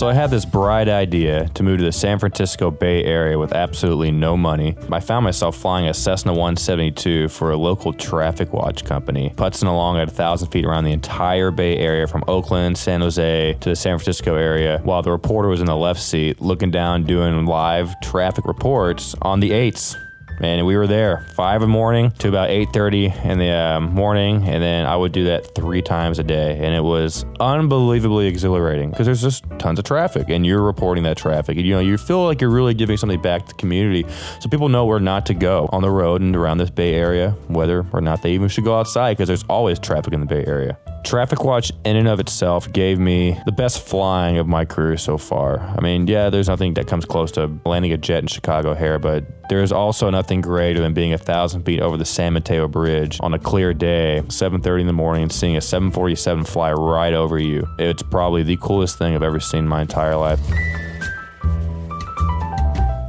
So 0.00 0.08
I 0.08 0.14
had 0.14 0.30
this 0.30 0.46
bright 0.46 0.88
idea 0.88 1.50
to 1.50 1.62
move 1.62 1.76
to 1.80 1.84
the 1.84 1.92
San 1.92 2.18
Francisco 2.18 2.70
Bay 2.70 3.04
Area 3.04 3.38
with 3.38 3.52
absolutely 3.52 4.10
no 4.10 4.34
money. 4.34 4.74
I 4.90 4.98
found 4.98 5.24
myself 5.24 5.58
flying 5.58 5.88
a 5.88 5.92
Cessna 5.92 6.32
172 6.32 7.28
for 7.28 7.50
a 7.50 7.56
local 7.58 7.92
traffic 7.92 8.54
watch 8.54 8.82
company, 8.82 9.34
putzing 9.36 9.68
along 9.68 9.98
at 9.98 10.08
a 10.08 10.10
thousand 10.10 10.48
feet 10.52 10.64
around 10.64 10.84
the 10.84 10.92
entire 10.92 11.50
Bay 11.50 11.76
Area 11.76 12.06
from 12.06 12.24
Oakland, 12.28 12.78
San 12.78 13.02
Jose 13.02 13.58
to 13.60 13.68
the 13.68 13.76
San 13.76 13.98
Francisco 13.98 14.36
area, 14.36 14.80
while 14.84 15.02
the 15.02 15.10
reporter 15.10 15.50
was 15.50 15.60
in 15.60 15.66
the 15.66 15.76
left 15.76 16.00
seat 16.00 16.40
looking 16.40 16.70
down 16.70 17.04
doing 17.04 17.44
live 17.44 18.00
traffic 18.00 18.46
reports 18.46 19.14
on 19.20 19.40
the 19.40 19.52
eights 19.52 19.98
and 20.40 20.66
we 20.66 20.76
were 20.76 20.86
there 20.86 21.26
five 21.34 21.62
in 21.62 21.68
the 21.68 21.72
morning 21.72 22.10
to 22.12 22.28
about 22.28 22.48
8.30 22.48 23.24
in 23.24 23.38
the 23.38 23.50
uh, 23.50 23.80
morning 23.80 24.48
and 24.48 24.62
then 24.62 24.86
i 24.86 24.96
would 24.96 25.12
do 25.12 25.24
that 25.24 25.54
three 25.54 25.82
times 25.82 26.18
a 26.18 26.22
day 26.22 26.58
and 26.58 26.74
it 26.74 26.82
was 26.82 27.24
unbelievably 27.38 28.26
exhilarating 28.26 28.90
because 28.90 29.06
there's 29.06 29.22
just 29.22 29.44
tons 29.58 29.78
of 29.78 29.84
traffic 29.84 30.28
and 30.28 30.46
you're 30.46 30.62
reporting 30.62 31.04
that 31.04 31.16
traffic 31.16 31.56
and 31.56 31.66
you 31.66 31.74
know 31.74 31.80
you 31.80 31.96
feel 31.98 32.24
like 32.24 32.40
you're 32.40 32.50
really 32.50 32.74
giving 32.74 32.96
something 32.96 33.20
back 33.20 33.42
to 33.42 33.48
the 33.48 33.54
community 33.54 34.04
so 34.40 34.48
people 34.48 34.68
know 34.68 34.84
where 34.84 35.00
not 35.00 35.26
to 35.26 35.34
go 35.34 35.68
on 35.72 35.82
the 35.82 35.90
road 35.90 36.20
and 36.20 36.34
around 36.34 36.58
this 36.58 36.70
bay 36.70 36.94
area 36.94 37.30
whether 37.48 37.84
or 37.92 38.00
not 38.00 38.22
they 38.22 38.32
even 38.32 38.48
should 38.48 38.64
go 38.64 38.78
outside 38.78 39.16
because 39.16 39.28
there's 39.28 39.44
always 39.44 39.78
traffic 39.78 40.12
in 40.12 40.20
the 40.20 40.26
bay 40.26 40.44
area 40.46 40.78
Traffic 41.04 41.42
Watch, 41.42 41.72
in 41.84 41.96
and 41.96 42.06
of 42.06 42.20
itself, 42.20 42.72
gave 42.72 42.98
me 42.98 43.38
the 43.46 43.52
best 43.52 43.86
flying 43.86 44.38
of 44.38 44.46
my 44.46 44.64
career 44.64 44.96
so 44.96 45.18
far. 45.18 45.60
I 45.60 45.80
mean, 45.80 46.06
yeah, 46.06 46.30
there's 46.30 46.48
nothing 46.48 46.74
that 46.74 46.86
comes 46.86 47.04
close 47.04 47.32
to 47.32 47.50
landing 47.64 47.92
a 47.92 47.96
jet 47.96 48.18
in 48.18 48.26
Chicago 48.26 48.74
here, 48.74 48.98
but 48.98 49.24
there's 49.48 49.72
also 49.72 50.10
nothing 50.10 50.40
greater 50.40 50.80
than 50.80 50.94
being 50.94 51.12
a 51.12 51.18
thousand 51.18 51.64
feet 51.64 51.80
over 51.80 51.96
the 51.96 52.04
San 52.04 52.34
Mateo 52.34 52.68
Bridge 52.68 53.18
on 53.20 53.34
a 53.34 53.38
clear 53.38 53.74
day, 53.74 54.22
7:30 54.28 54.82
in 54.82 54.86
the 54.86 54.92
morning, 54.92 55.22
and 55.24 55.32
seeing 55.32 55.56
a 55.56 55.60
747 55.60 56.44
fly 56.44 56.72
right 56.72 57.14
over 57.14 57.38
you. 57.38 57.66
It's 57.78 58.02
probably 58.02 58.42
the 58.42 58.56
coolest 58.58 58.98
thing 58.98 59.14
I've 59.14 59.22
ever 59.22 59.40
seen 59.40 59.60
in 59.60 59.68
my 59.68 59.82
entire 59.82 60.16
life. 60.16 60.40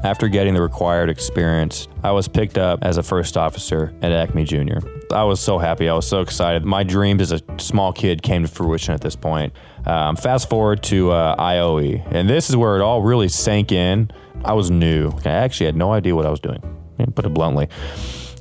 After 0.03 0.27
getting 0.27 0.55
the 0.55 0.61
required 0.63 1.11
experience, 1.11 1.87
I 2.03 2.11
was 2.11 2.27
picked 2.27 2.57
up 2.57 2.79
as 2.81 2.97
a 2.97 3.03
first 3.03 3.37
officer 3.37 3.93
at 4.01 4.11
Acme 4.11 4.45
Junior. 4.45 4.81
I 5.11 5.23
was 5.25 5.39
so 5.39 5.59
happy. 5.59 5.87
I 5.89 5.93
was 5.93 6.07
so 6.07 6.21
excited. 6.21 6.65
My 6.65 6.81
dreams 6.81 7.31
as 7.31 7.41
a 7.41 7.59
small 7.59 7.93
kid 7.93 8.23
came 8.23 8.41
to 8.41 8.47
fruition 8.47 8.95
at 8.95 9.01
this 9.01 9.15
point. 9.15 9.53
Um, 9.85 10.15
fast 10.15 10.49
forward 10.49 10.81
to 10.83 11.11
uh, 11.11 11.35
IOE, 11.35 12.03
and 12.11 12.27
this 12.27 12.49
is 12.49 12.57
where 12.57 12.77
it 12.77 12.81
all 12.81 13.03
really 13.03 13.27
sank 13.27 13.71
in. 13.71 14.09
I 14.43 14.53
was 14.53 14.71
new. 14.71 15.11
I 15.23 15.29
actually 15.29 15.67
had 15.67 15.75
no 15.75 15.93
idea 15.93 16.15
what 16.15 16.25
I 16.25 16.31
was 16.31 16.39
doing, 16.39 16.61
put 17.13 17.25
it 17.25 17.33
bluntly. 17.33 17.69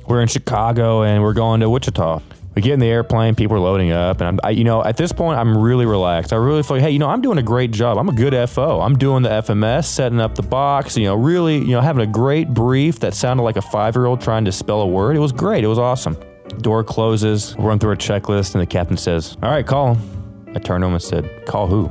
We're 0.07 0.21
in 0.21 0.27
Chicago 0.27 1.03
and 1.03 1.21
we're 1.21 1.33
going 1.33 1.59
to 1.59 1.69
Wichita 1.69 2.21
we 2.55 2.61
get 2.61 2.73
in 2.73 2.79
the 2.79 2.87
airplane, 2.87 3.35
people 3.35 3.55
are 3.55 3.61
loading 3.61 3.91
up, 3.91 4.19
and 4.19 4.27
I'm, 4.27 4.39
I, 4.43 4.49
you 4.49 4.65
know, 4.65 4.83
at 4.83 4.97
this 4.97 5.13
point, 5.13 5.39
I'm 5.39 5.57
really 5.57 5.85
relaxed. 5.85 6.33
I 6.33 6.35
really 6.35 6.63
feel 6.63 6.77
like, 6.77 6.83
hey, 6.83 6.91
you 6.91 6.99
know, 6.99 7.07
I'm 7.07 7.21
doing 7.21 7.37
a 7.37 7.43
great 7.43 7.71
job. 7.71 7.97
I'm 7.97 8.09
a 8.09 8.13
good 8.13 8.49
FO. 8.49 8.81
I'm 8.81 8.97
doing 8.97 9.23
the 9.23 9.29
FMS, 9.29 9.85
setting 9.85 10.19
up 10.19 10.35
the 10.35 10.43
box, 10.43 10.97
you 10.97 11.05
know, 11.05 11.15
really, 11.15 11.59
you 11.59 11.71
know, 11.71 11.81
having 11.81 12.01
a 12.01 12.11
great 12.11 12.49
brief 12.49 12.99
that 12.99 13.13
sounded 13.13 13.43
like 13.43 13.55
a 13.55 13.61
five 13.61 13.95
year 13.95 14.05
old 14.05 14.19
trying 14.19 14.43
to 14.45 14.51
spell 14.51 14.81
a 14.81 14.87
word. 14.87 15.15
It 15.15 15.19
was 15.19 15.31
great. 15.31 15.63
It 15.63 15.67
was 15.67 15.79
awesome. 15.79 16.17
Door 16.59 16.83
closes, 16.83 17.55
run 17.57 17.79
through 17.79 17.93
a 17.93 17.97
checklist, 17.97 18.53
and 18.53 18.61
the 18.61 18.67
captain 18.67 18.97
says, 18.97 19.37
All 19.41 19.49
right, 19.49 19.65
call 19.65 19.95
him. 19.95 20.53
I 20.53 20.59
turned 20.59 20.81
to 20.81 20.87
him 20.87 20.93
and 20.93 21.01
said, 21.01 21.45
Call 21.45 21.67
who? 21.67 21.89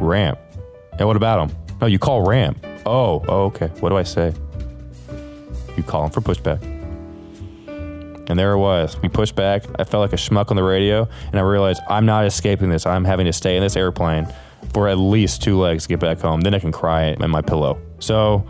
Ramp. 0.00 0.38
And 0.98 1.08
what 1.08 1.16
about 1.16 1.48
him? 1.48 1.56
No, 1.80 1.88
you 1.88 1.98
call 1.98 2.22
Ramp. 2.24 2.64
Oh, 2.86 3.24
oh, 3.28 3.44
okay. 3.46 3.66
What 3.80 3.88
do 3.88 3.96
I 3.96 4.04
say? 4.04 4.32
You 5.76 5.82
call 5.82 6.04
him 6.04 6.10
for 6.10 6.20
pushback. 6.20 6.75
And 8.28 8.38
there 8.38 8.52
it 8.52 8.58
was. 8.58 9.00
We 9.00 9.08
pushed 9.08 9.36
back. 9.36 9.64
I 9.78 9.84
felt 9.84 10.02
like 10.02 10.12
a 10.12 10.16
schmuck 10.16 10.50
on 10.50 10.56
the 10.56 10.64
radio, 10.64 11.08
and 11.26 11.36
I 11.38 11.42
realized 11.42 11.80
I'm 11.88 12.06
not 12.06 12.26
escaping 12.26 12.70
this. 12.70 12.86
I'm 12.86 13.04
having 13.04 13.26
to 13.26 13.32
stay 13.32 13.56
in 13.56 13.62
this 13.62 13.76
airplane 13.76 14.26
for 14.72 14.88
at 14.88 14.98
least 14.98 15.42
two 15.42 15.58
legs 15.58 15.84
to 15.84 15.88
get 15.88 16.00
back 16.00 16.18
home. 16.18 16.40
Then 16.40 16.54
I 16.54 16.58
can 16.58 16.72
cry 16.72 17.04
in 17.04 17.30
my 17.30 17.42
pillow. 17.42 17.80
So 17.98 18.44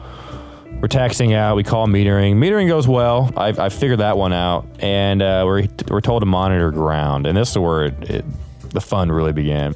we're 0.81 0.89
taxiing 0.89 1.35
out. 1.35 1.57
We 1.57 1.63
call 1.63 1.87
metering. 1.87 2.37
Metering 2.37 2.69
goes 2.69 2.89
well. 2.89 3.33
I've, 3.37 3.59
I 3.59 3.69
figured 3.69 4.01
that 4.01 4.17
one 4.17 4.33
out, 4.33 4.67
and 4.81 5.23
uh, 5.23 5.43
we're, 5.47 5.67
we're 5.89 6.01
told 6.01 6.23
to 6.23 6.27
monitor 6.27 6.71
ground. 6.71 7.27
And 7.27 7.37
this 7.37 7.51
is 7.51 7.59
where 7.59 7.85
it, 7.85 8.11
it, 8.11 8.25
the 8.71 8.81
fun 8.81 9.13
really 9.13 9.33
began. 9.33 9.75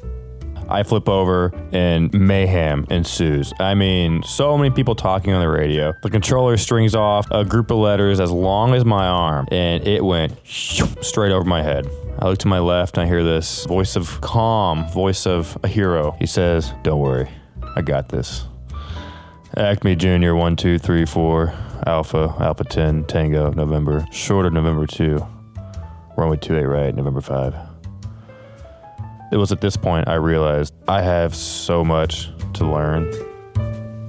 I 0.71 0.83
flip 0.83 1.09
over 1.09 1.53
and 1.71 2.13
mayhem 2.13 2.85
ensues. 2.89 3.53
I 3.59 3.75
mean, 3.75 4.23
so 4.23 4.57
many 4.57 4.69
people 4.69 4.95
talking 4.95 5.33
on 5.33 5.41
the 5.41 5.49
radio. 5.49 5.93
The 6.01 6.09
controller 6.09 6.57
strings 6.57 6.95
off 6.95 7.27
a 7.31 7.45
group 7.45 7.71
of 7.71 7.77
letters 7.77 8.19
as 8.19 8.31
long 8.31 8.73
as 8.73 8.85
my 8.85 9.05
arm, 9.05 9.47
and 9.51 9.85
it 9.87 10.03
went 10.03 10.33
straight 10.45 11.31
over 11.31 11.45
my 11.45 11.61
head. 11.61 11.87
I 12.19 12.27
look 12.27 12.39
to 12.39 12.47
my 12.47 12.59
left 12.59 12.97
and 12.97 13.05
I 13.05 13.07
hear 13.07 13.23
this 13.23 13.65
voice 13.65 13.95
of 13.95 14.21
calm, 14.21 14.87
voice 14.91 15.25
of 15.25 15.57
a 15.63 15.67
hero. 15.67 16.15
He 16.19 16.25
says, 16.25 16.73
Don't 16.83 16.99
worry, 16.99 17.29
I 17.75 17.81
got 17.81 18.09
this. 18.09 18.45
Acme 19.57 19.95
Junior, 19.95 20.35
1, 20.35 20.55
2, 20.55 20.77
3, 20.77 21.05
4, 21.05 21.53
Alpha, 21.85 22.35
Alpha 22.39 22.63
10, 22.63 23.05
Tango, 23.05 23.51
November, 23.51 24.05
short 24.11 24.45
of 24.45 24.53
November 24.53 24.87
2, 24.87 25.25
runway 26.15 26.37
28 26.37 26.65
right, 26.65 26.95
November 26.95 27.21
5. 27.21 27.70
It 29.31 29.37
was 29.37 29.53
at 29.53 29.61
this 29.61 29.77
point 29.77 30.09
I 30.09 30.15
realized 30.15 30.73
I 30.89 31.01
have 31.01 31.33
so 31.33 31.85
much 31.85 32.29
to 32.53 32.65
learn. 32.65 33.11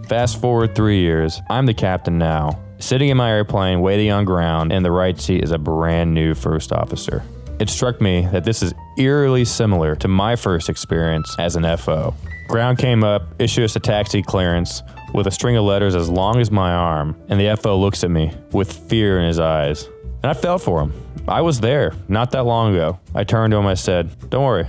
Fast 0.09 0.41
forward 0.41 0.75
three 0.75 0.99
years, 0.99 1.41
I'm 1.49 1.65
the 1.65 1.75
captain 1.75 2.19
now, 2.19 2.61
sitting 2.81 3.09
in 3.09 3.17
my 3.17 3.31
airplane, 3.31 3.81
waiting 3.81 4.11
on 4.11 4.25
ground, 4.25 4.73
and 4.73 4.85
the 4.85 4.91
right 4.91 5.19
seat 5.19 5.45
is 5.45 5.53
a 5.53 5.59
brand 5.59 6.13
new 6.13 6.35
first 6.35 6.73
officer. 6.73 7.23
It 7.61 7.71
struck 7.71 8.01
me 8.01 8.27
that 8.33 8.43
this 8.43 8.63
is 8.63 8.75
eerily 8.99 9.45
similar 9.45 9.95
to 9.97 10.09
my 10.09 10.35
first 10.35 10.69
experience 10.69 11.37
as 11.39 11.55
an 11.55 11.65
FO. 11.77 12.15
Ground 12.49 12.79
came 12.79 13.05
up, 13.05 13.23
issued 13.39 13.65
us 13.65 13.77
a 13.77 13.81
taxi 13.81 14.23
clearance 14.23 14.83
with 15.15 15.29
a 15.29 15.31
string 15.31 15.57
of 15.57 15.65
letters 15.65 15.95
as 15.95 16.09
long 16.09 16.41
as 16.41 16.51
my 16.51 16.73
arm, 16.73 17.17
and 17.29 17.41
the 17.41 17.57
FO 17.57 17.79
looks 17.79 18.03
at 18.03 18.11
me 18.11 18.33
with 18.51 18.73
fear 18.73 19.21
in 19.21 19.27
his 19.29 19.39
eyes. 19.39 19.89
And 20.25 20.31
I 20.31 20.35
felt 20.35 20.63
for 20.63 20.81
him. 20.83 20.93
I 21.29 21.41
was 21.43 21.61
there 21.61 21.93
not 22.09 22.33
that 22.33 22.45
long 22.45 22.75
ago. 22.75 22.99
I 23.15 23.23
turned 23.23 23.53
to 23.53 23.57
him, 23.57 23.67
I 23.67 23.75
said, 23.75 24.29
Don't 24.29 24.45
worry, 24.45 24.67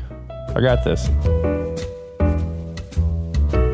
I 0.55 0.61
got 0.61 0.83
this. 0.83 1.09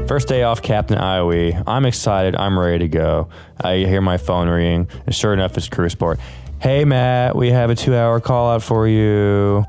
First 0.07 0.27
day 0.27 0.43
off 0.43 0.61
Captain 0.61 0.97
IOE. 0.97 1.63
I'm 1.67 1.85
excited. 1.85 2.35
I'm 2.35 2.57
ready 2.57 2.79
to 2.79 2.87
go. 2.87 3.29
I 3.61 3.77
hear 3.77 4.01
my 4.01 4.17
phone 4.17 4.49
ring, 4.49 4.87
and 5.05 5.13
sure 5.13 5.33
enough, 5.33 5.55
it's 5.55 5.69
Crew 5.69 5.89
Sport. 5.89 6.19
Hey, 6.59 6.83
Matt, 6.83 7.35
we 7.35 7.51
have 7.51 7.69
a 7.69 7.75
two 7.75 7.95
hour 7.95 8.19
call 8.19 8.49
out 8.49 8.63
for 8.63 8.87
you. 8.87 9.65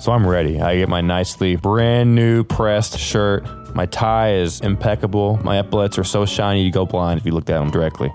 So 0.00 0.12
I'm 0.12 0.26
ready. 0.26 0.60
I 0.60 0.76
get 0.76 0.88
my 0.88 1.02
nicely 1.02 1.56
brand 1.56 2.14
new 2.14 2.42
pressed 2.42 2.98
shirt. 2.98 3.46
My 3.76 3.86
tie 3.86 4.34
is 4.34 4.60
impeccable. 4.60 5.38
My 5.44 5.58
epaulets 5.58 5.98
are 5.98 6.04
so 6.04 6.26
shiny 6.26 6.64
you 6.64 6.72
go 6.72 6.84
blind 6.84 7.20
if 7.20 7.26
you 7.26 7.32
looked 7.32 7.50
at 7.50 7.60
them 7.60 7.70
directly. 7.70 8.12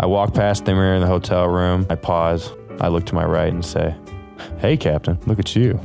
I 0.00 0.06
walk 0.06 0.34
past 0.34 0.64
the 0.64 0.72
mirror 0.72 0.94
in 0.94 1.00
the 1.00 1.06
hotel 1.06 1.46
room. 1.46 1.86
I 1.90 1.94
pause. 1.94 2.50
I 2.80 2.88
look 2.88 3.06
to 3.06 3.14
my 3.14 3.24
right 3.24 3.52
and 3.52 3.64
say, 3.64 3.94
Hey, 4.58 4.76
Captain, 4.76 5.18
look 5.26 5.38
at 5.38 5.54
you. 5.54 5.78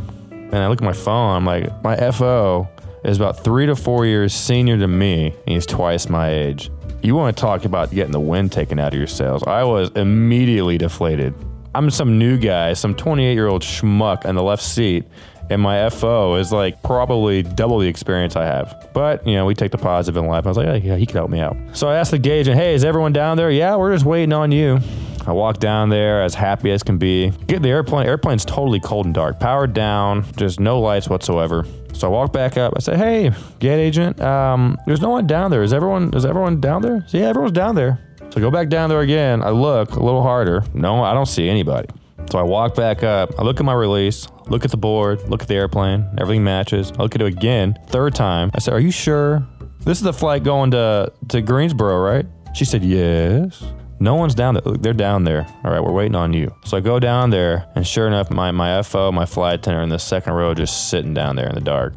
And 0.54 0.62
I 0.62 0.68
look 0.68 0.82
at 0.82 0.86
my 0.86 0.94
phone. 0.94 1.36
I'm 1.36 1.46
like, 1.46 1.84
My 1.84 2.12
FO 2.12 2.70
is 3.04 3.18
about 3.18 3.44
three 3.44 3.66
to 3.66 3.76
four 3.76 4.06
years 4.06 4.36
senior 4.36 4.78
to 4.78 4.88
me, 4.88 5.30
and 5.30 5.36
he's 5.48 5.66
twice 5.66 6.08
my 6.10 6.30
age. 6.30 6.70
You 7.02 7.16
want 7.16 7.36
to 7.36 7.42
talk 7.42 7.66
about 7.66 7.90
getting 7.90 8.12
the 8.12 8.20
wind 8.20 8.52
taken 8.52 8.78
out 8.78 8.94
of 8.94 9.00
your 9.00 9.08
sails? 9.08 9.42
I 9.48 9.64
was 9.64 9.90
immediately 9.96 10.78
deflated. 10.78 11.34
I'm 11.74 11.90
some 11.90 12.20
new 12.20 12.38
guy, 12.38 12.74
some 12.74 12.94
28 12.94 13.34
year 13.34 13.48
old 13.48 13.64
schmuck 13.64 14.26
in 14.26 14.36
the 14.36 14.44
left 14.44 14.62
seat, 14.62 15.06
and 15.50 15.60
my 15.60 15.90
FO 15.90 16.36
is 16.36 16.52
like 16.52 16.84
probably 16.84 17.42
double 17.42 17.80
the 17.80 17.88
experience 17.88 18.36
I 18.36 18.46
have. 18.46 18.90
But, 18.94 19.26
you 19.26 19.34
know, 19.34 19.48
we 19.48 19.56
take 19.56 19.72
the 19.72 19.80
positive 19.80 20.24
in 20.24 20.30
life. 20.30 20.46
I 20.46 20.50
was 20.50 20.58
like, 20.58 20.84
yeah, 20.84 20.98
he 20.98 21.08
could 21.08 21.16
help 21.16 21.32
me 21.32 21.40
out. 21.40 21.58
So 21.74 21.90
I 21.90 21.96
asked 21.98 22.12
the 22.12 22.20
gauge, 22.20 22.48
and 22.48 22.60
hey, 22.60 22.76
is 22.76 22.86
everyone 22.86 23.12
down 23.12 23.38
there? 23.38 23.50
Yeah, 23.50 23.76
we're 23.76 23.92
just 23.92 24.06
waiting 24.06 24.34
on 24.34 24.52
you. 24.52 24.80
I 25.26 25.32
walk 25.32 25.60
down 25.60 25.90
there 25.90 26.22
as 26.22 26.36
happy 26.36 26.72
as 26.72 26.84
can 26.84 26.98
be. 26.98 27.30
Get 27.48 27.62
the 27.62 27.70
airplane. 27.70 28.08
Airplane's 28.08 28.46
totally 28.46 28.80
cold 28.80 29.06
and 29.06 29.16
dark, 29.16 29.40
powered 29.40 29.74
down, 29.74 30.26
just 30.36 30.60
no 30.60 30.80
lights 30.80 31.08
whatsoever. 31.10 31.66
So 31.94 32.08
I 32.08 32.12
walk 32.12 32.34
back 32.34 32.58
up. 32.58 32.74
I 32.76 32.80
say, 32.80 32.98
"Hey, 32.98 33.32
gate 33.60 33.80
agent, 33.80 34.20
um, 34.22 34.78
there's 34.86 35.02
no 35.02 35.10
one 35.10 35.28
down 35.28 35.52
there. 35.52 35.64
Is 35.64 35.74
everyone? 35.74 36.14
Is 36.14 36.26
everyone 36.26 36.60
down 36.60 36.82
there? 36.82 37.06
So, 37.08 37.18
yeah, 37.18 37.26
everyone's 37.28 37.54
down 37.54 37.76
there." 37.76 38.00
So 38.32 38.38
I 38.38 38.42
go 38.42 38.50
back 38.52 38.70
down 38.70 38.90
there 38.90 39.02
again. 39.02 39.44
I 39.44 39.52
look 39.52 39.92
a 39.92 40.04
little 40.04 40.24
harder. 40.24 40.64
No, 40.74 41.04
I 41.04 41.14
don't 41.14 41.28
see 41.28 41.48
anybody. 41.48 41.88
So 42.32 42.40
I 42.40 42.44
walk 42.44 42.74
back 42.76 43.04
up. 43.04 43.38
I 43.38 43.44
look 43.44 43.60
at 43.60 43.66
my 43.66 43.74
release. 43.74 44.28
Look 44.48 44.66
at 44.66 44.72
the 44.72 44.78
board. 44.78 45.30
Look 45.30 45.44
at 45.44 45.48
the 45.48 45.56
airplane. 45.56 46.06
Everything 46.18 46.44
matches. 46.44 46.92
I 46.98 47.04
look 47.04 47.16
at 47.16 47.22
it 47.22 47.28
again. 47.28 47.78
Third 47.88 48.16
time. 48.16 48.50
I 48.56 48.60
said, 48.60 48.74
"Are 48.74 48.80
you 48.80 48.92
sure? 48.92 49.46
This 49.86 49.98
is 50.00 50.04
the 50.04 50.14
flight 50.14 50.44
going 50.44 50.72
to 50.72 51.12
to 51.30 51.42
Greensboro, 51.42 52.00
right?" 52.00 52.26
She 52.54 52.66
said, 52.66 52.84
"Yes." 52.84 53.64
No 54.04 54.16
one's 54.16 54.36
down 54.36 54.56
there. 54.56 54.64
Look, 54.66 54.82
They're 54.82 54.92
down 54.92 55.24
there. 55.24 55.48
All 55.64 55.72
right, 55.72 55.82
we're 55.82 55.94
waiting 55.94 56.16
on 56.16 56.34
you. 56.34 56.54
So 56.66 56.76
I 56.76 56.82
go 56.82 57.00
down 57.00 57.30
there, 57.30 57.66
and 57.74 57.88
sure 57.88 58.06
enough, 58.06 58.30
my, 58.30 58.52
my 58.52 58.82
FO, 58.82 59.14
my 59.14 59.26
flight 59.26 59.60
attendant, 59.60 59.84
in 59.84 59.90
the 59.90 59.98
second 59.98 60.34
row, 60.34 60.54
just 60.54 60.90
sitting 60.90 61.14
down 61.14 61.38
there 61.38 61.48
in 61.48 61.56
the 61.56 61.62
dark. 61.62 61.94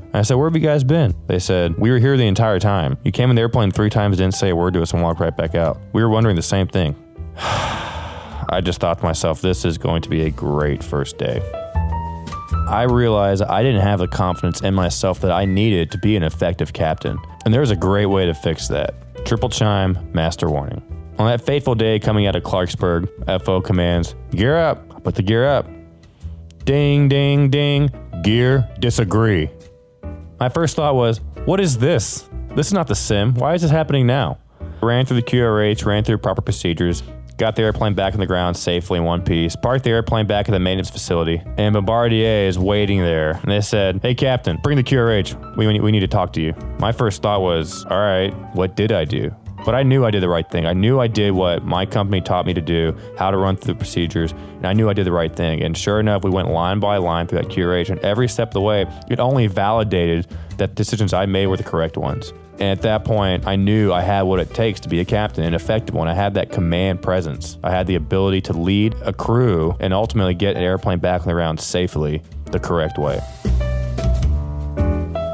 And 0.00 0.16
I 0.16 0.22
said, 0.22 0.36
Where 0.36 0.48
have 0.48 0.56
you 0.56 0.66
guys 0.66 0.84
been? 0.84 1.14
They 1.26 1.38
said, 1.38 1.76
We 1.76 1.90
were 1.90 1.98
here 1.98 2.16
the 2.16 2.26
entire 2.26 2.58
time. 2.60 2.96
You 3.04 3.12
came 3.12 3.28
in 3.28 3.36
the 3.36 3.42
airplane 3.42 3.72
three 3.72 3.90
times, 3.90 4.16
didn't 4.16 4.36
say 4.36 4.48
a 4.48 4.56
word 4.56 4.72
to 4.72 4.80
us, 4.80 4.94
and 4.94 5.02
walked 5.02 5.20
right 5.20 5.36
back 5.36 5.54
out. 5.54 5.78
We 5.92 6.02
were 6.02 6.08
wondering 6.08 6.34
the 6.34 6.40
same 6.40 6.66
thing. 6.66 6.96
I 7.36 8.62
just 8.64 8.80
thought 8.80 8.96
to 9.00 9.04
myself, 9.04 9.42
This 9.42 9.66
is 9.66 9.76
going 9.76 10.00
to 10.00 10.08
be 10.08 10.22
a 10.22 10.30
great 10.30 10.82
first 10.82 11.18
day. 11.18 11.42
I 12.68 12.84
realized 12.84 13.42
I 13.42 13.62
didn't 13.62 13.82
have 13.82 13.98
the 13.98 14.08
confidence 14.08 14.62
in 14.62 14.72
myself 14.72 15.20
that 15.20 15.30
I 15.30 15.44
needed 15.44 15.90
to 15.90 15.98
be 15.98 16.16
an 16.16 16.22
effective 16.22 16.72
captain. 16.72 17.18
And 17.44 17.52
there's 17.52 17.70
a 17.70 17.76
great 17.76 18.06
way 18.06 18.24
to 18.24 18.32
fix 18.32 18.66
that. 18.68 18.94
Triple 19.26 19.50
chime, 19.50 19.98
master 20.14 20.48
warning. 20.48 20.82
On 21.20 21.26
that 21.26 21.42
fateful 21.42 21.74
day 21.74 21.98
coming 21.98 22.26
out 22.26 22.34
of 22.34 22.42
Clarksburg, 22.42 23.06
FO 23.44 23.60
commands, 23.60 24.14
Gear 24.30 24.56
up. 24.56 24.90
I 24.96 25.00
put 25.00 25.16
the 25.16 25.22
gear 25.22 25.46
up. 25.46 25.68
Ding, 26.64 27.10
ding, 27.10 27.50
ding. 27.50 27.90
Gear, 28.22 28.66
disagree. 28.78 29.50
My 30.38 30.48
first 30.48 30.76
thought 30.76 30.94
was, 30.94 31.20
what 31.44 31.60
is 31.60 31.76
this? 31.76 32.26
This 32.56 32.68
is 32.68 32.72
not 32.72 32.86
the 32.86 32.94
sim. 32.94 33.34
Why 33.34 33.52
is 33.52 33.60
this 33.60 33.70
happening 33.70 34.06
now? 34.06 34.38
Ran 34.80 35.04
through 35.04 35.20
the 35.20 35.26
QRH, 35.26 35.84
ran 35.84 36.04
through 36.04 36.16
proper 36.16 36.40
procedures, 36.40 37.02
got 37.36 37.54
the 37.54 37.64
airplane 37.64 37.92
back 37.92 38.14
on 38.14 38.20
the 38.20 38.26
ground 38.26 38.56
safely 38.56 38.96
in 38.96 39.04
one 39.04 39.20
piece, 39.20 39.54
parked 39.56 39.84
the 39.84 39.90
airplane 39.90 40.26
back 40.26 40.48
at 40.48 40.52
the 40.52 40.58
maintenance 40.58 40.88
facility, 40.88 41.42
and 41.58 41.74
Bombardier 41.74 42.48
is 42.48 42.58
waiting 42.58 43.00
there. 43.00 43.32
And 43.32 43.52
they 43.52 43.60
said, 43.60 44.00
Hey, 44.00 44.14
Captain, 44.14 44.56
bring 44.62 44.78
the 44.78 44.82
QRH. 44.82 45.56
We, 45.58 45.80
we 45.80 45.92
need 45.92 46.00
to 46.00 46.08
talk 46.08 46.32
to 46.32 46.40
you. 46.40 46.54
My 46.78 46.92
first 46.92 47.20
thought 47.20 47.42
was, 47.42 47.84
All 47.90 47.98
right, 47.98 48.30
what 48.54 48.74
did 48.74 48.90
I 48.90 49.04
do? 49.04 49.34
But 49.64 49.74
I 49.74 49.82
knew 49.82 50.04
I 50.06 50.10
did 50.10 50.22
the 50.22 50.28
right 50.28 50.48
thing. 50.50 50.64
I 50.66 50.72
knew 50.72 51.00
I 51.00 51.06
did 51.06 51.32
what 51.32 51.64
my 51.64 51.84
company 51.84 52.20
taught 52.20 52.46
me 52.46 52.54
to 52.54 52.62
do, 52.62 52.96
how 53.18 53.30
to 53.30 53.36
run 53.36 53.56
through 53.56 53.74
the 53.74 53.78
procedures, 53.78 54.32
and 54.32 54.66
I 54.66 54.72
knew 54.72 54.88
I 54.88 54.94
did 54.94 55.04
the 55.06 55.12
right 55.12 55.34
thing. 55.34 55.62
And 55.62 55.76
sure 55.76 56.00
enough, 56.00 56.24
we 56.24 56.30
went 56.30 56.50
line 56.50 56.80
by 56.80 56.96
line 56.96 57.26
through 57.26 57.42
that 57.42 57.48
curation. 57.48 57.98
every 57.98 58.28
step 58.28 58.48
of 58.48 58.54
the 58.54 58.60
way, 58.62 58.86
it 59.10 59.20
only 59.20 59.46
validated 59.46 60.26
that 60.56 60.74
decisions 60.74 61.12
I 61.12 61.26
made 61.26 61.48
were 61.48 61.56
the 61.56 61.62
correct 61.62 61.96
ones. 61.96 62.32
And 62.54 62.68
at 62.68 62.82
that 62.82 63.04
point, 63.04 63.46
I 63.46 63.56
knew 63.56 63.90
I 63.90 64.02
had 64.02 64.22
what 64.22 64.38
it 64.38 64.52
takes 64.52 64.80
to 64.80 64.88
be 64.88 65.00
a 65.00 65.04
captain, 65.04 65.44
an 65.44 65.54
effective 65.54 65.94
one. 65.94 66.08
I 66.08 66.14
had 66.14 66.34
that 66.34 66.50
command 66.52 67.00
presence. 67.00 67.56
I 67.64 67.70
had 67.70 67.86
the 67.86 67.94
ability 67.94 68.42
to 68.42 68.52
lead 68.52 68.94
a 69.02 69.14
crew 69.14 69.76
and 69.80 69.94
ultimately 69.94 70.34
get 70.34 70.56
an 70.56 70.62
airplane 70.62 70.98
back 70.98 71.22
on 71.22 71.26
the 71.26 71.32
ground 71.32 71.58
safely 71.58 72.22
the 72.46 72.58
correct 72.58 72.98
way. 72.98 73.20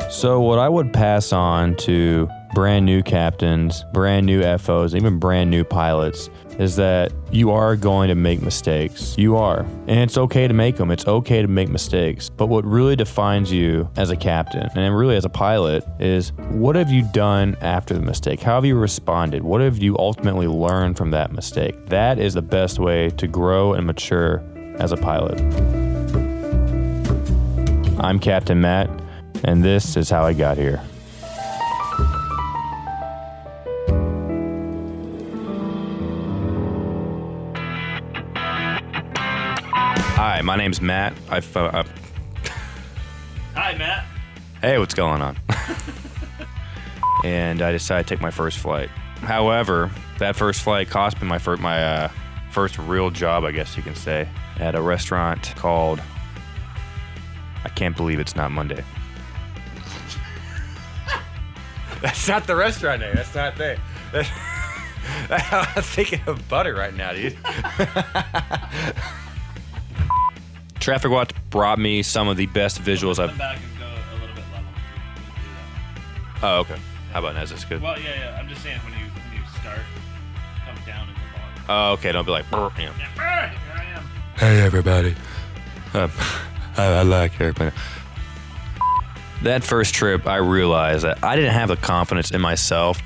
So, 0.08 0.40
what 0.40 0.60
I 0.60 0.68
would 0.68 0.92
pass 0.92 1.32
on 1.32 1.74
to 1.78 2.28
brand 2.56 2.86
new 2.86 3.02
captains, 3.02 3.84
brand 3.92 4.24
new 4.24 4.42
FOs, 4.56 4.94
even 4.94 5.18
brand 5.18 5.50
new 5.50 5.62
pilots 5.62 6.30
is 6.58 6.74
that 6.74 7.12
you 7.30 7.50
are 7.50 7.76
going 7.76 8.08
to 8.08 8.14
make 8.14 8.40
mistakes. 8.40 9.14
You 9.18 9.36
are. 9.36 9.60
And 9.86 10.00
it's 10.00 10.16
okay 10.16 10.48
to 10.48 10.54
make 10.54 10.76
them. 10.76 10.90
It's 10.90 11.06
okay 11.06 11.42
to 11.42 11.48
make 11.48 11.68
mistakes. 11.68 12.30
But 12.30 12.46
what 12.46 12.64
really 12.64 12.96
defines 12.96 13.52
you 13.52 13.90
as 13.98 14.08
a 14.08 14.16
captain 14.16 14.70
and 14.74 14.96
really 14.96 15.16
as 15.16 15.26
a 15.26 15.28
pilot 15.28 15.84
is 16.00 16.32
what 16.48 16.76
have 16.76 16.90
you 16.90 17.06
done 17.12 17.58
after 17.60 17.92
the 17.92 18.00
mistake? 18.00 18.40
How 18.40 18.54
have 18.54 18.64
you 18.64 18.78
responded? 18.78 19.42
What 19.42 19.60
have 19.60 19.76
you 19.76 19.94
ultimately 19.98 20.46
learned 20.46 20.96
from 20.96 21.10
that 21.10 21.32
mistake? 21.32 21.74
That 21.88 22.18
is 22.18 22.32
the 22.32 22.40
best 22.40 22.78
way 22.78 23.10
to 23.10 23.26
grow 23.26 23.74
and 23.74 23.86
mature 23.86 24.42
as 24.78 24.92
a 24.92 24.96
pilot. 24.96 25.38
I'm 28.00 28.18
Captain 28.18 28.62
Matt, 28.62 28.88
and 29.44 29.62
this 29.62 29.94
is 29.98 30.08
how 30.08 30.24
I 30.24 30.32
got 30.32 30.56
here. 30.56 30.80
Hi, 40.28 40.42
my 40.42 40.56
name's 40.56 40.80
Matt. 40.80 41.14
I 41.30 41.38
uh, 41.38 41.84
Hi, 43.54 43.78
Matt. 43.78 44.04
hey, 44.60 44.76
what's 44.76 44.92
going 44.92 45.22
on? 45.22 45.36
and 47.24 47.62
I 47.62 47.70
decided 47.70 48.08
to 48.08 48.12
take 48.12 48.20
my 48.20 48.32
first 48.32 48.58
flight. 48.58 48.88
However, 49.20 49.88
that 50.18 50.34
first 50.34 50.62
flight 50.62 50.90
cost 50.90 51.22
me 51.22 51.28
my 51.28 51.38
first 51.38 51.62
my 51.62 51.80
uh, 51.80 52.08
first 52.50 52.76
real 52.76 53.10
job, 53.10 53.44
I 53.44 53.52
guess 53.52 53.76
you 53.76 53.84
can 53.84 53.94
say, 53.94 54.28
at 54.58 54.74
a 54.74 54.82
restaurant 54.82 55.54
called. 55.54 56.02
I 57.64 57.68
can't 57.68 57.96
believe 57.96 58.18
it's 58.18 58.34
not 58.34 58.50
Monday. 58.50 58.82
That's 62.02 62.26
not 62.26 62.48
the 62.48 62.56
restaurant 62.56 63.00
name. 63.00 63.14
That's 63.14 63.32
not 63.32 63.54
there. 63.54 63.78
I'm 65.30 65.82
thinking 65.84 66.20
of 66.26 66.48
butter 66.48 66.74
right 66.74 66.96
now, 66.96 67.12
dude. 67.12 67.38
Traffic 70.80 71.10
Watch 71.10 71.32
brought 71.50 71.78
me 71.78 72.02
some 72.02 72.28
of 72.28 72.36
the 72.36 72.46
best 72.46 72.80
visuals 72.80 73.18
I've. 73.18 73.38
Oh, 76.42 76.58
okay. 76.60 76.76
How 77.12 77.20
about 77.20 77.34
Nez? 77.34 77.50
That's 77.50 77.64
good. 77.64 77.80
Well, 77.80 77.98
yeah, 77.98 78.14
yeah. 78.14 78.38
I'm 78.38 78.48
just 78.48 78.62
saying 78.62 78.78
when 78.80 78.92
you 78.92 79.06
when 79.06 79.40
you 79.40 79.46
start, 79.60 79.80
come 80.66 80.76
down 80.86 81.08
in 81.08 81.14
the 81.14 81.20
volume. 81.20 81.64
Oh, 81.68 81.92
okay. 81.92 82.12
Don't 82.12 82.26
be 82.26 82.30
like, 82.30 82.48
"Brr," 82.50 82.70
you 82.78 82.86
know. 82.86 82.92
Here 82.92 83.22
I 83.22 83.84
am. 83.96 84.04
Hey 84.36 84.60
everybody. 84.60 85.14
Um, 85.94 86.10
I, 86.76 86.84
I 86.84 87.02
like 87.02 87.40
everybody. 87.40 87.74
That 89.42 89.64
first 89.64 89.94
trip, 89.94 90.26
I 90.26 90.36
realized 90.36 91.04
that 91.04 91.24
I 91.24 91.36
didn't 91.36 91.52
have 91.52 91.68
the 91.68 91.76
confidence 91.76 92.30
in 92.30 92.40
myself 92.40 93.00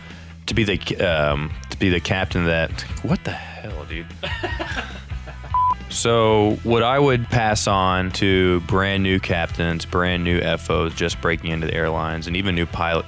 to 0.47 0.55
be 0.55 0.65
the 0.65 0.97
um, 0.97 1.53
to 1.71 1.79
be 1.79 1.89
the 1.89 2.01
captain. 2.01 2.47
That 2.47 2.81
what 3.03 3.23
the 3.25 3.31
hell, 3.31 3.85
dude. 3.85 4.07
so, 5.91 6.59
what 6.63 6.83
I 6.83 6.99
would 6.99 7.29
pass 7.29 7.67
on 7.67 8.13
to 8.13 8.61
brand 8.61 9.03
new 9.03 9.19
captains, 9.19 9.85
brand 9.85 10.25
new 10.25 10.41
FOs, 10.41 10.95
just 10.95 11.21
breaking 11.21 11.51
into 11.51 11.67
the 11.67 11.75
airlines, 11.75 12.27
and 12.27 12.37
even 12.37 12.55
new 12.55 12.67
pilot. 12.67 13.07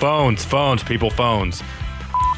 phones, 0.00 0.44
phones, 0.44 0.82
people, 0.82 1.10
phones. 1.10 1.62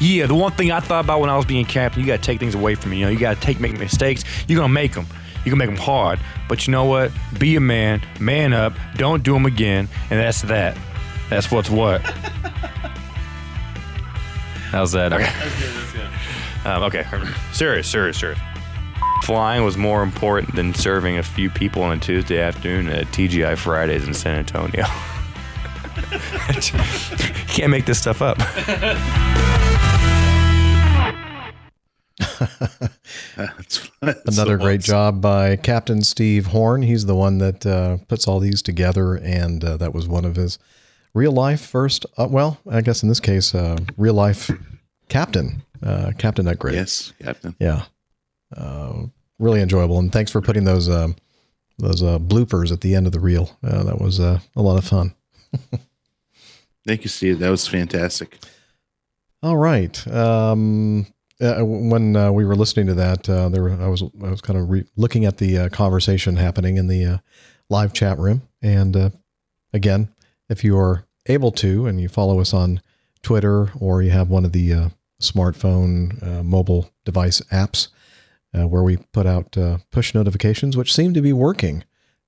Yeah, 0.01 0.25
the 0.25 0.35
one 0.35 0.51
thing 0.51 0.71
I 0.71 0.79
thought 0.79 1.05
about 1.05 1.21
when 1.21 1.29
I 1.29 1.37
was 1.37 1.45
being 1.45 1.65
captain, 1.65 2.01
you 2.01 2.07
got 2.07 2.17
to 2.17 2.23
take 2.23 2.39
things 2.39 2.55
away 2.55 2.75
from 2.75 2.91
me. 2.91 2.99
You 2.99 3.05
know, 3.05 3.11
you 3.11 3.19
got 3.19 3.35
to 3.35 3.41
take 3.41 3.59
make 3.59 3.77
mistakes. 3.79 4.23
You're 4.47 4.59
gonna 4.59 4.73
make 4.73 4.93
them. 4.93 5.07
You're 5.43 5.55
gonna 5.55 5.65
make 5.65 5.75
them 5.75 5.83
hard. 5.83 6.19
But 6.49 6.67
you 6.67 6.71
know 6.71 6.85
what? 6.85 7.11
Be 7.37 7.55
a 7.55 7.61
man. 7.61 8.01
Man 8.19 8.53
up. 8.53 8.73
Don't 8.95 9.23
do 9.23 9.33
them 9.33 9.45
again. 9.45 9.87
And 10.09 10.19
that's 10.19 10.41
that. 10.43 10.77
That's 11.29 11.51
what's 11.51 11.69
what. 11.69 12.01
How's 14.73 14.91
that? 14.93 15.13
Okay. 15.13 15.23
That's 15.23 15.61
good. 15.61 15.75
That's 15.75 15.93
good. 15.93 16.07
Um, 16.67 16.81
okay. 16.81 17.05
serious, 17.51 17.87
serious, 17.87 18.17
serious. 18.17 18.39
Flying 19.21 19.63
was 19.63 19.77
more 19.77 20.01
important 20.01 20.55
than 20.55 20.73
serving 20.73 21.19
a 21.19 21.23
few 21.23 21.51
people 21.51 21.83
on 21.83 21.95
a 21.95 22.01
Tuesday 22.01 22.41
afternoon 22.41 22.89
at 22.89 23.05
TGI 23.07 23.55
Fridays 23.55 24.07
in 24.07 24.15
San 24.15 24.39
Antonio. 24.39 24.83
Can't 27.49 27.69
make 27.69 27.85
this 27.85 27.99
stuff 27.99 28.23
up. 28.23 28.39
That's, 33.35 33.91
that's 34.01 34.37
Another 34.37 34.57
great 34.57 34.81
job 34.81 35.21
by 35.21 35.55
Captain 35.55 36.01
Steve 36.01 36.47
Horn. 36.47 36.81
He's 36.81 37.05
the 37.05 37.15
one 37.15 37.37
that 37.37 37.63
uh, 37.63 37.97
puts 38.07 38.27
all 38.27 38.39
these 38.39 38.63
together, 38.63 39.13
and 39.13 39.63
uh, 39.63 39.77
that 39.77 39.93
was 39.93 40.07
one 40.07 40.25
of 40.25 40.35
his 40.35 40.57
real 41.13 41.31
life 41.31 41.61
first. 41.61 42.05
Uh, 42.17 42.27
well, 42.29 42.59
I 42.69 42.81
guess 42.81 43.03
in 43.03 43.09
this 43.09 43.19
case, 43.19 43.53
uh, 43.53 43.77
real 43.97 44.13
life 44.13 44.51
captain, 45.09 45.63
uh, 45.81 46.11
Captain 46.17 46.47
Upgrade. 46.47 46.75
Yes, 46.75 47.13
Captain. 47.21 47.55
Yeah, 47.59 47.83
uh, 48.55 49.03
really 49.39 49.61
enjoyable, 49.61 49.99
and 49.99 50.11
thanks 50.11 50.31
for 50.31 50.41
putting 50.41 50.63
those 50.63 50.89
um, 50.89 51.15
those 51.77 52.03
uh, 52.03 52.19
bloopers 52.19 52.71
at 52.71 52.81
the 52.81 52.95
end 52.95 53.05
of 53.05 53.13
the 53.13 53.19
reel. 53.19 53.57
Uh, 53.63 53.83
that 53.83 53.99
was 53.99 54.19
uh, 54.19 54.39
a 54.55 54.61
lot 54.61 54.77
of 54.77 54.85
fun. 54.85 55.13
Thank 56.85 57.03
you, 57.03 57.09
Steve. 57.09 57.39
That 57.39 57.49
was 57.49 57.67
fantastic. 57.67 58.39
All 59.41 59.57
right. 59.57 60.05
Um, 60.07 61.07
uh, 61.41 61.59
when 61.61 62.15
uh, 62.15 62.31
we 62.31 62.45
were 62.45 62.55
listening 62.55 62.87
to 62.87 62.93
that, 62.93 63.29
uh, 63.29 63.49
there 63.49 63.63
were, 63.63 63.81
I 63.81 63.87
was 63.87 64.03
I 64.23 64.29
was 64.29 64.41
kind 64.41 64.59
of 64.59 64.69
re- 64.69 64.85
looking 64.95 65.25
at 65.25 65.37
the 65.37 65.57
uh, 65.57 65.69
conversation 65.69 66.35
happening 66.37 66.77
in 66.77 66.87
the 66.87 67.05
uh, 67.05 67.17
live 67.69 67.93
chat 67.93 68.17
room, 68.19 68.43
and 68.61 68.95
uh, 68.95 69.09
again, 69.73 70.09
if 70.49 70.63
you 70.63 70.77
are 70.77 71.05
able 71.27 71.51
to, 71.51 71.85
and 71.85 72.01
you 72.01 72.09
follow 72.09 72.39
us 72.39 72.53
on 72.53 72.81
Twitter 73.21 73.71
or 73.79 74.01
you 74.01 74.11
have 74.11 74.29
one 74.29 74.45
of 74.45 74.51
the 74.51 74.73
uh, 74.73 74.89
smartphone 75.21 76.21
uh, 76.21 76.43
mobile 76.43 76.91
device 77.05 77.41
apps 77.51 77.87
uh, 78.53 78.67
where 78.67 78.83
we 78.83 78.97
put 78.97 79.25
out 79.25 79.57
uh, 79.57 79.77
push 79.91 80.13
notifications, 80.13 80.77
which 80.77 80.93
seem 80.93 81.13
to 81.13 81.21
be 81.21 81.33
working 81.33 81.83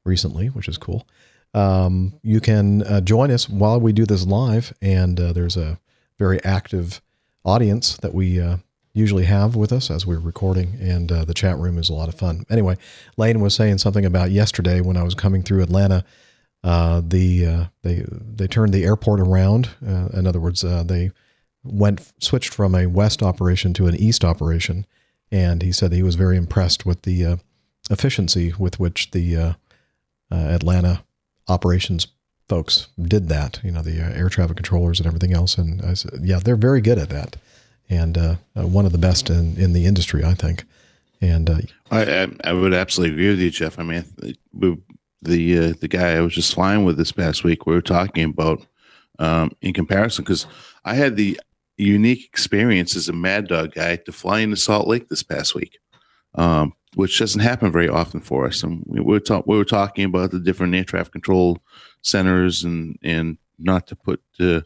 recently, 0.06 0.48
which 0.48 0.68
is 0.68 0.78
cool. 0.78 1.08
Um, 1.54 2.20
you 2.22 2.40
can 2.40 2.84
uh, 2.84 3.02
join 3.02 3.32
us 3.32 3.48
while 3.48 3.80
we 3.80 3.94
do 3.94 4.06
this 4.06 4.26
live, 4.26 4.74
and 4.82 5.20
uh, 5.20 5.34
there's 5.34 5.56
a 5.58 5.80
very 6.18 6.44
active 6.44 7.02
audience 7.44 7.98
that 7.98 8.14
we 8.14 8.42
usually 8.94 9.26
have 9.26 9.56
with 9.56 9.72
us 9.72 9.92
as 9.92 10.06
we're 10.06 10.20
recording, 10.20 10.78
and 10.80 11.10
the 11.10 11.34
chat 11.34 11.58
room 11.58 11.78
is 11.78 11.90
a 11.90 11.94
lot 11.94 12.10
of 12.10 12.16
fun. 12.16 12.46
Anyway, 12.50 12.78
Lane 13.18 13.42
was 13.42 13.54
saying 13.54 13.78
something 13.78 14.06
about 14.06 14.32
yesterday 14.32 14.82
when 14.82 14.98
I 14.98 15.04
was 15.04 15.14
coming 15.16 15.44
through 15.44 15.62
Atlanta. 15.62 16.04
Uh, 16.66 17.00
the 17.06 17.46
uh, 17.46 17.66
they 17.84 18.04
they 18.10 18.48
turned 18.48 18.74
the 18.74 18.84
airport 18.84 19.20
around. 19.20 19.70
Uh, 19.88 20.08
in 20.14 20.26
other 20.26 20.40
words, 20.40 20.64
uh, 20.64 20.82
they 20.82 21.12
went 21.64 22.12
switched 22.20 22.52
from 22.52 22.74
a 22.74 22.88
west 22.88 23.22
operation 23.22 23.72
to 23.72 23.86
an 23.86 23.94
east 23.96 24.26
operation, 24.26 24.84
and 25.32 25.62
he 25.62 25.72
said 25.72 25.94
he 25.94 26.02
was 26.02 26.16
very 26.16 26.36
impressed 26.36 26.84
with 26.84 27.04
the 27.04 27.24
uh, 27.24 27.36
efficiency 27.92 28.52
with 28.58 28.80
which 28.80 29.12
the 29.12 29.38
uh, 29.38 29.54
Atlanta 30.32 31.04
operations 31.48 32.08
folks 32.50 32.88
did 33.00 33.30
that. 33.30 33.60
You 33.64 33.70
know, 33.70 33.84
the 33.84 34.00
air 34.00 34.30
traffic 34.30 34.58
controllers 34.58 35.00
and 35.00 35.06
everything 35.06 35.34
else. 35.34 35.60
And 35.60 35.84
I 35.84 35.94
said, 35.94 36.22
yeah, 36.24 36.40
they're 36.40 36.56
very 36.56 36.82
good 36.82 36.98
at 36.98 37.10
that, 37.10 37.36
and 37.92 38.40
one 38.56 38.88
of 38.88 38.92
the 38.92 38.98
best 38.98 39.30
in 39.30 39.56
in 39.58 39.74
the 39.74 39.86
industry, 39.86 40.24
I 40.24 40.34
think. 40.34 40.64
And 41.22 41.48
I, 41.48 41.62
I 41.92 42.28
I 42.44 42.54
would 42.54 42.74
absolutely 42.74 43.14
agree 43.14 43.30
with 43.30 43.40
you, 43.40 43.52
Jeff. 43.52 43.78
I 43.78 43.84
mean, 43.84 44.04
we, 44.52 44.78
the 45.26 45.58
uh, 45.58 45.74
the 45.80 45.88
guy 45.88 46.14
I 46.14 46.22
was 46.22 46.34
just 46.34 46.54
flying 46.54 46.86
with 46.86 46.98
this 46.98 47.12
past 47.12 47.44
week, 47.44 47.66
we 47.66 47.74
were 47.74 47.82
talking 47.82 48.24
about 48.24 48.66
um, 49.20 49.52
in 49.62 49.74
comparison 49.74 50.24
because 50.24 50.48
I 50.84 50.96
had 50.96 51.16
the 51.16 51.40
unique 51.78 52.26
experience 52.26 52.96
as 52.96 53.10
a 53.10 53.14
Mad 53.14 53.48
Dog 53.48 53.74
guy 53.74 53.98
to 53.98 54.12
fly 54.12 54.40
into 54.40 54.56
Salt 54.56 54.88
Lake 54.88 55.10
this 55.10 55.24
past 55.24 55.56
week, 55.56 55.80
um, 56.36 56.74
which 56.96 57.20
doesn't 57.20 57.42
happen 57.42 57.72
very 57.72 57.90
often 57.90 58.22
for 58.22 58.48
us. 58.48 58.64
And 58.64 58.84
we 58.86 59.02
were 59.02 59.20
talk, 59.20 59.46
we 59.46 59.58
were 59.58 59.66
talking 59.66 60.06
about 60.06 60.32
the 60.32 60.40
different 60.40 60.76
air 60.76 60.84
traffic 60.84 61.12
control 61.12 61.60
centers 62.02 62.64
and 62.64 62.98
and 63.04 63.38
not 63.58 63.88
to 63.88 63.96
put 63.96 64.22
uh, 64.40 64.62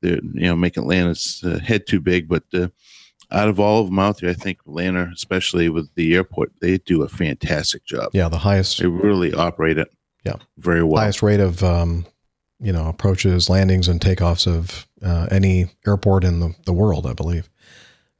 the 0.00 0.20
you 0.34 0.46
know 0.46 0.56
make 0.56 0.76
Atlanta's 0.76 1.42
uh, 1.44 1.58
head 1.58 1.86
too 1.86 2.00
big, 2.00 2.28
but 2.28 2.44
uh, 2.54 2.68
out 3.30 3.48
of 3.48 3.60
all 3.60 3.82
of 3.82 3.88
them 3.88 3.98
out 3.98 4.18
there, 4.18 4.30
I 4.30 4.34
think 4.34 4.60
Atlanta, 4.66 5.10
especially 5.12 5.68
with 5.68 5.94
the 5.96 6.14
airport, 6.14 6.52
they 6.60 6.78
do 6.78 7.02
a 7.02 7.08
fantastic 7.08 7.84
job. 7.84 8.10
yeah, 8.14 8.28
the 8.28 8.38
highest 8.38 8.78
They 8.78 8.86
really 8.86 9.34
operate 9.34 9.76
it 9.76 9.90
Yeah. 10.28 10.44
very 10.58 10.82
well. 10.82 11.02
highest 11.02 11.22
rate 11.22 11.40
of 11.40 11.62
um, 11.62 12.06
you 12.60 12.72
know 12.72 12.88
approaches, 12.88 13.48
landings, 13.48 13.88
and 13.88 14.00
takeoffs 14.00 14.46
of 14.46 14.86
uh, 15.02 15.28
any 15.30 15.66
airport 15.86 16.24
in 16.24 16.40
the, 16.40 16.54
the 16.64 16.72
world, 16.72 17.06
I 17.06 17.12
believe. 17.12 17.48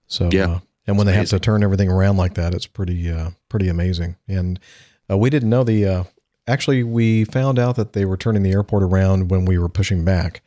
So 0.06 0.28
Yeah, 0.32 0.50
uh, 0.50 0.58
and 0.86 0.96
when 0.96 1.06
they 1.06 1.12
it's 1.16 1.30
have 1.30 1.40
to 1.40 1.44
turn 1.44 1.62
everything 1.62 1.90
around 1.90 2.16
like 2.16 2.34
that, 2.34 2.54
it's 2.54 2.66
pretty 2.66 3.10
uh, 3.10 3.30
pretty 3.48 3.68
amazing. 3.68 4.16
And 4.26 4.58
uh, 5.10 5.18
we 5.18 5.30
didn't 5.30 5.50
know 5.50 5.64
the. 5.64 5.86
Uh, 5.86 6.04
actually, 6.46 6.82
we 6.82 7.24
found 7.24 7.58
out 7.58 7.76
that 7.76 7.92
they 7.92 8.04
were 8.04 8.16
turning 8.16 8.42
the 8.42 8.52
airport 8.52 8.82
around 8.82 9.30
when 9.30 9.44
we 9.44 9.58
were 9.58 9.68
pushing 9.68 10.04
back, 10.04 10.42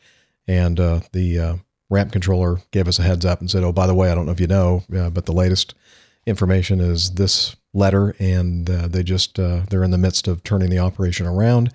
and 0.48 0.80
uh, 0.80 1.02
the 1.12 1.40
uh, 1.40 1.56
ramp 1.90 2.12
controller 2.12 2.60
gave 2.72 2.88
us 2.88 2.98
a 3.00 3.04
heads 3.04 3.26
up 3.26 3.40
and 3.40 3.52
said, 3.52 3.64
"Oh, 3.64 3.72
by 3.72 3.88
the 3.88 3.96
way, 3.96 4.12
I 4.12 4.16
don't 4.16 4.26
know 4.26 4.32
if 4.32 4.40
you 4.40 4.48
know, 4.48 4.84
uh, 4.96 5.10
but 5.10 5.26
the 5.26 5.34
latest 5.34 5.76
information 6.26 6.80
is 6.80 7.12
this 7.12 7.56
letter, 7.74 8.16
and 8.20 8.70
uh, 8.70 8.88
they 8.88 9.04
just 9.04 9.40
uh, 9.40 9.62
they're 9.70 9.84
in 9.84 9.92
the 9.92 9.98
midst 9.98 10.28
of 10.28 10.44
turning 10.44 10.70
the 10.70 10.80
operation 10.80 11.26
around." 11.26 11.72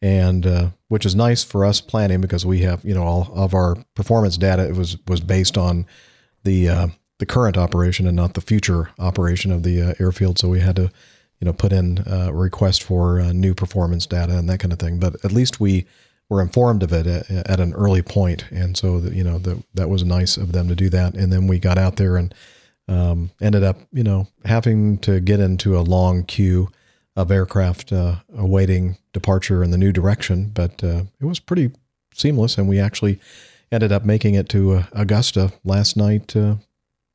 and 0.00 0.46
uh, 0.46 0.68
which 0.86 1.04
is 1.04 1.16
nice 1.16 1.42
for 1.42 1.64
us 1.64 1.80
planning 1.80 2.20
because 2.20 2.46
we 2.46 2.60
have 2.60 2.84
you 2.84 2.94
know 2.94 3.02
all 3.02 3.32
of 3.34 3.52
our 3.52 3.76
performance 3.94 4.36
data 4.36 4.64
it 4.68 4.76
was 4.76 4.96
was 5.08 5.20
based 5.20 5.58
on 5.58 5.86
the 6.44 6.68
uh, 6.68 6.86
the 7.18 7.26
current 7.26 7.56
operation 7.56 8.06
and 8.06 8.16
not 8.16 8.34
the 8.34 8.40
future 8.40 8.90
operation 8.98 9.50
of 9.50 9.62
the 9.62 9.82
uh, 9.82 9.94
airfield. 9.98 10.38
So 10.38 10.48
we 10.48 10.60
had 10.60 10.76
to 10.76 10.90
you 11.40 11.44
know 11.44 11.52
put 11.52 11.72
in 11.72 11.98
uh, 11.98 12.26
a 12.28 12.32
request 12.32 12.82
for 12.82 13.20
uh, 13.20 13.32
new 13.32 13.54
performance 13.54 14.06
data 14.06 14.36
and 14.38 14.48
that 14.48 14.60
kind 14.60 14.72
of 14.72 14.78
thing. 14.78 14.98
But 14.98 15.24
at 15.24 15.32
least 15.32 15.60
we 15.60 15.86
were 16.28 16.42
informed 16.42 16.82
of 16.82 16.92
it 16.92 17.06
at, 17.06 17.30
at 17.30 17.60
an 17.60 17.74
early 17.74 18.02
point, 18.02 18.44
and 18.50 18.76
so 18.76 19.00
that 19.00 19.12
you 19.12 19.24
know 19.24 19.38
the, 19.38 19.62
that 19.74 19.88
was 19.88 20.04
nice 20.04 20.36
of 20.36 20.52
them 20.52 20.68
to 20.68 20.74
do 20.74 20.88
that. 20.90 21.14
And 21.14 21.32
then 21.32 21.46
we 21.46 21.58
got 21.58 21.78
out 21.78 21.96
there 21.96 22.16
and 22.16 22.32
um, 22.88 23.30
ended 23.40 23.62
up 23.62 23.78
you 23.92 24.02
know 24.02 24.26
having 24.44 24.98
to 24.98 25.20
get 25.20 25.40
into 25.40 25.78
a 25.78 25.80
long 25.80 26.24
queue 26.24 26.68
of 27.16 27.30
aircraft 27.30 27.92
uh, 27.92 28.16
awaiting 28.36 28.96
departure 29.12 29.64
in 29.64 29.70
the 29.70 29.78
new 29.78 29.92
direction, 29.92 30.50
but 30.54 30.82
uh, 30.84 31.02
it 31.20 31.24
was 31.24 31.40
pretty 31.40 31.72
seamless, 32.14 32.56
and 32.56 32.68
we 32.68 32.78
actually 32.78 33.18
ended 33.72 33.92
up 33.92 34.04
making 34.04 34.34
it 34.34 34.48
to 34.50 34.74
uh, 34.74 34.84
Augusta 34.92 35.52
last 35.64 35.96
night 35.96 36.36
uh, 36.36 36.56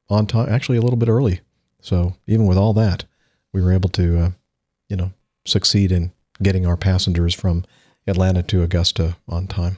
on 0.09 0.27
time, 0.27 0.49
actually 0.49 0.77
a 0.77 0.81
little 0.81 0.97
bit 0.97 1.09
early. 1.09 1.39
So 1.81 2.15
even 2.27 2.45
with 2.45 2.57
all 2.57 2.73
that, 2.73 3.05
we 3.53 3.61
were 3.61 3.71
able 3.71 3.89
to, 3.89 4.19
uh, 4.19 4.31
you 4.89 4.95
know, 4.95 5.11
succeed 5.45 5.91
in 5.91 6.11
getting 6.41 6.65
our 6.65 6.77
passengers 6.77 7.33
from 7.33 7.63
Atlanta 8.07 8.43
to 8.43 8.63
Augusta 8.63 9.15
on 9.27 9.47
time. 9.47 9.77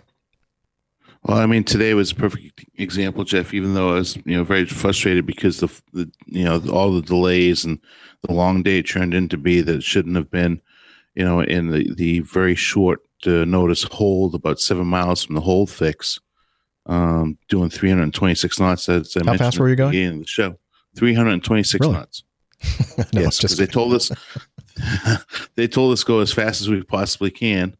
Well, 1.25 1.39
I 1.39 1.47
mean, 1.47 1.63
today 1.63 1.95
was 1.95 2.11
a 2.11 2.15
perfect 2.15 2.65
example, 2.75 3.23
Jeff. 3.23 3.51
Even 3.51 3.73
though 3.73 3.89
I 3.89 3.93
was, 3.95 4.15
you 4.25 4.37
know, 4.37 4.43
very 4.43 4.65
frustrated 4.65 5.25
because 5.25 5.59
the, 5.59 5.81
the 5.91 6.11
you 6.27 6.45
know, 6.45 6.61
all 6.71 6.93
the 6.93 7.01
delays 7.01 7.65
and 7.65 7.79
the 8.21 8.31
long 8.31 8.61
day 8.61 8.77
it 8.79 8.83
turned 8.83 9.15
into 9.15 9.35
be 9.35 9.61
that 9.61 9.77
it 9.77 9.83
shouldn't 9.83 10.17
have 10.17 10.29
been, 10.29 10.61
you 11.15 11.25
know, 11.25 11.39
in 11.39 11.71
the 11.71 11.91
the 11.95 12.19
very 12.19 12.53
short 12.53 12.99
uh, 13.25 13.43
notice 13.43 13.83
hold 13.85 14.35
about 14.35 14.59
seven 14.59 14.85
miles 14.85 15.23
from 15.23 15.33
the 15.33 15.41
hold 15.41 15.71
fix, 15.71 16.19
um, 16.85 17.39
doing 17.49 17.71
326 17.71 18.59
knots. 18.59 18.87
As 18.87 19.17
I 19.17 19.21
How 19.21 19.23
mentioned 19.31 19.39
fast 19.39 19.59
were 19.59 19.69
you 19.69 19.75
going? 19.75 20.05
of 20.05 20.19
the 20.19 20.27
show, 20.27 20.59
326 20.95 21.79
Really? 21.81 21.93
knots. 21.93 22.23
no, 23.13 23.21
yes, 23.21 23.37
because 23.37 23.39
just 23.39 23.57
they 23.57 23.65
told 23.65 23.95
us 23.95 24.11
they 25.55 25.67
told 25.67 25.91
us 25.91 26.03
go 26.03 26.19
as 26.19 26.31
fast 26.31 26.61
as 26.61 26.69
we 26.69 26.83
possibly 26.83 27.31
can, 27.31 27.75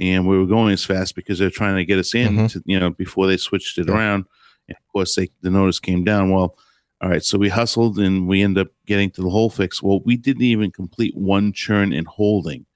and 0.00 0.26
we 0.26 0.36
were 0.38 0.46
going 0.46 0.72
as 0.72 0.84
fast 0.84 1.14
because 1.14 1.38
they're 1.38 1.50
trying 1.50 1.76
to 1.76 1.84
get 1.84 1.98
us 1.98 2.14
in, 2.14 2.36
Mhm. 2.36 2.50
to, 2.52 2.62
you 2.64 2.80
know, 2.80 2.90
before 2.90 3.26
they 3.26 3.36
switched 3.36 3.78
it 3.78 3.88
around. 3.90 4.24
And 4.68 4.76
of 4.76 4.88
course, 4.92 5.14
they, 5.14 5.28
the 5.42 5.50
notice 5.50 5.78
came 5.78 6.02
down. 6.04 6.30
Well, 6.30 6.56
all 7.00 7.10
right, 7.10 7.22
so 7.24 7.38
we 7.38 7.48
hustled 7.50 7.98
and 7.98 8.26
we 8.26 8.42
ended 8.42 8.66
up 8.66 8.72
getting 8.86 9.10
to 9.12 9.22
the 9.22 9.30
whole 9.30 9.50
fix. 9.50 9.82
Well, 9.82 10.00
we 10.04 10.16
didn't 10.16 10.42
even 10.42 10.70
complete 10.70 11.14
one 11.16 11.52
churn 11.52 11.92
and 11.92 12.06
holding 12.06 12.66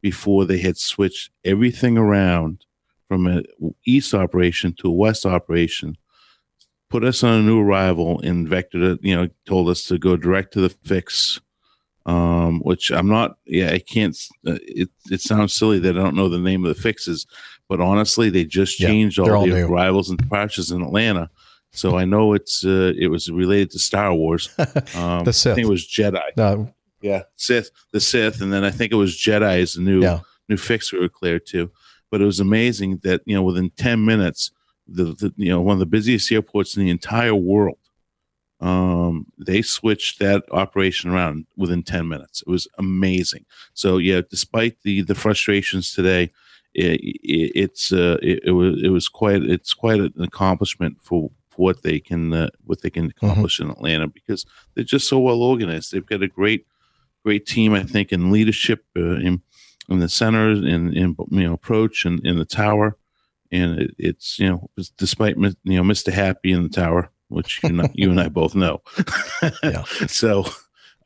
before 0.00 0.44
they 0.44 0.58
had 0.58 0.76
switched 0.76 1.30
everything 1.44 1.96
around 1.96 2.64
from 3.08 3.26
a 3.26 3.42
east 3.86 4.14
operation 4.14 4.72
to 4.80 4.88
a 4.88 4.92
west 4.92 5.24
operation 5.26 5.96
put 6.90 7.04
us 7.04 7.22
on 7.24 7.40
a 7.40 7.42
new 7.42 7.58
arrival 7.60 8.20
and 8.20 8.46
vectored 8.46 8.94
it, 8.94 8.98
you 9.02 9.16
know, 9.16 9.26
told 9.46 9.68
us 9.70 9.82
to 9.84 9.96
go 9.98 10.14
direct 10.14 10.52
to 10.52 10.60
the 10.60 10.68
fix. 10.68 11.40
Um, 12.04 12.60
which 12.60 12.90
I'm 12.90 13.06
not, 13.08 13.36
yeah, 13.46 13.70
I 13.70 13.78
can't, 13.78 14.16
uh, 14.46 14.58
it, 14.62 14.88
it 15.10 15.20
sounds 15.20 15.52
silly 15.54 15.78
that 15.80 15.96
I 15.96 16.02
don't 16.02 16.16
know 16.16 16.28
the 16.28 16.38
name 16.38 16.64
of 16.64 16.74
the 16.74 16.82
fixes, 16.82 17.26
but 17.68 17.80
honestly, 17.80 18.28
they 18.28 18.44
just 18.44 18.76
changed 18.78 19.18
they're 19.18 19.36
all 19.36 19.42
all 19.42 19.46
the 19.46 19.54
new. 19.54 19.66
arrivals 19.68 20.10
and 20.10 20.18
departures 20.18 20.72
in 20.72 20.82
Atlanta. 20.82 21.30
So 21.70 21.96
I 21.96 22.04
know 22.04 22.32
it's, 22.34 22.64
uh, 22.64 22.92
it 22.98 23.06
was 23.06 23.30
related 23.30 23.70
to 23.70 23.78
Star 23.78 24.12
Wars. 24.14 24.50
Um, 24.96 25.24
The 25.24 25.32
Sith. 25.32 25.52
I 25.52 25.54
think 25.54 25.66
it 25.68 25.70
was 25.70 25.86
Jedi. 25.86 26.20
Uh, 26.36 26.64
Yeah, 27.00 27.22
Sith, 27.36 27.70
the 27.92 28.00
Sith, 28.00 28.40
and 28.42 28.52
then 28.52 28.64
I 28.64 28.70
think 28.72 28.90
it 28.92 28.96
was 28.96 29.16
Jedi 29.16 29.58
is 29.60 29.74
the 29.74 29.82
new 29.82 30.02
Yeah. 30.02 30.20
new 30.48 30.56
fix 30.56 30.92
we 30.92 30.98
were 30.98 31.08
cleared 31.08 31.46
to. 31.46 31.70
But 32.10 32.20
it 32.20 32.24
was 32.26 32.40
amazing 32.40 32.98
that 33.04 33.22
you 33.26 33.34
know 33.36 33.42
within 33.42 33.70
ten 33.70 34.04
minutes, 34.04 34.50
the, 34.86 35.04
the 35.14 35.32
you 35.36 35.48
know 35.50 35.60
one 35.62 35.74
of 35.74 35.78
the 35.80 35.86
busiest 35.86 36.30
airports 36.32 36.76
in 36.76 36.84
the 36.84 36.90
entire 36.90 37.34
world, 37.34 37.78
um, 38.62 39.26
they 39.46 39.62
switched 39.62 40.18
that 40.18 40.44
operation 40.50 41.10
around 41.10 41.46
within 41.56 41.82
ten 41.82 42.08
minutes. 42.08 42.42
It 42.46 42.50
was 42.50 42.66
amazing. 42.78 43.44
So 43.74 43.98
yeah, 43.98 44.22
despite 44.30 44.76
the 44.82 45.02
the 45.02 45.14
frustrations 45.14 45.92
today, 45.94 46.30
it, 46.72 47.00
it, 47.02 47.52
it's 47.54 47.92
uh, 47.92 48.16
it, 48.22 48.40
it 48.44 48.52
was 48.52 48.82
it 48.82 48.90
was 48.90 49.08
quite 49.08 49.42
it's 49.42 49.74
quite 49.74 50.00
an 50.00 50.14
accomplishment 50.18 50.96
for. 51.02 51.30
For 51.54 51.66
what 51.66 51.82
they 51.82 52.00
can, 52.00 52.32
uh, 52.32 52.48
what 52.64 52.80
they 52.80 52.88
can 52.88 53.10
accomplish 53.10 53.60
in 53.60 53.70
Atlanta, 53.70 54.08
because 54.08 54.46
they're 54.72 54.92
just 54.94 55.06
so 55.06 55.18
well 55.18 55.42
organized. 55.42 55.92
They've 55.92 56.12
got 56.12 56.22
a 56.22 56.26
great 56.26 56.64
great 57.26 57.44
team, 57.44 57.74
I 57.74 57.82
think, 57.82 58.10
in 58.10 58.32
leadership 58.32 58.86
uh, 58.96 59.20
in 59.20 59.42
in 59.90 59.98
the 60.00 60.08
center, 60.08 60.52
in 60.52 60.96
in 60.96 61.14
you 61.30 61.44
know 61.44 61.52
approach 61.52 62.06
and 62.06 62.26
in 62.26 62.38
the 62.38 62.46
tower, 62.46 62.96
and 63.50 63.80
it, 63.80 63.90
it's 63.98 64.38
you 64.38 64.48
know 64.48 64.70
despite 64.96 65.36
you 65.36 65.76
know 65.76 65.84
Mister 65.84 66.10
Happy 66.10 66.52
in 66.52 66.62
the 66.62 66.70
tower, 66.70 67.10
which 67.32 67.60
you 67.62 67.72
know 67.72 67.88
you 67.94 68.10
and 68.10 68.20
I 68.20 68.28
both 68.28 68.54
know. 68.54 68.82
Yeah. 69.62 69.84
so, 70.06 70.44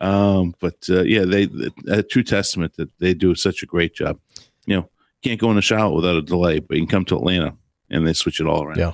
um, 0.01 0.55
but 0.61 0.77
uh, 0.91 1.03
yeah, 1.03 1.25
they 1.25 1.49
a 1.89 2.03
true 2.03 2.23
testament 2.23 2.77
that 2.77 2.91
they 2.99 3.15
do 3.15 3.35
such 3.35 3.63
a 3.63 3.67
great 3.67 3.95
job. 3.95 4.19
You 4.67 4.77
know, 4.77 4.91
can't 5.23 5.41
go 5.41 5.51
in 5.51 5.57
the 5.57 5.63
shower 5.63 5.95
without 5.95 6.17
a 6.17 6.23
delay, 6.23 6.59
but 6.59 6.77
you 6.77 6.83
can 6.83 6.91
come 6.91 7.05
to 7.07 7.17
Atlanta 7.17 7.57
and 7.91 8.07
they 8.07 8.13
switch 8.13 8.41
it 8.41 8.47
all 8.47 8.65
around. 8.65 8.79
Yeah. 8.79 8.93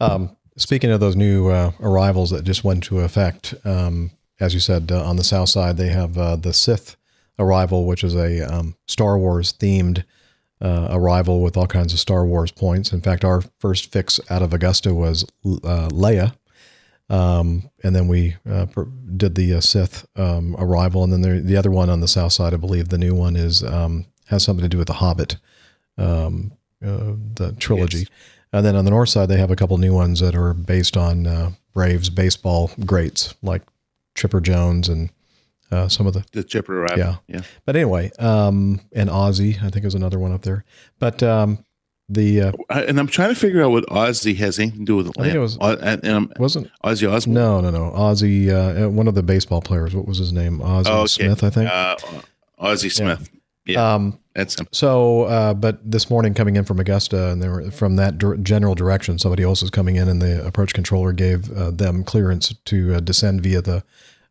Um, 0.00 0.36
speaking 0.56 0.90
of 0.90 1.00
those 1.00 1.16
new 1.16 1.48
uh, 1.48 1.72
arrivals 1.80 2.30
that 2.30 2.44
just 2.44 2.64
went 2.64 2.84
to 2.84 3.00
effect, 3.00 3.54
um, 3.64 4.10
as 4.40 4.54
you 4.54 4.60
said, 4.60 4.90
uh, 4.92 5.04
on 5.04 5.16
the 5.16 5.24
south 5.24 5.48
side, 5.48 5.76
they 5.76 5.88
have 5.88 6.18
uh, 6.18 6.36
the 6.36 6.52
Sith 6.52 6.96
arrival, 7.38 7.86
which 7.86 8.04
is 8.04 8.14
a 8.14 8.42
um, 8.42 8.76
Star 8.86 9.18
Wars 9.18 9.52
themed 9.52 10.04
uh, 10.60 10.88
arrival 10.90 11.42
with 11.42 11.56
all 11.56 11.66
kinds 11.66 11.92
of 11.92 11.98
Star 11.98 12.24
Wars 12.24 12.50
points. 12.50 12.92
In 12.92 13.00
fact, 13.00 13.24
our 13.24 13.42
first 13.58 13.92
fix 13.92 14.20
out 14.30 14.42
of 14.42 14.52
Augusta 14.52 14.94
was 14.94 15.24
uh, 15.44 15.88
Leia. 15.90 16.34
Um, 17.08 17.70
and 17.84 17.94
then 17.94 18.08
we 18.08 18.36
uh, 18.50 18.66
did 19.16 19.36
the 19.36 19.54
uh, 19.54 19.60
Sith 19.60 20.06
um, 20.16 20.56
arrival, 20.58 21.04
and 21.04 21.12
then 21.12 21.22
there, 21.22 21.40
the 21.40 21.56
other 21.56 21.70
one 21.70 21.88
on 21.88 22.00
the 22.00 22.08
south 22.08 22.32
side, 22.32 22.52
I 22.52 22.56
believe, 22.56 22.88
the 22.88 22.98
new 22.98 23.14
one 23.14 23.36
is 23.36 23.62
um, 23.62 24.06
has 24.26 24.42
something 24.42 24.64
to 24.64 24.68
do 24.68 24.78
with 24.78 24.88
the 24.88 24.94
Hobbit, 24.94 25.36
um, 25.98 26.52
uh, 26.84 27.14
the 27.34 27.54
trilogy. 27.58 28.08
And 28.52 28.64
then 28.64 28.76
on 28.76 28.84
the 28.84 28.90
north 28.90 29.08
side, 29.08 29.28
they 29.28 29.38
have 29.38 29.50
a 29.50 29.56
couple 29.56 29.76
new 29.78 29.94
ones 29.94 30.20
that 30.20 30.34
are 30.34 30.54
based 30.54 30.96
on 30.96 31.26
uh, 31.26 31.50
Braves 31.74 32.10
baseball 32.10 32.70
greats 32.84 33.34
like 33.42 33.62
Chipper 34.14 34.40
Jones 34.40 34.88
and 34.88 35.10
uh, 35.70 35.88
some 35.88 36.06
of 36.06 36.14
the 36.14 36.24
The 36.32 36.44
chipper 36.44 36.86
yeah. 36.96 37.16
yeah. 37.26 37.42
But 37.64 37.76
anyway, 37.76 38.10
um, 38.18 38.80
and 38.92 39.10
Ozzy, 39.10 39.62
I 39.62 39.68
think 39.70 39.84
is 39.84 39.94
another 39.94 40.18
one 40.18 40.32
up 40.32 40.42
there. 40.42 40.64
But 40.98 41.22
um, 41.22 41.64
the 42.08 42.40
uh, 42.40 42.52
and 42.70 42.98
I'm 43.00 43.06
trying 43.08 43.30
to 43.30 43.34
figure 43.34 43.62
out 43.64 43.70
what 43.72 43.84
Ozzy 43.86 44.36
has 44.36 44.58
anything 44.58 44.80
to 44.80 44.84
do 44.84 44.96
with 44.96 45.06
I 45.06 45.10
Atlanta. 45.10 45.34
it 45.36 45.38
was- 45.40 45.58
O- 45.60 45.70
and, 45.76 46.04
and 46.04 46.12
I'm- 46.12 46.32
wasn't 46.38 46.70
Ozzy 46.84 47.10
Osbourne. 47.10 47.34
no, 47.34 47.60
no, 47.60 47.70
no, 47.70 47.90
Ozzy, 47.96 48.48
uh, 48.50 48.88
one 48.88 49.08
of 49.08 49.14
the 49.14 49.22
baseball 49.22 49.60
players. 49.60 49.94
What 49.94 50.06
was 50.06 50.18
his 50.18 50.32
name? 50.32 50.60
Ozzy 50.60 50.86
Oh, 50.88 50.98
okay. 51.00 51.06
Smith, 51.06 51.42
I 51.44 51.50
think. 51.50 51.70
Uh, 51.70 51.96
Ozzie 52.58 52.88
Smith. 52.90 53.28
Yeah, 53.66 53.94
Um, 53.94 54.20
that's 54.36 54.58
him. 54.60 54.68
So, 54.70 55.22
uh, 55.24 55.52
but 55.52 55.80
this 55.90 56.08
morning 56.08 56.32
coming 56.34 56.54
in 56.54 56.64
from 56.64 56.78
Augusta, 56.78 57.32
and 57.32 57.42
they 57.42 57.48
were 57.48 57.68
from 57.72 57.96
that 57.96 58.16
dir- 58.18 58.36
general 58.36 58.76
direction. 58.76 59.18
Somebody 59.18 59.42
else 59.42 59.60
was 59.60 59.70
coming 59.72 59.96
in, 59.96 60.08
and 60.08 60.22
the 60.22 60.46
approach 60.46 60.72
controller 60.72 61.10
gave 61.12 61.50
uh, 61.50 61.72
them 61.72 62.04
clearance 62.04 62.54
to 62.66 62.94
uh, 62.94 63.00
descend 63.00 63.42
via 63.42 63.60
the 63.60 63.82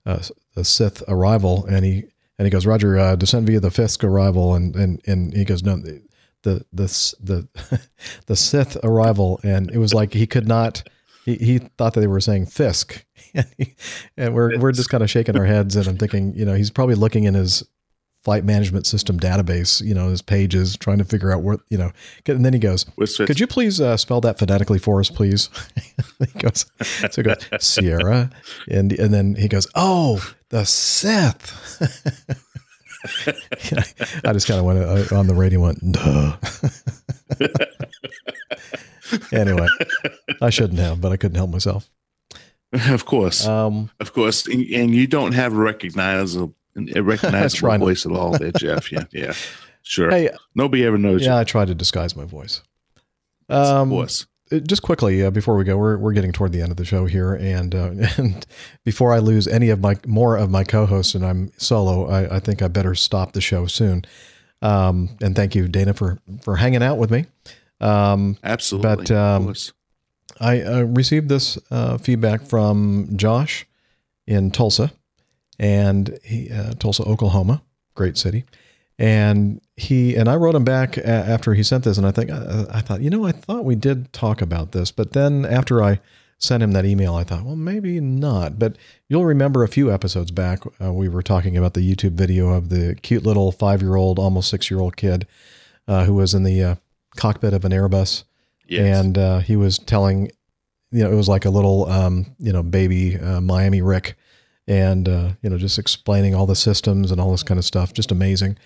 uh, 0.06 0.20
the 0.54 0.64
Sith 0.64 1.04
arrival, 1.10 1.66
and 1.66 1.84
he 1.84 2.06
and 2.40 2.46
he 2.46 2.50
goes, 2.50 2.66
Roger, 2.66 2.98
uh, 2.98 3.16
descend 3.18 3.46
via 3.48 3.60
the 3.60 3.72
Fisk 3.72 4.06
arrival, 4.06 4.56
and 4.56 4.74
and 4.78 5.02
and 5.06 5.34
he 5.34 5.44
goes, 5.44 5.62
no, 5.64 5.76
the 5.76 6.02
the 6.46 6.66
the 6.72 6.86
the, 7.20 7.82
the 8.28 8.36
Sith 8.38 8.78
arrival, 8.84 9.42
and 9.44 9.70
it 9.72 9.78
was 9.78 9.94
like 9.94 10.14
he 10.14 10.26
could 10.26 10.48
not. 10.48 10.88
He, 11.26 11.36
he 11.36 11.58
thought 11.58 11.96
that 11.96 12.02
they 12.02 12.08
were 12.08 12.22
saying 12.22 12.46
Fisk, 12.46 13.04
and, 13.34 13.48
he, 13.58 13.76
and 14.16 14.34
we're 14.34 14.58
we're 14.60 14.72
just 14.72 14.90
kind 14.90 15.04
of 15.04 15.10
shaking 15.10 15.38
our 15.38 15.46
heads, 15.46 15.76
and 15.76 15.88
I'm 15.88 15.98
thinking, 15.98 16.34
you 16.36 16.46
know, 16.46 16.54
he's 16.54 16.72
probably 16.72 16.96
looking 16.96 17.26
in 17.26 17.34
his 17.34 17.64
flight 18.24 18.44
management 18.44 18.88
system 18.88 19.20
database, 19.20 19.86
you 19.86 19.94
know, 19.94 20.10
his 20.10 20.22
pages, 20.22 20.76
trying 20.78 20.98
to 20.98 21.04
figure 21.04 21.32
out 21.32 21.44
what, 21.44 21.60
you 21.70 21.78
know, 21.78 21.92
and 22.26 22.44
then 22.44 22.54
he 22.54 22.60
goes, 22.60 22.84
could 23.18 23.40
you 23.40 23.46
please 23.46 23.80
uh, 23.80 23.96
spell 23.96 24.20
that 24.20 24.40
phonetically 24.40 24.80
for 24.80 25.00
us, 25.00 25.12
please? 25.12 25.48
he 26.34 26.40
goes, 26.40 26.66
so 26.82 27.08
he 27.18 27.22
goes, 27.22 27.38
Sierra. 27.60 28.32
And, 28.68 28.94
and 28.94 29.14
then 29.14 29.36
he 29.36 29.48
goes, 29.48 29.68
oh, 29.76 30.28
the 30.50 30.66
Sith. 30.66 32.42
I 34.24 34.34
just 34.34 34.48
kind 34.48 34.60
of 34.60 34.66
went 34.66 34.80
uh, 34.80 35.16
on 35.18 35.28
the 35.28 35.34
radio 35.36 35.64
and 35.66 35.82
went, 35.82 35.92
duh. 35.94 36.38
anyway, 39.32 39.68
I 40.42 40.50
shouldn't 40.50 40.80
have, 40.80 41.02
but 41.02 41.12
I 41.12 41.18
couldn't 41.18 41.36
help 41.36 41.50
myself. 41.52 41.90
Of 42.90 43.06
course, 43.06 43.46
Um, 43.46 43.90
of 44.00 44.12
course, 44.14 44.48
and, 44.48 44.66
and 44.72 44.94
you 44.94 45.08
don't 45.08 45.32
have 45.34 45.54
a 45.54 45.58
recognizable, 45.58 46.54
a 46.94 47.02
recognizable 47.04 47.78
voice 47.78 48.06
at 48.06 48.12
all, 48.12 48.32
there, 48.38 48.52
Jeff. 48.52 48.92
Yeah, 48.92 49.06
yeah, 49.12 49.34
sure. 49.84 50.10
Hey, 50.10 50.30
Nobody 50.56 50.84
ever 50.86 50.98
knows 50.98 51.24
yeah, 51.26 51.36
you. 51.36 51.40
I 51.40 51.44
tried 51.46 51.68
to 51.68 51.76
disguise 51.76 52.16
my 52.16 52.26
voice. 52.26 52.62
of 53.48 53.66
Um, 53.68 53.90
course. 53.90 54.26
Uh, 54.52 54.60
just 54.60 54.82
quickly 54.82 55.24
uh, 55.24 55.32
before 55.32 55.56
we 55.56 55.64
go, 55.64 55.78
we're 55.78 55.98
we're 55.98 56.14
getting 56.14 56.32
toward 56.32 56.52
the 56.52 56.62
end 56.62 56.72
of 56.72 56.78
the 56.78 56.86
show 56.86 57.06
here, 57.06 57.34
and 57.34 57.74
uh, 57.74 57.92
and 58.18 58.46
before 58.84 59.14
I 59.14 59.20
lose 59.20 59.48
any 59.48 59.70
of 59.70 59.80
my 59.80 59.98
more 60.06 60.38
of 60.38 60.50
my 60.50 60.64
co-hosts 60.64 61.16
and 61.16 61.26
I'm 61.26 61.52
solo, 61.58 62.08
I, 62.08 62.38
I 62.38 62.40
think 62.40 62.62
I 62.62 62.68
better 62.68 62.96
stop 62.96 63.34
the 63.34 63.42
show 63.42 63.66
soon. 63.66 64.06
Um, 64.62 65.18
and 65.22 65.36
thank 65.36 65.56
you, 65.56 65.68
Dana, 65.68 65.94
for 65.94 66.20
for 66.42 66.56
hanging 66.58 66.84
out 66.84 66.98
with 66.98 67.12
me. 67.12 67.26
Um, 67.80 68.38
Absolutely. 68.44 69.06
but, 69.06 69.12
um. 69.12 69.54
I 70.40 70.62
uh, 70.62 70.82
received 70.82 71.30
this 71.30 71.58
uh, 71.72 71.98
feedback 71.98 72.42
from 72.42 73.10
Josh 73.16 73.66
in 74.28 74.52
Tulsa, 74.52 74.92
and 75.60 76.20
he 76.24 76.52
uh, 76.52 76.74
Tulsa, 76.74 77.04
Oklahoma, 77.04 77.62
great 77.94 78.18
city, 78.18 78.44
and 79.00 79.62
he 79.78 80.16
and 80.16 80.30
I 80.30 80.36
wrote 80.36 80.56
him 80.56 80.64
back 80.64 80.98
a- 80.98 81.06
after 81.08 81.54
he 81.54 81.64
sent 81.64 81.84
this, 81.84 81.98
and 81.98 82.08
I 82.08 82.12
think 82.12 82.32
uh, 82.32 82.66
I 82.72 82.82
thought, 82.82 83.02
you 83.02 83.10
know, 83.10 83.26
I 83.26 83.32
thought 83.32 83.66
we 83.66 83.76
did 83.76 84.12
talk 84.14 84.42
about 84.42 84.72
this, 84.72 84.92
but 84.92 85.12
then 85.14 85.46
after 85.46 85.84
I 85.84 86.00
sent 86.38 86.62
him 86.64 86.72
that 86.74 86.86
email, 86.86 87.16
I 87.16 87.24
thought, 87.24 87.44
well, 87.44 87.56
maybe 87.56 88.00
not. 88.00 88.60
But 88.60 88.78
you'll 89.08 89.26
remember 89.26 89.64
a 89.64 89.68
few 89.70 89.92
episodes 89.92 90.32
back, 90.32 90.60
uh, 90.82 90.92
we 90.94 91.08
were 91.10 91.22
talking 91.24 91.56
about 91.58 91.74
the 91.76 91.82
YouTube 91.96 92.12
video 92.14 92.50
of 92.50 92.70
the 92.70 92.96
cute 93.02 93.24
little 93.24 93.52
five-year-old, 93.52 94.20
almost 94.20 94.50
six-year-old 94.50 94.98
kid 94.98 95.26
uh, 95.88 96.04
who 96.06 96.14
was 96.14 96.34
in 96.34 96.44
the 96.44 96.62
uh, 96.64 96.76
cockpit 97.16 97.54
of 97.54 97.64
an 97.66 97.72
Airbus 97.72 98.24
Yes. 98.68 98.98
and 99.06 99.18
uh, 99.18 99.40
he 99.40 99.56
was 99.56 99.78
telling, 99.78 100.32
you 100.92 101.04
know, 101.04 101.12
it 101.12 101.16
was 101.16 101.30
like 101.30 101.46
a 101.46 101.50
little, 101.52 101.86
um, 101.90 102.26
you 102.40 102.52
know, 102.52 102.64
baby 102.64 103.18
uh, 103.18 103.40
Miami 103.40 103.82
Rick, 103.82 104.18
and 104.68 105.08
uh, 105.08 105.30
you 105.44 105.50
know, 105.52 105.58
just 105.58 105.78
explaining 105.78 106.34
all 106.34 106.48
the 106.48 106.56
systems 106.56 107.12
and 107.12 107.22
all 107.22 107.30
this 107.32 107.44
kind 107.44 107.60
of 107.60 107.66
stuff, 107.66 107.94
just 107.94 108.12
amazing. 108.12 108.58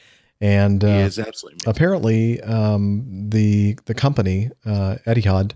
And 0.42 0.84
uh, 0.84 0.88
he 0.88 1.04
is 1.04 1.20
absolutely. 1.20 1.56
amazing. 1.56 1.70
apparently, 1.70 2.42
um, 2.42 3.30
the 3.30 3.78
the 3.86 3.94
company 3.94 4.52
uh, 4.66 4.96
Etihad 5.06 5.52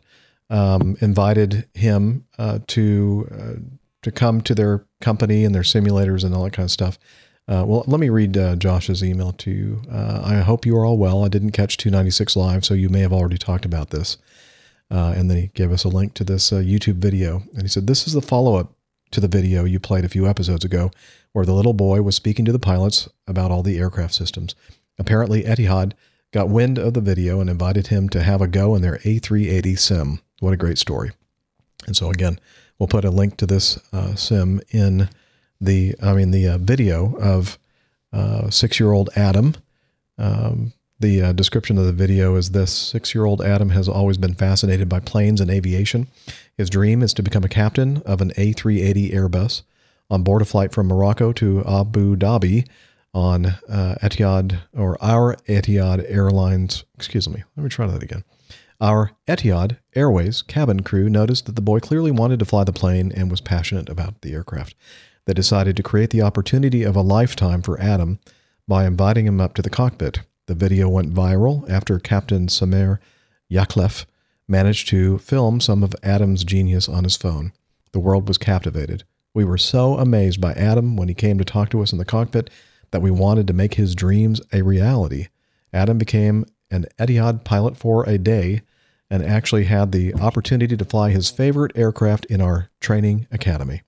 um, 0.50 0.98
invited 1.00 1.68
him 1.74 2.26
uh, 2.38 2.60
to 2.68 3.28
uh, 3.32 3.60
to 4.02 4.12
come 4.12 4.42
to 4.42 4.54
their 4.54 4.86
company 5.02 5.46
and 5.46 5.56
their 5.56 5.64
simulators 5.64 6.24
and 6.24 6.36
all 6.36 6.44
that 6.44 6.54
kind 6.54 6.66
of 6.66 6.72
stuff. 6.72 7.00
Uh, 7.48 7.64
well, 7.68 7.84
let 7.88 8.00
me 8.00 8.10
read 8.10 8.38
uh, 8.38 8.56
Josh's 8.56 9.04
email 9.04 9.34
to 9.34 9.52
you. 9.52 9.82
Uh, 9.92 10.22
I 10.24 10.36
hope 10.36 10.66
you 10.66 10.78
are 10.78 10.86
all 10.86 10.98
well. 10.98 11.26
I 11.26 11.28
didn't 11.28 11.52
catch 11.52 11.76
296 11.76 12.36
live, 12.36 12.64
so 12.64 12.74
you 12.74 12.88
may 12.88 13.02
have 13.02 13.12
already 13.12 13.38
talked 13.38 13.66
about 13.66 13.90
this. 13.90 14.18
Uh, 14.90 15.14
and 15.16 15.30
then 15.30 15.38
he 15.38 15.48
gave 15.48 15.72
us 15.72 15.84
a 15.84 15.90
link 15.90 16.14
to 16.14 16.24
this 16.24 16.54
uh, 16.54 16.58
YouTube 16.58 16.96
video. 16.96 17.44
And 17.54 17.64
he 17.64 17.68
said, 17.68 17.88
This 17.88 18.08
is 18.08 18.14
the 18.14 18.22
follow 18.22 18.56
up 18.56 18.74
to 19.12 19.20
the 19.20 19.28
video 19.28 19.66
you 19.66 19.80
played 19.80 20.06
a 20.06 20.10
few 20.10 20.28
episodes 20.28 20.64
ago, 20.64 20.92
where 21.34 21.46
the 21.46 21.54
little 21.54 21.74
boy 21.74 22.02
was 22.02 22.16
speaking 22.16 22.46
to 22.46 22.52
the 22.52 22.60
pilots 22.60 23.10
about 23.28 23.52
all 23.52 23.64
the 23.64 23.78
aircraft 23.78 24.14
systems. 24.14 24.56
Apparently, 25.00 25.44
Etihad 25.44 25.94
got 26.32 26.50
wind 26.50 26.78
of 26.78 26.94
the 26.94 27.02
video 27.02 27.40
and 27.40 27.50
invited 27.50 27.88
him 27.88 28.10
to 28.10 28.24
have 28.24 28.42
a 28.42 28.48
go 28.48 28.76
in 28.76 28.82
their 28.82 28.98
A380 29.00 29.78
sim. 29.78 30.20
What 30.40 30.54
a 30.54 30.58
great 30.58 30.78
story. 30.78 31.12
And 31.86 31.96
so, 31.96 32.10
again, 32.10 32.40
we'll 32.78 32.88
put 32.88 33.06
a 33.06 33.12
link 33.12 33.38
to 33.38 33.46
this 33.46 33.80
uh, 33.92 34.16
sim 34.16 34.62
in 34.70 35.10
the, 35.60 35.96
I 36.02 36.14
mean, 36.14 36.32
the 36.32 36.48
uh, 36.48 36.58
video 36.58 37.16
of 37.18 37.58
uh, 38.12 38.50
six 38.50 38.80
year 38.80 38.92
old 38.92 39.10
Adam. 39.16 39.56
Um, 40.18 40.74
the 41.00 41.22
uh, 41.22 41.34
description 41.34 41.78
of 41.78 41.86
the 41.86 41.92
video 41.92 42.36
is 42.36 42.52
this 42.52 42.72
six 42.72 43.14
year 43.14 43.26
old 43.26 43.42
Adam 43.42 43.70
has 43.70 43.90
always 43.90 44.18
been 44.18 44.34
fascinated 44.34 44.88
by 44.88 45.00
planes 45.00 45.42
and 45.42 45.52
aviation. 45.52 46.08
His 46.58 46.70
dream 46.70 47.02
is 47.02 47.14
to 47.16 47.24
become 47.24 47.44
a 47.44 47.50
captain 47.50 48.02
of 48.06 48.22
an 48.22 48.32
A380 48.32 49.14
Airbus 49.14 49.64
on 50.10 50.24
board 50.24 50.42
a 50.42 50.46
flight 50.46 50.72
from 50.72 50.88
Morocco 50.88 51.34
to 51.34 51.64
Abu 51.66 52.16
Dhabi 52.16 52.68
on 53.14 53.46
uh, 53.46 53.96
Etihad 54.02 54.60
or 54.76 54.98
our 55.04 55.36
Etihad 55.48 56.04
Airlines. 56.10 56.84
Excuse 56.96 57.30
me, 57.30 57.44
let 57.56 57.64
me 57.64 57.70
try 57.70 57.88
that 57.88 58.04
again. 58.04 58.24
Our 58.82 59.12
Etihad 59.28 59.78
Airways 59.96 60.42
cabin 60.42 60.82
crew 60.82 61.10
noticed 61.10 61.46
that 61.46 61.56
the 61.56 61.62
boy 61.62 61.80
clearly 61.80 62.12
wanted 62.12 62.40
to 62.40 62.46
fly 62.46 62.64
the 62.64 62.74
plane 62.74 63.12
and 63.16 63.30
was 63.30 63.42
passionate 63.42 63.88
about 63.88 64.22
the 64.22 64.34
aircraft. 64.34 64.76
They 65.26 65.34
decided 65.34 65.78
to 65.78 65.84
create 65.84 66.10
the 66.10 66.22
opportunity 66.22 66.84
of 66.84 66.96
a 66.96 67.02
lifetime 67.02 67.62
for 67.62 67.80
Adam 67.80 68.20
by 68.68 68.86
inviting 68.86 69.26
him 69.26 69.40
up 69.40 69.54
to 69.56 69.62
the 69.62 69.70
cockpit. 69.70 70.20
The 70.48 70.56
video 70.56 70.90
went 70.90 71.14
viral 71.14 71.70
after 71.70 72.00
Captain 72.00 72.50
Samer 72.50 73.00
Yaklef 73.50 74.06
managed 74.48 74.90
to 74.90 75.18
film 75.20 75.62
some 75.62 75.84
of 75.84 75.96
Adam's 76.04 76.44
genius 76.44 76.90
on 76.90 77.06
his 77.06 77.16
phone. 77.16 77.54
The 77.94 78.00
world 78.00 78.28
was 78.28 78.38
captivated. 78.38 79.04
We 79.34 79.46
were 79.46 79.58
so 79.58 79.98
amazed 79.98 80.42
by 80.42 80.54
Adam 80.54 80.98
when 80.98 81.08
he 81.08 81.14
came 81.14 81.38
to 81.38 81.46
talk 81.46 81.70
to 81.70 81.82
us 81.82 81.92
in 81.92 81.98
the 81.98 82.06
cockpit 82.06 82.50
that 82.94 83.02
we 83.02 83.10
wanted 83.10 83.48
to 83.48 83.54
make 83.54 83.74
his 83.74 83.96
dreams 83.96 84.40
a 84.54 84.62
reality. 84.62 85.28
Adam 85.74 85.98
became 85.98 86.46
an 86.70 86.86
Etihad 87.00 87.44
pilot 87.44 87.76
for 87.76 88.08
a 88.08 88.20
day 88.20 88.62
and 89.10 89.26
actually 89.26 89.64
had 89.64 89.92
the 89.92 90.14
opportunity 90.14 90.78
to 90.78 90.86
fly 90.86 91.10
his 91.10 91.32
favorite 91.32 91.72
aircraft 91.76 92.24
in 92.26 92.40
our 92.40 92.70
training 92.80 93.26
academy. 93.32 93.82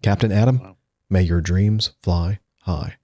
Captain 0.00 0.30
Adam, 0.30 0.76
may 1.10 1.22
your 1.22 1.40
dreams 1.40 1.90
fly 2.04 2.38
high. 2.60 2.94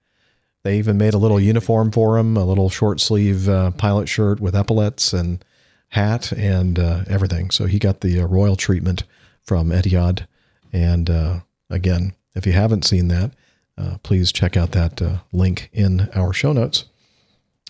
They 0.63 0.77
even 0.77 0.97
made 0.97 1.13
a 1.13 1.17
little 1.17 1.41
uniform 1.41 1.91
for 1.91 2.17
him, 2.17 2.37
a 2.37 2.45
little 2.45 2.69
short 2.69 3.01
sleeve 3.01 3.49
uh, 3.49 3.71
pilot 3.71 4.07
shirt 4.07 4.39
with 4.39 4.55
epaulets 4.55 5.11
and 5.11 5.43
hat 5.89 6.31
and 6.31 6.79
uh, 6.79 7.03
everything. 7.09 7.51
So 7.51 7.65
he 7.65 7.79
got 7.79 7.99
the 7.99 8.21
uh, 8.21 8.27
royal 8.27 8.55
treatment 8.55 9.03
from 9.41 9.71
Etihad. 9.71 10.25
And 10.71 11.09
uh, 11.09 11.39
again, 11.69 12.13
if 12.33 12.45
you 12.45 12.53
haven't 12.53 12.85
seen 12.85 13.09
that, 13.09 13.31
uh, 13.79 13.97
please 14.03 14.31
check 14.31 14.57
out 14.57 14.71
that 14.71 15.01
uh, 15.01 15.19
link 15.31 15.69
in 15.71 16.09
our 16.13 16.33
show 16.33 16.53
notes. 16.53 16.85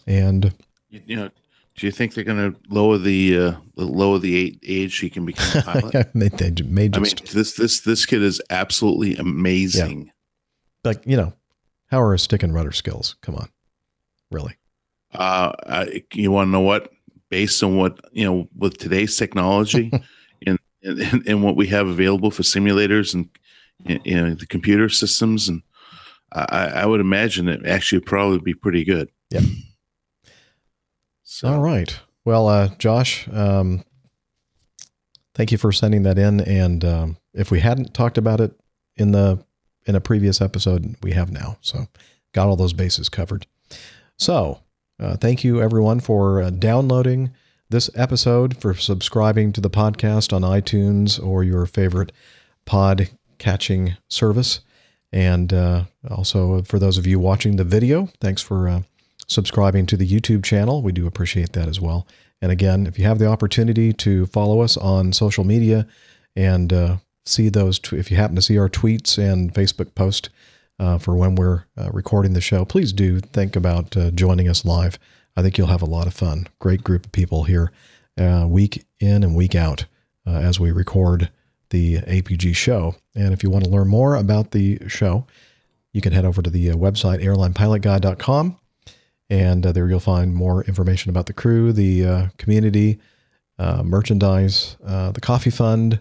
And 0.07 0.53
you, 0.89 1.01
you 1.05 1.15
know, 1.15 1.29
do 1.75 1.85
you 1.85 1.91
think 1.91 2.13
they're 2.13 2.23
going 2.23 2.51
to 2.51 2.59
lower 2.69 2.97
the 2.97 3.55
lower 3.75 4.19
the 4.19 4.59
age 4.67 4.97
he 4.97 5.09
can 5.09 5.25
become 5.25 5.61
a 5.61 5.63
pilot? 5.81 6.09
they, 6.13 6.27
they 6.27 6.63
may 6.63 6.89
just, 6.89 7.21
I 7.21 7.23
mean, 7.23 7.33
this 7.33 7.53
this 7.53 7.81
this 7.81 8.05
kid 8.05 8.21
is 8.21 8.41
absolutely 8.49 9.15
amazing. 9.15 10.07
Yeah. 10.07 10.11
Like 10.83 11.05
you 11.05 11.15
know, 11.15 11.33
how 11.87 12.01
are 12.01 12.11
his 12.11 12.23
stick 12.23 12.43
and 12.43 12.53
rudder 12.53 12.71
skills? 12.71 13.15
Come 13.21 13.35
on, 13.35 13.49
really? 14.31 14.57
Uh, 15.13 15.53
I, 15.65 16.03
you 16.13 16.31
want 16.31 16.47
to 16.47 16.51
know 16.51 16.59
what? 16.59 16.91
Based 17.29 17.61
on 17.63 17.77
what 17.77 17.99
you 18.11 18.25
know, 18.25 18.49
with 18.57 18.77
today's 18.77 19.15
technology 19.15 19.91
and, 20.45 20.59
and 20.83 21.27
and 21.27 21.43
what 21.43 21.55
we 21.55 21.67
have 21.67 21.87
available 21.87 22.31
for 22.31 22.43
simulators 22.43 23.13
and 23.13 23.29
you 24.05 24.15
know 24.15 24.33
the 24.33 24.47
computer 24.47 24.89
systems, 24.89 25.47
and 25.47 25.61
I, 26.31 26.67
I 26.67 26.85
would 26.85 26.99
imagine 26.99 27.47
it 27.47 27.65
actually 27.65 28.01
probably 28.01 28.39
be 28.39 28.53
pretty 28.53 28.83
good. 28.83 29.09
Yeah. 29.29 29.41
So. 31.23 31.47
All 31.47 31.61
right. 31.61 31.99
Well, 32.25 32.47
uh, 32.47 32.69
Josh, 32.77 33.27
um, 33.31 33.83
thank 35.35 35.51
you 35.51 35.57
for 35.57 35.71
sending 35.71 36.03
that 36.03 36.17
in. 36.17 36.41
And 36.41 36.83
um, 36.83 37.17
if 37.33 37.51
we 37.51 37.59
hadn't 37.59 37.93
talked 37.93 38.17
about 38.17 38.41
it 38.41 38.59
in 38.97 39.11
the 39.11 39.43
in 39.85 39.95
a 39.95 40.01
previous 40.01 40.41
episode, 40.41 40.95
we 41.01 41.11
have 41.13 41.31
now. 41.31 41.57
So, 41.61 41.87
got 42.33 42.47
all 42.47 42.55
those 42.55 42.73
bases 42.73 43.09
covered. 43.09 43.47
So, 44.17 44.59
uh, 44.99 45.15
thank 45.15 45.43
you 45.43 45.61
everyone 45.61 45.99
for 45.99 46.41
uh, 46.41 46.49
downloading 46.49 47.31
this 47.69 47.89
episode, 47.95 48.57
for 48.57 48.73
subscribing 48.73 49.53
to 49.53 49.61
the 49.61 49.69
podcast 49.69 50.33
on 50.33 50.41
iTunes 50.41 51.23
or 51.23 51.43
your 51.43 51.65
favorite 51.65 52.11
pod 52.65 53.09
catching 53.37 53.95
service. 54.09 54.59
And 55.11 55.51
uh, 55.53 55.85
also, 56.09 56.61
for 56.63 56.77
those 56.77 56.97
of 56.97 57.07
you 57.07 57.19
watching 57.19 57.55
the 57.55 57.63
video, 57.63 58.09
thanks 58.21 58.41
for 58.41 58.69
uh, 58.69 58.81
subscribing 59.27 59.85
to 59.87 59.97
the 59.97 60.07
YouTube 60.07 60.43
channel. 60.43 60.81
We 60.81 60.91
do 60.91 61.07
appreciate 61.07 61.53
that 61.53 61.67
as 61.67 61.81
well. 61.81 62.05
And 62.41 62.51
again, 62.51 62.87
if 62.87 62.97
you 62.97 63.05
have 63.05 63.19
the 63.19 63.27
opportunity 63.27 63.91
to 63.93 64.27
follow 64.27 64.61
us 64.61 64.77
on 64.77 65.11
social 65.13 65.43
media 65.43 65.87
and 66.35 66.71
uh, 66.71 66.97
see 67.25 67.49
those, 67.49 67.79
if 67.91 68.11
you 68.11 68.17
happen 68.17 68.35
to 68.35 68.41
see 68.41 68.57
our 68.57 68.69
tweets 68.69 69.17
and 69.17 69.53
Facebook 69.53 69.95
post 69.95 70.29
uh, 70.79 70.97
for 70.97 71.15
when 71.15 71.35
we're 71.35 71.65
uh, 71.77 71.89
recording 71.91 72.33
the 72.33 72.41
show, 72.41 72.63
please 72.63 72.93
do 72.93 73.19
think 73.19 73.55
about 73.55 73.97
uh, 73.97 74.11
joining 74.11 74.47
us 74.47 74.63
live. 74.63 74.97
I 75.35 75.41
think 75.41 75.57
you'll 75.57 75.67
have 75.67 75.81
a 75.81 75.85
lot 75.85 76.07
of 76.07 76.13
fun. 76.13 76.47
Great 76.59 76.83
group 76.83 77.05
of 77.05 77.11
people 77.11 77.43
here, 77.43 77.71
week 78.47 78.85
in 78.99 79.23
and 79.23 79.35
week 79.35 79.55
out, 79.55 79.85
as 80.25 80.59
we 80.59 80.71
record 80.71 81.29
the 81.69 81.97
APG 81.97 82.55
show. 82.55 82.95
And 83.15 83.33
if 83.33 83.43
you 83.43 83.49
want 83.49 83.65
to 83.65 83.69
learn 83.69 83.87
more 83.87 84.15
about 84.15 84.51
the 84.51 84.79
show, 84.87 85.25
you 85.93 86.01
can 86.01 86.13
head 86.13 86.25
over 86.25 86.41
to 86.41 86.49
the 86.49 86.71
uh, 86.71 86.75
website 86.75 87.23
airlinepilotguy.com. 87.23 88.59
And 89.31 89.63
there 89.63 89.87
you'll 89.87 89.99
find 89.99 90.33
more 90.33 90.63
information 90.63 91.11
about 91.11 91.27
the 91.27 91.33
crew, 91.33 91.71
the 91.71 92.31
community, 92.37 92.97
merchandise, 93.59 94.75
the 94.79 95.19
coffee 95.21 95.51
fund, 95.51 95.99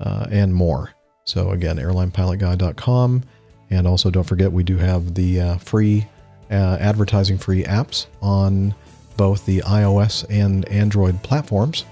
uh, 0.00 0.26
and 0.30 0.54
more. 0.54 0.92
So 1.24 1.50
again, 1.50 1.76
airlinepilotguy.com. 1.76 3.22
And 3.70 3.86
also 3.86 4.10
don't 4.10 4.24
forget, 4.24 4.50
we 4.50 4.62
do 4.62 4.78
have 4.78 5.14
the 5.14 5.40
uh, 5.40 5.58
free 5.58 6.06
uh, 6.50 6.78
advertising 6.80 7.36
free 7.36 7.64
apps 7.64 8.06
on 8.22 8.74
both 9.16 9.44
the 9.44 9.58
iOS 9.60 10.24
and 10.30 10.66
Android 10.68 11.22
platforms. 11.22 11.84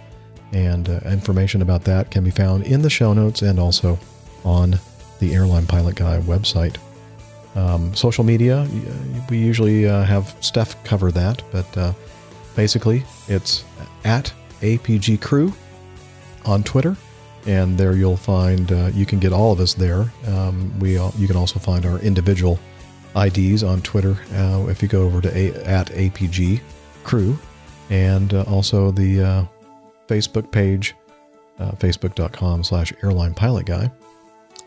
And 0.56 0.88
uh, 0.88 1.00
information 1.04 1.60
about 1.60 1.84
that 1.84 2.10
can 2.10 2.24
be 2.24 2.30
found 2.30 2.64
in 2.64 2.80
the 2.80 2.88
show 2.88 3.12
notes 3.12 3.42
and 3.42 3.60
also 3.60 3.98
on 4.42 4.80
the 5.18 5.34
Airline 5.34 5.66
Pilot 5.66 5.96
Guy 5.96 6.18
website. 6.20 6.78
Um, 7.54 7.94
social 7.94 8.24
media, 8.24 8.66
we 9.28 9.36
usually 9.36 9.86
uh, 9.86 10.04
have 10.04 10.34
Steph 10.40 10.82
cover 10.82 11.12
that, 11.12 11.42
but 11.52 11.76
uh, 11.76 11.92
basically 12.54 13.04
it's 13.28 13.64
at 14.04 14.32
APG 14.62 15.20
Crew 15.20 15.52
on 16.46 16.62
Twitter 16.62 16.96
and 17.46 17.76
there 17.76 17.94
you'll 17.94 18.16
find 18.16 18.72
uh, 18.72 18.90
you 18.94 19.04
can 19.04 19.18
get 19.18 19.34
all 19.34 19.52
of 19.52 19.60
us 19.60 19.74
there. 19.74 20.10
Um, 20.26 20.72
we 20.78 20.96
all, 20.96 21.12
you 21.18 21.26
can 21.26 21.36
also 21.36 21.58
find 21.58 21.84
our 21.84 21.98
individual 21.98 22.58
IDs 23.14 23.62
on 23.62 23.82
Twitter 23.82 24.16
uh, 24.32 24.66
if 24.70 24.80
you 24.80 24.88
go 24.88 25.02
over 25.02 25.20
to 25.20 25.36
a, 25.36 25.52
at 25.66 25.88
APG 25.88 26.62
Crew, 27.04 27.38
and 27.90 28.32
uh, 28.32 28.42
also 28.44 28.90
the 28.90 29.46
Facebook 30.08 30.50
page, 30.50 30.94
uh, 31.58 31.72
facebook.com/slash 31.72 32.92
Airline 33.02 33.34
Pilot 33.34 33.66
Guy, 33.66 33.90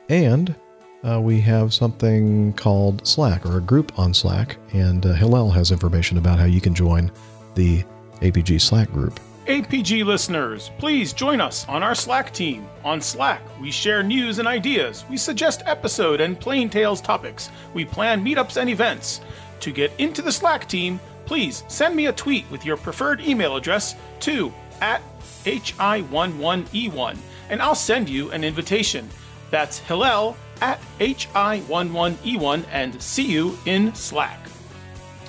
and 0.09 0.55
uh, 1.03 1.19
we 1.21 1.39
have 1.41 1.73
something 1.73 2.53
called 2.53 3.05
Slack 3.07 3.45
or 3.45 3.57
a 3.57 3.61
group 3.61 3.97
on 3.97 4.13
Slack, 4.13 4.57
and 4.73 5.03
Hillel 5.03 5.51
has 5.51 5.71
information 5.71 6.17
about 6.17 6.39
how 6.39 6.45
you 6.45 6.59
can 6.59 6.75
join 6.75 7.11
the 7.55 7.83
APG 8.21 8.59
Slack 8.59 8.91
group. 8.91 9.19
APG 9.49 10.05
listeners, 10.05 10.69
please 10.77 11.11
join 11.11 11.41
us 11.41 11.67
on 11.67 11.81
our 11.81 11.95
Slack 11.95 12.31
team. 12.31 12.67
On 12.83 13.01
Slack, 13.01 13.41
we 13.59 13.71
share 13.71 14.03
news 14.03 14.37
and 14.37 14.47
ideas, 14.47 15.05
we 15.09 15.17
suggest 15.17 15.63
episode 15.65 16.21
and 16.21 16.39
Plane 16.39 16.69
Tales 16.69 17.01
topics, 17.01 17.49
we 17.73 17.83
plan 17.83 18.23
meetups 18.23 18.57
and 18.57 18.69
events. 18.69 19.21
To 19.61 19.71
get 19.71 19.91
into 19.97 20.21
the 20.21 20.31
Slack 20.31 20.67
team, 20.67 20.99
please 21.25 21.63
send 21.67 21.95
me 21.95 22.05
a 22.05 22.13
tweet 22.13 22.45
with 22.51 22.63
your 22.63 22.77
preferred 22.77 23.21
email 23.21 23.55
address 23.55 23.95
to 24.19 24.53
at 24.81 25.01
hi11e1 25.45 27.17
and 27.49 27.61
I'll 27.61 27.75
send 27.75 28.09
you 28.09 28.31
an 28.31 28.43
invitation. 28.43 29.09
That's 29.49 29.79
Hillel 29.79 30.37
at 30.61 30.79
hi11e1 30.99 32.65
and 32.71 33.01
see 33.01 33.25
you 33.25 33.57
in 33.65 33.93
Slack. 33.95 34.39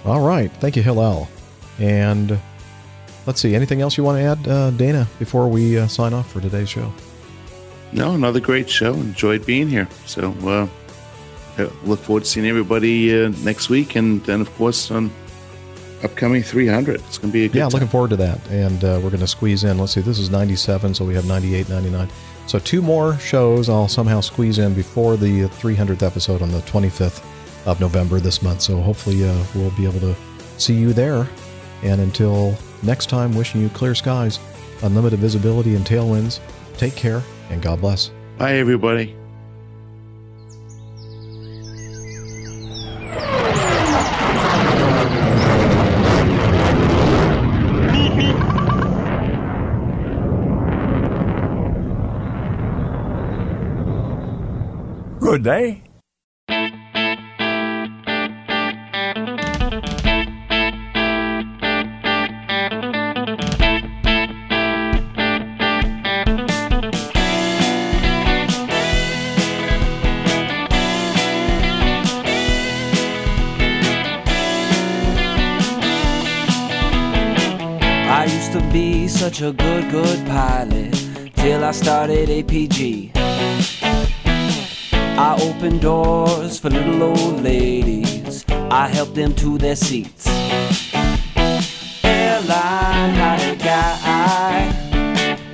All 0.04 0.20
right. 0.20 0.50
Thank 0.60 0.76
you, 0.76 0.82
Hillel. 0.82 1.28
And 1.78 2.38
let's 3.26 3.40
see. 3.40 3.54
Anything 3.54 3.80
else 3.80 3.96
you 3.96 4.04
want 4.04 4.18
to 4.18 4.22
add, 4.22 4.48
uh, 4.48 4.70
Dana, 4.70 5.06
before 5.18 5.48
we 5.48 5.78
uh, 5.78 5.86
sign 5.86 6.12
off 6.12 6.30
for 6.30 6.40
today's 6.40 6.68
show? 6.68 6.92
No, 7.92 8.14
another 8.14 8.40
great 8.40 8.70
show. 8.70 8.94
Enjoyed 8.94 9.44
being 9.44 9.68
here. 9.68 9.88
So, 10.06 10.32
uh, 10.46 11.68
look 11.84 12.00
forward 12.00 12.24
to 12.24 12.28
seeing 12.28 12.46
everybody 12.46 13.24
uh, 13.24 13.30
next 13.42 13.68
week, 13.68 13.96
and 13.96 14.24
then, 14.24 14.40
of 14.40 14.54
course, 14.56 14.90
on 14.90 15.10
upcoming 16.02 16.42
300. 16.42 16.96
It's 16.96 17.18
going 17.18 17.30
to 17.30 17.32
be 17.32 17.44
a 17.44 17.48
good 17.48 17.58
yeah. 17.58 17.64
time. 17.64 17.72
Looking 17.72 17.88
forward 17.88 18.10
to 18.10 18.16
that, 18.16 18.46
and 18.50 18.82
uh, 18.84 19.00
we're 19.02 19.10
going 19.10 19.20
to 19.20 19.26
squeeze 19.26 19.64
in. 19.64 19.78
Let's 19.78 19.92
see. 19.92 20.00
This 20.00 20.18
is 20.18 20.30
97, 20.30 20.94
so 20.94 21.04
we 21.04 21.14
have 21.14 21.26
98, 21.26 21.68
99. 21.68 22.08
So, 22.46 22.58
two 22.58 22.82
more 22.82 23.18
shows 23.18 23.68
I'll 23.68 23.88
somehow 23.88 24.20
squeeze 24.20 24.58
in 24.58 24.74
before 24.74 25.16
the 25.16 25.42
300th 25.42 26.02
episode 26.02 26.42
on 26.42 26.50
the 26.50 26.60
25th 26.60 27.24
of 27.66 27.80
November 27.80 28.18
this 28.18 28.42
month. 28.42 28.62
So, 28.62 28.80
hopefully, 28.80 29.28
uh, 29.28 29.44
we'll 29.54 29.70
be 29.72 29.84
able 29.86 30.00
to 30.00 30.14
see 30.58 30.74
you 30.74 30.92
there. 30.92 31.28
And 31.82 32.00
until 32.00 32.56
next 32.82 33.08
time, 33.08 33.34
wishing 33.34 33.60
you 33.60 33.68
clear 33.70 33.94
skies, 33.94 34.38
unlimited 34.82 35.18
visibility, 35.18 35.76
and 35.76 35.84
tailwinds. 35.84 36.40
Take 36.76 36.96
care, 36.96 37.22
and 37.50 37.62
God 37.62 37.80
bless. 37.80 38.10
Bye, 38.38 38.54
everybody. 38.54 39.19
To 78.50 78.60
be 78.72 79.06
such 79.06 79.42
a 79.42 79.52
good, 79.52 79.90
good 79.92 80.26
pilot 80.26 80.92
till 81.36 81.64
I 81.64 81.70
started 81.70 82.28
APG. 82.28 83.12
I 85.22 85.36
open 85.42 85.78
doors 85.80 86.58
for 86.58 86.70
little 86.70 87.02
old 87.02 87.42
ladies, 87.42 88.42
I 88.48 88.88
help 88.88 89.12
them 89.12 89.34
to 89.34 89.58
their 89.58 89.76
seats. 89.76 90.26
Airline 92.02 93.14
pilot 93.20 93.58
guy, 93.58 94.72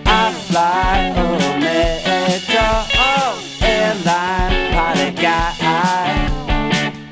I 0.07 0.33
fly 0.47 1.09
America. 1.57 2.87
Oh, 2.95 3.43
airline 3.61 4.73
pilot 4.73 5.17
guy, 5.17 5.51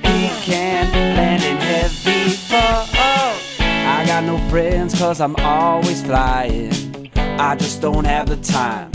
he 0.05 0.29
can't 0.45 0.93
land 0.95 1.43
in 1.43 1.57
heavy 1.57 2.31
fog. 2.37 2.89
Oh, 2.95 3.37
I 3.69 4.05
got 4.07 4.23
no 4.23 4.39
friends 4.49 4.97
cause 4.97 5.21
I'm 5.21 5.35
always 5.41 6.03
flying. 6.03 7.11
I 7.17 7.57
just 7.57 7.81
don't 7.81 8.05
have 8.05 8.29
the 8.29 8.37
time. 8.37 8.93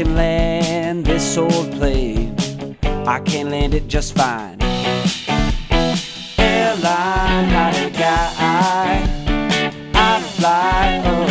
Can 0.00 0.14
land 0.14 1.04
this 1.04 1.36
old 1.36 1.72
plane. 1.72 2.34
I 3.06 3.20
can 3.20 3.50
land 3.50 3.74
it 3.74 3.86
just 3.86 4.16
fine. 4.16 4.56
Airline 6.38 7.50
pilot 7.50 7.92
guy. 7.92 9.04
I 9.92 10.22
fly 10.22 10.86
America. 11.04 11.29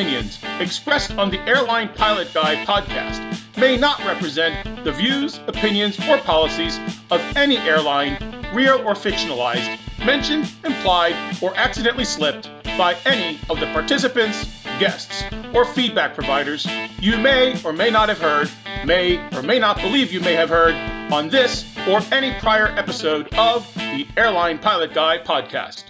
Opinions 0.00 0.38
expressed 0.60 1.10
on 1.18 1.28
the 1.30 1.38
Airline 1.40 1.90
Pilot 1.90 2.32
Guy 2.32 2.64
podcast 2.64 3.20
may 3.58 3.76
not 3.76 3.98
represent 4.06 4.82
the 4.82 4.92
views, 4.92 5.38
opinions, 5.46 5.98
or 6.08 6.16
policies 6.16 6.78
of 7.10 7.20
any 7.36 7.58
airline, 7.58 8.16
real 8.54 8.78
or 8.78 8.94
fictionalized, 8.94 9.78
mentioned, 9.98 10.50
implied, 10.64 11.14
or 11.42 11.54
accidentally 11.54 12.06
slipped 12.06 12.48
by 12.78 12.96
any 13.04 13.38
of 13.50 13.60
the 13.60 13.66
participants, 13.74 14.64
guests, 14.78 15.22
or 15.52 15.66
feedback 15.66 16.14
providers 16.14 16.66
you 16.98 17.18
may 17.18 17.62
or 17.62 17.74
may 17.74 17.90
not 17.90 18.08
have 18.08 18.20
heard, 18.20 18.50
may 18.86 19.18
or 19.36 19.42
may 19.42 19.58
not 19.58 19.76
believe 19.82 20.10
you 20.10 20.20
may 20.20 20.32
have 20.32 20.48
heard 20.48 20.74
on 21.12 21.28
this 21.28 21.66
or 21.86 22.00
any 22.10 22.32
prior 22.40 22.68
episode 22.68 23.28
of 23.34 23.70
the 23.74 24.06
Airline 24.16 24.58
Pilot 24.60 24.94
Guy 24.94 25.18
podcast. 25.18 25.84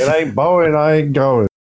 It 0.00 0.12
ain't 0.12 0.34
Boeing, 0.34 0.76
I 0.76 0.94
ain't 0.96 1.12
going. 1.12 1.46